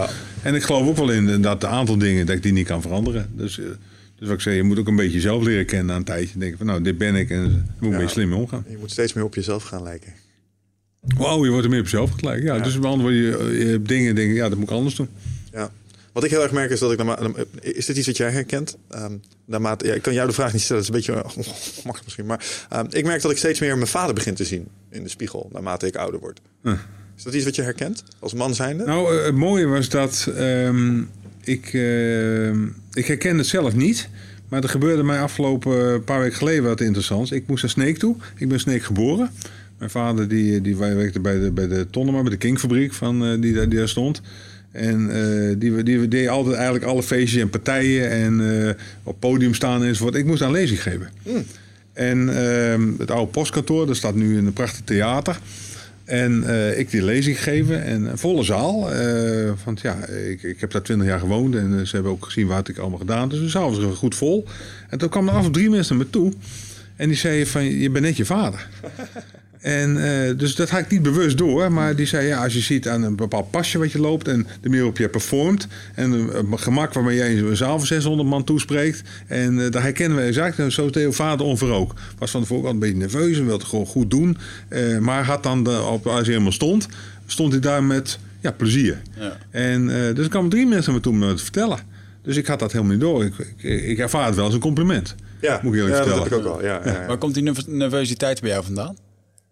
En 0.42 0.54
ik 0.54 0.62
geloof 0.62 0.88
ook 0.88 0.96
wel 0.96 1.10
in 1.10 1.42
dat 1.42 1.62
een 1.62 1.68
aantal 1.68 1.98
dingen 1.98 2.26
dat 2.26 2.36
ik 2.36 2.42
die 2.42 2.52
niet 2.52 2.66
kan 2.66 2.82
veranderen. 2.82 3.28
Dus, 3.36 3.58
eh, 3.58 3.64
dus 4.18 4.28
wat 4.28 4.36
ik 4.36 4.40
zeg, 4.42 4.54
je 4.54 4.62
moet 4.62 4.78
ook 4.78 4.88
een 4.88 4.96
beetje 4.96 5.12
jezelf 5.12 5.42
leren 5.44 5.66
kennen 5.66 5.86
na 5.86 5.96
een 5.96 6.04
tijdje. 6.04 6.38
Denken 6.38 6.58
van 6.58 6.66
nou, 6.66 6.82
dit 6.82 6.98
ben 6.98 7.14
ik 7.14 7.30
en 7.30 7.42
daar 7.42 7.50
moet 7.50 7.64
ik 7.78 7.90
Ja. 7.90 7.96
beetje 7.96 8.08
slim 8.08 8.28
mee 8.28 8.38
omgaan. 8.38 8.64
Je 8.68 8.76
moet 8.78 8.90
steeds 8.90 9.12
meer 9.12 9.24
op 9.24 9.34
jezelf 9.34 9.62
gaan 9.64 9.82
lijken. 9.82 10.12
Wauw, 11.16 11.44
je 11.44 11.50
wordt 11.50 11.64
er 11.64 11.70
meer 11.70 11.80
op 11.80 11.84
jezelf 11.84 12.10
gelijk. 12.10 12.42
Ja, 12.42 12.58
dus 12.58 12.76
woorden, 12.76 13.12
je, 13.14 13.56
je 13.58 13.66
hebt 13.66 13.88
dingen 13.88 14.14
denken, 14.14 14.34
ja, 14.34 14.48
dat 14.48 14.58
moet 14.58 14.68
ik 14.70 14.74
anders 14.76 14.94
doen. 14.94 15.08
Ja. 15.52 15.70
Wat 16.16 16.24
ik 16.24 16.30
heel 16.30 16.42
erg 16.42 16.52
merk 16.52 16.70
is 16.70 16.78
dat 16.78 16.92
ik... 16.92 17.00
Is 17.60 17.86
dit 17.86 17.96
iets 17.96 18.06
wat 18.06 18.16
jij 18.16 18.30
herkent? 18.30 18.76
Ehm 18.88 19.12
naarmate, 19.44 19.86
ja, 19.86 19.94
ik 19.94 20.02
kan 20.02 20.14
jou 20.14 20.28
de 20.28 20.34
vraag 20.34 20.52
niet 20.52 20.62
stellen. 20.62 20.86
Dat 20.86 20.96
is 20.96 21.06
een 21.06 21.14
beetje 21.14 21.24
ongemakkelijk 21.38 22.04
misschien. 22.04 22.26
Maar 22.26 22.66
ehm, 22.68 22.86
ik 22.90 23.04
merk 23.04 23.22
dat 23.22 23.30
ik 23.30 23.36
steeds 23.36 23.60
meer 23.60 23.76
mijn 23.76 23.88
vader 23.88 24.14
begin 24.14 24.34
te 24.34 24.44
zien 24.44 24.68
in 24.90 25.02
de 25.02 25.08
spiegel. 25.08 25.48
Naarmate 25.52 25.86
ik 25.86 25.96
ouder 25.96 26.20
word. 26.20 26.40
Huh. 26.62 26.72
Is 27.16 27.22
dat 27.22 27.34
iets 27.34 27.44
wat 27.44 27.54
je 27.54 27.62
herkent? 27.62 28.04
Als 28.18 28.34
man 28.34 28.54
zijnde? 28.54 28.84
Nou, 28.84 29.18
eh, 29.18 29.24
het 29.24 29.34
mooie 29.34 29.66
was 29.66 29.88
dat 29.88 30.28
ehm, 30.36 31.02
ik, 31.42 31.70
ehm, 31.72 32.66
ik 32.92 33.06
herken 33.06 33.38
het 33.38 33.46
zelf 33.46 33.74
niet. 33.74 34.08
Maar 34.48 34.62
er 34.62 34.68
gebeurde 34.68 35.02
mij 35.02 35.20
afgelopen 35.20 36.04
paar 36.04 36.20
weken 36.20 36.36
geleden 36.36 36.64
wat 36.64 36.80
interessants. 36.80 37.30
Ik 37.30 37.46
moest 37.46 37.62
naar 37.62 37.70
Sneek 37.70 37.98
toe. 37.98 38.16
Ik 38.36 38.48
ben 38.48 38.60
Sneek 38.60 38.82
geboren. 38.82 39.30
Mijn 39.78 39.90
vader 39.90 40.28
die, 40.28 40.60
die 40.60 40.76
werkte 40.76 41.20
bij 41.20 41.38
de, 41.38 41.50
bij 41.50 41.68
de 41.68 41.86
Tonnema, 41.90 42.20
bij 42.20 42.30
de 42.30 42.36
Kingfabriek 42.36 42.92
van, 42.92 43.24
eh, 43.24 43.40
die 43.40 43.68
daar 43.68 43.88
stond. 43.88 44.20
En 44.76 45.10
eh, 45.10 45.54
die, 45.58 45.82
die 45.82 46.08
deed 46.08 46.28
altijd 46.28 46.54
eigenlijk 46.54 46.84
alle 46.84 47.02
feestjes 47.02 47.42
en 47.42 47.50
partijen 47.50 48.10
en 48.10 48.66
eh, 48.66 48.74
op 49.02 49.20
podium 49.20 49.54
staan 49.54 49.84
enzovoort. 49.84 50.14
Ik 50.14 50.24
moest 50.24 50.42
aan 50.42 50.50
lezing 50.50 50.82
geven. 50.82 51.08
En 51.92 52.28
ehm, 52.28 52.90
het 52.98 53.10
oude 53.10 53.30
postkantoor, 53.30 53.86
dat 53.86 53.96
staat 53.96 54.14
nu 54.14 54.38
in 54.38 54.46
een 54.46 54.52
prachtig 54.52 54.80
theater. 54.84 55.38
En 56.04 56.44
eh, 56.46 56.78
ik 56.78 56.90
die 56.90 57.04
lezing 57.04 57.36
gegeven 57.36 57.84
en 57.84 58.04
een 58.04 58.18
volle 58.18 58.42
zaal. 58.42 58.90
want 59.64 59.80
ja, 59.80 60.06
ik, 60.06 60.42
ik 60.42 60.60
heb 60.60 60.70
daar 60.70 60.82
twintig 60.82 61.06
jaar 61.06 61.18
gewoond 61.18 61.54
en 61.54 61.86
ze 61.86 61.94
hebben 61.94 62.12
ook 62.12 62.24
gezien 62.24 62.46
wat 62.46 62.68
ik 62.68 62.78
allemaal 62.78 62.98
gedaan. 62.98 63.28
Dus 63.28 63.40
de 63.40 63.48
zaal 63.48 63.70
was 63.70 63.78
er 63.78 63.96
goed 63.96 64.14
vol. 64.14 64.46
En 64.88 64.98
toen 64.98 65.08
kwamen 65.08 65.32
er 65.32 65.38
af 65.38 65.46
en 65.46 65.52
drie 65.52 65.70
mensen 65.70 65.96
naar 65.96 66.04
me 66.04 66.12
toe. 66.12 66.32
En 66.96 67.08
die 67.08 67.16
zeiden 67.16 67.46
van, 67.46 67.64
je 67.64 67.90
bent 67.90 68.04
net 68.04 68.16
je 68.16 68.24
vader. 68.24 68.68
En 69.60 70.04
eh, 70.04 70.38
dus 70.38 70.54
dat 70.54 70.70
had 70.70 70.80
ik 70.80 70.90
niet 70.90 71.02
bewust 71.02 71.38
door. 71.38 71.72
Maar 71.72 71.96
die 71.96 72.06
zei, 72.06 72.26
ja, 72.26 72.42
als 72.42 72.52
je 72.52 72.60
ziet 72.60 72.88
aan 72.88 73.02
een 73.02 73.16
bepaald 73.16 73.50
pasje 73.50 73.78
wat 73.78 73.92
je 73.92 74.00
loopt... 74.00 74.28
en 74.28 74.38
de 74.42 74.46
manier 74.68 74.76
waarop 74.76 74.98
je 74.98 75.08
performt... 75.08 75.66
en 75.94 76.10
het 76.12 76.60
gemak 76.60 76.92
waarmee 76.92 77.16
jij 77.16 77.38
een 77.38 77.56
zaal 77.56 77.78
van 77.78 77.86
600 77.86 78.28
man 78.28 78.44
toespreekt... 78.44 79.02
en 79.26 79.64
eh, 79.64 79.70
daar 79.70 79.82
herkennen 79.82 80.18
we 80.18 80.24
exact. 80.24 80.58
En 80.58 80.72
zo 80.72 80.86
is 80.86 81.00
jouw 81.02 81.12
vader 81.12 81.46
onverrook. 81.46 81.94
Was 82.18 82.30
van 82.30 82.40
tevoren 82.40 82.64
altijd 82.64 82.82
een 82.82 82.88
beetje 82.92 83.06
nerveus 83.06 83.36
en 83.38 83.44
wilde 83.46 83.62
het 83.62 83.70
gewoon 83.70 83.86
goed 83.86 84.10
doen. 84.10 84.36
Eh, 84.68 84.98
maar 84.98 85.24
had 85.24 85.42
dan, 85.42 85.64
de, 85.64 85.82
op, 85.82 86.06
als 86.06 86.20
hij 86.20 86.30
helemaal 86.30 86.52
stond... 86.52 86.88
stond 87.26 87.52
hij 87.52 87.60
daar 87.60 87.84
met 87.84 88.18
ja, 88.40 88.50
plezier. 88.52 89.02
Ja. 89.18 89.36
En 89.50 89.90
eh, 89.90 90.14
dus 90.14 90.24
er 90.24 90.30
kwamen 90.30 90.50
drie 90.50 90.66
mensen 90.66 90.92
me 90.92 91.00
toe 91.00 91.12
om 91.12 91.18
me 91.18 91.34
te 91.34 91.42
vertellen. 91.42 91.78
Dus 92.22 92.36
ik 92.36 92.46
had 92.46 92.58
dat 92.58 92.72
helemaal 92.72 92.92
niet 92.92 93.02
door. 93.02 93.24
Ik, 93.24 93.34
ik, 93.56 93.82
ik 93.82 93.98
ervaar 93.98 94.26
het 94.26 94.34
wel 94.34 94.44
als 94.44 94.54
een 94.54 94.60
compliment. 94.60 95.14
ja, 95.40 95.60
moet 95.62 95.74
ik 95.74 95.80
eerlijk 95.80 95.98
ja 95.98 96.04
dat 96.04 96.18
vertellen. 96.18 96.42
heb 96.44 96.46
ik 96.46 96.52
ook 96.54 96.60
wel. 96.60 96.70
Ja, 96.70 96.80
ja, 96.84 97.00
ja. 97.00 97.06
Waar 97.06 97.18
komt 97.18 97.34
die 97.34 97.42
nerv- 97.42 97.66
nervositeit 97.66 98.40
bij 98.40 98.50
jou 98.50 98.64
vandaan? 98.64 98.96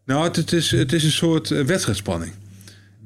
Nou, 0.05 0.25
het, 0.25 0.37
het 0.37 0.53
is, 0.53 0.71
het 0.71 0.93
is 0.93 1.05
een 1.05 1.11
soort 1.11 1.51
eh, 1.51 1.65
wedstrijdspanning. 1.65 2.33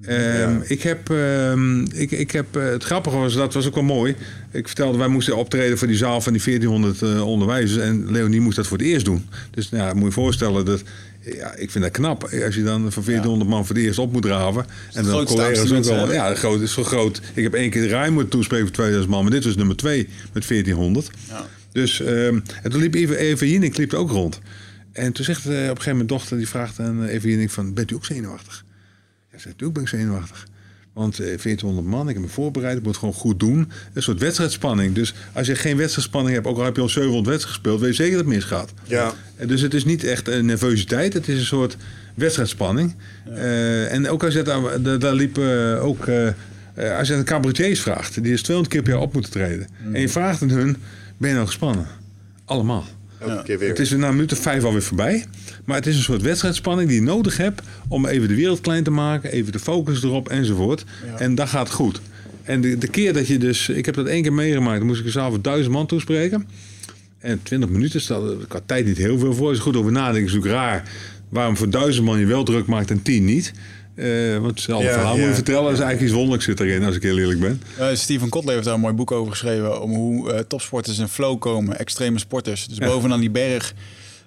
Ehm, 0.02 0.60
Ik 0.66 0.82
heb, 0.82 1.10
ehm, 1.10 1.80
ik, 1.84 2.10
ik 2.10 2.30
heb 2.30 2.56
eh, 2.56 2.64
het 2.64 2.84
grappige 2.84 3.16
was, 3.16 3.34
dat 3.34 3.54
was 3.54 3.66
ook 3.66 3.74
wel 3.74 3.84
mooi. 3.84 4.14
Ik 4.52 4.66
vertelde, 4.66 4.98
wij 4.98 5.08
moesten 5.08 5.36
optreden 5.36 5.78
voor 5.78 5.86
die 5.86 5.96
zaal 5.96 6.20
van 6.20 6.32
die 6.32 6.42
1400 6.44 7.02
eh, 7.02 7.26
onderwijzers. 7.26 7.82
En 7.82 8.12
Leonie 8.12 8.40
moest 8.40 8.56
dat 8.56 8.66
voor 8.66 8.78
het 8.78 8.86
eerst 8.86 9.04
doen. 9.04 9.28
Dus 9.50 9.70
nou, 9.70 9.84
ja, 9.88 9.94
moet 9.94 10.06
je 10.06 10.12
voorstellen 10.12 10.64
dat, 10.64 10.82
ja, 11.20 11.54
ik 11.54 11.70
vind 11.70 11.84
dat 11.84 11.92
knap. 11.92 12.22
Als 12.44 12.54
je 12.54 12.62
dan 12.62 12.92
van 12.92 13.02
1400 13.04 13.50
man 13.50 13.66
voor 13.66 13.76
het 13.76 13.84
eerst 13.84 13.98
op 13.98 14.12
moet 14.12 14.22
draven. 14.22 14.66
En 14.92 15.04
dan 15.04 15.24
collega's 15.24 15.72
ook 15.72 15.84
wel. 15.84 16.12
Ja, 16.12 16.34
groot 16.34 16.60
is 16.60 16.72
zo 16.72 16.84
groot. 16.84 17.20
Ik 17.34 17.42
heb 17.42 17.54
één 17.54 17.70
keer 17.70 17.82
de 17.82 17.88
Rijn 17.88 18.12
moeten 18.12 18.30
toespreken 18.30 18.66
voor 18.66 18.74
2000 18.74 19.10
man. 19.12 19.22
Maar 19.22 19.32
dit 19.32 19.44
was 19.44 19.56
nummer 19.56 19.76
2 19.76 20.08
met 20.32 20.48
1400. 20.48 21.10
Ja. 21.28 21.46
Dus, 21.72 22.00
ehm, 22.00 22.40
en 22.62 22.70
toen 22.70 22.80
liep 22.80 22.94
Eva, 22.94 23.14
Eva 23.14 23.44
Jinek 23.44 23.76
liep 23.76 23.94
ook 23.94 24.10
rond. 24.10 24.40
En 24.98 25.12
toen 25.12 25.24
zegt 25.24 25.46
eh, 25.46 25.52
op 25.52 25.56
een 25.58 25.66
gegeven 25.66 25.90
moment 25.90 26.08
dochter, 26.08 26.36
die 26.36 26.48
vraagt 26.48 26.80
aan 26.80 27.04
eh, 27.04 27.14
Eva 27.14 27.28
Jinek 27.28 27.50
van, 27.50 27.74
bent 27.74 27.90
u 27.90 27.94
ook 27.94 28.04
zenuwachtig? 28.04 28.64
Ja, 29.30 29.38
zegt, 29.38 29.44
natuurlijk 29.44 29.72
ben 29.72 29.82
ik 29.82 29.88
zenuwachtig. 29.88 30.46
Want 30.92 31.18
eh 31.18 31.26
1400 31.26 31.86
man, 31.86 32.08
ik 32.08 32.14
heb 32.14 32.22
me 32.22 32.30
voorbereid, 32.30 32.76
ik 32.76 32.82
moet 32.82 32.90
het 32.90 32.98
gewoon 32.98 33.14
goed 33.14 33.40
doen. 33.40 33.70
Een 33.92 34.02
soort 34.02 34.20
wedstrijdspanning. 34.20 34.94
Dus 34.94 35.14
als 35.32 35.46
je 35.46 35.54
geen 35.54 35.76
wedstrijdspanning 35.76 36.34
hebt, 36.34 36.46
ook 36.46 36.58
al 36.58 36.64
heb 36.64 36.76
je 36.76 36.82
al 36.82 36.88
700 36.88 37.26
wedstrijden 37.26 37.62
gespeeld, 37.62 37.80
weet 37.80 37.96
je 37.96 38.02
zeker 38.02 38.16
dat 38.16 38.26
het 38.26 38.34
misgaat. 38.34 38.72
Ja. 38.84 39.14
En 39.36 39.48
Dus 39.48 39.60
het 39.60 39.74
is 39.74 39.84
niet 39.84 40.04
echt 40.04 40.28
een 40.28 40.46
nervositeit, 40.46 41.12
het 41.12 41.28
is 41.28 41.38
een 41.38 41.44
soort 41.44 41.76
wedstrijdspanning. 42.14 42.94
Eh, 43.24 43.92
en 43.92 44.08
ook 44.08 44.24
als 44.24 44.34
je 44.34 44.42
daar, 44.42 44.82
daar, 44.82 44.98
daar 44.98 45.14
liep 45.14 45.38
eh, 45.38 45.84
ook, 45.84 46.06
eh, 46.06 46.26
eh, 46.26 46.98
als 46.98 47.08
je 47.08 47.14
aan 47.14 47.20
de 47.20 47.26
cabaretiers 47.26 47.80
vraagt, 47.80 48.22
die 48.22 48.32
is 48.32 48.42
200 48.42 48.74
keer 48.74 48.82
per 48.82 48.92
jaar 48.92 49.02
op 49.02 49.12
moeten 49.12 49.32
treden. 49.32 49.68
En 49.92 50.00
je 50.00 50.08
vraagt 50.08 50.42
aan 50.42 50.50
hun, 50.50 50.76
ben 51.16 51.28
je 51.28 51.34
nou 51.34 51.46
gespannen? 51.46 51.86
Allemaal. 52.44 52.84
Elke 53.18 53.42
keer 53.42 53.58
weer. 53.58 53.68
Het 53.68 53.78
is 53.78 53.90
na 53.90 54.10
minuut 54.10 54.32
of 54.32 54.38
vijf 54.38 54.64
alweer 54.64 54.82
voorbij. 54.82 55.24
Maar 55.64 55.76
het 55.76 55.86
is 55.86 55.96
een 55.96 56.02
soort 56.02 56.22
wedstrijdspanning 56.22 56.88
die 56.88 57.00
je 57.00 57.06
nodig 57.06 57.36
hebt 57.36 57.62
om 57.88 58.06
even 58.06 58.28
de 58.28 58.34
wereld 58.34 58.60
klein 58.60 58.84
te 58.84 58.90
maken, 58.90 59.32
even 59.32 59.52
de 59.52 59.58
focus 59.58 60.02
erop 60.02 60.28
enzovoort. 60.28 60.84
En 61.16 61.34
dat 61.34 61.48
gaat 61.48 61.70
goed. 61.70 62.00
En 62.42 62.60
de, 62.60 62.78
de 62.78 62.88
keer 62.88 63.12
dat 63.12 63.26
je 63.26 63.38
dus, 63.38 63.68
ik 63.68 63.86
heb 63.86 63.94
dat 63.94 64.06
één 64.06 64.22
keer 64.22 64.32
meegemaakt, 64.32 64.78
dan 64.78 64.86
moest 64.86 65.04
ik 65.04 65.10
s'avonds 65.10 65.42
duizend 65.42 65.72
man 65.72 65.86
toespreken. 65.86 66.46
En 67.18 67.42
20 67.42 67.68
minuten 67.68 68.00
stelde 68.00 68.36
ik 68.42 68.52
had 68.52 68.62
tijd 68.66 68.86
niet 68.86 68.96
heel 68.96 69.18
veel 69.18 69.34
voor. 69.34 69.48
Als 69.48 69.56
je 69.56 69.62
goed 69.62 69.76
over 69.76 69.92
nadenkt, 69.92 70.28
is 70.28 70.34
natuurlijk 70.34 70.60
raar 70.60 70.90
waarom 71.28 71.56
voor 71.56 71.70
duizend 71.70 72.06
man 72.06 72.18
je 72.18 72.26
wel 72.26 72.44
druk 72.44 72.66
maakt 72.66 72.90
en 72.90 73.02
tien 73.02 73.24
niet. 73.24 73.52
Eh, 73.98 74.38
want 74.38 74.50
hetzelfde 74.50 74.86
Ja, 74.86 74.92
verhaal 74.92 75.12
moet 75.12 75.22
ja. 75.22 75.28
je 75.28 75.34
vertellen. 75.34 75.62
Dat 75.62 75.72
is 75.72 75.78
eigenlijk 75.78 76.02
iets 76.02 76.12
wonderlijks 76.12 76.44
zit 76.44 76.60
erin, 76.60 76.84
als 76.84 76.96
ik 76.96 77.02
heel 77.02 77.18
eerlijk 77.18 77.40
ben. 77.40 77.62
Eh, 77.78 77.86
Steven 77.94 78.28
Kotler 78.28 78.52
heeft 78.52 78.64
daar 78.64 78.74
een 78.74 78.80
mooi 78.80 78.94
boek 78.94 79.10
over 79.12 79.30
geschreven. 79.32 79.82
Om 79.82 79.94
hoe 79.94 80.32
eh, 80.32 80.40
topsporters 80.40 80.98
in 80.98 81.08
flow 81.08 81.38
komen, 81.38 81.78
extreme 81.78 82.18
sporters. 82.18 82.66
Dus 82.66 82.78
bovenaan 82.78 83.20
die 83.20 83.30
berg, 83.30 83.74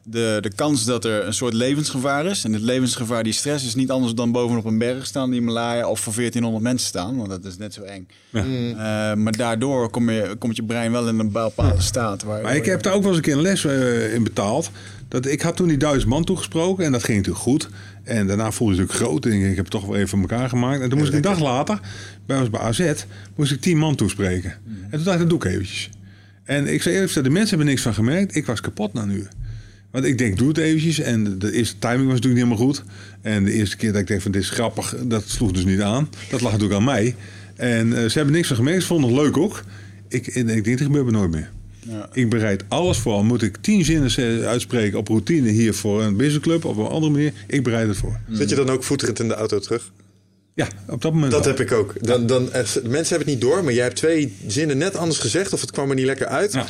de, 0.03 0.38
de 0.41 0.52
kans 0.56 0.86
dat 0.86 1.06
er 1.06 1.26
een 1.26 1.34
soort 1.34 1.53
levensgevaar 1.53 2.26
is. 2.26 2.44
En 2.44 2.53
het 2.53 2.61
levensgevaar, 2.61 3.23
die 3.23 3.34
stress, 3.34 3.65
is 3.65 3.76
niet 3.76 3.90
anders 3.90 4.14
dan 4.14 4.32
bovenop 4.32 4.65
een 4.65 4.78
berg 4.78 5.06
staan, 5.06 5.30
die 5.30 5.40
Himalaya, 5.40 5.88
of 5.88 5.99
voor 5.99 6.14
1400 6.14 6.64
mensen 6.64 6.88
staan. 6.88 7.18
Want 7.18 7.30
dat 7.30 7.45
is 7.45 7.57
net 7.57 7.73
zo 7.73 7.82
eng. 7.82 8.07
Ja. 8.30 8.41
Eh, 8.41 9.18
maar 9.18 9.38
daardoor 9.38 9.90
kom 9.90 10.10
je, 10.10 10.36
komt 10.40 10.56
je 10.56 10.64
brein 10.64 10.91
wel 10.91 11.07
in 11.07 11.19
een 11.19 11.32
bepaalde 11.32 11.82
staat. 11.82 12.23
Waar, 12.23 12.41
Maar 12.41 12.56
ik 12.56 12.65
heb 12.65 12.82
daar 12.82 12.94
ook 12.94 13.02
wel 13.02 13.10
eens 13.10 13.18
een 13.18 13.23
keer 13.23 13.36
een 13.36 13.41
les 13.41 13.65
eh, 13.65 14.14
in 14.14 14.23
betaald. 14.23 14.72
Dat, 15.07 15.26
ik 15.26 15.41
had 15.41 15.56
toen 15.56 15.68
die 15.68 15.78
duizend 15.78 16.10
man 16.10 16.23
toegesproken 16.23 16.86
en 16.86 16.91
dat 16.91 17.03
ging 17.03 17.18
natuurlijk 17.18 17.44
goed. 17.44 17.69
En 18.03 18.28
daarna 18.28 18.52
voelde 18.52 18.73
je 18.73 18.80
natuurlijk 18.80 19.06
groot. 19.06 19.26
En 19.26 19.32
ik, 19.32 19.41
ik 19.41 19.56
heb 19.56 19.65
het 19.65 19.69
toch 19.69 19.86
wel 19.86 19.95
even 19.95 20.07
voor 20.07 20.19
elkaar 20.19 20.49
gemaakt. 20.49 20.82
En 20.82 20.90
toen 20.90 20.98
moest 20.98 21.10
ik 21.10 21.15
een 21.15 21.22
dag 21.22 21.40
later, 21.40 21.80
bij 22.26 22.40
ons 22.40 22.49
bij 22.49 22.60
AZ, 22.60 22.94
moest 23.36 23.52
ik 23.52 23.61
tien 23.61 23.78
man 23.78 23.95
toespreken. 23.95 24.52
En 24.65 24.90
toen 24.90 25.03
dacht 25.03 25.19
ik, 25.19 25.30
dat 25.30 25.30
doe 25.30 25.38
ik 25.38 25.45
eventjes. 25.45 25.90
En 26.44 26.73
ik 26.73 26.82
zei 26.82 26.94
eerlijk, 26.94 27.11
gezegd, 27.11 27.26
de 27.26 27.32
mensen 27.32 27.49
hebben 27.49 27.68
niks 27.68 27.82
van 27.82 27.94
gemerkt. 27.94 28.36
Ik 28.36 28.45
was 28.45 28.61
kapot 28.61 28.94
na 28.94 29.02
een 29.02 29.10
uur. 29.10 29.30
Want 29.91 30.05
ik 30.05 30.18
denk, 30.18 30.38
doe 30.38 30.47
het 30.47 30.57
eventjes. 30.57 30.99
En 30.99 31.39
de 31.39 31.51
eerste 31.51 31.80
timing 31.80 32.05
was 32.05 32.13
natuurlijk 32.13 32.43
niet 32.43 32.43
helemaal 32.43 32.65
goed. 32.65 32.84
En 33.22 33.43
de 33.43 33.51
eerste 33.51 33.77
keer 33.77 33.91
dat 33.91 34.01
ik 34.01 34.07
denk 34.07 34.22
van 34.22 34.31
dit 34.31 34.41
is 34.41 34.49
grappig, 34.49 34.95
dat 35.03 35.23
sloeg 35.27 35.51
dus 35.51 35.65
niet 35.65 35.81
aan. 35.81 36.09
Dat 36.30 36.41
lag 36.41 36.51
natuurlijk 36.51 36.80
aan 36.80 36.85
mij. 36.85 37.15
En 37.55 37.97
eh, 37.97 38.09
ze 38.09 38.18
hebben 38.18 38.35
niks 38.35 38.47
van 38.47 38.55
gemerkt. 38.55 38.81
Ze 38.81 38.88
vonden 38.88 39.09
het 39.09 39.19
leuk 39.19 39.38
ook. 39.38 39.63
Ik, 40.07 40.27
en 40.27 40.49
ik 40.49 40.63
denk, 40.63 40.77
dat 40.77 40.88
gebeurt 40.88 41.05
me 41.05 41.11
nooit 41.11 41.31
meer. 41.31 41.49
Ja. 41.80 42.09
Ik 42.13 42.30
bereid 42.30 42.63
alles 42.68 42.97
voor. 42.97 43.13
Al 43.13 43.23
moet 43.23 43.41
ik 43.41 43.57
tien 43.61 43.85
zinnen 43.85 44.15
eh, 44.15 44.47
uitspreken 44.47 44.97
op 44.97 45.07
routine 45.07 45.49
hier 45.49 45.73
voor 45.73 46.03
een 46.03 46.15
businessclub 46.15 46.65
of 46.65 46.77
op 46.77 46.85
een 46.85 46.91
andere 46.91 47.11
manier. 47.11 47.34
Ik 47.47 47.63
bereid 47.63 47.88
het 47.88 47.97
voor. 47.97 48.19
Zit 48.31 48.49
je 48.49 48.55
dan 48.55 48.69
ook 48.69 48.84
voeterend 48.84 49.19
in 49.19 49.27
de 49.27 49.34
auto 49.34 49.59
terug? 49.59 49.91
Ja, 50.56 50.68
op 50.88 51.02
dat 51.02 51.14
moment 51.14 51.32
Dat 51.32 51.45
wel. 51.45 51.53
heb 51.56 51.65
ik 51.65 51.72
ook. 51.72 51.94
Dan, 52.02 52.26
dan, 52.26 52.52
eh, 52.53 52.61
mensen 52.64 52.91
hebben 52.94 53.18
het 53.18 53.26
niet 53.26 53.41
door, 53.41 53.64
maar 53.64 53.73
jij 53.73 53.84
hebt 53.84 53.95
twee 53.95 54.36
zinnen 54.48 54.78
net 54.78 54.95
anders 54.95 55.19
gezegd 55.19 55.53
of 55.53 55.61
het 55.61 55.72
kwam 55.72 55.90
er 55.90 55.95
niet 55.95 56.06
lekker 56.06 56.26
uit. 56.28 56.53
Ja. 56.53 56.65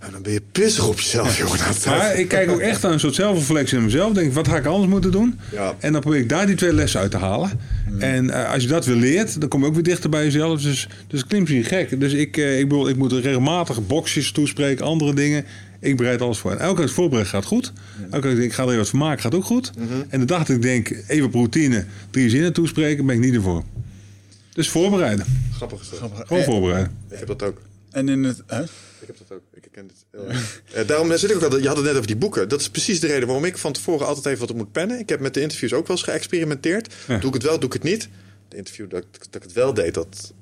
Nou, 0.00 0.12
dan 0.12 0.22
ben 0.22 0.32
je 0.32 0.42
pissig 0.52 0.86
op 0.88 1.00
jezelf, 1.00 1.38
jongen. 1.38 1.58
Dat- 1.58 1.84
Maar 1.86 2.16
ik 2.18 2.28
kijk 2.28 2.50
ook 2.50 2.60
echt 2.60 2.84
aan 2.84 2.92
een 2.92 3.00
soort 3.00 3.14
zelfreflectie 3.14 3.76
in 3.78 3.84
mezelf. 3.84 4.12
Denk, 4.12 4.32
wat 4.32 4.48
ga 4.48 4.56
ik 4.56 4.66
anders 4.66 4.90
moeten 4.90 5.10
doen? 5.12 5.38
Ja. 5.52 5.74
En 5.78 5.92
dan 5.92 6.00
probeer 6.00 6.20
ik 6.20 6.28
daar 6.28 6.46
die 6.46 6.56
twee 6.56 6.72
lessen 6.72 7.00
uit 7.00 7.10
te 7.10 7.16
halen. 7.16 7.50
En 7.98 8.30
eh, 8.30 8.52
als 8.52 8.62
je 8.62 8.68
dat 8.68 8.84
weer 8.86 8.96
leert, 8.96 9.40
dan 9.40 9.48
kom 9.48 9.60
je 9.60 9.66
ook 9.66 9.74
weer 9.74 9.82
dichter 9.82 10.10
bij 10.10 10.24
jezelf. 10.24 10.62
Dus, 10.62 10.88
dus 11.08 11.26
klinkt 11.26 11.50
misschien 11.50 11.78
gek. 11.78 12.00
Dus 12.00 12.12
ik, 12.12 12.36
eh, 12.36 12.58
ik, 12.58 12.68
bedoel, 12.68 12.88
ik 12.88 12.96
moet 12.96 13.12
regelmatig 13.12 13.86
boxjes 13.86 14.32
toespreken, 14.32 14.84
andere 14.84 15.14
dingen. 15.14 15.44
Ik 15.80 15.96
bereid 15.96 16.20
alles 16.20 16.38
voor. 16.38 16.50
En 16.50 16.58
elke 16.58 16.80
keer 16.80 16.90
voorbereid 16.90 17.26
gaat 17.28 17.44
goed. 17.44 17.72
Elke 18.10 18.20
keer 18.20 18.30
ik 18.30 18.36
denk, 18.36 18.48
ik 18.48 18.52
ga 18.52 18.62
er 18.62 18.68
even 18.68 18.80
wat 18.80 18.88
van 18.88 18.98
maken, 18.98 19.22
gaat 19.22 19.34
ook 19.34 19.44
goed. 19.44 19.70
En 20.08 20.20
de 20.20 20.26
dag 20.26 20.38
dat 20.44 20.56
ik 20.56 20.62
denk, 20.62 20.90
even 21.06 21.26
op 21.26 21.32
routine, 21.34 21.84
drie 22.10 22.30
zinnen 22.30 22.52
toespreken, 22.52 23.06
ben 23.06 23.14
ik 23.14 23.20
niet 23.20 23.34
ervoor. 23.34 23.64
Dus 24.52 24.68
voorbereiden. 24.68 25.26
Grappig 25.56 25.80
is 25.80 25.88
dat. 25.90 25.98
Gewoon 25.98 26.38
Eh, 26.42 26.44
voorbereiden. 26.48 26.96
Ik 27.10 27.18
heb 27.18 27.28
dat 27.28 27.42
ook. 27.42 27.60
En 27.90 28.08
in 28.08 28.24
het... 28.24 28.42
Hè? 28.46 28.62
Ik 28.62 29.06
heb 29.06 29.16
dat 29.18 29.32
ook. 29.36 29.42
Ik 29.54 29.68
heel 30.12 30.28
erg. 30.28 30.62
Eh, 30.72 30.86
daarom 30.86 31.16
zit 31.16 31.30
ik 31.30 31.36
ook 31.36 31.42
altijd. 31.42 31.62
Je 31.62 31.68
had 31.68 31.76
het 31.76 31.86
net 31.86 31.94
over 31.94 32.06
die 32.06 32.16
boeken. 32.16 32.48
Dat 32.48 32.60
is 32.60 32.70
precies 32.70 33.00
de 33.00 33.06
reden 33.06 33.26
waarom 33.26 33.44
ik 33.44 33.58
van 33.58 33.72
tevoren 33.72 34.06
altijd 34.06 34.26
even 34.26 34.38
wat 34.40 34.50
op 34.50 34.56
moet 34.56 34.72
pennen. 34.72 34.98
Ik 34.98 35.08
heb 35.08 35.20
met 35.20 35.34
de 35.34 35.40
interviews 35.40 35.72
ook 35.72 35.86
wel 35.86 35.96
eens 35.96 36.04
geëxperimenteerd. 36.06 36.94
Ja. 37.08 37.18
Doe 37.18 37.28
ik 37.28 37.34
het 37.34 37.42
wel, 37.42 37.58
doe 37.58 37.66
ik 37.68 37.72
het 37.72 37.82
niet. 37.82 38.08
De 38.48 38.56
interview 38.56 38.90
dat, 38.90 39.02
ik- 39.02 39.18
dat 39.20 39.34
ik 39.34 39.42
het 39.42 39.52
wel 39.52 39.74
deed, 39.74 39.94
dat. 39.94 40.32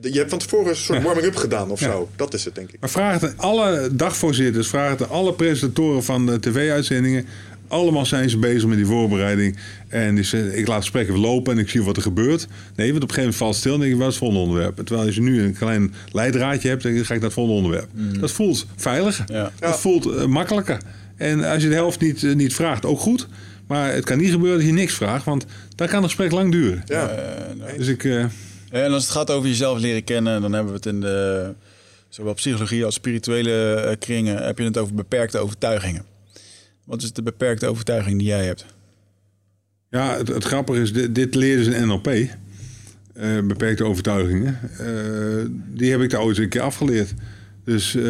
Je 0.00 0.18
hebt 0.18 0.30
van 0.30 0.38
tevoren 0.38 0.68
een 0.68 0.76
soort 0.76 1.02
warming-up 1.08 1.36
gedaan 1.36 1.70
of 1.70 1.80
Ja. 1.80 1.90
zo. 1.90 2.08
Dat 2.16 2.34
is 2.34 2.44
het, 2.44 2.54
denk 2.54 2.70
ik. 2.72 2.80
Maar 2.80 2.90
vraag 2.90 3.20
het 3.20 3.30
aan 3.30 3.38
alle 3.38 3.88
dagvoorzitters, 3.92 4.68
vraag 4.68 4.90
het 4.90 5.02
aan 5.02 5.08
alle 5.08 5.32
presentatoren 5.34 6.02
van 6.04 6.26
de 6.26 6.40
tv-uitzendingen. 6.40 7.26
Allemaal 7.68 8.06
zijn 8.06 8.30
ze 8.30 8.38
bezig 8.38 8.66
met 8.68 8.76
die 8.76 8.86
voorbereiding. 8.86 9.56
En 9.88 10.14
die 10.14 10.24
zeggen, 10.24 10.58
ik 10.58 10.66
laat 10.66 10.74
het 10.76 10.84
gesprek 10.84 11.08
even 11.08 11.20
lopen 11.20 11.52
en 11.52 11.58
ik 11.58 11.68
zie 11.68 11.82
wat 11.82 11.96
er 11.96 12.02
gebeurt. 12.02 12.46
Nee, 12.76 12.90
want 12.92 13.02
op 13.02 13.08
een 13.08 13.14
gegeven 13.14 13.20
moment 13.20 13.36
valt 13.36 13.50
het 13.50 13.60
stil 13.60 13.74
en 13.74 13.80
denk 13.80 13.92
je, 13.92 13.98
wat 13.98 14.08
is 14.08 14.14
het 14.14 14.24
volgende 14.24 14.44
onderwerp? 14.44 14.76
Terwijl 14.76 15.06
als 15.06 15.14
je 15.14 15.20
nu 15.22 15.42
een 15.42 15.54
klein 15.54 15.94
leidraadje 16.12 16.68
hebt, 16.68 16.82
dan 16.82 16.92
ga 16.92 16.98
ik 17.00 17.08
naar 17.08 17.20
het 17.20 17.32
volgende 17.32 17.58
onderwerp. 17.58 17.88
Dat 18.20 18.30
voelt 18.32 18.66
veiliger. 18.76 19.24
Ja. 19.32 19.52
Dat 19.58 19.80
voelt 19.80 20.06
eh, 20.06 20.24
makkelijker. 20.26 20.78
En 21.16 21.44
als 21.44 21.62
je 21.62 21.68
de 21.68 21.74
helft 21.74 22.00
niet, 22.00 22.22
eh, 22.24 22.34
niet 22.34 22.54
vraagt, 22.54 22.84
ook 22.84 23.00
goed. 23.00 23.28
Maar 23.66 23.92
het 23.92 24.04
kan 24.04 24.18
niet 24.18 24.30
gebeuren 24.30 24.58
dat 24.58 24.66
je 24.68 24.72
niks 24.74 24.94
vraagt, 24.94 25.24
want 25.24 25.44
dan 25.74 25.86
kan 25.86 25.96
het 25.96 26.06
gesprek 26.06 26.30
lang 26.32 26.50
duren. 26.52 26.82
Ja. 26.86 27.08
Eh, 27.08 27.54
nou, 27.58 27.78
Dus 27.78 27.86
ik... 27.88 28.08
En 28.74 28.92
als 28.92 29.02
het 29.02 29.12
gaat 29.12 29.30
over 29.30 29.48
jezelf 29.48 29.78
leren 29.78 30.04
kennen, 30.04 30.40
dan 30.40 30.52
hebben 30.52 30.72
we 30.72 30.76
het 30.76 30.86
in 30.86 31.00
de 31.00 31.54
zowel 32.08 32.34
psychologie 32.34 32.84
als 32.84 32.94
spirituele 32.94 33.74
eh, 33.74 33.96
kringen 33.98 34.44
heb 34.44 34.58
je 34.58 34.64
het 34.64 34.78
over 34.78 34.94
beperkte 34.94 35.38
overtuigingen. 35.38 36.04
Wat 36.84 37.02
is 37.02 37.12
de 37.12 37.22
beperkte 37.22 37.66
overtuiging 37.66 38.18
die 38.18 38.26
jij 38.26 38.44
hebt? 38.44 38.66
Ja, 39.90 40.16
het, 40.16 40.44
grappige 40.44 40.80
is, 40.80 40.92
dit, 40.92 41.14
dit 41.14 41.32
ze 41.34 41.74
in 41.74 41.86
NLP. 41.86 42.10
beperkte 43.46 43.84
overtuigingen. 43.84 44.58
Eh, 44.78 44.86
die 45.50 45.90
heb 45.90 46.00
ik 46.00 46.10
daar 46.10 46.22
ooit 46.22 46.38
een 46.38 46.48
keer 46.48 46.60
afgeleerd. 46.60 47.14
Dus, 47.64 47.94
eh, 47.94 48.02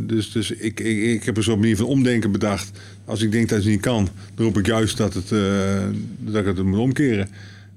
dus, 0.00 0.32
dus 0.32 0.50
ik, 0.50 0.80
ik, 0.80 0.98
ik 1.02 1.24
heb 1.24 1.36
een 1.36 1.42
soort 1.42 1.60
manier 1.60 1.76
van 1.76 1.86
omdenken 1.86 2.32
bedacht. 2.32 2.78
Als 3.04 3.22
ik 3.22 3.32
denk 3.32 3.48
dat 3.48 3.58
het 3.58 3.68
niet 3.68 3.80
kan, 3.80 4.08
dan 4.34 4.44
roep 4.44 4.58
ik 4.58 4.66
juist 4.66 4.96
dat, 4.96 5.14
het, 5.14 5.28
dat 6.18 6.40
ik 6.40 6.46
het 6.46 6.62
moet 6.62 6.78
omkeren. 6.78 7.28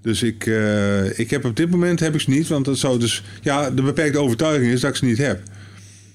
Dus 0.02 0.24
ik, 0.24 0.46
eh, 0.46 1.20
ik 1.20 1.30
heb 1.30 1.46
op 1.46 1.56
dit 1.56 1.70
moment 1.70 2.00
heb 2.00 2.14
ik 2.14 2.22
ze 2.22 2.30
niet, 2.30 2.48
want 2.48 2.66
dat 2.66 2.78
zou 2.78 3.00
dus... 3.00 3.24
Ja, 3.42 3.70
de 3.72 3.82
beperkte 3.82 4.20
overtuiging 4.20 4.72
is 4.72 4.82
dat 4.82 4.90
ik 4.90 4.96
ze 4.96 5.06
niet 5.06 5.18
heb. 5.18 5.42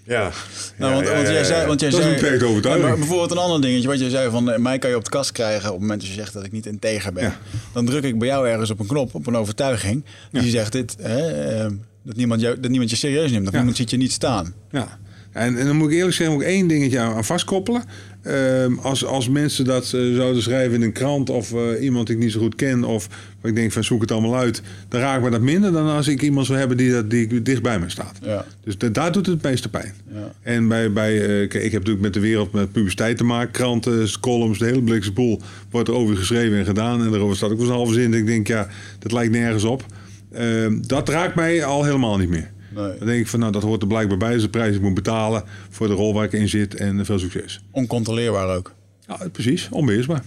Ja. 0.05 0.31
Nou, 0.79 0.91
Ja, 0.91 0.95
want, 0.97 1.07
ja, 1.07 1.15
want 1.15 1.27
jij 1.27 1.37
ja. 1.37 1.45
zei, 1.45 1.67
want 1.67 1.81
jij 1.81 1.91
Dat 1.91 1.99
is 1.99 2.05
zei, 2.05 2.17
een 2.17 2.21
beperkte 2.23 2.47
overtuiging. 2.47 2.85
Ja, 2.85 2.91
maar 2.91 2.99
bijvoorbeeld 3.01 3.31
een 3.31 3.39
ander 3.39 3.61
dingetje, 3.61 3.89
wat 3.89 3.99
jij 3.99 4.09
zei 4.11 4.31
van 4.31 4.51
eh, 4.51 4.59
mij 4.59 4.79
kan 4.79 4.91
je 4.91 4.97
op 4.97 5.05
de 5.05 5.11
kast 5.11 5.33
krijgen 5.33 5.67
op 5.67 5.73
het 5.73 5.81
moment 5.81 6.01
dat 6.01 6.09
je 6.11 6.17
zegt 6.17 6.33
dat 6.33 6.45
ik 6.45 6.53
niet 6.53 6.67
integer 6.67 7.13
ben. 7.13 7.25
Ja. 7.25 7.39
Dan 7.73 7.87
druk 7.87 8.05
ik 8.05 8.19
bij 8.19 8.29
jou 8.29 8.49
ergens 8.49 8.71
op 8.71 8.81
een 8.81 8.87
knop, 8.87 9.15
op 9.15 9.27
een 9.27 9.37
overtuiging, 9.37 10.05
die 10.31 10.51
zegt 10.51 10.73
dit, 10.73 10.97
hè, 11.01 11.27
eh, 11.55 11.71
dat, 12.03 12.17
niemand 12.17 12.41
jou, 12.41 12.61
dat 12.61 12.71
niemand 12.71 12.91
je 12.91 12.97
serieus 12.97 13.31
neemt, 13.31 13.45
dat 13.45 13.53
Ja. 13.53 13.59
niemand 13.59 13.77
ziet 13.77 13.91
je 13.91 13.97
niet 13.97 14.13
staan. 14.13 14.55
Ja, 14.71 14.99
en, 15.33 15.59
en 15.59 15.67
dan 15.67 15.77
moet 15.77 15.91
ik 15.91 15.97
eerlijk 15.97 16.15
zeggen, 16.17 16.35
moet 16.37 16.45
ik 16.45 16.51
één 16.51 16.67
dingetje 16.67 16.99
aan, 16.99 17.15
aan 17.15 17.25
vastkoppelen. 17.25 17.85
Ehm, 18.27 18.79
als, 18.79 19.05
als 19.05 19.29
mensen 19.29 19.65
dat 19.65 19.85
eh, 19.85 20.15
zouden 20.15 20.43
schrijven 20.43 20.75
in 20.75 20.83
een 20.83 20.93
krant 20.93 21.31
of 21.31 21.53
eh, 21.53 21.83
iemand 21.83 22.07
die 22.07 22.17
ik 22.17 22.23
niet 22.23 22.33
zo 22.33 22.41
goed 22.41 22.55
ken, 22.55 22.85
of 22.85 23.09
ik 23.43 23.55
denk 23.55 23.73
van 23.73 23.85
zoek 23.85 24.01
het 24.01 24.11
allemaal 24.11 24.37
uit, 24.37 24.63
dan 24.89 25.01
raakt 25.01 25.23
me 25.23 25.31
dat 25.31 25.41
minder 25.41 25.73
dan 25.73 25.87
als 25.89 26.09
ik 26.09 26.23
iemand 26.23 26.47
zou 26.47 26.59
hebben 26.59 26.77
die, 26.77 26.93
dat, 26.93 27.11
die 27.11 27.43
dicht 27.43 27.63
bij 27.63 27.79
me 27.79 27.91
staat. 27.91 28.19
Ja. 28.23 28.45
Dus 28.65 28.79
da- 28.79 28.89
daar 28.89 29.13
doet 29.13 29.27
het 29.27 29.35
het 29.35 29.45
meeste 29.45 29.69
pijn. 29.69 29.93
Ja. 30.15 30.33
En 30.43 30.69
bij, 30.69 30.93
bij 30.93 31.27
eh, 31.27 31.43
ik 31.43 31.53
heb 31.53 31.73
natuurlijk 31.73 32.01
met 32.01 32.15
de 32.15 32.21
wereld 32.21 32.53
met 32.53 32.73
publiciteit 32.73 33.17
te 33.17 33.25
maken. 33.25 33.53
Kranten, 33.53 34.21
columns, 34.21 34.59
de 34.59 34.65
hele 34.67 34.83
blikse 34.83 35.13
boel 35.13 35.41
wordt 35.71 35.89
er 35.89 35.95
over 35.95 36.17
geschreven 36.17 36.59
en 36.59 36.65
gedaan. 36.65 37.05
En 37.05 37.11
daarover 37.11 37.37
staat 37.37 37.51
ook 37.51 37.57
wel 37.59 37.65
eens 37.67 37.75
een 37.75 37.81
halve 37.81 37.95
zin. 37.95 38.15
Ik 38.15 38.27
denk, 38.27 38.47
ja, 38.47 38.69
dat 38.99 39.13
lijkt 39.13 39.33
nergens 39.33 39.65
op. 39.65 39.85
Ehm, 40.33 40.79
dat 40.81 41.09
raakt 41.09 41.35
mij 41.35 41.65
al 41.65 41.85
helemaal 41.85 42.17
niet 42.19 42.29
meer. 42.29 42.51
Nee. 42.77 42.99
Dan 42.99 43.07
denk 43.07 43.21
ik 43.21 43.27
van, 43.27 43.41
nou, 43.41 43.53
dat 43.53 43.63
hoort 43.63 43.83
er 43.83 43.89
blijkbaar 43.89 44.19
bij. 44.19 44.29
Dat 44.29 44.37
is 44.37 44.43
de 44.43 44.51
prijs 44.51 44.69
die 44.69 44.77
ik 44.77 44.85
moet 44.85 44.95
betalen 44.95 45.45
voor 45.71 45.87
de 45.87 45.95
rol 45.95 46.15
waar 46.15 46.25
ik 46.25 46.33
in 46.33 46.49
zit. 46.49 46.75
En 46.75 47.05
veel 47.05 47.19
succes. 47.19 47.61
Oncontroleerbaar 47.71 48.57
ook. 48.57 48.75
Ja, 49.07 49.29
precies. 49.33 49.69
Onbeheersbaar. 49.71 50.23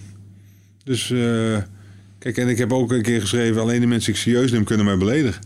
Dus 0.84 1.12
eh, 1.12 1.58
Kijk, 2.20 2.38
en 2.38 2.48
ik 2.48 2.58
heb 2.58 2.74
ook 2.74 2.92
een 2.92 3.02
keer 3.02 3.22
geschreven... 3.22 3.62
alleen 3.62 3.82
de 3.82 3.88
mensen 3.88 4.14
die 4.14 4.22
ik 4.22 4.28
serieus 4.28 4.52
neem 4.52 4.64
kunnen 4.64 4.86
mij 4.86 4.98
beledigen. 4.98 5.42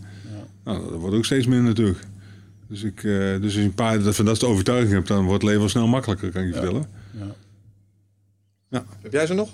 Nou, 0.64 0.90
dat 0.90 1.00
wordt 1.00 1.16
ook 1.16 1.26
steeds 1.26 1.48
minder 1.48 1.68
natuurlijk. 1.68 2.00
Dus, 2.68 2.84
ik, 2.84 2.98
eh, 2.98 3.04
dus 3.04 3.44
als 3.44 3.54
je 3.54 3.62
een 3.62 3.74
paar 3.74 4.02
van 4.02 4.26
dat 4.26 4.38
soort 4.38 4.52
overtuiging 4.52 4.92
hebt... 4.92 5.08
dan 5.08 5.26
wordt 5.26 5.34
het 5.34 5.44
leven 5.44 5.60
wel 5.60 5.70
snel 5.70 5.88
makkelijker, 5.88 6.32
kan 6.32 6.42
ik 6.42 6.48
je 6.48 6.54
vertellen. 6.54 6.88
Heb 9.02 9.12
jij 9.12 9.26
ze 9.26 9.34
nog? 9.34 9.50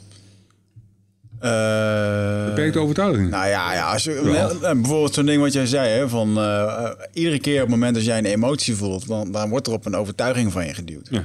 Eh, 1.40 2.46
Beperkte 2.46 2.80
overtuiging. 2.80 3.30
Nou 3.30 3.48
ja, 3.48 3.74
ja 3.74 3.92
als 3.92 4.04
je, 4.04 4.14
eh, 4.14 4.72
bijvoorbeeld 4.72 5.14
zo'n 5.14 5.26
ding 5.26 5.42
wat 5.42 5.54
jij 5.54 5.66
zei, 5.66 5.90
hè, 5.90 6.10
van 6.10 6.38
eh, 6.38 6.90
iedere 7.14 7.40
keer 7.40 7.56
op 7.56 7.62
het 7.62 7.70
moment 7.70 7.96
dat 7.96 8.06
jij 8.06 8.18
een 8.18 8.26
emotie 8.26 8.76
voelt, 8.76 9.08
dan, 9.08 9.32
dan 9.32 9.50
wordt 9.50 9.68
er 9.68 9.74
op 9.74 9.86
een 9.86 9.96
overtuiging 9.96 10.52
van 10.52 10.66
je 10.66 10.74
geduwd. 10.74 11.08
Ja. 11.12 11.24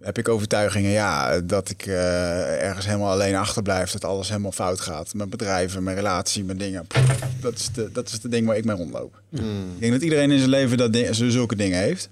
Heb 0.00 0.18
ik 0.18 0.28
overtuigingen, 0.28 0.90
ja, 0.90 1.40
dat 1.40 1.70
ik 1.70 1.86
eh, 1.86 2.62
ergens 2.62 2.86
helemaal 2.86 3.10
alleen 3.10 3.34
achterblijf, 3.34 3.90
dat 3.90 4.04
alles 4.04 4.28
helemaal 4.28 4.52
fout 4.52 4.80
gaat. 4.80 5.14
Mijn 5.14 5.28
bedrijven, 5.28 5.82
mijn 5.82 5.96
relatie, 5.96 6.44
mijn 6.44 6.58
dingen. 6.58 6.86
Pff, 6.86 7.18
Dat 7.40 7.54
is 7.54 7.68
de, 7.74 7.90
dat 7.92 8.08
is 8.08 8.20
de 8.20 8.28
ding 8.28 8.46
waar 8.46 8.56
ik 8.56 8.64
mee 8.64 8.76
rondloop. 8.76 9.20
Ik 9.30 9.40
denk 9.78 9.92
dat 9.92 10.02
iedereen 10.02 10.30
in 10.30 10.38
zijn 10.38 10.50
leven 10.50 10.76
dat 10.76 10.92
ding, 10.92 11.08
zulke 11.12 11.56
dingen 11.56 11.78
heeft. 11.78 12.08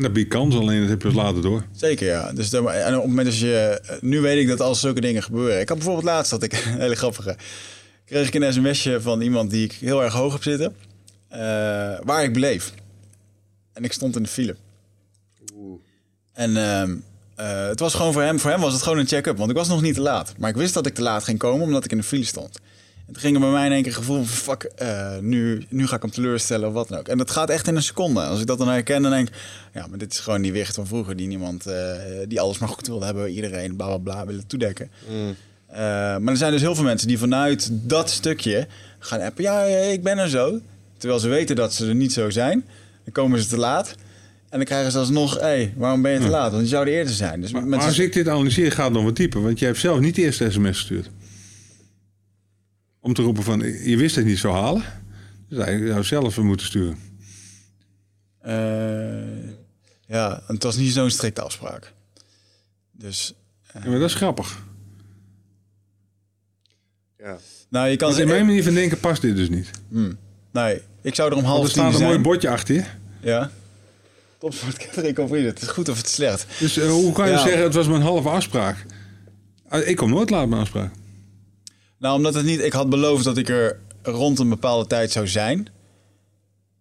En 0.00 0.06
dat 0.06 0.14
biedt 0.14 0.28
kans, 0.28 0.54
alleen 0.56 0.80
dat 0.80 0.88
heb 0.88 1.02
je 1.02 1.08
pas 1.08 1.16
later 1.16 1.42
door. 1.42 1.64
Zeker, 1.72 2.06
ja. 2.06 2.32
Dus 2.32 2.50
dan- 2.50 2.70
en 2.70 2.94
op 2.94 3.00
het 3.00 3.08
moment 3.10 3.26
dat 3.26 3.38
je... 3.38 3.80
Nu 4.00 4.20
weet 4.20 4.38
ik 4.42 4.48
dat 4.48 4.60
als 4.60 4.80
zulke 4.80 5.00
dingen 5.00 5.22
gebeuren... 5.22 5.60
Ik 5.60 5.68
had 5.68 5.76
bijvoorbeeld 5.76 6.06
laatst, 6.06 6.30
dat 6.30 6.42
ik 6.42 6.52
een 6.64 6.80
hele 6.80 6.94
grappige... 6.94 7.36
Kreeg 8.04 8.26
ik 8.26 8.34
een 8.34 8.52
sms'je 8.52 9.00
van 9.00 9.20
iemand 9.20 9.50
die 9.50 9.64
ik 9.64 9.72
heel 9.72 10.02
erg 10.02 10.12
hoog 10.12 10.32
heb 10.32 10.42
zitten. 10.42 10.74
eh, 11.28 11.40
waar 12.02 12.24
ik 12.24 12.32
bleef. 12.32 12.72
En 13.72 13.84
ik 13.84 13.92
stond 13.92 14.16
in 14.16 14.22
de 14.22 14.28
file. 14.28 14.56
En 16.32 16.56
ehm, 16.56 16.96
eh, 17.36 17.66
het 17.66 17.80
was 17.80 17.94
gewoon 17.94 18.12
voor 18.12 18.22
hem... 18.22 18.38
Voor 18.38 18.50
hem 18.50 18.60
was 18.60 18.72
het 18.72 18.82
gewoon 18.82 18.98
een 18.98 19.06
check-up. 19.06 19.36
Want 19.36 19.50
ik 19.50 19.56
was 19.56 19.68
nog 19.68 19.82
niet 19.82 19.94
te 19.94 20.00
laat. 20.00 20.34
Maar 20.38 20.50
ik 20.50 20.56
wist 20.56 20.74
dat 20.74 20.86
ik 20.86 20.94
te 20.94 21.02
laat 21.02 21.24
ging 21.24 21.38
komen, 21.38 21.66
omdat 21.66 21.84
ik 21.84 21.90
in 21.90 21.96
de 21.98 22.02
file 22.04 22.24
stond. 22.24 22.58
En 23.10 23.16
toen 23.16 23.24
ging 23.24 23.34
er 23.34 23.40
bij 23.40 23.50
mij 23.50 23.66
in 23.66 23.72
één 23.72 23.82
keer 23.82 23.92
gevoel 23.92 24.24
van... 24.24 24.26
Fuck, 24.26 24.62
eh, 24.62 25.18
nu, 25.20 25.64
nu 25.68 25.86
ga 25.86 25.96
ik 25.96 26.02
hem 26.02 26.10
teleurstellen 26.10 26.68
of 26.68 26.74
wat 26.74 26.88
dan 26.88 26.98
ook. 26.98 27.08
En 27.08 27.18
dat 27.18 27.30
gaat 27.30 27.50
echt 27.50 27.66
in 27.66 27.76
een 27.76 27.82
seconde. 27.82 28.20
Als 28.20 28.40
ik 28.40 28.46
dat 28.46 28.58
dan 28.58 28.68
herken, 28.68 29.02
dan 29.02 29.10
denk 29.10 29.28
ik... 29.28 29.34
Ja, 29.74 29.86
maar 29.86 29.98
dit 29.98 30.12
is 30.12 30.18
gewoon 30.18 30.42
die 30.42 30.52
wicht 30.52 30.74
van 30.74 30.86
vroeger. 30.86 31.16
Die 31.16 31.26
niemand... 31.26 31.66
eh, 31.66 31.92
die 32.28 32.40
alles 32.40 32.58
maar 32.58 32.68
goed 32.68 32.86
wilde 32.86 33.04
hebben. 33.04 33.30
Iedereen, 33.30 33.76
bla, 33.76 33.86
bla, 33.86 33.98
bla, 33.98 34.26
willen 34.26 34.46
toedekken. 34.46 34.90
Eh, 35.66 35.78
maar 36.16 36.28
er 36.28 36.36
zijn 36.36 36.52
dus 36.52 36.60
heel 36.60 36.74
veel 36.74 36.84
mensen 36.84 37.08
die 37.08 37.18
vanuit 37.18 37.68
dat 37.72 38.10
stukje 38.10 38.66
gaan 38.98 39.20
appen. 39.20 39.44
Ja, 39.44 39.62
ik 39.64 40.02
ben 40.02 40.18
er 40.18 40.28
zo. 40.28 40.60
Terwijl 40.96 41.20
ze 41.20 41.28
weten 41.28 41.56
dat 41.56 41.74
ze 41.74 41.88
er 41.88 41.94
niet 41.94 42.12
zo 42.12 42.30
zijn. 42.30 42.64
Dan 43.04 43.12
komen 43.12 43.40
ze 43.40 43.48
te 43.48 43.58
laat. 43.58 43.94
En 44.48 44.56
dan 44.58 44.64
krijgen 44.64 44.92
ze 44.92 44.98
alsnog... 44.98 45.34
Hé, 45.34 45.40
hey, 45.40 45.74
waarom 45.76 46.02
ben 46.02 46.12
je 46.12 46.18
te 46.18 46.28
laat? 46.28 46.50
Want 46.50 46.62
je 46.62 46.68
zou 46.68 46.86
er 46.86 46.92
eerder 46.92 47.14
zijn. 47.14 47.40
Dus 47.40 47.52
Maar, 47.52 47.62
met 47.62 47.70
maar 47.78 47.86
als 47.88 47.98
ik 47.98 48.12
dit 48.12 48.28
analyseer, 48.28 48.72
gaat 48.72 48.84
het 48.84 48.94
nog 48.94 49.04
wat 49.04 49.16
dieper. 49.16 49.42
Want 49.42 49.58
jij 49.58 49.68
hebt 49.68 49.80
zelf 49.80 50.00
niet 50.00 50.14
de 50.14 50.22
eerste 50.22 50.50
sms 50.50 50.76
gestuurd. 50.76 51.10
Om 53.00 53.14
te 53.14 53.22
roepen 53.22 53.42
van, 53.42 53.58
je 53.60 53.96
wist 53.96 54.14
dat 54.14 54.24
je 54.24 54.30
niet 54.30 54.38
zou 54.38 54.54
halen. 54.54 54.82
Dus 55.48 55.64
hij 55.64 55.86
zou 55.86 56.04
zelf 56.04 56.36
moeten 56.38 56.66
sturen. 56.66 56.98
Eh, 58.40 59.48
ja, 60.06 60.42
het 60.46 60.62
was 60.62 60.76
niet 60.76 60.92
zo'n 60.92 61.10
strikte 61.10 61.40
afspraak. 61.42 61.92
Dus... 62.92 63.34
Ja, 63.74 63.80
maar 63.90 63.98
dat 63.98 64.08
is 64.08 64.14
grappig. 64.14 64.62
Ja. 67.18 67.38
Nou, 67.68 67.88
je 67.88 67.96
kan 67.96 68.08
Want 68.08 68.20
in 68.20 68.28
mijn 68.28 68.46
manier 68.46 68.62
van 68.64 68.74
denken 68.74 69.00
past 69.00 69.22
dit 69.22 69.36
dus 69.36 69.48
niet. 69.48 69.70
Nee, 70.52 70.80
ik 71.02 71.14
zou 71.14 71.30
er 71.30 71.36
om 71.36 71.44
half 71.44 71.64
er 71.64 71.70
staat 71.70 71.94
een 71.94 72.02
mooi 72.02 72.18
bordje 72.18 72.48
achter 72.48 72.74
je. 72.74 72.84
Ja. 73.20 73.50
Topsport 74.38 74.76
Catering 74.84 75.14
Compris. 75.14 75.44
Het 75.44 75.62
is 75.62 75.68
goed 75.68 75.88
of 75.88 75.96
het 75.96 76.06
is 76.06 76.12
slecht. 76.14 76.46
Dus 76.58 76.76
eh, 76.76 76.90
hoe 76.90 77.12
kan 77.12 77.26
je 77.26 77.32
Ja. 77.32 77.42
zeggen, 77.42 77.62
het 77.62 77.74
was 77.74 77.88
mijn 77.88 78.02
halve 78.02 78.28
afspraak? 78.28 78.86
Ah, 79.68 79.88
Ik 79.88 79.96
kom 79.96 80.10
nooit 80.10 80.30
laat 80.30 80.48
bij 80.50 80.58
afspraak. 80.58 80.92
Nou, 82.00 82.16
omdat 82.16 82.34
het 82.34 82.44
niet... 82.44 82.60
Ik 82.60 82.72
had 82.72 82.90
beloofd 82.90 83.24
dat 83.24 83.36
ik 83.36 83.48
er 83.48 83.78
rond 84.02 84.38
een 84.38 84.48
bepaalde 84.48 84.86
tijd 84.86 85.10
zou 85.10 85.28
zijn. 85.28 85.68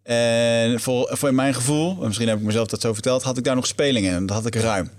En 0.03 0.79
voor, 0.79 1.09
voor 1.11 1.33
mijn 1.33 1.53
gevoel, 1.53 1.97
en 1.99 2.05
misschien 2.05 2.27
heb 2.27 2.37
ik 2.37 2.43
mezelf 2.43 2.67
dat 2.67 2.81
zo 2.81 2.93
verteld, 2.93 3.23
had 3.23 3.37
ik 3.37 3.43
daar 3.43 3.55
nog 3.55 3.67
speling 3.67 4.05
in. 4.05 4.13
En 4.13 4.25
dat 4.25 4.35
had 4.35 4.45
ik 4.45 4.55
ruim. 4.55 4.89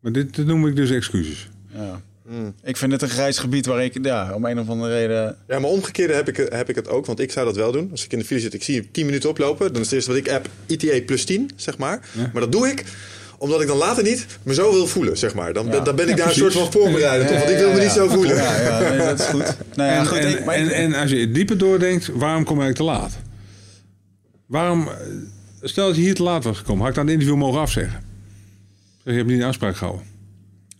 Maar 0.00 0.12
dit, 0.12 0.34
dit 0.34 0.46
noem 0.46 0.66
ik 0.66 0.76
dus 0.76 0.90
excuses. 0.90 1.48
Ja. 1.74 2.00
Ik 2.62 2.76
vind 2.76 2.92
het 2.92 3.02
een 3.02 3.08
grijs 3.08 3.38
gebied 3.38 3.66
waar 3.66 3.84
ik, 3.84 4.04
ja, 4.04 4.34
om 4.34 4.44
een 4.44 4.58
of 4.58 4.68
andere 4.68 4.92
reden... 4.92 5.36
Ja, 5.48 5.58
maar 5.58 5.70
omgekeerde 5.70 6.14
heb 6.14 6.28
ik, 6.28 6.36
heb 6.36 6.68
ik 6.68 6.74
het 6.74 6.88
ook, 6.88 7.06
want 7.06 7.20
ik 7.20 7.32
zou 7.32 7.46
dat 7.46 7.56
wel 7.56 7.72
doen. 7.72 7.90
Als 7.90 8.04
ik 8.04 8.12
in 8.12 8.18
de 8.18 8.24
file 8.24 8.40
zit, 8.40 8.54
ik 8.54 8.62
zie 8.62 8.74
je 8.74 8.90
10 8.90 9.06
minuten 9.06 9.30
oplopen, 9.30 9.72
dan 9.72 9.82
is 9.82 9.86
het 9.86 9.94
eerste 9.94 10.10
wat 10.10 10.20
ik 10.20 10.30
app 10.30 10.48
ITA 10.66 11.00
plus 11.06 11.24
10, 11.24 11.50
zeg 11.56 11.78
maar. 11.78 12.08
Maar 12.32 12.42
dat 12.42 12.52
doe 12.52 12.68
ik 12.68 12.84
omdat 13.38 13.60
ik 13.60 13.66
dan 13.66 13.76
later 13.76 14.02
niet 14.02 14.26
me 14.42 14.54
zo 14.54 14.72
wil 14.72 14.86
voelen, 14.86 15.18
zeg 15.18 15.34
maar. 15.34 15.52
Dan, 15.52 15.70
ben- 15.70 15.84
dan 15.84 15.96
ben 15.96 16.04
ik 16.08 16.10
Ja, 16.10 16.16
daar 16.16 16.24
precies. 16.32 16.42
een 16.44 16.50
soort 16.52 16.72
van 16.72 16.80
voorbereid 16.82 17.22
op, 17.22 17.28
want 17.38 17.50
ik 17.50 17.56
wil 17.56 17.72
me 17.72 17.80
niet 17.80 17.90
zo 17.90 18.08
voelen. 18.08 18.36
Ja, 18.36 18.60
ja 18.60 18.78
nee, 18.88 18.98
dat 18.98 19.18
is 19.20 19.26
goed. 19.26 19.56
Nou 19.76 19.90
ja, 19.90 19.98
En, 19.98 20.06
goed. 20.06 20.18
en, 20.18 20.44
maar 20.44 20.54
en, 20.54 20.70
en 20.70 20.94
als 20.94 21.10
je 21.10 21.30
dieper 21.30 21.58
doordenkt, 21.58 22.06
waarom 22.14 22.44
kom 22.44 22.62
ik 22.62 22.74
te 22.74 22.82
laat? 22.82 23.18
Waarom, 24.46 24.88
eh, 24.88 24.94
stel 25.62 25.86
dat 25.86 25.96
je 25.96 26.02
hier 26.02 26.14
te 26.14 26.22
laat 26.22 26.44
was 26.44 26.56
gekomen, 26.58 26.80
had 26.80 26.88
ik 26.88 26.94
dan 26.94 27.04
het 27.04 27.12
interview 27.14 27.38
mogen 27.38 27.60
afzeggen? 27.60 28.00
Zeg, 29.04 29.12
je 29.12 29.18
hebt 29.18 29.28
niet 29.28 29.40
een 29.40 29.46
afspraak 29.46 29.76
gehouden. 29.76 30.06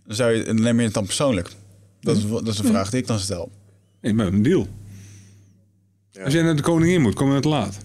dan, 0.06 0.16
zou 0.16 0.32
je, 0.32 0.52
neem 0.52 0.78
je 0.78 0.85
het 0.85 0.94
dan 0.94 1.05
persoonlijk. 1.05 1.48
Dat 2.01 2.16
is, 2.16 2.22
dat 2.28 2.47
is 2.48 2.59
een 2.59 2.64
vraag 2.64 2.90
die 2.90 3.01
ik 3.01 3.06
dan 3.06 3.18
stel. 3.18 3.51
Nee, 4.01 4.14
maar 4.14 4.26
een 4.26 4.43
deal. 4.43 4.66
Ja. 6.10 6.24
Als 6.24 6.32
jij 6.32 6.43
naar 6.43 6.56
de 6.56 6.62
koningin 6.62 7.01
moet, 7.01 7.14
kom 7.14 7.35
je 7.35 7.40
te 7.40 7.48
laat. 7.48 7.76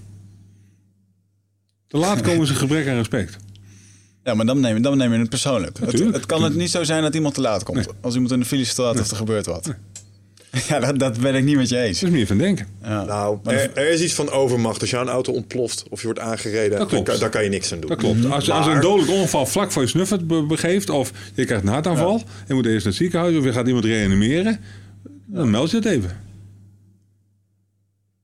Te 1.88 1.98
laat 1.98 2.22
komen 2.28 2.48
ze 2.48 2.54
gebrek 2.56 2.88
aan 2.88 2.96
respect. 2.96 3.36
Ja, 4.24 4.34
maar 4.34 4.46
dan 4.46 4.60
neem, 4.60 4.76
je- 4.76 4.82
dan 4.82 4.98
neem 4.98 5.14
je 5.14 5.20
het 5.20 5.30
persoonlijk. 5.30 5.78
Het, 5.80 6.00
het 6.00 6.26
kan 6.26 6.44
het 6.44 6.56
niet 6.56 6.70
zo 6.72 6.84
zijn 6.84 7.02
dat 7.02 7.16
iemand 7.16 7.34
te 7.34 7.42
laat 7.42 7.64
komt. 7.64 7.88
Als 8.02 8.14
iemand 8.14 8.32
in 8.34 8.40
de 8.40 8.46
file 8.46 8.66
staat 8.66 9.00
of 9.00 9.10
er 9.12 9.16
gebeurt 9.18 9.46
wat. 9.46 9.74
Ja, 10.68 10.80
dat, 10.80 11.00
dat 11.00 11.20
ben 11.20 11.36
ik 11.36 11.44
niet 11.44 11.56
met 11.56 11.70
je 11.70 11.78
eens. 11.78 12.00
Dat 12.00 12.10
is 12.10 12.16
meer 12.16 12.28
van 12.28 12.38
denken. 12.38 12.68
Ja. 12.84 13.04
Nou, 13.04 13.38
Maar 13.44 13.54
er, 13.54 13.72
er 13.78 13.90
is 13.90 14.02
iets 14.02 14.14
van 14.14 14.30
overmacht. 14.30 14.82
Als 14.82 14.90
jouw 14.90 15.06
auto 15.06 15.32
ontploft 15.32 15.84
of 15.90 16.00
je 16.00 16.06
wordt 16.06 16.20
aangereden, 16.22 16.80
Dat 16.80 16.90
dan 16.90 17.04
klopt. 17.04 17.20
daar 17.20 17.30
kan 17.30 17.44
je 17.44 17.50
niks 17.50 17.74
aan 17.74 17.80
doen. 17.80 17.90
Dat 17.90 17.98
klopt. 18.00 18.26
Als, 18.26 18.50
als 18.50 18.66
Maar- 18.66 18.76
een 18.76 18.82
dodelijk 18.82 19.12
ongeval 19.12 19.46
vlak 19.46 19.72
voor 19.72 19.82
je 19.82 19.88
snuffert 19.88 20.28
be- 20.28 20.44
begeeft... 20.46 20.90
of 20.90 21.12
je 21.34 21.46
krijgt 21.46 21.64
een 21.64 21.70
hartaanval... 21.70 22.16
en 22.18 22.24
je 22.48 22.54
moet 22.54 22.66
eerst 22.66 22.78
naar 22.86 22.94
het 22.94 22.96
ziekenhuis... 23.02 23.38
of 23.38 23.44
je 23.44 23.52
gaat 23.54 23.68
iemand 23.68 23.86
reanimeren... 23.86 24.60
dan 25.26 25.50
meld 25.50 25.70
je 25.72 25.76
het 25.78 25.86
even. 25.86 26.18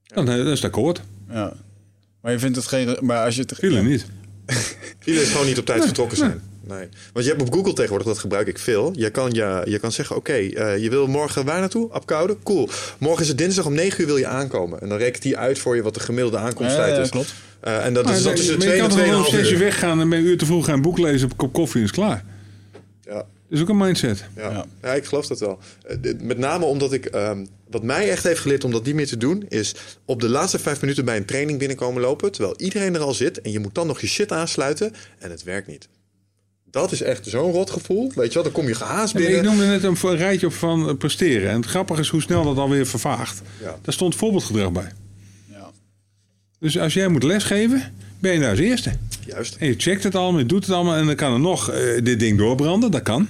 Dan, 0.03 0.29
eh, 0.29 0.35
dat 0.37 0.45
is 0.47 0.51
het 0.61 0.63
akkoord. 0.63 1.01
Ja. 1.29 1.53
Maar 2.21 2.31
je 2.31 2.39
vindt 2.39 2.55
het 2.55 2.67
geen... 2.67 2.97
Maar 3.01 3.25
als 3.25 3.35
je 3.35 3.41
het... 3.41 3.53
File 3.55 3.81
niet. 3.81 4.05
File 4.99 5.21
is 5.21 5.29
gewoon 5.29 5.45
niet 5.45 5.57
op 5.59 5.65
tijd 5.65 5.83
vertrokken 5.83 6.17
zijn. 6.17 6.41
Nee. 6.67 6.87
Want 7.13 7.25
je 7.25 7.31
hebt 7.31 7.41
op 7.41 7.53
Google 7.53 7.73
tegenwoordig, 7.73 8.07
dat 8.07 8.17
gebruik 8.17 8.47
ik 8.47 8.59
veel. 8.59 8.93
Je 8.95 9.09
kan, 9.09 9.31
je, 9.31 9.61
je 9.65 9.79
kan 9.79 9.91
zeggen, 9.91 10.15
oké, 10.15 10.33
eh, 10.33 10.77
je 10.77 10.89
wil 10.89 11.07
morgen 11.07 11.45
waar 11.45 11.59
naartoe? 11.59 11.89
Apkoude? 11.91 12.37
Cool. 12.43 12.69
Morgen 12.97 13.21
is 13.21 13.27
het 13.27 13.37
dinsdag 13.37 13.65
om 13.65 13.73
9 13.73 14.01
uur 14.01 14.05
wil 14.07 14.17
je 14.17 14.27
aankomen. 14.27 14.81
En 14.81 14.89
dan 14.89 14.97
rekent 14.97 15.23
die 15.23 15.37
uit 15.37 15.59
voor 15.59 15.75
je 15.75 15.81
wat 15.81 15.93
de 15.93 15.99
gemiddelde 15.99 16.37
aankomsttijd 16.37 16.89
Ja, 16.89 16.95
ja, 16.95 17.01
is. 17.01 17.09
klopt. 17.09 17.33
Eh, 17.59 17.85
en 17.85 17.93
dat 17.93 18.09
is 18.09 18.23
dan 18.23 18.35
tussen 18.35 18.59
de 18.59 18.65
maar 18.65 18.75
je 18.75 18.81
2 18.81 18.89
kan 18.89 18.89
en 18.89 18.95
toch 18.95 19.05
gewoon 19.05 19.25
om 19.25 19.33
2,5 19.33 19.39
zes 19.39 19.51
uur 19.51 19.59
weggaan... 19.59 19.99
en 19.99 20.09
ben 20.09 20.17
je 20.17 20.23
een 20.23 20.31
uur 20.31 20.37
te 20.37 20.45
vroeg 20.45 20.65
gaan 20.65 20.73
een 20.73 20.81
boek 20.81 20.97
lezen... 20.97 21.29
een 21.29 21.35
kop 21.35 21.53
koffie 21.53 21.79
en 21.79 21.85
is 21.85 21.91
klaar. 21.91 22.23
Is 23.49 23.61
ook 23.61 23.69
een 23.69 23.77
mindset. 23.77 24.25
Ja. 24.35 24.49
Ja. 24.51 24.65
Ja. 24.81 24.93
ik 24.93 25.05
geloof 25.05 25.27
dat 25.27 25.39
wel. 25.39 25.59
Eh, 25.85 25.97
Met 26.21 26.37
name 26.37 26.65
omdat 26.65 26.93
ik, 26.93 27.05
ehm, 27.05 27.45
wat 27.69 27.83
mij 27.83 28.09
echt 28.09 28.23
heeft 28.23 28.39
geleerd 28.39 28.63
om 28.63 28.71
dat 28.71 28.85
niet 28.85 28.95
meer 28.95 29.07
te 29.07 29.17
doen, 29.17 29.45
is 29.49 29.75
op 30.05 30.21
de 30.21 30.29
laatste 30.29 30.59
vijf 30.59 30.81
minuten 30.81 31.05
bij 31.05 31.17
een 31.17 31.25
training 31.25 31.59
binnenkomen 31.59 32.01
lopen, 32.01 32.31
terwijl 32.31 32.53
iedereen 32.57 32.95
er 32.95 33.01
al 33.01 33.13
zit 33.13 33.41
en 33.41 33.51
je 33.51 33.59
moet 33.59 33.75
dan 33.75 33.87
nog 33.87 34.01
je 34.01 34.07
shit 34.07 34.31
aansluiten 34.31 34.93
en 35.19 35.31
het 35.31 35.43
werkt 35.43 35.67
niet. 35.67 35.87
Dat 36.71 36.91
is 36.91 37.01
echt 37.01 37.25
zo'n 37.27 37.51
rot 37.51 37.69
gevoel. 37.69 38.11
Weet 38.15 38.27
je 38.27 38.33
wel, 38.33 38.43
dan 38.43 38.51
kom 38.51 38.67
je 38.67 38.75
gehaast 38.75 39.13
Nee, 39.13 39.23
binnen. 39.25 39.43
ik 39.43 39.49
noemde 39.49 39.65
net 39.65 39.83
een 40.03 40.15
rijtje 40.17 40.45
op 40.47 40.53
van 40.53 40.89
eh, 40.89 40.95
presteren. 40.95 41.49
En 41.49 41.55
het 41.55 41.65
grappige 41.65 42.01
is 42.01 42.09
hoe 42.09 42.21
snel 42.21 42.43
dat 42.43 42.57
alweer 42.57 42.87
vervaagt. 42.87 43.41
Ja. 43.61 43.77
Daar 43.81 43.93
stond 43.93 44.15
voorbeeldgedrag 44.15 44.71
bij. 44.71 44.91
Ja. 45.51 45.69
Dus 46.59 46.79
als 46.79 46.93
jij 46.93 47.07
moet 47.07 47.23
lesgeven, 47.23 47.93
ben 48.19 48.33
je 48.33 48.39
daar 48.39 48.49
als 48.49 48.59
eerste. 48.59 48.91
Juist. 49.25 49.55
En 49.59 49.67
je 49.67 49.73
checkt 49.77 50.03
het 50.03 50.15
allemaal, 50.15 50.39
je 50.39 50.45
doet 50.45 50.65
het 50.65 50.75
allemaal 50.75 50.95
en 50.95 51.05
dan 51.05 51.15
kan 51.15 51.33
er 51.33 51.39
nog 51.39 51.69
eh, 51.71 52.03
dit 52.03 52.19
ding 52.19 52.37
doorbranden. 52.37 52.91
Dat 52.91 53.01
kan. 53.03 53.27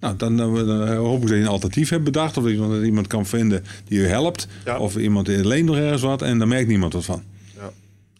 Nou, 0.00 0.16
dan, 0.16 0.36
dan, 0.36 0.66
dan 0.66 0.88
hoop 0.96 1.22
ik 1.22 1.28
dat 1.28 1.36
je 1.36 1.42
een 1.42 1.46
alternatief 1.48 1.88
hebt 1.88 2.04
bedacht. 2.04 2.36
Of 2.36 2.44
dat 2.44 2.82
iemand, 2.84 3.06
kan 3.06 3.26
vinden 3.26 3.64
die 3.84 4.00
je 4.00 4.06
helpt. 4.06 4.46
Ja. 4.64 4.78
Of 4.78 4.96
iemand 4.96 5.26
leent 5.28 5.66
nog 5.66 5.76
ergens 5.76 6.02
wat 6.02 6.22
en 6.22 6.38
dan 6.38 6.48
merkt 6.48 6.68
niemand 6.68 6.92
wat 6.92 7.04
van. 7.04 7.22
Ja. 7.56 7.70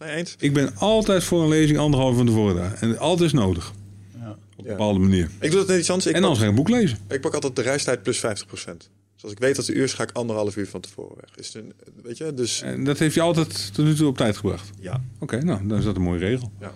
Nee, 0.05 0.15
eens. 0.15 0.35
Ik 0.39 0.53
ben 0.53 0.75
altijd 0.77 1.23
voor 1.23 1.41
een 1.43 1.49
lezing 1.49 1.79
anderhalf 1.79 2.15
van 2.15 2.25
tevoren 2.25 2.55
daar. 2.55 2.73
En 2.79 2.97
altijd 2.99 3.21
is 3.33 3.33
nodig. 3.33 3.71
Ja. 4.19 4.29
Op 4.29 4.37
Ja. 4.55 4.55
een 4.57 4.63
bepaalde 4.65 4.99
manier. 4.99 5.29
Ik 5.39 5.49
doe 5.51 5.59
dat 5.59 5.67
net 5.67 5.79
iets 5.79 5.89
anders. 5.89 6.07
Ik, 6.09 6.15
En 6.15 6.23
ga 6.35 6.41
ik 6.43 6.49
een 6.49 6.55
boek 6.55 6.69
lezen. 6.69 6.97
ik 7.09 7.21
pak 7.21 7.33
altijd 7.33 7.55
de 7.55 7.61
reistijd 7.61 8.03
plus 8.03 8.17
50% 8.17 8.89
Dus 9.13 9.23
als 9.23 9.31
ik 9.31 9.39
weet 9.39 9.55
dat 9.55 9.65
de 9.65 9.73
uur 9.73 9.83
is, 9.83 9.93
ga 9.93 10.03
ik 10.03 10.11
anderhalf 10.11 10.55
uur 10.57 10.67
van 10.67 10.81
tevoren 10.81 11.15
weg. 11.21 11.35
Is 11.35 11.47
het 11.53 11.55
een, 11.55 11.73
weet 12.03 12.17
je, 12.17 12.33
dus 12.33 12.61
En 12.61 12.83
dat 12.83 12.99
heeft 12.99 13.13
je 13.15 13.21
altijd 13.21 13.73
tot 13.73 13.85
nu 13.85 13.93
toe 13.95 14.07
op 14.07 14.17
tijd 14.17 14.37
gebracht. 14.37 14.69
ja. 14.79 15.01
Oké, 15.19 15.43
nou, 15.43 15.67
dan 15.67 15.77
is 15.77 15.83
dat 15.83 15.95
een 15.95 16.01
mooie 16.01 16.19
regel. 16.19 16.51
ja. 16.59 16.73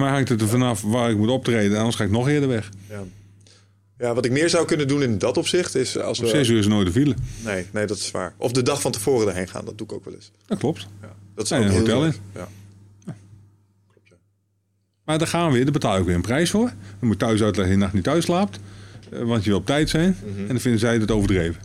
Mij 0.00 0.10
hangt 0.10 0.28
het 0.28 0.40
er 0.40 0.48
vanaf 0.48 0.82
waar 0.82 1.10
ik 1.10 1.16
moet 1.16 1.28
optreden. 1.28 1.78
Anders 1.78 1.96
ga 1.96 2.04
ik 2.04 2.10
nog 2.10 2.28
eerder 2.28 2.48
weg. 2.48 2.68
Ja. 2.88 3.02
Ja, 3.98 4.14
wat 4.14 4.24
ik 4.24 4.30
meer 4.30 4.48
zou 4.50 4.66
kunnen 4.66 4.88
doen 4.88 5.02
in 5.02 5.18
dat 5.18 5.36
opzicht 5.36 5.74
is 5.74 5.98
als 5.98 6.18
we... 6.18 6.26
zes 6.26 6.48
uur 6.48 6.58
is 6.58 6.66
nooit 6.66 6.86
de 6.86 6.92
file. 6.92 7.14
Nee, 7.44 7.66
nee, 7.70 7.86
dat 7.86 7.96
is 7.96 8.10
waar. 8.10 8.34
Of 8.36 8.52
de 8.52 8.62
dag 8.62 8.80
van 8.80 8.92
tevoren 8.92 9.28
erheen 9.28 9.48
gaan, 9.48 9.64
dat 9.64 9.78
doe 9.78 9.86
ik 9.86 9.92
ook 9.92 10.04
wel 10.04 10.14
eens. 10.14 10.30
Dat 10.46 10.58
klopt. 10.58 10.86
Ja, 11.02 11.08
dat 11.34 11.44
is 11.44 11.50
Ja, 11.50 11.56
ook 11.56 11.62
een 11.64 11.70
heel 11.70 11.78
hotel 11.80 12.04
in. 12.04 12.14
Ja. 12.34 12.48
Maar 15.04 15.18
daar 15.18 15.28
gaan 15.28 15.46
we 15.46 15.52
weer. 15.54 15.62
Daar 15.62 15.72
betaal 15.72 15.98
ik 15.98 16.04
weer 16.04 16.14
een 16.14 16.20
prijs 16.22 16.50
voor. 16.50 16.72
Dan 16.98 17.08
moet 17.08 17.18
thuis 17.18 17.42
uitleggen 17.42 17.64
dat 17.64 17.72
je 17.74 17.76
nacht 17.76 17.92
niet 17.92 18.04
thuis 18.04 18.24
slaapt. 18.24 18.58
eh, 19.10 19.22
want 19.22 19.44
je 19.44 19.50
wil 19.50 19.58
op 19.58 19.66
tijd 19.66 19.88
zijn. 19.90 20.16
En 20.38 20.46
dan 20.46 20.60
vinden 20.60 20.80
zij 20.80 20.94
het 20.98 21.10
overdreven. 21.10 21.62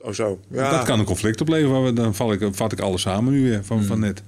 Oh 0.00 0.12
zo. 0.12 0.40
Ja. 0.50 0.70
Dat 0.70 0.84
kan 0.84 0.98
een 0.98 1.04
conflict 1.04 1.40
opleveren. 1.40 1.94
Dan 1.94 2.14
val 2.14 2.32
ik, 2.32 2.48
vat 2.52 2.72
ik 2.72 2.80
alles 2.80 3.00
samen 3.02 3.32
nu 3.32 3.42
weer 3.42 3.64
van, 3.64 3.84
van 3.84 4.00
net. 4.00 4.22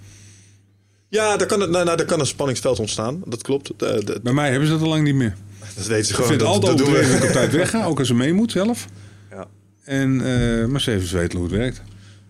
Ja, 1.11 1.37
daar 1.37 1.47
kan, 1.47 1.61
het, 1.61 1.71
nou, 1.71 1.85
nou, 1.85 1.97
daar 1.97 2.07
kan 2.07 2.21
een 2.21 2.27
spanningsveld 2.27 2.79
ontstaan. 2.79 3.23
Dat 3.27 3.43
klopt. 3.43 3.67
De- 3.77 4.03
de- 4.05 4.21
Bij 4.23 4.33
mij 4.33 4.51
hebben 4.51 4.67
ze 4.69 4.73
dat 4.75 4.83
al 4.83 4.89
lang 4.89 5.03
niet 5.05 5.15
meer. 5.15 5.37
dat 5.77 5.87
weten 5.87 6.05
ze 6.05 6.11
Ik 6.11 6.15
gewoon. 6.17 6.31
vind 6.31 6.41
het 6.41 6.51
Dat, 6.51 6.63
altijd 6.63 6.81
overdreven 6.83 7.13
dat 7.13 7.23
ik 7.23 7.27
op 7.29 7.33
tijd 7.35 7.53
wegga. 7.53 7.85
Ook 7.85 7.99
als 7.99 8.09
ze 8.09 8.15
mee 8.15 8.33
moet 8.33 8.53
zelf. 8.53 8.87
Ja. 9.31 9.47
En, 9.85 10.21
eh, 10.21 10.67
maar 10.67 10.81
ze 10.81 10.93
even 10.93 11.17
weten 11.19 11.39
hoe 11.39 11.49
het 11.49 11.57
werkt. 11.57 11.83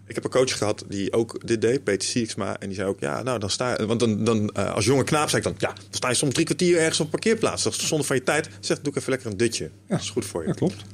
Ik 0.06 0.14
heb 0.14 0.24
een 0.24 0.30
coach 0.30 0.58
gehad 0.58 0.84
die 0.88 1.12
ook 1.12 1.46
dit 1.46 1.60
deed, 1.60 1.84
Peter 1.84 2.08
Sieksma. 2.08 2.58
En 2.58 2.66
die 2.66 2.76
zei 2.76 2.88
ook, 2.88 3.00
ja, 3.00 3.22
nou 3.22 3.38
dan 3.38 3.50
sta 3.50 3.70
je... 3.78 3.86
Want 3.86 4.00
dan, 4.00 4.24
dan, 4.24 4.48
eh, 4.50 4.74
als 4.74 4.84
jonge 4.84 5.04
knaap 5.04 5.28
zei 5.28 5.42
ik 5.42 5.48
dan, 5.48 5.54
ja, 5.58 5.74
dan 5.74 5.84
sta 5.90 6.08
je 6.08 6.14
soms 6.14 6.32
drie 6.34 6.44
kwartier 6.46 6.78
ergens 6.78 6.98
op 7.00 7.04
een 7.04 7.10
parkeerplaats. 7.10 7.62
Dat 7.62 7.72
is 7.74 7.86
zonde 7.88 8.04
van 8.04 8.16
je 8.16 8.22
tijd. 8.22 8.48
Zeg, 8.60 8.80
doe 8.80 8.92
ik 8.92 8.98
even 8.98 9.10
lekker 9.10 9.30
een 9.30 9.36
dutje. 9.36 9.70
Dat 9.88 10.00
is 10.00 10.10
goed 10.10 10.24
voor 10.24 10.42
je. 10.42 10.48
Ja, 10.48 10.54
klopt. 10.54 10.76
Dat 10.76 10.86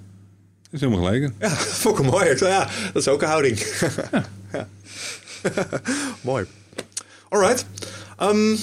is 0.72 0.80
helemaal 0.80 1.04
gelijk. 1.04 1.32
Ja, 1.38 1.48
vond 1.82 1.98
ik 1.98 2.02
hem 2.04 2.12
mooi. 2.12 2.30
Ik 2.30 2.38
zei, 2.38 2.50
ja, 2.52 2.68
dat 2.92 3.02
is 3.02 3.08
ook 3.08 3.22
een 3.22 3.28
houding. 3.28 3.58
Ja. 4.52 4.68
mooi. 6.20 6.44
Alright. 7.28 7.66
Um, 8.22 8.58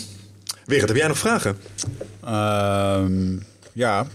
Wigert, 0.65 0.90
heb 0.90 0.98
jij 0.98 1.07
nog 1.07 1.18
vragen? 1.18 1.57
Ehm, 2.23 3.38
ja. 3.73 4.07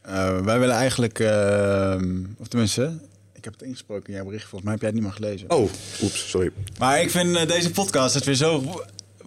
Eh, 0.00 0.40
wij 0.40 0.58
willen 0.58 0.74
eigenlijk, 0.74 1.18
ehm, 1.18 2.24
of 2.38 2.48
tenminste, 2.48 2.98
ik 3.32 3.44
heb 3.44 3.52
het 3.52 3.62
ingesproken 3.62 4.08
in 4.08 4.14
jouw 4.14 4.24
bericht. 4.24 4.42
Volgens 4.42 4.62
mij 4.62 4.72
heb 4.72 4.80
jij 4.80 4.90
het 4.90 4.98
niet 4.98 5.08
meer 5.08 5.16
gelezen. 5.16 5.50
Oh, 5.50 5.70
oeps, 6.02 6.28
sorry. 6.28 6.50
Maar 6.78 7.00
ik 7.00 7.10
vind 7.10 7.36
eh, 7.36 7.46
deze 7.46 7.70
podcast 7.70 8.14
het 8.14 8.24
weer 8.24 8.34
zo 8.34 8.82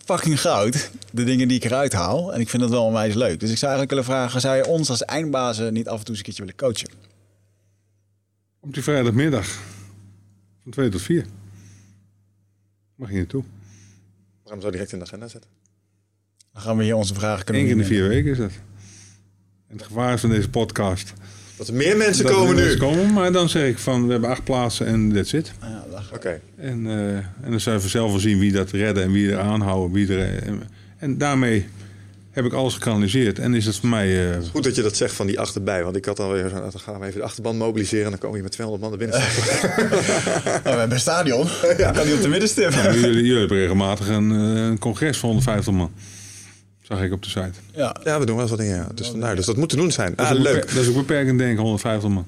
fucking 0.06 0.42
goud. 0.42 0.92
De 1.12 1.24
dingen 1.24 1.48
die 1.48 1.58
ik 1.58 1.64
eruit 1.64 1.94
haal. 1.94 2.34
En 2.34 2.40
ik 2.40 2.50
vind 2.50 2.62
dat 2.62 2.72
wel 2.72 2.86
onwijs 2.86 3.14
leuk. 3.14 3.40
Dus 3.40 3.52
ik 3.52 3.58
zou 3.58 3.72
eigenlijk 3.72 3.90
willen 3.90 4.06
vragen, 4.06 4.42
zou 4.42 4.56
je 4.56 4.66
ons 4.66 4.90
als 4.90 5.06
eindbazen 5.06 5.74
niet 5.74 5.88
af 5.88 6.00
en 6.00 6.06
toe 6.06 6.10
eens 6.10 6.18
een 6.18 6.24
keertje 6.24 6.44
willen 6.44 6.58
coachen? 6.58 6.90
Op 8.60 8.74
die 8.74 8.84
vrijdagmiddag. 8.84 9.48
Van 10.64 10.72
2 10.72 10.90
tot 10.90 11.02
4. 11.02 11.26
Mag 12.96 13.10
je 13.10 13.16
naartoe. 13.16 13.44
Hem 14.50 14.62
zo 14.62 14.70
direct 14.70 14.92
in 14.92 15.00
de 15.00 15.06
agenda 15.06 15.28
zetten. 15.28 15.50
Dan 16.54 16.62
gaan 16.62 16.78
we 16.78 16.84
hier 16.84 16.96
onze 16.96 17.14
vragen 17.14 17.46
kunnen 17.46 17.64
Eén 17.64 17.68
keer 17.68 17.78
in 17.78 17.82
de 17.84 17.94
vier 17.94 18.08
weken 18.08 18.32
is 18.32 18.38
dat. 18.38 18.52
En 19.68 19.78
het 19.78 19.86
gevaar 19.86 20.14
is 20.14 20.22
van 20.22 20.30
deze 20.30 20.50
podcast. 20.50 21.14
Dat 21.58 21.68
er 21.68 21.74
meer 21.74 21.98
mensen 21.98 22.24
dat 22.24 22.32
er 22.32 22.38
komen 22.38 22.56
nu. 22.56 22.62
mensen 22.62 22.80
komen, 22.80 23.14
maar 23.14 23.32
dan 23.32 23.50
zeg 23.50 23.70
ik 23.70 23.78
van, 23.78 24.06
we 24.06 24.12
hebben 24.12 24.30
acht 24.30 24.44
plaatsen 24.44 24.86
en 24.86 25.14
that's 25.14 25.34
it. 25.34 25.52
Ja, 25.62 25.86
lachen. 25.90 26.16
Oké. 26.16 26.42
En, 26.56 26.88
eh, 26.88 27.16
en 27.16 27.50
dan 27.50 27.60
zullen 27.60 27.82
we 27.82 27.88
zelf 27.88 28.12
wel 28.12 28.20
zien 28.20 28.40
wie 28.40 28.52
dat 28.52 28.72
redden 28.72 29.04
en 29.04 29.12
wie 29.12 29.32
er 29.32 29.40
aanhouden. 29.40 29.92
Wie 29.92 30.18
er, 30.18 30.44
en, 30.44 30.62
en 30.98 31.18
daarmee 31.18 31.68
heb 32.38 32.46
ik 32.46 32.54
alles 32.54 32.74
gekanaliseerd. 32.74 33.40
En 33.40 33.54
is 33.54 33.66
het 33.66 33.76
voor 33.76 33.90
mij... 33.90 34.32
eh, 34.32 34.38
Goed 34.52 34.64
dat 34.64 34.76
je 34.76 34.82
dat 34.82 34.96
zegt 34.98 35.14
van 35.14 35.28
die 35.28 35.40
achterbij. 35.40 35.84
Want 35.84 35.96
ik 35.96 36.06
had 36.06 36.20
alweer 36.20 36.50
zo, 36.50 36.56
nou, 36.56 36.72
dan 36.72 36.80
gaan 36.82 37.00
we 37.00 37.06
even 37.06 37.20
de 37.20 37.26
achterban 37.26 37.58
mobiliseren. 37.58 38.04
En 38.06 38.12
dan 38.12 38.20
komen 38.20 38.38
we 38.38 38.44
met 38.44 38.52
200 38.52 38.90
man 38.90 39.00
naar 39.00 39.08
binnen. 39.10 39.28
Oh, 40.58 40.74
we 40.74 40.80
hebben 40.80 40.92
een 40.92 41.00
stadion. 41.00 41.48
ja. 41.78 41.92
Kan 41.92 42.06
die 42.06 42.16
op 42.16 42.22
de 42.22 42.28
middenstip. 42.28 42.72
jullie, 42.74 43.02
jullie 43.26 43.38
hebben 43.40 43.58
regelmatig 43.58 44.08
een, 44.08 44.32
eh, 44.32 44.64
een 44.66 44.80
congres 44.80 45.18
van 45.18 45.30
150 45.30 45.74
man. 45.74 45.92
Zag 46.82 47.02
ik 47.02 47.12
op 47.14 47.24
de 47.24 47.30
site. 47.30 47.52
Ja. 47.76 47.96
ja, 48.04 48.20
we 48.20 48.26
doen 48.26 48.34
wel 48.36 48.42
eens 48.44 48.50
wat 48.54 48.60
dingen. 48.60 48.76
Ja. 48.76 48.88
Dus, 48.96 49.08
vandaar, 49.08 49.36
dus 49.36 49.46
dat 49.46 49.58
moet 49.58 49.70
te 49.70 49.76
doen 49.76 49.92
zijn. 49.92 50.14
Dat 50.16 50.26
Ah, 50.26 50.32
is 50.32 50.38
ook 50.38 50.44
leuk. 50.44 50.74
Dat 50.74 50.84
is 50.84 50.88
ook 50.90 50.96
beperkend 50.96 51.40
denken, 51.40 51.62
150 51.64 52.10
man. 52.10 52.26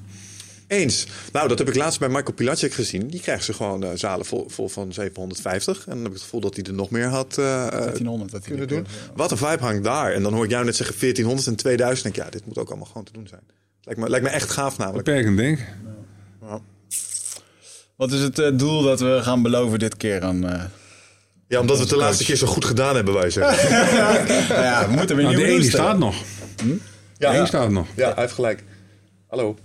Eens. 0.69 1.07
Nou, 1.31 1.47
dat 1.47 1.57
heb 1.57 1.67
ik 1.67 1.75
laatst 1.75 1.99
bij 1.99 2.07
Michael 2.09 2.33
Pilacek 2.33 2.73
gezien. 2.73 3.07
Die 3.07 3.19
krijgt 3.19 3.43
ze 3.43 3.53
gewoon 3.53 3.83
eh, 3.83 3.89
zalen 3.93 4.25
vol, 4.25 4.45
vol 4.49 4.67
van 4.69 4.93
750. 4.93 5.77
En 5.77 5.83
dan 5.85 5.97
heb 5.97 6.07
ik 6.07 6.13
het 6.13 6.21
gevoel 6.21 6.39
dat 6.41 6.55
hij 6.55 6.63
er 6.63 6.73
nog 6.73 6.89
meer 6.89 7.07
had 7.07 7.37
eh, 7.37 7.65
eh, 7.65 7.71
1300 7.71 8.31
dat 8.31 8.39
hij 8.45 8.49
kunnen 8.49 8.67
doen. 8.67 8.85
Wat 9.15 9.31
een 9.31 9.37
vibe 9.37 9.63
hangt 9.63 9.83
daar. 9.83 10.13
En 10.13 10.23
dan 10.23 10.33
hoor 10.33 10.43
ik 10.43 10.49
jou 10.49 10.65
net 10.65 10.75
zeggen 10.75 10.95
1400 10.99 11.47
en 11.47 11.55
2000. 11.55 12.03
denk 12.03 12.15
ik, 12.17 12.23
ja, 12.23 12.29
dit 12.29 12.45
moet 12.45 12.57
ook 12.57 12.67
allemaal 12.67 12.85
gewoon 12.87 13.03
te 13.03 13.11
doen 13.11 13.27
zijn. 13.27 13.41
Lijkt 13.83 13.99
me, 14.01 14.09
lijkt 14.09 14.25
me 14.25 14.31
echt 14.31 14.49
gaaf 14.49 14.77
namelijk. 14.77 15.05
Beperkend 15.05 15.37
denken. 15.37 15.65
Wat 17.95 18.11
is 18.11 18.19
het 18.19 18.39
eh, 18.39 18.57
doel 18.57 18.81
dat 18.81 18.99
we 18.99 19.19
gaan 19.21 19.41
beloven 19.41 19.79
dit 19.79 19.97
keer 19.97 20.21
aan... 20.21 20.49
eh, 20.49 20.63
Ja, 21.47 21.59
omdat 21.59 21.75
we 21.75 21.81
het 21.81 21.91
de 21.91 21.97
laatste 21.97 22.23
keer 22.23 22.35
zo 22.35 22.47
goed 22.47 22.65
gedaan 22.65 22.95
hebben, 22.95 23.13
wij 23.13 23.29
zeggen. 23.29 23.79
nou 24.49 24.61
ja, 24.69 24.87
we 24.89 24.95
moeten 24.95 25.15
weer 25.15 25.25
Nou, 25.25 25.35
de 25.37 25.41
nieuwe 25.43 25.59
één 25.61 25.69
staat 25.71 25.97
nog. 25.97 26.15
Ja, 27.17 27.31
De 27.31 27.37
één 27.37 27.47
staat 27.47 27.69
nog. 27.71 27.87
ja, 27.95 28.05
hij 28.13 28.21
heeft 28.21 28.33
gelijk. 28.33 28.63
Hallo. 29.27 29.57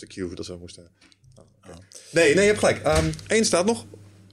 Was 0.00 0.08
de 0.08 0.14
cue 0.14 0.34
dat 0.34 0.46
we 0.46 0.56
moesten. 0.60 0.88
Oh, 1.38 1.44
oké. 1.66 1.78
Nee, 2.10 2.24
nee, 2.34 2.40
je 2.42 2.46
hebt 2.48 2.58
gelijk. 2.58 2.78
Ehm 2.82 3.04
Eén 3.26 3.44
staat 3.44 3.64
nog. 3.66 3.84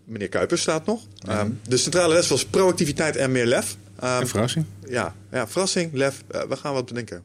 Meneer 0.03 0.29
Kuipers 0.29 0.61
staat 0.61 0.85
nog. 0.85 1.07
Ehm, 1.27 1.49
de 1.67 1.77
centrale 1.77 2.13
les 2.13 2.27
was 2.27 2.45
proactiviteit 2.45 3.15
en 3.15 3.31
meer 3.31 3.45
lef. 3.45 3.77
Ehm, 3.99 4.21
Een 4.21 4.27
verrassing. 4.27 4.65
ja, 4.89 5.15
ja, 5.31 5.47
verrassing, 5.47 5.93
lef. 5.93 6.23
Eh, 6.27 6.41
we 6.43 6.55
gaan 6.55 6.73
wat 6.73 6.85
bedenken. 6.85 7.23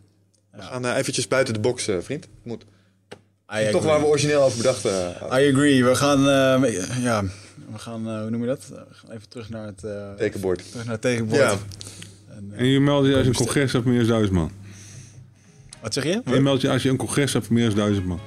We 0.52 0.62
gaan 0.62 0.86
eh, 0.86 0.96
eventjes 0.96 1.28
buiten 1.28 1.54
de 1.54 1.60
box, 1.60 1.88
eh, 1.88 1.96
vriend. 2.00 2.26
Moet. 2.42 2.62
I 2.62 2.66
Toch 3.46 3.56
agree. 3.66 3.80
waar 3.80 4.00
we 4.00 4.06
origineel 4.06 4.42
over 4.42 4.56
bedachten. 4.56 4.90
eh, 5.30 5.40
I 5.42 5.52
agree. 5.52 5.84
We 5.84 5.94
gaan, 5.94 6.18
eh, 6.18 7.02
ja, 7.02 7.22
we 7.72 7.78
gaan, 7.78 8.08
eh, 8.08 8.20
hoe 8.20 8.30
noem 8.30 8.40
je 8.40 8.46
dat? 8.46 8.66
We 8.68 8.84
gaan 8.90 9.10
even 9.10 9.28
terug 9.28 9.48
naar 9.48 9.66
het, 9.66 9.84
eh, 9.84 10.12
tekenbord. 10.12 10.70
terug 10.70 10.84
naar 10.84 10.92
het 10.92 11.02
tegenbord. 11.02 11.40
Ja. 11.40 11.50
En, 12.28 12.50
eh, 12.52 12.58
En 12.60 12.66
je 12.66 12.80
meldt 12.80 13.06
je 13.08 13.12
als 13.14 13.22
je 13.22 13.28
een 13.28 13.34
congres 13.36 13.72
hebt 13.72 13.84
van 13.84 13.92
meer 13.92 14.00
dan 14.00 14.08
duizend 14.08 14.32
man. 14.32 14.50
Wat 15.86 15.94
zeg 15.94 16.04
je? 16.04 16.20
En 16.24 16.42
je 16.60 16.68
als 16.70 16.82
je 16.82 16.88
een 16.88 16.96
congres 16.96 17.32
hebt 17.32 17.46
van 17.46 17.54
meer 17.54 17.66
dan 17.66 17.76
duizend 17.76 18.06
man. 18.06 18.20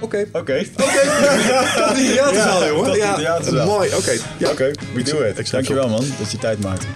Oké. 0.00 0.26
Oké. 0.32 0.64
Tot 0.76 1.96
die 1.96 2.08
theaterzaal, 2.12 2.60
Ja, 2.62 2.68
jongen. 2.68 2.84
tot 2.84 2.94
die 2.94 3.14
theaterzaal. 3.14 3.66
Mooi, 3.66 3.94
oké. 3.94 4.12
Ja. 4.38 4.50
Oké, 4.50 4.70
we 4.94 5.02
do 5.02 5.22
it. 5.22 5.50
Dankjewel 5.50 5.88
man, 5.88 6.04
dat 6.18 6.30
je 6.30 6.38
tijd 6.38 6.60
maakt. 6.62 6.86